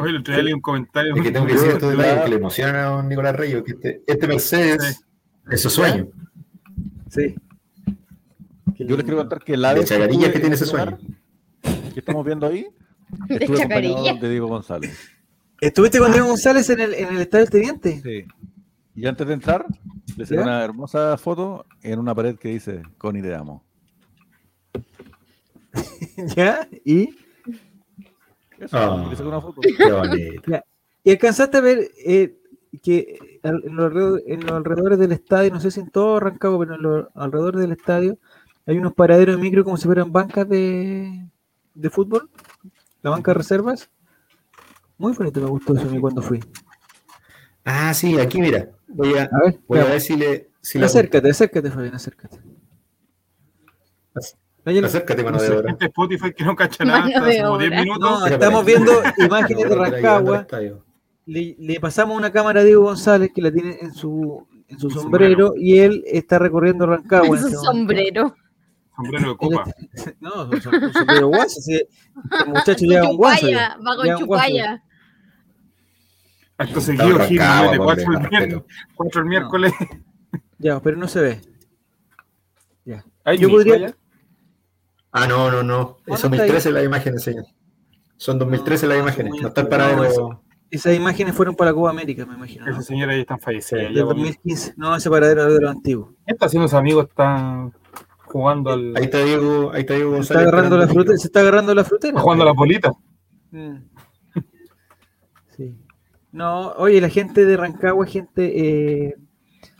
Oye, 0.00 0.16
el 0.16 0.22
día 0.24 0.42
leí 0.42 0.52
un 0.52 0.60
comentario. 0.60 1.14
es 1.14 1.22
que 1.22 1.30
tengo 1.30 1.46
que 1.46 1.52
decir 1.52 1.70
esto 1.70 1.90
de 1.90 1.96
la- 1.96 2.24
que 2.24 2.30
le 2.30 2.36
emociona 2.36 2.86
a 2.86 2.90
don 2.90 3.08
Nicolás 3.08 3.36
Reyes, 3.36 3.62
que 3.62 3.72
este, 3.72 4.02
este 4.06 4.26
Mercedes 4.26 5.04
es 5.48 5.60
su 5.60 5.70
sueño. 5.70 6.08
Sí. 7.08 7.36
Qué 8.76 8.84
Yo 8.86 8.96
les 8.96 9.04
quiero 9.04 9.18
contar 9.18 9.40
que 9.44 9.56
la 9.56 9.74
De 9.74 9.84
chacarilla 9.84 10.26
que 10.32 10.40
tiene 10.40 10.46
en 10.48 10.52
ese 10.54 10.66
sueño. 10.66 10.98
que 11.94 12.00
estamos 12.00 12.24
viendo 12.24 12.46
ahí, 12.48 12.66
De 13.28 13.46
chacarilla. 13.48 14.14
de 14.14 14.28
Diego 14.30 14.48
González. 14.48 14.98
¿Estuviste 15.60 15.98
con 15.98 16.10
Diego 16.10 16.26
González 16.26 16.68
en 16.70 16.80
el, 16.80 16.94
en 16.94 17.08
el 17.14 17.20
estadio 17.20 17.44
del 17.44 17.50
Teniente? 17.52 18.00
Sí. 18.02 18.24
Y 18.96 19.06
antes 19.06 19.26
de 19.26 19.34
entrar, 19.34 19.66
le 20.16 20.24
¿Ya? 20.24 20.40
una 20.42 20.64
hermosa 20.64 21.16
foto 21.16 21.64
en 21.82 21.98
una 22.00 22.12
pared 22.14 22.36
que 22.36 22.48
dice, 22.48 22.82
Connie 22.98 23.22
te 23.22 23.34
amo. 23.34 23.62
¿Ya? 26.36 26.68
¿Y? 26.84 27.14
Eso, 28.58 29.10
saqué 29.16 29.22
una 29.28 29.40
foto. 29.40 29.60
Qué 29.62 29.90
bonito. 29.92 30.52
¿Y 31.02 31.10
alcanzaste 31.12 31.56
a 31.56 31.60
ver 31.60 31.90
eh, 32.04 32.36
que 32.82 33.40
en 33.42 33.76
los, 33.76 33.90
alrededor- 33.90 34.22
en 34.26 34.40
los 34.40 34.52
alrededores 34.52 34.98
del 34.98 35.12
estadio, 35.12 35.50
no 35.50 35.60
sé 35.60 35.70
si 35.70 35.80
en 35.80 35.90
todo 35.90 36.20
Rancagua, 36.20 36.58
pero 36.58 36.74
en 36.74 36.82
los 36.82 37.06
alrededores 37.14 37.60
del 37.60 37.72
estadio, 37.72 38.18
hay 38.66 38.76
unos 38.78 38.92
paraderos 38.92 39.36
de 39.36 39.42
micro 39.42 39.64
como 39.64 39.76
si 39.78 39.86
fueran 39.86 40.12
bancas 40.12 40.48
de, 40.48 41.26
de 41.74 41.90
fútbol? 41.90 42.28
La 43.02 43.10
banca 43.10 43.30
de 43.32 43.38
reservas. 43.38 43.90
Muy 44.98 45.12
bonito, 45.14 45.40
me 45.40 45.48
gustó 45.48 45.74
eso 45.74 45.88
a 45.88 45.90
mí 45.90 45.98
cuando 45.98 46.20
fui. 46.20 46.40
Ah, 47.64 47.94
sí, 47.94 48.18
aquí 48.18 48.40
mira. 48.40 48.68
Voy 48.88 49.16
a, 49.16 49.24
A 49.24 49.40
ver, 49.44 49.60
voy 49.66 49.78
a 49.78 49.84
ver 49.84 50.00
si 50.00 50.16
le. 50.16 50.50
Si 50.60 50.82
acércate, 50.82 51.30
acércate, 51.30 51.70
Fabián, 51.70 51.94
acércate. 51.94 52.38
No- 54.64 54.86
Acércate, 54.86 55.24
mano 55.24 55.38
No 55.38 55.42
de 55.42 55.50
obra. 55.50 55.68
gente 55.68 55.84
de 55.84 55.88
Spotify 55.88 56.32
que 56.34 56.44
no 56.44 56.54
cacha 56.54 56.84
nada, 56.84 57.02
como 57.12 57.26
10 57.26 57.44
obra. 57.44 57.80
minutos. 57.80 57.98
no, 58.20 58.26
estamos 58.26 58.64
viendo 58.64 58.92
imágenes 59.18 59.68
de 59.68 59.74
Rancagua. 59.74 60.46
Le, 61.26 61.56
le 61.58 61.80
pasamos 61.80 62.16
una 62.16 62.30
cámara 62.30 62.60
a 62.60 62.64
Diego 62.64 62.82
González 62.82 63.30
que 63.34 63.40
la 63.42 63.50
tiene 63.52 63.78
en 63.80 63.92
su, 63.94 64.46
en 64.68 64.78
su 64.78 64.90
sombrero 64.90 65.54
y 65.56 65.78
él 65.78 66.02
está 66.06 66.38
recorriendo 66.38 66.86
Rancagua. 66.86 67.28
en 67.36 67.38
Su 67.40 67.46
este 67.48 67.58
sombrero. 67.58 68.34
Sombrero 68.96 69.30
de 69.30 69.36
copa. 69.36 69.64
No, 70.20 70.44
un 70.44 70.50
som- 70.60 70.82
un 70.86 70.92
sombrero 70.92 71.28
guaso. 71.28 71.60
sí. 71.60 71.80
El 72.44 72.48
muchacho 72.48 72.84
lleva 72.84 73.08
un. 73.08 73.16
Chupalla, 73.16 73.78
va 73.86 73.96
con 73.96 74.16
chupalla. 74.18 74.82
Acto 76.58 76.80
seguido, 76.82 77.18
Gil 77.20 77.38
cuatro 77.78 78.12
el, 78.12 78.64
cuatro 78.94 79.20
el 79.22 79.26
miércoles. 79.26 79.72
Ya, 80.58 80.78
pero 80.80 80.98
no 80.98 81.08
se 81.08 81.20
ve. 81.20 81.40
Ya. 82.84 83.02
¿Hay 83.24 83.38
Yo 83.38 83.48
podría- 83.48 83.74
allá? 83.76 83.96
Ah, 85.12 85.26
no, 85.26 85.50
no, 85.50 85.62
no. 85.62 85.76
¿Dónde 85.76 86.02
Es 86.06 86.14
está 86.16 86.28
2013 86.28 86.70
las 86.72 86.84
imágenes, 86.84 87.22
señor. 87.22 87.44
Son 88.16 88.38
2013 88.38 88.86
las 88.86 88.96
No, 88.98 89.02
imágenes. 89.02 89.30
muy 89.30 89.40
No 89.40 89.48
está 89.48 89.60
el 89.62 89.68
antiguo. 89.68 90.30
No. 90.32 90.42
Esas 90.70 90.94
imágenes 90.94 91.34
fueron 91.34 91.56
para 91.56 91.70
la 91.72 91.74
Copa 91.74 91.90
América, 91.90 92.24
me 92.26 92.34
imagino. 92.34 92.64
¿no? 92.64 92.70
Esas 92.72 92.86
señoras 92.86 93.14
ahí 93.16 93.22
están 93.22 93.40
ya, 93.40 93.82
Del 93.88 94.04
bueno. 94.04 94.08
2015. 94.20 94.74
No, 94.76 94.94
ese 94.94 95.10
paradero 95.10 95.48
es 95.48 95.54
de 95.54 95.60
los 95.60 95.70
antiguos. 95.70 96.10
¿Qué 96.26 96.32
está 96.32 96.46
haciendo 96.46 96.66
ese 96.66 96.76
amigo? 96.76 97.02
Está 97.02 97.70
jugando 98.26 98.70
al. 98.70 98.96
Ahí 98.96 99.04
está 99.04 99.18
Diego, 99.24 99.72
ahí 99.72 99.80
está 99.80 99.94
Diego 99.94 100.10
Se 100.10 100.16
González. 100.16 100.42
está 100.44 100.48
agarrando 100.56 100.78
la 100.78 100.86
frutera. 100.88 101.16
Se 101.18 101.26
está 101.26 101.40
agarrando 101.40 101.74
la 101.74 101.84
frutera. 101.84 102.10
Está 102.12 102.20
jugando 102.20 102.44
a 102.44 102.46
las 102.46 102.56
bolitas. 102.56 102.92
Mm. 103.50 103.76
Sí. 105.56 105.76
No, 106.32 106.70
oye, 106.74 107.00
la 107.00 107.08
gente 107.08 107.44
de 107.44 107.56
Rancagua 107.56 108.06
es 108.06 108.12
gente, 108.12 109.06
eh, 109.08 109.14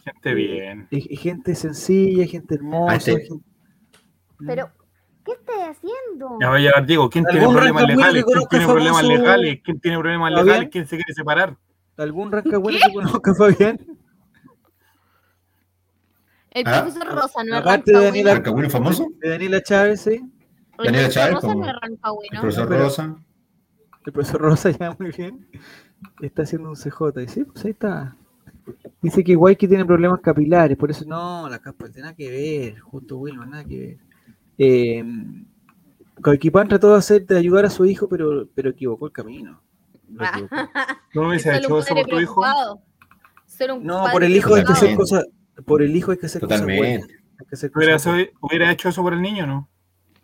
Gente 0.04 0.34
bien. 0.34 0.88
es 0.90 1.20
gente 1.20 1.54
sencilla, 1.54 2.26
gente 2.26 2.56
hermosa. 2.56 2.92
Ah, 2.92 2.96
este- 2.96 3.20
gente- 3.26 3.44
Pero, 4.44 4.70
¿qué 5.24 5.32
estás 5.32 5.76
haciendo? 5.76 6.38
Ya 6.40 6.48
va 6.50 6.56
a 6.56 6.58
llegar 6.58 6.86
Diego. 6.86 7.08
¿Quién 7.10 7.24
tiene 7.24 7.40
¿Algún 7.40 7.56
problemas 7.56 7.82
legales? 7.86 8.24
¿Quién 8.24 8.48
tiene 8.48 8.66
problemas 8.66 9.04
legales? 9.04 9.60
¿Quién 9.64 9.80
tiene 9.80 9.98
problemas 9.98 10.30
¿Está 10.32 10.42
legales? 10.44 10.68
¿Quién 10.70 10.86
se 10.86 10.96
quiere 10.96 11.12
separar? 11.14 11.56
¿Algún 11.96 12.32
rancagüino 12.32 12.78
que 12.86 12.92
conozca, 12.94 13.34
Fabián? 13.34 13.78
El 16.52 16.66
Ah, 16.66 16.82
profesor 16.82 17.06
Rosa 17.14 17.44
no 17.44 17.54
es 17.54 17.60
aparte 17.60 17.92
de. 17.92 18.04
Daniela- 18.04 18.34
¿Rancagüino 18.34 18.70
famoso? 18.70 19.06
De 19.20 19.28
Daniela 19.28 19.62
Chávez, 19.62 20.00
sí. 20.00 20.20
El 20.78 20.84
Daniela 20.86 21.08
Chávez, 21.08 21.34
Rosa 21.34 21.46
como- 21.46 21.64
no 21.64 21.70
es 21.70 21.76
El 22.32 22.40
profesor 22.40 22.68
pero- 22.68 22.82
Rosa. 22.82 23.16
El 24.06 24.12
profesor 24.12 24.40
Rosa 24.40 24.70
ya 24.70 24.96
muy 24.98 25.10
bien. 25.12 25.46
Está 26.20 26.42
haciendo 26.42 26.70
un 26.70 26.76
CJ. 26.76 27.22
Y 27.22 27.28
sí, 27.28 27.44
pues 27.44 27.64
ahí 27.64 27.70
está. 27.72 28.16
Dice 29.02 29.22
que 29.22 29.34
Guayqui 29.34 29.68
tiene 29.68 29.84
problemas 29.84 30.20
capilares, 30.20 30.76
por 30.76 30.90
eso 30.90 31.04
no, 31.06 31.48
la 31.48 31.58
capa 31.58 31.86
nada 31.96 32.14
que 32.14 32.30
ver, 32.30 32.78
junto 32.80 33.14
a 33.16 33.18
Wilma, 33.18 33.46
nada 33.46 33.64
que 33.64 33.78
ver. 33.78 33.98
Eh, 34.62 35.02
Coequipán 36.22 36.68
trató 36.68 36.92
de 36.92 36.98
hacer, 36.98 37.26
de 37.26 37.38
ayudar 37.38 37.64
a 37.64 37.70
su 37.70 37.86
hijo, 37.86 38.08
pero, 38.10 38.46
pero 38.54 38.68
equivocó 38.70 39.06
el 39.06 39.12
camino. 39.12 39.62
Equivocó. 40.12 40.54
¿No 41.14 41.22
me 41.22 41.28
hubiese 41.28 41.56
hecho 41.56 41.78
eso 41.78 41.94
por 41.94 42.06
tu 42.06 42.20
hijo? 42.20 42.42
No, 43.80 43.98
padre 44.02 44.12
por 44.12 44.24
el 44.24 44.36
hijo 44.36 44.54
hay 44.54 44.64
que 44.64 44.72
hacer 44.72 44.94
cosas, 44.96 45.26
por 45.64 45.82
el 45.82 45.96
hijo 45.96 46.10
hay 46.12 46.18
que 46.18 46.26
hacer 46.26 46.42
cosas. 46.42 46.60
Hay 46.62 47.46
que 47.48 47.54
hacer 47.54 47.70
¿Hubiera, 47.74 47.96
hubiera 48.40 48.70
hecho 48.70 48.90
eso 48.90 49.02
por 49.02 49.14
el 49.14 49.22
niño 49.22 49.44
o 49.44 49.46
no? 49.46 49.68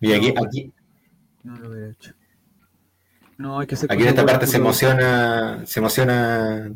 Y 0.00 0.12
aquí, 0.12 0.32
No, 0.32 0.42
aquí, 0.44 0.72
No 1.42 1.56
lo 1.56 1.70
hubiera 1.70 1.90
hecho. 1.90 2.12
No, 3.38 3.58
hay 3.60 3.66
que 3.66 3.74
hacer 3.74 3.90
aquí 3.90 4.02
en 4.02 4.08
esta 4.10 4.24
parte 4.26 4.46
se 4.46 4.58
emociona, 4.58 5.64
se 5.66 5.80
emociona 5.80 6.72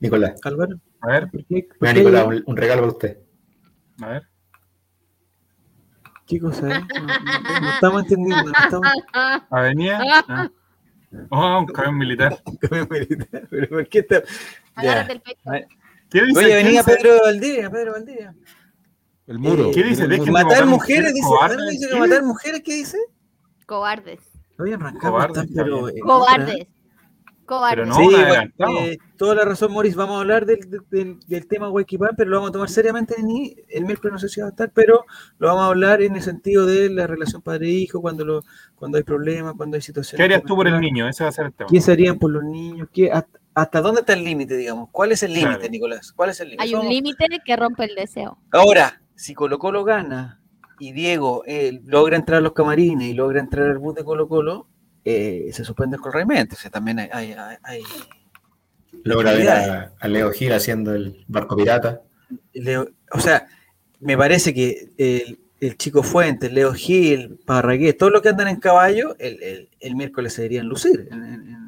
Nicolás. 0.00 0.34
Álvaro, 0.42 0.80
A 1.00 1.06
ver, 1.08 1.30
¿por 1.30 1.44
qué? 1.44 1.68
por 1.68 1.78
Mira, 1.80 1.92
qué- 1.94 1.98
Nicolás, 2.00 2.26
un, 2.26 2.42
un 2.46 2.56
regalo 2.56 2.82
para 2.82 2.92
usted. 2.92 3.18
a 4.02 4.08
ver. 4.08 4.22
¿Qué 6.26 6.40
cosa 6.40 6.68
es? 6.78 6.84
No, 6.88 7.06
no- 7.06 7.60
no 7.60 7.70
estamos 7.74 8.02
entendiendo. 8.02 8.44
No 8.44 8.52
estamos... 8.64 8.88
Avenida. 9.50 10.00
Ah. 10.28 10.50
Oh, 11.30 11.58
un 11.60 11.66
camión 11.66 11.98
militar. 11.98 12.42
Pero 12.60 13.68
¿por 13.68 13.88
qué 13.88 13.98
está- 14.00 14.22
Agárrate 14.74 15.12
el 15.12 15.20
pecho. 15.20 15.40
¿Qué 16.10 16.22
dice? 16.24 16.38
Oye, 16.38 16.48
¿Quién 16.48 16.64
venía? 16.64 16.82
Pedro 16.82 17.20
Valdivia, 17.24 17.70
Pedro 17.70 17.92
Valdivia. 17.92 18.34
El 19.26 19.38
muro. 19.38 19.70
¿Qué 19.72 19.82
dice? 19.82 20.06
Dejen 20.06 20.32
Matar 20.32 20.66
mujeres, 20.66 21.14
dice. 21.14 21.26
cobardes, 21.26 21.56
¿no 21.58 21.68
dice 21.70 21.86
que 21.88 21.92
¿qué? 21.94 21.98
matar 22.00 22.22
mujeres, 22.22 22.62
¿qué 22.64 22.74
dice? 22.74 22.98
Cobardes. 23.66 24.20
Oye, 24.58 24.74
arrancamos, 24.74 25.00
Cobardes, 25.00 25.44
está 25.44 25.62
pero. 25.64 25.88
en 25.88 25.98
Cobardes. 26.00 26.66
Cobardes. 27.44 27.76
Pero 27.76 27.86
no, 27.86 27.94
Sí, 27.94 28.02
un 28.02 28.10
bueno, 28.10 28.26
adelantado. 28.26 28.78
eh, 28.80 28.98
toda 29.16 29.34
la 29.34 29.44
razón, 29.44 29.72
Morris. 29.72 29.94
Vamos 29.94 30.16
a 30.16 30.20
hablar 30.20 30.46
del, 30.46 30.58
del, 30.90 31.20
del 31.26 31.46
tema 31.46 31.68
Huayquipán, 31.70 32.10
pero 32.16 32.30
lo 32.30 32.36
vamos 32.36 32.50
a 32.50 32.52
tomar 32.52 32.68
seriamente 32.68 33.14
ni 33.22 33.54
el 33.68 33.84
miércoles 33.84 34.12
no 34.12 34.18
sé 34.18 34.28
si 34.28 34.40
va 34.40 34.46
a 34.48 34.50
estar, 34.50 34.70
pero 34.72 35.04
lo 35.38 35.48
vamos 35.48 35.62
a 35.62 35.66
hablar 35.66 36.02
en 36.02 36.16
el 36.16 36.22
sentido 36.22 36.66
de 36.66 36.90
la 36.90 37.06
relación 37.06 37.42
padre-hijo, 37.42 38.00
cuando 38.00 38.24
lo, 38.24 38.42
cuando 38.74 38.98
hay 38.98 39.04
problemas, 39.04 39.54
cuando 39.56 39.76
hay 39.76 39.82
situaciones. 39.82 40.18
¿Qué 40.18 40.24
harías 40.24 40.42
tú 40.46 40.56
por 40.56 40.66
el 40.68 40.80
niño? 40.80 41.08
Ese 41.08 41.22
va 41.24 41.30
a 41.30 41.32
ser 41.32 41.46
el 41.46 41.52
tema. 41.52 41.68
¿Qué 41.70 41.92
harían 41.92 42.18
por 42.18 42.30
los 42.30 42.44
niños? 42.44 42.88
¿Qué, 42.92 43.10
hasta, 43.12 43.38
hasta 43.54 43.80
dónde 43.80 44.00
está 44.00 44.14
el 44.14 44.24
límite, 44.24 44.56
digamos? 44.56 44.88
¿Cuál 44.90 45.12
es 45.12 45.22
el 45.22 45.32
límite, 45.32 45.56
Claro. 45.58 45.70
Nicolás? 45.70 46.12
¿Cuál 46.12 46.30
es 46.30 46.40
el 46.40 46.48
límite? 46.50 46.62
Hay 46.64 46.74
un 46.74 46.88
límite 46.88 47.26
que 47.44 47.56
rompe 47.56 47.84
el 47.84 47.94
deseo. 47.94 48.38
Ahora, 48.50 49.00
si 49.14 49.34
Colo 49.34 49.58
Colo 49.58 49.84
gana 49.84 50.40
y 50.80 50.90
Diego 50.92 51.44
eh, 51.46 51.80
logra 51.84 52.16
entrar 52.16 52.38
a 52.38 52.40
los 52.40 52.52
camarines 52.52 53.06
y 53.08 53.12
logra 53.14 53.38
entrar 53.38 53.68
al 53.70 53.78
bus 53.78 53.94
de 53.94 54.02
Colo 54.02 54.26
Colo, 54.26 54.66
eh, 55.04 55.50
se 55.52 55.64
suspende 55.64 55.96
el 55.96 56.02
correimiento. 56.02 56.54
O 56.54 56.58
sea, 56.58 56.70
también 56.70 56.98
hay, 56.98 57.08
hay- 57.12 57.32
hay- 57.32 57.56
hay- 57.62 57.82
Logra 59.02 59.32
ver 59.32 59.48
a, 59.50 59.92
a 59.98 60.08
Leo 60.08 60.30
Gil 60.30 60.52
haciendo 60.52 60.94
el 60.94 61.24
barco 61.28 61.56
pirata. 61.56 62.02
Leo- 62.52 62.88
o 63.12 63.20
sea, 63.20 63.46
me 64.00 64.16
parece 64.16 64.54
que 64.54 64.90
el, 64.96 65.40
el 65.60 65.76
Chico 65.76 66.02
Fuentes, 66.02 66.52
Leo 66.52 66.72
Gil, 66.72 67.38
Parragués, 67.44 67.96
todos 67.98 68.12
los 68.12 68.22
que 68.22 68.28
andan 68.30 68.48
en 68.48 68.56
caballo, 68.56 69.16
el, 69.18 69.42
el- 69.42 69.68
el 69.80 69.96
miércoles 69.96 70.32
se 70.32 70.42
deberían 70.42 70.66
lucir 70.68 71.08
en, 71.10 71.24
en, 71.24 71.32
en-. 71.34 71.64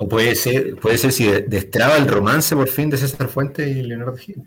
O 0.00 0.08
puede 0.08 0.34
ser, 0.34 0.74
puede 0.76 0.98
ser 0.98 1.12
si 1.12 1.26
de- 1.30 1.42
destraba 1.42 1.96
el 1.96 2.08
romance 2.08 2.56
por 2.56 2.68
fin 2.68 2.90
de 2.90 2.96
César 2.96 3.28
Fuentes 3.28 3.68
y 3.68 3.82
Leonardo 3.82 4.16
Gil. 4.16 4.42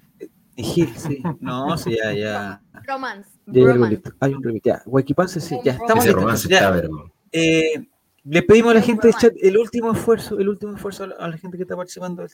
Y 0.58 0.64
Gil, 0.64 0.94
sí. 0.98 1.24
No, 1.40 1.78
sí, 1.78 1.96
ya, 2.04 2.12
ya. 2.14 2.62
Romance. 2.86 3.30
ya 3.46 3.62
hay, 3.62 3.68
Romance. 3.74 4.02
un 4.36 4.44
remix, 4.44 4.64
ya. 4.66 4.82
Huayquipance, 4.86 5.40
sí, 5.40 5.58
ya. 5.64 5.74
Estamos 5.74 6.00
Ese 6.00 6.08
listos. 6.08 6.24
romance 6.24 6.50
Ya. 6.50 6.58
está, 6.58 6.74
pero. 6.74 7.14
Eh, 7.32 7.88
le 8.24 8.42
pedimos 8.44 8.72
a 8.72 8.76
la 8.76 8.82
gente 8.82 9.08
del 9.08 9.16
chat 9.16 9.34
el 9.42 9.58
último 9.58 9.92
esfuerzo, 9.92 10.38
el 10.40 10.50
último 10.50 10.74
esfuerzo 10.76 11.04
a 11.04 11.08
la, 11.08 11.28
la 11.30 11.38
gente 11.38 11.58
que 11.58 11.64
está 11.64 11.76
participando 11.76 12.22
del, 12.24 12.32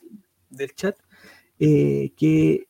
del 0.50 0.74
chat, 0.76 0.96
eh, 1.60 2.12
que, 2.18 2.68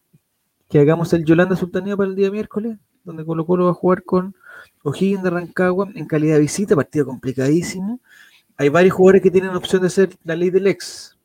que 0.70 0.80
hagamos 0.80 1.14
el 1.14 1.24
Yolanda 1.26 1.56
Sultanía 1.56 1.96
para 1.96 2.10
el 2.10 2.16
día 2.16 2.30
miércoles, 2.32 2.78
donde 3.04 3.24
Colo 3.26 3.46
Colo 3.46 3.66
va 3.66 3.72
a 3.72 3.76
jugar 3.76 4.04
con 4.04 4.36
O'Higgins 4.84 5.24
de 5.24 5.30
Rancagua 5.30 5.90
en 5.96 6.06
calidad 6.06 6.36
de 6.36 6.42
visita, 6.42 6.76
partido 6.76 7.06
complicadísimo. 7.06 8.00
Hay 8.58 8.70
varios 8.70 8.94
jugadores 8.96 9.22
que 9.22 9.32
tienen 9.32 9.52
opción 9.56 9.82
de 9.82 9.90
ser 9.90 10.10
la 10.24 10.36
ley 10.36 10.50
del 10.50 10.68
ex. 10.68 11.18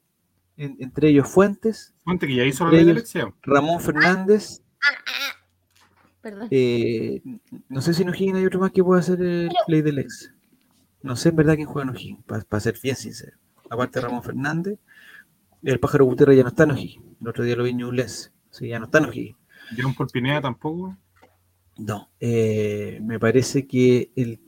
en- 0.57 0.77
entre 0.81 1.11
ellos 1.11 1.29
Fuentes, 1.29 1.95
Fuente 2.03 2.27
que 2.27 2.35
ya 2.35 2.45
hizo 2.45 2.65
la 2.65 2.71
ley 2.73 2.79
de 2.85 2.91
ellos- 2.91 2.97
elección. 2.99 3.33
Ramón 3.43 3.81
Fernández, 3.81 4.61
Perdón. 6.21 6.49
eh, 6.51 7.23
no 7.69 7.81
sé 7.81 7.95
si 7.95 8.03
en 8.03 8.09
O'Higgins 8.09 8.39
hay 8.39 8.47
otro 8.47 8.59
más 8.61 8.73
que 8.73 8.83
pueda 8.83 9.01
hacer 9.01 9.21
el 9.23 9.51
play 9.67 9.83
del 9.83 9.99
ex. 10.01 10.33
No 11.03 11.17
sé 11.17 11.29
en 11.31 11.37
verdad 11.37 11.55
quién 11.55 11.69
juega 11.69 11.89
en 11.89 11.97
O'Higgins, 11.97 12.25
para 12.25 12.61
ser 12.61 12.79
bien 12.83 12.97
sincero. 12.97 13.37
Aparte 13.71 14.01
de 14.01 14.07
Ramón 14.07 14.23
Fernández, 14.23 14.79
el 15.63 15.81
pájaro 15.81 16.05
Gutiérrez 16.05 16.37
ya 16.37 16.43
no 16.43 16.49
está 16.49 16.65
en 16.65 16.73
O'Higgins. 16.73 17.05
El 17.21 17.29
otro 17.29 17.45
día 17.45 17.57
lo 17.57 17.65
vi 17.65 17.71
en 17.71 17.79
Ñublense. 17.79 18.31
Sí, 18.51 18.69
ya 18.69 18.79
no 18.79 18.87
está 18.87 18.99
en 18.99 19.05
O'Higgins. 19.07 19.37
John 19.77 19.95
Paul 19.95 20.09
Pineda 20.09 20.41
tampoco. 20.41 20.97
No, 21.77 22.11
eh, 22.19 22.99
me 23.03 23.21
parece 23.21 23.67
que 23.67 24.11
el. 24.17 24.41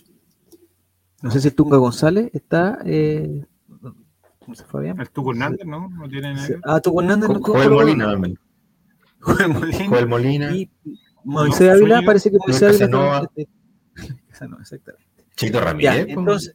No 1.23 1.31
sé 1.31 1.41
si 1.41 1.49
el 1.49 1.55
Tunga 1.55 1.77
González 1.77 2.31
está. 2.33 2.81
Eh, 2.85 3.45
¿Cómo 4.41 4.55
se 4.55 4.65
fue 4.65 4.83
bien? 4.83 4.99
El 4.99 5.11
Tuco 5.11 5.31
Hernández, 5.31 5.65
¿no? 5.67 5.89
No 5.89 6.09
tiene 6.09 6.35
nada 6.35 6.47
que 6.47 6.55
ver. 6.55 6.63
Ah, 6.65 6.81
Tuco 6.81 7.03
Hernández 7.03 7.29
no 7.29 7.41
Joel. 7.41 7.71
Molina 7.71 8.11
también. 8.11 8.39
Joel 9.21 9.49
Molina. 9.49 9.89
Joel 9.89 10.09
Molina. 10.09 10.57
Y 10.57 10.71
Moisés 11.25 11.69
No, 11.69 11.73
Ávila, 11.75 12.03
parece 12.05 12.31
que 12.31 12.39
Moisés 12.39 12.63
Ávila 12.63 12.87
Casanova, 12.89 13.31
exactamente. 14.61 15.10
Chito 15.37 15.61
Ramírez. 15.61 16.07
entonces. 16.09 16.55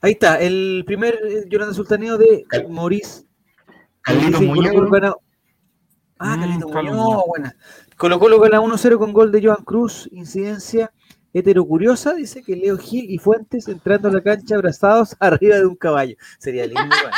Ahí 0.00 0.12
está, 0.12 0.38
el 0.40 0.84
primer 0.86 1.14
eh, 1.14 1.44
Jonathan 1.48 1.74
Sultaneo 1.74 2.18
de 2.18 2.44
Cal- 2.48 2.68
Maurice. 2.68 3.24
Muñoz. 4.40 4.90
Gana- 4.90 5.14
Ah, 6.18 6.36
Mm, 6.36 6.40
Carlitos 6.40 6.70
Carlos 6.72 6.92
Muñoz, 6.94 7.06
Muñoz. 7.08 7.24
buena. 7.26 7.56
Colo 7.96 8.18
Colo 8.18 8.38
gana 8.40 8.60
1-0 8.60 8.98
con 8.98 9.12
gol 9.12 9.32
de 9.32 9.42
Joan 9.42 9.64
Cruz, 9.64 10.08
incidencia 10.12 10.92
heterocuriosa, 11.32 12.14
dice 12.14 12.42
que 12.42 12.54
Leo 12.54 12.78
Gil 12.78 13.10
y 13.10 13.18
Fuentes 13.18 13.66
entrando 13.68 14.08
a 14.08 14.12
la 14.12 14.22
cancha 14.22 14.54
abrazados 14.54 15.16
arriba 15.20 15.56
de 15.56 15.66
un 15.66 15.74
caballo. 15.76 16.16
Sería 16.38 16.66
lindo, 16.66 16.82
¿eh? 16.82 17.10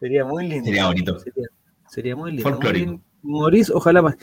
Sería 0.00 0.24
muy 0.24 0.46
lindo. 0.48 0.64
Sería 0.66 0.86
bonito. 0.86 1.18
Sería, 1.18 1.46
sería 1.88 2.16
muy 2.16 2.32
lindo. 2.32 2.48
Folclórico. 2.50 3.00
Maurice, 3.22 3.72
ojalá 3.74 4.02
más. 4.02 4.16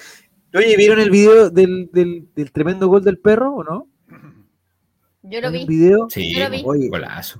Oye, 0.53 0.75
¿vieron 0.77 0.99
el 0.99 1.09
video 1.09 1.49
del, 1.49 1.89
del, 1.91 2.27
del 2.35 2.51
tremendo 2.51 2.87
gol 2.87 3.03
del 3.03 3.17
perro 3.17 3.55
o 3.55 3.63
no? 3.63 3.87
Yo 5.23 5.39
lo 5.41 5.47
¿Hay 5.47 5.53
vi. 5.53 5.59
un 5.61 5.67
video? 5.67 6.07
Sí, 6.09 6.33
Yo 6.35 6.43
lo 6.45 6.49
vi. 6.49 6.63
Oye, 6.65 6.89
golazo. 6.89 7.39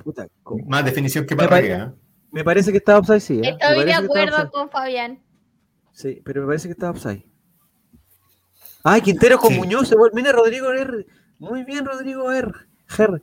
Más 0.67 0.85
definición 0.85 1.25
que 1.25 1.35
Parragués. 1.35 1.79
¿eh? 1.79 1.91
Me 2.31 2.43
parece 2.43 2.71
que 2.71 2.77
estaba 2.77 2.99
offside, 2.99 3.19
sí. 3.19 3.39
¿eh? 3.43 3.57
Estoy 3.59 3.85
de 3.85 3.93
acuerdo 3.93 4.49
con 4.51 4.69
Fabián. 4.69 5.19
Sí, 5.91 6.21
pero 6.23 6.41
me 6.41 6.47
parece 6.47 6.67
que 6.67 6.73
estaba 6.73 6.91
offside. 6.91 7.25
Ay, 8.83 9.01
Quintero 9.01 9.37
con 9.37 9.51
Sí. 9.51 9.57
Muñoz. 9.59 9.87
se 9.87 9.95
vuelve- 9.95 10.15
Mira, 10.15 10.31
Rodrigo 10.31 10.71
R. 10.71 11.05
Muy 11.39 11.63
bien, 11.63 11.85
Rodrigo 11.85 12.31
R. 12.31 12.51
Ger. 12.87 13.21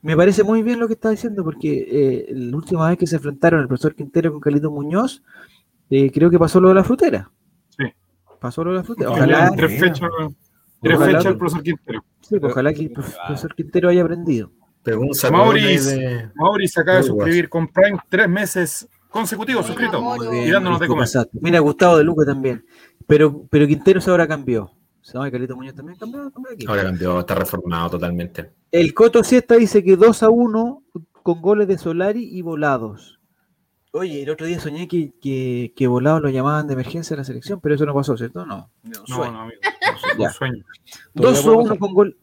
Me 0.00 0.16
parece 0.16 0.44
muy 0.44 0.62
bien 0.62 0.78
lo 0.78 0.86
que 0.86 0.94
está 0.94 1.10
diciendo, 1.10 1.42
porque 1.44 1.86
eh, 1.90 2.26
la 2.30 2.56
última 2.56 2.88
vez 2.88 2.98
que 2.98 3.06
se 3.06 3.16
enfrentaron 3.16 3.60
el 3.60 3.66
profesor 3.68 3.94
Quintero 3.96 4.30
con 4.32 4.40
Calito 4.40 4.70
Muñoz, 4.70 5.22
eh, 5.90 6.10
creo 6.12 6.30
que 6.30 6.38
pasó 6.38 6.60
lo 6.60 6.68
de 6.68 6.74
la 6.76 6.84
frutera. 6.84 7.30
Sí. 7.76 7.84
Pasó 8.40 8.62
lo 8.64 8.70
de 8.70 8.76
la 8.78 8.84
frutera. 8.84 9.10
Ojalá, 9.10 9.52
tres 9.56 9.78
fechas, 9.80 10.08
tres 10.82 10.96
Ojalá. 10.96 11.18
fechas 11.18 11.26
el 11.32 11.38
profesor 11.38 11.62
Quintero. 11.62 12.04
sí, 12.20 12.38
pues, 12.40 12.52
ojalá 12.52 12.72
que 12.72 12.82
el 12.82 12.90
prof- 12.92 13.16
profesor 13.26 13.54
Quintero 13.54 13.88
haya 13.88 14.02
aprendido. 14.02 14.50
De. 14.84 14.96
Mauri 16.34 16.68
se 16.68 16.80
acaba 16.80 16.98
de 16.98 17.02
suscribir 17.02 17.48
con 17.48 17.68
Prime 17.68 17.98
tres 18.08 18.28
meses 18.28 18.88
consecutivos 19.10 19.66
Muy 19.66 19.76
suscrito. 19.76 20.34
Y 20.34 20.50
dándonos 20.50 20.80
de 20.80 20.86
comer. 20.86 21.08
Mira, 21.32 21.58
Gustavo 21.60 21.96
de 21.98 22.04
Luca 22.04 22.24
también. 22.24 22.64
Pero, 23.06 23.44
pero 23.50 23.66
Quinteros 23.66 24.06
ahora 24.08 24.26
cambió. 24.26 24.70
Se 25.02 25.14
llama 25.14 25.30
Calito 25.30 25.56
Muñoz 25.56 25.74
también 25.74 25.98
cambió. 25.98 26.30
cambió 26.30 26.52
aquí. 26.52 26.66
Ahora 26.68 26.82
cambió, 26.84 27.20
está 27.20 27.34
reformado 27.34 27.90
totalmente. 27.90 28.50
El 28.70 28.92
Coto 28.94 29.24
Siesta 29.24 29.56
dice 29.56 29.82
que 29.82 29.96
2 29.96 30.22
a 30.22 30.28
1 30.30 30.82
con 31.22 31.40
goles 31.42 31.66
de 31.68 31.78
Solari 31.78 32.24
y 32.30 32.42
volados. 32.42 33.17
Oye, 33.92 34.22
el 34.22 34.30
otro 34.30 34.46
día 34.46 34.60
soñé 34.60 34.86
que, 34.86 35.12
que, 35.20 35.72
que 35.74 35.86
volados 35.86 36.20
lo 36.20 36.28
llamaban 36.28 36.66
de 36.66 36.74
emergencia 36.74 37.14
a 37.14 37.18
la 37.18 37.24
selección, 37.24 37.60
pero 37.60 37.74
eso 37.74 37.86
no 37.86 37.94
pasó, 37.94 38.16
¿cierto? 38.16 38.44
No. 38.44 38.70
no, 38.82 38.90
No, 39.00 39.06
sueño. 39.06 39.32
no, 39.32 39.40
amigo. 39.42 39.60
Un 40.18 40.30
sueño. 40.30 40.64
2 41.14 41.38
a 41.38 41.42
puede 41.42 41.56
1 41.56 41.62
pasar. 41.64 41.78
con 41.78 41.94
gol. 41.94 42.16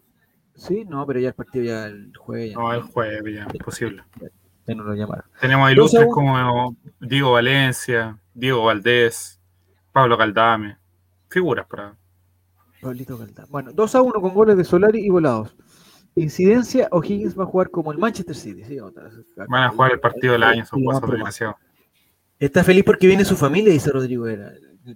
Sí, 0.56 0.86
no, 0.88 1.06
pero 1.06 1.20
ya 1.20 1.30
el 1.30 1.34
partido 1.34 1.66
ya 1.66 1.86
el 1.88 2.16
jueves 2.16 2.52
ya, 2.52 2.58
No, 2.58 2.72
el 2.74 2.82
jueves 2.84 3.36
ya, 3.36 3.48
imposible. 3.52 4.04
ya 4.68 4.76
no 4.76 4.84
lo 4.84 4.94
llamaron. 4.94 5.26
Tenemos 5.42 5.72
ilustres 5.72 6.08
como 6.12 6.76
Diego 7.02 7.32
Valencia, 7.34 8.18
Diego 8.34 8.64
Valdés, 8.66 9.40
Pablo 9.92 10.18
Caldame. 10.18 10.78
Figuras 11.30 11.66
para. 11.68 11.96
Pablito 12.82 13.18
Caldán. 13.18 13.48
Bueno, 13.50 13.72
2 13.74 13.96
a 13.96 14.02
1 14.02 14.22
con 14.22 14.34
goles 14.34 14.56
de 14.56 14.64
Solari 14.64 15.00
y 15.04 15.10
volados. 15.10 15.56
Incidencia, 16.16 16.88
O'Higgins 16.92 17.38
va 17.38 17.44
a 17.44 17.48
jugar 17.48 17.70
como 17.70 17.92
el 17.92 17.98
Manchester 17.98 18.36
City. 18.36 18.64
Sí, 18.64 18.80
otra- 18.80 19.10
Van 19.50 19.64
a 19.64 19.70
jugar 19.70 19.92
el 19.92 20.00
partido 20.00 20.34
del 20.34 20.44
año, 20.44 20.66
son 20.66 20.82
a 20.92 21.00
demasiado. 21.00 21.58
Está 22.40 22.64
feliz 22.64 22.84
porque 22.84 23.08
viene 23.08 23.26
su 23.26 23.36
familia, 23.36 23.72
dice 23.74 23.92
Rodrigo 23.92 24.24
Vera. 24.24 24.54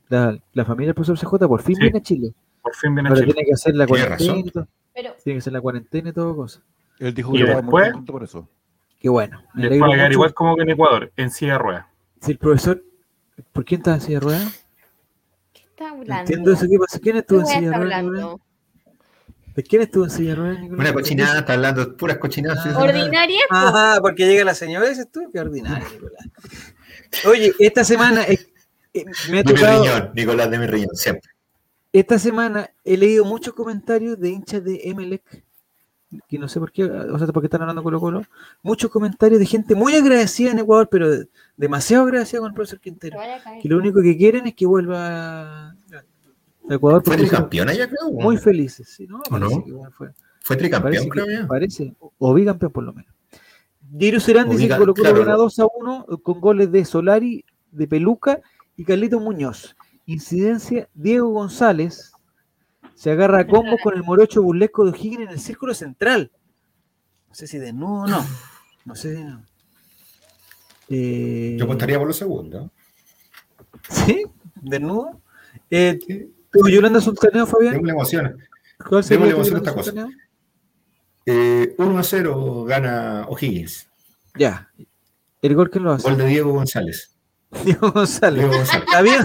La, 0.08 0.38
la 0.54 0.66
familia 0.66 0.88
del 0.88 0.96
profesor 0.96 1.18
CJ 1.18 1.48
por 1.48 1.62
fin 1.62 1.76
Sí. 1.76 1.82
viene 1.82 1.98
a 1.98 2.02
Chile. 2.02 2.34
Por 2.62 2.76
fin 2.76 2.94
viene 2.94 3.10
a 3.10 3.12
Ahora 3.12 3.22
Chile. 3.22 3.34
tiene 3.34 3.48
que 3.48 3.54
hacer 3.54 3.76
la 3.76 3.86
Tiene 3.86 4.02
cuarentena 4.02 4.30
razón. 4.34 4.48
y 4.48 4.52
todo. 4.52 4.68
Pero 4.94 5.10
Tiene 5.24 5.36
que 5.36 5.40
hacer 5.40 5.54
la 5.54 5.62
cuarentena 5.62 6.10
y 6.10 6.14
todo 6.14 6.36
cosa. 6.36 6.62
Él 7.00 7.14
dijo 7.14 7.34
Y 7.36 7.38
que 7.40 7.46
muy 7.46 7.54
después- 7.56 7.86
contento 7.92 8.14
por 8.14 8.24
eso. 8.24 8.48
Qué 9.00 9.10
bueno. 9.10 9.42
Alegro 9.56 9.88
va 9.88 9.94
a 9.94 9.98
quedar 9.98 10.12
igual 10.12 10.34
como 10.34 10.56
que 10.58 10.64
en 10.64 10.70
Ecuador, 10.70 11.12
en 11.16 11.32
silla 11.32 11.54
de 11.54 11.58
ruedas. 11.60 11.86
Si 12.22 12.32
el 12.32 12.38
profesor. 12.38 12.84
¿Por 13.54 13.64
quién 13.66 13.80
está 13.80 13.94
en 13.96 14.02
silla 14.02 14.20
de 14.20 14.26
ruedas? 14.26 14.66
¿qué 15.54 15.62
está 15.64 15.90
hablando? 15.92 16.20
Entiendo 16.22 16.52
eso. 16.52 16.66
¿Qué 16.70 16.78
pasa? 16.78 17.00
¿Quién 17.00 17.14
¿Qué 17.14 17.20
estuvo 17.20 17.40
en 17.40 17.46
silla 17.46 17.70
de 17.72 17.78
ruedas? 17.78 18.36
¿De 19.60 19.64
quién 19.64 19.82
estuvo 19.82 20.06
en 20.06 20.10
silla 20.10 20.30
de 20.30 20.36
ruedas, 20.36 20.60
Nicolás? 20.62 20.80
Una 20.80 20.94
cochinada, 20.94 21.40
está 21.40 21.52
hablando 21.52 21.86
de 21.86 21.92
puras 21.92 22.18
cochinadas. 22.18 22.64
sí. 22.64 22.70
Ordinaria. 22.74 23.42
Ah, 23.50 23.98
porque 24.02 24.26
llega 24.26 24.46
la 24.46 24.56
señora, 24.56 24.88
dices 24.88 25.12
tú, 25.12 25.30
qué 25.34 25.38
ordinario, 25.42 25.86
Nicolás. 25.92 26.28
Oye, 27.26 27.54
esta 27.60 27.84
semana 27.84 28.24
eh, 28.24 28.40
eh, 28.94 29.04
me 29.30 29.40
ha 29.40 29.44
De 29.44 29.52
mi 29.52 29.60
tocado. 29.60 29.84
riñón, 29.84 30.12
Nicolás 30.16 30.50
de 30.50 30.60
mi 30.60 30.66
riñón, 30.66 30.96
siempre. 30.96 31.30
Esta 31.92 32.18
semana 32.18 32.70
he 32.86 32.96
leído 32.96 33.26
muchos 33.26 33.54
comentarios 33.54 34.18
de 34.18 34.30
hinchas 34.30 34.64
de 34.64 34.80
Emelec, 34.86 35.24
que 36.30 36.40
no 36.40 36.48
sé 36.48 36.62
por 36.62 36.72
qué, 36.72 36.86
o 36.86 37.18
sea, 37.20 37.28
por 37.28 37.42
qué 37.42 37.48
están 37.48 37.60
hablando 37.64 37.84
Colo 37.84 38.00
Colo, 38.00 38.24
muchos 38.64 38.90
comentarios 38.90 39.42
de 39.42 39.46
gente 39.46 39.76
muy 39.76 39.94
agradecida 39.94 40.52
en 40.52 40.60
Ecuador, 40.60 40.88
pero 40.90 41.10
demasiado 41.58 42.06
agradecida 42.06 42.40
con 42.40 42.48
el 42.48 42.54
profesor 42.56 42.80
Quintero, 42.80 43.20
que 43.62 43.68
lo 43.68 43.78
único 43.78 44.02
que 44.02 44.16
quieren 44.16 44.48
es 44.48 44.54
que 44.54 44.66
vuelva 44.66 45.68
a 45.72 45.76
Ecuador 46.70 47.02
Fue 47.04 47.18
tricampeón 47.18 47.70
allá, 47.70 47.88
creo. 47.90 48.12
muy 48.12 48.38
felices, 48.38 48.88
¿sí? 48.90 49.08
¿no? 49.08 49.18
¿O 49.20 49.24
Parece 49.30 49.56
no? 49.56 49.64
que 49.66 49.72
bueno, 49.72 49.92
fue, 49.92 50.10
Fue 50.42 50.56
tricampeón, 50.56 51.10
creo 51.10 51.26
que- 51.26 51.34
ya. 51.34 51.48
parece, 51.48 51.94
o 52.20 52.34
bicampeón 52.34 52.72
por 52.72 52.84
lo 52.84 52.94
menos. 52.94 53.14
Diego 53.82 54.20
Serán 54.20 54.50
dice 54.50 54.68
que 54.68 54.78
Colo 54.78 54.94
Colo 54.94 55.14
gana 55.14 55.32
no. 55.32 55.38
2 55.40 55.60
a 55.60 55.66
1 55.66 56.06
con 56.22 56.40
goles 56.40 56.72
de 56.72 56.86
Solari, 56.86 57.44
de 57.72 57.88
Peluca 57.88 58.40
y 58.78 58.84
Carlito 58.86 59.20
Muñoz. 59.20 59.76
Incidencia, 60.06 60.88
Diego 60.94 61.30
González 61.30 62.12
se 62.94 63.12
agarra 63.12 63.40
a 63.42 63.48
combos 63.48 63.80
con 63.84 63.96
el 63.96 64.04
morocho 64.04 64.44
burlesco 64.44 64.86
de 64.86 64.92
O'Higgins 64.92 65.22
en 65.24 65.30
el 65.30 65.40
círculo 65.40 65.74
central. 65.74 66.32
No 67.30 67.34
sé 67.36 67.48
si 67.48 67.58
desnudo 67.58 68.04
o 68.04 68.08
no. 68.08 68.26
No 68.86 68.96
sé 68.96 69.16
si 69.18 69.24
no. 69.24 69.44
Eh, 70.90 71.56
Yo 71.58 71.66
apostaría 71.66 71.98
por 71.98 72.08
los 72.08 72.18
segundos. 72.18 72.70
¿Sí? 73.90 74.24
¿Desnudo? 74.62 75.22
Eh, 75.70 76.00
Sí. 76.06 76.34
¿Tú, 76.52 76.68
Yolanda 76.70 77.02
Sultaneo, 77.02 77.46
Fabián? 77.46 77.74
Démosle 77.74 77.92
emoción. 77.92 78.38
¿Cuál 78.88 79.04
sería 79.04 79.26
démosle 79.28 79.52
tu 79.52 79.58
emoción 79.58 79.78
a 79.78 79.82
esta 79.84 80.04
cosa. 80.04 80.10
Eh, 81.26 81.76
1 81.78 81.98
a 82.00 82.04
0 82.04 82.64
gana 82.66 83.26
O'Higgins. 83.28 83.88
Ya. 84.36 84.70
¿El 85.42 85.56
gol 85.56 85.70
quién 85.70 85.84
lo 85.84 85.92
hace? 85.92 86.08
Gol 86.08 86.18
de 86.18 86.26
Diego 86.26 86.52
González. 86.54 87.16
Diego 87.66 87.92
González. 87.92 88.40
Diego 88.42 88.56
González. 88.58 88.86
¿Está 88.88 89.02
bien? 89.02 89.24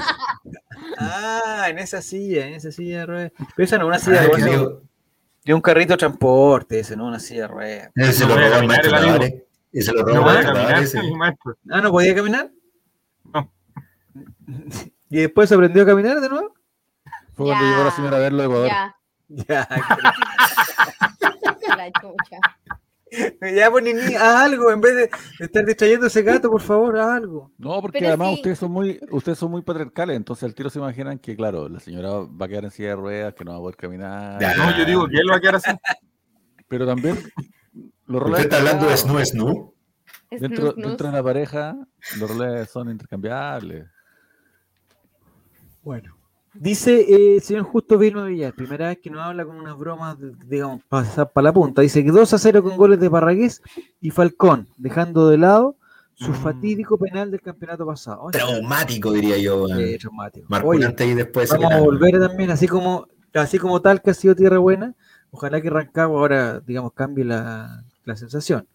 Ah, 0.99 1.67
en 1.69 1.79
esa 1.79 2.03
silla, 2.03 2.47
en 2.47 2.55
esa 2.55 2.71
silla 2.73 3.01
de 3.01 3.07
ruedas. 3.07 3.33
Pero 3.57 3.65
esa 3.65 3.79
no 3.79 3.85
es 3.85 3.89
una 3.89 3.99
silla 3.99 4.19
Ah, 4.19 4.23
de 4.23 4.27
que 4.31 4.37
ruedas. 4.37 4.51
Diego- 4.51 4.83
De 5.45 5.55
un 5.55 5.61
carrito 5.61 5.93
de 5.95 5.99
transporte, 5.99 6.81
ese 6.81 6.97
no 6.97 7.07
una 7.07 7.21
silla 7.21 7.43
de 7.43 7.49
ruedas. 7.49 7.91
ese 7.95 8.13
se 8.13 8.27
No 8.27 8.29
lo 8.29 8.35
robó 8.37 8.45
el 8.47 8.53
caminar, 8.53 8.69
maestro 8.69 8.89
el 8.91 8.95
amigo. 9.03 9.15
Tavares. 9.19 9.43
Y 9.73 9.83
se 9.83 9.93
lo 9.93 9.99
robó 10.05 10.15
No 10.15 10.31
el 10.31 11.15
maestro. 11.17 11.57
Ah, 11.71 11.81
¿no 11.81 11.91
podía 11.91 12.15
caminar? 12.15 12.51
No. 13.33 13.53
¿Y 15.11 15.17
después 15.19 15.51
aprendió 15.53 15.83
a 15.83 15.87
caminar 15.87 16.21
de 16.21 16.29
nuevo? 16.29 16.55
Fue 17.35 17.47
cuando 17.47 17.65
llegó 17.69 17.85
la 17.85 17.91
señora 17.91 18.17
a 18.17 18.21
verlo 18.21 18.39
de 18.39 18.45
Ecuador. 18.45 18.69
Ya, 18.69 18.97
Ya, 19.49 19.69
la 21.77 21.91
chucha. 21.93 22.39
ya 23.57 23.71
pues, 23.71 23.85
ni, 23.85 23.91
haz 24.15 24.21
algo, 24.21 24.71
en 24.71 24.81
vez 24.81 24.95
de 24.97 25.11
estar 25.45 25.65
distrayendo 25.65 26.05
a 26.05 26.09
ese 26.09 26.23
gato, 26.23 26.51
por 26.51 26.61
favor, 26.61 26.99
haz 26.99 27.09
algo. 27.09 27.53
No, 27.59 27.81
porque 27.81 27.99
Pero 27.99 28.09
además 28.09 28.29
sí. 28.29 28.35
ustedes 28.37 28.59
son 28.59 28.73
muy, 28.73 29.01
ustedes 29.11 29.39
son 29.39 29.51
muy 29.51 29.63
patriarcales, 29.63 30.17
entonces 30.17 30.45
al 30.45 30.55
tiro 30.55 30.71
se 30.71 30.79
imaginan 30.79 31.19
que, 31.19 31.37
claro, 31.37 31.69
la 31.69 31.81
señora 31.81 32.11
va 32.11 32.47
a 32.47 32.49
quedar 32.49 32.65
en 32.65 32.71
silla 32.71 32.91
de 32.91 32.97
ruedas, 32.97 33.35
que 33.35 33.45
no 33.45 33.53
va 33.53 33.57
a 33.59 33.61
poder 33.61 33.77
caminar. 33.77 34.41
Ya. 34.41 34.55
No, 34.57 34.77
yo 34.77 34.85
digo 34.85 35.07
que 35.09 35.17
él 35.19 35.31
va 35.31 35.37
a 35.37 35.41
quedar 35.41 35.57
así. 35.57 35.71
Pero 36.69 36.87
también 36.87 37.19
los 38.07 38.23
roles 38.23 38.41
Usted 38.41 38.45
está 38.45 38.57
hablando 38.59 38.87
de 38.89 38.97
Snu 38.97 39.25
Snu. 39.25 39.75
dentro, 40.31 40.57
Snus, 40.57 40.75
snus. 40.75 40.87
dentro 40.89 41.07
de 41.09 41.13
la 41.13 41.23
pareja, 41.23 41.77
los 42.19 42.31
roles 42.31 42.71
son 42.71 42.91
intercambiables. 42.91 43.87
Bueno. 45.83 46.17
Dice 46.55 47.01
eh, 47.01 47.37
el 47.37 47.43
señor 47.43 47.65
Justo 47.65 47.99
Vilma 47.99 48.25
Villar, 48.27 48.55
primera 48.55 48.89
vez 48.89 48.99
que 49.03 49.11
nos 49.11 49.23
habla 49.23 49.45
con 49.45 49.57
unas 49.57 49.77
bromas, 49.77 50.17
digamos, 50.47 50.83
para 50.89 51.43
la 51.43 51.53
punta. 51.53 51.83
Dice 51.83 52.05
que 52.05 52.11
2 52.13 52.33
a 52.33 52.39
0 52.39 52.63
con 52.63 52.77
goles 52.77 53.01
de 53.01 53.11
Parragués 53.11 53.61
y 54.01 54.11
Falcón, 54.11 54.69
dejando 54.77 55.29
de 55.29 55.39
lado 55.39 55.77
su 56.15 56.31
Mm. 56.31 56.35
fatídico 56.35 56.97
penal 56.97 57.31
del 57.33 57.41
campeonato 57.41 57.85
pasado. 57.85 58.23
Oye, 58.23 58.39
Traumático, 58.39 59.11
diría 59.13 59.37
yo. 59.39 59.67
eh, 59.77 59.99
traumático. 59.99 60.47
Oye, 60.65 60.85
antes 60.87 61.07
y 61.09 61.15
después. 61.15 61.51
vamos 61.51 61.73
a 61.73 61.81
volver 61.81 62.21
también, 62.21 62.51
así 62.51 62.69
como, 62.69 63.09
así 63.35 63.59
como 63.59 63.83
tal 63.83 64.01
que 64.01 64.11
ha 64.11 64.15
sido 64.15 64.37
Tierra 64.37 64.59
Buena, 64.59 64.95
ojalá 65.33 65.61
que 65.61 65.71
Rancagua 65.71 66.21
ahora, 66.21 66.61
digamos, 66.61 66.93
cambie 66.93 67.25
la, 67.25 67.83
la 68.05 68.17
sensación. 68.17 68.69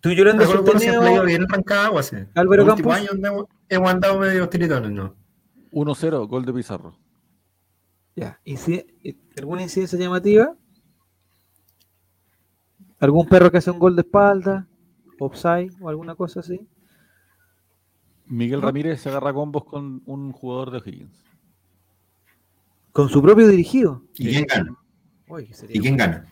Tú, 0.00 0.10
ido 0.10 0.24
Sultaneo, 0.46 1.24
bien 1.24 1.42
en 1.42 1.48
Rancagua, 1.48 2.02
sí. 2.02 2.16
Álvaro 2.34 2.64
Los 2.64 2.74
últimos 2.74 2.94
Campos. 2.96 3.10
años 3.12 3.24
hemos, 3.32 3.44
hemos 3.68 3.90
andado 3.90 4.18
medio 4.18 4.48
tiritones, 4.48 4.90
¿no? 4.92 5.14
1-0, 5.72 6.26
gol 6.26 6.44
de 6.46 6.52
Pizarro. 6.54 6.96
Ya, 8.18 8.40
¿alguna 9.36 9.62
incidencia 9.62 9.96
llamativa? 9.96 10.56
¿Algún 12.98 13.28
perro 13.28 13.50
que 13.50 13.58
hace 13.58 13.70
un 13.70 13.78
gol 13.78 13.94
de 13.94 14.02
espalda? 14.02 14.66
¿Offside 15.20 15.72
o 15.80 15.88
alguna 15.88 16.16
cosa 16.16 16.40
así? 16.40 16.66
Miguel 18.26 18.60
¿No? 18.60 18.66
Ramírez 18.66 19.00
se 19.00 19.08
agarra 19.08 19.32
combos 19.32 19.64
con 19.64 20.02
un 20.06 20.32
jugador 20.32 20.72
de 20.72 20.78
O'Higgins. 20.78 21.24
Con 22.92 23.08
su 23.08 23.22
propio 23.22 23.46
dirigido. 23.46 24.02
¿Y 24.14 24.28
quién 24.30 24.46
gana? 24.46 24.76
Uy, 25.28 25.46
que 25.46 25.54
sería 25.54 25.76
¿Y 25.76 25.80
quién 25.80 25.96
gana? 25.96 26.24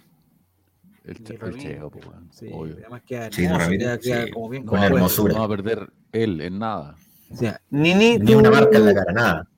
El, 1.05 1.23
che- 1.23 1.39
el. 1.41 1.57
Cheo, 1.59 1.89
pues, 1.91 2.05
weón, 2.07 2.29
Sí, 2.33 2.49
obvio. 2.53 2.75
además 2.81 3.03
queda 3.07 3.31
Sí, 3.31 3.43
queda- 3.43 3.99
queda 3.99 4.25
sí, 4.27 4.31
como 4.33 4.49
bien 4.49 4.65
con 4.67 4.83
hermosura. 4.83 5.35
no 5.35 5.39
va 5.41 5.45
a 5.47 5.49
perder 5.49 5.93
él 6.11 6.41
en 6.41 6.59
nada. 6.59 6.97
O 7.31 7.37
sea, 7.37 7.61
Nini, 7.71 8.19
Ni 8.19 8.33
tú, 8.33 8.39
una 8.39 8.51
marca 8.51 8.77
en 8.77 8.87
la 8.87 8.95
cara, 8.95 9.13
nada. 9.13 9.49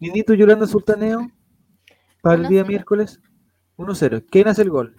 Nini, 0.00 0.22
tú, 0.22 0.34
Yolanda 0.34 0.66
Sultaneo, 0.66 1.30
para 2.22 2.36
el 2.36 2.48
día 2.48 2.62
1-0. 2.62 2.66
miércoles, 2.68 3.20
1-0. 3.76 4.24
¿Quién 4.30 4.48
hace 4.48 4.62
el 4.62 4.70
gol? 4.70 4.96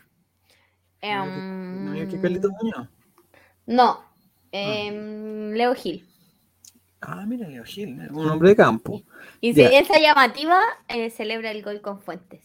Em, 1.02 1.86
¿No 1.86 2.10
que 2.10 2.20
Carlitos 2.22 2.52
Muñoz? 2.62 2.88
no, 3.66 4.02
em, 4.52 5.52
Leo 5.54 5.74
Gil. 5.76 6.06
Ah, 7.02 7.24
mira, 7.26 7.48
Leo 7.48 7.64
Gil, 7.64 7.98
un 8.12 8.30
hombre 8.30 8.50
de 8.50 8.56
campo. 8.58 9.02
Incidencia 9.42 10.00
llamativa, 10.00 10.60
eh, 10.90 11.10
celebra 11.10 11.52
el 11.52 11.64
gol 11.64 11.80
con 11.82 12.02
Fuentes. 12.02 12.42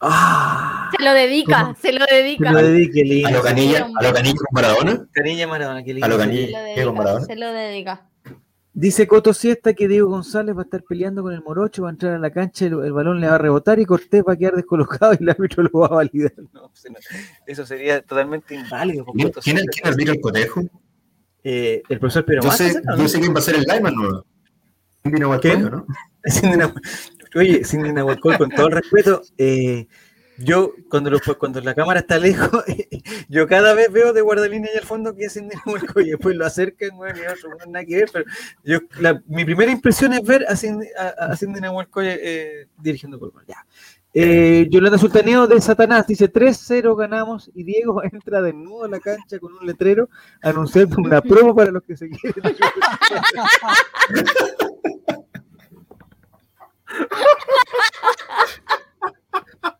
Ah, 0.00 0.90
Se 0.96 1.02
lo 1.02 1.12
dedica, 1.12 1.74
se 1.80 1.90
lo 1.92 2.04
dedica. 2.04 2.52
lo 2.52 2.62
dedique, 2.62 3.02
lindo. 3.02 3.28
A 3.28 3.30
lo 3.32 3.42
canilla, 3.42 3.86
a 3.98 4.02
lo 4.02 4.12
canilla 4.12 4.34
con 4.36 4.46
Maradona. 4.52 5.08
Canilla 5.12 5.46
Maradona, 5.48 5.82
qué 5.82 5.92
A 5.92 5.94
lindo. 5.94 6.08
lo 6.08 6.14
Se 6.14 6.20
canilla. 6.20 6.58
lo 6.58 6.64
Diego 6.64 6.74
dedica, 6.76 6.92
Maradona. 6.92 7.24
se 7.24 7.36
lo 7.36 7.52
dedica. 7.52 8.10
Dice 8.78 9.08
Coto 9.08 9.32
Siesta 9.32 9.72
que 9.72 9.88
Diego 9.88 10.10
González 10.10 10.54
va 10.54 10.60
a 10.60 10.64
estar 10.64 10.82
peleando 10.82 11.22
con 11.22 11.32
el 11.32 11.42
Morocho, 11.42 11.84
va 11.84 11.88
a 11.88 11.92
entrar 11.92 12.12
a 12.12 12.18
la 12.18 12.30
cancha, 12.30 12.66
el, 12.66 12.74
el 12.84 12.92
balón 12.92 13.22
le 13.22 13.26
va 13.26 13.36
a 13.36 13.38
rebotar 13.38 13.80
y 13.80 13.86
Cortés 13.86 14.22
va 14.22 14.34
a 14.34 14.36
quedar 14.36 14.54
descolocado 14.54 15.14
y 15.14 15.22
el 15.22 15.30
árbitro 15.30 15.62
lo 15.62 15.78
va 15.78 15.86
a 15.86 15.94
validar. 15.94 16.34
No, 16.52 16.68
pues, 16.68 16.84
no, 16.90 16.98
eso 17.46 17.64
sería 17.64 18.02
totalmente 18.02 18.54
inválido. 18.54 19.06
por 19.06 19.14
¿Quién, 19.14 19.32
quién, 19.40 19.86
arbitra 19.86 20.12
el 20.12 20.20
cotejo? 20.20 20.60
Eh, 21.42 21.82
el 21.88 21.98
profesor 21.98 22.26
Pedro 22.26 22.42
Yo 22.42 22.48
Massa, 22.48 22.64
sé, 22.64 22.72
¿será, 22.74 22.96
yo 22.96 23.02
no? 23.02 23.08
sé 23.08 23.18
quién 23.18 23.34
va 23.34 23.38
a 23.38 23.42
ser 23.42 23.54
el 23.54 23.64
¿Quién? 25.40 25.62
coño, 25.62 25.70
¿no? 25.70 25.86
Oye, 27.34 27.64
Cindy 27.64 27.94
Nahuelcoy, 27.94 28.36
con 28.36 28.50
todo 28.50 28.66
el 28.66 28.72
respeto, 28.72 29.22
eh, 29.38 29.86
yo 30.38 30.72
cuando, 30.88 31.10
lo- 31.10 31.20
cuando 31.38 31.60
la 31.60 31.74
cámara 31.74 32.00
está 32.00 32.18
lejos, 32.18 32.64
yo 33.28 33.46
cada 33.46 33.74
vez 33.74 33.92
veo 33.92 34.12
de 34.12 34.20
guardalínea 34.20 34.70
allá 34.70 34.80
al 34.80 34.86
fondo 34.86 35.14
que 35.14 35.26
es 35.26 35.34
Cindy 35.34 35.56
Nahuelcoy, 35.64 36.06
y 36.06 36.10
después 36.10 36.36
lo 36.36 36.46
acercan, 36.46 36.90
bueno, 36.96 37.18
y 37.18 37.26
otro, 37.26 37.50
pero 38.12 38.24
yo, 38.64 38.78
mi 39.26 39.44
primera 39.44 39.72
impresión 39.72 40.12
es 40.12 40.22
ver 40.22 40.44
a 40.48 40.56
Cindy, 40.56 40.86
a, 40.98 41.60
Nahuelcoy, 41.60 42.06
eh, 42.08 42.66
dirigiendo 42.78 43.18
por 43.18 43.32
ya. 43.46 43.64
Eh, 44.18 44.66
Yolanda 44.70 44.96
Sultaneo 44.96 45.46
de 45.46 45.60
Satanás 45.60 46.06
dice 46.06 46.32
3-0 46.32 46.96
ganamos 46.96 47.50
y 47.54 47.64
Diego 47.64 48.02
entra 48.10 48.40
desnudo 48.40 48.84
a 48.84 48.88
la 48.88 48.98
cancha 48.98 49.38
con 49.38 49.52
un 49.52 49.66
letrero 49.66 50.08
anunciando 50.40 50.96
una 50.96 51.20
promo 51.20 51.54
para 51.54 51.70
los 51.70 51.82
que 51.82 51.98
se 51.98 52.08
quieren. 52.08 52.42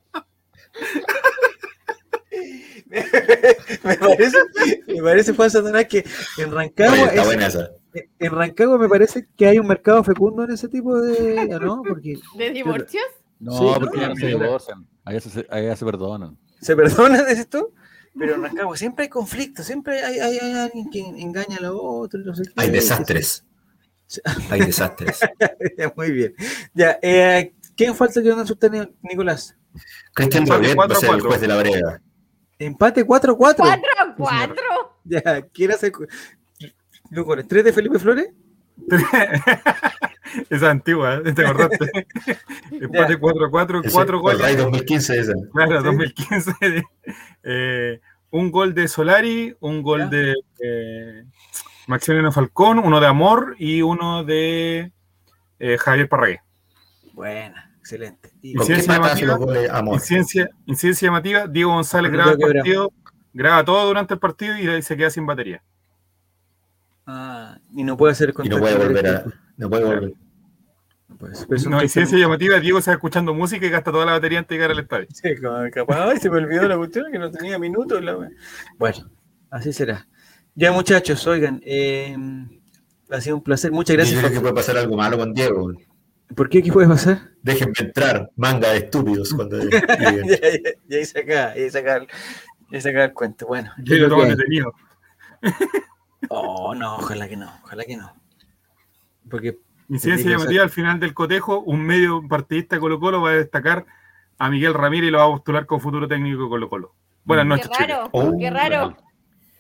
me 3.84 3.96
parece, 3.96 4.36
me 4.86 5.02
parece 5.02 5.32
Juan 5.34 5.50
Satanás 5.50 5.86
que 5.86 6.04
en 6.38 6.52
Rancagua, 6.52 6.92
Oye, 6.94 7.02
está 7.04 7.20
es- 7.20 7.26
buena 7.26 7.46
esa. 7.46 7.70
en 8.18 8.32
Rancagua 8.32 8.78
me 8.78 8.88
parece 8.88 9.26
que 9.36 9.46
hay 9.46 9.58
un 9.58 9.66
mercado 9.66 10.02
fecundo 10.04 10.44
en 10.44 10.50
ese 10.52 10.68
tipo 10.68 11.00
de, 11.00 11.46
¿no? 11.60 11.82
Porque 11.86 12.14
¿De 12.36 12.50
divorcios? 12.50 13.04
No, 13.38 13.52
Sí, 13.52 13.64
porque 13.80 13.96
no, 13.96 14.02
ya 14.02 14.08
no 14.08 14.16
se 14.16 14.26
divorcian. 14.26 14.86
Allá 15.04 15.20
se, 15.20 15.46
allá 15.50 15.76
se 15.76 15.84
perdonan. 15.84 16.38
se 16.60 16.74
perdona 16.76 17.22
de 17.22 17.32
esto, 17.32 17.72
pero 18.18 18.34
en 18.34 18.42
Rancagua 18.42 18.76
siempre 18.76 19.04
hay 19.04 19.08
conflicto, 19.08 19.62
siempre 19.62 20.02
hay, 20.02 20.18
hay- 20.18 20.38
hay 20.38 20.52
alguien 20.52 20.90
que 20.90 21.00
engaña 21.00 21.58
a 21.58 21.62
los 21.62 21.76
otros, 21.80 22.24
no 22.24 22.34
sé 22.34 22.44
qué. 22.44 22.52
Hay 22.56 22.70
desastres. 22.70 23.44
Hay 24.50 24.60
desastres. 24.60 25.20
Ya, 25.76 25.92
Muy 25.96 26.12
bien. 26.12 26.34
Ya, 26.74 26.98
eh, 27.02 27.52
¿quién 27.76 27.94
falta 27.94 28.22
que 28.22 28.28
no 28.28 28.44
Nicolás? 29.02 29.56
Cristian 30.14 30.46
Robert 30.46 30.78
va 30.78 30.84
a 30.84 30.94
ser 30.94 31.10
el 31.10 31.20
4-4. 31.20 31.26
juez 31.26 31.40
de 31.40 31.46
la 31.48 31.56
brega. 31.56 32.00
Empate 32.58 33.06
4-4. 33.06 33.36
4 33.36 33.64
a 33.66 34.14
4. 34.16 34.56
Ya, 35.04 35.42
¿quién 35.52 35.72
hace? 35.72 35.92
Luego, 37.10 37.36
¿tres 37.46 37.64
de 37.64 37.72
Felipe 37.72 37.98
Flores? 37.98 38.28
Esa 40.50 40.50
es 40.50 40.62
antigua, 40.62 41.20
¿eh? 41.24 41.32
¿te 41.32 41.46
acordaste? 41.46 41.86
Empate 42.72 43.18
4-4, 43.20 43.84
Ese- 43.84 43.92
4 43.94 44.16
el 44.16 44.22
goles. 44.22 44.40
Ray 44.42 44.56
2015 44.56 45.18
esa. 45.18 45.32
Claro, 45.52 45.78
Sí. 45.80 45.84
2015. 45.86 46.52
Eh, 47.44 48.00
un 48.30 48.50
gol 48.50 48.74
de 48.74 48.88
Solari, 48.88 49.56
un 49.60 49.82
gol 49.82 50.00
Ya. 50.00 50.06
de 50.08 50.34
eh, 50.62 51.24
Maximiliano 51.86 52.32
Falcón, 52.32 52.78
uno 52.80 53.00
de 53.00 53.06
Amor 53.06 53.54
y 53.58 53.82
uno 53.82 54.24
de 54.24 54.92
eh, 55.58 55.78
Javier 55.78 56.08
Parragué. 56.08 56.40
Buena, 57.12 57.74
excelente. 57.78 58.25
Y- 58.46 58.50
¿Y 58.50 58.54
¿Con 58.54 58.66
si 58.66 58.72
qué 58.74 58.78
es 58.80 58.86
pata 58.86 59.12
hace 59.12 59.26
llamativa? 59.26 59.94
Incidencia, 59.94 60.50
incidencia 60.66 61.06
llamativa, 61.06 61.46
Diego 61.48 61.72
González 61.72 62.12
graba 62.12 62.32
el 62.32 62.38
partido, 62.38 62.92
graba 63.32 63.64
todo 63.64 63.86
durante 63.88 64.14
el 64.14 64.20
partido 64.20 64.56
y 64.56 64.68
ahí 64.68 64.82
se 64.82 64.96
queda 64.96 65.10
sin 65.10 65.26
batería. 65.26 65.62
Ah, 67.06 67.58
y 67.74 67.84
no 67.84 67.96
puede 67.96 68.12
hacer 68.12 68.32
Y 68.42 68.48
no 68.48 68.58
puede 68.58 68.76
contacto 68.76 68.86
volver 68.94 69.06
a. 69.06 69.24
No 69.56 69.70
puede 69.70 69.84
volver. 69.84 70.12
No 71.08 71.16
puede 71.16 71.34
ser. 71.34 71.46
Pero 71.48 71.56
es 71.56 71.66
un 71.66 71.72
No, 71.72 71.82
incidencia 71.82 72.18
llamativa, 72.18 72.58
Diego 72.60 72.80
se 72.80 72.90
va 72.90 72.94
escuchando 72.94 73.32
música 73.34 73.64
y 73.66 73.70
gasta 73.70 73.90
toda 73.92 74.04
la 74.06 74.12
batería 74.12 74.38
antes 74.38 74.50
de 74.50 74.54
llegar 74.56 74.70
al 74.72 74.78
estadio. 74.80 75.06
Sí, 75.12 75.30
capaz, 75.72 76.08
ay, 76.10 76.18
se 76.18 76.30
me 76.30 76.38
olvidó 76.38 76.68
la 76.68 76.76
cuestión 76.76 77.06
que 77.12 77.18
no 77.18 77.30
tenía 77.30 77.58
minutos. 77.58 78.02
la. 78.02 78.16
Bueno, 78.78 79.10
así 79.50 79.72
será. 79.72 80.06
Ya, 80.54 80.72
muchachos, 80.72 81.26
oigan, 81.26 81.60
eh, 81.64 82.16
ha 83.10 83.20
sido 83.20 83.36
un 83.36 83.42
placer. 83.42 83.70
Muchas 83.72 83.94
Yo 83.94 83.98
gracias. 83.98 84.20
creo 84.20 84.32
que 84.32 84.40
puede 84.40 84.54
pasar 84.54 84.76
algo 84.76 84.96
malo 84.96 85.16
con 85.18 85.32
Diego. 85.32 85.72
¿Por 86.34 86.48
qué? 86.48 86.62
¿Qué 86.62 86.72
puede 86.72 86.88
pasar? 86.88 87.30
Déjenme 87.42 87.72
entrar, 87.78 88.30
manga 88.36 88.70
de 88.70 88.78
estúpidos. 88.78 89.32
Cuando 89.32 89.58
ya, 89.70 89.80
ya, 90.00 90.36
ya 90.88 90.96
ahí 90.98 91.04
se 91.04 91.20
acaba, 91.20 91.50
ahí 91.52 91.70
se 91.70 91.78
acaba 91.78 91.96
el, 91.96 92.08
ya 92.72 93.12
cuento. 93.14 93.46
Bueno, 93.46 93.72
yo 93.78 93.96
lo 94.08 94.16
que- 94.22 94.36
detenido. 94.36 94.72
Oh, 96.28 96.74
no, 96.74 96.96
ojalá 96.96 97.28
que 97.28 97.36
no, 97.36 97.50
ojalá 97.62 97.84
que 97.84 97.96
no. 97.96 98.12
Porque 99.30 99.58
Incidencia 99.88 100.30
llamativa 100.30 100.64
al 100.64 100.70
final 100.70 100.98
del 100.98 101.14
cotejo, 101.14 101.60
un 101.60 101.82
medio 101.84 102.26
partidista 102.28 102.76
de 102.76 102.80
Colo 102.80 102.98
Colo 102.98 103.22
va 103.22 103.30
a 103.30 103.34
destacar 103.34 103.86
a 104.38 104.50
Miguel 104.50 104.74
Ramírez 104.74 105.08
y 105.08 105.10
lo 105.12 105.18
va 105.18 105.24
a 105.24 105.28
postular 105.28 105.66
como 105.66 105.80
futuro 105.80 106.08
técnico 106.08 106.42
de 106.42 106.48
Colo 106.48 106.68
Colo. 106.68 106.94
Buenas 107.24 107.44
Qué 107.44 107.48
noches, 107.48 107.70
Chile. 107.70 107.88
raro, 107.88 108.08
Oh, 108.12 108.36
qué 108.38 108.50
raro. 108.50 108.96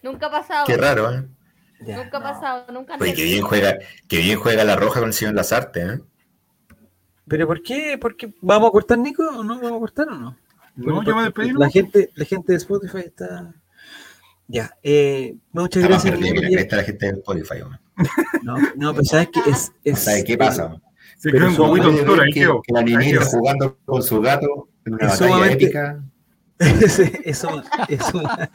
Nunca 0.02 0.26
ha 0.26 0.30
pasado. 0.30 0.66
Qué 0.66 0.76
raro, 0.76 1.12
¿eh? 1.12 1.24
ya, 1.80 1.96
Nunca 1.98 2.16
ha 2.16 2.20
no. 2.20 2.26
pasado, 2.26 2.66
nunca 2.72 2.96
Oye, 3.00 3.14
que 3.14 3.24
bien 3.24 3.42
juega, 3.42 3.76
que 4.08 4.18
bien 4.18 4.38
juega 4.38 4.64
la 4.64 4.74
roja 4.76 4.98
con 5.00 5.08
el 5.10 5.14
señor 5.14 5.34
Lazarte, 5.34 5.80
¿eh? 5.82 6.00
Pero 7.28 7.46
¿por 7.46 7.62
qué? 7.62 7.98
¿Por 7.98 8.16
qué? 8.16 8.32
¿Vamos 8.40 8.68
a 8.68 8.72
cortar, 8.72 8.98
Nico? 8.98 9.24
¿O 9.24 9.42
no 9.44 9.56
vamos 9.60 9.76
a 9.76 9.80
cortar 9.80 10.08
o 10.08 10.16
no? 10.16 10.36
No, 10.76 11.02
yo 11.02 11.16
me 11.16 11.22
despedí. 11.24 11.52
La 11.52 11.70
gente, 11.70 12.10
la 12.14 12.24
gente 12.24 12.52
de 12.52 12.58
Spotify 12.58 12.98
está. 13.06 13.54
Ya, 14.48 14.70
eh, 14.82 15.34
muchas 15.52 15.82
Está 15.82 15.94
más 15.94 16.04
gracias. 16.04 16.32
perdida 16.32 16.66
que 16.68 16.76
la 16.76 16.82
gente 16.84 17.06
de 17.06 17.12
Spotify, 17.12 17.54
¿no? 17.60 17.78
No, 18.42 18.56
no, 18.76 18.92
pero 18.92 19.04
sabes 19.04 19.28
que 19.32 19.40
es. 19.50 19.72
es 19.82 19.98
¿Sabes 19.98 20.24
qué 20.24 20.38
pasa? 20.38 20.80
Se 21.16 21.30
Pero 21.30 21.48
un 21.48 21.60
Oye, 21.60 21.80
oscuro, 21.86 22.22
ahí 22.22 22.30
que, 22.32 22.40
quedó. 22.40 22.62
que 22.62 22.72
la 22.74 22.82
niñita 22.82 23.24
jugando 23.24 23.78
con 23.86 24.02
su 24.02 24.20
gato 24.20 24.68
en 24.84 24.94
una 24.94 25.06
Es 25.06 25.12
batalla 25.12 25.32
sumamente- 25.32 25.64
épica. 25.64 26.04
es, 26.58 26.98
es 27.00 27.38
suma- 27.38 27.64
es 27.88 28.04
suma- 28.04 28.50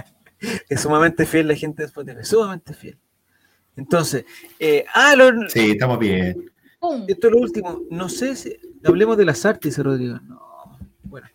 es 0.68 0.80
sumamente 0.80 1.26
fiel 1.26 1.48
la 1.48 1.56
gente 1.56 1.82
de 1.82 1.86
Spotify, 1.88 2.24
sumamente 2.24 2.72
fiel. 2.72 2.98
Entonces, 3.76 4.24
eh, 4.60 4.84
ah, 4.94 5.14
lo- 5.16 5.48
Sí, 5.50 5.72
estamos 5.72 5.98
bien. 5.98 6.50
¡Pum! 6.88 7.04
esto 7.08 7.26
es 7.28 7.32
lo 7.32 7.40
último. 7.40 7.80
No 7.90 8.08
sé 8.08 8.36
si 8.36 8.56
hablemos 8.84 9.16
de 9.16 9.24
las 9.24 9.44
artes, 9.46 9.78
Rodrigo. 9.78 10.18
No, 10.26 10.78
bueno. 11.04 11.26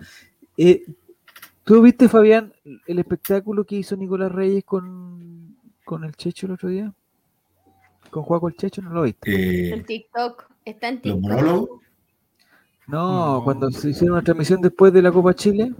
Eh, 0.57 0.83
¿Tú 1.63 1.81
viste, 1.81 2.09
Fabián, 2.09 2.51
el 2.87 2.99
espectáculo 2.99 3.63
que 3.63 3.75
hizo 3.77 3.95
Nicolás 3.95 4.31
Reyes 4.31 4.63
con, 4.65 5.55
con 5.85 6.03
el 6.03 6.15
Checho 6.15 6.47
el 6.47 6.53
otro 6.53 6.69
día? 6.69 6.93
¿Con 8.09 8.23
Juaco 8.23 8.47
el 8.47 8.55
Checho? 8.55 8.81
¿No 8.81 8.89
lo 8.91 9.03
viste? 9.03 9.69
En 9.73 9.79
Eh, 9.79 9.83
TikTok. 9.83 10.45
Está 10.65 10.87
en 10.89 10.95
los 10.95 11.01
TikTok. 11.03 11.21
monólogos. 11.21 11.69
No, 12.87 13.35
No. 13.37 13.43
cuando 13.43 13.69
se 13.71 13.89
hicieron 13.91 14.13
una 14.15 14.23
transmisión 14.23 14.61
después 14.61 14.91
de 14.91 15.01
la 15.03 15.11
Copa 15.11 15.33
Chile, 15.35 15.73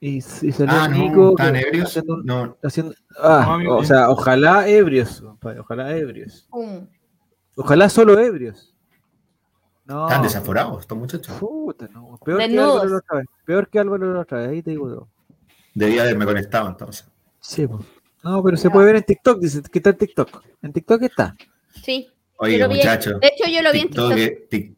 Y, 0.00 0.18
y 0.18 0.20
salió 0.20 0.68
Ah, 0.68 0.86
Nico 0.86 1.30
¿estaban 1.30 1.54
que- 1.54 1.60
ebrios? 1.60 1.88
haciendo 1.88 2.16
No, 2.22 2.56
haciendo- 2.62 2.94
ah, 3.20 3.58
No, 3.64 3.78
o 3.78 3.84
sea, 3.84 4.08
ojalá 4.10 4.68
ebrios, 4.68 5.24
ojalá 5.58 5.96
ebrios. 5.96 6.46
Ojalá 7.58 7.88
solo 7.88 8.18
ebrios. 8.18 8.74
No. 9.84 10.06
están 10.06 10.22
desaforados 10.22 10.80
estos 10.82 10.98
muchachos. 10.98 11.34
Puta, 11.38 11.88
no. 11.88 12.18
Peor 12.24 12.38
que. 12.38 12.58
Álvaro 12.58 12.88
la 12.88 12.96
otra 12.98 13.16
vez. 13.18 13.26
Peor 13.46 13.68
que 13.68 13.78
Álvaro 13.78 14.12
la 14.14 14.20
otra 14.20 14.38
vez, 14.40 14.48
ahí 14.50 14.62
te 14.62 14.70
digo 14.70 14.88
todo. 14.88 15.08
Debía 15.74 16.02
haberme 16.02 16.26
conectado 16.26 16.68
entonces. 16.68 17.08
Sí, 17.40 17.66
pues. 17.66 17.84
No, 18.22 18.42
pero 18.42 18.56
se 18.56 18.68
puede 18.68 18.86
ver 18.86 18.96
en 18.96 19.02
TikTok, 19.04 19.40
dice, 19.40 19.62
¿qué 19.70 19.80
tal 19.80 19.96
TikTok? 19.96 20.42
En 20.60 20.72
TikTok 20.72 21.02
está. 21.02 21.34
Sí. 21.82 22.08
Oye, 22.36 22.58
Yo 22.58 22.66
lo 22.66 22.72
vi- 22.72 22.76
muchachos. 22.78 23.18
De 23.20 23.28
hecho, 23.28 23.50
yo 23.50 23.62
lo 23.62 23.72
vi 23.72 23.78
en 23.80 23.86
TikTok, 23.88 24.14
TikTok. 24.14 24.18
es- 24.18 24.50
tic- 24.50 24.74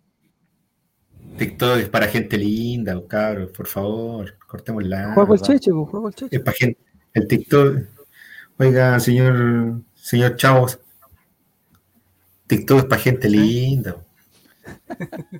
TikTok 1.38 1.78
es 1.78 1.88
para 1.88 2.06
gente 2.06 2.36
linda, 2.38 3.00
cabros, 3.08 3.50
por 3.50 3.66
favor, 3.66 4.36
cortémosla. 4.46 5.12
Juega 5.14 5.26
por 5.26 5.36
el 5.36 5.42
cheche, 5.42 5.70
pues, 5.72 5.90
por 5.90 6.08
el 6.08 6.14
cheche. 6.14 6.36
Es 6.36 6.42
para 6.42 6.56
gente. 6.56 6.80
El 7.14 7.26
TikTok. 7.26 7.76
Oiga, 8.58 9.00
señor, 9.00 9.80
señor 9.94 10.36
Chavos. 10.36 10.78
TikTok 12.50 12.78
es 12.78 12.84
para 12.84 13.00
gente 13.00 13.28
linda. 13.30 13.96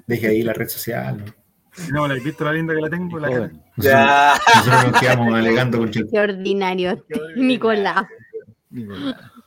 Deje 0.07 0.29
ahí 0.29 0.43
la 0.43 0.53
red 0.53 0.69
social. 0.69 1.25
¿no? 1.25 1.93
No, 1.93 2.09
¿la 2.09 2.15
has 2.15 2.23
visto 2.25 2.45
la 2.45 2.53
linda 2.53 2.75
que 2.75 2.81
la 2.81 2.91
tengo? 2.91 3.19
La 3.19 3.29
cara. 3.29 3.39
Joven. 3.49 3.63
Nosotros, 3.77 4.57
nosotros 4.57 4.93
nos 4.93 5.01
quedamos 5.01 5.35
alegando 5.35 5.79
con 5.79 5.91
Qué 5.91 6.21
ordinario, 6.21 7.05
Nicolás. 7.37 8.07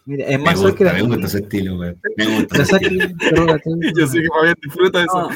Mira, 0.06 0.26
es 0.26 0.40
más 0.42 0.56
que 0.56 0.62
gusta, 0.68 0.94
me 0.94 1.02
gusta 1.04 1.26
ese 1.28 1.38
estilo, 1.40 1.78
güey. 1.78 1.96
Me 2.18 2.26
gusta. 2.40 2.62
ese 2.64 2.76
estilo. 2.76 3.08
te- 3.08 3.94
Yo 4.00 4.08
sé 4.08 4.22
que 4.22 4.28
Fabián 4.28 4.56
disfruta 4.62 5.00
de 5.00 5.06
eso. 5.06 5.30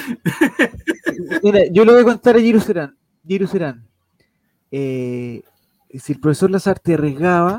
Mira, 1.43 1.59
yo 1.71 1.85
le 1.85 1.91
voy 1.93 2.01
a 2.01 2.05
contar 2.05 2.35
a 2.35 2.39
Giru 2.39 2.59
Serán. 2.59 2.97
Giru 3.25 3.47
Serán. 3.47 3.87
Eh, 4.71 5.41
si 5.97 6.13
el 6.13 6.19
profesor 6.19 6.51
Lazarte 6.51 6.95
arriesgaba, 6.95 7.57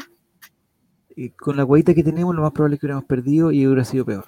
eh, 1.17 1.31
con 1.37 1.57
la 1.57 1.63
guaita 1.63 1.95
que 1.95 2.05
tenemos, 2.05 2.35
lo 2.35 2.43
más 2.43 2.53
probable 2.53 2.75
es 2.75 2.81
que 2.81 2.87
hubiéramos 2.87 3.05
perdido 3.07 3.51
y 3.51 3.67
hubiera 3.67 3.85
sido 3.85 4.05
peor. 4.05 4.27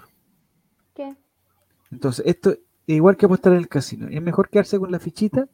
Entonces, 1.91 2.25
esto 2.27 2.51
es 2.53 2.59
igual 2.87 3.17
que 3.17 3.27
apostar 3.27 3.53
en 3.53 3.59
el 3.59 3.69
casino. 3.69 4.09
Es 4.09 4.23
mejor 4.23 4.49
quedarse 4.49 4.79
con 4.79 4.91
la 4.91 4.99
fichita, 4.99 5.49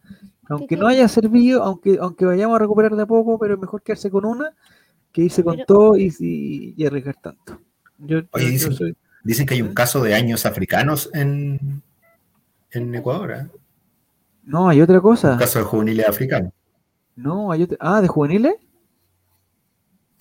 aunque 0.48 0.68
qué? 0.74 0.76
no 0.76 0.86
haya 0.86 1.08
servido, 1.08 1.62
aunque, 1.62 1.98
aunque 2.00 2.24
vayamos 2.24 2.56
a 2.56 2.58
recuperar 2.60 2.94
de 2.96 3.02
a 3.02 3.06
poco, 3.06 3.38
pero 3.38 3.54
es 3.54 3.60
mejor 3.60 3.82
quedarse 3.82 4.10
con 4.10 4.24
una 4.24 4.54
que 5.12 5.22
irse 5.22 5.42
con 5.42 5.54
Pero- 5.54 5.66
todo 5.66 5.96
y, 5.96 6.12
y- 6.20 6.74
y 6.76 6.86
arriesgar 6.86 7.16
tanto. 7.22 7.60
Yo, 7.98 8.18
Oye, 8.18 8.24
yo- 8.32 8.40
yo 8.40 8.48
dicen- 8.50 8.72
soy- 8.74 8.96
Dicen 9.24 9.44
que 9.44 9.54
hay 9.54 9.62
un 9.62 9.74
caso 9.74 10.02
de 10.04 10.14
años 10.14 10.46
africanos 10.46 11.10
en, 11.12 11.82
en 12.70 12.94
Ecuador. 12.94 13.32
¿eh? 13.32 13.48
No, 14.44 14.68
hay 14.68 14.80
otra 14.80 14.96
Un 14.96 15.00
cosa. 15.02 15.36
caso 15.36 15.58
de 15.58 15.64
juveniles 15.64 16.06
africanos. 16.08 16.52
No, 17.16 17.50
hay 17.50 17.64
otra. 17.64 17.76
Ah, 17.80 18.00
¿de 18.00 18.06
juveniles? 18.06 18.54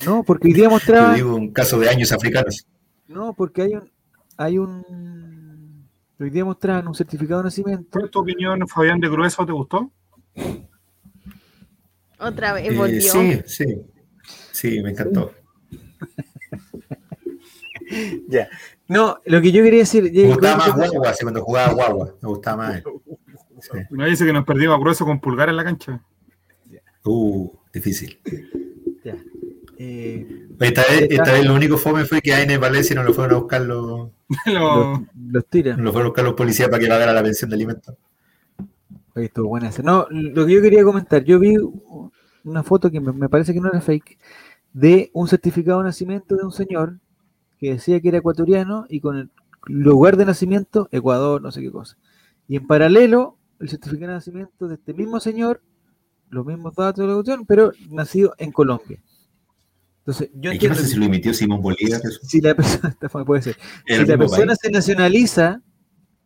No, 0.05 0.23
porque 0.23 0.47
hoy 0.47 0.53
día 0.55 0.63
Yo 0.65 0.69
mostraba. 0.71 1.13
digo 1.13 1.35
un 1.35 1.51
caso 1.51 1.79
de 1.79 1.89
años 1.89 2.11
africanos. 2.11 2.65
No, 3.07 3.33
porque 3.33 3.61
hay 3.63 3.75
un. 3.75 3.91
Hay 4.37 4.57
un. 4.57 4.83
Hoy 6.19 6.29
día 6.29 6.45
mostraban 6.45 6.87
un 6.87 6.95
certificado 6.95 7.41
de 7.41 7.45
nacimiento. 7.45 7.87
¿Cuál 7.91 8.05
es 8.05 8.11
tu 8.11 8.19
opinión, 8.19 8.67
Fabián 8.67 8.99
de 8.99 9.09
Grueso? 9.09 9.45
¿Te 9.45 9.51
gustó? 9.51 9.91
Otra 12.19 12.53
vez 12.53 12.71
Eh, 12.71 12.75
volvió. 12.75 13.01
sí, 13.01 13.41
sí. 13.45 13.81
Sí, 14.51 14.81
me 14.81 14.91
encantó. 14.91 15.31
No, 18.87 19.17
lo 19.25 19.41
que 19.41 19.51
yo 19.51 19.63
quería 19.63 19.79
decir. 19.79 20.03
Me 20.03 20.11
ya- 20.11 20.27
gustaba 20.27 20.57
más 20.57 20.67
ya- 20.67 20.73
guagua, 20.89 21.09
así 21.09 21.23
cuando 21.23 21.43
jugaba 21.43 21.73
guagua. 21.73 22.15
Me 22.21 22.29
gustaba 22.29 22.57
más. 22.57 22.83
Sí. 23.61 23.69
Una 23.91 24.05
dice 24.07 24.25
que 24.25 24.33
nos 24.33 24.45
perdimos 24.45 24.75
a 24.75 24.79
Grueso 24.79 25.05
con 25.05 25.19
pulgar 25.19 25.49
en 25.49 25.55
la 25.55 25.63
cancha. 25.63 26.01
Uh, 27.03 27.49
difícil. 27.73 28.19
Eh, 29.77 30.47
vez, 30.57 30.73
esta 31.09 31.31
vez 31.33 31.45
lo 31.45 31.53
único 31.53 31.77
fome 31.77 32.05
fue 32.05 32.21
que 32.21 32.33
a 32.33 32.37
Aines 32.37 32.59
Valencia 32.59 32.95
no 32.95 33.03
lo 33.03 33.13
fueron 33.13 33.35
a 33.35 33.39
buscar 33.39 33.61
los, 33.61 34.09
Lo- 34.45 34.89
los, 34.91 34.99
los 35.31 35.45
tiran. 35.47 35.77
no 35.77 35.83
lo 35.85 35.91
fueron 35.91 36.07
a 36.07 36.09
buscar 36.09 36.25
los 36.25 36.33
policías 36.33 36.69
para 36.69 36.79
que 36.81 36.87
pagara 36.87 37.13
la 37.13 37.23
pensión 37.23 37.49
de 37.49 37.55
alimentos. 37.55 37.95
Oye, 39.15 39.25
estuvo 39.25 39.47
buena 39.49 39.69
esa. 39.69 39.81
No, 39.83 40.07
lo 40.09 40.45
que 40.45 40.53
yo 40.53 40.61
quería 40.61 40.83
comentar, 40.83 41.23
yo 41.23 41.39
vi 41.39 41.55
una 42.43 42.63
foto 42.63 42.91
que 42.91 42.99
me, 42.99 43.11
me 43.13 43.29
parece 43.29 43.53
que 43.53 43.61
no 43.61 43.69
era 43.69 43.81
fake, 43.81 44.17
de 44.73 45.09
un 45.13 45.27
certificado 45.27 45.79
de 45.79 45.85
nacimiento 45.85 46.35
de 46.35 46.43
un 46.43 46.51
señor 46.51 46.99
que 47.59 47.71
decía 47.71 47.99
que 48.01 48.09
era 48.09 48.17
ecuatoriano 48.17 48.85
y 48.89 48.99
con 48.99 49.17
el 49.17 49.29
lugar 49.67 50.17
de 50.17 50.25
nacimiento, 50.25 50.89
Ecuador, 50.91 51.41
no 51.41 51.51
sé 51.51 51.61
qué 51.61 51.71
cosa. 51.71 51.97
Y 52.47 52.57
en 52.57 52.67
paralelo, 52.67 53.37
el 53.59 53.69
certificado 53.69 54.09
de 54.11 54.15
nacimiento 54.15 54.67
de 54.67 54.75
este 54.75 54.93
mismo 54.93 55.19
señor, 55.21 55.61
los 56.29 56.45
mismos 56.45 56.75
datos 56.75 57.01
de 57.03 57.07
la 57.07 57.13
cuestión, 57.13 57.45
pero 57.45 57.71
nacido 57.89 58.33
en 58.37 58.51
Colombia. 58.51 58.99
Entonces, 60.07 60.29
yo 60.35 60.51
¿Y 60.51 60.59
qué 60.59 60.67
entiendo 60.67 60.75
pasa 60.75 60.87
que 60.87 60.93
si 60.93 60.99
lo 60.99 61.05
emitió 61.05 61.33
Simón 61.33 61.61
Bolívar? 61.61 61.99
Si 62.21 62.39
la 62.41 62.53
persona, 62.53 62.89
esta 62.93 63.09
forma 63.09 63.25
puede 63.25 63.41
ser, 63.41 63.57
Era 63.87 63.97
si 63.97 64.01
el 64.03 64.07
la 64.07 64.17
mismo 64.17 64.19
persona 64.29 64.47
país. 64.47 64.59
se 64.61 64.71
nacionaliza, 64.71 65.61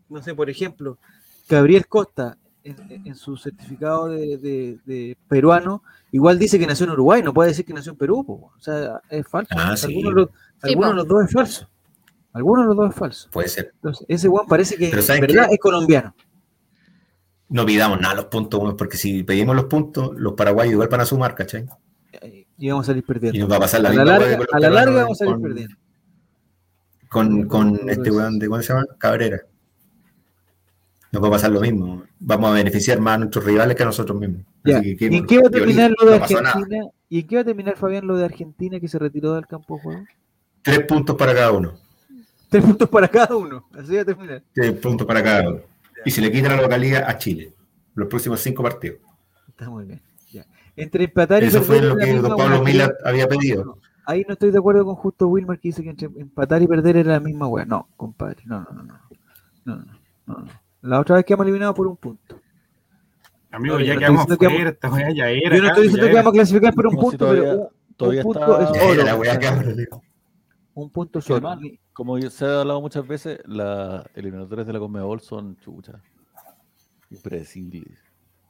no 0.09 0.21
sé, 0.21 0.35
por 0.35 0.49
ejemplo, 0.49 0.97
Gabriel 1.47 1.87
Costa, 1.87 2.37
en, 2.63 2.75
en 3.05 3.15
su 3.15 3.37
certificado 3.37 4.09
de, 4.09 4.37
de- 4.37 4.79
de 4.85 5.17
peruano, 5.29 5.81
igual 6.11 6.37
dice 6.37 6.59
que 6.59 6.67
nació 6.67 6.85
en 6.87 6.91
Uruguay, 6.91 7.23
no 7.23 7.33
puede 7.33 7.49
decir 7.49 7.63
que 7.65 7.73
nació 7.73 7.93
en 7.93 7.97
Perú, 7.97 8.25
po. 8.25 8.51
o 8.55 8.59
sea, 8.59 9.01
es 9.09 9.25
falso. 9.27 9.55
Ah, 9.57 9.77
sí. 9.77 9.85
Alguno, 9.87 10.09
de 10.09 10.15
los, 10.15 10.29
Sí, 10.61 10.69
alguno 10.69 10.87
de 10.87 10.91
po. 10.93 10.95
los 10.97 11.07
dos 11.07 11.23
es 11.25 11.31
falso. 11.31 11.69
Alguno 12.33 12.61
de 12.63 12.67
los 12.67 12.75
dos 12.77 12.89
es 12.89 12.95
falso. 12.95 13.29
Puede 13.31 13.47
ser. 13.47 13.71
Entonces, 13.75 14.05
ese 14.09 14.27
Juan 14.27 14.45
parece 14.45 14.75
que 14.75 14.89
en 14.89 15.01
¿sabes 15.01 15.21
verdad 15.21 15.47
qué? 15.47 15.53
es 15.55 15.59
colombiano. 15.59 16.13
No 17.47 17.65
pidamos 17.65 17.99
nada 17.99 18.13
los 18.15 18.25
puntos, 18.25 18.75
porque 18.77 18.97
si 18.97 19.23
pedimos 19.23 19.55
los 19.55 19.65
puntos, 19.65 20.11
los 20.17 20.33
paraguayos 20.33 20.73
igual 20.73 20.89
van 20.89 21.01
a 21.01 21.05
sumar, 21.05 21.33
¿cachai? 21.33 21.65
Y 22.59 22.69
vamos 22.69 22.85
a 22.85 22.87
salir 22.87 23.03
Y 23.03 23.07
perdiendo. 23.07 23.39
nos 23.39 23.51
va 23.51 23.55
a 23.55 23.59
pasar 23.61 23.81
la 23.81 23.89
A 23.89 23.93
la 23.93 24.03
misma 24.03 24.19
larga, 24.19 24.37
con 24.37 24.47
a 24.51 24.59
la 24.59 24.69
larga 24.69 25.01
vamos 25.03 25.21
a 25.21 25.25
salir 25.25 25.41
perdiendo. 25.41 25.75
Con, 27.09 27.47
con 27.47 27.89
este 27.89 28.11
weón 28.11 28.37
de, 28.37 28.47
¿cómo 28.47 28.61
se 28.61 28.73
llama? 28.73 28.85
Cabrera. 28.97 29.41
Nos 31.11 31.23
va 31.23 31.27
a 31.27 31.31
pasar 31.31 31.51
lo 31.51 31.61
mismo. 31.61 32.03
Vamos 32.19 32.51
a 32.51 32.53
beneficiar 32.53 32.99
más 32.99 33.15
a 33.15 33.17
nuestros 33.19 33.45
rivales 33.45 33.75
que 33.75 33.81
a 33.83 33.85
nosotros 33.87 34.19
mismos. 34.19 34.43
Ya. 34.63 34.77
Así 34.77 34.95
que, 34.95 35.05
¿Y 35.05 35.15
en 35.15 35.25
qué 35.25 35.37
va 35.39 35.47
a 35.47 35.51
terminar 35.51 35.91
lo 35.99 36.05
de 36.11 36.17
no. 36.19 36.23
Argentina? 36.23 36.85
¿Y 37.09 37.19
en 37.21 37.27
qué 37.27 37.35
va 37.35 37.41
a 37.41 37.45
terminar, 37.45 37.77
Fabián, 37.77 38.05
lo 38.05 38.15
de 38.17 38.25
Argentina 38.25 38.79
que 38.79 38.87
se 38.87 38.99
retiró 38.99 39.33
del 39.33 39.47
campo 39.47 39.77
de 39.77 39.81
juego? 39.81 40.03
Tres 40.61 40.79
puntos 40.85 41.15
para 41.15 41.33
cada 41.33 41.51
uno. 41.51 41.73
Tres 42.49 42.63
puntos 42.63 42.89
para 42.89 43.07
cada 43.07 43.35
uno. 43.35 43.67
Así 43.73 43.95
va 43.95 44.01
a 44.01 44.05
terminar. 44.05 44.43
Tres 44.53 44.73
puntos 44.73 45.07
para 45.07 45.23
cada 45.23 45.49
uno. 45.49 45.61
Y 46.05 46.11
se 46.11 46.21
le 46.21 46.31
quita 46.31 46.49
la 46.49 46.61
localidad 46.61 47.05
a 47.07 47.17
Chile. 47.17 47.53
Los 47.95 48.07
próximos 48.07 48.39
cinco 48.41 48.61
partidos. 48.61 48.99
Está 49.47 49.69
muy 49.69 49.85
bien. 49.85 50.01
Entre 50.81 51.03
empatar 51.05 51.43
y 51.43 51.47
Eso 51.47 51.61
fue 51.61 51.81
lo 51.81 51.97
es 51.99 52.05
que 52.05 52.13
don 52.19 52.35
Pablo. 52.37 52.63
Mila 52.63 52.91
había 53.03 53.27
pedido. 53.27 53.77
Ahí 54.05 54.23
no 54.27 54.33
estoy 54.33 54.51
de 54.51 54.57
acuerdo 54.57 54.85
con 54.85 54.95
Justo 54.95 55.27
Wilmer 55.27 55.59
que 55.59 55.69
dice 55.69 55.83
que 55.83 55.89
entre 55.89 56.07
empatar 56.07 56.61
y 56.61 56.67
perder 56.67 56.97
era 56.97 57.13
la 57.13 57.19
misma 57.19 57.47
wea. 57.47 57.65
No, 57.65 57.87
compadre. 57.95 58.41
No, 58.45 58.61
no, 58.61 58.71
no, 58.71 58.83
no. 58.83 58.99
No, 59.65 59.75
no, 59.75 59.85
no, 60.25 60.37
no. 60.39 60.47
La 60.81 60.99
otra 60.99 61.17
vez 61.17 61.25
quedamos 61.25 61.45
eliminados 61.45 61.75
por 61.75 61.85
un 61.87 61.97
punto. 61.97 62.39
Amigo, 63.51 63.79
ya 63.79 63.93
no 63.95 63.99
quedamos 63.99 64.25
fuera, 64.25 64.69
esta 64.69 64.89
weá 64.89 65.11
ya 65.11 65.29
era. 65.29 65.55
Yo 65.55 65.61
no 65.61 65.67
estoy 65.69 65.83
diciendo 65.83 66.07
que 66.07 66.13
vamos 66.15 66.29
a 66.31 66.33
clasificar 66.33 66.73
por 66.73 66.87
un 66.87 66.95
Como 66.95 67.11
si 67.11 67.17
punto, 67.17 67.25
todavía- 67.25 67.51
pero 67.51 67.61
un, 67.61 67.95
todavía 67.97 68.21
un 68.21 68.23
punto 68.33 68.61
está- 68.61 68.77
es 68.77 68.99
oro. 69.09 69.17
weá. 69.17 69.39
Un 70.75 70.89
punto 70.91 71.21
solo. 71.21 71.47
además, 71.49 71.71
como 71.93 72.21
se 72.21 72.45
ha 72.45 72.61
hablado 72.61 72.79
muchas 72.81 73.05
veces, 73.05 73.39
las 73.45 74.05
eliminatorias 74.15 74.65
de 74.67 74.73
la 74.73 74.79
Conmebol 74.79 75.19
son 75.19 75.57
chuchas. 75.57 75.97
Impredecibles. 77.09 77.97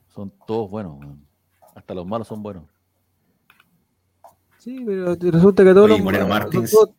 Son 0.09 0.31
todos 0.45 0.69
buenos, 0.69 0.99
weón. 0.99 1.25
Hasta 1.75 1.93
los 1.93 2.05
malos 2.05 2.27
son 2.27 2.41
buenos. 2.43 2.63
Sí, 4.57 4.83
pero 4.85 5.15
resulta 5.15 5.63
que 5.63 5.69
todos 5.73 5.85
Oye, 5.85 5.95
los 5.95 6.03
Moreno 6.03 6.27
Martins. 6.27 6.71
todos- 6.71 6.89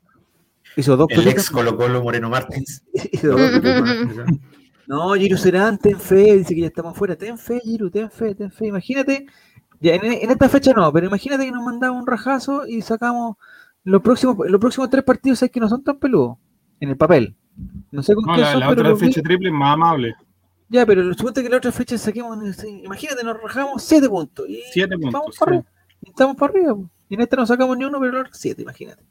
Hizo 0.76 0.96
dos 0.96 1.08
El 1.10 1.26
ex 1.26 1.50
Colo 1.50 1.76
Colo 1.76 2.02
Moreno 2.02 2.30
Martins. 2.30 2.84
Hizo 3.12 3.28
dos. 3.36 3.40
No, 4.86 5.14
Giru 5.14 5.36
Serán, 5.36 5.78
ten 5.78 5.98
fe, 5.98 6.36
dice 6.38 6.54
que 6.54 6.60
ya 6.62 6.66
estamos 6.68 6.96
fuera. 6.96 7.16
Ten 7.16 7.36
fe, 7.38 7.60
Giru, 7.60 7.90
ten 7.90 8.10
fe, 8.10 8.34
ten 8.34 8.50
fe. 8.50 8.66
Imagínate, 8.68 9.26
ya 9.80 9.94
en, 9.94 10.04
en 10.04 10.30
esta 10.30 10.48
fecha 10.48 10.72
no, 10.72 10.92
pero 10.92 11.06
imagínate 11.06 11.44
que 11.44 11.50
nos 11.52 11.62
mandamos 11.64 12.00
un 12.00 12.06
rajazo 12.06 12.66
y 12.66 12.82
sacamos 12.82 13.36
los 13.84 14.00
próximos, 14.02 14.36
los 14.48 14.60
próximos 14.60 14.88
tres 14.90 15.04
partidos, 15.04 15.42
es 15.42 15.50
que 15.50 15.60
no 15.60 15.68
son 15.68 15.82
tan 15.84 15.98
peludos 15.98 16.38
en 16.80 16.90
el 16.90 16.96
papel. 16.96 17.34
No 17.90 18.02
sé 18.02 18.14
con 18.14 18.24
No, 18.24 18.34
qué 18.34 18.40
la, 18.40 18.52
son, 18.52 18.60
la 18.60 18.68
pero 18.68 18.80
otra 18.82 18.94
vi- 18.94 19.00
fecha 19.00 19.22
triple 19.22 19.48
es 19.48 19.54
más 19.54 19.74
amable. 19.74 20.14
Ya, 20.70 20.86
pero 20.86 21.12
suponte 21.14 21.42
que 21.42 21.48
la 21.50 21.56
otra 21.58 21.72
fecha 21.72 21.98
saquemos, 21.98 22.38
imagínate, 22.64 23.22
nos 23.24 23.40
rajamos 23.42 23.82
siete 23.82 24.08
puntos. 24.08 24.48
Y 24.48 24.62
Siete 24.72 24.94
puntos, 24.96 25.12
Vamos 25.12 25.34
sí. 25.34 25.38
para 25.40 25.50
arriba. 25.52 25.66
Y 26.02 26.08
estamos 26.10 26.36
para 26.36 26.52
arriba. 26.52 26.76
Y 27.08 27.14
en 27.14 27.20
esta 27.20 27.36
no 27.36 27.44
sacamos 27.46 27.76
ni 27.76 27.84
uno, 27.84 27.98
pero 27.98 28.08
en 28.10 28.14
la 28.14 28.20
otra 28.22 28.32
siete, 28.34 28.62
imagínate. 28.62 29.02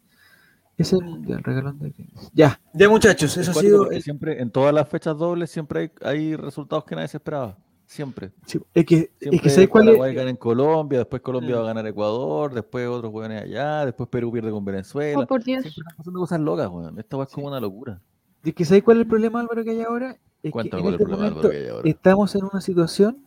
Ese 0.77 0.95
es 0.95 1.01
el 1.01 1.07
mundial, 1.09 1.43
regalón 1.43 1.77
de 1.79 1.93
Ya, 2.33 2.59
ya 2.73 2.87
muchachos, 2.89 3.35
eso 3.35 3.51
ha 3.51 3.53
sido 3.53 3.91
el- 3.91 4.01
siempre, 4.01 4.41
en 4.41 4.49
todas 4.49 4.73
las 4.73 4.87
fechas 4.87 5.17
dobles, 5.17 5.51
siempre 5.51 5.79
hay, 5.81 5.91
hay 6.01 6.35
resultados 6.37 6.85
que 6.85 6.95
nadie 6.95 7.09
se 7.09 7.17
esperaba. 7.17 7.57
Siempre. 7.85 8.31
sí, 8.45 8.59
es 8.73 8.85
que, 8.85 8.95
es 8.97 9.09
Siempre 9.19 9.39
que 9.41 9.49
¿sabes 9.49 9.67
cuál 9.67 9.85
Paraguay 9.87 10.11
es? 10.11 10.15
gana 10.15 10.29
en 10.29 10.35
Colombia, 10.37 10.99
después 10.99 11.21
Colombia 11.23 11.55
Mm. 11.55 11.57
va 11.57 11.63
a 11.63 11.67
ganar 11.67 11.87
Ecuador, 11.87 12.53
después 12.53 12.87
otros 12.87 13.11
juegan 13.11 13.31
allá, 13.31 13.83
después 13.85 14.07
Perú 14.09 14.31
pierde 14.31 14.51
con 14.51 14.63
Venezuela. 14.63 15.19
Oh, 15.23 15.25
por 15.27 15.43
Dios. 15.43 15.63
Siempre 15.63 15.81
están 15.81 15.97
pasando 15.97 16.19
cosas 16.19 16.39
locas, 16.39 16.69
weón. 16.69 16.99
Esta 16.99 17.17
weá 17.17 17.25
es 17.25 17.31
como 17.33 17.47
una 17.47 17.59
locura. 17.59 17.99
Es 18.43 18.53
que 18.53 18.63
¿sabes 18.63 18.83
cuál 18.83 18.97
es 18.97 19.01
el 19.01 19.07
problema, 19.07 19.39
Álvaro, 19.41 19.63
que 19.63 19.71
hay 19.71 19.81
ahora? 19.81 20.15
Es 20.41 20.53
este 20.55 21.05
momento 21.05 21.51
ahora. 21.71 21.89
estamos 21.89 22.35
en 22.35 22.43
una 22.45 22.61
situación 22.61 23.25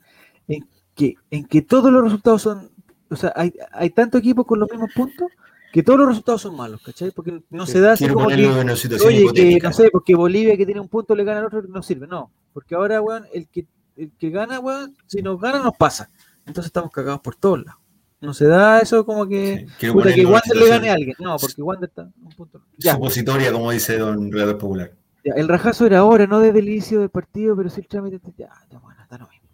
en 0.48 0.66
que, 0.94 1.14
en 1.30 1.44
que 1.46 1.62
todos 1.62 1.92
los 1.92 2.02
resultados 2.02 2.42
son 2.42 2.72
o 3.12 3.16
sea, 3.16 3.32
hay, 3.36 3.52
hay 3.72 3.90
tantos 3.90 4.20
equipos 4.20 4.46
con 4.46 4.58
los 4.58 4.70
mismos 4.70 4.90
puntos 4.94 5.28
que 5.70 5.82
todos 5.82 5.98
los 5.98 6.08
resultados 6.08 6.40
son 6.40 6.56
malos, 6.56 6.82
¿cachai? 6.82 7.10
Porque 7.10 7.42
no 7.50 7.66
se 7.66 7.80
da 7.80 7.92
así 7.92 8.08
como 8.08 8.26
que, 8.28 8.34
oye, 8.34 9.32
que 9.34 9.58
no 9.62 9.72
sé, 9.72 9.90
porque 9.90 10.14
Bolivia 10.14 10.56
que 10.56 10.66
tiene 10.66 10.80
un 10.80 10.88
punto 10.88 11.14
le 11.14 11.24
gana 11.24 11.40
al 11.40 11.46
otro, 11.46 11.62
no 11.62 11.82
sirve, 11.82 12.06
no. 12.06 12.30
Porque 12.52 12.74
ahora, 12.74 13.00
weón, 13.00 13.26
el 13.32 13.48
que, 13.48 13.66
el 13.96 14.10
que 14.18 14.30
gana, 14.30 14.60
weón, 14.60 14.96
si 15.06 15.22
nos 15.22 15.40
gana, 15.40 15.60
nos 15.60 15.76
pasa. 15.76 16.10
Entonces 16.46 16.66
estamos 16.66 16.90
cagados 16.90 17.20
por 17.20 17.36
todos 17.36 17.64
lados. 17.64 17.80
No 18.20 18.34
se 18.34 18.46
da 18.46 18.80
eso 18.80 19.04
como 19.04 19.26
que, 19.26 19.66
Sí, 19.78 19.90
puta, 19.90 20.14
que 20.14 20.24
Wander 20.24 20.56
le 20.56 20.68
gane 20.68 20.90
a 20.90 20.94
alguien. 20.94 21.16
No, 21.18 21.36
porque 21.38 21.62
Wander 21.62 21.88
está 21.88 22.08
un 22.22 22.30
punto. 22.30 22.62
Ya, 22.78 22.94
Supositoria, 22.94 23.52
como 23.52 23.70
dice 23.70 23.98
don 23.98 24.30
Redactor 24.30 24.58
Popular. 24.58 24.92
Ya, 25.24 25.32
el 25.36 25.48
rajazo 25.48 25.86
era 25.86 25.98
ahora, 26.00 26.26
no 26.26 26.40
desde 26.40 26.58
el 26.58 26.68
inicio 26.68 27.00
del 27.00 27.10
partido, 27.10 27.56
pero 27.56 27.70
sí 27.70 27.80
el 27.80 27.88
trámite. 27.88 28.20
Ya, 28.36 28.50
ya, 28.70 28.78
bueno, 28.78 29.00
está 29.02 29.18
lo 29.18 29.28
mismo. 29.28 29.48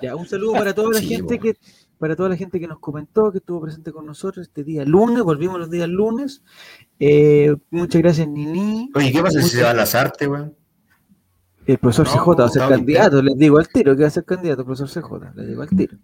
Ya, 0.00 0.16
un 0.16 0.26
saludo 0.26 0.52
para 0.52 0.74
toda 0.74 0.92
la 0.92 0.98
Sí, 1.00 1.08
gente 1.08 1.36
bueno. 1.38 1.42
que 1.42 1.56
para 1.98 2.16
toda 2.16 2.28
la 2.30 2.36
gente 2.36 2.58
que 2.60 2.66
nos 2.66 2.78
comentó, 2.80 3.30
que 3.32 3.38
estuvo 3.38 3.60
presente 3.62 3.92
con 3.92 4.04
nosotros 4.06 4.46
este 4.48 4.64
día 4.64 4.84
lunes, 4.84 5.22
volvimos 5.22 5.58
los 5.58 5.70
días 5.70 5.88
lunes. 5.88 6.42
Eh, 6.98 7.54
muchas 7.70 8.02
gracias, 8.02 8.28
Nini. 8.28 8.90
Oye, 8.94 9.12
¿qué 9.12 9.22
pasa 9.22 9.40
si 9.42 9.48
se 9.50 9.62
va 9.62 9.70
a 9.70 9.74
las 9.74 9.94
artes, 9.94 10.26
weón? 10.28 10.54
El 11.66 11.78
profesor 11.78 12.06
No, 12.06 12.12
CJ 12.12 12.40
va 12.40 12.44
a 12.44 12.48
ser 12.50 12.68
candidato, 12.68 13.22
les 13.22 13.36
digo 13.38 13.58
al 13.58 13.68
tiro 13.68 13.96
que 13.96 14.02
va 14.02 14.08
a 14.08 14.10
ser 14.10 14.24
candidato, 14.24 14.60
el 14.62 14.66
profesor 14.66 15.02
CJ, 15.02 15.34
les 15.34 15.48
digo 15.48 15.62
al 15.62 15.68
tiro. 15.70 15.96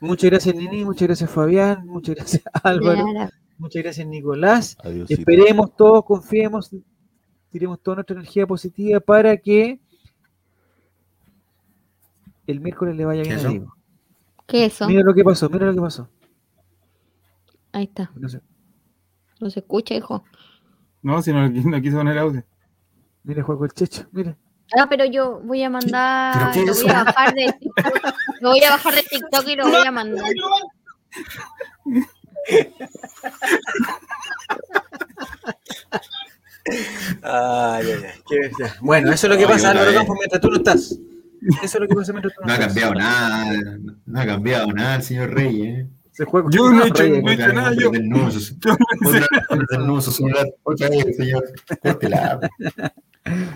Muchas 0.00 0.30
gracias, 0.30 0.54
Nini, 0.56 0.84
muchas 0.84 1.06
gracias, 1.08 1.30
Fabián, 1.30 1.86
muchas 1.86 2.16
gracias, 2.16 2.42
Álvaro, 2.64 3.04
Claro. 3.04 3.30
muchas 3.58 3.82
gracias, 3.84 4.06
Nicolás. 4.08 4.76
Adiós. 4.82 5.08
Esperemos 5.08 5.76
todos, 5.76 6.04
confiemos, 6.04 6.74
tiremos 7.50 7.80
toda 7.80 7.96
nuestra 7.96 8.16
energía 8.16 8.46
positiva 8.46 9.00
para 9.00 9.36
que 9.36 9.80
el 12.46 12.60
miércoles 12.60 12.96
le 12.96 13.04
vaya 13.04 13.22
bien 13.22 13.38
a. 13.38 13.48
Diego. 13.48 13.74
¿Qué 14.46 14.66
es 14.66 14.74
eso? 14.74 14.88
Mira 14.88 15.02
lo 15.02 15.14
que 15.14 15.24
pasó, 15.24 15.50
mira 15.50 15.66
lo 15.66 15.74
que 15.74 15.80
pasó. 15.80 16.08
Ahí 17.72 17.84
está. 17.84 18.10
No 19.40 19.50
se 19.50 19.60
escucha, 19.60 19.94
hijo. 19.94 20.24
No, 21.02 21.22
si 21.22 21.32
no, 21.32 21.48
no 21.48 21.80
quiso 21.80 21.98
poner 21.98 22.18
audio. 22.18 22.44
mira, 23.22 23.42
juego 23.42 23.64
el 23.64 23.72
checho, 23.72 24.06
mira. 24.12 24.36
Ah, 24.78 24.86
pero 24.88 25.04
yo 25.06 25.40
voy 25.40 25.62
a 25.62 25.70
mandar. 25.70 26.52
¿Pero 26.52 26.52
qué 26.52 26.66
Lo 26.66 26.74
voy 26.74 26.90
a 26.90 27.04
bajar 27.04 27.34
de 27.34 27.52
TikTok. 27.58 28.14
Lo 28.40 28.50
voy 28.50 28.64
a 28.64 28.70
bajar 28.70 28.94
de 28.94 29.02
TikTok 29.02 29.48
y 29.48 29.56
lo 29.56 29.68
voy 29.68 29.86
a 29.86 29.92
mandar. 29.92 30.24
Ay, 37.22 37.86
ay, 37.86 37.92
ay, 37.92 38.20
qué- 38.28 38.50
ya. 38.58 38.74
Bueno, 38.80 39.12
eso 39.12 39.26
es 39.26 39.30
lo 39.32 39.36
que 39.38 39.44
Ay, 39.44 39.50
pasa, 39.50 39.70
Álvaro. 39.70 39.92
Campos, 39.94 40.16
mientras 40.18 40.40
tú 40.40 40.50
no 40.50 40.56
estás. 40.56 40.80
Eso 40.90 40.98
es 41.62 41.80
lo 41.80 41.86
que 41.88 41.94
pasa 41.94 42.12
mientras 42.12 42.34
tú 42.34 42.40
no, 42.40 42.46
No 42.46 42.52
ha 42.52 42.56
estás. 42.56 42.66
cambiado 42.68 42.94
nada, 42.94 43.78
no 44.06 44.20
ha 44.20 44.26
cambiado 44.26 44.72
nada 44.72 44.96
el 44.96 45.02
señor 45.02 45.34
Rey, 45.34 45.62
¿eh? 45.62 45.86
Se 46.12 46.24
juega 46.24 46.48
Yo 46.50 46.62
con 46.62 46.76
no 46.76 46.84
he 46.84 46.88
hecho- 46.88 47.02
Reyes. 47.04 47.22
no 47.22 47.30
he 47.30 47.34
hecho 47.34 47.52
nada, 47.52 47.72
yo. 47.78 47.92
No. 47.92 48.26
Otra 48.26 50.10
celular. 50.12 50.46
Otra 50.64 50.88
vez, 50.88 51.16
señor. 51.16 51.44
Córtela. 51.80 52.40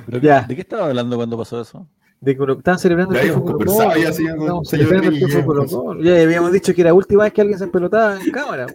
¿Pero 0.07 0.19
Ya. 0.23 0.43
¿De 0.43 0.55
qué 0.55 0.61
estaba 0.61 0.87
hablando 0.87 1.17
cuando 1.17 1.37
pasó 1.37 1.61
eso? 1.61 1.89
De 2.23 2.37
Colo- 2.39 2.57
estaban 2.57 2.79
celebrando 2.79 3.15
Ya 3.15 3.21
el 3.23 3.27
triunfo 3.31 3.45
conversado 3.51 3.79
Colo-Colo. 3.81 4.01
ya, 4.01 4.11
el 6.11 6.19
ya. 6.19 6.23
Habíamos 6.23 6.53
dicho 6.53 6.73
que 6.73 6.81
era 6.83 6.91
la 6.91 6.95
última 6.95 7.25
vez 7.25 7.33
que 7.33 7.41
alguien 7.41 7.59
se 7.59 7.65
empelotaba 7.65 8.17
en 8.21 8.31
cámara. 8.31 8.67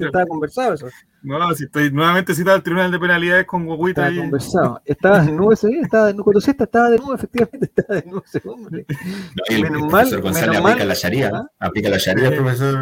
Estaba 0.00 0.24
conversado 0.26 0.74
eso. 0.74 0.86
No, 1.22 1.52
si 1.54 1.64
estoy 1.64 1.90
nuevamente 1.90 2.32
citado 2.32 2.54
al 2.54 2.62
Tribunal 2.62 2.92
de 2.92 3.00
Penalidades 3.00 3.44
con 3.44 3.66
Guaguita 3.66 4.02
Estaba 4.02 4.08
ahí. 4.08 4.18
conversado. 4.18 4.80
Estaba 4.84 5.18
desnudo 5.18 5.52
ese 5.52 5.66
día, 5.68 5.80
estaba 5.82 6.06
desnudo. 6.06 6.24
Cuando 6.24 6.40
se 6.40 6.50
estaba 6.52 6.90
desnudo, 6.90 7.14
efectivamente 7.16 7.66
estaba 7.74 7.94
desnudo 7.96 8.22
ese 8.24 8.48
hombre. 8.48 8.86
No, 8.88 9.42
el, 9.48 9.62
Menos 9.62 9.82
el 9.82 9.82
mal, 9.82 9.90
profesor 9.90 10.20
González 10.22 10.48
menos 10.50 10.62
aplica 10.64 10.78
mal. 10.78 10.88
la 10.88 10.94
sharia. 10.94 11.30
¿Ah? 11.34 11.46
Aplica 11.58 11.88
la 11.88 11.98
sharia 11.98 12.28
el 12.28 12.34
profesor, 12.36 12.76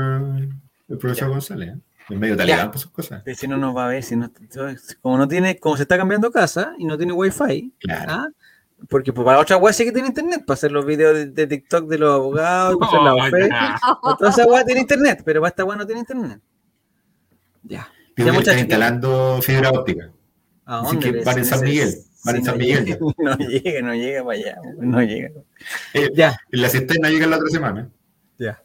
el 0.89 0.99
profesor 0.99 1.29
González. 1.31 1.69
¿eh? 1.77 1.79
Es 2.11 2.19
medio 2.19 2.37
talibán 2.37 2.71
por 2.71 2.79
sus 2.79 2.91
cosas. 2.91 3.23
Si 3.35 3.49
no 3.49 3.57
nos 3.57 3.75
va 3.75 3.87
a 3.87 3.89
ver, 3.89 4.03
si 4.03 4.17
no, 4.17 4.31
como 5.01 5.17
no 5.17 5.27
tiene, 5.27 5.59
como 5.59 5.79
se 5.79 5.85
está 5.85 5.97
cambiando 5.97 6.31
casa 6.31 6.75
y 6.79 6.85
no 6.85 6.99
tiene 6.99 7.15
wifi, 7.15 7.73
Claro. 7.81 8.13
¿ah? 8.13 8.29
Porque 8.89 9.12
pues, 9.12 9.24
para 9.24 9.39
otra 9.39 9.56
web 9.56 9.73
sí 9.74 9.85
que 9.85 9.93
tiene 9.93 10.09
internet, 10.09 10.44
para 10.47 10.55
hacer 10.55 10.73
los 10.73 10.85
videos 10.85 11.15
de, 11.15 11.27
de 11.27 11.47
TikTok 11.47 11.86
de 11.89 11.98
los 11.98 12.12
abogados, 12.15 12.77
para 12.78 13.12
hacer 13.27 13.48
la 13.48 13.81
Oh, 14.02 14.16
toda 14.16 14.31
esa 14.31 14.44
web 14.47 14.65
tiene 14.66 14.81
internet, 14.81 15.23
pero 15.24 15.40
para 15.40 15.48
esta 15.51 15.65
web 15.65 15.78
no 15.78 15.86
tiene 15.86 16.01
internet. 16.01 16.40
Ya. 17.62 17.89
Ya, 18.16 18.32
están 18.32 18.59
instalando 18.59 19.40
fibra 19.43 19.70
óptica. 19.70 20.11
¿A 20.66 20.81
Así 20.81 20.98
que 20.98 21.23
van 21.24 21.39
en 21.39 21.44
San 21.44 21.61
Miguel, 21.62 21.94
van 22.24 22.36
en 22.36 22.44
San 22.44 22.55
no 22.55 22.59
Miguel 22.59 22.85
llega-. 22.85 22.98
No 23.19 23.36
llega, 23.36 23.81
no 23.82 23.94
llega 23.94 24.24
para 24.24 24.39
allá, 24.39 24.56
no 24.78 25.02
llega. 25.02 25.31
Eh, 25.94 26.11
Ya, 26.15 26.36
En 26.52 26.62
la 26.62 26.69
cisterna 26.69 27.09
llega 27.11 27.27
la 27.27 27.36
otra 27.36 27.48
semana. 27.48 27.89
ya. 28.39 28.61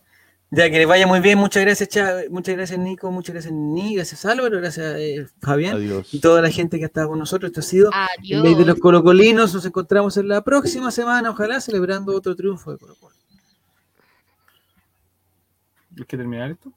Ya, 0.52 0.68
que 0.72 0.80
les 0.80 0.88
vaya 0.88 1.06
muy 1.06 1.20
bien. 1.20 1.38
Muchas 1.38 1.62
gracias, 1.64 1.90
Cha- 1.90 2.24
muchas 2.32 2.56
gracias, 2.56 2.80
Nico. 2.80 3.12
Muchas 3.12 3.34
gracias, 3.36 3.54
Ni. 3.54 3.96
Gracias, 3.96 4.26
Álvaro. 4.26 4.58
Gracias, 4.58 4.96
eh, 4.98 5.28
Fabián. 5.42 5.76
Adiós. 5.76 6.12
Y 6.12 6.20
toda 6.20 6.42
la 6.42 6.50
gente 6.50 6.78
que 6.80 6.86
ha 6.86 6.88
estado 6.88 7.10
con 7.10 7.20
nosotros. 7.20 7.50
Esto 7.52 7.60
ha 7.60 7.64
sido 7.64 7.92
Adiós. 7.94 8.42
Ley 8.44 8.56
de 8.56 8.66
los 8.66 8.80
Colocolinos. 8.80 9.54
Nos 9.54 9.64
encontramos 9.66 10.18
en 10.18 10.28
la 10.28 10.42
próxima 10.44 10.90
semana, 10.90 11.30
ojalá, 11.30 11.62
celebrando 11.62 12.16
otro 12.16 12.36
triunfo 12.36 12.72
de 12.72 12.80
Colo 12.80 12.96
Colo. 13.00 13.16
¿Hay 16.00 16.06
que 16.06 16.18
terminar 16.18 16.50
esto? 16.52 16.72